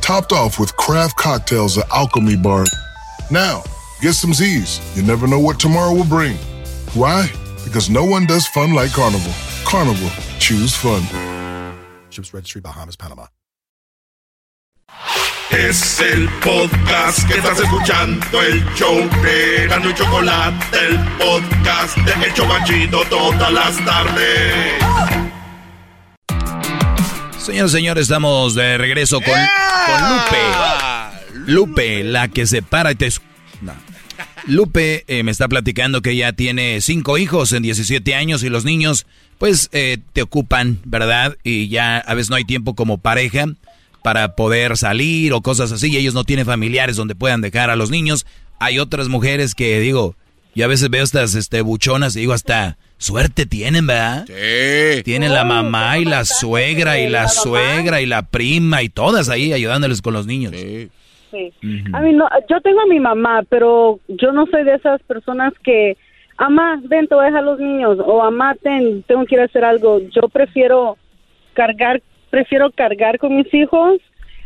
topped 0.02 0.34
off 0.34 0.60
with 0.60 0.76
craft 0.76 1.16
cocktails 1.16 1.78
at 1.78 1.90
Alchemy 1.92 2.36
Bar. 2.36 2.66
Now, 3.30 3.64
get 4.00 4.14
some 4.14 4.34
Z's. 4.34 4.80
You 4.96 5.04
never 5.04 5.28
know 5.28 5.40
what 5.40 5.60
tomorrow 5.60 5.94
will 5.94 6.06
bring. 6.06 6.38
Why? 6.94 7.30
Because 7.66 7.90
no 7.90 8.06
one 8.06 8.26
does 8.26 8.48
fun 8.48 8.74
like 8.74 8.92
Carnival. 8.92 9.34
Carnival, 9.66 10.10
choose 10.40 10.74
fun. 10.74 11.04
Ships 12.10 12.34
Registry, 12.34 12.62
Bahamas, 12.62 12.96
Panama. 12.96 13.28
Es 15.52 16.00
el 16.02 16.30
podcast 16.42 17.28
que 17.28 17.36
estás 17.36 17.60
escuchando, 17.60 18.42
el 18.42 18.64
show 18.76 18.96
de 19.22 19.68
Gano 19.68 19.90
y 19.90 19.94
Chocolate, 19.94 20.78
el 20.78 20.98
podcast 21.18 21.98
de 21.98 22.26
El 22.26 22.34
Chobachito 22.34 23.04
todas 23.10 23.52
las 23.52 23.78
tardes. 23.86 24.84
Señores, 27.38 27.72
señores, 27.72 28.04
estamos 28.04 28.56
de 28.56 28.78
regreso 28.78 29.22
con, 29.22 29.34
con 29.34 30.10
Lupe. 30.10 30.97
Lupe, 31.48 32.04
la 32.04 32.28
que 32.28 32.46
se 32.46 32.62
para 32.62 32.92
y 32.92 32.96
te... 32.96 33.10
no. 33.62 33.74
Lupe 34.46 35.04
eh, 35.08 35.24
me 35.24 35.32
está 35.32 35.48
platicando 35.48 36.02
que 36.02 36.12
ella 36.12 36.34
tiene 36.34 36.82
cinco 36.82 37.18
hijos 37.18 37.52
en 37.54 37.64
17 37.64 38.16
años 38.16 38.44
y 38.44 38.50
los 38.50 38.66
niños 38.66 39.06
pues 39.38 39.70
eh, 39.72 39.98
te 40.14 40.22
ocupan, 40.22 40.80
¿verdad? 40.86 41.38
Y 41.44 41.68
ya 41.68 41.98
a 41.98 42.14
veces 42.14 42.30
no 42.30 42.36
hay 42.36 42.46
tiempo 42.46 42.76
como 42.76 42.98
pareja 42.98 43.46
para 44.04 44.36
poder 44.36 44.78
salir 44.78 45.34
o 45.34 45.42
cosas 45.42 45.72
así 45.72 45.92
y 45.92 45.98
ellos 45.98 46.14
no 46.14 46.24
tienen 46.24 46.46
familiares 46.46 46.96
donde 46.96 47.16
puedan 47.16 47.42
dejar 47.42 47.70
a 47.70 47.76
los 47.76 47.90
niños. 47.90 48.26
Hay 48.60 48.80
otras 48.80 49.10
mujeres 49.10 49.54
que 49.54 49.80
digo, 49.80 50.16
yo 50.56 50.66
a 50.66 50.70
veces 50.70 50.90
veo 50.90 51.04
estas 51.04 51.36
este, 51.36 51.62
buchonas 51.62 52.16
y 52.16 52.22
digo 52.22 52.34
hasta 52.34 52.78
suerte 52.98 53.46
tienen, 53.46 53.86
¿verdad? 53.86 54.26
Sí. 54.28 55.04
Tienen 55.04 55.34
la 55.34 55.44
mamá 55.44 56.00
y 56.00 56.06
la 56.06 56.26
suegra 56.26 57.00
y 57.00 57.10
la 57.10 57.28
suegra 57.28 58.02
y 58.02 58.06
la 58.06 58.24
prima 58.24 58.82
y 58.82 58.90
todas 58.90 59.30
ahí 59.30 59.54
ayudándoles 59.54 60.02
con 60.02 60.14
los 60.14 60.26
niños. 60.26 60.54
Sí. 60.56 60.90
A 61.94 62.02
mí 62.02 62.14
no, 62.14 62.28
yo 62.50 62.62
tengo 62.62 62.82
a 62.82 62.86
mi 62.86 63.00
mamá, 63.00 63.44
pero 63.50 64.00
yo 64.08 64.32
no 64.32 64.46
soy 64.48 64.64
de 64.64 64.76
esas 64.76 65.02
personas 65.04 65.54
que, 65.64 65.98
mamá, 66.40 66.80
ven, 66.86 67.08
te 67.08 67.16
voy 67.16 67.24
a 67.24 67.28
dejar 67.28 67.44
los 67.44 67.60
niños, 67.60 67.98
o 68.06 68.20
mamá, 68.20 68.56
ten, 68.62 69.04
tengo 69.04 69.26
que 69.26 69.36
ir 69.36 69.42
a 69.42 69.46
hacer 69.46 69.64
algo. 69.66 70.00
Yo 70.16 70.28
prefiero 70.32 70.98
cargar, 71.54 72.02
prefiero 72.30 72.72
cargar 72.72 73.18
con 73.20 73.36
mis 73.36 73.52
hijos. 73.54 74.00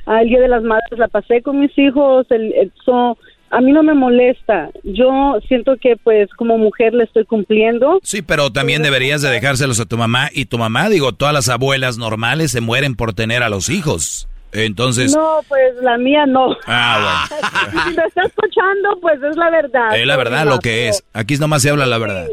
Al 0.05 0.27
Día 0.27 0.39
de 0.39 0.47
las 0.47 0.63
Madres 0.63 0.97
la 0.97 1.07
pasé 1.07 1.41
con 1.41 1.59
mis 1.59 1.77
hijos. 1.77 2.25
El, 2.31 2.53
el- 2.53 2.71
so, 2.83 3.17
a 3.51 3.61
mí 3.61 3.71
no 3.71 3.83
me 3.83 3.93
molesta. 3.93 4.69
Yo 4.83 5.37
siento 5.47 5.75
que, 5.77 5.95
pues, 5.97 6.29
como 6.37 6.57
mujer 6.57 6.93
le 6.93 7.03
estoy 7.03 7.25
cumpliendo. 7.25 7.99
Sí, 8.01 8.21
pero 8.21 8.49
también 8.51 8.81
deberías 8.81 9.21
de 9.21 9.29
dejárselos 9.29 9.79
a 9.79 9.85
tu 9.85 9.97
mamá 9.97 10.29
y 10.33 10.45
tu 10.45 10.57
mamá, 10.57 10.89
digo, 10.89 11.11
todas 11.11 11.33
las 11.33 11.49
abuelas 11.49 11.97
normales 11.97 12.51
se 12.51 12.61
mueren 12.61 12.95
por 12.95 13.13
tener 13.13 13.43
a 13.43 13.49
los 13.49 13.69
hijos. 13.69 14.27
Entonces, 14.53 15.13
No, 15.15 15.39
pues 15.47 15.75
la 15.81 15.97
mía 15.97 16.25
no. 16.25 16.55
ah, 16.67 17.27
si 17.71 17.95
me 17.95 18.03
está 18.05 18.23
escuchando, 18.23 18.99
pues 19.01 19.21
es 19.23 19.35
la 19.37 19.49
verdad. 19.49 19.87
bueno, 19.89 19.95
es 20.01 20.07
la 20.07 20.17
verdad 20.17 20.45
lo 20.45 20.59
que 20.59 20.89
es. 20.89 21.03
Aquí 21.13 21.37
nomás 21.37 21.61
se 21.61 21.69
habla 21.69 21.85
la 21.85 21.97
verdad. 21.97 22.27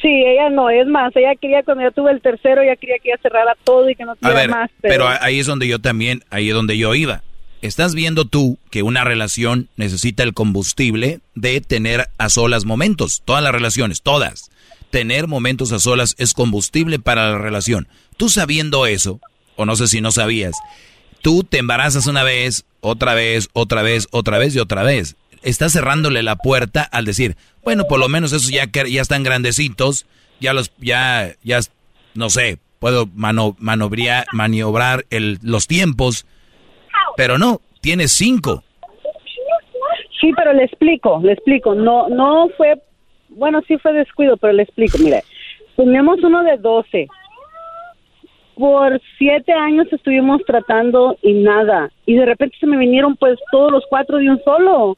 Sí, 0.00 0.08
ella 0.08 0.48
no, 0.50 0.70
es 0.70 0.86
más, 0.86 1.14
ella 1.14 1.34
quería 1.40 1.62
cuando 1.62 1.84
yo 1.84 1.92
tuve 1.92 2.10
el 2.10 2.20
tercero, 2.22 2.62
ella 2.62 2.74
quería 2.76 2.96
que 3.02 3.10
ella 3.10 3.18
cerrara 3.22 3.54
todo 3.64 3.88
y 3.90 3.94
que 3.94 4.04
no 4.04 4.12
A 4.12 4.16
tuviera 4.16 4.40
ver, 4.40 4.50
más. 4.50 4.70
pero 4.80 5.06
ahí 5.20 5.38
es 5.38 5.46
donde 5.46 5.68
yo 5.68 5.78
también, 5.78 6.24
ahí 6.30 6.48
es 6.48 6.54
donde 6.54 6.78
yo 6.78 6.94
iba. 6.94 7.22
Estás 7.60 7.94
viendo 7.94 8.24
tú 8.24 8.58
que 8.70 8.82
una 8.82 9.04
relación 9.04 9.68
necesita 9.76 10.22
el 10.22 10.32
combustible 10.34 11.20
de 11.34 11.60
tener 11.60 12.08
a 12.18 12.28
solas 12.30 12.64
momentos. 12.64 13.22
Todas 13.24 13.42
las 13.42 13.52
relaciones, 13.52 14.02
todas. 14.02 14.50
Tener 14.90 15.28
momentos 15.28 15.72
a 15.72 15.78
solas 15.78 16.14
es 16.18 16.34
combustible 16.34 16.98
para 16.98 17.30
la 17.30 17.38
relación. 17.38 17.86
Tú 18.16 18.28
sabiendo 18.30 18.86
eso, 18.86 19.20
o 19.56 19.64
no 19.66 19.76
sé 19.76 19.86
si 19.88 20.00
no 20.00 20.10
sabías, 20.12 20.54
tú 21.24 21.42
te 21.42 21.56
embarazas 21.56 22.06
una 22.06 22.22
vez, 22.22 22.66
otra 22.82 23.14
vez, 23.14 23.48
otra 23.54 23.82
vez, 23.82 24.06
otra 24.12 24.36
vez 24.36 24.54
y 24.54 24.58
otra 24.58 24.82
vez. 24.82 25.16
Estás 25.42 25.72
cerrándole 25.72 26.22
la 26.22 26.36
puerta 26.36 26.82
al 26.82 27.06
decir, 27.06 27.36
bueno, 27.64 27.84
por 27.88 27.98
lo 27.98 28.08
menos 28.10 28.32
esos 28.32 28.50
ya, 28.50 28.66
ya 28.70 29.00
están 29.00 29.22
grandecitos, 29.22 30.06
ya 30.38 30.52
los, 30.52 30.70
ya, 30.76 31.32
ya, 31.42 31.60
no 32.14 32.28
sé, 32.28 32.58
puedo 32.78 33.06
mano, 33.14 33.56
maniobrar 33.58 35.06
el, 35.08 35.38
los 35.42 35.66
tiempos, 35.66 36.26
pero 37.16 37.38
no, 37.38 37.62
tienes 37.80 38.12
cinco. 38.12 38.62
Sí, 40.20 40.30
pero 40.36 40.52
le 40.52 40.64
explico, 40.64 41.20
le 41.22 41.32
explico. 41.32 41.74
No, 41.74 42.08
no 42.10 42.50
fue, 42.56 42.82
bueno, 43.30 43.62
sí 43.66 43.78
fue 43.78 43.94
descuido, 43.94 44.36
pero 44.36 44.52
le 44.52 44.64
explico. 44.64 44.98
Mire, 44.98 45.24
tenemos 45.76 46.22
uno 46.22 46.42
de 46.42 46.58
12. 46.58 47.08
Por 48.56 49.00
siete 49.18 49.52
años 49.52 49.86
estuvimos 49.90 50.40
tratando 50.46 51.16
y 51.22 51.32
nada. 51.34 51.90
Y 52.06 52.14
de 52.14 52.26
repente 52.26 52.56
se 52.60 52.66
me 52.66 52.76
vinieron 52.76 53.16
pues 53.16 53.38
todos 53.50 53.72
los 53.72 53.84
cuatro 53.88 54.18
de 54.18 54.30
un 54.30 54.40
solo. 54.44 54.96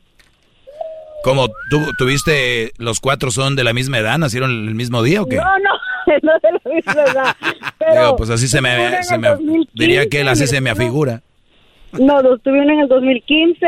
Como 1.25 1.49
tú 1.70 1.78
tuviste, 1.99 2.70
los 2.78 3.01
cuatro 3.01 3.31
son 3.31 3.57
de 3.57 3.65
la 3.65 3.73
misma 3.73 3.99
edad, 3.99 4.18
nacieron 4.18 4.51
el 4.51 4.75
mismo 4.75 5.02
día 5.02 5.23
o 5.23 5.26
qué? 5.26 5.36
No, 5.36 5.59
no, 5.59 5.70
no 6.23 6.33
de 6.43 6.52
la 6.52 6.75
misma 6.75 7.02
edad. 7.02 7.36
Pero 7.78 8.01
Digo, 8.01 8.17
pues 8.17 8.31
así 8.31 8.47
se 8.47 8.60
me, 8.60 9.02
se 9.02 9.18
me 9.18 9.28
2015, 9.28 9.70
diría 9.75 10.07
que 10.09 10.20
él 10.20 10.28
así 10.28 10.47
se 10.47 10.60
me 10.60 10.70
afigura. 10.70 11.23
No, 11.99 12.20
los 12.20 12.43
tuve 12.43 12.60
uno 12.60 12.73
en 12.73 12.81
el 12.81 12.89
2015, 12.89 13.67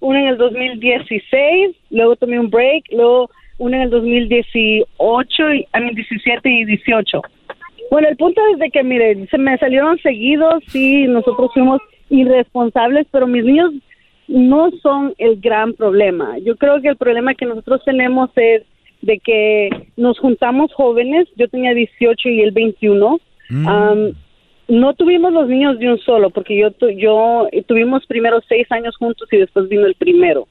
uno 0.00 0.18
en 0.18 0.26
el 0.28 0.38
2016, 0.38 1.76
luego 1.90 2.16
tomé 2.16 2.38
un 2.38 2.48
break, 2.48 2.84
luego 2.90 3.30
uno 3.58 3.76
en 3.76 3.82
el 3.82 3.90
2018, 3.90 5.54
y, 5.54 5.66
a 5.72 5.80
mí 5.80 5.94
17 5.94 6.48
y 6.48 6.64
18. 6.64 7.22
Bueno, 7.90 8.08
el 8.08 8.16
punto 8.16 8.40
es 8.52 8.58
de 8.58 8.70
que, 8.70 8.82
mire, 8.82 9.26
se 9.28 9.38
me 9.38 9.56
salieron 9.58 9.98
seguidos, 9.98 10.62
sí, 10.72 11.06
nosotros 11.06 11.50
fuimos 11.54 11.80
irresponsables, 12.10 13.06
pero 13.10 13.26
mis 13.26 13.44
niños 13.44 13.72
no 14.28 14.70
son 14.82 15.14
el 15.18 15.40
gran 15.40 15.72
problema. 15.74 16.38
Yo 16.38 16.56
creo 16.56 16.80
que 16.80 16.88
el 16.88 16.96
problema 16.96 17.34
que 17.34 17.46
nosotros 17.46 17.82
tenemos 17.84 18.30
es 18.36 18.62
de 19.02 19.18
que 19.20 19.68
nos 19.96 20.18
juntamos 20.18 20.72
jóvenes, 20.74 21.28
yo 21.36 21.48
tenía 21.48 21.74
18 21.74 22.28
y 22.28 22.40
él 22.40 22.50
21, 22.50 23.20
Am, 23.68 24.12
no 24.68 24.94
tuvimos 24.94 25.32
los 25.32 25.46
niños 25.48 25.78
de 25.78 25.88
un 25.92 25.98
solo, 25.98 26.30
porque 26.30 26.56
yo, 26.58 26.72
tu- 26.72 26.90
yo 26.90 27.46
eh, 27.52 27.62
tuvimos 27.62 28.04
primero 28.06 28.40
seis 28.48 28.66
años 28.72 28.96
juntos 28.96 29.28
y 29.30 29.36
después 29.36 29.68
vino 29.68 29.86
el 29.86 29.94
primero. 29.94 30.48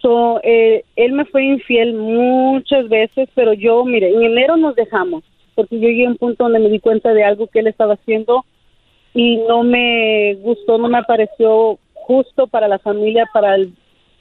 So, 0.00 0.38
eh, 0.44 0.84
él 0.96 1.12
me 1.12 1.24
fue 1.24 1.44
infiel 1.44 1.94
muchas 1.94 2.88
veces, 2.88 3.28
pero 3.34 3.52
yo, 3.54 3.84
mire, 3.84 4.10
en 4.14 4.22
enero 4.22 4.56
nos 4.56 4.76
dejamos, 4.76 5.24
porque 5.54 5.78
yo 5.78 5.88
llegué 5.88 6.06
a 6.06 6.10
un 6.10 6.16
punto 6.16 6.44
donde 6.44 6.58
me 6.58 6.68
di 6.68 6.80
cuenta 6.80 7.12
de 7.12 7.24
algo 7.24 7.46
que 7.46 7.60
él 7.60 7.66
estaba 7.66 7.94
haciendo 7.94 8.44
y 9.14 9.36
no 9.48 9.62
me 9.62 10.34
gustó, 10.40 10.78
no 10.78 10.88
me 10.88 11.02
pareció 11.04 11.78
justo 11.92 12.46
para 12.46 12.68
la 12.68 12.78
familia, 12.78 13.28
para 13.32 13.56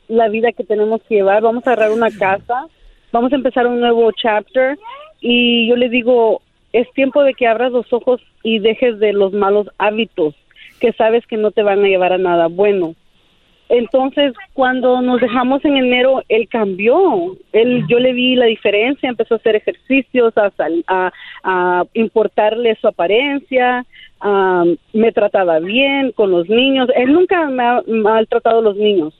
la 0.07 0.29
vida 0.29 0.51
que 0.51 0.63
tenemos 0.63 1.01
que 1.03 1.15
llevar. 1.15 1.41
Vamos 1.41 1.65
a 1.65 1.71
agarrar 1.71 1.91
una 1.91 2.11
casa, 2.11 2.67
vamos 3.11 3.31
a 3.31 3.35
empezar 3.35 3.67
un 3.67 3.79
nuevo 3.79 4.11
chapter 4.11 4.77
y 5.19 5.67
yo 5.67 5.75
le 5.75 5.89
digo, 5.89 6.41
es 6.71 6.91
tiempo 6.93 7.23
de 7.23 7.33
que 7.33 7.47
abras 7.47 7.71
los 7.71 7.91
ojos 7.91 8.21
y 8.43 8.59
dejes 8.59 8.99
de 8.99 9.13
los 9.13 9.33
malos 9.33 9.67
hábitos 9.77 10.35
que 10.83 10.91
sabes 10.91 11.25
que 11.27 11.37
no 11.37 11.51
te 11.51 11.63
van 11.63 11.79
a 11.83 11.87
llevar 11.87 12.11
a 12.11 12.17
nada 12.17 12.47
bueno. 12.47 12.93
Entonces, 13.75 14.33
cuando 14.53 15.01
nos 15.01 15.19
dejamos 15.19 15.65
en 15.65 15.77
enero, 15.77 16.21
él 16.29 16.47
cambió. 16.47 17.35
Él, 17.53 17.83
yo 17.89 17.97
le 17.97 18.13
vi 18.13 18.35
la 18.35 18.45
diferencia, 18.45 19.09
empezó 19.09 19.33
a 19.33 19.37
hacer 19.37 19.55
ejercicios, 19.55 20.37
a, 20.37 20.51
sal- 20.51 20.85
a, 20.87 21.83
importarle 21.93 22.75
su 22.79 22.87
apariencia, 22.87 23.83
a- 24.21 24.63
me 24.93 25.11
trataba 25.11 25.57
bien 25.59 26.11
con 26.11 26.29
los 26.29 26.47
niños. 26.47 26.87
Él 26.95 27.11
nunca 27.13 27.47
me 27.47 27.63
ha 27.63 27.81
maltratado 27.87 28.59
a 28.59 28.61
los 28.61 28.75
niños. 28.77 29.11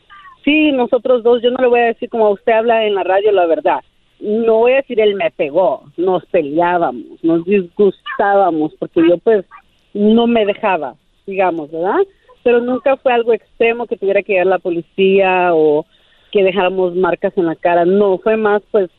Sí, 0.46 0.72
nosotros 0.72 1.24
dos, 1.24 1.42
yo 1.42 1.50
no 1.50 1.58
le 1.60 1.68
voy 1.68 1.80
a 1.80 1.86
decir 1.86 2.10
como 2.10 2.30
usted 2.30 2.52
habla 2.52 2.86
en 2.86 2.94
la 2.94 3.04
radio 3.04 3.32
la 3.32 3.48
verdad. 3.48 3.80
no 4.20 4.58
voy 4.60 4.74
a 4.74 4.82
decir 4.84 5.00
él 5.00 5.16
me 5.16 5.32
pegó, 5.32 5.84
nos 5.98 6.24
peleábamos, 6.28 7.24
nos 7.24 7.44
disgustábamos, 7.46 8.74
porque 8.80 9.02
yo 9.10 9.18
pues 9.18 9.46
no 9.94 10.28
me 10.28 10.46
dejaba, 10.46 10.96
digamos, 11.26 11.72
¿verdad? 11.72 12.02
Pero 12.44 12.60
nunca 12.60 12.98
fue 12.98 13.14
algo 13.14 13.34
extremo 13.34 13.88
que 13.88 13.98
tuviera 13.98 14.24
que 14.24 14.40
a 14.40 14.46
la 14.46 14.60
policía 14.60 15.54
o 15.54 15.86
que 16.32 16.44
dejáramos 16.44 16.96
marcas 16.96 17.32
en 17.38 17.46
la 17.46 17.56
cara, 17.56 17.86
no, 17.86 18.18
fue 18.18 18.38
más 18.38 18.62
pues 18.72 18.90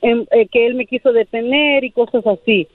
em, 0.00 0.24
eh, 0.30 0.46
que 0.46 0.66
él 0.66 0.76
me 0.76 0.86
quiso 0.86 1.12
detener 1.12 1.84
y 1.84 1.90
cosas 1.90 2.24
así. 2.26 2.68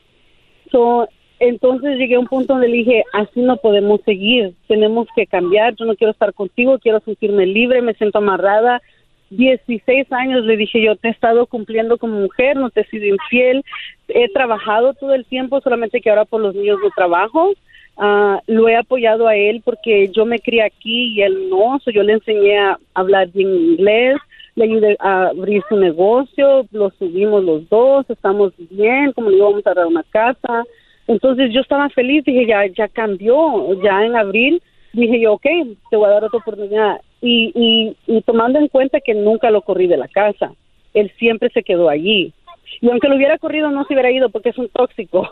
So, 0.72 1.08
entonces 1.40 1.98
llegué 1.98 2.16
a 2.16 2.20
un 2.20 2.28
punto 2.28 2.54
donde 2.54 2.68
le 2.68 2.78
dije, 2.78 3.04
así 3.14 3.42
no 3.42 3.58
podemos 3.58 4.02
seguir, 4.06 4.54
tenemos 4.68 5.08
que 5.16 5.26
cambiar, 5.26 5.76
yo 5.76 5.86
no 5.86 5.96
quiero 5.96 6.12
estar 6.12 6.34
contigo, 6.34 6.80
quiero 6.80 7.00
sentirme 7.00 7.46
libre, 7.46 7.82
me 7.82 7.94
siento 7.96 8.20
amarrada. 8.20 8.82
16 9.30 10.12
años 10.12 10.46
le 10.46 10.58
dije 10.58 10.82
yo, 10.82 10.96
te 10.96 11.08
he 11.08 11.12
estado 11.12 11.48
cumpliendo 11.48 11.98
como 11.98 12.20
mujer, 12.20 12.56
no 12.56 12.70
te 12.70 12.82
he 12.82 12.86
sido 12.86 13.06
infiel, 13.06 13.64
he 14.08 14.30
trabajado 14.30 14.94
todo 14.94 15.14
el 15.14 15.26
tiempo, 15.26 15.60
solamente 15.62 16.02
que 16.02 16.10
ahora 16.10 16.26
por 16.26 16.42
los 16.42 16.54
niños 16.56 16.78
no 16.84 16.90
trabajo. 16.96 17.54
Ah, 17.98 18.42
lo 18.48 18.68
he 18.68 18.76
apoyado 18.76 19.28
a 19.28 19.36
él 19.36 19.62
porque 19.64 20.10
yo 20.10 20.26
me 20.26 20.40
crié 20.40 20.64
aquí 20.64 21.14
y 21.14 21.22
él 21.22 21.50
no, 21.50 21.80
so 21.80 21.92
yo 21.92 22.02
le 22.02 22.14
enseñé 22.14 22.58
a 22.58 22.80
hablar 22.96 23.30
bien 23.32 23.50
inglés, 23.50 24.18
le 24.56 24.66
ayudé 24.66 24.98
a 25.00 25.28
abrir 25.28 25.62
su 25.70 25.76
negocio, 25.78 26.66
lo 26.72 26.90
subimos 26.92 27.44
los 27.44 27.70
dos, 27.70 28.10
estamos 28.10 28.54
bien, 28.58 29.12
como 29.12 29.30
le 29.30 29.36
digo, 29.36 29.50
vamos 29.50 29.68
a 29.68 29.76
dar 29.76 29.86
una 29.86 30.04
casa, 30.04 30.64
entonces 31.08 31.54
yo 31.54 31.62
estaba 31.62 31.90
feliz, 31.90 32.24
dije, 32.24 32.48
ya, 32.48 32.66
ya 32.66 32.88
cambió, 32.88 33.80
ya 33.84 34.04
en 34.04 34.16
abril, 34.16 34.62
dije 34.94 35.20
yo, 35.22 35.34
ok, 35.34 35.46
te 35.90 35.96
voy 35.96 36.08
a 36.08 36.14
dar 36.14 36.24
otra 36.24 36.40
oportunidad. 36.40 37.02
Y, 37.22 37.52
y, 37.56 37.96
y 38.08 38.22
tomando 38.22 38.60
en 38.60 38.68
cuenta 38.70 39.02
que 39.02 39.14
nunca 39.14 39.52
lo 39.52 39.62
corrí 39.62 39.88
de 39.88 39.98
la 39.98 40.08
casa, 40.08 40.52
él 40.94 41.12
siempre 41.18 41.50
se 41.50 41.64
quedó 41.64 41.90
allí. 41.90 42.34
Y 42.82 42.90
aunque 42.90 43.08
lo 43.08 43.16
hubiera 43.16 43.38
corrido, 43.38 43.70
no 43.70 43.86
se 43.86 43.94
hubiera 43.94 44.12
ido 44.12 44.30
porque 44.30 44.50
es 44.50 44.58
un 44.58 44.70
tóxico. 44.70 45.30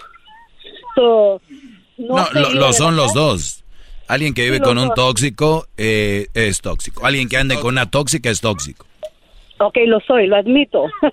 no, 1.97 2.25
lo, 2.33 2.73
son 2.73 2.95
los 2.95 3.13
dos. 3.13 3.63
Alguien 4.07 4.33
que 4.33 4.43
vive 4.43 4.59
con 4.59 4.77
un 4.77 4.93
tóxico 4.93 5.67
eh, 5.77 6.27
es 6.33 6.61
tóxico. 6.61 7.05
Alguien 7.05 7.29
que 7.29 7.37
ande 7.37 7.55
con 7.55 7.73
una 7.73 7.89
tóxica 7.89 8.29
es 8.29 8.41
tóxico. 8.41 8.85
Ok, 9.59 9.77
lo 9.85 9.99
soy, 10.01 10.27
lo 10.27 10.35
admito. 10.35 10.85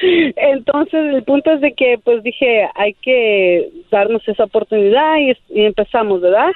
Entonces, 0.00 1.14
el 1.14 1.24
punto 1.24 1.52
es 1.52 1.60
de 1.60 1.72
que, 1.72 1.98
pues 2.02 2.22
dije, 2.22 2.68
hay 2.74 2.94
que 2.94 3.70
darnos 3.90 4.26
esa 4.28 4.44
oportunidad 4.44 5.16
y, 5.18 5.64
empezamos, 5.64 6.20
¿verdad? 6.20 6.52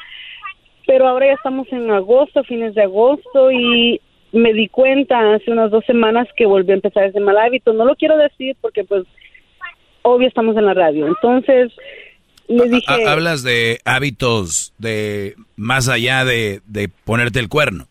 Pero 0.86 1.08
ahora 1.08 1.26
ya 1.26 1.32
estamos 1.32 1.66
en 1.72 1.90
agosto, 1.90 2.44
fines 2.44 2.74
de 2.74 2.82
agosto, 2.82 3.50
y 3.50 4.00
me 4.32 4.52
di 4.52 4.68
cuenta 4.68 5.34
hace 5.34 5.50
unas 5.50 5.70
dos 5.70 5.84
semanas 5.86 6.28
que 6.36 6.46
volví 6.46 6.70
a 6.70 6.74
empezar 6.74 7.04
ese 7.04 7.20
mal 7.20 7.38
hábito. 7.38 7.72
No 7.72 7.84
lo 7.84 7.96
quiero 7.96 8.16
decir 8.16 8.56
porque, 8.60 8.84
pues, 8.84 9.04
obvio 10.02 10.28
estamos 10.28 10.56
en 10.56 10.66
la 10.66 10.74
radio. 10.74 11.06
Entonces, 11.08 11.72
dije... 12.48 13.06
Hablas 13.06 13.42
de 13.42 13.80
hábitos 13.84 14.72
de 14.78 15.34
más 15.56 15.88
allá 15.88 16.24
de, 16.24 16.60
de 16.66 16.88
ponerte 16.88 17.38
el 17.38 17.48
cuerno. 17.48 17.86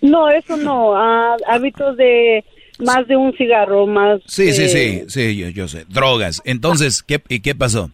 No, 0.00 0.28
eso 0.30 0.56
no. 0.56 0.94
Ah, 0.96 1.36
hábitos 1.46 1.96
de 1.96 2.44
más 2.78 3.06
de 3.08 3.16
un 3.16 3.32
cigarro, 3.36 3.86
más... 3.86 4.20
Sí, 4.26 4.52
sí, 4.52 4.68
sí, 4.68 5.02
sí, 5.08 5.52
yo, 5.52 5.68
sé. 5.68 5.84
Drogas. 5.88 6.40
Entonces, 6.44 7.02
¿qué, 7.02 7.20
¿y 7.28 7.40
qué 7.40 7.54
pasó? 7.54 7.90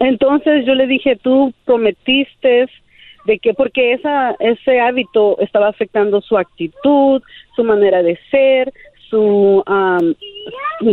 Entonces 0.00 0.66
yo 0.66 0.74
le 0.74 0.86
dije, 0.86 1.16
tú 1.16 1.54
prometiste 1.64 2.66
de 3.24 3.38
que 3.38 3.54
porque 3.54 3.94
esa, 3.94 4.36
ese 4.38 4.80
hábito 4.80 5.38
estaba 5.40 5.68
afectando 5.68 6.20
su 6.20 6.36
actitud, 6.36 7.22
su 7.56 7.64
manera 7.64 8.02
de 8.02 8.18
ser, 8.30 8.72
su, 9.14 9.64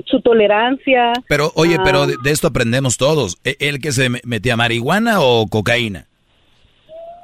su 0.06 0.22
tolerancia. 0.22 1.14
Pero, 1.28 1.52
oye, 1.56 1.78
pero 1.84 2.06
de, 2.06 2.32
esto 2.32 2.48
aprendemos 2.48 2.98
todos. 2.98 3.38
¿E, 3.44 3.56
¿El 3.60 3.80
que 3.80 3.92
se 3.92 4.10
metía 4.24 4.56
marihuana 4.56 5.22
o 5.22 5.48
cocaína? 5.48 6.08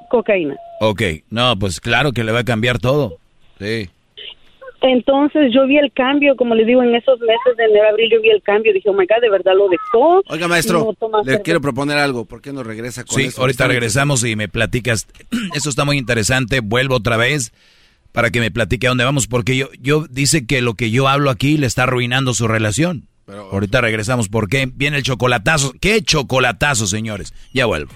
Cocaína. 0.09 0.56
Ok, 0.80 1.01
no, 1.30 1.58
pues 1.59 1.80
claro 1.80 2.11
que 2.11 2.24
le 2.24 2.32
va 2.32 2.40
a 2.40 2.45
cambiar 2.45 2.80
todo. 2.80 3.17
Sí. 3.59 3.90
Entonces 4.82 5.51
yo 5.53 5.66
vi 5.66 5.77
el 5.77 5.92
cambio, 5.92 6.35
como 6.35 6.53
le 6.53 6.64
digo, 6.64 6.84
en 6.84 6.93
esos 6.93 7.19
meses 7.19 7.58
de 7.58 7.66
enero, 7.66 7.90
abril, 7.90 8.09
yo 8.11 8.22
vi 8.22 8.30
el 8.30 8.43
cambio. 8.43 8.74
Dije, 8.74 8.90
oh 8.90 8.93
my 8.93 9.08
God, 9.08 9.22
de 9.22 9.30
verdad 9.30 9.53
lo 9.56 9.67
dejó. 9.69 10.22
Oiga, 10.27 10.48
maestro, 10.48 10.95
le 11.26 11.42
quiero 11.42 11.61
proponer 11.61 11.98
algo. 11.98 12.26
¿Por 12.26 12.42
qué 12.42 12.53
no 12.53 12.64
regresa 12.64 13.03
con 13.03 13.19
Sí, 13.19 13.30
ahorita 13.38 13.67
regresamos 13.67 14.24
y 14.24 14.35
me 14.35 14.48
platicas. 14.48 15.08
Esto 15.56 15.69
está 15.69 15.84
muy 15.84 15.98
interesante. 15.98 16.59
Vuelvo 16.59 16.95
otra 16.95 17.17
vez 17.17 17.53
para 18.18 18.32
que 18.32 18.40
me 18.40 18.50
platique 18.50 18.88
a 18.88 18.90
dónde 18.90 19.04
vamos, 19.04 19.28
porque 19.28 19.56
yo, 19.56 19.70
yo 19.80 20.08
dice 20.10 20.48
que 20.48 20.64
lo 20.64 20.74
que 20.74 20.90
yo 20.90 21.08
hablo 21.08 21.30
aquí 21.30 21.56
le 21.56 21.68
está 21.68 21.84
arruinando 21.84 22.34
su 22.34 22.48
relación. 22.48 23.08
Pero, 23.28 23.48
ahorita 23.52 23.80
regresamos. 23.80 24.28
¿Por 24.28 24.50
qué? 24.50 24.68
Viene 24.74 24.98
el 24.98 25.04
chocolatazo. 25.04 25.72
¿Qué 25.80 26.02
chocolatazo, 26.02 26.88
señores? 26.88 27.32
Ya 27.54 27.68
vuelvo. 27.68 27.92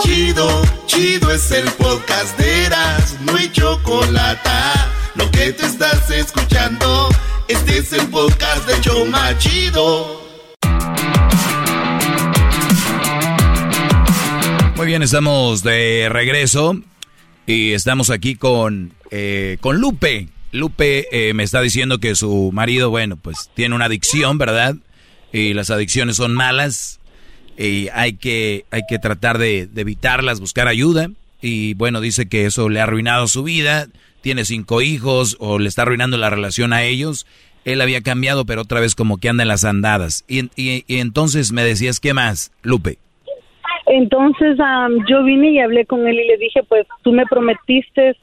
Chido, 0.00 0.62
chido 0.86 1.32
es 1.32 1.50
el 1.50 1.68
podcast 1.72 2.38
de 2.38 2.66
Eras, 2.66 3.16
no 3.22 3.34
hay 3.34 3.50
chocolate. 3.50 4.48
Lo 5.16 5.28
que 5.32 5.50
te 5.52 5.66
estás 5.66 6.08
escuchando, 6.12 7.08
este 7.48 7.78
es 7.78 7.92
el 7.92 8.06
podcast 8.06 8.68
de 8.68 8.80
Choma 8.82 9.36
Chido. 9.38 10.25
Muy 14.76 14.86
bien, 14.86 15.02
estamos 15.02 15.62
de 15.62 16.08
regreso 16.10 16.78
y 17.46 17.72
estamos 17.72 18.10
aquí 18.10 18.36
con, 18.36 18.92
eh, 19.10 19.56
con 19.62 19.80
Lupe. 19.80 20.28
Lupe 20.52 21.08
eh, 21.10 21.32
me 21.32 21.44
está 21.44 21.62
diciendo 21.62 21.98
que 21.98 22.14
su 22.14 22.50
marido, 22.52 22.90
bueno, 22.90 23.16
pues 23.16 23.50
tiene 23.54 23.74
una 23.74 23.86
adicción, 23.86 24.36
¿verdad? 24.36 24.76
Y 25.32 25.54
las 25.54 25.70
adicciones 25.70 26.16
son 26.16 26.34
malas 26.34 27.00
y 27.56 27.88
hay 27.94 28.18
que, 28.18 28.66
hay 28.70 28.82
que 28.86 28.98
tratar 28.98 29.38
de, 29.38 29.66
evitarlas, 29.74 30.40
buscar 30.40 30.68
ayuda. 30.68 31.10
Y 31.40 31.72
bueno, 31.72 32.02
dice 32.02 32.26
que 32.26 32.44
eso 32.44 32.68
le 32.68 32.80
ha 32.80 32.82
arruinado 32.82 33.28
su 33.28 33.44
vida, 33.44 33.86
tiene 34.20 34.44
cinco 34.44 34.82
hijos 34.82 35.38
o 35.40 35.58
le 35.58 35.70
está 35.70 35.82
arruinando 35.82 36.18
la 36.18 36.28
relación 36.28 36.74
a 36.74 36.82
ellos. 36.82 37.26
Él 37.64 37.80
había 37.80 38.02
cambiado, 38.02 38.44
pero 38.44 38.62
otra 38.62 38.80
vez 38.80 38.94
como 38.94 39.16
que 39.16 39.30
anda 39.30 39.42
en 39.42 39.48
las 39.48 39.64
andadas. 39.64 40.24
Y, 40.28 40.50
y, 40.54 40.84
entonces 40.98 41.52
me 41.52 41.64
decías, 41.64 41.98
¿qué 41.98 42.12
más, 42.12 42.52
Lupe? 42.62 42.98
Entonces 43.86 44.56
yo 45.08 45.22
vine 45.24 45.50
y 45.50 45.60
hablé 45.60 45.86
con 45.86 46.06
él 46.06 46.18
y 46.18 46.26
le 46.26 46.36
dije, 46.36 46.62
pues 46.68 46.86
tú 47.02 47.12
me 47.12 47.24
prometiste 47.26 48.16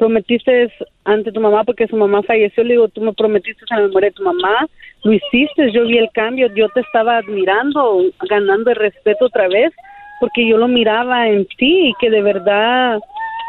prometiste 0.00 0.72
ante 1.04 1.30
tu 1.30 1.40
mamá 1.40 1.62
porque 1.62 1.86
su 1.86 1.94
mamá 1.94 2.22
falleció, 2.22 2.64
le 2.64 2.72
digo, 2.72 2.88
tú 2.88 3.02
me 3.02 3.12
prometiste 3.12 3.66
a 3.68 3.76
la 3.76 3.86
memoria 3.86 4.08
de 4.08 4.14
tu 4.14 4.22
mamá, 4.22 4.66
lo 5.04 5.12
hiciste, 5.12 5.70
yo 5.72 5.84
vi 5.84 5.98
el 5.98 6.10
cambio, 6.12 6.48
yo 6.54 6.70
te 6.70 6.80
estaba 6.80 7.18
admirando, 7.18 8.04
ganando 8.26 8.70
el 8.70 8.76
respeto 8.76 9.26
otra 9.26 9.46
vez, 9.48 9.72
porque 10.18 10.48
yo 10.48 10.56
lo 10.56 10.68
miraba 10.68 11.28
en 11.28 11.44
ti 11.44 11.88
y 11.88 11.94
que 12.00 12.08
de 12.08 12.22
verdad 12.22 12.98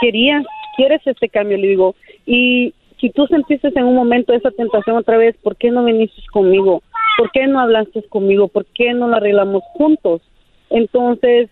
querías, 0.01 0.45
quieres 0.75 1.01
este 1.05 1.29
cambio, 1.29 1.57
le 1.57 1.67
digo, 1.67 1.95
y 2.25 2.73
si 2.99 3.09
tú 3.11 3.27
sentiste 3.27 3.71
en 3.73 3.85
un 3.85 3.95
momento 3.95 4.33
esa 4.33 4.51
tentación 4.51 4.97
otra 4.97 5.17
vez, 5.17 5.37
¿por 5.41 5.55
qué 5.55 5.71
no 5.71 5.85
viniste 5.85 6.21
conmigo? 6.33 6.83
¿Por 7.17 7.31
qué 7.31 7.47
no 7.47 7.61
hablaste 7.61 8.03
conmigo? 8.09 8.49
¿Por 8.49 8.65
qué 8.73 8.93
no 8.93 9.07
lo 9.07 9.15
arreglamos 9.15 9.63
juntos? 9.73 10.21
Entonces, 10.71 11.49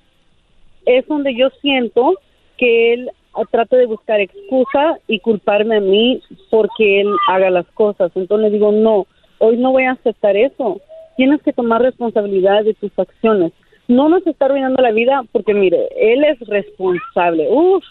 es 0.86 1.08
donde 1.08 1.36
yo 1.36 1.50
siento 1.62 2.16
que 2.58 2.94
él 2.94 3.12
trato 3.52 3.78
de 3.78 3.86
buscar 3.86 4.20
excusa 4.20 4.98
y 5.08 5.20
culparme 5.20 5.78
a 5.78 5.82
mí 5.82 6.22
porque 6.50 7.02
él 7.02 7.10
haga 7.28 7.50
las 7.50 7.66
cosas. 7.68 8.12
Entonces 8.16 8.52
le 8.52 8.58
digo, 8.58 8.72
no, 8.72 9.08
hoy 9.38 9.58
no 9.58 9.72
voy 9.72 9.84
a 9.84 9.92
aceptar 9.92 10.36
eso. 10.36 10.82
Tienes 11.16 11.42
que 11.42 11.54
tomar 11.54 11.82
responsabilidad 11.82 12.64
de 12.64 12.74
tus 12.74 12.92
acciones. 12.98 13.52
No 13.88 14.08
nos 14.10 14.26
está 14.28 14.46
arruinando 14.46 14.82
la 14.82 14.92
vida 14.92 15.24
porque, 15.32 15.54
mire, 15.54 15.88
él 15.98 16.24
es 16.24 16.40
responsable. 16.48 17.48
Uf, 17.50 17.84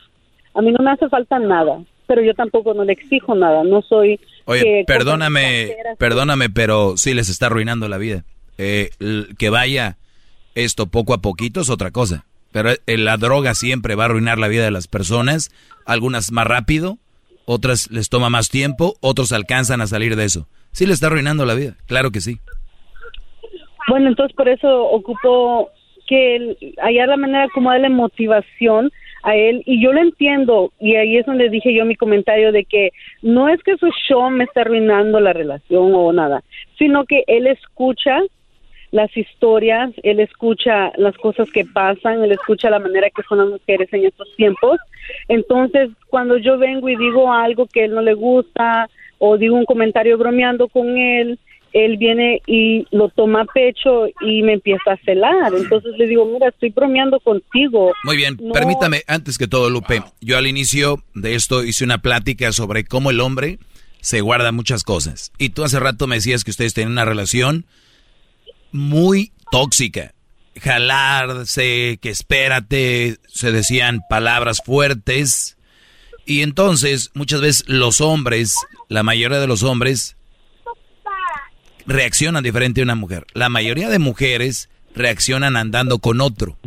a 0.55 0.62
mí 0.62 0.73
no 0.73 0.82
me 0.82 0.92
hace 0.92 1.08
falta 1.08 1.39
nada, 1.39 1.82
pero 2.07 2.23
yo 2.23 2.34
tampoco 2.34 2.74
no 2.74 2.84
le 2.84 2.92
exijo 2.92 3.34
nada. 3.34 3.65
No 3.65 3.82
soy... 3.82 4.20
Oye, 4.44 4.84
perdóname, 4.86 5.76
perdóname, 5.98 6.48
pero 6.50 6.97
sí 6.97 7.15
les 7.15 7.28
está 7.28 7.47
arruinando 7.47 7.89
la 7.89 7.98
vida. 7.98 8.24
Eh, 8.57 8.90
que 9.39 9.50
vaya 9.50 9.98
esto 10.64 10.86
poco 10.86 11.14
a 11.14 11.18
poquito 11.18 11.60
es 11.60 11.70
otra 11.70 11.90
cosa. 11.90 12.24
Pero 12.52 12.70
la 12.86 13.16
droga 13.16 13.54
siempre 13.54 13.94
va 13.94 14.04
a 14.04 14.06
arruinar 14.06 14.38
la 14.38 14.48
vida 14.48 14.64
de 14.64 14.70
las 14.70 14.88
personas, 14.88 15.50
algunas 15.84 16.32
más 16.32 16.46
rápido, 16.46 16.98
otras 17.44 17.90
les 17.90 18.08
toma 18.08 18.30
más 18.30 18.48
tiempo, 18.48 18.94
otros 19.00 19.32
alcanzan 19.32 19.80
a 19.80 19.86
salir 19.86 20.16
de 20.16 20.24
eso. 20.24 20.46
Sí 20.72 20.86
le 20.86 20.92
está 20.92 21.06
arruinando 21.06 21.44
la 21.44 21.54
vida, 21.54 21.76
claro 21.86 22.10
que 22.10 22.20
sí. 22.20 22.38
Bueno, 23.88 24.08
entonces 24.08 24.36
por 24.36 24.48
eso 24.48 24.84
ocupo 24.84 25.70
que 26.06 26.56
hallar 26.82 27.08
la 27.08 27.16
manera 27.16 27.48
como 27.54 27.70
darle 27.70 27.90
motivación 27.90 28.90
a 29.22 29.36
él 29.36 29.62
y 29.66 29.82
yo 29.82 29.92
lo 29.92 30.00
entiendo 30.00 30.72
y 30.80 30.96
ahí 30.96 31.16
es 31.16 31.26
donde 31.26 31.50
dije 31.50 31.74
yo 31.74 31.84
mi 31.84 31.96
comentario 31.96 32.52
de 32.52 32.64
que 32.64 32.90
no 33.22 33.48
es 33.48 33.62
que 33.62 33.76
su 33.76 33.88
show 34.08 34.30
me 34.30 34.44
está 34.44 34.62
arruinando 34.62 35.20
la 35.20 35.32
relación 35.32 35.92
o 35.94 36.12
nada, 36.12 36.42
sino 36.78 37.04
que 37.04 37.24
él 37.26 37.46
escucha 37.46 38.20
las 38.91 39.15
historias, 39.17 39.92
él 40.02 40.20
escucha 40.20 40.92
las 40.97 41.17
cosas 41.17 41.50
que 41.50 41.65
pasan, 41.65 42.23
él 42.23 42.33
escucha 42.33 42.70
la 42.70 42.78
manera 42.78 43.10
que 43.10 43.23
son 43.28 43.39
las 43.39 43.49
mujeres 43.49 43.89
en 43.92 44.07
estos 44.07 44.28
tiempos. 44.36 44.78
Entonces, 45.28 45.91
cuando 46.08 46.39
yo 46.39 46.58
vengo 46.58 46.89
y 46.89 46.97
digo 46.97 47.33
algo 47.33 47.67
que 47.67 47.84
él 47.84 47.94
no 47.94 48.02
le 48.02 48.15
gusta 48.15 48.89
o 49.18 49.36
digo 49.36 49.57
un 49.57 49.65
comentario 49.65 50.17
bromeando 50.17 50.68
con 50.68 50.97
él, 50.97 51.39
él 51.73 51.99
viene 51.99 52.41
y 52.47 52.86
lo 52.91 53.08
toma 53.10 53.42
a 53.42 53.44
pecho 53.44 54.07
y 54.20 54.42
me 54.42 54.55
empieza 54.55 54.92
a 54.92 54.97
celar. 55.05 55.52
Entonces 55.55 55.92
le 55.99 56.07
digo, 56.07 56.25
mira, 56.25 56.49
estoy 56.49 56.70
bromeando 56.70 57.20
contigo. 57.20 57.92
Muy 58.05 58.17
bien, 58.17 58.39
permítame, 58.52 59.02
antes 59.07 59.36
que 59.36 59.47
todo, 59.47 59.68
Lupe, 59.68 60.02
yo 60.20 60.39
al 60.39 60.47
inicio 60.47 61.02
de 61.15 61.34
esto 61.34 61.65
hice 61.65 61.84
una 61.84 61.99
plática 61.99 62.52
sobre 62.52 62.84
cómo 62.84 63.10
el 63.10 63.20
hombre 63.20 63.58
se 64.00 64.20
guarda 64.20 64.52
muchas 64.52 64.84
cosas. 64.84 65.33
Y 65.39 65.50
tú 65.50 65.65
hace 65.65 65.78
rato 65.78 66.07
me 66.07 66.17
decías 66.17 66.44
que 66.44 66.50
ustedes 66.50 66.73
tienen 66.73 66.92
una 66.92 67.05
relación 67.05 67.67
muy 68.72 69.32
tóxica. 69.50 70.14
Jalarse, 70.60 71.98
que 72.00 72.10
espérate, 72.10 73.18
se 73.28 73.52
decían 73.52 74.00
palabras 74.08 74.60
fuertes. 74.64 75.56
Y 76.26 76.42
entonces, 76.42 77.10
muchas 77.14 77.40
veces 77.40 77.64
los 77.68 78.00
hombres, 78.00 78.56
la 78.88 79.02
mayoría 79.02 79.38
de 79.38 79.47
los 79.47 79.62
hombres, 79.62 80.16
reaccionan 81.86 82.42
diferente 82.42 82.80
a 82.80 82.84
una 82.84 82.94
mujer. 82.94 83.26
La 83.32 83.48
mayoría 83.48 83.88
de 83.88 83.98
mujeres 83.98 84.68
reaccionan 84.94 85.56
andando 85.56 85.98
con 86.00 86.20
otro, 86.20 86.58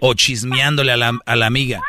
o 0.00 0.14
chismeándole 0.14 0.92
a 0.92 0.96
la, 0.96 1.18
a 1.24 1.36
la 1.36 1.46
amiga, 1.46 1.82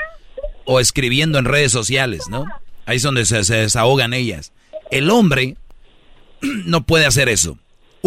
o 0.65 0.79
escribiendo 0.79 1.39
en 1.39 1.45
redes 1.45 1.71
sociales, 1.71 2.25
¿no? 2.29 2.45
Ahí 2.85 2.97
es 2.97 3.03
donde 3.03 3.25
se, 3.25 3.43
se 3.43 3.55
desahogan 3.55 4.13
ellas. 4.13 4.53
El 4.91 5.09
hombre 5.09 5.57
no 6.41 6.85
puede 6.85 7.05
hacer 7.05 7.29
eso. 7.29 7.57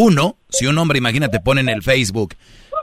Uno, 0.02 0.38
si 0.48 0.66
un 0.66 0.78
hombre, 0.78 0.96
imagínate, 0.96 1.40
pone 1.40 1.60
en 1.60 1.68
el 1.68 1.82
Facebook, 1.82 2.34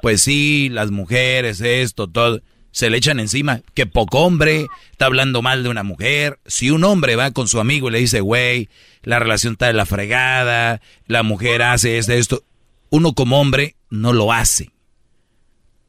pues 0.03 0.21
sí, 0.21 0.69
las 0.69 0.91
mujeres, 0.91 1.61
esto, 1.61 2.07
todo, 2.07 2.41
se 2.69 2.91
le 2.91 2.97
echan 2.97 3.19
encima, 3.19 3.61
que 3.73 3.87
poco 3.87 4.19
hombre, 4.19 4.67
está 4.91 5.07
hablando 5.07 5.41
mal 5.41 5.63
de 5.63 5.69
una 5.69 5.81
mujer. 5.81 6.37
Si 6.45 6.69
un 6.69 6.83
hombre 6.83 7.15
va 7.15 7.31
con 7.31 7.47
su 7.47 7.59
amigo 7.59 7.89
y 7.89 7.93
le 7.93 7.99
dice, 8.01 8.21
güey, 8.21 8.69
la 9.01 9.17
relación 9.17 9.53
está 9.53 9.65
de 9.65 9.73
la 9.73 9.87
fregada, 9.87 10.79
la 11.07 11.23
mujer 11.23 11.63
hace 11.63 11.97
esto, 11.97 12.13
esto, 12.13 12.43
uno 12.91 13.13
como 13.13 13.41
hombre 13.41 13.77
no 13.89 14.13
lo 14.13 14.31
hace. 14.31 14.69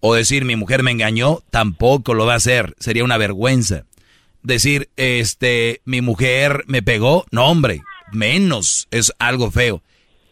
O 0.01 0.15
decir, 0.15 0.47
mi 0.47 0.57
mujer 0.57 0.83
me 0.83 0.93
engañó, 0.93 1.43
tampoco 1.51 2.15
lo 2.15 2.25
va 2.25 2.33
a 2.33 2.37
hacer, 2.37 2.75
sería 2.79 3.05
una 3.05 3.19
vergüenza. 3.19 3.85
Decir, 4.43 4.89
este, 4.97 5.83
mi 5.85 6.01
mujer 6.01 6.65
me 6.69 6.83
pegó, 6.83 7.27
no 7.31 7.45
hombre, 7.51 7.83
menos, 8.13 8.89
es 8.91 9.13
algo 9.19 9.51
feo. 9.51 9.83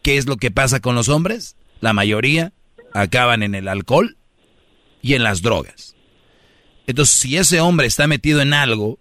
¿Qué 0.06 0.18
es 0.18 0.26
lo 0.26 0.36
que 0.36 0.52
pasa 0.52 0.78
con 0.78 0.94
los 0.94 1.08
hombres? 1.08 1.56
La 1.80 1.92
mayoría 1.92 2.52
acaban 2.92 3.42
en 3.42 3.56
el 3.56 3.66
alcohol 3.66 4.16
y 5.02 5.14
en 5.14 5.24
las 5.24 5.42
drogas. 5.42 5.96
Entonces, 6.86 7.16
si 7.16 7.36
ese 7.36 7.60
hombre 7.60 7.88
está 7.88 8.06
metido 8.06 8.40
en 8.40 8.54
algo, 8.54 9.00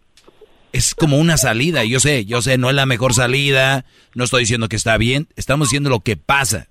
es 0.73 0.95
como 0.95 1.19
una 1.19 1.37
salida. 1.37 1.83
Yo 1.83 1.99
sé, 1.99 2.25
yo 2.25 2.41
sé, 2.41 2.57
no 2.57 2.71
es 2.71 2.75
la 2.75 2.87
mejor 2.87 3.13
salida, 3.13 3.85
no 4.15 4.23
estoy 4.23 4.41
diciendo 4.41 4.67
que 4.67 4.77
está 4.77 4.97
bien, 4.97 5.27
estamos 5.35 5.67
diciendo 5.67 5.91
lo 5.91 5.99
que 5.99 6.17
pasa. 6.17 6.69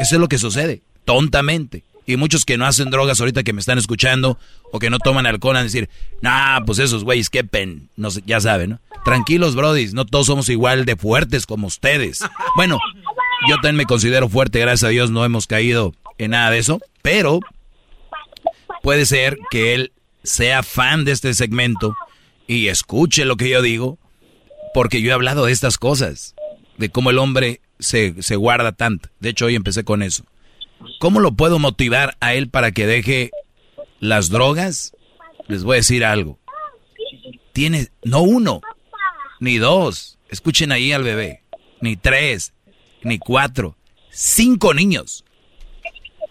Eso 0.00 0.16
es 0.16 0.20
lo 0.20 0.28
que 0.28 0.38
sucede, 0.38 0.82
tontamente. 1.04 1.84
Y 2.08 2.16
muchos 2.16 2.46
que 2.46 2.56
no 2.56 2.64
hacen 2.64 2.88
drogas 2.88 3.20
ahorita 3.20 3.42
que 3.42 3.52
me 3.52 3.60
están 3.60 3.76
escuchando 3.76 4.38
o 4.72 4.78
que 4.78 4.88
no 4.88 4.98
toman 4.98 5.26
alcohol 5.26 5.58
a 5.58 5.62
decir, 5.62 5.90
nah, 6.22 6.60
pues 6.64 6.78
esos 6.78 7.04
güeyes, 7.04 7.28
qué 7.28 7.44
pen. 7.44 7.90
No 7.96 8.08
ya 8.24 8.40
saben, 8.40 8.70
¿no? 8.70 8.80
Tranquilos, 9.04 9.54
brodis, 9.54 9.92
no 9.92 10.06
todos 10.06 10.26
somos 10.26 10.48
igual 10.48 10.86
de 10.86 10.96
fuertes 10.96 11.44
como 11.44 11.66
ustedes. 11.66 12.24
Bueno, 12.56 12.78
yo 13.46 13.56
también 13.56 13.76
me 13.76 13.84
considero 13.84 14.30
fuerte, 14.30 14.58
gracias 14.58 14.84
a 14.84 14.88
Dios 14.88 15.10
no 15.10 15.22
hemos 15.22 15.46
caído 15.46 15.94
en 16.16 16.30
nada 16.30 16.50
de 16.50 16.56
eso, 16.56 16.80
pero 17.02 17.40
puede 18.82 19.04
ser 19.04 19.36
que 19.50 19.74
él 19.74 19.92
sea 20.22 20.62
fan 20.62 21.04
de 21.04 21.12
este 21.12 21.34
segmento 21.34 21.94
y 22.46 22.68
escuche 22.68 23.26
lo 23.26 23.36
que 23.36 23.50
yo 23.50 23.60
digo, 23.60 23.98
porque 24.72 25.02
yo 25.02 25.10
he 25.10 25.14
hablado 25.14 25.44
de 25.44 25.52
estas 25.52 25.76
cosas, 25.76 26.34
de 26.78 26.88
cómo 26.88 27.10
el 27.10 27.18
hombre 27.18 27.60
se, 27.78 28.22
se 28.22 28.36
guarda 28.36 28.72
tanto. 28.72 29.10
De 29.20 29.28
hecho, 29.28 29.44
hoy 29.44 29.56
empecé 29.56 29.84
con 29.84 30.02
eso. 30.02 30.24
¿Cómo 30.98 31.20
lo 31.20 31.32
puedo 31.32 31.58
motivar 31.58 32.16
a 32.20 32.34
él 32.34 32.48
para 32.48 32.72
que 32.72 32.86
deje 32.86 33.30
las 34.00 34.30
drogas? 34.30 34.92
Les 35.46 35.64
voy 35.64 35.74
a 35.74 35.76
decir 35.76 36.04
algo. 36.04 36.38
Tiene, 37.52 37.88
no 38.04 38.22
uno, 38.22 38.60
ni 39.40 39.58
dos, 39.58 40.18
escuchen 40.28 40.72
ahí 40.72 40.92
al 40.92 41.02
bebé, 41.02 41.42
ni 41.80 41.96
tres, 41.96 42.52
ni 43.02 43.18
cuatro, 43.18 43.76
cinco 44.10 44.74
niños. 44.74 45.24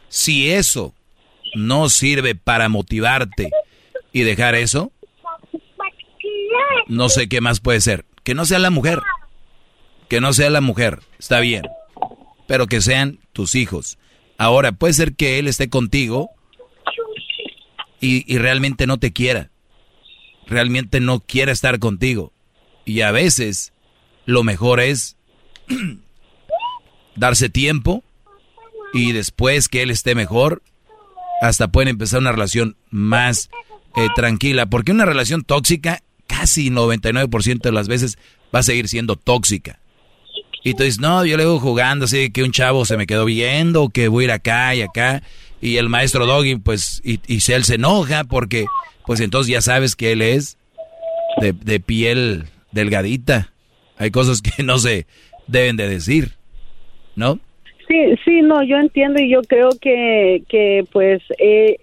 Si 0.09 0.49
eso 0.49 0.93
no 1.55 1.89
sirve 1.89 2.35
para 2.35 2.69
motivarte 2.69 3.51
y 4.13 4.21
dejar 4.21 4.55
eso, 4.55 4.91
no 6.87 7.09
sé 7.09 7.27
qué 7.27 7.41
más 7.41 7.59
puede 7.59 7.81
ser. 7.81 8.05
Que 8.23 8.33
no 8.33 8.45
sea 8.45 8.59
la 8.59 8.69
mujer. 8.69 9.01
Que 10.09 10.21
no 10.21 10.33
sea 10.33 10.49
la 10.49 10.61
mujer, 10.61 10.99
está 11.19 11.39
bien. 11.39 11.63
Pero 12.47 12.67
que 12.67 12.81
sean 12.81 13.19
tus 13.33 13.55
hijos. 13.55 13.97
Ahora, 14.37 14.71
puede 14.71 14.93
ser 14.93 15.15
que 15.15 15.39
él 15.39 15.47
esté 15.47 15.69
contigo 15.69 16.29
y, 17.99 18.31
y 18.31 18.37
realmente 18.37 18.87
no 18.87 18.97
te 18.97 19.11
quiera. 19.11 19.49
Realmente 20.45 20.99
no 20.99 21.19
quiera 21.19 21.51
estar 21.51 21.79
contigo. 21.79 22.31
Y 22.85 23.01
a 23.01 23.11
veces 23.11 23.73
lo 24.25 24.43
mejor 24.43 24.79
es 24.79 25.17
darse 27.15 27.49
tiempo 27.49 28.03
y 28.93 29.11
después 29.11 29.67
que 29.67 29.81
él 29.81 29.91
esté 29.91 30.15
mejor, 30.15 30.63
hasta 31.41 31.67
pueden 31.67 31.89
empezar 31.89 32.19
una 32.19 32.31
relación 32.31 32.77
más 32.89 33.49
eh, 33.95 34.07
tranquila. 34.15 34.67
Porque 34.67 34.91
una 34.91 35.05
relación 35.05 35.43
tóxica, 35.43 36.01
casi 36.27 36.69
99% 36.69 37.61
de 37.61 37.71
las 37.71 37.87
veces 37.87 38.17
va 38.53 38.59
a 38.59 38.63
seguir 38.63 38.87
siendo 38.87 39.15
tóxica. 39.15 39.79
Y 40.63 40.73
tú 40.73 40.83
dices, 40.83 40.99
no, 40.99 41.25
yo 41.25 41.37
le 41.37 41.45
voy 41.45 41.59
jugando 41.59 42.05
así 42.05 42.31
que 42.31 42.43
un 42.43 42.51
chavo 42.51 42.85
se 42.85 42.97
me 42.97 43.07
quedó 43.07 43.25
viendo, 43.25 43.89
que 43.89 44.07
voy 44.07 44.23
a 44.23 44.25
ir 44.25 44.31
acá 44.31 44.75
y 44.75 44.81
acá. 44.81 45.21
Y 45.61 45.77
el 45.77 45.89
maestro 45.89 46.25
Doggy, 46.25 46.57
pues, 46.57 47.01
y, 47.03 47.19
y 47.27 47.39
él 47.51 47.63
se 47.63 47.75
enoja 47.75 48.23
porque, 48.23 48.65
pues 49.05 49.19
entonces 49.19 49.51
ya 49.51 49.61
sabes 49.61 49.95
que 49.95 50.11
él 50.11 50.21
es 50.21 50.57
de, 51.39 51.53
de 51.53 51.79
piel 51.79 52.45
delgadita. 52.71 53.51
Hay 53.97 54.11
cosas 54.11 54.41
que 54.41 54.63
no 54.63 54.77
se 54.77 55.05
deben 55.47 55.77
de 55.77 55.87
decir, 55.87 56.31
¿no? 57.15 57.39
Sí, 57.87 58.15
sí, 58.25 58.41
no, 58.41 58.63
yo 58.63 58.77
entiendo 58.77 59.21
y 59.21 59.29
yo 59.29 59.41
creo 59.43 59.69
que, 59.81 60.43
que 60.49 60.83
pues, 60.91 61.21
eh, 61.39 61.77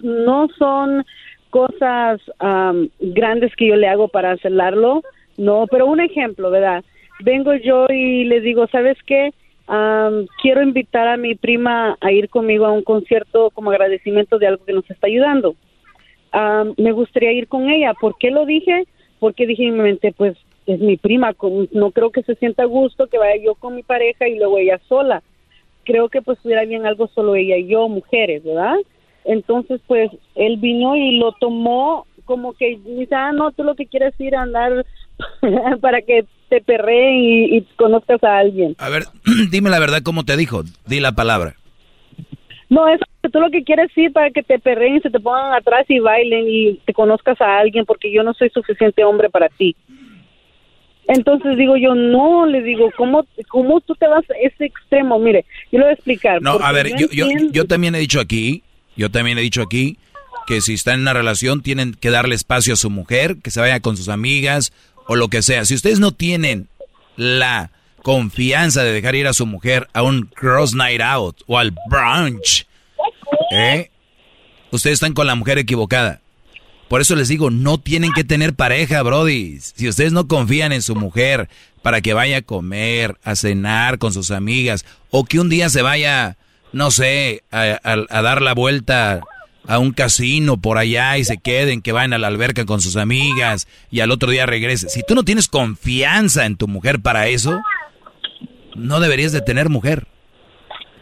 no 0.00 0.48
son 0.58 1.04
cosas 1.50 2.20
am, 2.40 2.88
grandes 2.98 3.54
que 3.54 3.68
yo 3.68 3.76
le 3.76 3.86
hago 3.86 4.08
para 4.08 4.32
hacerlo, 4.32 5.02
no, 5.36 5.66
pero 5.70 5.86
un 5.86 6.00
ejemplo, 6.00 6.50
¿verdad? 6.50 6.84
Vengo 7.20 7.54
yo 7.54 7.86
y 7.88 8.24
le 8.24 8.40
digo, 8.40 8.66
¿sabes 8.68 8.96
qué? 9.06 9.30
Am, 9.66 10.26
quiero 10.42 10.62
invitar 10.62 11.08
a 11.08 11.16
mi 11.16 11.34
prima 11.34 11.96
a 12.00 12.12
ir 12.12 12.28
conmigo 12.28 12.66
a 12.66 12.72
un 12.72 12.82
concierto 12.82 13.50
como 13.50 13.70
agradecimiento 13.70 14.38
de 14.38 14.48
algo 14.48 14.64
que 14.64 14.72
nos 14.72 14.88
está 14.90 15.06
ayudando. 15.06 15.54
Am, 16.32 16.74
me 16.76 16.92
gustaría 16.92 17.32
ir 17.32 17.48
con 17.48 17.70
ella. 17.70 17.94
¿Por 17.94 18.16
qué 18.18 18.30
lo 18.30 18.44
dije? 18.44 18.84
Porque 19.20 19.46
dije 19.46 19.66
en 19.66 19.76
mi 19.76 19.82
mente, 19.82 20.12
pues 20.12 20.36
es 20.66 20.80
mi 20.80 20.96
prima, 20.96 21.34
no 21.72 21.90
creo 21.90 22.10
que 22.10 22.22
se 22.22 22.34
sienta 22.36 22.62
a 22.62 22.66
gusto 22.66 23.06
que 23.06 23.18
vaya 23.18 23.42
yo 23.42 23.54
con 23.54 23.74
mi 23.74 23.82
pareja 23.82 24.26
y 24.28 24.38
luego 24.38 24.58
ella 24.58 24.80
sola. 24.88 25.22
Creo 25.84 26.08
que 26.08 26.22
pues 26.22 26.38
estuviera 26.38 26.64
bien 26.64 26.86
algo 26.86 27.06
solo 27.08 27.34
ella 27.34 27.56
y 27.56 27.68
yo, 27.68 27.88
mujeres, 27.88 28.42
¿verdad? 28.42 28.76
Entonces, 29.24 29.80
pues 29.86 30.10
él 30.34 30.56
vino 30.58 30.96
y 30.96 31.18
lo 31.18 31.32
tomó 31.32 32.06
como 32.24 32.54
que 32.54 32.78
dice, 32.84 33.14
ah, 33.14 33.32
no, 33.32 33.52
tú 33.52 33.64
lo 33.64 33.74
que 33.74 33.86
quieres 33.86 34.14
es 34.14 34.20
ir 34.20 34.34
a 34.34 34.42
andar 34.42 34.86
para 35.80 36.00
que 36.02 36.24
te 36.48 36.60
perreen 36.60 37.14
y, 37.14 37.56
y 37.56 37.62
conozcas 37.76 38.22
a 38.24 38.38
alguien. 38.38 38.74
A 38.78 38.88
ver, 38.88 39.04
dime 39.50 39.70
la 39.70 39.78
verdad 39.78 40.02
cómo 40.02 40.24
te 40.24 40.36
dijo. 40.36 40.62
Di 40.86 41.00
la 41.00 41.12
palabra. 41.12 41.56
No, 42.70 42.88
es 42.88 43.00
que 43.22 43.28
tú 43.28 43.40
lo 43.40 43.50
que 43.50 43.62
quieres 43.62 43.90
ir 43.96 44.12
para 44.12 44.30
que 44.30 44.42
te 44.42 44.58
perreen, 44.58 45.00
se 45.02 45.10
te 45.10 45.20
pongan 45.20 45.52
atrás 45.52 45.84
y 45.88 45.98
bailen 45.98 46.46
y 46.48 46.74
te 46.84 46.92
conozcas 46.92 47.40
a 47.40 47.58
alguien 47.58 47.84
porque 47.84 48.12
yo 48.12 48.22
no 48.22 48.34
soy 48.34 48.50
suficiente 48.50 49.04
hombre 49.04 49.30
para 49.30 49.48
ti. 49.48 49.76
Entonces 51.06 51.58
digo 51.58 51.76
yo, 51.76 51.94
no, 51.94 52.46
le 52.46 52.62
digo, 52.62 52.90
¿cómo, 52.96 53.26
cómo 53.48 53.80
tú 53.80 53.94
te 53.94 54.08
vas 54.08 54.24
a 54.30 54.34
ese 54.42 54.64
extremo? 54.64 55.18
Mire, 55.18 55.44
yo 55.70 55.78
le 55.78 55.84
voy 55.84 55.90
a 55.90 55.94
explicar. 55.94 56.40
No, 56.40 56.52
a 56.52 56.72
ver, 56.72 56.96
yo, 56.96 57.08
yo, 57.10 57.26
yo 57.52 57.66
también 57.66 57.94
he 57.94 57.98
dicho 57.98 58.20
aquí, 58.20 58.62
yo 58.96 59.10
también 59.10 59.36
he 59.38 59.42
dicho 59.42 59.62
aquí 59.62 59.98
que 60.46 60.60
si 60.60 60.74
están 60.74 60.94
en 60.94 61.00
una 61.02 61.12
relación 61.12 61.62
tienen 61.62 61.94
que 61.94 62.10
darle 62.10 62.34
espacio 62.34 62.72
a 62.72 62.76
su 62.76 62.90
mujer, 62.90 63.36
que 63.42 63.50
se 63.50 63.60
vaya 63.60 63.80
con 63.80 63.96
sus 63.96 64.08
amigas 64.08 64.72
o 65.06 65.16
lo 65.16 65.28
que 65.28 65.42
sea. 65.42 65.64
Si 65.64 65.74
ustedes 65.74 66.00
no 66.00 66.12
tienen 66.12 66.68
la 67.16 67.70
confianza 68.02 68.82
de 68.82 68.92
dejar 68.92 69.14
ir 69.14 69.26
a 69.26 69.32
su 69.32 69.46
mujer 69.46 69.88
a 69.92 70.02
un 70.02 70.26
cross 70.26 70.74
night 70.74 71.00
out 71.00 71.42
o 71.46 71.58
al 71.58 71.74
brunch, 71.88 72.66
¿eh? 73.52 73.90
ustedes 74.70 74.94
están 74.94 75.14
con 75.14 75.26
la 75.26 75.34
mujer 75.34 75.58
equivocada. 75.58 76.20
Por 76.88 77.00
eso 77.00 77.16
les 77.16 77.28
digo, 77.28 77.50
no 77.50 77.78
tienen 77.78 78.12
que 78.12 78.24
tener 78.24 78.54
pareja, 78.54 79.02
Brody. 79.02 79.58
Si 79.60 79.88
ustedes 79.88 80.12
no 80.12 80.28
confían 80.28 80.72
en 80.72 80.82
su 80.82 80.94
mujer 80.94 81.48
para 81.82 82.02
que 82.02 82.12
vaya 82.12 82.38
a 82.38 82.42
comer, 82.42 83.16
a 83.24 83.36
cenar 83.36 83.98
con 83.98 84.12
sus 84.12 84.30
amigas, 84.30 84.84
o 85.10 85.24
que 85.24 85.40
un 85.40 85.48
día 85.48 85.70
se 85.70 85.82
vaya 85.82 86.36
no 86.74 86.90
sé, 86.90 87.44
a, 87.52 87.78
a 87.84 88.22
dar 88.22 88.42
la 88.42 88.52
vuelta 88.52 89.20
a 89.66 89.78
un 89.78 89.92
casino 89.92 90.58
por 90.58 90.78
allá 90.78 91.16
y 91.18 91.24
se 91.24 91.38
queden, 91.38 91.82
que 91.82 91.92
vayan 91.92 92.12
a 92.12 92.18
la 92.18 92.26
alberca 92.28 92.64
con 92.64 92.80
sus 92.80 92.96
amigas 92.96 93.66
y 93.90 94.00
al 94.00 94.10
otro 94.10 94.30
día 94.30 94.46
regresen. 94.46 94.90
Si 94.90 95.02
tú 95.02 95.14
no 95.14 95.22
tienes 95.22 95.48
confianza 95.48 96.46
en 96.46 96.56
tu 96.56 96.68
mujer 96.68 97.00
para 97.00 97.28
eso, 97.28 97.60
no 98.74 99.00
deberías 99.00 99.32
de 99.32 99.40
tener 99.40 99.68
mujer. 99.68 100.06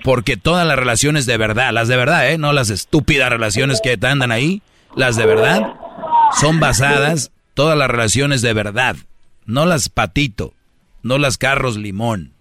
Porque 0.04 0.36
todas 0.36 0.66
las 0.66 0.76
relaciones 0.76 1.26
de 1.26 1.36
verdad, 1.36 1.72
las 1.72 1.88
de 1.88 1.96
verdad, 1.96 2.30
¿eh? 2.30 2.38
no 2.38 2.52
las 2.52 2.70
estúpidas 2.70 3.30
relaciones 3.30 3.80
que 3.82 3.96
te 3.96 4.06
andan 4.06 4.32
ahí, 4.32 4.62
las 4.96 5.16
de 5.16 5.26
verdad, 5.26 5.74
son 6.40 6.58
basadas, 6.58 7.30
todas 7.54 7.78
las 7.78 7.88
relaciones 7.88 8.42
de 8.42 8.52
verdad, 8.52 8.96
no 9.44 9.64
las 9.64 9.88
patito, 9.88 10.54
no 11.02 11.18
las 11.18 11.38
carros 11.38 11.76
limón. 11.76 12.32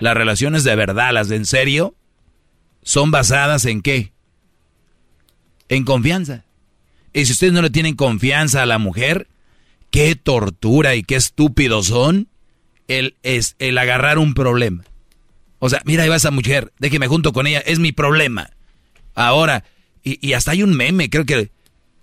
Las 0.00 0.14
relaciones 0.16 0.64
de 0.64 0.74
verdad, 0.74 1.12
las 1.12 1.28
de 1.28 1.36
en 1.36 1.46
serio, 1.46 1.94
son 2.82 3.12
basadas 3.12 3.66
en 3.66 3.82
qué? 3.82 4.13
En 5.68 5.84
confianza. 5.84 6.44
Y 7.12 7.26
si 7.26 7.32
ustedes 7.32 7.52
no 7.52 7.62
le 7.62 7.70
tienen 7.70 7.94
confianza 7.94 8.62
a 8.62 8.66
la 8.66 8.78
mujer, 8.78 9.28
qué 9.90 10.16
tortura 10.16 10.96
y 10.96 11.04
qué 11.04 11.16
estúpidos 11.16 11.86
son 11.86 12.28
el, 12.88 13.16
es, 13.22 13.54
el 13.58 13.78
agarrar 13.78 14.18
un 14.18 14.34
problema. 14.34 14.84
O 15.60 15.70
sea, 15.70 15.80
mira, 15.84 16.02
ahí 16.02 16.08
va 16.08 16.16
esa 16.16 16.30
mujer, 16.30 16.72
déjeme 16.78 17.06
junto 17.06 17.32
con 17.32 17.46
ella, 17.46 17.60
es 17.60 17.78
mi 17.78 17.92
problema. 17.92 18.50
Ahora, 19.14 19.64
y, 20.02 20.32
hasta 20.34 20.50
hay 20.50 20.62
un 20.62 20.76
meme, 20.76 21.08
creo 21.08 21.24
que 21.24 21.50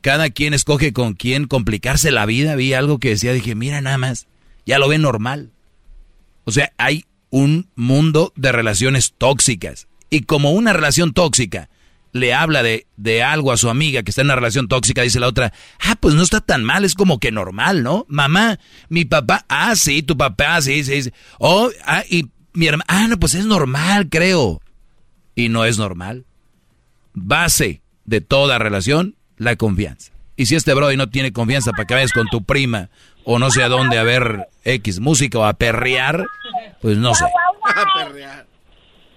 cada 0.02 0.32
quien 0.32 0.54
escoge 0.54 0.94
con 0.94 1.14
quién 1.14 1.46
complicarse 1.46 2.10
la 2.10 2.26
vida. 2.26 2.56
Vi 2.56 2.74
algo 2.74 2.98
que 2.98 3.10
decía, 3.10 3.34
dije, 3.34 3.54
mira 3.54 3.82
nada 3.82 4.00
más, 4.00 4.28
ya 4.66 4.80
lo 4.80 4.88
ve 4.88 4.98
normal. 4.98 5.52
O 6.46 6.52
sea, 6.52 6.72
hay 6.78 7.06
un 7.30 7.70
mundo 7.76 8.34
de 8.36 8.52
relaciones 8.52 9.14
tóxicas. 9.18 9.88
Y 10.10 10.22
como 10.22 10.52
una 10.52 10.74
relación 10.74 11.14
tóxica 11.14 11.70
le 12.14 12.34
habla 12.34 12.64
de, 12.64 12.88
de, 12.98 13.24
algo 13.24 13.52
a 13.52 13.58
su 13.58 13.70
amiga 13.70 14.04
que 14.04 14.12
está 14.12 14.22
en 14.22 14.28
una 14.28 14.36
relación 14.36 14.68
tóxica, 14.68 15.02
dice 15.02 15.20
la 15.20 15.28
otra, 15.28 15.54
ah, 15.80 15.96
pues 16.00 16.16
no 16.16 16.24
está 16.24 16.42
tan 16.42 16.64
mal, 16.64 16.86
es 16.86 16.96
como 16.96 17.20
que 17.20 17.32
normal, 17.32 17.84
¿no? 17.84 18.06
Mamá, 18.10 18.60
mi 18.90 19.06
papá, 19.06 19.46
ah, 19.50 19.76
sí, 19.76 20.04
tu 20.04 20.18
papá, 20.18 20.62
sí, 20.62 20.84
sí, 20.84 21.04
sí. 21.04 21.12
Oh, 21.40 21.70
ah, 21.86 22.04
y 22.10 22.30
mi 22.54 22.68
hermano, 22.68 22.84
ah, 22.88 23.08
no, 23.08 23.18
pues 23.18 23.36
es 23.36 23.46
normal, 23.46 24.10
creo. 24.10 24.62
Y 25.36 25.50
no 25.50 25.66
es 25.66 25.78
normal. 25.78 26.26
Base 27.14 27.82
de 28.06 28.22
toda 28.22 28.60
relación, 28.60 29.16
la 29.38 29.56
confianza. 29.56 30.12
Y 30.36 30.48
si 30.48 30.56
este 30.56 30.74
brody 30.74 30.98
no 30.98 31.10
tiene 31.10 31.32
confianza 31.32 31.72
para 31.72 31.86
que 31.86 31.94
vayas 31.94 32.14
con 32.14 32.28
tu 32.28 32.44
prima 32.44 32.90
o 33.24 33.40
no 33.40 33.52
sé 33.52 33.64
a 33.64 33.70
dónde 33.70 33.98
a 33.98 34.04
ver 34.04 34.48
X 34.64 35.00
música 35.00 35.40
o 35.40 35.46
a 35.46 35.54
perrear, 35.54 36.26
pues 36.82 36.98
no 36.98 37.14
sé. 37.14 37.26
A 37.64 38.06
perrear. 38.06 38.48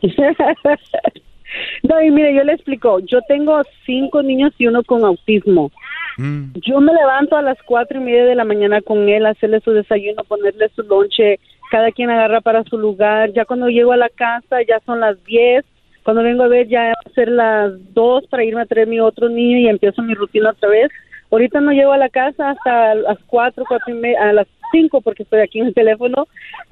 no, 1.82 2.02
y 2.02 2.10
mire, 2.10 2.34
yo 2.34 2.44
le 2.44 2.52
explico. 2.52 3.00
Yo 3.00 3.20
tengo 3.28 3.60
cinco 3.84 4.22
niños 4.22 4.52
y 4.58 4.66
uno 4.66 4.82
con 4.82 5.04
autismo. 5.04 5.70
Mm. 6.16 6.52
Yo 6.66 6.80
me 6.80 6.92
levanto 6.92 7.36
a 7.36 7.42
las 7.42 7.58
cuatro 7.64 8.00
y 8.00 8.04
media 8.04 8.24
de 8.24 8.34
la 8.34 8.44
mañana 8.44 8.80
con 8.80 9.08
él, 9.08 9.26
hacerle 9.26 9.60
su 9.60 9.72
desayuno, 9.72 10.24
ponerle 10.24 10.68
su 10.74 10.82
lonche, 10.82 11.38
cada 11.70 11.90
quien 11.90 12.10
agarra 12.10 12.40
para 12.40 12.64
su 12.64 12.78
lugar. 12.78 13.32
Ya 13.32 13.44
cuando 13.44 13.68
llego 13.68 13.92
a 13.92 13.96
la 13.96 14.08
casa 14.08 14.58
ya 14.66 14.80
son 14.86 15.00
las 15.00 15.22
10. 15.24 15.64
Cuando 16.04 16.22
vengo 16.22 16.42
a 16.42 16.48
ver 16.48 16.68
ya 16.68 16.82
va 16.82 16.92
a 17.04 17.14
ser 17.14 17.28
las 17.28 17.72
2 17.94 18.26
para 18.28 18.44
irme 18.44 18.62
a 18.62 18.66
traer 18.66 18.86
mi 18.86 19.00
otro 19.00 19.28
niño 19.28 19.58
y 19.58 19.68
empiezo 19.68 20.02
mi 20.02 20.14
rutina 20.14 20.50
otra 20.50 20.68
vez. 20.68 20.90
Ahorita 21.30 21.60
no 21.60 21.72
llego 21.72 21.92
a 21.92 21.98
la 21.98 22.10
casa 22.10 22.50
hasta 22.50 22.94
las 22.94 23.18
4, 23.26 23.64
4 23.66 23.94
y 23.94 23.98
media, 23.98 24.22
a 24.22 24.32
las 24.32 24.46
5 24.70 25.00
porque 25.00 25.24
estoy 25.24 25.40
aquí 25.40 25.60
en 25.60 25.66
el 25.66 25.74
teléfono. 25.74 26.28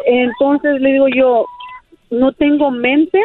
Entonces 0.07 0.81
le 0.81 0.93
digo 0.93 1.09
yo, 1.09 1.47
no 2.11 2.33
tengo 2.33 2.71
mente 2.71 3.21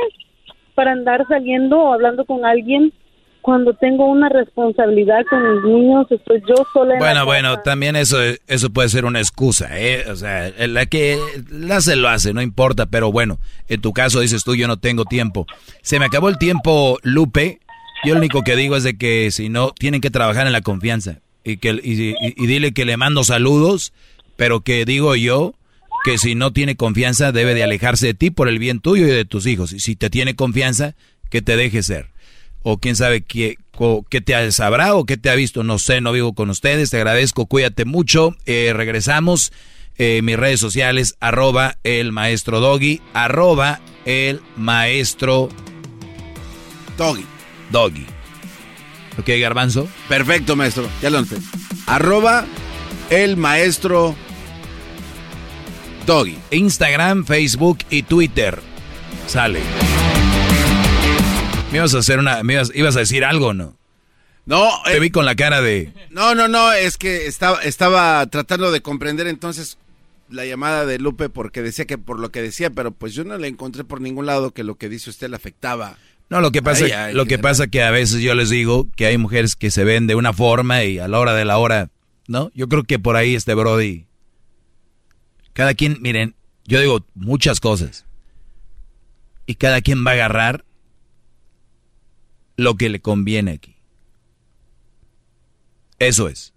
para 0.77 0.91
andar 0.91 1.25
saliendo 1.27 1.75
o 1.79 1.91
hablando 1.91 2.23
con 2.23 2.45
alguien 2.45 2.93
cuando 3.41 3.73
tengo 3.73 4.05
una 4.05 4.29
responsabilidad 4.29 5.25
con 5.27 5.55
mis 5.55 5.63
niños, 5.63 6.05
estoy 6.11 6.39
yo 6.47 6.55
sola. 6.71 6.95
bueno, 6.99 7.25
bueno, 7.25 7.61
también 7.61 7.95
eso, 7.95 8.17
eso 8.45 8.69
puede 8.69 8.87
ser 8.89 9.05
una 9.05 9.19
excusa, 9.19 9.69
¿eh? 9.71 10.05
O 10.11 10.15
sea, 10.15 10.51
la 10.67 10.85
que 10.85 11.17
la 11.49 11.77
hace, 11.77 11.95
lo 11.95 12.09
hace, 12.09 12.31
no 12.31 12.43
importa, 12.43 12.85
pero 12.85 13.11
bueno, 13.11 13.39
en 13.69 13.81
tu 13.81 13.91
caso 13.91 14.19
dices 14.19 14.43
tú, 14.43 14.53
yo 14.53 14.67
no 14.67 14.77
tengo 14.77 15.05
tiempo. 15.05 15.47
Se 15.81 15.97
me 15.97 16.05
acabó 16.05 16.29
el 16.29 16.37
tiempo, 16.37 16.99
Lupe. 17.01 17.59
Yo 18.03 18.13
lo 18.13 18.19
único 18.19 18.43
que 18.43 18.55
digo 18.55 18.75
es 18.75 18.83
de 18.83 18.99
que 18.99 19.31
si 19.31 19.49
no, 19.49 19.71
tienen 19.71 20.01
que 20.01 20.11
trabajar 20.11 20.45
en 20.45 20.53
la 20.53 20.61
confianza. 20.61 21.21
Y, 21.43 21.57
que, 21.57 21.69
y, 21.69 22.15
y 22.19 22.47
dile 22.47 22.71
que 22.73 22.85
le 22.85 22.97
mando 22.97 23.23
saludos, 23.23 23.93
pero 24.35 24.59
que 24.59 24.85
digo 24.85 25.15
yo 25.15 25.53
que 26.07 26.17
si 26.17 26.35
no 26.35 26.53
tiene 26.53 26.77
confianza 26.77 27.33
debe 27.33 27.53
de 27.53 27.63
alejarse 27.63 28.07
de 28.07 28.13
ti 28.13 28.31
por 28.31 28.47
el 28.47 28.59
bien 28.59 28.79
tuyo 28.79 29.05
y 29.07 29.11
de 29.11 29.25
tus 29.25 29.45
hijos. 29.45 29.73
Y 29.73 29.81
si 29.81 29.97
te 29.97 30.09
tiene 30.09 30.37
confianza, 30.37 30.95
que 31.29 31.41
te 31.41 31.57
deje 31.57 31.83
ser 31.83 32.07
o 32.63 32.77
quién 32.77 32.95
sabe 32.95 33.23
qué, 33.23 33.57
qué 34.09 34.21
te 34.21 34.51
sabrá 34.53 34.95
o 34.95 35.05
qué 35.05 35.17
te 35.17 35.29
ha 35.29 35.35
visto, 35.35 35.63
no 35.63 35.79
sé, 35.79 35.99
no 35.99 36.13
vivo 36.13 36.31
con 36.33 36.49
ustedes, 36.49 36.91
te 36.91 36.95
agradezco, 36.95 37.45
cuídate 37.45 37.83
mucho, 37.83 38.37
eh, 38.45 38.71
regresamos, 38.73 39.51
eh, 39.97 40.21
mis 40.23 40.37
redes 40.37 40.61
sociales, 40.61 41.15
arroba 41.19 41.77
el 41.83 42.13
maestro 42.13 42.61
doggy, 42.61 43.01
arroba 43.13 43.81
el 44.05 44.39
maestro 44.55 45.49
doggy. 46.97 47.25
Doggy. 47.69 48.05
¿Ok, 49.19 49.27
garbanzo? 49.41 49.89
Perfecto, 50.07 50.55
maestro, 50.55 50.89
ya 51.01 51.09
lo 51.09 51.19
noté. 51.19 51.35
Arroba 51.85 52.45
el 53.09 53.35
maestro 53.35 54.15
doggy. 56.07 56.39
Instagram, 56.49 57.25
Facebook 57.25 57.79
y 57.91 58.01
Twitter. 58.01 58.59
Sale. 59.27 59.59
Me 61.71 61.77
ibas 61.77 61.93
a 61.93 61.99
hacer 61.99 62.17
una, 62.17 62.41
me 62.41 62.53
ibas, 62.53 62.71
ibas 62.73 62.95
a 62.95 62.99
decir 62.99 63.23
algo, 63.23 63.53
¿no? 63.53 63.77
No. 64.45 64.69
Te 64.85 64.95
eh, 64.95 64.99
vi 64.99 65.11
con 65.11 65.25
la 65.25 65.35
cara 65.35 65.61
de. 65.61 65.91
No, 66.09 66.33
no, 66.33 66.47
no, 66.47 66.71
es 66.71 66.97
que 66.97 67.27
estaba, 67.27 67.61
estaba 67.61 68.25
tratando 68.27 68.71
de 68.71 68.81
comprender 68.81 69.27
entonces 69.27 69.77
la 70.29 70.45
llamada 70.45 70.85
de 70.85 70.97
Lupe 70.97 71.29
porque 71.29 71.61
decía 71.61 71.85
que 71.85 71.97
por 71.97 72.19
lo 72.19 72.31
que 72.31 72.41
decía, 72.41 72.69
pero 72.69 72.91
pues 72.91 73.13
yo 73.13 73.25
no 73.25 73.37
le 73.37 73.49
encontré 73.49 73.83
por 73.83 74.01
ningún 74.01 74.25
lado 74.25 74.51
que 74.51 74.63
lo 74.63 74.75
que 74.75 74.89
dice 74.89 75.09
usted 75.09 75.29
le 75.29 75.35
afectaba. 75.35 75.97
No, 76.29 76.41
lo 76.41 76.51
que 76.51 76.61
pasa, 76.61 77.11
lo 77.11 77.25
que 77.25 77.37
pasa 77.37 77.67
que 77.67 77.83
a 77.83 77.91
veces 77.91 78.21
yo 78.21 78.33
les 78.35 78.49
digo 78.49 78.87
que 78.95 79.05
hay 79.05 79.17
mujeres 79.17 79.55
que 79.55 79.71
se 79.71 79.83
ven 79.83 80.07
de 80.07 80.15
una 80.15 80.33
forma 80.33 80.83
y 80.83 80.99
a 80.99 81.07
la 81.07 81.19
hora 81.19 81.33
de 81.33 81.45
la 81.45 81.57
hora, 81.57 81.89
¿no? 82.27 82.51
Yo 82.53 82.67
creo 82.67 82.83
que 82.83 82.99
por 82.99 83.15
ahí 83.15 83.35
este 83.35 83.53
Brody. 83.53 84.06
Cada 85.57 85.73
quien, 85.73 85.97
miren, 86.01 86.35
yo 86.65 86.79
digo 86.79 87.03
muchas 87.15 87.59
cosas. 87.59 88.05
Y 89.47 89.55
cada 89.55 89.81
quien 89.81 90.05
va 90.05 90.11
a 90.11 90.13
agarrar 90.13 90.63
lo 92.57 92.75
que 92.75 92.89
le 92.89 92.99
conviene 92.99 93.53
aquí. 93.53 93.75
Eso 95.97 96.27
es. 96.27 96.53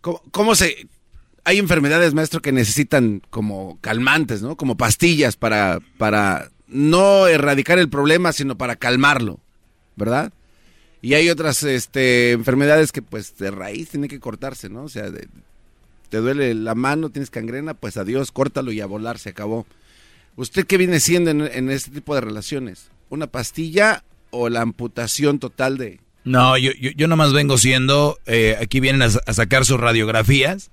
¿Cómo, 0.00 0.54
se...? 0.54 0.86
Hay 1.42 1.58
enfermedades, 1.58 2.14
maestro, 2.14 2.40
que 2.40 2.52
necesitan 2.52 3.20
como 3.30 3.80
calmantes, 3.80 4.42
¿no? 4.42 4.56
Como 4.56 4.76
pastillas 4.76 5.34
para, 5.34 5.80
para 5.98 6.52
no 6.68 7.26
erradicar 7.26 7.80
el 7.80 7.88
problema, 7.88 8.32
sino 8.32 8.56
para 8.56 8.76
calmarlo, 8.76 9.40
¿verdad? 9.96 10.32
Y 11.02 11.14
hay 11.14 11.30
otras 11.30 11.64
este, 11.64 12.30
enfermedades 12.30 12.92
que 12.92 13.02
pues 13.02 13.36
de 13.38 13.50
raíz 13.50 13.88
tienen 13.88 14.08
que 14.08 14.20
cortarse, 14.20 14.68
¿no? 14.68 14.84
O 14.84 14.88
sea, 14.88 15.10
te 16.08 16.18
duele 16.18 16.54
la 16.54 16.74
mano, 16.74 17.10
tienes 17.10 17.30
cangrena, 17.30 17.74
pues 17.74 17.96
adiós, 17.96 18.32
córtalo 18.32 18.72
y 18.72 18.80
a 18.80 18.86
volar, 18.86 19.18
se 19.18 19.30
acabó. 19.30 19.66
¿Usted 20.36 20.66
qué 20.66 20.78
viene 20.78 21.00
siendo 21.00 21.30
en, 21.30 21.70
este 21.70 21.90
tipo 21.90 22.14
de 22.14 22.20
relaciones? 22.20 22.90
¿Una 23.08 23.26
pastilla 23.26 24.02
o 24.30 24.48
la 24.48 24.62
amputación 24.62 25.38
total 25.38 25.78
de...? 25.78 26.00
No, 26.24 26.56
yo, 26.56 26.72
yo, 26.80 26.90
yo 26.96 27.06
nomás 27.06 27.32
vengo 27.32 27.58
siendo, 27.58 28.18
eh, 28.26 28.56
aquí 28.60 28.80
vienen 28.80 29.02
a, 29.02 29.10
sacar 29.10 29.64
sus 29.64 29.78
radiografías 29.78 30.70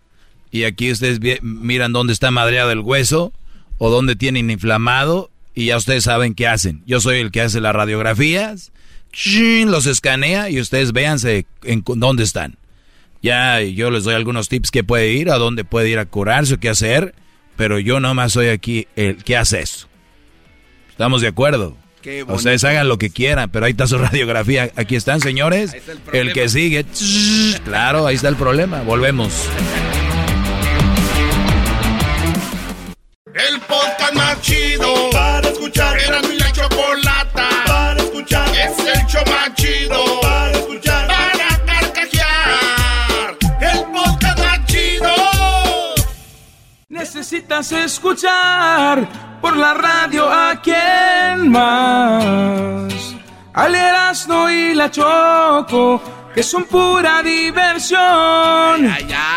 y 0.50 0.64
aquí 0.64 0.92
ustedes 0.92 1.20
miran 1.42 1.94
dónde 1.94 2.14
está 2.14 2.32
madreado 2.32 2.72
el 2.72 2.80
hueso 2.80 3.34
o 3.78 3.90
dónde 3.90 4.16
tienen 4.16 4.50
inflamado 4.50 5.30
y 5.54 5.66
ya 5.66 5.78
ustedes 5.78 6.06
saben 6.06 6.36
qué 6.36 6.48
hacen. 6.48 6.84
Yo 6.86 7.02
soy 7.02 7.20
el 7.20 7.32
que 7.32 7.42
hace 7.42 7.60
las 7.60 7.76
radiografías, 7.76 8.72
los 9.66 9.86
escanea 9.86 10.50
y 10.50 10.60
ustedes 10.60 10.94
véanse 10.94 11.46
en 11.64 11.84
dónde 11.86 12.24
están. 12.24 12.58
Ya 13.22 13.62
yo 13.62 13.92
les 13.92 14.04
doy 14.04 14.16
algunos 14.16 14.50
tips 14.50 14.72
que 14.72 14.84
puede 14.84 15.10
ir, 15.10 15.30
a 15.30 15.38
dónde 15.38 15.64
puede 15.64 15.90
ir 15.90 16.00
a 16.00 16.06
curarse 16.06 16.56
o 16.56 16.60
qué 16.60 16.70
hacer 16.70 17.14
pero 17.62 17.78
yo 17.78 18.00
nomás 18.00 18.34
soy 18.34 18.50
aquí 18.50 18.88
el 18.96 19.24
que 19.24 19.38
hace 19.38 19.62
eso. 19.62 19.88
¿Estamos 20.90 21.22
de 21.22 21.28
acuerdo? 21.28 21.78
Ustedes 22.28 22.64
hagan 22.64 22.88
lo 22.88 22.98
que 22.98 23.12
quieran, 23.12 23.52
pero 23.52 23.68
ahí 23.68 23.72
está 23.72 23.86
su 23.86 23.98
radiografía. 24.00 24.72
Aquí 24.76 24.96
están, 24.96 25.22
señores. 25.22 25.76
el, 26.12 26.34
que 26.34 26.50
sigue. 26.50 26.86
claro, 27.64 28.08
ahí 28.08 28.16
está 28.16 28.30
el 28.30 28.36
problema. 28.36 28.82
Volvemos. 28.82 29.48
El 33.28 33.60
podcast 33.62 34.14
más 34.16 34.42
chido 34.42 35.12
para 35.12 35.48
escuchar. 35.48 36.00
Era 36.00 36.22
mi 36.24 36.38
la 36.38 36.52
chocolata 36.52 37.50
para 37.68 38.02
escuchar. 38.02 38.50
Es 38.50 38.80
el 38.80 39.06
show 39.06 39.24
más 39.28 39.54
chido 39.54 40.22
necesitas 47.22 47.72
escuchar. 47.72 49.08
por 49.40 49.56
la 49.56 49.76
radio 49.76 50.28
a 50.28 50.60
quién 50.60 51.52
más. 51.52 53.16
Al 53.54 53.76
Erasmo 53.76 54.50
y 54.50 54.74
la 54.74 54.90
Choco, 54.90 56.02
que 56.34 56.42
son 56.42 56.64
pura 56.66 57.22
diversión. 57.22 58.92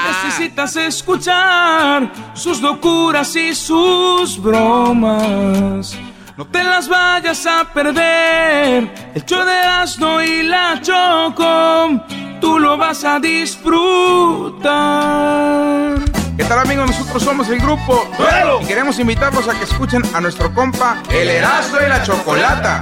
Necesitas 0.07 0.77
escuchar 0.77 2.11
sus 2.35 2.63
locuras 2.63 3.37
y 3.37 3.55
sus 3.55 4.41
bromas. 4.41 5.95
No 6.39 6.47
te 6.47 6.65
las 6.65 6.89
vayas 6.89 7.47
a 7.47 7.65
perder. 7.65 9.11
El 9.15 9.25
show 9.27 9.45
de 9.45 9.53
Erasmo 9.53 10.23
y 10.23 10.43
la 10.45 10.81
Choco, 10.81 12.03
tú 12.41 12.59
lo 12.59 12.79
vas 12.79 13.05
a 13.05 13.21
disfrutar. 13.21 14.65
¿Qué 16.37 16.43
tal 16.45 16.59
amigos? 16.59 16.91
Nosotros 16.91 17.23
somos 17.23 17.49
el 17.49 17.61
grupo 17.61 18.11
Duelo 18.19 18.61
y 18.61 18.67
queremos 18.67 18.99
invitarlos 18.99 19.47
a 19.49 19.57
que 19.57 19.65
escuchen 19.65 20.03
a 20.13 20.21
nuestro 20.21 20.53
compa 20.53 21.01
El 21.09 21.29
Erasmo 21.29 21.77
y 21.85 21.89
la 21.89 22.03
Chocolata. 22.03 22.81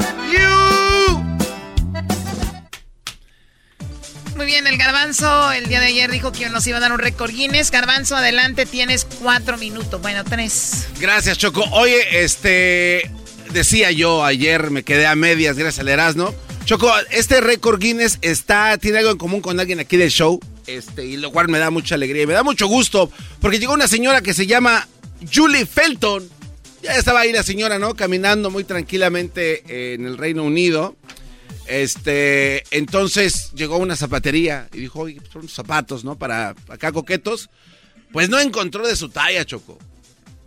Muy 4.37 4.47
bien, 4.47 4.67
el 4.67 4.79
Garbanzo 4.79 5.53
el 5.53 5.67
día 5.67 5.81
de 5.81 5.87
ayer 5.87 6.11
dijo 6.11 6.33
que 6.33 6.49
nos 6.49 6.67
iba 6.67 6.79
a 6.79 6.81
dar 6.81 6.93
un 6.93 6.99
récord 6.99 7.31
Guinness. 7.31 7.71
Garbanzo, 7.71 8.17
adelante, 8.17 8.65
tienes 8.65 9.05
cuatro 9.05 9.59
minutos. 9.59 10.01
Bueno, 10.01 10.25
tres. 10.25 10.89
Gracias, 10.99 11.37
Choco. 11.37 11.63
Oye, 11.73 12.25
este. 12.25 13.11
Decía 13.53 13.91
yo 13.91 14.25
ayer, 14.25 14.71
me 14.71 14.83
quedé 14.83 15.07
a 15.07 15.15
medias, 15.15 15.59
gracias 15.59 15.81
al 15.81 15.89
Erasmo. 15.89 16.35
Choco, 16.65 16.93
este 17.11 17.41
récord 17.41 17.81
Guinness 17.81 18.19
está, 18.23 18.79
tiene 18.79 18.99
algo 18.99 19.11
en 19.11 19.19
común 19.19 19.41
con 19.41 19.59
alguien 19.59 19.81
aquí 19.81 19.97
del 19.97 20.11
show. 20.11 20.39
Este, 20.67 21.05
y 21.05 21.17
lo 21.17 21.33
cual 21.33 21.49
me 21.49 21.59
da 21.59 21.71
mucha 21.71 21.97
alegría 21.97 22.23
y 22.23 22.27
me 22.27 22.35
da 22.35 22.45
mucho 22.45 22.69
gusto. 22.69 23.11
Porque 23.41 23.59
llegó 23.59 23.75
una 23.75 23.89
señora 23.89 24.23
que 24.23 24.33
se 24.33 24.47
llama 24.47 24.87
Julie 25.33 25.67
Felton. 25.67 26.29
Ya 26.83 26.97
estaba 26.97 27.21
ahí 27.21 27.33
la 27.33 27.43
señora, 27.43 27.79
¿no? 27.79 27.95
Caminando 27.95 28.51
muy 28.51 28.65
tranquilamente 28.65 29.95
en 29.95 30.07
el 30.07 30.17
Reino 30.17 30.45
Unido. 30.45 30.97
Este, 31.67 32.65
entonces 32.71 33.51
llegó 33.55 33.79
una 33.79 33.97
zapatería 33.97 34.69
y 34.73 34.81
dijo, 34.81 35.01
oye, 35.01 35.21
son 35.33 35.49
zapatos, 35.49 36.05
¿no? 36.05 36.17
Para 36.17 36.55
acá 36.69 36.93
coquetos. 36.93 37.51
Pues 38.13 38.29
no 38.29 38.39
encontró 38.39 38.87
de 38.87 38.95
su 38.95 39.09
talla, 39.09 39.45
Choco. 39.45 39.79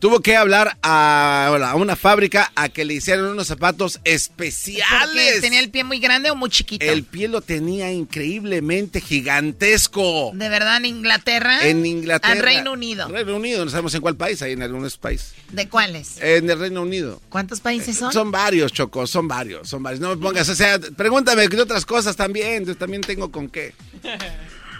Tuvo 0.05 0.19
que 0.19 0.35
hablar 0.35 0.77
a, 0.83 1.47
a 1.47 1.75
una 1.75 1.95
fábrica 1.95 2.51
a 2.53 2.69
que 2.69 2.85
le 2.85 2.93
hicieran 2.93 3.25
unos 3.25 3.47
zapatos 3.47 3.99
especiales. 4.03 5.41
¿Tenía 5.41 5.59
el 5.59 5.71
pie 5.71 5.83
muy 5.83 5.97
grande 5.97 6.29
o 6.29 6.35
muy 6.35 6.51
chiquito? 6.51 6.85
El 6.85 7.03
pie 7.03 7.27
lo 7.27 7.41
tenía 7.41 7.91
increíblemente 7.91 9.01
gigantesco. 9.01 10.29
¿De 10.35 10.47
verdad 10.47 10.77
en 10.77 10.85
Inglaterra? 10.85 11.67
En 11.67 11.83
Inglaterra. 11.87 12.33
Al 12.33 12.39
Reino 12.39 12.73
Unido. 12.73 13.07
Reino 13.07 13.35
Unido, 13.35 13.65
no 13.65 13.71
sabemos 13.71 13.95
en 13.95 14.01
cuál 14.01 14.15
país, 14.15 14.43
ahí 14.43 14.51
en 14.51 14.61
algunos 14.61 14.95
países. 14.95 15.33
¿De 15.51 15.67
cuáles? 15.69 16.21
En 16.21 16.47
el 16.51 16.59
Reino 16.59 16.83
Unido. 16.83 17.19
¿Cuántos 17.29 17.59
países 17.59 17.97
son? 17.97 18.13
Son 18.13 18.29
varios, 18.29 18.71
Choco, 18.73 19.07
son 19.07 19.27
varios, 19.27 19.67
son 19.67 19.81
varios. 19.81 20.01
No 20.01 20.09
me 20.09 20.17
pongas, 20.17 20.47
o 20.49 20.53
sea, 20.53 20.77
pregúntame 20.95 21.47
de 21.47 21.61
otras 21.61 21.83
cosas 21.83 22.15
también, 22.15 22.63
yo 22.63 22.77
también 22.77 23.01
tengo 23.01 23.31
con 23.31 23.49
qué. 23.49 23.73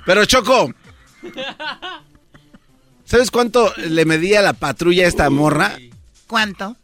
Pero 0.05 0.23
Choco, 0.25 0.71
¿sabes 3.05 3.31
cuánto 3.31 3.73
le 3.77 4.05
medía 4.05 4.41
la 4.41 4.53
patrulla 4.53 5.05
a 5.05 5.07
esta 5.07 5.29
morra? 5.29 5.77
¿Cuánto? 6.27 6.75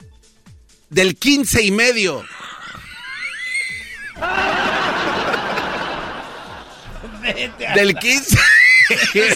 Del 0.89 1.15
15 1.15 1.63
y 1.63 1.71
medio. 1.71 2.23
Del 7.75 7.95
15. 7.95 8.37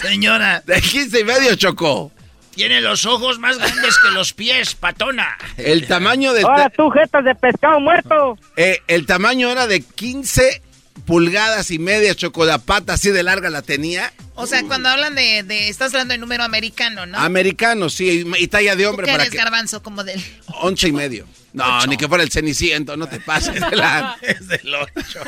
Señora. 0.02 0.62
Del 0.66 0.82
15 0.82 1.20
y 1.20 1.24
medio, 1.24 1.54
Choco. 1.56 2.12
Tiene 2.54 2.80
los 2.80 3.04
ojos 3.04 3.38
más 3.38 3.58
grandes 3.58 3.98
que 3.98 4.10
los 4.10 4.32
pies, 4.32 4.74
patona. 4.74 5.36
El 5.58 5.86
tamaño 5.86 6.32
de... 6.32 6.42
Ahora 6.42 6.70
tú, 6.70 6.88
jetas 6.88 7.22
de 7.22 7.34
pescado 7.34 7.80
muerto. 7.80 8.38
Eh, 8.56 8.80
el 8.88 9.04
tamaño 9.04 9.50
era 9.50 9.66
de 9.66 9.82
15 9.82 10.62
pulgadas 11.04 11.70
y 11.70 11.78
media, 11.78 12.14
Choco. 12.14 12.44
La 12.44 12.58
pata 12.58 12.94
así 12.94 13.10
de 13.10 13.22
larga 13.22 13.50
la 13.50 13.62
tenía. 13.62 14.12
O 14.34 14.46
sea, 14.46 14.62
cuando 14.64 14.88
hablan 14.88 15.14
de, 15.14 15.42
de 15.42 15.68
estás 15.68 15.92
hablando 15.94 16.12
de 16.12 16.18
número 16.18 16.44
americano, 16.44 17.06
¿no? 17.06 17.18
Americano, 17.18 17.88
sí, 17.88 18.24
y, 18.38 18.44
y 18.44 18.48
talla 18.48 18.76
de 18.76 18.86
hombre 18.86 19.04
¿Tú 19.04 19.06
qué 19.06 19.12
para 19.12 19.22
eres 19.24 19.32
que... 19.32 19.38
garbanzo 19.38 19.82
como 19.82 20.04
del... 20.04 20.22
Once 20.60 20.86
y 20.86 20.92
medio. 20.92 21.26
No, 21.54 21.86
ni 21.86 21.96
que 21.96 22.06
fuera 22.06 22.22
el 22.22 22.30
ceniciento, 22.30 22.98
no 22.98 23.06
te 23.08 23.18
pases 23.18 23.54
de 23.54 23.76
la... 23.76 24.18
Es 24.22 24.46
del 24.46 24.74
8. 24.74 25.20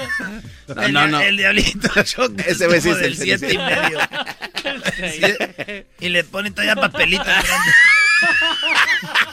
No, 0.77 0.83
el, 0.83 0.93
no, 0.93 1.09
no. 1.09 1.21
el 1.21 1.39
diablito 1.39 1.89
Choco, 2.03 2.35
es 2.39 2.61
Ese 2.61 2.67
como 2.67 2.77
es 2.77 2.85
el 2.85 3.17
7 3.17 3.55
y 3.55 3.59
medio. 3.59 3.99
Y 6.01 6.09
le 6.11 6.25
ponen 6.25 6.53
todavía 6.53 6.77
papelito 6.77 7.25
grande. 7.25 7.73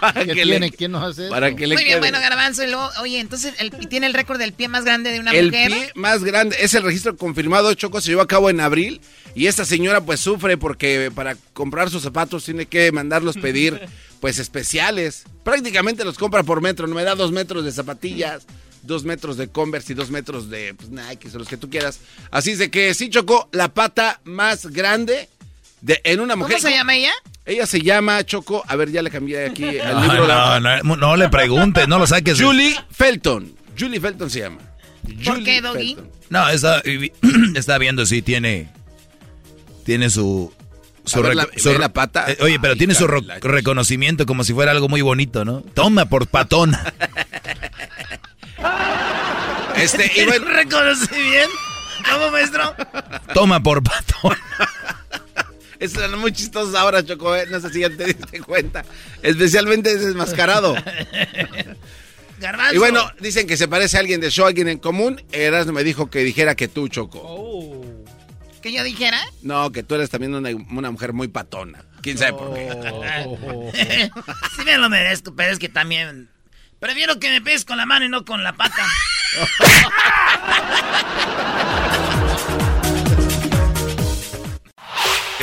Para 0.00 0.20
¿Qué 0.20 0.26
que 0.26 0.32
tiene? 0.34 0.58
le- 0.60 0.70
¿Quién 0.70 0.92
nos 0.92 1.02
hace 1.02 1.28
Para 1.28 1.48
eso? 1.48 1.56
que 1.56 1.66
le 1.66 1.74
Muy 1.74 1.84
bien, 1.84 1.94
quede. 2.00 2.10
bueno, 2.10 2.20
garbanzo. 2.20 2.62
Y 2.64 2.66
luego, 2.68 2.88
oye, 3.00 3.20
entonces 3.20 3.54
el, 3.58 3.70
tiene 3.88 4.06
el 4.06 4.14
récord 4.14 4.38
del 4.38 4.52
pie 4.52 4.68
más 4.68 4.84
grande 4.84 5.10
de 5.12 5.20
una 5.20 5.30
El 5.32 5.46
mujer. 5.46 5.70
pie 5.70 5.92
más 5.94 6.24
grande, 6.24 6.56
es 6.60 6.74
el 6.74 6.82
registro 6.82 7.16
confirmado, 7.16 7.72
Choco, 7.74 8.00
se 8.00 8.10
llevó 8.10 8.22
a 8.22 8.26
cabo 8.28 8.50
en 8.50 8.60
abril 8.60 9.00
y 9.34 9.46
esta 9.46 9.64
señora 9.64 10.00
pues 10.00 10.20
sufre 10.20 10.56
porque 10.56 11.10
para 11.14 11.36
comprar 11.52 11.90
sus 11.90 12.02
zapatos 12.02 12.44
tiene 12.44 12.66
que 12.66 12.90
mandarlos 12.92 13.36
pedir 13.36 13.80
pues 14.20 14.38
especiales. 14.38 15.24
Prácticamente 15.42 16.04
los 16.04 16.18
compra 16.18 16.42
por 16.42 16.60
metro, 16.60 16.86
no 16.86 16.94
me 16.94 17.04
da 17.04 17.14
dos 17.14 17.32
metros 17.32 17.64
de 17.64 17.72
zapatillas, 17.72 18.46
dos 18.82 19.04
metros 19.04 19.36
de 19.36 19.48
Converse 19.48 19.92
y 19.92 19.96
dos 19.96 20.10
metros 20.10 20.50
de 20.50 20.74
pues, 20.74 20.90
Nike, 20.90 21.28
o 21.34 21.38
los 21.38 21.48
que 21.48 21.56
tú 21.56 21.68
quieras. 21.70 21.98
Así 22.30 22.52
es 22.52 22.58
de 22.58 22.70
que 22.70 22.92
sí, 22.94 23.08
Choco, 23.10 23.48
la 23.52 23.72
pata 23.72 24.20
más 24.24 24.66
grande 24.66 25.28
de, 25.84 26.00
en 26.04 26.20
una 26.20 26.34
mujer. 26.34 26.56
¿Cómo 26.56 26.68
se 26.68 26.74
llama 26.74 26.94
ella? 26.94 27.12
Ella 27.44 27.66
se 27.66 27.80
llama 27.82 28.24
Choco, 28.24 28.64
a 28.66 28.74
ver, 28.74 28.90
ya 28.90 29.02
le 29.02 29.10
cambié 29.10 29.44
aquí 29.46 29.78
al 29.78 29.94
No, 29.96 30.00
libro. 30.14 30.26
no, 30.26 30.60
no, 30.82 30.96
no 30.96 31.16
le 31.16 31.28
preguntes, 31.28 31.86
no 31.86 31.98
lo 31.98 32.06
saques. 32.06 32.38
de- 32.38 32.44
Julie 32.44 32.74
Felton. 32.90 33.52
Julie 33.78 34.00
Felton 34.00 34.30
se 34.30 34.40
llama. 34.40 34.58
¿Por 35.02 35.34
Julie 35.34 35.44
qué, 35.44 35.60
Doggy? 35.60 35.96
No, 36.30 36.48
está, 36.48 36.82
está 37.54 37.76
viendo 37.76 38.06
si 38.06 38.22
tiene. 38.22 38.68
Tiene 39.84 40.08
su. 40.08 40.50
A 41.12 41.20
ver 41.20 41.36
la- 41.36 41.48
su 41.54 41.78
la 41.78 41.92
pata. 41.92 42.24
Eh, 42.32 42.38
oye, 42.40 42.58
pero 42.58 42.72
Ay, 42.72 42.78
tiene 42.78 42.94
su 42.94 43.06
la 43.06 43.38
reconocimiento 43.40 44.24
como 44.24 44.42
si 44.42 44.54
fuera 44.54 44.70
algo 44.72 44.88
muy 44.88 45.02
bonito, 45.02 45.44
¿no? 45.44 45.60
Toma 45.74 46.06
por 46.06 46.26
patona. 46.28 46.94
Este, 49.76 50.10
y 50.16 50.24
bueno. 50.24 50.46
¿Cómo, 52.10 52.30
maestro? 52.30 52.74
Toma 53.34 53.62
por 53.62 53.82
patona. 53.82 54.38
Era 55.80 56.08
muy 56.16 56.32
chistoso 56.32 56.76
ahora, 56.78 57.04
Choco. 57.04 57.34
¿eh? 57.34 57.46
No 57.50 57.60
sé 57.60 57.70
si 57.70 57.80
ya 57.80 57.90
te 57.90 58.04
diste 58.04 58.40
cuenta. 58.40 58.84
Especialmente 59.22 59.96
desmascarado. 59.96 60.74
Garbanzo. 62.38 62.74
Y 62.74 62.78
bueno, 62.78 63.10
dicen 63.20 63.46
que 63.46 63.56
se 63.56 63.68
parece 63.68 63.96
a 63.96 64.00
alguien 64.00 64.20
del 64.20 64.30
show, 64.30 64.46
alguien 64.46 64.68
en 64.68 64.78
común. 64.78 65.22
Erasmo 65.32 65.72
me 65.72 65.84
dijo 65.84 66.10
que 66.10 66.20
dijera 66.20 66.54
que 66.54 66.68
tú, 66.68 66.88
Choco. 66.88 67.84
¿Que 68.62 68.72
yo 68.72 68.82
dijera? 68.82 69.20
No, 69.42 69.70
que 69.72 69.82
tú 69.82 69.94
eres 69.94 70.08
también 70.10 70.34
una, 70.34 70.48
una 70.48 70.90
mujer 70.90 71.12
muy 71.12 71.28
patona. 71.28 71.84
¿Quién 72.00 72.18
sabe 72.18 72.32
por 72.32 72.54
qué? 72.54 72.70
sí 74.56 74.64
me 74.64 74.78
lo 74.78 74.88
merezco, 74.90 75.34
pero 75.34 75.52
es 75.52 75.58
que 75.58 75.68
también... 75.68 76.30
Prefiero 76.80 77.18
que 77.18 77.30
me 77.30 77.40
pegues 77.40 77.64
con 77.64 77.78
la 77.78 77.86
mano 77.86 78.04
y 78.04 78.08
no 78.10 78.24
con 78.26 78.42
la 78.42 78.52
pata. 78.52 78.86